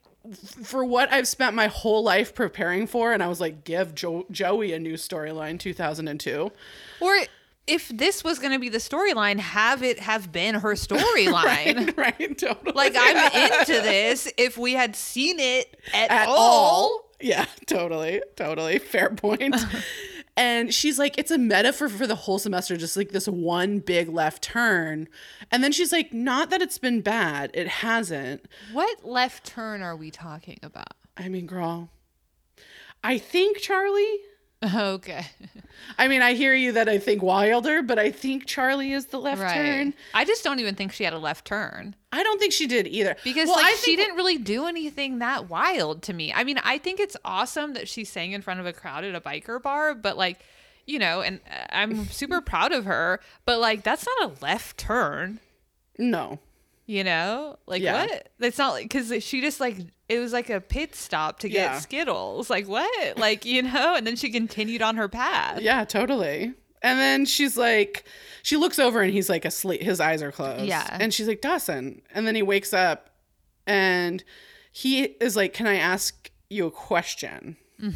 for 0.64 0.84
what 0.84 1.12
I've 1.12 1.28
spent 1.28 1.56
my 1.56 1.68
whole 1.68 2.04
life 2.04 2.34
preparing 2.36 2.88
for, 2.88 3.14
and 3.14 3.22
I 3.24 3.28
was 3.28 3.40
like, 3.40 3.64
give 3.64 3.94
jo- 3.96 4.26
Joey 4.32 4.74
a 4.74 4.80
new 4.80 4.94
storyline 4.96 5.60
2002. 5.60 6.52
Or 7.00 7.18
if 7.68 7.90
this 7.90 8.24
was 8.24 8.40
going 8.40 8.54
to 8.54 8.60
be 8.60 8.70
the 8.70 8.78
storyline, 8.78 9.40
have 9.40 9.84
it 9.84 10.00
have 10.00 10.32
been 10.32 10.56
her 10.56 10.74
storyline. 10.76 11.34
right, 11.44 11.98
right, 12.20 12.38
totally. 12.38 12.72
Like 12.74 12.96
I'm 12.98 13.18
into 13.52 13.74
this 13.82 14.32
if 14.38 14.58
we 14.58 14.74
had 14.74 14.96
seen 14.96 15.40
it 15.40 15.78
at, 15.94 16.10
at 16.12 16.28
all. 16.28 16.36
all. 16.38 17.04
Yeah, 17.20 17.46
totally, 17.66 18.22
totally. 18.36 18.78
Fair 18.78 19.10
point. 19.10 19.56
and 20.38 20.72
she's 20.74 21.00
like, 21.00 21.18
it's 21.18 21.32
a 21.32 21.38
metaphor 21.38 21.90
for 21.90 22.06
the 22.06 22.14
whole 22.16 22.38
semester, 22.38 22.78
just 22.78 22.96
like 22.96 23.10
this 23.10 23.28
one 23.28 23.80
big 23.80 24.08
left 24.10 24.44
turn. 24.44 25.08
And 25.52 25.64
then 25.64 25.72
she's 25.72 25.92
like, 25.92 26.14
not 26.14 26.52
that 26.52 26.62
it's 26.62 26.78
been 26.78 27.02
bad, 27.02 27.50
it 27.56 27.68
hasn't. 27.68 28.46
What 28.72 29.04
left 29.04 29.46
turn 29.46 29.82
are 29.82 29.96
we 29.96 30.12
talking 30.12 30.60
about? 30.62 30.94
I 31.18 31.28
mean, 31.28 31.48
girl, 31.48 31.90
I 33.04 33.18
think 33.18 33.58
Charlie. 33.58 34.20
Okay. 34.76 35.26
I 35.98 36.08
mean, 36.08 36.22
I 36.22 36.34
hear 36.34 36.54
you 36.54 36.74
that 36.74 36.90
I 36.90 36.98
think 36.98 37.22
Wilder, 37.24 37.82
but 37.82 37.98
I 38.00 38.12
think 38.12 38.46
Charlie 38.46 38.92
is 38.94 39.08
the 39.08 39.20
left 39.20 39.42
Right. 39.42 39.54
turn. 39.56 39.94
I 40.14 40.26
just 40.26 40.44
don't 40.44 40.60
even 40.60 40.76
think 40.76 40.92
she 40.92 41.04
had 41.04 41.14
a 41.14 41.18
left 41.20 41.46
turn 41.46 41.96
I 42.12 42.24
don't 42.24 42.40
think 42.40 42.52
she 42.54 42.68
did 42.68 42.88
either. 42.88 43.16
because 43.24 43.48
Well, 43.48 43.56
like 43.58 43.66
I 43.66 43.76
she 43.76 43.96
think- 43.96 44.00
didn't 44.00 44.16
really 44.16 44.38
do 44.38 44.66
anything 44.66 45.20
that 45.20 45.50
wild 45.50 46.02
to 46.04 46.14
me. 46.14 46.34
I 46.34 46.44
mean, 46.44 46.58
I 46.64 46.78
think 46.78 47.00
it's 47.00 47.16
awesome 47.24 47.74
that 47.74 47.88
she 47.88 48.04
sang 48.04 48.32
in 48.32 48.42
front 48.42 48.60
of 48.60 48.66
a 48.66 48.74
crowd 48.74 49.04
at 49.04 49.14
a 49.16 49.22
biker 49.22 49.62
bar, 49.62 49.94
but 49.94 50.18
like, 50.18 50.40
you 50.86 51.00
know, 51.00 51.22
and 51.22 51.40
uh, 51.50 51.66
I'm 51.70 52.06
super 52.08 52.42
proud 52.42 52.72
of 52.72 52.86
her, 52.86 53.20
but 53.46 53.60
like 53.60 53.84
that's 53.84 54.06
not 54.20 54.32
a 54.32 54.44
left 54.44 54.78
turn. 54.78 55.40
No. 56.00 56.40
You 56.88 57.04
know, 57.04 57.58
like 57.68 57.82
Yeah. 57.82 58.06
what? 58.06 58.30
It's 58.40 58.58
not 58.58 58.72
like 58.72 58.86
because 58.86 59.22
she 59.24 59.42
just 59.42 59.60
like 59.60 59.76
it 60.08 60.20
was 60.20 60.32
like 60.32 60.50
a 60.50 60.62
pit 60.62 60.96
stop 60.96 61.40
to 61.40 61.50
get 61.50 61.72
Yeah. 61.74 61.80
Skittles. 61.80 62.50
Like 62.50 62.68
what? 62.68 63.18
Like 63.18 63.44
you 63.46 63.62
know, 63.62 63.94
and 63.96 64.08
then 64.08 64.16
she 64.16 64.30
continued 64.32 64.82
on 64.82 64.96
her 64.96 65.10
path. 65.10 65.60
Yeah, 65.62 65.84
totally. 65.84 66.54
And 66.82 67.00
then 67.00 67.26
she's 67.26 67.58
like, 67.58 68.06
she 68.44 68.56
looks 68.56 68.80
over 68.80 69.02
and 69.02 69.12
he's 69.12 69.30
like 69.30 69.44
asleep. 69.46 69.82
His 69.82 70.00
eyes 70.00 70.22
are 70.22 70.32
closed. 70.32 70.64
Yeah. 70.66 70.88
And 71.00 71.14
she's 71.14 71.28
like, 71.28 71.42
Dawson. 71.42 72.02
And 72.14 72.26
then 72.26 72.36
he 72.36 72.42
wakes 72.44 72.72
up 72.74 73.10
and 73.66 74.24
he 74.72 75.04
is 75.04 75.36
like, 75.36 75.54
Can 75.54 75.68
I 75.68 75.76
ask 75.76 76.32
you 76.50 76.68
a 76.68 76.72
question? 76.72 77.58
Mm. 77.82 77.94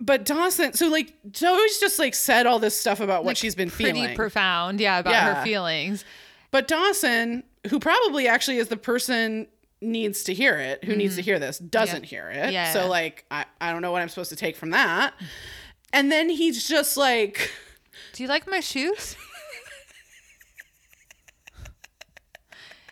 But 0.00 0.24
Dawson, 0.24 0.74
so 0.74 0.88
like 0.88 1.12
Zoe's 1.36 1.78
just 1.80 1.98
like 1.98 2.14
said 2.14 2.46
all 2.46 2.58
this 2.58 2.78
stuff 2.78 3.00
about 3.00 3.24
what 3.24 3.36
she's 3.36 3.54
been 3.54 3.68
Pretty 3.70 3.92
feeling. 3.92 4.02
Pretty 4.06 4.16
profound, 4.16 4.80
yeah, 4.80 4.98
about 4.98 5.12
Yeah. 5.12 5.34
her 5.34 5.44
feelings. 5.44 6.04
But 6.50 6.68
Dawson, 6.68 7.44
who 7.68 7.78
probably 7.78 8.28
actually 8.28 8.58
is 8.58 8.68
the 8.68 8.76
person 8.76 9.46
needs 9.80 10.24
to 10.24 10.34
hear 10.34 10.56
it, 10.56 10.84
who 10.84 10.96
needs 10.96 11.16
to 11.16 11.22
hear 11.22 11.38
this, 11.38 11.58
doesn't 11.58 12.04
hear 12.04 12.28
it. 12.30 12.36
Mm-hmm. 12.36 12.52
Yeah. 12.52 12.72
So 12.72 12.88
like 12.88 13.24
I, 13.30 13.44
I 13.60 13.72
don't 13.72 13.82
know 13.82 13.92
what 13.92 14.02
I'm 14.02 14.08
supposed 14.08 14.30
to 14.30 14.36
take 14.36 14.56
from 14.56 14.70
that. 14.70 15.14
And 15.92 16.12
then 16.12 16.28
he's 16.28 16.68
just 16.68 16.96
like 16.96 17.50
Do 18.12 18.22
you 18.22 18.28
like 18.28 18.46
my 18.48 18.60
shoes? 18.60 19.16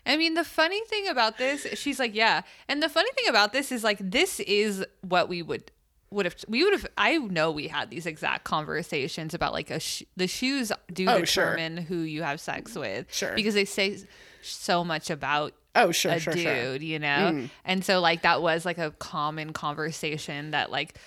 I 0.09 0.17
mean, 0.17 0.35
the 0.35 0.45
funny 0.45 0.81
thing 0.85 1.09
about 1.09 1.37
this, 1.37 1.67
she's 1.75 1.99
like, 1.99 2.15
yeah. 2.15 2.43
And 2.69 2.81
the 2.81 2.89
funny 2.89 3.11
thing 3.17 3.27
about 3.27 3.53
this 3.53 3.73
is 3.73 3.83
like, 3.83 3.99
this 4.01 4.39
is 4.39 4.85
what 5.01 5.29
we 5.29 5.43
would 5.43 5.73
would 6.17 6.27
have 6.27 6.35
we 6.49 6.65
would 6.65 6.73
have 6.73 6.87
I 6.99 7.19
know 7.19 7.51
we 7.53 7.69
had 7.69 7.91
these 7.91 8.07
exact 8.07 8.43
conversations 8.45 9.35
about 9.35 9.53
like 9.53 9.71
a 9.71 9.79
sh- 9.79 10.03
the 10.17 10.27
shoes 10.27 10.73
do 10.93 11.07
Oh, 11.09 11.23
sure. 11.25 11.55
determine 11.55 11.77
who 11.85 11.99
you 11.99 12.23
have 12.25 12.41
sex 12.41 12.75
with 12.75 13.07
Sure. 13.13 13.35
because 13.35 13.55
they 13.55 13.65
say 13.65 13.99
so 14.43 14.83
much 14.83 15.11
about 15.11 15.53
Oh, 15.79 15.93
sure, 15.93 16.13
a 16.13 16.19
sure, 16.19 16.33
dude, 16.33 16.43
sure. 16.43 16.53
Mm. 16.53 16.81
you 16.83 16.99
know? 16.99 17.49
And 17.67 17.85
so 17.85 18.01
like 18.01 18.23
that 18.23 18.41
was 18.41 18.65
like 18.65 18.79
a 18.79 18.93
common 18.93 19.53
conversation 19.53 20.53
that 20.53 20.71
like 20.71 20.99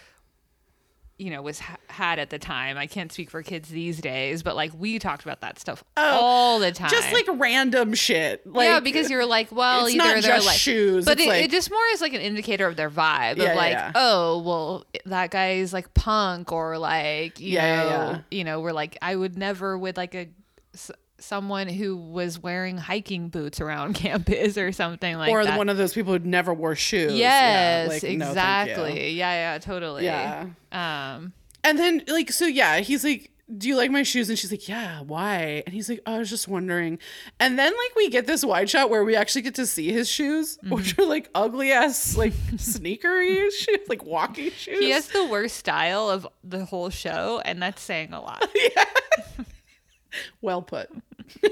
you 1.20 1.30
know 1.30 1.42
was 1.42 1.60
ha- 1.60 1.78
had 1.88 2.18
at 2.18 2.30
the 2.30 2.40
time. 2.40 2.78
I 2.78 2.88
can't 2.88 3.12
speak 3.12 3.30
for 3.30 3.44
kids 3.44 3.70
these 3.70 4.00
days, 4.00 4.42
but 4.42 4.56
like 4.56 4.72
we 4.78 4.98
talked 4.98 5.24
about 5.24 5.42
that 5.42 5.60
stuff 5.60 5.84
oh, 5.98 6.20
all 6.22 6.60
the 6.60 6.72
time. 6.72 6.90
Oh, 6.92 6.96
Just 6.96 7.14
like 7.14 7.28
random 7.34 7.94
shit. 7.94 8.48
Like 8.48 8.68
yeah, 8.68 8.80
because 8.80 9.10
you're 9.10 9.26
like, 9.26 9.52
well, 9.52 9.86
it's 9.86 9.96
either 9.96 10.04
not 10.16 10.24
they're 10.24 10.36
just 10.38 10.48
like 10.48 10.58
shoes, 10.58 11.06
but 11.06 11.20
it, 11.20 11.28
like- 11.28 11.44
it 11.44 11.52
just 11.52 11.70
more 11.70 11.80
is 11.94 12.02
like 12.02 12.14
an 12.14 12.22
indicator 12.22 12.66
of 12.66 12.78
their 12.78 12.90
vibe 12.90 13.38
Yeah, 13.38 13.52
of 13.52 13.58
like, 13.58 13.74
yeah. 13.74 13.92
oh, 13.96 14.40
well, 14.42 14.86
that 15.06 15.30
guy's 15.32 15.74
like 15.74 15.94
punk 15.94 16.52
or 16.52 16.78
like, 16.78 17.40
you 17.40 17.54
Yeah, 17.54 17.84
know, 17.84 18.24
you 18.32 18.44
know, 18.46 18.62
we're 18.62 18.72
like, 18.72 18.98
I 19.02 19.16
would 19.16 19.38
never 19.38 19.78
with 19.78 19.98
like 19.98 20.16
a 20.16 20.28
someone 21.20 21.68
who 21.68 21.96
was 21.98 22.40
wearing 22.40 22.78
hiking 22.78 23.30
boots 23.30 23.60
around 23.62 23.94
campus 23.96 24.58
or 24.58 24.72
something 24.72 25.18
like 25.18 25.32
or 25.32 25.44
that. 25.46 25.58
one 25.58 25.70
of 25.70 25.78
those 25.78 25.94
people 25.94 26.14
who 26.14 26.20
never 26.20 26.54
wore 26.54 26.76
shoes. 26.76 27.14
Yeah, 27.14 27.86
Yes, 27.88 28.04
like, 28.04 28.18
no, 28.18 28.28
exactly. 28.30 29.12
yeah, 29.12 29.54
yeah, 29.54 29.58
totally. 29.60 30.06
Yeah. 30.06 30.48
Um, 30.72 31.34
And 31.64 31.78
then 31.78 32.04
like 32.08 32.32
so 32.32 32.46
yeah, 32.46 32.80
he's 32.80 33.04
like, 33.04 33.32
Do 33.58 33.68
you 33.68 33.76
like 33.76 33.90
my 33.92 34.04
shoes? 34.04 34.30
And 34.30 34.38
she's 34.40 34.52
like, 34.52 34.68
Yeah, 34.70 35.02
why? 35.02 35.64
And 35.66 35.74
he's 35.74 35.90
like, 35.90 36.02
I 36.06 36.20
was 36.20 36.30
just 36.30 36.48
wondering. 36.48 37.00
And 37.40 37.58
then 37.60 37.72
like 37.72 37.96
we 37.96 38.10
get 38.10 38.28
this 38.28 38.46
wide 38.46 38.70
shot 38.70 38.90
where 38.90 39.04
we 39.04 39.16
actually 39.16 39.42
get 39.42 39.56
to 39.56 39.66
see 39.66 39.92
his 39.92 40.08
shoes, 40.08 40.58
Mm-hmm. 40.64 40.74
which 40.76 40.98
are 41.00 41.06
like 41.06 41.30
ugly 41.36 41.72
ass, 41.72 42.16
like 42.16 42.34
sneakery 42.56 43.52
shoes, 43.52 43.80
like 43.90 44.04
walking 44.06 44.52
shoes. 44.52 44.80
he 44.80 44.92
has 44.92 45.08
the 45.10 45.26
worst 45.26 45.58
style 45.58 46.10
of 46.10 46.28
the 46.44 46.64
whole 46.66 46.90
show, 46.90 47.42
and 47.44 47.62
that's 47.62 47.82
saying 47.82 48.14
a 48.14 48.22
lot. 48.22 48.48
yeah. 48.56 48.86
well 50.42 50.62
put. 50.62 50.90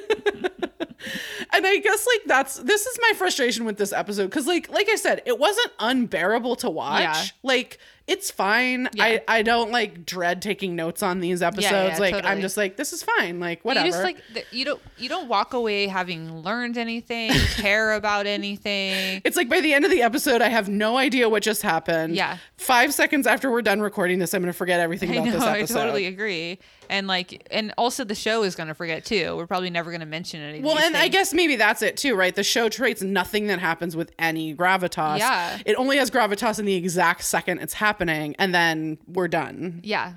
and 1.54 1.68
I 1.68 1.78
guess 1.78 2.08
like 2.08 2.22
that's 2.26 2.56
this 2.58 2.86
is 2.86 2.98
my 3.02 3.14
frustration 3.18 3.66
with 3.66 3.78
this 3.78 3.94
episode 3.94 4.26
because 4.26 4.48
like 4.48 4.70
like 4.70 4.88
I 4.90 4.96
said, 4.96 5.22
it 5.26 5.40
wasn't 5.40 5.72
unbearable 5.80 6.56
to 6.58 6.70
watch. 6.70 7.02
Yeah. 7.02 7.24
Like 7.44 7.80
it's 8.08 8.32
fine. 8.32 8.88
Yeah. 8.94 9.04
I 9.04 9.22
I 9.28 9.42
don't 9.42 9.72
like 9.72 10.06
dread 10.06 10.42
taking 10.42 10.76
notes 10.76 11.04
on 11.04 11.20
these 11.20 11.42
episodes. 11.42 12.00
yeah, 12.00 12.00
like 12.00 12.26
I'm 12.26 12.40
just 12.40 12.56
like 12.56 12.78
this 12.78 12.94
is 12.94 13.04
fine. 13.04 13.40
Like 13.40 13.64
whatever. 13.66 13.86
You 13.86 13.92
just 13.92 14.04
like 14.04 14.18
you 14.52 14.64
don't 14.64 14.82
you 14.98 15.10
don't 15.10 15.28
walk 15.28 15.54
away 15.54 15.88
having 15.88 16.42
learned 16.42 16.78
anything, 16.78 17.32
care 17.56 17.94
about 17.94 18.26
anything. 18.26 19.22
it's 19.26 19.36
like 19.36 19.50
by 19.50 19.60
the 19.60 19.74
end 19.74 19.84
of 19.84 19.92
the 19.92 20.02
episode, 20.02 20.42
I 20.42 20.48
have 20.48 20.70
no 20.70 20.98
idea 20.98 21.28
what 21.28 21.44
just 21.44 21.62
happened. 21.62 22.16
Yeah. 22.16 22.38
Five 22.56 22.94
seconds 22.94 23.28
after 23.28 23.52
we're 23.52 23.62
done 23.62 23.82
recording 23.82 24.20
this, 24.20 24.34
I'm 24.34 24.42
gonna 24.42 24.54
forget 24.54 24.80
everything 24.80 25.12
I 25.12 25.16
about 25.16 25.26
know, 25.26 25.32
this 25.34 25.44
I 25.44 25.66
totally 25.66 26.06
agree. 26.06 26.60
And 26.90 27.08
like, 27.08 27.46
and 27.52 27.74
also 27.78 28.06
the 28.06 28.16
show 28.16 28.44
is 28.44 28.56
gonna 28.56 28.74
forget 28.74 29.04
too. 29.04 29.36
We're 29.36 29.48
probably 29.48 29.70
never 29.70 29.92
gonna 29.92 30.06
mention 30.06 30.40
any. 30.40 30.60
of 30.60 30.64
Well, 30.64 30.78
and 30.80 30.96
I 30.96 31.10
guess 31.10 31.34
maybe 31.34 31.58
that's 31.58 31.82
it 31.82 31.98
too, 31.98 32.16
right? 32.16 32.34
The 32.34 32.44
show 32.44 32.70
traits 32.70 33.02
nothing 33.02 33.48
that 33.48 33.60
happens 33.60 33.98
with 33.98 34.14
any 34.18 34.56
gravitas. 34.56 35.20
Yeah. 35.20 35.60
It 35.66 35.76
only 35.76 35.98
has 35.98 36.10
gravitas 36.10 36.60
in 36.60 36.66
the 36.66 36.76
exact 36.76 37.26
second 37.26 37.60
it's 37.60 37.74
happening, 37.74 37.97
and 38.00 38.54
then 38.54 38.98
we're 39.08 39.28
done. 39.28 39.82
yeah, 39.84 40.14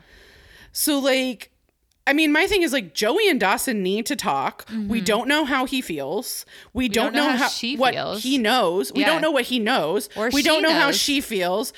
So, 0.72 0.98
like, 0.98 1.50
I 2.06 2.12
mean, 2.12 2.32
my 2.32 2.46
thing 2.46 2.62
is 2.62 2.72
like 2.72 2.94
Joey 2.94 3.28
and 3.28 3.38
Dawson 3.38 3.82
need 3.82 4.06
to 4.06 4.16
talk. 4.16 4.68
We 4.88 5.00
don't 5.00 5.28
know 5.28 5.44
how 5.44 5.64
he 5.66 5.80
feels. 5.80 6.44
We, 6.72 6.88
don't, 6.88 7.08
Mm-hmm. 7.08 7.16
don't 7.16 7.24
know 7.26 7.30
know, 7.32 7.36
how 7.36 7.44
how, 7.44 7.48
she 7.48 7.76
what 7.76 7.94
feels. 7.94 8.22
he 8.22 8.38
knows. 8.38 8.92
We 8.92 9.00
Yeah. 9.02 9.06
don't 9.06 9.22
know 9.22 9.30
what 9.30 9.44
he 9.44 9.58
knows. 9.58 10.08
Or 10.16 10.30
we 10.32 10.42
don't 10.42 10.62
know 10.62 10.72
how 10.72 10.90
she 10.92 11.20
feels. 11.20 11.72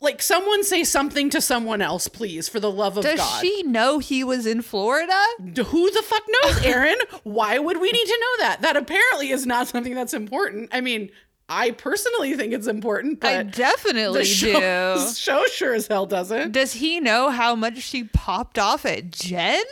Like 0.00 0.20
someone 0.20 0.64
say 0.64 0.82
something 0.82 1.30
to 1.30 1.40
someone 1.40 1.80
else, 1.80 2.08
please, 2.08 2.48
for 2.48 2.58
the 2.58 2.70
love 2.70 2.96
of 2.98 3.04
Does 3.04 3.20
God. 3.20 3.40
she 3.40 3.62
know 3.62 3.98
he 4.00 4.24
was 4.24 4.46
in 4.46 4.60
Florida? 4.60 5.18
Who 5.38 5.90
the 5.92 6.02
fuck 6.02 6.22
knows, 6.42 6.64
Erin? 6.64 6.96
Why 7.22 7.58
would 7.58 7.80
we 7.80 7.92
need 7.92 8.06
to 8.06 8.18
know 8.20 8.44
that? 8.46 8.62
That 8.62 8.76
apparently 8.76 9.30
is 9.30 9.46
not 9.46 9.68
something 9.68 9.94
that's 9.94 10.12
important. 10.12 10.70
I 10.72 10.80
mean, 10.80 11.10
I 11.48 11.72
personally 11.72 12.34
think 12.34 12.52
it's 12.52 12.66
important, 12.66 13.20
but 13.20 13.34
I 13.34 13.42
definitely 13.42 14.24
show, 14.24 14.96
do. 14.96 15.12
show 15.14 15.44
sure 15.46 15.74
as 15.74 15.86
hell 15.86 16.06
doesn't. 16.06 16.52
Does 16.52 16.74
he 16.74 17.00
know 17.00 17.30
how 17.30 17.54
much 17.54 17.78
she 17.78 18.04
popped 18.04 18.58
off 18.58 18.86
at 18.86 19.10
Jen? 19.10 19.62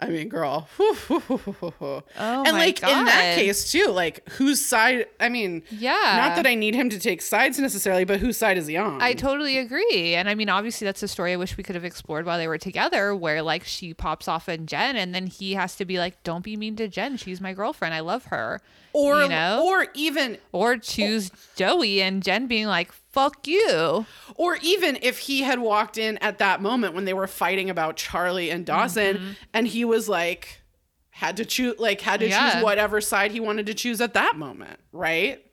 I 0.00 0.08
mean, 0.08 0.28
girl. 0.28 0.68
oh 0.80 2.02
and 2.18 2.56
like 2.56 2.82
in 2.82 3.04
that 3.04 3.36
case 3.36 3.70
too, 3.70 3.86
like 3.88 4.28
whose 4.30 4.64
side? 4.64 5.06
I 5.20 5.28
mean, 5.28 5.62
Yeah. 5.70 5.92
Not 6.16 6.36
that 6.36 6.46
I 6.46 6.54
need 6.54 6.74
him 6.74 6.90
to 6.90 6.98
take 6.98 7.22
sides 7.22 7.58
necessarily, 7.58 8.04
but 8.04 8.20
whose 8.20 8.36
side 8.36 8.58
is 8.58 8.66
he 8.66 8.76
on? 8.76 9.00
I 9.00 9.14
totally 9.14 9.56
agree. 9.56 10.14
And 10.14 10.28
I 10.28 10.34
mean, 10.34 10.48
obviously, 10.48 10.84
that's 10.84 11.02
a 11.02 11.08
story 11.08 11.32
I 11.32 11.36
wish 11.36 11.56
we 11.56 11.62
could 11.62 11.76
have 11.76 11.84
explored 11.84 12.26
while 12.26 12.38
they 12.38 12.48
were 12.48 12.58
together, 12.58 13.14
where 13.14 13.40
like 13.40 13.64
she 13.64 13.94
pops 13.94 14.26
off 14.26 14.48
at 14.48 14.66
Jen, 14.66 14.96
and 14.96 15.14
then 15.14 15.26
he 15.26 15.54
has 15.54 15.76
to 15.76 15.84
be 15.84 15.98
like, 15.98 16.22
"Don't 16.22 16.44
be 16.44 16.56
mean 16.56 16.76
to 16.76 16.88
Jen. 16.88 17.16
She's 17.16 17.40
my 17.40 17.52
girlfriend. 17.52 17.94
I 17.94 18.00
love 18.00 18.26
her." 18.26 18.60
Or 18.94 19.22
you 19.24 19.28
know? 19.28 19.62
or 19.66 19.86
even 19.94 20.38
Or 20.52 20.78
choose 20.78 21.30
Joey 21.56 22.00
and 22.00 22.22
Jen 22.22 22.46
being 22.46 22.66
like, 22.66 22.92
"Fuck 22.92 23.46
you." 23.46 24.06
or 24.36 24.58
even 24.62 24.98
if 25.02 25.18
he 25.18 25.42
had 25.42 25.58
walked 25.58 25.98
in 25.98 26.16
at 26.18 26.38
that 26.38 26.62
moment 26.62 26.94
when 26.94 27.04
they 27.04 27.12
were 27.14 27.26
fighting 27.26 27.68
about 27.70 27.96
Charlie 27.96 28.50
and 28.50 28.64
Dawson, 28.64 29.16
Mm-hmm. 29.16 29.30
and 29.52 29.66
he 29.68 29.84
was 29.84 30.08
like 30.08 30.60
had 31.10 31.36
to 31.36 31.44
choose 31.44 31.78
like 31.78 32.00
had 32.00 32.20
to 32.20 32.28
Yeah. 32.28 32.54
choose 32.54 32.62
whatever 32.64 33.00
side 33.00 33.30
he 33.32 33.38
wanted 33.40 33.66
to 33.66 33.74
choose 33.74 34.00
at 34.00 34.14
that 34.14 34.36
moment, 34.36 34.80
right? 34.92 35.44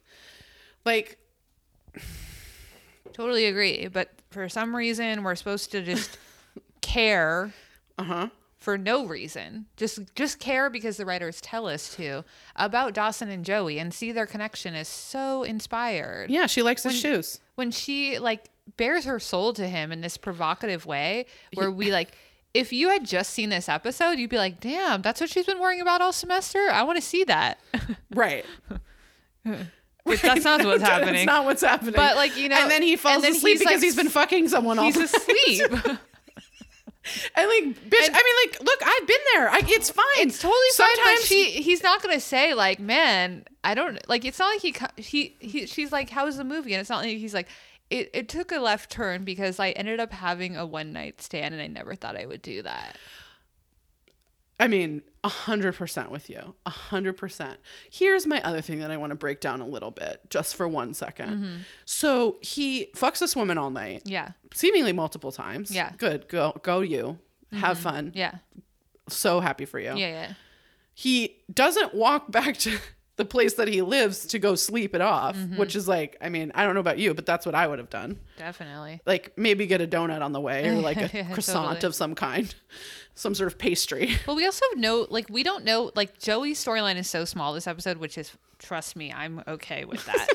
Like 0.85 1.17
Totally 3.13 3.45
agree. 3.45 3.87
But 3.87 4.09
for 4.29 4.47
some 4.49 4.75
reason, 4.75 5.23
we're 5.23 5.35
supposed 5.35 5.71
to 5.71 5.81
just 5.81 6.17
care 6.81 7.53
uh 7.97 8.03
huh. 8.03 8.29
For 8.61 8.77
no 8.77 9.05
reason. 9.05 9.65
Just 9.75 9.99
just 10.15 10.39
care 10.39 10.69
because 10.69 10.95
the 10.95 11.05
writers 11.05 11.41
tell 11.41 11.67
us 11.67 11.93
to 11.95 12.23
about 12.55 12.93
Dawson 12.93 13.29
and 13.29 13.43
Joey 13.43 13.77
and 13.79 13.93
see 13.93 14.13
their 14.13 14.25
connection 14.27 14.73
is 14.75 14.87
so 14.87 15.43
inspired. 15.43 16.29
Yeah, 16.31 16.45
she 16.45 16.61
likes 16.61 16.83
his 16.83 16.97
shoes. 16.97 17.39
when 17.55 17.71
she 17.71 18.17
like 18.19 18.49
bears 18.77 19.03
her 19.03 19.19
soul 19.19 19.51
to 19.53 19.67
him 19.67 19.91
in 19.91 19.99
this 20.01 20.15
provocative 20.15 20.85
way 20.85 21.25
where 21.55 21.69
we 21.69 21.91
like 21.91 22.15
if 22.53 22.71
you 22.71 22.89
had 22.89 23.03
just 23.05 23.31
seen 23.31 23.49
this 23.49 23.67
episode 23.67 24.11
you'd 24.19 24.29
be 24.29 24.37
like 24.37 24.59
damn 24.61 25.01
that's 25.01 25.19
what 25.19 25.29
she's 25.29 25.45
been 25.45 25.59
worrying 25.59 25.81
about 25.81 25.99
all 25.99 26.13
semester 26.13 26.69
i 26.71 26.83
want 26.83 26.95
to 26.97 27.01
see 27.01 27.23
that 27.25 27.59
Right. 28.13 28.45
But 29.43 30.19
that's 30.21 30.43
not 30.43 30.63
what's 30.65 30.83
happening. 30.93 31.13
That's 31.13 31.25
not 31.25 31.45
what's 31.45 31.61
happening. 31.61 31.93
But, 31.95 32.15
like, 32.15 32.35
you 32.37 32.49
know, 32.49 32.55
and 32.57 32.71
then 32.71 32.81
he 32.81 32.95
falls 32.95 33.21
then 33.23 33.33
asleep 33.33 33.53
he's, 33.53 33.59
because 33.59 33.75
like, 33.75 33.83
he's 33.83 33.95
been 33.95 34.09
fucking 34.09 34.47
someone 34.49 34.79
all 34.79 34.85
he's 34.85 34.95
the 34.95 35.03
asleep 35.03 35.99
And 37.35 37.47
like, 37.47 37.89
bitch, 37.89 38.09
I 38.13 38.23
mean, 38.23 38.35
like, 38.51 38.61
look, 38.61 38.79
I've 38.85 39.07
been 39.07 39.17
there. 39.33 39.49
I, 39.49 39.61
it's 39.65 39.89
fine. 39.89 40.05
it's 40.17 40.39
totally 40.39 40.55
fine 40.75 40.87
Sometimes 40.95 41.25
she 41.25 41.45
he's 41.45 41.81
not 41.81 42.03
gonna 42.03 42.19
say 42.19 42.53
like 42.53 42.79
man 42.79 43.43
i 43.63 43.73
don't 43.73 43.97
like 44.07 44.23
it's 44.23 44.37
not 44.37 44.49
like 44.51 44.61
he 44.61 45.01
he, 45.01 45.35
he 45.39 45.65
she's 45.65 45.91
like 45.91 46.09
how's 46.11 46.37
the 46.37 46.43
movie 46.43 46.73
and 46.73 46.81
it's 46.81 46.89
not 46.89 47.03
like 47.03 47.17
he's 47.17 47.33
like 47.33 47.47
it, 47.91 48.09
it 48.13 48.29
took 48.29 48.51
a 48.51 48.59
left 48.59 48.89
turn 48.89 49.23
because 49.23 49.59
I 49.59 49.71
ended 49.71 49.99
up 49.99 50.13
having 50.13 50.55
a 50.55 50.65
one 50.65 50.93
night 50.93 51.21
stand 51.21 51.53
and 51.53 51.61
I 51.61 51.67
never 51.67 51.93
thought 51.93 52.15
I 52.15 52.25
would 52.25 52.41
do 52.41 52.61
that. 52.63 52.95
I 54.59 54.67
mean, 54.67 55.01
a 55.23 55.29
hundred 55.29 55.75
percent 55.75 56.09
with 56.11 56.29
you. 56.29 56.55
A 56.65 56.69
hundred 56.69 57.13
percent. 57.17 57.59
Here's 57.91 58.25
my 58.25 58.41
other 58.41 58.61
thing 58.61 58.79
that 58.79 58.89
I 58.91 58.97
want 58.97 59.11
to 59.11 59.15
break 59.15 59.39
down 59.39 59.61
a 59.61 59.67
little 59.67 59.91
bit, 59.91 60.21
just 60.29 60.55
for 60.55 60.67
one 60.67 60.93
second. 60.93 61.29
Mm-hmm. 61.29 61.55
So 61.85 62.37
he 62.41 62.87
fucks 62.95 63.19
this 63.19 63.35
woman 63.35 63.57
all 63.57 63.69
night, 63.69 64.01
Yeah. 64.05 64.31
seemingly 64.53 64.93
multiple 64.93 65.31
times. 65.31 65.69
Yeah. 65.71 65.87
Mm-hmm. 65.89 65.97
Good. 65.97 66.27
Go 66.27 66.59
go 66.63 66.79
you. 66.81 67.19
Have 67.53 67.77
fun. 67.77 68.13
Yeah. 68.15 68.35
So 69.09 69.39
happy 69.41 69.65
for 69.65 69.77
you. 69.79 69.89
Yeah. 69.89 70.07
Yeah. 70.07 70.33
He 70.93 71.37
doesn't 71.53 71.93
walk 71.93 72.31
back 72.31 72.57
to 72.57 72.77
the 73.17 73.25
place 73.25 73.53
that 73.55 73.67
he 73.67 73.81
lives 73.81 74.25
to 74.27 74.39
go 74.39 74.55
sleep 74.55 74.95
it 74.95 75.01
off, 75.01 75.35
Mm-hmm. 75.35 75.57
which 75.57 75.75
is 75.75 75.87
like, 75.87 76.17
I 76.21 76.29
mean, 76.29 76.51
I 76.55 76.63
don't 76.65 76.73
know 76.73 76.79
about 76.79 76.97
you, 76.97 77.13
but 77.13 77.25
that's 77.25 77.45
what 77.45 77.53
I 77.55 77.67
would 77.67 77.77
have 77.77 77.89
done. 77.89 78.19
Definitely. 78.37 79.01
Like 79.05 79.37
maybe 79.37 79.67
get 79.67 79.81
a 79.81 79.87
donut 79.87 80.21
on 80.21 80.31
the 80.31 80.39
way 80.39 80.69
or 80.69 80.75
like 80.81 80.97
a 80.97 81.09
Yeah, 81.13 81.31
croissant 81.33 81.67
totally. 81.75 81.87
of 81.87 81.95
some 81.95 82.15
kind, 82.15 82.53
some 83.15 83.35
sort 83.35 83.47
of 83.51 83.57
pastry. 83.59 84.15
But 84.25 84.35
we 84.35 84.45
also 84.45 84.65
know, 84.75 85.07
like, 85.09 85.27
we 85.29 85.43
don't 85.43 85.65
know, 85.65 85.91
like, 85.95 86.17
Joey's 86.19 86.63
storyline 86.63 86.95
is 86.95 87.09
so 87.09 87.25
small 87.25 87.53
this 87.53 87.67
episode, 87.67 87.97
which 87.97 88.17
is, 88.17 88.31
trust 88.59 88.95
me, 88.95 89.11
I'm 89.11 89.43
okay 89.47 89.85
with 89.85 90.03
that. 90.05 90.27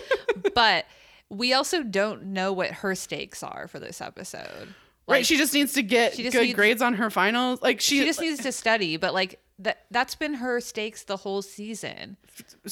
but 0.54 0.84
we 1.30 1.54
also 1.54 1.82
don't 1.82 2.24
know 2.26 2.52
what 2.52 2.70
her 2.70 2.94
stakes 2.94 3.42
are 3.42 3.66
for 3.68 3.80
this 3.80 4.00
episode. 4.00 4.68
right. 5.08 5.24
She 5.26 5.38
just 5.38 5.54
needs 5.54 5.72
to 5.72 5.82
get 5.82 6.14
good 6.16 6.32
needs- 6.34 6.54
grades 6.54 6.82
on 6.82 6.94
her 6.94 7.10
finals. 7.10 7.60
Like 7.62 7.80
she, 7.80 7.98
she 8.00 8.04
just 8.04 8.20
needs 8.20 8.42
to 8.42 8.52
study, 8.52 8.96
but 8.96 9.12
like 9.14 9.40
that 9.58 9.84
that's 9.90 10.14
been 10.14 10.34
her 10.34 10.60
stakes 10.60 11.04
the 11.04 11.16
whole 11.18 11.42
season. 11.42 12.16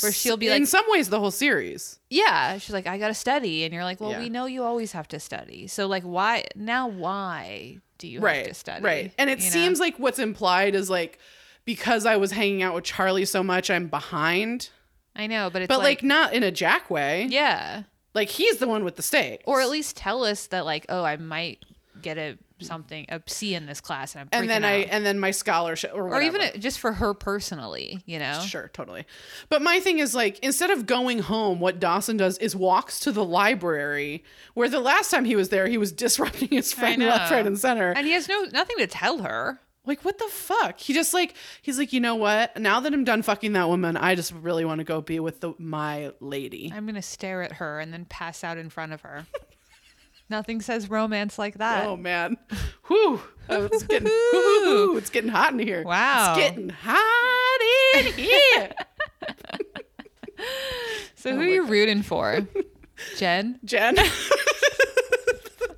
Where 0.01 0.13
she'll 0.13 0.37
be 0.37 0.51
like 0.51 0.61
in 0.61 0.67
some 0.67 0.85
ways 0.89 1.09
the 1.09 1.19
whole 1.19 1.31
series. 1.31 1.99
Yeah, 2.11 2.59
she's 2.59 2.73
like, 2.75 2.87
I 2.87 2.99
gotta 2.99 3.15
study, 3.15 3.65
and 3.65 3.73
you're 3.73 3.85
like, 3.85 4.01
Well, 4.01 4.11
Yeah. 4.11 4.19
we 4.21 4.29
know 4.29 4.47
you 4.47 4.63
always 4.63 4.93
have 4.93 5.09
to 5.09 5.21
study. 5.21 5.67
So 5.67 5.87
like, 5.87 6.03
why 6.03 6.45
now? 6.55 6.89
Why 6.89 7.79
do 7.99 8.09
you 8.09 8.21
have 8.21 8.47
to 8.49 8.55
study? 8.55 8.83
right 8.85 9.13
and 9.17 9.31
it 9.31 9.39
You 9.39 9.45
know? 9.47 9.51
seems 9.51 9.81
like 9.81 9.99
what's 9.99 10.19
implied 10.19 10.75
is 10.75 10.91
like 10.91 11.19
because 11.65 12.05
i 12.07 12.17
was 12.17 12.33
hanging 12.33 12.61
out 12.61 12.75
with 12.75 12.83
charlie 12.85 13.25
so 13.25 13.41
much 13.43 13.71
i'm 13.71 13.87
behind 13.87 14.69
I 15.17 15.29
know, 15.29 15.49
but 15.49 15.63
it's 15.63 15.69
but 15.69 15.79
like, 15.79 15.99
like, 15.99 16.03
not 16.03 16.33
in 16.35 16.43
a 16.43 16.51
jack 16.51 16.91
way 16.91 17.27
yeah, 17.31 17.85
like 18.15 18.29
he's 18.29 18.57
the 18.59 18.67
one 18.67 18.83
with 18.85 18.97
the 18.97 19.03
stakes 19.03 19.45
or 19.47 19.61
at 19.61 19.71
least 19.71 19.97
tell 19.97 20.25
us 20.25 20.49
that 20.49 20.65
like, 20.65 20.87
oh, 20.89 21.05
I 21.05 21.17
might 21.17 21.65
get 22.03 22.19
a 22.19 22.37
Mm. 22.65 22.69
something 22.69 23.07
a 23.09 23.21
C 23.27 23.55
in 23.55 23.67
this 23.67 23.81
class, 23.81 24.15
and 24.15 24.23
I'm 24.23 24.29
and 24.33 24.49
then 24.49 24.63
freaking 24.63 24.65
i 24.65 24.75
and 24.91 25.07
then 25.07 25.19
my 25.19 25.31
scholarship 25.31 25.93
or, 25.95 26.09
or 26.09 26.21
even 26.23 26.43
just 26.61 26.79
for 26.81 26.93
her 26.93 27.15
personally, 27.15 28.03
you 28.07 28.19
know. 28.19 28.41
Sure, 28.41 28.69
totally. 28.73 29.05
But 29.49 29.63
my 29.63 29.81
thing 29.81 29.99
is 29.99 30.15
like 30.15 30.39
instead 30.41 30.71
of 30.71 30.87
going 30.87 31.21
home, 31.21 31.61
what 31.61 31.79
Dawson 31.81 32.17
does 32.17 32.39
is 32.39 32.57
walks 32.57 32.99
to 33.01 33.13
the 33.13 33.25
library 33.25 34.25
where 34.55 34.69
the 34.69 34.81
last 34.81 35.11
time 35.11 35.25
he 35.25 35.37
was 35.37 35.49
there, 35.51 35.67
he 35.67 35.79
was 35.79 35.93
disrupting 35.93 36.49
his 36.49 36.73
friend 36.73 37.03
left, 37.03 37.31
right, 37.31 37.47
and 37.47 37.59
center. 37.59 37.93
And 37.93 38.07
he 38.07 38.13
has 38.13 38.29
no 38.29 38.43
nothing 38.53 38.77
to 38.79 38.87
tell 38.87 39.19
her. 39.19 39.61
like 39.87 40.05
what 40.05 40.19
the 40.19 40.29
fuck? 40.31 40.81
He 40.81 40.93
just 40.95 41.13
like 41.15 41.35
he's 41.63 41.79
like, 41.79 41.93
you 41.93 42.01
know 42.01 42.15
what? 42.17 42.57
Now 42.59 42.81
that 42.81 42.93
I'm 42.95 43.05
done 43.05 43.23
fucking 43.23 43.53
that 43.53 43.69
woman, 43.69 43.97
I 43.97 44.15
just 44.15 44.33
really 44.33 44.65
want 44.65 44.79
to 44.79 44.85
go 44.85 45.01
be 45.01 45.21
with 45.21 45.41
the 45.41 45.53
my 45.59 46.13
lady. 46.21 46.73
I'm 46.75 46.87
gonna 46.87 47.03
stare 47.03 47.43
at 47.43 47.53
her 47.53 47.81
and 47.81 47.93
then 47.93 48.05
pass 48.07 48.43
out 48.45 48.57
in 48.59 48.71
front 48.71 48.93
of 48.93 49.03
her. 49.03 49.27
Nothing 50.31 50.61
says 50.63 50.89
romance 50.89 51.39
like 51.39 51.59
that. 51.59 51.87
Oh 51.87 51.97
man, 51.97 52.37
whew! 52.87 53.21
Oh, 53.49 53.65
it's 53.67 53.83
getting 53.89 54.09
whoo, 54.09 54.97
it's 54.97 55.11
getting 55.11 55.31
hot 55.31 55.53
in 55.53 55.59
here. 55.59 55.83
Wow. 55.85 56.35
it's 56.35 56.39
getting 56.39 56.71
hot 56.71 57.61
in 57.97 58.13
here. 58.15 58.73
so 61.15 61.31
Oh 61.31 61.35
who 61.35 61.41
are 61.41 61.45
you 61.45 61.67
rooting 61.67 62.03
for? 62.03 62.47
Jen? 63.17 63.59
Jen, 63.65 63.97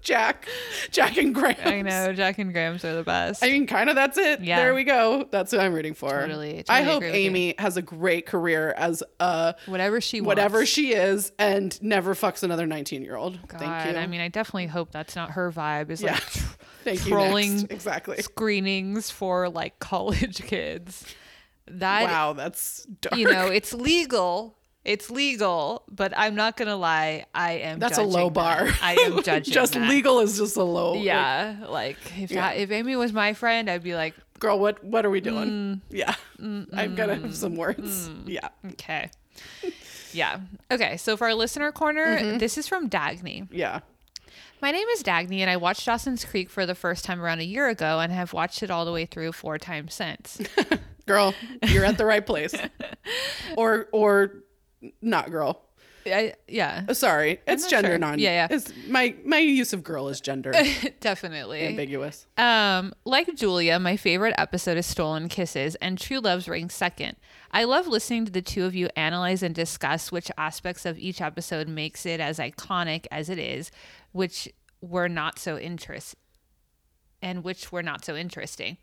Jack, 0.07 0.47
Jack 0.93 1.16
and 1.16 1.35
Grams. 1.35 1.59
I 1.65 1.83
know 1.83 2.12
Jack 2.12 2.39
and 2.39 2.53
Grams 2.53 2.85
are 2.85 2.95
the 2.95 3.03
best. 3.03 3.43
I 3.43 3.49
mean, 3.49 3.66
kind 3.66 3.91
of 3.91 3.97
that's 3.97 4.16
it. 4.16 4.41
Yeah. 4.41 4.61
There 4.61 4.73
we 4.73 4.85
go. 4.85 5.28
That's 5.33 5.51
what 5.51 5.61
I'm 5.61 5.74
rooting 5.74 5.95
for. 5.95 6.11
Totally, 6.11 6.65
I 6.69 6.83
hope 6.83 7.03
with 7.03 7.12
you. 7.12 7.20
Amy 7.20 7.55
has 7.59 7.77
a 7.77 7.83
great 7.83 8.24
career 8.24 8.73
as 8.77 9.03
uh 9.19 9.55
whatever 9.66 10.01
she 10.01 10.20
wants. 10.20 10.28
whatever 10.28 10.65
she 10.65 10.93
is 10.93 11.33
and 11.41 11.83
never 11.83 12.15
fucks 12.15 12.45
another 12.45 12.66
19 12.66 13.03
year 13.03 13.16
old. 13.16 13.39
Thank 13.49 13.62
you. 13.62 13.99
I 13.99 14.07
mean, 14.07 14.20
I 14.20 14.28
definitely 14.28 14.69
hope 14.69 14.93
that's 14.93 15.16
not 15.16 15.33
her 15.33 15.51
vibe. 15.51 15.91
Is 15.91 16.03
yeah. 16.03 16.12
like 16.12 16.23
Thank 16.85 17.05
you. 17.05 17.11
trolling 17.11 17.57
Next. 17.57 17.73
Exactly. 17.73 18.23
screenings 18.23 19.11
for 19.11 19.49
like 19.49 19.78
college 19.81 20.43
kids. 20.45 21.05
That 21.66 22.05
Wow, 22.05 22.33
that's 22.33 22.85
dark. 23.01 23.16
you 23.16 23.28
know, 23.28 23.47
it's 23.47 23.74
legal. 23.74 24.57
It's 24.86 25.10
legal, 25.10 25.82
but 25.90 26.12
I'm 26.16 26.34
not 26.36 26.56
gonna 26.56 26.76
lie. 26.76 27.26
I 27.34 27.54
am. 27.54 27.80
that's 27.80 27.98
a 27.98 28.02
low 28.02 28.30
judging 28.30 28.32
bar. 28.34 28.64
that. 28.66 28.78
I 28.82 28.92
am 28.94 29.22
judging. 29.24 29.52
just 29.52 29.72
that. 29.74 29.88
legal 29.88 30.20
is 30.20 30.38
just 30.38 30.56
a 30.56 30.62
low. 30.62 30.94
Yeah, 30.94 31.56
like, 31.68 31.98
if 32.18 32.30
Yeah. 32.30 32.40
that, 32.52 32.56
if 32.58 32.70
Amy 32.70 32.94
was 32.94 33.12
my 33.12 33.32
friend, 33.32 33.68
I'd 33.68 33.82
be 33.82 33.94
like, 33.96 34.14
girl, 34.38 34.58
what 34.60 34.82
what 34.84 35.04
are 35.04 35.10
we 35.10 35.20
doing? 35.20 35.48
Mm. 35.48 35.80
Yeah. 35.90 36.14
I've 36.72 36.94
got 36.94 37.06
to 37.06 37.16
have 37.16 37.34
some 37.34 37.56
words. 37.56 38.08
Yeah. 38.26 38.48
okay, 38.72 39.10
yeah, 40.12 40.38
okay. 40.70 40.96
So 40.98 41.16
for 41.16 41.26
our 41.26 41.34
listener 41.34 41.72
corner, 41.72 42.18
Mm-hmm. 42.18 42.38
this 42.38 42.56
is 42.56 42.68
from 42.68 42.88
Dagny. 42.88 43.48
Yeah. 43.50 43.80
My 44.62 44.70
name 44.70 44.86
is 44.88 45.02
Dagny, 45.02 45.40
and 45.40 45.50
I 45.50 45.56
watched 45.58 45.84
Dawson's 45.84 46.24
Creek 46.24 46.48
for 46.48 46.64
the 46.64 46.74
first 46.74 47.04
time 47.04 47.20
around 47.20 47.40
a 47.40 47.44
year 47.44 47.68
ago, 47.68 47.98
and 48.00 48.10
have 48.12 48.32
watched 48.32 48.62
it 48.62 48.70
all 48.70 48.84
the 48.86 48.92
way 48.92 49.04
through 49.04 49.32
four 49.32 49.58
times 49.58 49.92
since. 49.94 50.40
Girl, 51.06 51.34
you're 51.68 51.84
at 51.84 51.98
the 51.98 52.06
right 52.06 52.24
place. 52.24 52.54
or 53.56 53.88
or 53.92 54.42
not 55.03 55.31
girl. 55.31 55.62
I, 56.07 56.35
yeah, 56.47 56.85
Uh, 56.89 56.94
Sorry, 56.94 57.40
it's 57.48 57.66
gender 57.66 57.89
sure. 57.90 57.98
non. 57.98 58.20
Yeah, 58.20 58.47
yeah. 58.48 58.55
It's, 58.57 58.73
my 58.86 59.16
my 59.24 59.39
use 59.39 59.73
of 59.73 59.82
girl 59.82 60.09
is 60.09 60.20
gender 60.20 60.53
definitely. 61.01 61.62
ambiguous. 61.66 62.28
Um, 62.39 62.93
like 63.05 63.35
Julia, 63.35 63.81
my 63.81 63.97
favorite 63.97 64.35
episode 64.39 64.78
is 64.78 64.86
Stolen 64.86 65.28
Kisses, 65.28 65.74
and 65.77 65.98
True 65.98 66.20
Love's 66.20 66.47
ranks 66.48 66.77
second. 66.77 67.16
I 67.51 67.65
love 67.65 67.89
listening 67.89 68.24
to 68.27 68.31
the 68.31 68.40
two 68.43 68.65
of 68.66 68.74
you 68.77 68.89
analyze 68.94 69.43
and 69.43 69.53
discuss 69.53 70.12
which 70.12 70.31
aspects 70.39 70.86
of 70.86 70.97
each 70.97 71.20
episode 71.20 71.66
makes 71.66 72.07
it 72.07 72.20
as 72.20 72.39
iconic 72.39 73.07
as 73.11 73.28
it 73.28 73.40
is, 73.40 73.73
which 74.12 74.48
were 74.81 75.09
not 75.09 75.40
so 75.40 75.59
interest 75.59 76.15
and 77.20 77.43
which 77.43 77.73
were 77.73 77.82
not 77.82 78.05
so 78.05 78.15
interesting. 78.15 78.77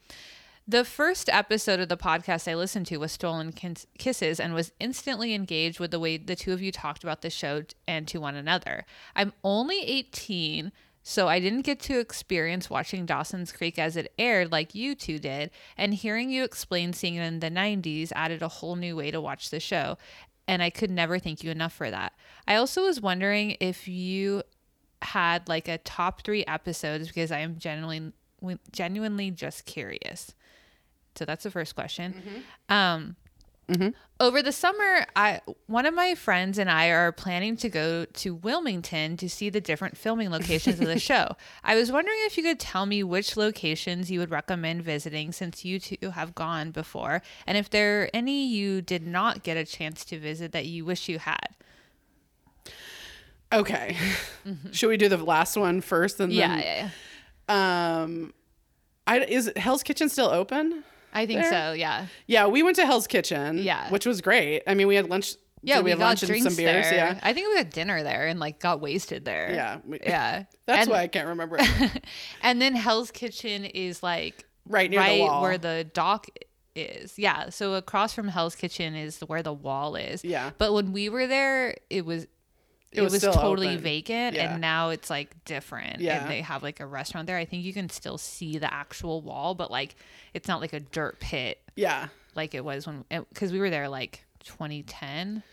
The 0.66 0.86
first 0.86 1.28
episode 1.28 1.82
of 1.82 1.90
the 1.90 1.98
podcast 1.98 2.50
I 2.50 2.56
listened 2.56 2.86
to 2.86 2.96
was 2.96 3.12
Stolen 3.12 3.52
Kisses 3.52 4.40
and 4.40 4.54
was 4.54 4.72
instantly 4.80 5.34
engaged 5.34 5.78
with 5.78 5.92
the 5.92 6.00
way 6.00 6.16
the 6.16 6.38
two 6.38 6.54
of 6.54 6.62
you 6.62 6.72
talked 6.72 7.04
about 7.04 7.22
the 7.22 7.30
show 7.30 7.64
and 7.86 8.08
to 8.08 8.22
one 8.22 8.36
another. 8.36 8.86
I'm 9.14 9.34
only 9.44 9.82
18, 9.82 10.72
so 11.02 11.28
I 11.28 11.42
didn't 11.42 11.64
get 11.64 11.82
to 11.82 12.00
experience 12.00 12.70
watching 12.70 13.06
Dawson's 13.06 13.52
Creek 13.52 13.78
as 13.78 13.98
it 13.98 14.14
aired 14.18 14.54
like 14.54 14.74
you 14.74 14.96
two 14.96 15.20
did, 15.20 15.52
and 15.78 15.94
hearing 15.94 16.30
you 16.30 16.46
explain 16.46 16.94
seeing 16.94 17.16
it 17.16 17.26
in 17.26 17.42
the 17.42 17.52
90s 17.52 18.14
added 18.16 18.42
a 18.42 18.48
whole 18.48 18.78
new 18.78 18.96
way 18.96 19.12
to 19.12 19.20
watch 19.20 19.50
the 19.50 19.60
show, 19.60 19.98
and 20.48 20.64
I 20.64 20.70
could 20.70 20.90
never 20.90 21.20
thank 21.20 21.44
you 21.44 21.52
enough 21.52 21.74
for 21.74 21.92
that. 21.92 22.14
I 22.48 22.56
also 22.56 22.86
was 22.86 23.02
wondering 23.02 23.58
if 23.60 23.90
you 23.90 24.44
had 25.02 25.50
like 25.50 25.68
a 25.68 25.80
top 25.80 26.22
three 26.22 26.46
episodes 26.46 27.08
because 27.08 27.34
I 27.34 27.40
am 27.40 27.58
genuinely 27.58 28.14
genuinely 28.72 29.30
just 29.30 29.66
curious. 29.66 30.34
So 31.16 31.26
that's 31.26 31.44
the 31.44 31.52
first 31.52 31.76
question. 31.76 32.24
Um, 32.70 33.16
Over 34.20 34.42
the 34.42 34.52
summer, 34.52 35.06
I 35.16 35.42
one 35.68 35.86
of 35.86 35.94
my 35.94 36.16
friends 36.16 36.58
and 36.58 36.70
I 36.70 36.88
are 36.90 37.12
planning 37.12 37.56
to 37.58 37.70
go 37.70 38.06
to 38.06 38.36
Wilmington 38.36 39.18
to 39.18 39.30
see 39.30 39.50
the 39.50 39.62
different 39.62 39.98
filming 39.98 40.30
locations 40.30 40.80
of 40.80 40.88
the 40.88 41.00
show. 41.12 41.36
I 41.64 41.76
was 41.76 41.92
wondering 41.92 42.18
if 42.22 42.38
you 42.38 42.44
could 42.44 42.60
tell 42.60 42.86
me 42.86 43.04
which 43.04 43.36
locations 43.38 44.12
you 44.12 44.20
would 44.20 44.32
recommend 44.32 44.84
visiting 44.84 45.32
since 45.32 45.64
you 45.66 45.80
two 45.80 46.12
have 46.12 46.36
gone 46.36 46.72
before, 46.72 47.22
and 47.48 47.58
if 47.58 47.70
there 47.70 48.04
are 48.04 48.10
any 48.14 48.46
you 48.46 48.82
did 48.82 49.06
not 49.08 49.44
get 49.44 49.58
a 49.58 49.66
chance 49.66 50.06
to 50.06 50.20
visit 50.20 50.52
that 50.52 50.66
you 50.66 50.84
wish 50.86 51.08
you 51.10 51.20
had. 51.20 51.48
Okay, 53.52 53.96
should 54.72 54.90
we 54.90 54.98
do 54.98 55.08
the 55.10 55.18
last 55.18 55.56
one 55.56 55.80
first 55.82 56.20
and 56.20 56.34
Yeah, 56.34 56.48
then? 56.48 56.60
yeah, 56.60 56.90
yeah. 57.50 58.02
Um, 58.04 58.34
I 59.06 59.20
is 59.20 59.52
Hell's 59.56 59.84
Kitchen 59.84 60.10
still 60.10 60.30
open? 60.30 60.84
I 61.14 61.26
think 61.26 61.42
There? 61.42 61.52
so. 61.52 61.72
Yeah. 61.74 62.08
Yeah, 62.28 62.48
we 62.48 62.64
went 62.64 62.76
to 62.78 62.86
Hell's 62.86 63.08
Kitchen. 63.08 63.60
Yeah. 63.60 63.90
which 63.90 64.06
was 64.06 64.20
great. 64.22 64.64
I 64.68 64.74
mean, 64.74 64.88
we 64.88 64.96
had 64.96 65.10
lunch. 65.10 65.36
Yeah, 65.66 65.78
did 65.78 65.86
we, 65.86 65.90
had 65.92 66.00
got 66.00 66.06
lunch 66.08 66.24
and 66.24 66.28
drinks 66.30 66.44
some 66.48 66.56
beers. 66.58 66.86
there. 66.90 66.94
Yeah, 66.94 67.20
I 67.24 67.32
think 67.34 67.48
we 67.50 67.56
had 67.58 67.70
dinner 67.70 68.04
there 68.04 68.28
and 68.28 68.38
like 68.40 68.60
got 68.60 68.82
wasted 68.82 69.24
there. 69.24 69.50
yeah, 69.54 69.78
we- 69.86 70.00
Yeah. 70.04 70.44
That's 70.66 70.82
and, 70.82 70.90
why 70.92 71.04
I 71.04 71.08
can't 71.08 71.28
remember. 71.30 71.56
it. 71.60 72.04
And 72.42 72.62
then 72.62 72.76
Hell's 72.76 73.12
Kitchen 73.12 73.64
is 73.64 74.04
like 74.04 74.46
Right 74.68 74.90
near 74.90 75.00
right 75.00 75.18
the 75.20 75.24
wall. 75.24 75.42
where 75.42 75.58
the 75.58 75.86
dock 75.94 76.28
is. 76.76 77.18
Yeah. 77.20 77.50
So 77.50 77.76
across 77.76 78.14
from 78.14 78.28
Hell's 78.28 78.56
Kitchen 78.56 78.96
is 78.96 79.20
where 79.22 79.44
the 79.44 79.54
wall 79.54 79.96
is. 79.96 80.26
Yeah. 80.26 80.52
But 80.58 80.74
when 80.74 80.92
we 80.92 81.08
were 81.08 81.28
there, 81.28 81.76
it 81.90 82.06
was 82.06 82.28
it, 82.94 83.02
was 83.02 83.14
was, 83.14 83.24
totally 83.24 83.70
open. 83.70 83.82
vacant 83.82 84.36
Yeah. 84.36 84.54
and 84.54 84.62
now 84.62 84.90
it's 84.90 85.10
like 85.10 85.44
different. 85.46 86.00
Yeah. 86.00 86.22
And 86.22 86.30
they 86.30 86.42
have 86.42 86.64
like 86.64 86.80
a 86.80 86.86
restaurant 86.86 87.28
there. 87.28 87.38
I 87.38 87.46
think 87.46 87.64
you 87.64 87.74
can 87.74 87.90
still 87.90 88.18
see 88.18 88.58
the 88.58 88.74
actual 88.74 89.22
wall, 89.22 89.56
but 89.56 89.72
like 89.72 89.96
it's 90.34 90.48
not 90.48 90.62
like 90.62 90.74
a 90.74 90.80
dirt 90.80 91.20
pit 91.20 91.60
yeah, 91.76 92.08
like 92.36 92.54
it 92.54 92.64
was 92.64 92.86
when 92.86 93.04
because 93.10 93.52
we 93.52 93.60
were 93.60 93.70
there 93.70 93.90
like 93.90 94.26
2010. 94.44 95.44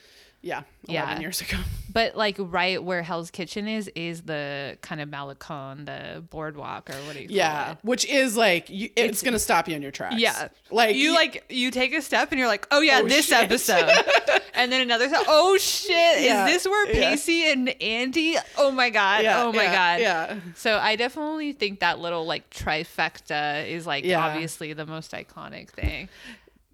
Yeah, 0.42 0.62
Yeah. 0.86 1.04
eleven 1.04 1.22
years 1.22 1.40
ago. 1.40 1.56
But 1.92 2.14
like 2.16 2.36
right 2.38 2.80
where 2.80 3.02
Hell's 3.02 3.32
Kitchen 3.32 3.66
is 3.66 3.88
is 3.96 4.22
the 4.22 4.78
kind 4.80 5.00
of 5.00 5.08
Malecon, 5.08 5.86
the 5.86 6.20
boardwalk 6.22 6.88
or 6.88 6.92
what 7.04 7.16
do 7.16 7.22
you 7.22 7.26
call 7.26 7.36
Yeah, 7.36 7.74
which 7.82 8.04
is 8.04 8.36
like 8.36 8.70
you, 8.70 8.90
it's, 8.94 9.22
gonna 9.22 9.40
stop 9.40 9.66
you 9.68 9.74
in 9.74 9.82
your 9.82 9.90
tracks. 9.90 10.14
Yeah. 10.16 10.50
like 10.70 10.94
You 10.94 11.10
y- 11.10 11.16
like 11.16 11.44
you 11.48 11.72
take 11.72 11.92
a 11.92 12.00
step 12.00 12.30
and 12.30 12.38
you're 12.38 12.46
like, 12.46 12.68
oh 12.70 12.80
yeah, 12.80 13.00
Oh, 13.02 13.08
this 13.08 13.26
shit. 13.26 13.42
episode, 13.42 13.90
and 14.54 14.70
then 14.70 14.82
another. 14.82 15.08
step, 15.08 15.24
Oh 15.26 15.58
shit, 15.58 16.22
Yeah, 16.22 16.46
is 16.46 16.52
this 16.62 16.70
where 16.70 16.86
yeah. 16.94 17.10
Pacey 17.10 17.50
and 17.50 17.68
Andie? 17.82 18.36
Oh 18.56 18.70
my 18.70 18.90
god, 18.90 19.24
Yeah, 19.24 19.42
oh 19.42 19.52
my 19.52 19.64
yeah, 19.64 19.74
god. 19.96 20.00
yeah. 20.00 20.36
So 20.54 20.78
I 20.78 20.94
definitely 20.94 21.54
think 21.54 21.80
that 21.80 21.98
little 21.98 22.24
like 22.24 22.48
trifecta 22.50 23.66
is 23.66 23.84
like 23.84 24.04
Yeah. 24.04 24.24
obviously 24.24 24.72
the 24.74 24.86
most 24.86 25.10
iconic 25.10 25.70
thing. 25.70 26.08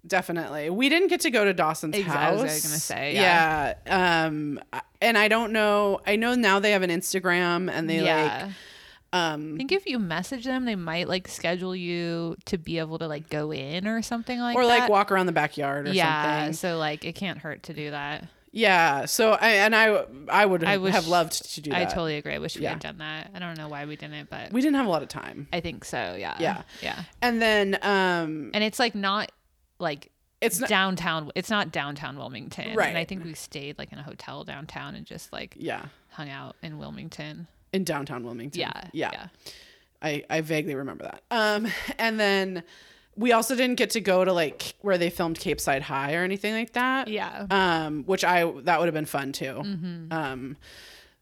Definitely. 0.05 0.69
We 0.69 0.89
didn't 0.89 1.07
get 1.09 1.21
to 1.21 1.31
go 1.31 1.43
to 1.45 1.53
Dawson's 1.53 1.95
Exa- 1.95 2.09
I 2.15 2.31
was 2.31 2.41
gonna 2.41 2.79
say, 2.79 3.15
Yeah. 3.15 3.73
Um 3.87 4.59
and 5.01 5.17
I 5.17 5.27
don't 5.27 5.51
know 5.51 5.99
I 6.05 6.15
know 6.15 6.35
now 6.35 6.59
they 6.59 6.71
have 6.71 6.81
an 6.83 6.89
Instagram 6.89 7.69
and 7.71 7.89
they 7.89 8.03
yeah. 8.03 8.43
like 8.45 8.53
um 9.13 9.53
I 9.55 9.57
think 9.57 9.71
if 9.71 9.85
you 9.85 9.99
message 9.99 10.43
them, 10.45 10.65
they 10.65 10.75
might 10.75 11.07
like 11.07 11.27
schedule 11.27 11.75
you 11.75 12.35
to 12.45 12.57
be 12.57 12.79
able 12.79 12.99
to 12.99 13.07
like 13.07 13.29
go 13.29 13.51
in 13.51 13.87
or 13.87 14.01
something 14.01 14.39
like 14.39 14.55
that. 14.55 14.59
or 14.61 14.65
that. 14.65 14.79
like 14.81 14.89
walk 14.89 15.11
around 15.11 15.25
the 15.25 15.31
backyard 15.31 15.85
or 15.85 15.89
something. 15.89 15.97
yeah, 15.97 16.39
something. 16.39 16.53
so 16.53 16.77
like 16.77 17.03
it 17.05 17.13
can't 17.15 17.37
hurt 17.39 17.63
to 17.63 17.73
do 17.73 17.91
that. 17.91 18.25
Yeah. 18.53 19.05
So 19.05 19.31
I 19.33 19.49
and 19.49 19.75
I 19.75 20.05
I 20.29 20.45
would 20.45 20.63
I 20.63 20.77
wish- 20.77 20.93
have 20.93 21.07
loved 21.07 21.53
to 21.53 21.61
do 21.61 21.69
that. 21.71 21.79
I 21.81 21.85
totally 21.85 22.15
agree. 22.17 22.33
I 22.33 22.39
wish 22.39 22.55
we 22.55 22.63
Yeah. 22.63 22.71
had 22.71 22.79
done 22.79 22.97
that. 22.99 23.29
I 23.35 23.39
don't 23.39 23.57
know 23.57 23.67
why 23.67 23.85
we 23.85 23.95
didn't, 23.97 24.29
but 24.29 24.51
we 24.51 24.61
didn't 24.61 24.75
have 24.77 24.85
a 24.85 24.89
lot 24.89 25.03
of 25.03 25.09
time. 25.09 25.47
I 25.53 25.59
think 25.59 25.83
so. 25.85 26.15
Yeah. 26.17 26.35
Yeah. 26.39 26.61
Yeah. 26.81 27.03
And 27.21 27.41
then 27.41 27.77
um 27.81 28.51
And 28.53 28.63
it's 28.63 28.79
like 28.79 28.95
not 28.95 29.31
like 29.79 30.11
it's 30.41 30.59
not 30.59 30.69
downtown. 30.69 31.31
It's 31.35 31.49
not 31.49 31.71
downtown 31.71 32.17
Wilmington. 32.17 32.75
Right. 32.75 32.89
And 32.89 32.97
I 32.97 33.05
think 33.05 33.23
we 33.23 33.33
stayed 33.33 33.77
like 33.77 33.91
in 33.91 33.99
a 33.99 34.03
hotel 34.03 34.43
downtown 34.43 34.95
and 34.95 35.05
just 35.05 35.33
like 35.33 35.55
yeah, 35.57 35.85
hung 36.11 36.29
out 36.29 36.55
in 36.61 36.77
Wilmington. 36.77 37.47
in 37.73 37.83
downtown 37.83 38.23
Wilmington. 38.23 38.61
Yeah. 38.61 38.89
Yeah. 38.93 39.09
Yeah. 39.13 39.27
I, 40.01 40.23
I 40.29 40.41
vaguely 40.41 40.75
remember 40.75 41.05
that. 41.05 41.23
Um, 41.31 41.67
and 41.97 42.19
then 42.19 42.63
we 43.15 43.31
also 43.31 43.55
didn't 43.55 43.77
get 43.77 43.89
to 43.91 44.01
go 44.01 44.23
to 44.23 44.31
like 44.31 44.75
where 44.81 44.97
they 44.97 45.09
filmed 45.09 45.39
Capeside 45.39 45.81
High 45.81 46.13
or 46.13 46.23
anything 46.23 46.53
like 46.53 46.73
that. 46.73 47.07
Yeah. 47.07 47.47
Um, 47.49 48.03
which 48.03 48.23
I 48.23 48.43
that 48.61 48.79
would 48.79 48.85
have 48.85 48.93
been 48.93 49.05
fun 49.05 49.31
too. 49.31 49.61
Mm-hmm. 49.63 50.13
Um, 50.13 50.57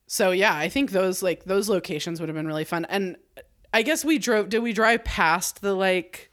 so 0.07 0.31
yeah, 0.31 0.55
I 0.55 0.67
think 0.67 0.91
those 0.91 1.23
like 1.23 1.45
those 1.45 1.69
locations 1.69 2.19
would 2.19 2.27
have 2.27 2.35
been 2.35 2.47
really 2.47 2.65
fun. 2.65 2.85
And 2.85 3.15
I 3.73 3.81
guess 3.81 4.03
we 4.03 4.17
drove. 4.17 4.49
Did 4.49 4.59
we 4.59 4.73
drive 4.73 5.05
past 5.05 5.61
the 5.61 5.73
like 5.73 6.31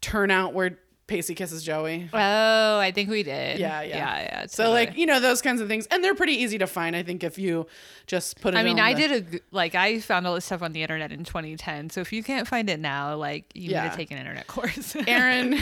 turnout 0.00 0.54
where 0.54 0.78
Pacey 1.06 1.34
kisses 1.36 1.62
Joey? 1.62 2.08
Oh, 2.12 2.78
I 2.78 2.90
think 2.90 3.08
we 3.10 3.22
did. 3.22 3.60
Yeah, 3.60 3.80
yeah. 3.82 3.96
Yeah. 3.96 4.20
Yeah. 4.22 4.46
So 4.46 4.70
like 4.70 4.96
you 4.96 5.06
know 5.06 5.20
those 5.20 5.40
kinds 5.40 5.60
of 5.60 5.68
things, 5.68 5.86
and 5.86 6.02
they're 6.02 6.16
pretty 6.16 6.32
easy 6.34 6.58
to 6.58 6.66
find. 6.66 6.96
I 6.96 7.02
think 7.04 7.22
if 7.22 7.38
you 7.38 7.66
just 8.08 8.40
put 8.40 8.54
it. 8.54 8.56
I 8.56 8.62
mean, 8.64 8.80
I 8.80 8.94
the- 8.94 9.08
did 9.08 9.34
a 9.34 9.40
like 9.52 9.74
I 9.76 10.00
found 10.00 10.26
all 10.26 10.34
this 10.34 10.44
stuff 10.44 10.62
on 10.62 10.72
the 10.72 10.82
internet 10.82 11.12
in 11.12 11.24
2010. 11.24 11.90
So 11.90 12.00
if 12.00 12.12
you 12.12 12.22
can't 12.24 12.48
find 12.48 12.68
it 12.68 12.80
now, 12.80 13.14
like 13.16 13.44
you 13.54 13.68
need 13.68 13.90
to 13.90 13.96
take 13.96 14.10
an 14.10 14.18
internet 14.18 14.46
course. 14.48 14.96
Erin. 15.06 15.58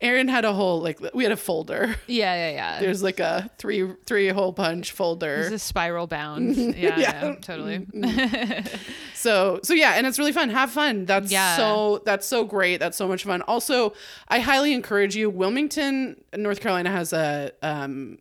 Erin 0.00 0.28
had 0.36 0.44
a 0.44 0.52
whole 0.52 0.80
like 0.82 1.00
we 1.14 1.22
had 1.24 1.32
a 1.32 1.36
folder. 1.36 1.96
yeah, 2.06 2.34
yeah, 2.34 2.50
yeah. 2.50 2.80
There's 2.80 3.02
like 3.02 3.20
a 3.20 3.50
three 3.58 3.88
three 4.04 4.28
hole 4.28 4.52
punch 4.52 4.92
folder. 4.92 5.34
is 5.52 5.62
spiral 5.62 6.06
bound. 6.06 6.56
Yeah, 6.56 6.72
Yeah. 6.74 6.98
yeah, 6.98 7.34
totally. 7.40 7.78
Mm-hmm. 7.78 8.76
So 9.14 9.60
so 9.62 9.74
yeah, 9.74 9.92
and 9.92 10.06
it's 10.06 10.18
really 10.18 10.32
fun. 10.32 10.50
Have 10.50 10.70
fun. 10.70 11.04
That's 11.06 11.32
Yeah. 11.32 11.56
so 11.56 12.02
that's 12.04 12.26
so 12.26 12.44
great. 12.44 12.78
That's 12.80 12.96
so 12.96 13.08
much 13.08 13.24
fun. 13.24 13.42
Also, 13.46 13.92
I 14.28 14.40
highly 14.40 14.72
encourage 14.74 15.16
you. 15.16 15.30
Wilmington, 15.30 16.22
North 16.36 16.60
Carolina 16.60 16.90
has 16.90 17.12
a 17.12 17.52
um 17.62 18.18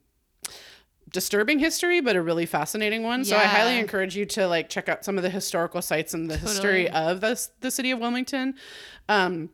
disturbing 1.12 1.60
history 1.60 2.02
but 2.02 2.18
a 2.18 2.22
really 2.22 2.46
fascinating 2.46 3.02
one 3.02 3.24
so 3.24 3.38
i 3.38 3.46
highly 3.46 3.80
encourage 3.80 4.18
you 4.18 4.26
to 4.26 4.50
like 4.50 4.68
check 4.68 4.90
out 4.90 5.06
some 5.06 5.16
of 5.18 5.24
the 5.24 5.30
historical 5.30 5.82
sites 5.82 6.14
and 6.14 6.30
the 6.30 6.36
history 6.36 6.90
of 6.90 7.22
the, 7.22 7.48
the 7.62 7.72
city 7.72 7.92
of 7.92 8.00
wilmington 8.00 8.54
um 9.08 9.50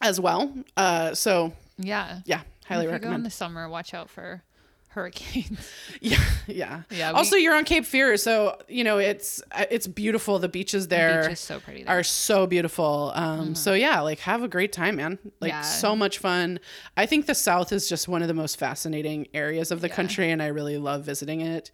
as 0.00 0.18
well 0.18 0.52
uh 0.76 1.14
so 1.14 1.52
yeah. 1.76 2.18
yeah 2.24 2.40
highly 2.66 2.84
if 2.84 2.86
you 2.86 2.90
go 2.90 2.96
in 2.96 3.02
recommend 3.02 3.26
the 3.26 3.30
summer, 3.30 3.68
watch 3.68 3.94
out 3.94 4.10
for 4.10 4.42
hurricanes. 4.88 5.70
Yeah, 6.00 6.18
yeah, 6.46 6.82
Yeah, 6.90 7.10
Also, 7.12 7.36
we- 7.36 7.42
you're 7.42 7.54
on 7.56 7.64
Cape 7.64 7.84
Fear, 7.84 8.16
so 8.16 8.56
you 8.68 8.84
know 8.84 8.98
it's 8.98 9.42
it's 9.70 9.86
beautiful. 9.86 10.38
The 10.38 10.48
beaches 10.48 10.88
there 10.88 11.22
beach 11.22 11.32
is 11.32 11.40
so 11.40 11.58
pretty 11.60 11.82
there. 11.84 11.98
are 11.98 12.02
so 12.04 12.46
beautiful. 12.46 13.12
Um, 13.14 13.54
so 13.54 13.74
yeah, 13.74 14.00
like 14.00 14.20
have 14.20 14.42
a 14.42 14.48
great 14.48 14.72
time, 14.72 14.96
man. 14.96 15.18
Like 15.40 15.50
Yeah. 15.50 15.62
so 15.62 15.96
much 15.96 16.18
fun. 16.18 16.60
I 16.96 17.06
think 17.06 17.26
the 17.26 17.34
South 17.34 17.72
is 17.72 17.88
just 17.88 18.06
one 18.08 18.22
of 18.22 18.28
the 18.28 18.34
most 18.34 18.58
fascinating 18.58 19.26
areas 19.34 19.70
of 19.70 19.80
the 19.80 19.88
country, 19.88 20.30
and 20.30 20.42
I 20.42 20.46
really 20.48 20.78
love 20.78 21.02
visiting 21.04 21.40
it. 21.40 21.70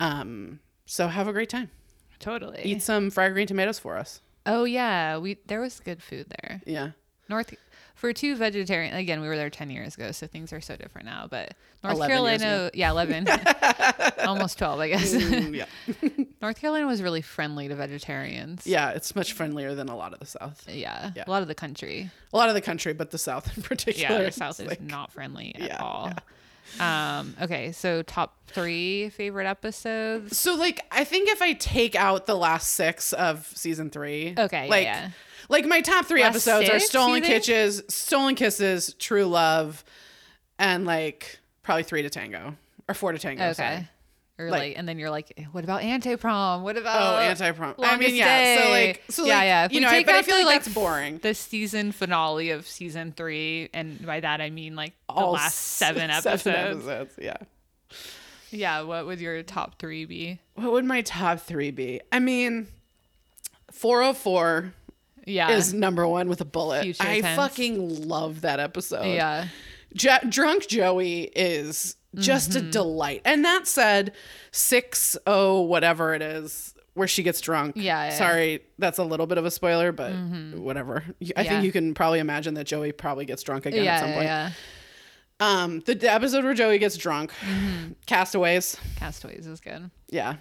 Um, 0.00 0.60
so 0.86 1.08
have 1.08 1.28
a 1.28 1.32
great 1.32 1.48
time. 1.50 1.70
totally. 2.18 2.62
Eat 2.64 2.82
some 2.82 3.10
fried 3.10 3.32
green 3.32 3.46
tomatoes 3.46 3.78
for 3.78 3.96
us. 3.96 4.20
oh 4.46 4.64
yeah, 4.64 5.18
we 5.18 5.38
there 5.46 5.60
was 5.60 5.78
good 5.80 6.02
food 6.02 6.26
there. 6.40 6.60
Yeah, 6.66 6.90
North 7.28 7.54
for 7.98 8.12
two 8.12 8.34
vegetarian. 8.36 8.94
Again, 8.94 9.20
we 9.20 9.28
were 9.28 9.36
there 9.36 9.50
ten 9.50 9.70
years 9.70 9.94
ago, 9.94 10.12
so 10.12 10.26
things 10.26 10.52
are 10.52 10.60
so 10.60 10.76
different 10.76 11.06
now. 11.06 11.26
But 11.28 11.54
North 11.84 11.98
Carolina, 12.00 12.70
yeah, 12.74 12.90
eleven, 12.90 13.26
almost 14.24 14.58
twelve, 14.58 14.80
I 14.80 14.88
guess. 14.88 15.14
Mm, 15.14 15.54
yeah, 15.56 16.24
North 16.42 16.60
Carolina 16.60 16.86
was 16.86 17.02
really 17.02 17.22
friendly 17.22 17.68
to 17.68 17.74
vegetarians. 17.76 18.66
yeah. 18.66 18.90
It's 18.90 19.14
much 19.14 19.32
friendlier 19.32 19.74
than 19.74 19.88
a 19.88 19.96
lot 19.96 20.12
of 20.12 20.20
the 20.20 20.26
South. 20.26 20.64
yeah, 20.68 21.10
Yeah. 21.14 21.24
a 21.26 21.30
lot 21.30 21.42
of 21.42 21.48
the 21.48 21.54
country. 21.54 22.10
A 22.32 22.36
lot 22.36 22.48
of 22.48 22.54
the 22.54 22.60
country, 22.60 22.92
but 22.92 23.10
the 23.10 23.18
South 23.18 23.56
in 23.56 23.62
particular. 23.64 24.18
Yeah, 24.18 24.24
the 24.24 24.32
South 24.32 24.58
is 24.60 24.66
like- 24.66 24.80
not 24.80 25.12
friendly 25.12 25.54
at 25.56 25.60
Yeah, 25.62 25.76
all. 25.82 26.08
yeah. 26.10 26.18
Um, 27.18 27.34
okay, 27.40 27.72
so 27.72 28.02
top 28.02 28.36
three 28.46 29.08
favorite 29.08 29.46
episodes. 29.46 30.36
So 30.38 30.54
like 30.54 30.80
I 30.90 31.02
think 31.04 31.30
if 31.30 31.40
I 31.40 31.54
take 31.54 31.94
out 31.94 32.26
the 32.26 32.34
last 32.36 32.74
six 32.74 33.12
of 33.14 33.46
season 33.54 33.88
three, 33.88 34.34
Okay, 34.38 34.64
yeah, 34.64 34.70
like 34.70 34.84
yeah. 34.84 35.10
Like 35.48 35.64
my 35.66 35.80
top 35.80 36.06
three 36.06 36.22
Last 36.22 36.30
episodes 36.46 36.68
are 36.70 36.78
Stolen? 36.80 37.22
Kisses, 37.22 37.82
Stolen 37.88 38.34
Kisses, 38.34 38.94
True 38.98 39.24
Love, 39.24 39.84
and 40.58 40.84
like 40.84 41.38
probably 41.62 41.82
three 41.84 42.02
to 42.02 42.10
Tango 42.10 42.54
or 42.88 42.94
four 42.94 43.12
to 43.12 43.18
Tango. 43.18 43.44
Okay. 43.44 43.52
sorry. 43.54 43.88
Or 44.40 44.50
Like- 44.50 44.60
like, 44.60 44.78
and 44.78 44.88
then 44.88 45.00
you're 45.00 45.10
like, 45.10 45.36
what 45.50 45.64
about 45.64 45.82
anti 45.82 46.14
prom? 46.14 46.62
What 46.62 46.76
about 46.76 47.14
Oh, 47.14 47.18
anti 47.18 47.50
prom. 47.50 47.74
I 47.80 47.96
mean, 47.96 48.14
yeah. 48.14 48.62
So 48.62 48.70
like, 48.70 49.02
so 49.10 49.24
yeah, 49.24 49.34
like, 49.38 49.44
yeah. 49.46 49.64
If 49.64 49.72
You 49.72 49.80
know, 49.80 49.88
I, 49.88 50.04
but 50.04 50.14
I 50.14 50.22
feel 50.22 50.36
like 50.36 50.46
like, 50.46 50.62
that's 50.62 50.72
boring. 50.72 51.18
the 51.18 51.34
season 51.34 51.90
finale 51.90 52.50
of 52.50 52.64
season 52.66 53.10
three, 53.16 53.68
and 53.74 54.06
by 54.06 54.20
that 54.20 54.40
I 54.40 54.50
mean 54.50 54.76
like 54.76 54.92
the 55.08 55.14
All 55.14 55.32
last 55.32 55.56
seven 55.58 56.08
episodes. 56.10 56.42
seven 56.42 56.70
episodes. 56.76 57.14
Yeah. 57.20 57.36
Yeah, 58.52 58.82
what 58.82 59.06
would 59.06 59.20
your 59.20 59.42
top 59.42 59.78
three 59.80 60.04
be? 60.04 60.38
What 60.54 60.70
would 60.72 60.84
my 60.84 61.00
top 61.02 61.40
three 61.40 61.70
be? 61.72 62.00
I 62.12 62.18
mean, 62.20 62.68
404 63.72 64.72
Yeah, 65.28 65.50
is 65.50 65.72
number 65.74 66.06
one 66.08 66.28
with 66.28 66.40
a 66.40 66.44
bullet. 66.44 66.82
Future 66.82 67.02
I 67.02 67.20
tense. 67.20 67.36
fucking 67.36 68.08
love 68.08 68.40
that 68.42 68.60
episode. 68.60 69.04
yeah, 69.06 69.48
Jo- 69.94 70.18
Drunk 70.28 70.66
Joey 70.66 71.22
is 71.34 71.96
just 72.14 72.50
Mm-hmm. 72.52 72.68
a 72.68 72.70
delight. 72.70 73.22
And 73.24 73.44
that 73.44 73.66
said, 73.66 74.12
six 74.50 75.16
oh 75.26 75.60
whatever 75.62 76.14
it 76.14 76.22
is 76.22 76.74
where 76.94 77.06
she 77.06 77.22
gets 77.22 77.40
drunk. 77.40 77.76
Yeah, 77.76 78.06
yeah. 78.06 78.10
Sorry, 78.16 78.60
that's 78.78 78.98
a 78.98 79.04
little 79.04 79.26
bit 79.26 79.38
of 79.38 79.44
a 79.44 79.50
spoiler, 79.52 79.92
but 79.92 80.12
whatever. 80.56 81.04
I 81.06 81.14
Yeah. 81.20 81.42
think 81.44 81.64
you 81.64 81.70
can 81.70 81.94
probably 81.94 82.18
imagine 82.18 82.54
that 82.54 82.64
Joey 82.64 82.90
probably 82.92 83.24
gets 83.24 83.42
drunk 83.44 83.66
again 83.66 83.84
yeah, 83.84 83.94
at 83.94 84.00
some 84.00 84.08
yeah, 84.08 84.14
point. 84.16 84.24
yeah. 84.26 84.50
Um, 85.40 85.80
the, 85.86 85.94
the 85.94 86.10
episode 86.12 86.42
where 86.42 86.54
Joey 86.54 86.78
gets 86.78 86.96
drunk, 86.96 87.30
Mm-hmm. 87.42 87.92
Castaways. 88.06 88.76
Castaways 88.96 89.46
is 89.46 89.60
good. 89.60 89.88
Yeah. 90.08 90.34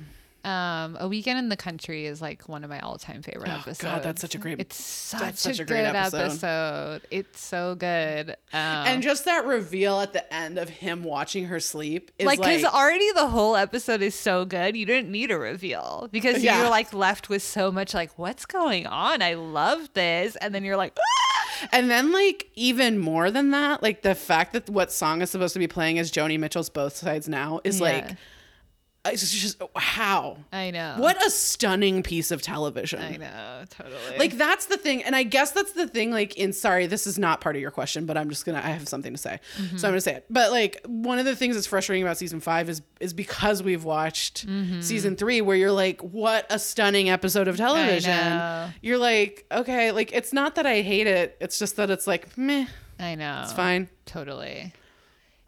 Um, 0.48 0.98
A 1.00 1.08
Weekend 1.08 1.40
in 1.40 1.50
the 1.50 1.58
Country 1.58 2.06
is 2.06 2.22
like 2.22 2.48
one 2.48 2.64
of 2.64 2.70
my 2.70 2.80
all-time 2.80 3.22
favorite 3.22 3.50
Oh, 3.50 3.56
episodes. 3.56 3.82
God, 3.82 4.04
that's 4.04 4.22
such 4.22 4.34
a 4.34 4.38
great- 4.38 4.60
It's 4.60 4.82
such, 4.82 5.20
that's 5.22 5.46
a, 5.46 5.62
a 5.62 5.66
great 5.66 5.84
episode. 5.86 6.18
episode. 6.22 7.02
It's 7.12 7.42
so 7.42 7.76
good. 7.76 8.30
Um, 8.54 8.60
And 8.88 9.04
just 9.04 9.26
that 9.26 9.46
reveal 9.46 10.00
at 10.00 10.14
the 10.14 10.34
end 10.34 10.58
of 10.58 10.70
him 10.70 11.04
watching 11.04 11.46
her 11.46 11.60
sleep 11.60 12.12
is 12.18 12.26
like 12.26 12.40
like, 12.40 12.48
because 12.58 12.64
already 12.74 13.12
the 13.14 13.28
whole 13.28 13.56
episode 13.58 14.02
is 14.02 14.16
so 14.16 14.46
good 14.46 14.76
you 14.78 14.86
didn't 14.86 15.12
need 15.12 15.32
a 15.32 15.38
reveal 15.38 16.08
because 16.12 16.42
Yeah. 16.44 16.62
you're 16.62 16.70
like 16.70 16.94
left 16.94 17.28
with 17.30 17.42
so 17.44 17.72
much 17.72 17.94
like 17.94 18.18
what's 18.18 18.46
going 18.46 18.86
on 18.88 19.22
i 19.22 19.34
love 19.34 19.90
this 19.94 20.36
and 20.38 20.54
then 20.56 20.64
you're 20.64 20.78
like 20.78 20.98
"Ah!" 20.98 21.68
And 21.72 21.90
then, 21.90 22.12
like, 22.12 22.50
even 22.54 23.00
more 23.00 23.32
than 23.32 23.50
that, 23.50 23.82
like 23.82 24.04
the 24.04 24.14
fact 24.14 24.54
that 24.54 24.70
what 24.70 24.92
song 24.92 25.24
is 25.24 25.32
supposed 25.32 25.54
to 25.54 25.60
be 25.60 25.66
playing 25.68 25.98
is 25.98 26.12
Joni 26.12 26.38
Mitchell's 26.40 26.70
Both 26.70 26.96
Sides 26.96 27.28
Now 27.28 27.62
is 27.64 27.80
Yeah. 27.80 27.84
like, 27.84 28.10
it's 29.14 29.32
just, 29.32 29.62
how? 29.76 30.38
i 30.52 30.72
know 30.72 30.96
What 30.98 31.24
a 31.26 31.30
stunning 31.30 32.04
piece 32.04 32.32
of 32.32 32.42
television. 32.42 33.00
i 33.02 33.18
know 33.18 33.64
totally 33.70 34.18
Like, 34.18 34.38
that's 34.38 34.66
the 34.68 34.78
thing. 34.78 35.04
And 35.04 35.16
I 35.16 35.24
guess 35.24 35.52
that's 35.52 35.74
the 35.74 35.88
thing, 35.88 36.12
like, 36.12 36.36
in, 36.38 36.54
sorry, 36.54 36.88
this 36.88 37.08
is 37.08 37.18
not 37.20 37.42
part 37.42 37.56
of 37.56 37.62
your 37.62 37.72
question, 37.72 38.06
but 38.06 38.18
I'm 38.18 38.30
just 38.30 38.46
gonna, 38.46 38.60
I 38.60 38.70
have 38.70 38.88
something 38.88 39.14
to 39.14 39.18
say. 39.18 39.40
Mm-hmm. 39.58 39.78
So 39.78 39.88
I'm 39.88 39.92
gonna 39.94 40.02
say 40.02 40.16
it. 40.16 40.26
But, 40.30 40.52
like, 40.52 40.82
one 40.86 41.20
of 41.20 41.26
the 41.26 41.36
things 41.36 41.56
that's 41.56 41.68
frustrating 41.68 42.04
about 42.04 42.18
season 42.18 42.40
five 42.40 42.70
is, 42.70 42.82
is 43.00 43.14
because 43.14 43.62
we've 43.64 43.84
watched 43.84 44.48
Mm-hmm. 44.48 44.82
season 44.82 45.16
three, 45.16 45.42
where 45.42 45.56
you're 45.58 45.72
like, 45.72 46.02
what 46.02 46.46
a 46.50 46.60
stunning 46.60 47.10
episode 47.10 47.48
of 47.48 47.58
television. 47.58 48.74
You're 48.82 48.98
like, 48.98 49.46
okay, 49.52 49.92
like, 49.92 50.12
it's 50.14 50.34
not 50.34 50.56
that 50.56 50.66
I 50.66 50.82
hate 50.82 51.08
it, 51.08 51.38
it's 51.40 51.60
just 51.60 51.76
that 51.78 51.90
it's 51.90 52.08
like, 52.08 52.38
meh, 52.38 52.66
i 53.00 53.16
know 53.16 53.42
it's 53.44 53.54
fine. 53.54 53.88
totally 54.06 54.74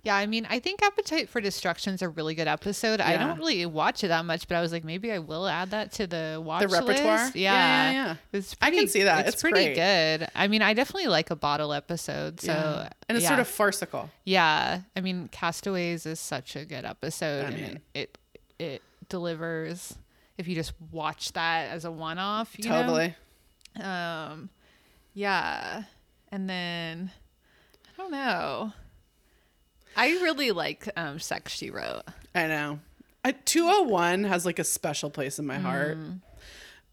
yeah 0.03 0.15
i 0.15 0.25
mean 0.25 0.45
i 0.49 0.59
think 0.59 0.81
appetite 0.81 1.27
for 1.29 1.41
destruction 1.41 1.93
is 1.93 2.01
a 2.01 2.07
really 2.09 2.33
good 2.35 2.47
episode 2.47 3.01
i 3.01 3.17
don't 3.17 3.37
really 3.37 3.65
watch 3.65 4.03
it 4.03 4.07
that 4.07 4.23
much 4.25 4.47
but 4.47 4.55
i 4.55 4.61
was 4.61 4.71
like 4.71 4.83
maybe 4.83 5.11
i 5.11 5.19
will 5.19 5.47
add 5.47 5.71
that 5.71 5.91
to 5.91 6.07
the 6.07 6.41
watch 6.43 6.61
the 6.61 6.67
repertoire? 6.69 7.17
list. 7.25 7.35
Yeah, 7.35 7.51
yeah 7.53 7.91
yeah, 7.91 8.05
yeah. 8.07 8.15
It's 8.33 8.55
I 8.61 8.71
can 8.71 8.87
see 8.87 9.03
that. 9.03 9.25
it's, 9.27 9.33
It's 9.35 9.41
pretty 9.41 9.73
great. 9.73 9.75
good 10.19 10.27
i 10.35 10.47
mean 10.47 10.61
i 10.61 10.73
definitely 10.73 11.07
like 11.07 11.29
a 11.31 11.35
bottle 11.35 11.73
episode 11.73 12.39
so 12.39 12.51
Yeah. 12.53 12.89
and 13.07 13.17
it's 13.17 13.23
yeah. 13.23 13.29
sort 13.29 13.39
of 13.39 13.47
farcical. 13.47 14.09
Yeah, 14.23 14.81
I 14.95 15.01
mean, 15.01 15.29
Castaways 15.31 16.05
is 16.05 16.19
such 16.19 16.55
a 16.55 16.63
good 16.63 16.85
episode, 16.85 17.45
I 17.45 17.47
and 17.49 17.55
mean- 17.55 17.79
it, 17.93 18.17
it 18.59 18.59
it 18.59 18.81
delivers. 19.09 19.97
If 20.37 20.47
you 20.47 20.53
just 20.55 20.73
watch 20.91 21.31
that 21.33 21.69
as 21.71 21.83
a 21.85 21.91
one-off, 21.91 22.53
you 22.57 22.63
Totally. 22.65 23.15
know? 23.77 23.83
Um, 23.83 24.49
yeah, 25.13 25.83
and 26.31 26.47
then 26.49 27.11
I 27.87 28.01
don't 28.01 28.11
know. 28.11 28.73
I 29.99 30.11
really 30.21 30.51
like 30.51 30.87
um, 30.95 31.19
Sex 31.19 31.53
She 31.53 31.69
Wrote. 31.69 32.03
I 32.33 32.47
know. 32.47 32.79
I, 33.23 33.33
201 33.33 34.23
has 34.23 34.45
like 34.45 34.59
a 34.59 34.63
special 34.63 35.09
place 35.09 35.39
in 35.39 35.45
my 35.45 35.57
heart. 35.57 35.97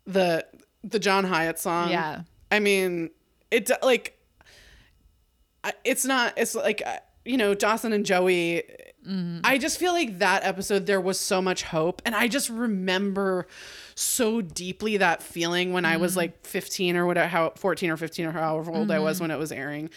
The 0.07 0.45
the 0.83 0.99
John 0.99 1.25
Hiatt 1.25 1.59
song. 1.59 1.91
Yeah. 1.91 2.23
I 2.51 2.59
mean, 2.59 3.11
it 3.51 3.71
like 3.83 4.19
it's 5.85 6.05
not 6.05 6.35
it's 6.37 6.55
like 6.55 6.83
uh, 6.85 6.99
you 7.25 7.37
know, 7.37 7.55
Dawson 7.55 7.93
and 7.93 8.05
Joey 8.05 8.65
I 9.45 9.59
just 9.59 9.79
feel 9.79 9.93
like 9.93 10.19
that 10.19 10.45
episode 10.45 10.87
there 10.87 11.01
was 11.01 11.21
so 11.21 11.41
much 11.41 11.63
hope 11.63 12.03
and 12.05 12.15
I 12.15 12.27
just 12.27 12.49
remember 12.49 13.47
so 13.95 14.41
deeply 14.41 14.97
that 14.97 15.23
feeling 15.23 15.73
when 15.73 15.85
I 15.85 15.97
was 15.97 16.17
like 16.17 16.45
15 16.45 16.97
or 16.97 17.07
whatever 17.07 17.29
how 17.29 17.51
14 17.51 17.91
or 17.91 17.97
15 17.97 18.27
or 18.27 18.33
however 18.33 18.73
old 18.73 18.91
I 18.91 18.99
was 18.99 19.21
when 19.21 19.31
it 19.31 19.39
was 19.39 19.53
airing. 19.53 19.91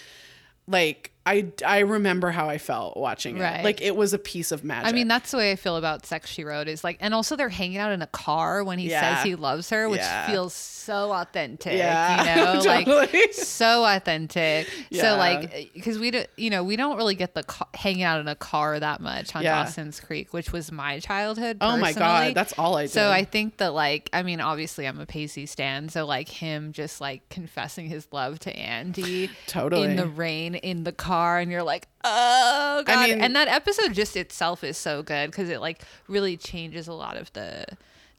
Like 0.67 1.11
I 1.25 1.51
I 1.65 1.79
remember 1.79 2.31
how 2.31 2.49
I 2.49 2.57
felt 2.57 2.97
watching 2.97 3.37
it. 3.37 3.41
Right. 3.41 3.63
Like 3.63 3.81
it 3.81 3.95
was 3.95 4.13
a 4.13 4.17
piece 4.17 4.51
of 4.51 4.63
magic. 4.63 4.87
I 4.87 4.91
mean, 4.95 5.07
that's 5.07 5.31
the 5.31 5.37
way 5.37 5.51
I 5.51 5.55
feel 5.57 5.75
about 5.75 6.05
Sex 6.05 6.29
She 6.29 6.43
Wrote. 6.43 6.67
Is 6.67 6.83
like, 6.83 6.97
and 7.01 7.13
also 7.13 7.35
they're 7.35 7.49
hanging 7.49 7.77
out 7.77 7.91
in 7.91 8.01
a 8.01 8.07
car 8.07 8.63
when 8.63 8.79
he 8.79 8.89
Yeah. 8.89 9.15
says 9.17 9.25
he 9.25 9.35
loves 9.35 9.69
her, 9.69 9.87
which 9.89 9.99
Yeah. 9.99 10.27
feels 10.27 10.53
so 10.53 11.11
authentic. 11.11 11.73
Yeah, 11.73 12.35
you 12.35 12.41
know, 12.41 12.53
totally. 12.63 12.95
like 13.21 13.33
so 13.33 13.85
authentic. 13.85 14.67
So 14.91 15.17
like, 15.17 15.71
because 15.75 15.99
we, 15.99 16.09
do, 16.09 16.23
you 16.35 16.49
know, 16.49 16.63
we 16.63 16.77
don't 16.77 16.97
really 16.97 17.13
get 17.15 17.35
the 17.35 17.43
ca- 17.43 17.67
hanging 17.75 18.01
out 18.03 18.19
in 18.21 18.27
a 18.27 18.35
car 18.35 18.79
that 18.79 18.99
much 19.01 19.35
on. 19.35 19.43
Dawson's 19.43 19.99
Creek, 19.99 20.33
which 20.33 20.51
was 20.51 20.71
my 20.71 20.99
childhood. 20.99 21.57
Oh 21.61 21.77
my 21.77 21.93
god, 21.93 22.33
that's 22.33 22.53
all 22.57 22.77
I 22.77 22.83
did. 22.83 22.91
So 22.91 23.11
I 23.11 23.23
think 23.25 23.57
that 23.57 23.73
like 23.73 24.09
I 24.13 24.23
mean 24.23 24.39
obviously 24.41 24.87
I'm 24.87 24.99
a 24.99 25.05
Pacey 25.05 25.45
stan 25.45 25.89
so 25.89 26.05
like 26.05 26.29
him 26.29 26.71
just 26.71 27.01
like 27.01 27.27
confessing 27.29 27.87
his 27.87 28.07
love 28.11 28.39
to 28.39 28.55
Andie 28.57 29.29
Totally. 29.47 29.83
in 29.89 29.95
the 29.95 30.07
rain 30.07 30.55
in 30.55 30.85
the 30.85 30.91
car 30.91 31.18
and 31.39 31.51
you're 31.51 31.63
like 31.63 31.87
oh 32.03 32.83
god 32.85 33.09
mean- 33.09 33.21
and 33.21 33.35
that 33.35 33.47
episode 33.47 33.93
just 33.93 34.15
itself 34.15 34.63
is 34.63 34.77
so 34.77 35.03
good 35.03 35.29
because 35.31 35.49
it 35.49 35.59
like 35.61 35.81
really 36.07 36.37
changes 36.37 36.87
a 36.87 36.93
lot 36.93 37.17
of 37.17 37.31
the 37.33 37.65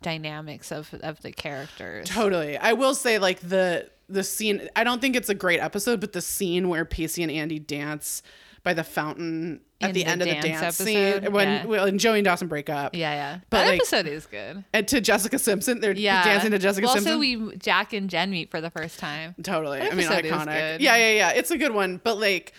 dynamics 0.02 0.72
of 0.72 0.92
of 1.02 1.20
the 1.22 1.32
characters 1.32 2.08
Totally. 2.08 2.56
I 2.56 2.72
will 2.72 2.94
say 2.94 3.18
like 3.18 3.40
the 3.40 3.90
the 4.08 4.24
scene 4.24 4.68
I 4.74 4.82
don't 4.84 5.00
think 5.00 5.14
it's 5.14 5.28
a 5.28 5.34
great 5.34 5.60
episode, 5.60 6.00
but 6.00 6.12
the 6.12 6.20
scene 6.22 6.68
where 6.68 6.84
Pacey 6.84 7.22
and 7.22 7.30
Andie 7.30 7.58
dance 7.60 8.22
by 8.62 8.74
the 8.74 8.82
fountain 8.84 9.60
at 9.80 9.94
the, 9.94 10.02
the 10.02 10.10
end 10.10 10.20
of 10.22 10.28
the 10.28 10.34
dance 10.34 10.62
episode? 10.80 10.84
scene 11.22 11.32
when 11.32 11.68
Yeah. 11.70 11.90
Joey 11.90 12.18
and 12.18 12.24
Dawson 12.24 12.48
break 12.48 12.68
up. 12.70 12.94
yeah 12.94 13.12
yeah 13.12 13.38
But, 13.50 13.58
that 13.64 13.66
like, 13.68 13.76
episode 13.80 14.06
is 14.06 14.26
good 14.26 14.64
And 14.72 14.88
to 14.88 15.00
Jessica 15.00 15.38
Simpson, 15.38 15.80
they're 15.80 15.92
yeah 15.92 16.24
dancing 16.24 16.50
to 16.52 16.58
Jessica 16.58 16.86
well, 16.86 16.94
Simpson. 16.96 17.12
also 17.12 17.20
we 17.20 17.56
Jack 17.58 17.92
and 17.92 18.08
Jen 18.10 18.30
meet 18.30 18.50
for 18.50 18.60
the 18.60 18.70
first 18.70 18.98
time 18.98 19.34
totally. 19.42 19.80
I 19.82 19.94
mean 19.94 20.08
iconic. 20.08 20.80
Yeah, 20.80 20.96
yeah, 20.96 21.12
yeah. 21.12 21.30
It's 21.32 21.50
a 21.50 21.58
good 21.58 21.72
one, 21.72 22.00
but 22.02 22.18
like 22.18 22.52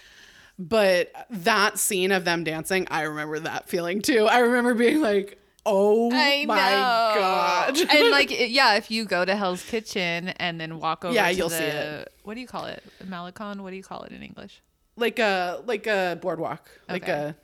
but 0.60 1.12
that 1.30 1.78
scene 1.80 2.12
of 2.12 2.26
them 2.26 2.44
dancing, 2.44 2.88
I 2.92 3.02
remember 3.04 3.40
that 3.40 3.68
feeling 3.70 4.02
too. 4.02 4.28
I 4.28 4.40
remember 4.40 4.74
being 4.74 5.02
like, 5.02 5.40
"Oh 5.66 6.12
I 6.14 6.46
my 6.46 6.56
know. 6.72 7.20
god." 7.20 7.80
and 7.80 8.12
like, 8.12 8.30
yeah, 8.50 8.76
if 8.76 8.92
you 8.92 9.06
go 9.06 9.26
to 9.26 9.36
Hell's 9.36 9.64
Kitchen 9.64 10.30
and 10.30 10.60
then 10.62 10.80
walk 10.80 11.04
over, 11.06 11.14
Yeah, 11.14 11.28
to 11.28 11.34
you'll 11.34 11.50
the, 11.50 11.58
see 11.58 11.64
it. 11.64 12.14
What 12.24 12.36
do 12.36 12.42
you 12.42 12.48
call 12.48 12.66
it? 12.66 12.84
Malecon? 13.04 13.62
What 13.62 13.72
do 13.72 13.76
you 13.76 13.84
call 13.84 14.04
it 14.04 14.12
in 14.12 14.22
English? 14.24 14.62
like 14.98 15.20
a 15.20 15.62
like 15.66 15.88
a 15.88 16.20
boardwalk. 16.22 16.70
Like 16.90 17.04
Okay. 17.04 17.12
a 17.12 17.36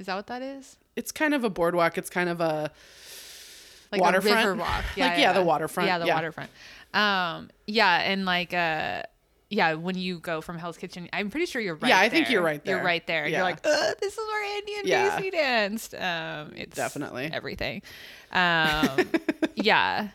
Is 0.00 0.06
that 0.06 0.16
what 0.16 0.26
that 0.28 0.42
is? 0.42 0.76
it's 0.96 1.12
kind 1.12 1.34
of 1.34 1.44
a 1.44 1.50
boardwalk. 1.50 1.98
It's 1.98 2.10
kind 2.10 2.28
of 2.28 2.40
a 2.40 2.70
Like 3.92 4.00
Waterfront? 4.00 4.36
a 4.38 4.48
river 4.50 4.54
walk. 4.60 4.84
Yeah, 4.96 5.08
Like, 5.08 5.18
yeah, 5.18 5.32
the 5.32 5.42
waterfront. 5.42 5.86
Yeah, 5.88 5.98
the 5.98 6.06
Yeah. 6.06 6.14
waterfront. 6.14 6.50
Um, 6.94 7.50
yeah, 7.66 7.98
and 8.10 8.24
like, 8.24 8.54
uh, 8.54 9.02
yeah, 9.54 9.74
when 9.74 9.96
you 9.96 10.18
go 10.18 10.40
from 10.40 10.58
Hell's 10.58 10.76
Kitchen, 10.76 11.08
I'm 11.12 11.30
pretty 11.30 11.46
sure 11.46 11.62
you're 11.62 11.76
right. 11.76 11.88
Yeah, 11.88 12.00
I 12.00 12.08
think 12.08 12.28
you're 12.30 12.42
right 12.42 12.62
there. 12.64 12.76
You're 12.76 12.84
right 12.84 13.06
there. 13.06 13.26
Yeah. 13.26 13.38
You're 13.38 13.44
like, 13.44 13.60
Ugh, 13.64 13.96
this 14.00 14.12
is 14.12 14.18
where 14.18 14.56
Andie 14.56 14.78
and 14.78 14.86
Yeah. 14.88 15.16
Pacey 15.16 15.30
danced. 15.30 15.94
Um, 15.94 16.52
it's 16.56 16.76
Definitely. 16.76 17.30
everything. 17.32 17.82
Um, 18.32 19.10
yeah, 19.54 20.08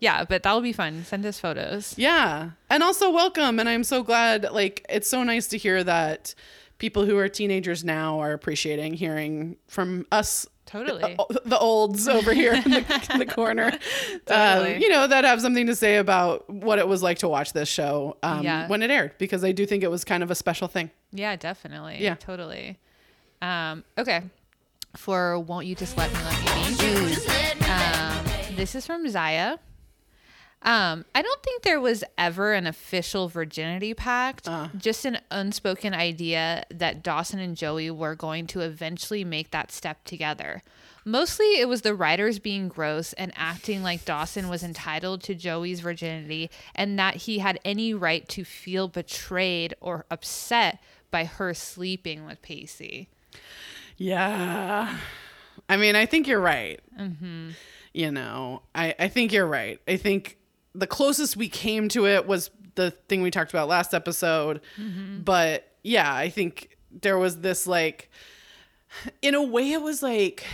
yeah, 0.00 0.24
but 0.24 0.42
that'll 0.42 0.60
be 0.60 0.72
fun. 0.72 1.04
Send 1.04 1.24
us 1.26 1.38
photos. 1.38 1.94
Yeah. 1.96 2.50
And 2.70 2.82
also 2.82 3.10
welcome. 3.10 3.58
And 3.60 3.68
I'm 3.68 3.84
so 3.84 4.02
glad, 4.02 4.50
like, 4.52 4.84
it's 4.88 5.08
so 5.08 5.22
nice 5.22 5.46
to 5.48 5.58
hear 5.58 5.82
that 5.84 6.34
people 6.78 7.04
who 7.04 7.16
are 7.18 7.28
teenagers 7.28 7.84
now 7.84 8.18
are 8.20 8.32
appreciating 8.32 8.94
hearing 8.94 9.56
from 9.68 10.06
us. 10.10 10.46
Totally. 10.66 11.16
uh, 11.18 11.24
The 11.44 11.58
olds 11.58 12.08
over 12.08 12.32
here 12.32 12.54
in 12.54 12.62
the, 12.70 13.08
in 13.12 13.18
the 13.18 13.26
corner, 13.26 13.70
Totally. 14.26 14.74
uh, 14.76 14.78
you 14.78 14.88
know, 14.88 15.06
that 15.06 15.24
have 15.24 15.40
something 15.40 15.66
to 15.66 15.74
say 15.74 15.96
about 15.96 16.48
what 16.48 16.78
it 16.78 16.86
was 16.88 17.02
like 17.02 17.18
to 17.18 17.28
watch 17.28 17.52
this 17.52 17.68
show 17.68 18.16
um, 18.22 18.42
Yeah. 18.44 18.68
when 18.68 18.82
it 18.82 18.90
aired, 18.90 19.12
because 19.18 19.44
I 19.44 19.52
do 19.52 19.66
think 19.66 19.82
it 19.82 19.90
was 19.90 20.04
kind 20.04 20.22
of 20.22 20.30
a 20.30 20.34
special 20.34 20.68
thing. 20.68 20.90
Yeah, 21.12 21.36
definitely. 21.36 21.98
Yeah. 22.00 22.14
Totally. 22.14 22.78
Um, 23.42 23.84
okay. 23.98 24.22
For 24.96 25.38
Won't 25.40 25.66
You 25.66 25.74
Just 25.74 25.96
Let 25.98 26.12
Me 26.12 26.18
Let 26.24 26.40
Me 26.40 27.14
Be? 27.16 27.64
Um, 27.66 28.56
this 28.56 28.74
is 28.74 28.86
from 28.86 29.08
Zaya. 29.08 29.58
Um, 30.64 31.04
I 31.12 31.22
don't 31.22 31.42
think 31.42 31.62
there 31.62 31.80
was 31.80 32.04
ever 32.16 32.52
an 32.52 32.68
official 32.68 33.28
virginity 33.28 33.94
pact, 33.94 34.48
just 34.76 35.04
an 35.04 35.18
unspoken 35.30 35.92
idea 35.92 36.64
that 36.70 37.02
Dawson 37.02 37.40
and 37.40 37.56
Joey 37.56 37.90
were 37.90 38.14
going 38.14 38.46
to 38.48 38.60
eventually 38.60 39.24
make 39.24 39.50
that 39.50 39.72
step 39.72 40.04
together. 40.04 40.62
Mostly 41.04 41.58
it 41.58 41.68
was 41.68 41.82
the 41.82 41.96
writers 41.96 42.38
being 42.38 42.68
gross 42.68 43.12
and 43.14 43.32
acting 43.34 43.82
like 43.82 44.04
Dawson 44.04 44.48
was 44.48 44.62
entitled 44.62 45.24
to 45.24 45.34
Joey's 45.34 45.80
virginity 45.80 46.48
and 46.76 46.96
that 46.96 47.16
he 47.16 47.40
had 47.40 47.58
any 47.64 47.92
right 47.92 48.28
to 48.28 48.44
feel 48.44 48.86
betrayed 48.86 49.74
or 49.80 50.06
upset 50.12 50.80
by 51.10 51.24
her 51.24 51.54
sleeping 51.54 52.24
with 52.24 52.40
Pacey. 52.40 53.08
Yeah. 53.96 54.96
I 55.68 55.76
mean, 55.76 55.96
I 55.96 56.06
think 56.06 56.28
you're 56.28 56.40
right. 56.40 56.78
You 57.92 58.10
know, 58.12 58.62
I, 58.74 58.94
I 58.98 59.08
think 59.08 59.32
you're 59.32 59.46
right. 59.46 59.80
I 59.88 59.96
think 59.96 60.38
the 60.74 60.86
closest 60.86 61.36
we 61.36 61.48
came 61.48 61.88
to 61.90 62.06
it 62.06 62.26
was 62.26 62.50
the 62.74 62.90
thing 63.08 63.22
we 63.22 63.30
talked 63.30 63.52
about 63.52 63.68
last 63.68 63.94
episode. 63.94 64.60
Mm-hmm. 64.78 65.20
But 65.20 65.68
yeah, 65.82 66.14
I 66.14 66.28
think 66.28 66.76
there 66.90 67.18
was 67.18 67.40
this 67.40 67.66
like, 67.66 68.10
in 69.20 69.34
a 69.34 69.42
way, 69.42 69.72
it 69.72 69.82
was 69.82 70.02
like 70.02 70.44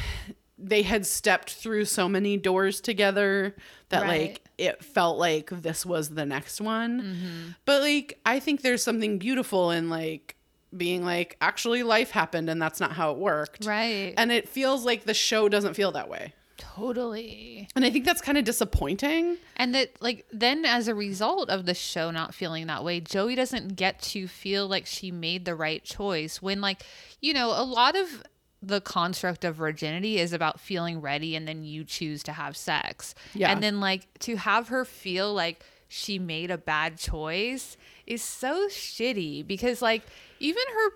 they 0.58 0.82
had 0.82 1.06
stepped 1.06 1.54
through 1.54 1.84
so 1.84 2.08
many 2.08 2.36
doors 2.36 2.80
together 2.80 3.54
that 3.90 4.02
Right. 4.02 4.20
like 4.20 4.42
it 4.58 4.84
felt 4.84 5.18
like 5.18 5.50
this 5.50 5.86
was 5.86 6.10
the 6.10 6.26
next 6.26 6.60
one. 6.60 7.00
Mm-hmm. 7.00 7.48
But 7.64 7.82
like, 7.82 8.18
I 8.26 8.40
think 8.40 8.62
there's 8.62 8.82
something 8.82 9.18
beautiful 9.18 9.70
in 9.70 9.88
like 9.88 10.34
being 10.76 11.04
like, 11.04 11.36
actually, 11.40 11.82
life 11.84 12.10
happened 12.10 12.50
and 12.50 12.60
that's 12.60 12.80
not 12.80 12.92
how 12.92 13.12
it 13.12 13.18
worked. 13.18 13.64
Right. 13.64 14.14
And 14.16 14.32
it 14.32 14.48
feels 14.48 14.84
like 14.84 15.04
the 15.04 15.14
show 15.14 15.48
doesn't 15.48 15.74
feel 15.74 15.92
that 15.92 16.08
way. 16.08 16.34
Totally. 16.58 17.68
And 17.74 17.84
I 17.84 17.90
think 17.90 18.04
that's 18.04 18.20
kind 18.20 18.36
of 18.36 18.44
disappointing. 18.44 19.38
And 19.56 19.74
that, 19.74 19.92
like, 20.00 20.26
then 20.30 20.64
as 20.64 20.88
a 20.88 20.94
result 20.94 21.48
of 21.48 21.64
the 21.64 21.74
show 21.74 22.10
not 22.10 22.34
feeling 22.34 22.66
that 22.66 22.84
way, 22.84 23.00
Joey 23.00 23.34
doesn't 23.34 23.76
get 23.76 24.02
to 24.02 24.28
feel 24.28 24.68
like 24.68 24.84
she 24.84 25.10
made 25.10 25.44
the 25.44 25.54
right 25.54 25.82
choice 25.82 26.42
when, 26.42 26.60
like, 26.60 26.82
you 27.20 27.32
know, 27.32 27.48
a 27.48 27.64
lot 27.64 27.96
of 27.96 28.22
the 28.60 28.80
construct 28.80 29.44
of 29.44 29.54
virginity 29.54 30.18
is 30.18 30.32
about 30.32 30.58
feeling 30.60 31.00
ready 31.00 31.36
and 31.36 31.46
then 31.46 31.62
you 31.64 31.84
choose 31.84 32.22
to 32.24 32.32
have 32.32 32.56
sex. 32.56 33.14
Yeah. 33.32 33.50
And 33.50 33.62
then, 33.62 33.80
like, 33.80 34.06
to 34.20 34.36
have 34.36 34.68
her 34.68 34.84
feel 34.84 35.32
like 35.32 35.64
she 35.88 36.18
made 36.18 36.50
a 36.50 36.58
bad 36.58 36.98
choice 36.98 37.76
is 38.06 38.22
so 38.22 38.68
shitty 38.68 39.46
because, 39.46 39.80
like, 39.80 40.02
even 40.40 40.62
her, 40.74 40.90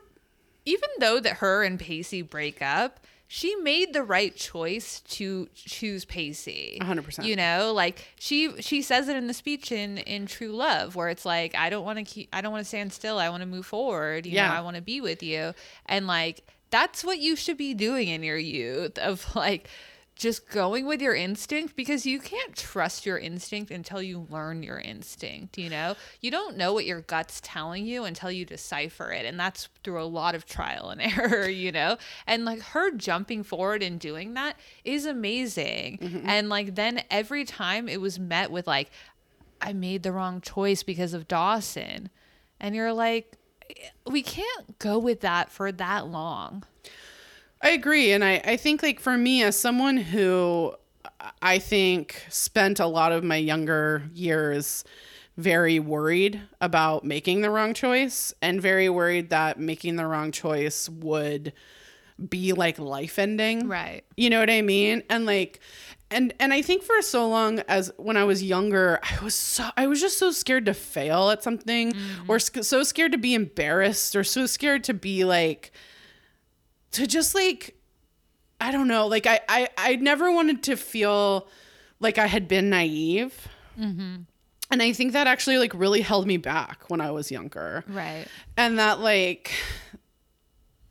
even 0.65 0.89
though 0.99 1.20
that 1.20 1.36
her 1.39 1.62
and 1.62 1.78
Pacey 1.78 2.23
break 2.23 2.60
up, 2.60 3.00
she 3.35 3.57
made 3.57 3.94
the 3.94 4.02
right 4.02 4.36
choice 4.36 5.01
to 5.09 5.49
choose 5.55 6.05
Pacey. 6.05 6.77
100%. 6.83 7.25
You 7.25 7.35
know, 7.35 7.73
like 7.75 8.07
she 8.19 8.61
she 8.61 8.83
says 8.83 9.09
it 9.09 9.17
in 9.17 9.27
the 9.27 9.33
speech 9.33 9.73
in 9.73 9.97
in 9.97 10.27
True 10.27 10.52
Love, 10.52 10.97
where 10.97 11.09
it's 11.09 11.25
like, 11.25 11.55
I 11.55 11.70
don't 11.70 11.83
want 11.83 11.99
to 11.99 12.05
keep, 12.05 12.28
I 12.31 12.43
don't 12.43 12.52
want 12.52 12.62
to 12.62 12.69
stand 12.69 12.93
still. 12.93 13.19
I 13.19 13.31
want 13.31 13.41
to 13.41 13.47
move 13.47 13.65
forward. 13.65 14.27
You 14.27 14.33
Yeah. 14.35 14.49
know, 14.49 14.55
I 14.55 14.61
want 14.61 14.77
to 14.77 14.83
be 14.83 15.01
with 15.01 15.23
you, 15.23 15.55
and 15.86 16.07
like 16.07 16.43
that's 16.69 17.02
what 17.02 17.20
you 17.20 17.35
should 17.35 17.57
be 17.57 17.73
doing 17.73 18.09
in 18.09 18.23
your 18.23 18.36
youth 18.36 18.99
of 18.99 19.35
like 19.35 19.67
just 20.23 20.49
going 20.49 20.86
with 20.86 21.02
your 21.02 21.15
instinct 21.15 21.75
because 21.75 22.07
you 22.07 22.20
can't 22.20 22.55
trust 22.55 23.05
your 23.05 23.18
instinct 23.18 23.70
until 23.70 24.01
you 24.01 24.26
learn 24.31 24.62
your 24.62 24.78
instinct 24.78 25.59
you 25.59 25.68
know? 25.68 25.97
You 26.20 26.31
don't 26.31 26.57
know 26.57 26.73
what 26.73 26.86
your 26.86 27.01
gut's 27.01 27.41
telling 27.42 27.84
you 27.84 28.05
until 28.05 28.31
you 28.31 28.44
decipher 28.44 29.10
it 29.10 29.26
and 29.26 29.39
that's 29.39 29.68
through 29.83 30.01
a 30.01 30.05
lot 30.05 30.34
of 30.34 30.47
trial 30.47 30.91
and 30.91 31.02
error 31.18 31.49
you 31.49 31.73
know? 31.73 31.99
And 32.26 32.44
like 32.44 32.60
her 32.60 32.92
jumping 32.92 33.42
forward 33.42 33.83
and 33.83 33.99
doing 33.99 34.34
that 34.34 34.57
is 34.84 35.07
amazing. 35.07 35.99
Mm-hmm. 35.99 36.28
And 36.28 36.49
like 36.49 36.76
then 36.76 37.02
every 37.10 37.44
time 37.44 37.89
it 37.89 38.01
was 38.01 38.18
met 38.18 38.51
with 38.51 38.67
like 38.67 38.91
i 39.60 39.73
made 39.73 40.02
the 40.02 40.12
wrong 40.12 40.41
choice 40.41 40.83
because 40.83 41.15
of 41.15 41.28
dawson 41.28 42.10
and 42.60 42.75
you're 42.75 42.92
like 42.92 43.36
we 44.07 44.23
can't 44.23 44.78
go 44.78 44.99
with 44.99 45.20
that 45.20 45.51
for 45.51 45.73
that 45.73 46.07
long 46.09 46.65
I 47.62 47.70
agree. 47.70 48.12
And 48.12 48.24
I, 48.24 48.41
I 48.44 48.57
think, 48.57 48.82
like, 48.82 49.00
for 49.00 49.16
me, 49.16 49.42
as 49.42 49.57
someone 49.57 49.97
who 49.97 50.74
I 51.41 51.58
think 51.58 52.24
spent 52.28 52.81
a 52.81 52.86
lot 52.86 53.12
of 53.12 53.23
my 53.23 53.36
younger 53.36 54.02
years 54.12 54.84
very 55.36 55.78
worried 55.78 56.41
about 56.60 57.05
making 57.05 57.41
the 57.41 57.50
wrong 57.50 57.74
choice 57.74 58.34
and 58.42 58.60
very 58.60 58.89
worried 58.89 59.31
that 59.31 59.58
making 59.58 59.97
the 59.97 60.07
wrong 60.07 60.31
choice 60.31 60.89
would 60.89 61.52
be 62.28 62.52
like 62.52 62.78
life 62.78 63.18
ending. 63.18 63.66
right 63.66 64.05
You 64.16 64.31
know 64.31 64.41
what 64.41 64.50
I 64.50 64.62
mean? 64.62 65.02
And 65.08 65.24
like 65.24 65.60
and 66.10 66.34
and 66.39 66.52
I 66.52 66.60
think 66.60 66.82
for 66.82 67.00
so 67.00 67.26
long 67.28 67.60
as 67.60 67.91
when 67.97 68.18
I 68.18 68.24
was 68.24 68.42
younger, 68.42 69.00
I 69.02 69.24
was 69.24 69.34
so 69.34 69.65
I 69.76 69.86
was 69.86 70.00
just 70.00 70.18
so 70.18 70.31
scared 70.31 70.66
to 70.66 70.74
fail 70.74 71.31
at 71.31 71.42
something 71.42 71.92
mm-hmm. 71.92 72.31
or 72.31 72.39
sc- 72.39 72.62
so 72.62 72.82
scared 72.82 73.12
to 73.12 73.18
be 73.18 73.34
embarrassed 73.34 74.15
or 74.15 74.24
so 74.24 74.44
scared 74.44 74.84
to 74.84 74.94
be 74.94 75.24
like 75.24 75.73
to 76.93 77.07
just 77.07 77.35
like 77.35 77.77
I 78.61 78.71
don't 78.71 78.89
know, 78.89 79.07
like 79.07 79.27
I 79.27 79.41
I 79.49 79.69
I 79.77 79.97
never 79.97 80.31
wanted 80.31 80.62
to 80.65 80.77
feel 80.77 81.49
like 82.01 82.19
I 82.19 82.27
had 82.27 82.49
been 82.49 82.71
naive. 82.71 83.49
Mm-hmm. 83.79 84.23
And 84.71 84.83
I 84.83 84.93
think 84.93 85.12
that 85.12 85.27
actually 85.27 85.59
like 85.59 85.75
really 85.75 86.01
held 86.01 86.27
me 86.27 86.39
back 86.39 86.89
when 86.89 87.01
I 87.01 87.11
was 87.11 87.31
younger. 87.31 87.85
Right. 87.89 88.27
And 88.57 88.79
that 88.79 89.01
like 89.01 89.53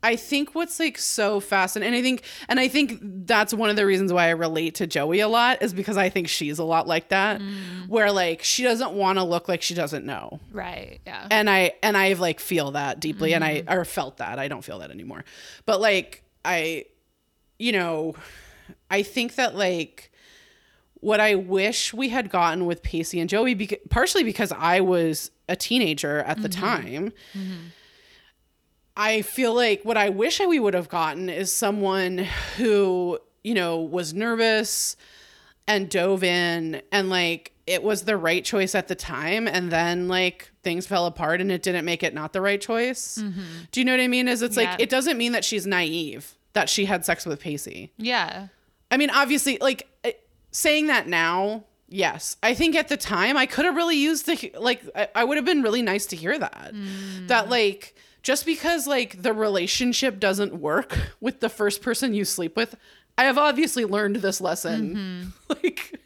I 0.03 0.15
think 0.15 0.55
what's 0.55 0.79
like 0.79 0.97
so 0.97 1.39
fascinating, 1.39 1.93
and 1.93 1.99
I 1.99 2.01
think, 2.01 2.23
and 2.49 2.59
I 2.59 2.67
think 2.67 2.99
that's 3.01 3.53
one 3.53 3.69
of 3.69 3.75
the 3.75 3.85
reasons 3.85 4.11
why 4.11 4.27
I 4.27 4.31
relate 4.31 4.75
to 4.75 4.87
Joey 4.87 5.19
a 5.19 5.27
lot 5.27 5.61
is 5.61 5.73
because 5.73 5.95
I 5.97 6.09
think 6.09 6.27
she's 6.27 6.57
a 6.57 6.63
lot 6.63 6.87
like 6.87 7.09
that, 7.09 7.39
mm. 7.39 7.87
where 7.87 8.11
like 8.11 8.41
she 8.41 8.63
doesn't 8.63 8.93
want 8.93 9.19
to 9.19 9.23
look 9.23 9.47
like 9.47 9.61
she 9.61 9.75
doesn't 9.75 10.05
know, 10.05 10.39
right 10.51 10.99
yeah. 11.05 11.27
And 11.29 11.49
I 11.49 11.73
and 11.83 11.95
I 11.95 12.13
like 12.13 12.39
feel 12.39 12.71
that 12.71 12.99
deeply, 12.99 13.33
and 13.33 13.43
I 13.43 13.61
mm-hmm. 13.61 13.73
or 13.73 13.85
felt 13.85 14.17
that 14.17 14.39
I 14.39 14.47
don't 14.47 14.63
feel 14.63 14.79
that 14.79 14.89
anymore, 14.89 15.23
but 15.65 15.79
like 15.79 16.23
I, 16.43 16.85
you 17.59 17.71
know, 17.71 18.15
I 18.89 19.03
think 19.03 19.35
that 19.35 19.55
like 19.55 20.11
what 20.95 21.19
I 21.19 21.35
wish 21.35 21.93
we 21.93 22.09
had 22.09 22.29
gotten 22.29 22.65
with 22.65 22.81
Pacey 22.81 23.19
and 23.19 23.29
Joey, 23.29 23.55
beca- 23.55 23.89
partially 23.89 24.23
because 24.23 24.51
I 24.51 24.79
was 24.79 25.31
a 25.49 25.55
teenager 25.55 26.19
at 26.19 26.41
the 26.41 26.49
mm-hmm. 26.49 26.61
time. 26.61 27.13
Mm-hmm. 27.33 27.53
I 28.95 29.21
feel 29.21 29.53
like 29.53 29.83
what 29.83 29.97
I 29.97 30.09
wish 30.09 30.39
we 30.39 30.59
would 30.59 30.73
have 30.73 30.89
gotten 30.89 31.29
is 31.29 31.51
someone 31.53 32.27
who, 32.57 33.19
you 33.43 33.53
know, 33.53 33.79
was 33.79 34.13
nervous 34.13 34.95
and 35.67 35.89
dove 35.89 36.23
in 36.23 36.81
and 36.91 37.09
like 37.09 37.53
it 37.67 37.83
was 37.83 38.03
the 38.03 38.17
right 38.17 38.43
choice 38.43 38.75
at 38.75 38.87
the 38.89 38.95
time 38.95 39.47
and 39.47 39.71
then 39.71 40.07
like 40.07 40.51
things 40.63 40.85
fell 40.87 41.05
apart 41.05 41.39
and 41.39 41.51
it 41.51 41.63
didn't 41.63 41.85
make 41.85 42.03
it 42.03 42.13
not 42.13 42.33
the 42.33 42.41
right 42.41 42.59
choice. 42.59 43.15
Do 43.71 43.79
you 43.79 43.85
know 43.85 43.93
what 43.93 44.01
I 44.01 44.07
mean? 44.07 44.27
Is 44.27 44.41
it's 44.41 44.57
Yeah. 44.57 44.71
like 44.71 44.81
it 44.81 44.89
doesn't 44.89 45.17
mean 45.17 45.31
that 45.31 45.45
she's 45.45 45.65
naive 45.65 46.35
that 46.53 46.67
she 46.69 46.85
had 46.85 47.05
sex 47.05 47.25
with 47.25 47.39
Pacey. 47.39 47.91
yeah 47.97 48.47
I 48.93 48.97
mean, 48.97 49.09
obviously, 49.09 49.57
like 49.61 49.87
eh, 50.03 50.11
saying 50.51 50.87
that 50.87 51.07
now, 51.07 51.63
yes. 51.87 52.35
I 52.43 52.53
think 52.53 52.75
at 52.75 52.89
the 52.89 52.97
time 52.97 53.37
I 53.37 53.45
could 53.45 53.63
have 53.63 53.73
really 53.77 53.95
used 53.95 54.25
the 54.25 54.51
like. 54.59 54.81
I, 54.93 55.07
I 55.15 55.23
would 55.23 55.37
have 55.37 55.45
been 55.45 55.61
really 55.61 55.81
nice 55.81 56.05
to 56.07 56.17
hear 56.17 56.37
that. 56.37 56.73
That 57.27 57.47
like 57.49 57.95
just 58.23 58.45
because 58.45 58.87
like 58.87 59.21
the 59.21 59.33
relationship 59.33 60.19
doesn't 60.19 60.55
work 60.55 60.97
with 61.19 61.39
the 61.39 61.49
first 61.49 61.81
person 61.81 62.13
you 62.13 62.25
sleep 62.25 62.55
with, 62.55 62.75
I 63.17 63.25
have 63.25 63.37
obviously 63.37 63.85
learned 63.85 64.17
this 64.17 64.41
lesson 64.41 64.95
mm-hmm. 64.95 65.29
like 65.63 65.99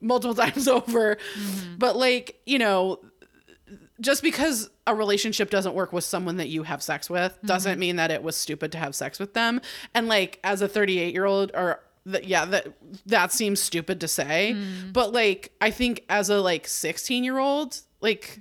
multiple 0.00 0.34
times 0.34 0.68
over. 0.68 1.16
Mm-hmm. 1.16 1.76
But 1.78 1.96
like 1.96 2.40
you 2.46 2.58
know, 2.58 3.00
just 4.00 4.22
because 4.22 4.70
a 4.86 4.94
relationship 4.94 5.50
doesn't 5.50 5.74
work 5.74 5.92
with 5.92 6.04
someone 6.04 6.36
that 6.38 6.48
you 6.48 6.62
have 6.62 6.82
sex 6.82 7.10
with 7.10 7.32
mm-hmm. 7.36 7.46
doesn't 7.46 7.78
mean 7.78 7.96
that 7.96 8.10
it 8.10 8.22
was 8.22 8.36
stupid 8.36 8.72
to 8.72 8.78
have 8.78 8.94
sex 8.94 9.18
with 9.18 9.34
them. 9.34 9.60
And 9.94 10.08
like 10.08 10.40
as 10.44 10.62
a 10.62 10.68
38 10.68 11.12
year 11.12 11.24
old 11.24 11.50
or 11.54 11.80
th- 12.10 12.24
yeah, 12.24 12.44
that 12.46 12.68
that 13.06 13.32
seems 13.32 13.60
stupid 13.60 14.00
to 14.00 14.08
say, 14.08 14.54
mm. 14.56 14.92
but 14.92 15.12
like 15.12 15.52
I 15.60 15.70
think 15.70 16.04
as 16.08 16.30
a 16.30 16.40
like 16.40 16.66
16 16.66 17.24
year 17.24 17.38
old, 17.38 17.78
like 18.00 18.40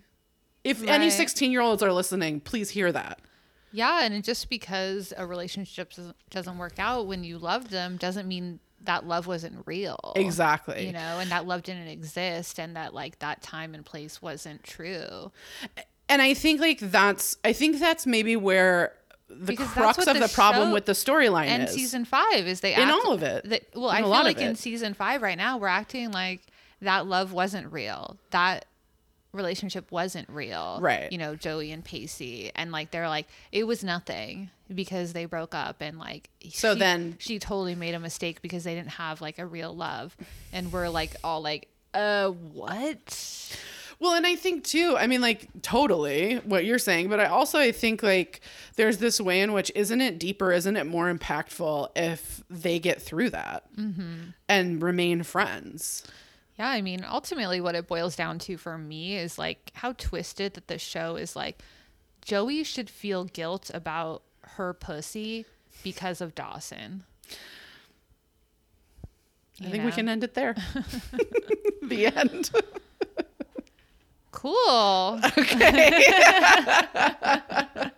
if 0.64 0.84
any 0.84 1.10
16 1.10 1.52
year 1.52 1.62
olds 1.62 1.82
are 1.84 1.92
listening, 1.94 2.40
please 2.40 2.70
hear 2.72 2.92
that. 2.92 3.20
Yeah, 3.72 4.04
and 4.04 4.24
just 4.24 4.50
because 4.50 5.14
a 5.16 5.26
relationship 5.28 5.94
doesn't, 6.32 6.58
work 6.58 6.80
out 6.80 7.06
when 7.06 7.24
you 7.24 7.38
loved 7.38 7.70
them 7.70 7.98
doesn't 7.98 8.28
mean 8.28 8.60
that 8.82 9.06
love 9.08 9.28
wasn't 9.28 9.62
real. 9.68 10.14
Exactly. 10.16 10.88
You 10.88 10.94
know, 10.94 11.20
and 11.20 11.30
that 11.32 11.46
love 11.46 11.62
didn't 11.64 11.88
exist 11.88 12.60
and 12.60 12.76
that 12.76 12.94
like 12.94 13.20
that 13.20 13.42
time 13.44 13.76
and 13.76 13.86
place 13.86 14.22
wasn't 14.22 14.64
true. 14.64 15.32
and 16.08 16.22
I 16.22 16.34
think 16.34 16.60
like 16.62 16.80
that's 16.80 17.38
I 17.46 17.54
think 17.54 17.80
that's 17.80 18.08
maybe 18.08 18.36
where 18.36 18.94
the 19.30 19.36
Because 19.54 19.68
crux 19.68 20.00
of 20.00 20.16
the 20.16 20.22
the, 20.22 20.28
problem 20.30 20.72
with 20.72 20.86
the 20.86 20.94
storyline 20.94 21.46
And 21.48 21.70
season 21.70 22.06
five 22.06 22.48
is 22.48 22.62
they 22.62 22.74
In 22.74 22.90
all 22.90 23.12
of 23.12 23.22
it. 23.22 23.48
they- 23.48 23.62
well, 23.76 23.92
In 23.92 23.98
I 23.98 24.02
feel 24.02 24.10
like 24.10 24.40
in 24.42 24.56
season 24.56 24.96
five 24.96 25.22
right 25.22 25.38
now 25.38 25.58
we're 25.58 25.68
acting 25.68 26.12
like 26.12 26.42
that 26.82 27.06
love 27.06 27.34
wasn't 27.34 27.72
real. 27.72 28.18
That 28.32 28.66
relationship 29.32 29.92
wasn't 29.92 30.28
real. 30.30 30.80
Right. 30.82 31.12
You 31.12 31.18
know, 31.18 31.36
Joey 31.36 31.72
and 31.72 31.84
Pacey. 31.84 32.52
And 32.56 32.72
like 32.72 32.92
they're 32.92 33.10
like, 33.10 33.28
it 33.52 33.66
was 33.68 33.84
nothing 33.84 34.50
because 34.74 35.14
they 35.14 35.26
broke 35.26 35.54
up 35.56 35.78
and 35.82 35.98
like 36.00 36.30
So 36.52 36.74
she- 36.74 36.80
then- 36.80 37.16
she 37.20 37.40
totally 37.40 37.76
made 37.76 37.94
a 37.96 38.00
mistake 38.00 38.42
because 38.42 38.64
they 38.64 38.76
didn't 38.76 38.92
have 38.92 39.22
like 39.22 39.38
a 39.40 39.46
real 39.46 39.76
love. 39.76 40.16
And 40.54 40.72
we're 40.72 40.90
like 40.90 41.16
all 41.24 41.42
like, 41.42 41.68
uh 41.94 42.30
what? 42.30 43.56
Well, 44.02 44.14
and 44.14 44.26
I 44.26 44.36
think 44.38 44.64
too, 44.64 44.96
I 44.98 45.08
mean, 45.08 45.20
like, 45.20 45.50
totally 45.62 46.36
what 46.46 46.64
you're 46.64 46.80
saying, 46.80 47.10
but 47.10 47.20
I 47.20 47.26
also 47.26 47.60
I 47.60 47.74
think 47.74 48.02
like 48.02 48.40
there's 48.78 49.00
this 49.00 49.20
way 49.20 49.42
in 49.42 49.52
which 49.52 49.72
isn't 49.76 50.00
it 50.00 50.18
deeper, 50.18 50.54
isn't 50.54 50.78
it 50.78 50.86
more 50.86 51.14
impactful 51.14 51.90
if 51.98 52.42
they 52.50 52.80
get 52.80 53.02
through 53.02 53.32
that 53.32 53.66
and 54.48 54.82
remain 54.82 55.24
friends? 55.24 56.04
Yeah, 56.60 56.68
I 56.68 56.82
mean, 56.82 57.06
ultimately, 57.10 57.62
what 57.62 57.76
it 57.76 57.88
boils 57.88 58.18
down 58.18 58.38
to 58.40 58.58
for 58.58 58.78
me 58.78 59.16
is 59.16 59.40
like 59.40 59.72
how 59.76 59.94
twisted 59.94 60.56
that 60.56 60.68
the 60.68 60.78
show 60.78 61.16
is 61.16 61.34
like 61.34 61.62
Joey 62.22 62.66
should 62.66 62.90
feel 62.90 63.24
guilt 63.24 63.72
about 63.74 64.24
her 64.42 64.74
pussy 64.74 65.46
because 65.84 66.20
of 66.20 66.36
Dawson. 66.36 67.04
I 69.62 69.66
You 69.66 69.70
think 69.72 69.86
we 69.86 69.92
can 69.94 70.10
end 70.10 70.24
it 70.26 70.34
there. 70.34 70.54
the 71.82 72.08
end. 72.08 72.52
Cool. 74.32 75.20
Okay. 75.38 76.04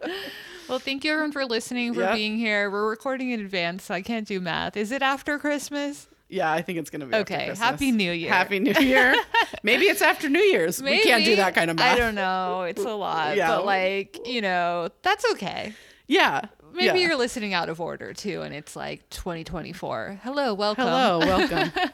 Well, 0.69 0.80
thank 0.80 1.03
you 1.03 1.11
everyone 1.11 1.33
for 1.33 1.43
listening, 1.43 1.93
for 1.93 2.14
being 2.14 2.38
here. 2.38 2.72
We're 2.72 2.90
recording 2.90 3.31
in 3.31 3.41
advance, 3.41 3.83
so 3.83 3.93
I 3.93 4.01
can't 4.01 4.25
do 4.25 4.40
math. 4.40 4.77
Is 4.77 4.93
it 4.93 5.01
after 5.01 5.38
Christmas? 5.38 6.07
Yeah, 6.32 6.51
I 6.51 6.61
think 6.61 6.80
it's 6.80 6.90
gonna 6.90 7.06
be 7.06 7.16
Okay. 7.18 7.53
Happy 7.58 7.92
New 7.92 8.11
Year. 8.11 8.30
Happy 8.30 8.60
New 8.60 8.74
Year. 8.74 9.14
Maybe 9.64 9.85
it's 9.85 10.01
after 10.01 10.30
New 10.30 10.40
Year's. 10.40 10.82
We 10.82 11.01
can't 11.01 11.26
do 11.26 11.35
that 11.35 11.53
kind 11.53 11.69
of 11.69 11.77
math. 11.77 11.95
I 11.95 12.00
don't 12.00 12.16
know. 12.16 12.61
It's 12.64 12.84
a 12.84 12.93
lot. 12.93 13.35
Yeah. 13.35 13.58
But 13.58 13.66
like, 13.66 14.26
you 14.26 14.42
know, 14.42 14.90
that's 15.01 15.26
okay. 15.34 15.74
Yeah. 16.08 16.42
Maybe 16.74 17.00
yeah. 17.00 17.08
you're 17.08 17.18
listening 17.18 17.53
out 17.53 17.68
of 17.68 17.82
order 17.82 18.14
too, 18.14 18.42
and 18.43 18.56
it's 18.56 18.77
like 18.77 19.10
2024. 19.10 20.22
Hello, 20.24 20.53
welcome. 20.53 20.85
Hello, 20.85 21.19
welcome. 21.19 21.72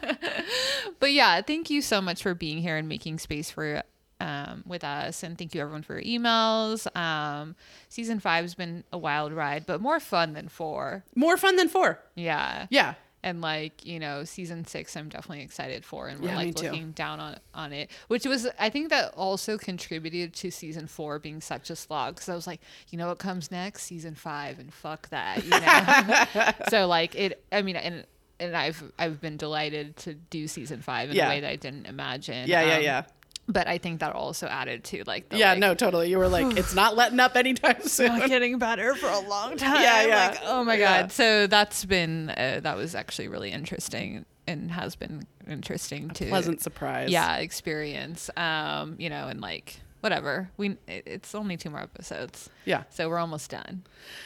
But 0.99 1.11
yeah, 1.11 1.41
thank 1.41 1.69
you 1.69 1.81
so 1.81 2.01
much 2.01 2.23
for 2.23 2.33
being 2.33 2.59
here 2.59 2.75
and 2.77 2.87
making 2.87 3.19
space 3.19 3.51
for 3.51 3.83
um, 4.19 4.63
with 4.65 4.83
us, 4.83 5.21
and 5.21 5.37
thank 5.37 5.53
you 5.53 5.61
everyone 5.61 5.83
for 5.83 5.99
your 5.99 6.19
emails. 6.19 6.87
Um, 6.95 7.55
season 7.89 8.19
five 8.19 8.43
has 8.43 8.55
been 8.55 8.83
a 8.91 8.97
wild 8.97 9.31
ride, 9.31 9.65
but 9.67 9.79
more 9.79 9.99
fun 9.99 10.33
than 10.33 10.47
four. 10.47 11.03
More 11.15 11.37
fun 11.37 11.55
than 11.55 11.69
four. 11.69 11.99
Yeah, 12.15 12.67
Yeah. 12.69 12.95
And 13.27 13.41
like 13.41 13.85
you 13.85 13.99
know, 13.99 14.23
season 14.23 14.65
six, 14.65 14.95
I'm 14.95 15.09
definitely 15.09 15.43
excited 15.43 15.83
for, 15.85 16.07
and 16.07 16.19
we're 16.21 16.29
Yeah, 16.29 16.35
like 16.37 16.55
looking 16.61 16.91
down 16.91 17.19
on 17.19 17.37
on 17.53 17.73
it, 17.73 17.91
which 18.07 18.25
was 18.25 18.47
I 18.59 18.69
think 18.69 18.89
that 18.89 19.13
also 19.15 19.57
contributed 19.57 20.33
to 20.35 20.51
season 20.51 20.87
four 20.87 21.19
being 21.19 21.41
such 21.41 21.69
a 21.69 21.75
slog 21.75 22.15
because 22.15 22.29
I 22.29 22.35
was 22.35 22.47
like, 22.47 22.61
you 22.89 22.97
know 22.97 23.07
what 23.07 23.19
comes 23.19 23.51
next, 23.51 23.83
season 23.83 24.15
five, 24.15 24.59
and 24.59 24.73
fuck 24.73 25.09
that, 25.09 25.43
you 25.43 25.51
know. 25.51 26.51
so 26.69 26.87
like 26.87 27.15
it, 27.15 27.43
I 27.51 27.61
mean, 27.61 27.75
and 27.75 28.05
and 28.39 28.55
I've 28.55 28.83
I've 28.99 29.19
been 29.19 29.35
delighted 29.37 29.97
to 29.97 30.13
do 30.13 30.47
season 30.47 30.81
five 30.81 31.09
in 31.09 31.15
Yeah. 31.15 31.25
a 31.27 31.29
way 31.29 31.39
that 31.41 31.49
I 31.49 31.55
didn't 31.55 31.85
imagine. 31.87 32.47
Yeah, 32.47 32.61
yeah, 32.65 32.75
Um, 32.77 32.83
yeah. 32.83 33.03
But 33.49 33.67
I 33.67 33.77
think 33.77 34.01
that 34.01 34.13
also 34.13 34.47
added 34.47 34.83
to 34.85 35.03
like 35.07 35.29
the 35.29 35.37
Yeah, 35.37 35.51
like, 35.51 35.59
no, 35.59 35.73
totally. 35.73 36.09
You 36.09 36.17
were 36.17 36.27
like, 36.27 36.57
it's 36.57 36.73
not 36.75 36.95
letting 36.97 37.19
up 37.19 37.35
anytime 37.37 37.81
soon. 37.83 38.17
not 38.19 38.27
getting 38.29 38.59
better 38.59 38.93
for 38.95 39.07
a 39.07 39.19
long 39.19 39.55
time. 39.57 39.81
Yeah, 39.81 40.05
yeah. 40.05 40.27
Like, 40.29 40.39
oh 40.43 40.63
my 40.63 40.75
Yeah. 40.75 41.01
god. 41.03 41.11
So 41.11 41.47
that's 41.47 41.85
been 41.85 42.29
uh, 42.31 42.59
that 42.63 42.75
was 42.75 42.93
actually 42.95 43.29
really 43.29 43.51
interesting 43.51 44.25
and 44.47 44.71
has 44.71 44.95
been 44.95 45.25
interesting 45.49 46.09
to 46.11 46.25
Pleasant 46.27 46.61
surprise. 46.61 47.09
yeah 47.09 47.37
experience. 47.37 48.29
Um, 48.37 48.95
you 48.97 49.09
know, 49.09 49.27
and 49.27 49.39
like 49.41 49.79
whatever. 50.01 50.49
We 50.57 50.71
it, 50.87 51.03
it's 51.05 51.33
only 51.33 51.57
two 51.57 51.69
more 51.69 51.79
episodes, 51.81 52.49
Yeah. 52.65 52.83
so 52.89 53.09
we're 53.09 53.17
almost 53.17 53.49
done. 53.49 53.83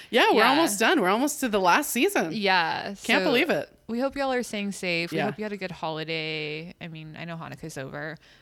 Yeah, 0.10 0.32
we're 0.32 0.40
Yeah. 0.44 0.50
almost 0.50 0.80
done. 0.80 1.00
We're 1.00 1.10
almost 1.10 1.40
to 1.42 1.48
the 1.50 1.60
last 1.62 1.92
season. 1.92 2.32
Yeah, 2.34 2.84
Can't 3.04 3.22
so 3.22 3.24
believe 3.24 3.50
it. 3.50 3.70
We 3.88 4.00
hope 4.00 4.16
y'all 4.16 4.34
are 4.34 4.44
staying 4.44 4.74
safe. 4.74 5.12
We 5.12 5.18
Yeah. 5.18 5.26
hope 5.26 5.38
you 5.38 5.44
had 5.46 5.54
a 5.54 5.58
good 5.58 5.72
holiday. 5.72 6.74
I 6.82 6.88
mean, 6.88 7.16
I 7.20 7.26
know 7.26 7.36
Hanukkah's 7.38 7.78
over, 7.78 8.18
but 8.18 8.41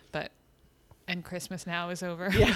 and 1.09 1.23
Christmas 1.23 1.65
now 1.67 1.89
is 1.89 2.03
over. 2.03 2.29
Yeah. 2.31 2.55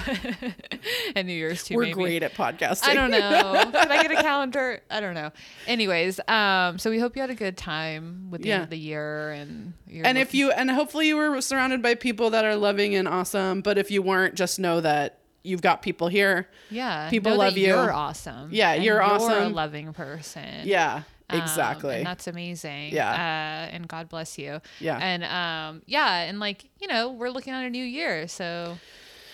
and 1.16 1.26
New 1.26 1.34
Year's 1.34 1.64
too. 1.64 1.74
We're 1.74 1.82
maybe. 1.82 1.94
great 1.94 2.22
at 2.22 2.34
podcasting. 2.34 2.88
I 2.88 2.94
don't 2.94 3.10
know. 3.10 3.18
Can 3.72 3.90
I 3.92 4.02
get 4.02 4.12
a 4.12 4.22
calendar? 4.22 4.80
I 4.90 5.00
don't 5.00 5.14
know. 5.14 5.32
Anyways, 5.66 6.20
um, 6.28 6.78
so 6.78 6.90
we 6.90 6.98
hope 6.98 7.16
you 7.16 7.20
had 7.20 7.30
a 7.30 7.34
good 7.34 7.56
time 7.56 8.30
with 8.30 8.42
the 8.42 8.48
Yeah. 8.48 8.54
end 8.56 8.64
of 8.64 8.70
the 8.70 8.78
year 8.78 9.32
and 9.32 9.74
you're 9.86 10.06
and 10.06 10.16
if 10.16 10.34
you 10.34 10.50
and 10.52 10.70
hopefully 10.70 11.08
you 11.08 11.16
were 11.16 11.40
surrounded 11.40 11.82
by 11.82 11.94
people 11.94 12.30
that 12.30 12.44
are 12.44 12.56
loving 12.56 12.94
and 12.94 13.08
awesome, 13.08 13.60
but 13.60 13.76
if 13.76 13.90
you 13.90 14.00
weren't, 14.02 14.34
just 14.34 14.58
know 14.58 14.80
that 14.80 15.18
you've 15.42 15.60
got 15.62 15.82
people 15.82 16.08
here. 16.08 16.48
yeah 16.70 17.10
people 17.10 17.36
love 17.36 17.58
you. 17.58 17.66
You're 17.66 17.92
awesome. 17.92 18.48
Yeah, 18.52 18.72
and 18.72 18.84
you're 18.84 19.02
awesome. 19.02 19.30
You're 19.30 19.40
a 19.42 19.48
loving 19.48 19.92
person. 19.92 20.62
Yeah, 20.64 21.02
Um, 21.30 21.40
exactly. 21.40 21.96
and 21.96 22.06
that's 22.06 22.26
amazing. 22.26 22.92
Yeah. 22.92 23.10
Uh, 23.10 23.74
and 23.74 23.88
God 23.88 24.08
bless 24.08 24.38
you. 24.38 24.60
Yeah. 24.78 24.98
And 24.98 25.24
um, 25.24 25.82
yeah, 25.86 26.22
and 26.22 26.38
like 26.38 26.68
you 26.80 26.86
know, 26.86 27.10
we're 27.12 27.30
looking 27.30 27.54
at 27.54 27.64
a 27.64 27.70
new 27.70 27.84
year, 27.84 28.28
so 28.28 28.78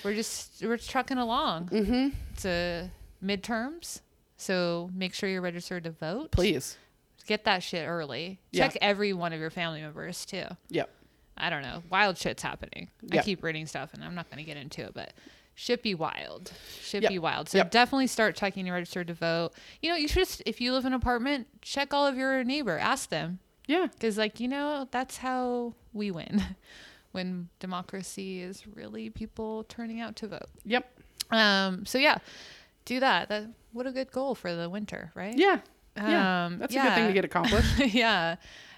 we're 0.04 0.14
just 0.14 0.62
we're 0.64 0.76
trucking 0.76 1.18
along. 1.18 1.68
Mm-hmm. 1.68 2.08
It's 2.32 2.44
a 2.44 2.90
midterms, 3.24 4.00
so 4.36 4.90
make 4.94 5.14
sure 5.14 5.28
you're 5.28 5.42
registered 5.42 5.84
to 5.84 5.90
vote. 5.90 6.30
Please. 6.30 6.78
get 7.26 7.44
that 7.44 7.62
shit 7.62 7.86
early. 7.88 8.40
Yeah. 8.50 8.68
Check 8.68 8.78
every 8.80 9.12
one 9.12 9.32
of 9.32 9.40
your 9.40 9.50
family 9.50 9.80
members 9.80 10.24
too. 10.24 10.46
Yep. 10.68 10.90
I 11.36 11.48
don't 11.50 11.62
know. 11.62 11.82
Wild 11.90 12.18
shit's 12.18 12.42
happening. 12.42 12.88
I 13.12 13.18
keep 13.18 13.42
reading 13.42 13.66
stuff 13.66 13.94
and 13.94 14.04
I'm 14.04 14.14
not 14.14 14.28
going 14.30 14.38
to 14.38 14.44
get 14.44 14.56
into 14.56 14.82
it, 14.82 14.92
but 14.94 15.12
shit 15.60 15.82
be 15.82 15.94
wild. 15.94 16.52
Should 16.80 17.02
Yep. 17.02 17.10
be 17.10 17.18
wild. 17.18 17.48
So 17.50 17.58
Yep. 17.58 17.70
definitely 17.70 18.06
start 18.06 18.34
checking 18.34 18.64
your 18.66 18.74
registered 18.74 19.08
to 19.08 19.14
vote. 19.14 19.50
You 19.82 19.90
know, 19.90 19.96
you 19.96 20.08
should, 20.08 20.20
just- 20.26 20.42
if 20.46 20.58
you 20.60 20.72
live 20.72 20.86
in 20.86 20.94
an 20.94 20.98
apartment, 20.98 21.48
check 21.60 21.92
all 21.92 22.06
of 22.06 22.16
your 22.16 22.42
neighbor. 22.44 22.78
Ask 22.78 23.10
them. 23.10 23.40
Yeah. 23.66 23.86
Because, 23.92 24.16
like, 24.16 24.40
you 24.40 24.48
know, 24.48 24.88
that's 24.90 25.18
how 25.18 25.74
we 25.92 26.10
win 26.10 26.42
when 27.12 27.48
democracy 27.58 28.40
is 28.40 28.66
really 28.66 29.10
people 29.10 29.64
turning 29.64 30.00
out 30.00 30.16
to 30.16 30.28
vote. 30.28 30.48
Yep. 30.64 30.90
Um, 31.30 31.84
so, 31.84 31.98
yeah, 31.98 32.18
do 32.86 32.98
that. 33.00 33.28
that. 33.28 33.44
What 33.72 33.86
a 33.86 33.92
good 33.92 34.10
goal 34.10 34.34
for 34.34 34.54
the 34.56 34.68
winter, 34.70 35.12
right? 35.14 35.36
Yeah. 35.36 35.60
Yeah. 35.96 36.46
Um, 36.46 36.58
That's 36.58 36.74
a 36.74 36.78
good 36.80 36.94
thing 36.94 37.06
to 37.08 37.12
get 37.12 37.24
accomplished. 37.26 37.78
yeah. 37.94 38.36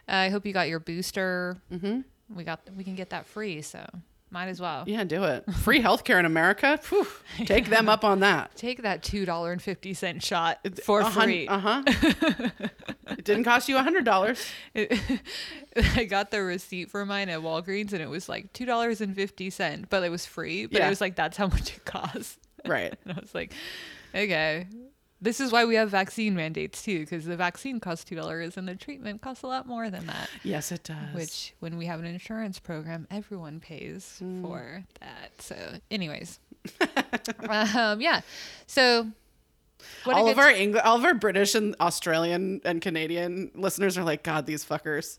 I 0.08 0.30
hope 0.30 0.44
you 0.44 0.52
got 0.52 0.68
your 0.68 0.80
booster. 0.80 1.56
mm-hmm. 1.70 2.00
We 2.34 2.42
got 2.44 2.60
we 2.76 2.82
can 2.82 2.94
get 2.96 3.10
that 3.10 3.26
free, 3.26 3.62
so 3.62 3.86
might 4.32 4.48
as 4.48 4.60
well. 4.60 4.84
Yeah, 4.86 5.04
do 5.04 5.24
it. 5.24 5.44
Free 5.56 5.80
healthcare 5.80 6.18
in 6.18 6.24
America. 6.24 6.78
Phew, 6.82 7.06
take 7.44 7.66
them 7.68 7.88
up 7.88 8.02
on 8.04 8.20
that. 8.20 8.54
Take 8.56 8.82
that 8.82 9.02
two 9.02 9.24
dollar 9.24 9.52
and 9.52 9.60
fifty 9.62 9.94
cent 9.94 10.22
shot 10.22 10.58
for 10.82 11.04
free. 11.04 11.46
Uh 11.46 11.58
huh. 11.58 11.82
it 13.10 13.24
didn't 13.24 13.44
cost 13.44 13.68
you 13.68 13.76
a 13.76 13.82
hundred 13.82 14.04
dollars. 14.04 14.44
I 14.74 16.04
got 16.08 16.30
the 16.30 16.42
receipt 16.42 16.90
for 16.90 17.04
mine 17.06 17.28
at 17.28 17.40
Walgreens, 17.40 17.92
and 17.92 18.02
it 18.02 18.08
was 18.08 18.28
like 18.28 18.52
two 18.52 18.66
dollars 18.66 19.00
and 19.00 19.14
fifty 19.14 19.50
cent, 19.50 19.88
but 19.90 20.02
it 20.02 20.10
was 20.10 20.26
free. 20.26 20.66
But 20.66 20.78
Yeah. 20.80 20.86
it 20.86 20.90
was 20.90 21.00
like 21.00 21.14
that's 21.16 21.36
how 21.36 21.46
much 21.48 21.76
it 21.76 21.84
costs. 21.84 22.38
Right. 22.66 22.94
And 23.04 23.16
I 23.16 23.20
was 23.20 23.34
like, 23.34 23.52
okay. 24.14 24.66
This 25.22 25.40
is 25.40 25.52
why 25.52 25.64
we 25.64 25.76
have 25.76 25.88
vaccine 25.88 26.34
mandates 26.34 26.82
too, 26.82 26.98
because 27.00 27.24
the 27.24 27.36
vaccine 27.36 27.78
costs 27.78 28.04
two 28.04 28.16
dollars 28.16 28.56
and 28.56 28.66
the 28.68 28.74
treatment 28.74 29.22
costs 29.22 29.44
a 29.44 29.46
lot 29.46 29.66
more 29.66 29.88
than 29.88 30.06
that. 30.06 30.28
Yes, 30.42 30.72
it 30.72 30.82
does. 30.82 31.14
which 31.14 31.54
when 31.60 31.78
we 31.78 31.86
have 31.86 32.00
an 32.00 32.06
insurance 32.06 32.58
program 32.58 33.06
everyone 33.10 33.60
pays 33.60 34.16
Hmm. 34.18 34.42
for 34.44 34.84
that 35.00 35.30
so 35.40 35.56
anyways 35.90 36.40
um 37.48 38.00
yeah 38.00 38.20
so 38.66 39.06
all 40.06 40.28
of 40.28 40.38
our 40.38 40.50
English, 40.50 40.82
all 40.84 40.96
of 40.96 41.04
our 41.04 41.14
British 41.14 41.54
and 41.54 41.74
Australian 41.80 42.60
and 42.64 42.80
Canadian 42.80 43.50
listeners 43.54 43.98
are 43.98 44.04
like, 44.04 44.22
God, 44.22 44.46
these 44.46 44.64
fuckers. 44.64 45.18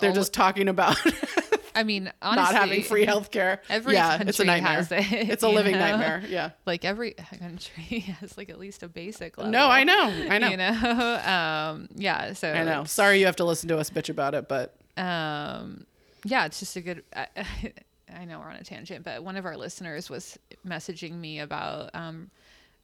They're 0.00 0.10
all- 0.10 0.14
just 0.14 0.34
talking 0.34 0.68
about 0.68 0.96
i 1.74 1.82
mean 1.82 2.12
honestly 2.22 2.54
not 2.54 2.54
having 2.54 2.82
free 2.82 3.04
healthcare. 3.06 3.58
every 3.68 3.94
yeah, 3.94 4.16
country 4.16 4.28
it's 4.28 4.40
a 4.40 4.44
nightmare. 4.44 4.72
has 4.72 4.92
it, 4.92 5.12
it's 5.12 5.42
a 5.42 5.48
living 5.48 5.72
know? 5.72 5.78
nightmare. 5.80 6.22
Yeah. 6.28 6.50
like 6.66 6.84
every 6.84 7.12
country 7.12 7.98
has 8.20 8.36
like 8.36 8.48
at 8.50 8.58
least 8.58 8.82
a 8.82 8.88
basic 8.88 9.36
level 9.38 9.50
No, 9.52 9.66
I 9.68 9.84
know. 9.84 10.02
I 10.30 10.38
know. 10.38 10.48
you 10.48 10.56
know 10.56 10.68
um 11.24 11.88
yeah 11.96 12.32
so 12.32 12.52
I 12.52 12.64
know. 12.64 12.84
Sorry 12.84 13.18
you 13.20 13.26
have 13.26 13.36
to 13.36 13.44
listen 13.44 13.68
to 13.70 13.78
us 13.78 13.90
bitch 13.90 14.08
about 14.08 14.34
it, 14.34 14.48
but 14.48 14.74
um 14.96 15.86
yeah 16.24 16.46
it's 16.46 16.58
just 16.60 16.76
a 16.76 16.80
good 16.80 17.02
I, 17.14 17.26
I 18.14 18.24
know 18.24 18.38
we're 18.38 18.46
on 18.50 18.56
a 18.56 18.62
tangent 18.64 19.04
but 19.04 19.22
one 19.24 19.36
of 19.36 19.44
our 19.44 19.56
listeners 19.56 20.08
was 20.08 20.38
messaging 20.66 21.12
me 21.14 21.40
about 21.40 21.90
um 21.94 22.30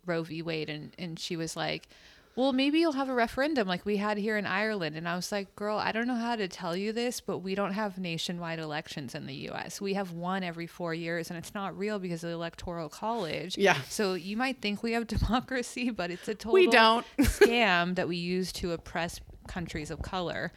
roe 0.07 0.23
v 0.23 0.43
wade 0.43 0.69
and 0.69 0.93
and 0.99 1.19
she 1.19 1.37
was 1.37 1.57
like 1.57 1.89
well 2.37 2.53
maybe 2.53 2.79
you'll 2.79 2.93
have 2.93 3.09
a 3.09 3.15
referendum 3.15 3.67
like 3.67 3.85
we 3.85 3.97
had 3.97 4.17
here 4.17 4.37
in 4.37 4.47
ireland 4.47 4.97
and 4.97 5.09
i 5.09 5.17
was 5.17 5.31
like 5.33 5.55
girl 5.57 5.77
i 5.79 5.91
don't 5.93 6.07
know 6.07 6.15
how 6.15 6.37
to 6.37 6.47
tell 6.49 6.77
you 6.77 6.93
this 6.93 7.21
but 7.21 7.39
we 7.39 7.55
don't 7.55 7.73
have 7.73 7.99
nationwide 7.99 8.59
elections 8.59 9.15
in 9.15 9.27
the 9.27 9.35
us 9.35 9.81
we 9.81 9.95
have 9.95 10.13
one 10.13 10.43
every 10.43 10.67
four 10.67 10.95
years 10.95 11.29
and 11.31 11.39
it's 11.39 11.55
not 11.55 11.77
real 11.77 11.99
because 11.99 12.23
of 12.25 12.31
the 12.31 12.35
electoral 12.35 12.89
college 12.89 13.59
Yeah. 13.59 13.79
so 13.89 14.15
you 14.15 14.37
might 14.37 14.61
think 14.63 14.83
we 14.83 14.93
have 14.93 15.07
democracy 15.19 15.91
but 15.91 16.11
it's 16.11 16.29
a 16.29 16.35
total 16.35 16.53
We 16.55 16.67
don't. 16.69 17.05
scam 17.21 17.97
that 17.97 18.07
we 18.09 18.17
use 18.17 18.53
to 18.53 18.73
oppress 18.73 19.21
countries 19.49 19.91
of 19.91 20.01
color. 20.03 20.53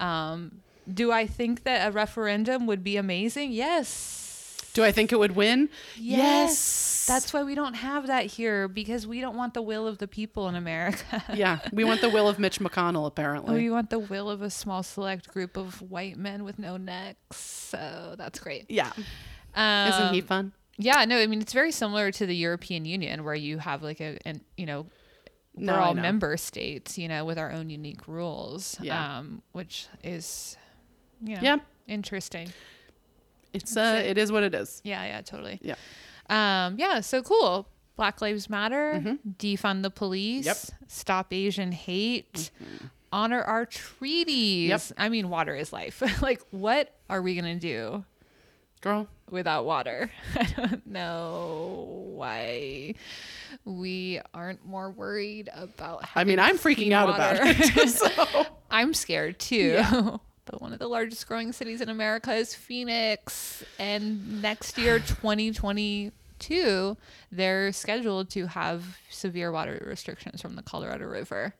Um, 0.00 0.60
do 0.92 1.12
I 1.12 1.26
think 1.26 1.62
that 1.64 1.88
a 1.88 1.92
referendum 1.92 2.66
would 2.66 2.82
be 2.82 2.96
amazing? 2.96 3.52
Yes. 3.52 4.23
Do 4.74 4.84
I 4.84 4.92
think 4.92 5.12
it 5.12 5.18
would 5.18 5.34
win? 5.36 5.70
Yes. 5.96 7.06
That's 7.06 7.32
why 7.32 7.42
we 7.42 7.54
don't 7.54 7.74
have 7.74 8.06
that 8.08 8.26
here 8.26 8.66
because 8.68 9.06
we 9.06 9.20
don't 9.20 9.36
want 9.36 9.54
the 9.54 9.62
will 9.62 9.86
of 9.86 9.98
the 9.98 10.08
people 10.08 10.48
in 10.48 10.54
America. 10.54 11.22
yeah. 11.34 11.60
We 11.72 11.84
want 11.84 12.00
the 12.00 12.08
will 12.10 12.28
of 12.28 12.38
Mitch 12.38 12.58
McConnell, 12.60 13.06
apparently. 13.06 13.54
we 13.54 13.70
want 13.70 13.90
the 13.90 13.98
will 13.98 14.28
of 14.30 14.42
a 14.42 14.50
small 14.50 14.82
select 14.82 15.28
group 15.28 15.56
of 15.56 15.80
white 15.82 16.16
men 16.16 16.44
with 16.44 16.58
no 16.58 16.76
necks. 16.76 17.36
So 17.36 18.14
that's 18.18 18.38
great. 18.38 18.66
yeah. 18.68 18.92
Um, 19.54 19.88
Isn't 19.92 20.14
he 20.14 20.20
fun? 20.20 20.52
Yeah, 20.76 21.04
no, 21.04 21.18
I 21.18 21.28
mean 21.28 21.40
it's 21.40 21.52
very 21.52 21.70
similar 21.70 22.10
to 22.10 22.26
the 22.26 22.34
European 22.34 22.84
Union 22.84 23.22
where 23.22 23.34
you 23.36 23.58
have 23.58 23.82
like 23.84 24.00
a 24.00 24.18
and 24.26 24.40
you 24.56 24.66
know 24.66 24.86
No, 25.56 25.72
we're 25.74 25.78
I 25.78 25.84
all 25.84 25.94
member 25.94 26.36
states, 26.36 26.98
you 26.98 27.06
know, 27.06 27.24
with 27.24 27.38
our 27.38 27.52
own 27.52 27.70
unique 27.70 28.08
rules. 28.08 28.76
Yeah. 28.80 29.18
Um, 29.18 29.42
which 29.52 29.86
is 30.02 30.56
you 31.22 31.36
know 31.36 31.42
Yeah. 31.42 31.56
interesting. 31.86 32.48
It's 33.54 33.76
uh, 33.76 34.02
it 34.04 34.18
is 34.18 34.30
what 34.32 34.42
it 34.42 34.54
is. 34.54 34.80
Yeah, 34.84 35.04
yeah, 35.04 35.20
totally. 35.22 35.58
Yeah. 35.62 35.76
Um, 36.28 36.76
yeah, 36.78 37.00
so 37.00 37.22
cool. 37.22 37.68
Black 37.96 38.20
Lives 38.20 38.50
Matter, 38.50 39.16
defund 39.38 39.82
the 39.84 39.90
police, 39.90 40.46
Mm-hmm. 40.48 40.72
Yep. 40.82 40.90
stop 40.90 41.32
Asian 41.32 41.70
hate, 41.70 42.50
honor 43.12 43.40
our 43.40 43.64
treaties. 43.66 44.68
Yep. 44.68 44.82
I 44.98 45.08
mean, 45.08 45.30
water 45.30 45.54
is 45.54 45.72
life. 45.72 46.02
like, 46.22 46.42
what 46.50 46.92
are 47.08 47.22
we 47.22 47.36
gonna 47.36 47.54
do 47.54 48.04
Girl. 48.80 49.06
without 49.30 49.64
water? 49.64 50.10
I 50.34 50.42
don't 50.56 50.84
know 50.88 51.86
why 52.14 52.94
we 53.64 54.20
aren't 54.34 54.66
more 54.66 54.90
worried 54.90 55.48
about. 55.54 56.04
I 56.16 56.24
mean, 56.24 56.40
I'm 56.40 56.58
freaking 56.58 56.76
clean 56.76 56.92
out 56.92 57.10
about 57.10 57.36
it. 57.40 57.88
so, 57.90 58.46
I'm 58.72 58.92
scared 58.92 59.38
too. 59.38 59.56
Yeah. 59.74 60.16
But 60.44 60.60
one 60.60 60.72
of 60.72 60.78
the 60.78 60.88
largest 60.88 61.26
growing 61.26 61.52
cities 61.52 61.80
in 61.80 61.88
America 61.88 62.34
is 62.34 62.54
Phoenix. 62.54 63.64
And 63.78 64.42
next 64.42 64.78
year, 64.78 64.98
2022, 65.06 66.96
they're 67.32 67.72
scheduled 67.72 68.30
to 68.30 68.46
have 68.46 68.98
severe 69.10 69.50
water 69.50 69.82
restrictions 69.86 70.42
from 70.42 70.56
the 70.56 70.62
Colorado 70.62 71.06
River. 71.06 71.54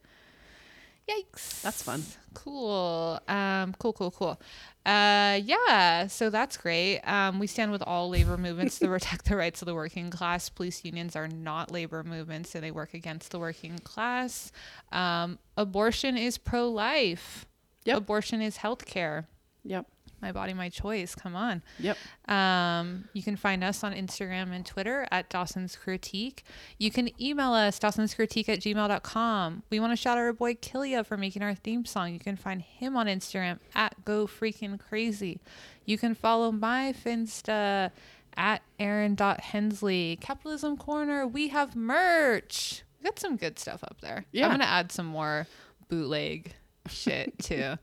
Yikes. 1.08 1.60
That's 1.60 1.82
fun. 1.82 2.02
Cool. 2.32 3.20
Um, 3.28 3.74
cool, 3.78 3.92
cool, 3.92 4.10
cool. 4.10 4.40
Uh, 4.86 5.38
yeah, 5.42 6.06
so 6.06 6.30
that's 6.30 6.56
great. 6.56 7.00
Um, 7.00 7.38
we 7.38 7.46
stand 7.46 7.72
with 7.72 7.82
all 7.82 8.08
labor 8.08 8.38
movements 8.38 8.78
to 8.78 8.86
protect 8.88 9.26
the 9.26 9.36
rights 9.36 9.60
of 9.60 9.66
the 9.66 9.74
working 9.74 10.10
class. 10.10 10.48
Police 10.48 10.84
unions 10.84 11.14
are 11.14 11.28
not 11.28 11.70
labor 11.70 12.02
movements, 12.02 12.54
and 12.54 12.64
they 12.64 12.70
work 12.70 12.94
against 12.94 13.32
the 13.32 13.38
working 13.38 13.78
class. 13.80 14.50
Um, 14.92 15.38
abortion 15.58 16.16
is 16.16 16.38
pro 16.38 16.70
life. 16.70 17.46
Yep. 17.84 17.98
Abortion 17.98 18.40
is 18.42 18.58
healthcare. 18.58 19.26
yep. 19.64 19.86
My 20.22 20.32
body, 20.32 20.54
my 20.54 20.70
choice. 20.70 21.14
Come 21.14 21.36
on. 21.36 21.62
Yep. 21.78 21.98
Um, 22.30 23.04
you 23.12 23.22
can 23.22 23.36
find 23.36 23.62
us 23.62 23.84
on 23.84 23.92
Instagram 23.92 24.52
and 24.52 24.64
Twitter 24.64 25.06
at 25.10 25.28
Dawson's 25.28 25.76
Critique. 25.76 26.44
You 26.78 26.90
can 26.90 27.10
email 27.22 27.52
us, 27.52 27.78
Dawson's 27.78 28.14
Critique 28.14 28.48
at 28.48 28.60
gmail.com. 28.60 29.64
We 29.68 29.80
want 29.80 29.92
to 29.92 29.96
shout 29.96 30.16
out 30.16 30.22
our 30.22 30.32
boy 30.32 30.54
Killia 30.54 31.04
for 31.04 31.18
making 31.18 31.42
our 31.42 31.54
theme 31.54 31.84
song. 31.84 32.14
You 32.14 32.18
can 32.20 32.36
find 32.36 32.62
him 32.62 32.96
on 32.96 33.06
Instagram 33.06 33.58
at 33.74 34.02
Go 34.06 34.26
Freaking 34.26 34.80
Crazy. 34.80 35.40
You 35.84 35.98
can 35.98 36.14
follow 36.14 36.50
my 36.50 36.94
Finsta 37.04 37.90
at 38.34 38.62
Erin.Hensley. 38.78 40.16
Capitalism 40.22 40.78
Corner, 40.78 41.26
we 41.26 41.48
have 41.48 41.76
merch. 41.76 42.82
We 43.00 43.04
got 43.04 43.18
some 43.18 43.36
good 43.36 43.58
stuff 43.58 43.84
up 43.84 44.00
there. 44.00 44.24
Yeah. 44.32 44.44
I'm 44.44 44.50
going 44.52 44.60
to 44.60 44.66
add 44.66 44.90
some 44.90 45.06
more 45.06 45.46
bootleg 45.90 46.54
shit 46.88 47.38
too. 47.38 47.76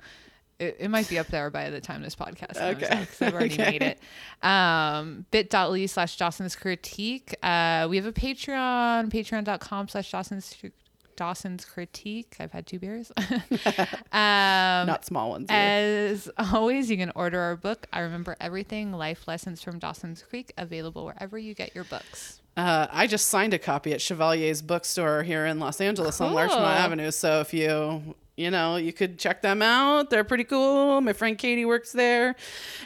It, 0.59 0.77
it 0.81 0.89
might 0.89 1.09
be 1.09 1.17
up 1.17 1.25
there 1.27 1.49
by 1.49 1.71
the 1.71 1.81
time 1.81 2.03
this 2.03 2.15
podcast 2.15 2.53
comes 2.55 2.77
Okay. 2.83 2.85
out 2.87 2.99
because 3.01 3.21
I've 3.23 3.33
already 3.33 3.53
Okay. 3.59 3.71
made 3.71 3.81
it. 3.81 3.99
Um, 4.47 5.25
bit.ly 5.31 5.87
slash 5.87 6.17
Dawson's 6.17 6.55
Critique. 6.55 7.33
Uh, 7.41 7.87
we 7.89 7.95
have 7.97 8.05
a 8.05 8.11
Patreon, 8.11 9.09
patreon.com 9.09 9.87
slash 9.87 10.11
Dawson's 10.11 10.55
Dawson's 11.15 11.65
Critique. 11.65 12.35
I've 12.39 12.51
had 12.51 12.65
two 12.67 12.79
beers. 12.79 13.11
um, 13.17 13.27
Not 14.11 15.05
small 15.05 15.29
ones. 15.31 15.47
either. 15.49 16.13
as 16.13 16.29
always, 16.51 16.89
you 16.89 16.97
can 16.97 17.11
order 17.15 17.39
our 17.39 17.55
book, 17.55 17.87
I 17.93 17.99
Remember 18.01 18.35
Everything 18.39 18.91
Life 18.91 19.27
Lessons 19.27 19.61
from 19.61 19.79
Dawson's 19.79 20.23
Creek, 20.23 20.53
available 20.57 21.05
wherever 21.05 21.37
you 21.37 21.53
get 21.53 21.75
your 21.75 21.83
books. 21.85 22.40
Uh, 22.57 22.87
I 22.91 23.07
just 23.07 23.29
signed 23.29 23.53
a 23.53 23.59
copy 23.59 23.93
at 23.93 24.01
Chevalier's 24.01 24.61
bookstore 24.61 25.23
here 25.23 25.45
in 25.45 25.59
Los 25.59 25.79
Angeles 25.79 26.19
on 26.19 26.33
Larchmont 26.33 26.79
Avenue. 26.79 27.11
So 27.11 27.39
if 27.39 27.53
you, 27.53 28.15
you 28.35 28.51
know, 28.51 28.75
you 28.75 28.91
could 28.91 29.17
check 29.17 29.41
them 29.41 29.61
out. 29.61 30.09
They're 30.09 30.25
pretty 30.25 30.43
cool. 30.43 30.99
My 30.99 31.13
friend 31.13 31.37
Katie 31.37 31.63
works 31.63 31.93
there. 31.93 32.35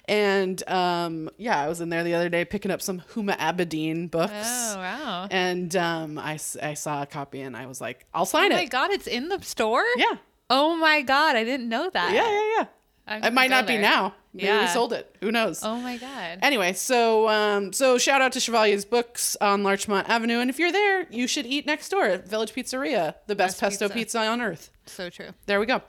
And 0.08 0.68
um, 0.70 1.30
yeah, 1.38 1.60
I 1.60 1.68
was 1.68 1.82
in 1.82 1.90
there 1.90 2.04
the 2.04 2.14
other 2.14 2.30
day 2.30 2.46
picking 2.46 2.70
up 2.70 2.82
some 2.82 3.02
Huma 3.14 3.38
Abedin 3.38 4.12
books. 4.12 4.32
Oh, 4.34 4.78
wow. 4.78 5.28
And 5.32 5.76
um, 5.76 6.20
I, 6.20 6.38
I 6.62 6.76
saw 6.76 7.02
a 7.02 7.06
copy 7.08 7.42
and 7.42 7.58
I 7.58 7.66
was 7.66 7.82
like, 7.82 8.06
I'll 8.14 8.26
sign 8.28 8.52
it. 8.52 8.56
Oh 8.56 8.58
my. 8.58 8.66
God, 8.66 8.92
it's 8.92 9.08
in 9.08 9.30
the 9.30 9.42
store? 9.42 9.86
Yeah. 9.98 10.18
Oh 10.50 10.76
my 10.76 11.02
God, 11.02 11.36
I 11.36 11.44
didn't 11.44 11.70
know 11.70 11.90
that. 11.90 12.14
Yeah, 12.14 12.30
yeah, 12.30 12.54
yeah. 12.58 12.66
I'm 13.08 13.24
It 13.24 13.34
might 13.34 13.50
not 13.50 13.66
be 13.66 13.78
now. 13.78 14.14
Maybe 14.36 14.48
we 14.48 14.54
Yeah. 14.54 14.68
sold 14.68 14.92
it. 14.92 15.16
Who 15.22 15.32
knows? 15.32 15.64
Oh 15.64 15.78
my 15.78 15.96
God. 15.98 16.40
Anyway, 16.42 16.74
so 16.74 17.30
um, 17.30 17.72
so 17.72 17.98
shout 17.98 18.22
out 18.22 18.34
to 18.34 18.40
Chevalier's 18.42 18.84
Books 18.84 19.38
on 19.40 19.64
Larchmont 19.64 20.10
Avenue, 20.10 20.40
and 20.40 20.50
if 20.50 20.60
you're 20.60 20.72
there, 20.74 21.08
you 21.10 21.26
should 21.28 21.46
eat 21.46 21.66
next 21.66 21.88
door 21.90 22.04
at 22.04 22.28
Village 22.28 22.54
Pizzeria, 22.54 23.16
the 23.28 23.36
best, 23.36 23.56
Best 23.56 23.60
pesto 23.62 23.86
pizza. 23.88 24.20
pizza. 24.20 24.20
on 24.28 24.42
earth. 24.42 24.72
So 24.88 25.10
true. 25.10 25.30
There 25.46 25.60
we 25.60 25.66
go. 25.66 25.82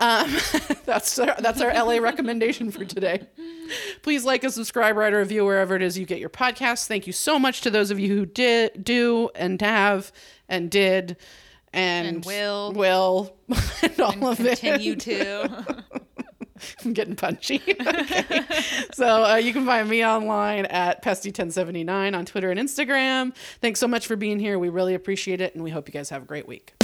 Um, 0.00 0.30
that's 0.86 1.18
our, 1.18 1.34
that's 1.40 1.60
our 1.60 1.72
LA 1.74 1.98
recommendation 1.98 2.70
for 2.70 2.84
today. 2.84 3.26
Please 4.02 4.24
like 4.24 4.42
and 4.44 4.52
subscribe, 4.52 4.96
write 4.96 5.12
a 5.12 5.18
review 5.18 5.44
wherever 5.44 5.74
it 5.76 5.82
is 5.82 5.98
you 5.98 6.06
get 6.06 6.18
your 6.20 6.30
podcasts. 6.30 6.86
Thank 6.86 7.06
you 7.06 7.12
so 7.12 7.38
much 7.38 7.60
to 7.62 7.70
those 7.70 7.90
of 7.90 7.98
you 7.98 8.08
who 8.14 8.24
did 8.24 8.84
do 8.84 9.28
and 9.34 9.60
have 9.60 10.12
and 10.48 10.70
did 10.70 11.16
and, 11.74 12.08
And 12.08 12.24
will. 12.24 12.72
will 12.72 13.36
and 13.82 14.00
all 14.00 14.28
of 14.28 14.38
Continue 14.38 14.52
it. 14.52 14.58
Continue 14.58 14.96
to. 14.96 15.84
I'm 16.84 16.92
getting 16.92 17.16
punchy. 17.16 17.62
okay. 17.86 18.42
So 18.92 19.24
uh, 19.24 19.36
you 19.36 19.52
can 19.52 19.64
find 19.66 19.88
me 19.88 20.04
online 20.04 20.66
at 20.66 21.02
Pesty1079 21.02 22.16
on 22.16 22.24
Twitter 22.24 22.50
and 22.50 22.58
Instagram. 22.60 23.34
Thanks 23.60 23.80
so 23.80 23.88
much 23.88 24.06
for 24.06 24.16
being 24.16 24.38
here. 24.38 24.58
We 24.58 24.68
really 24.68 24.94
appreciate 24.94 25.40
it, 25.40 25.54
and 25.54 25.64
we 25.64 25.70
hope 25.70 25.88
you 25.88 25.92
guys 25.92 26.10
have 26.10 26.22
a 26.22 26.26
great 26.26 26.46
week. 26.48 26.74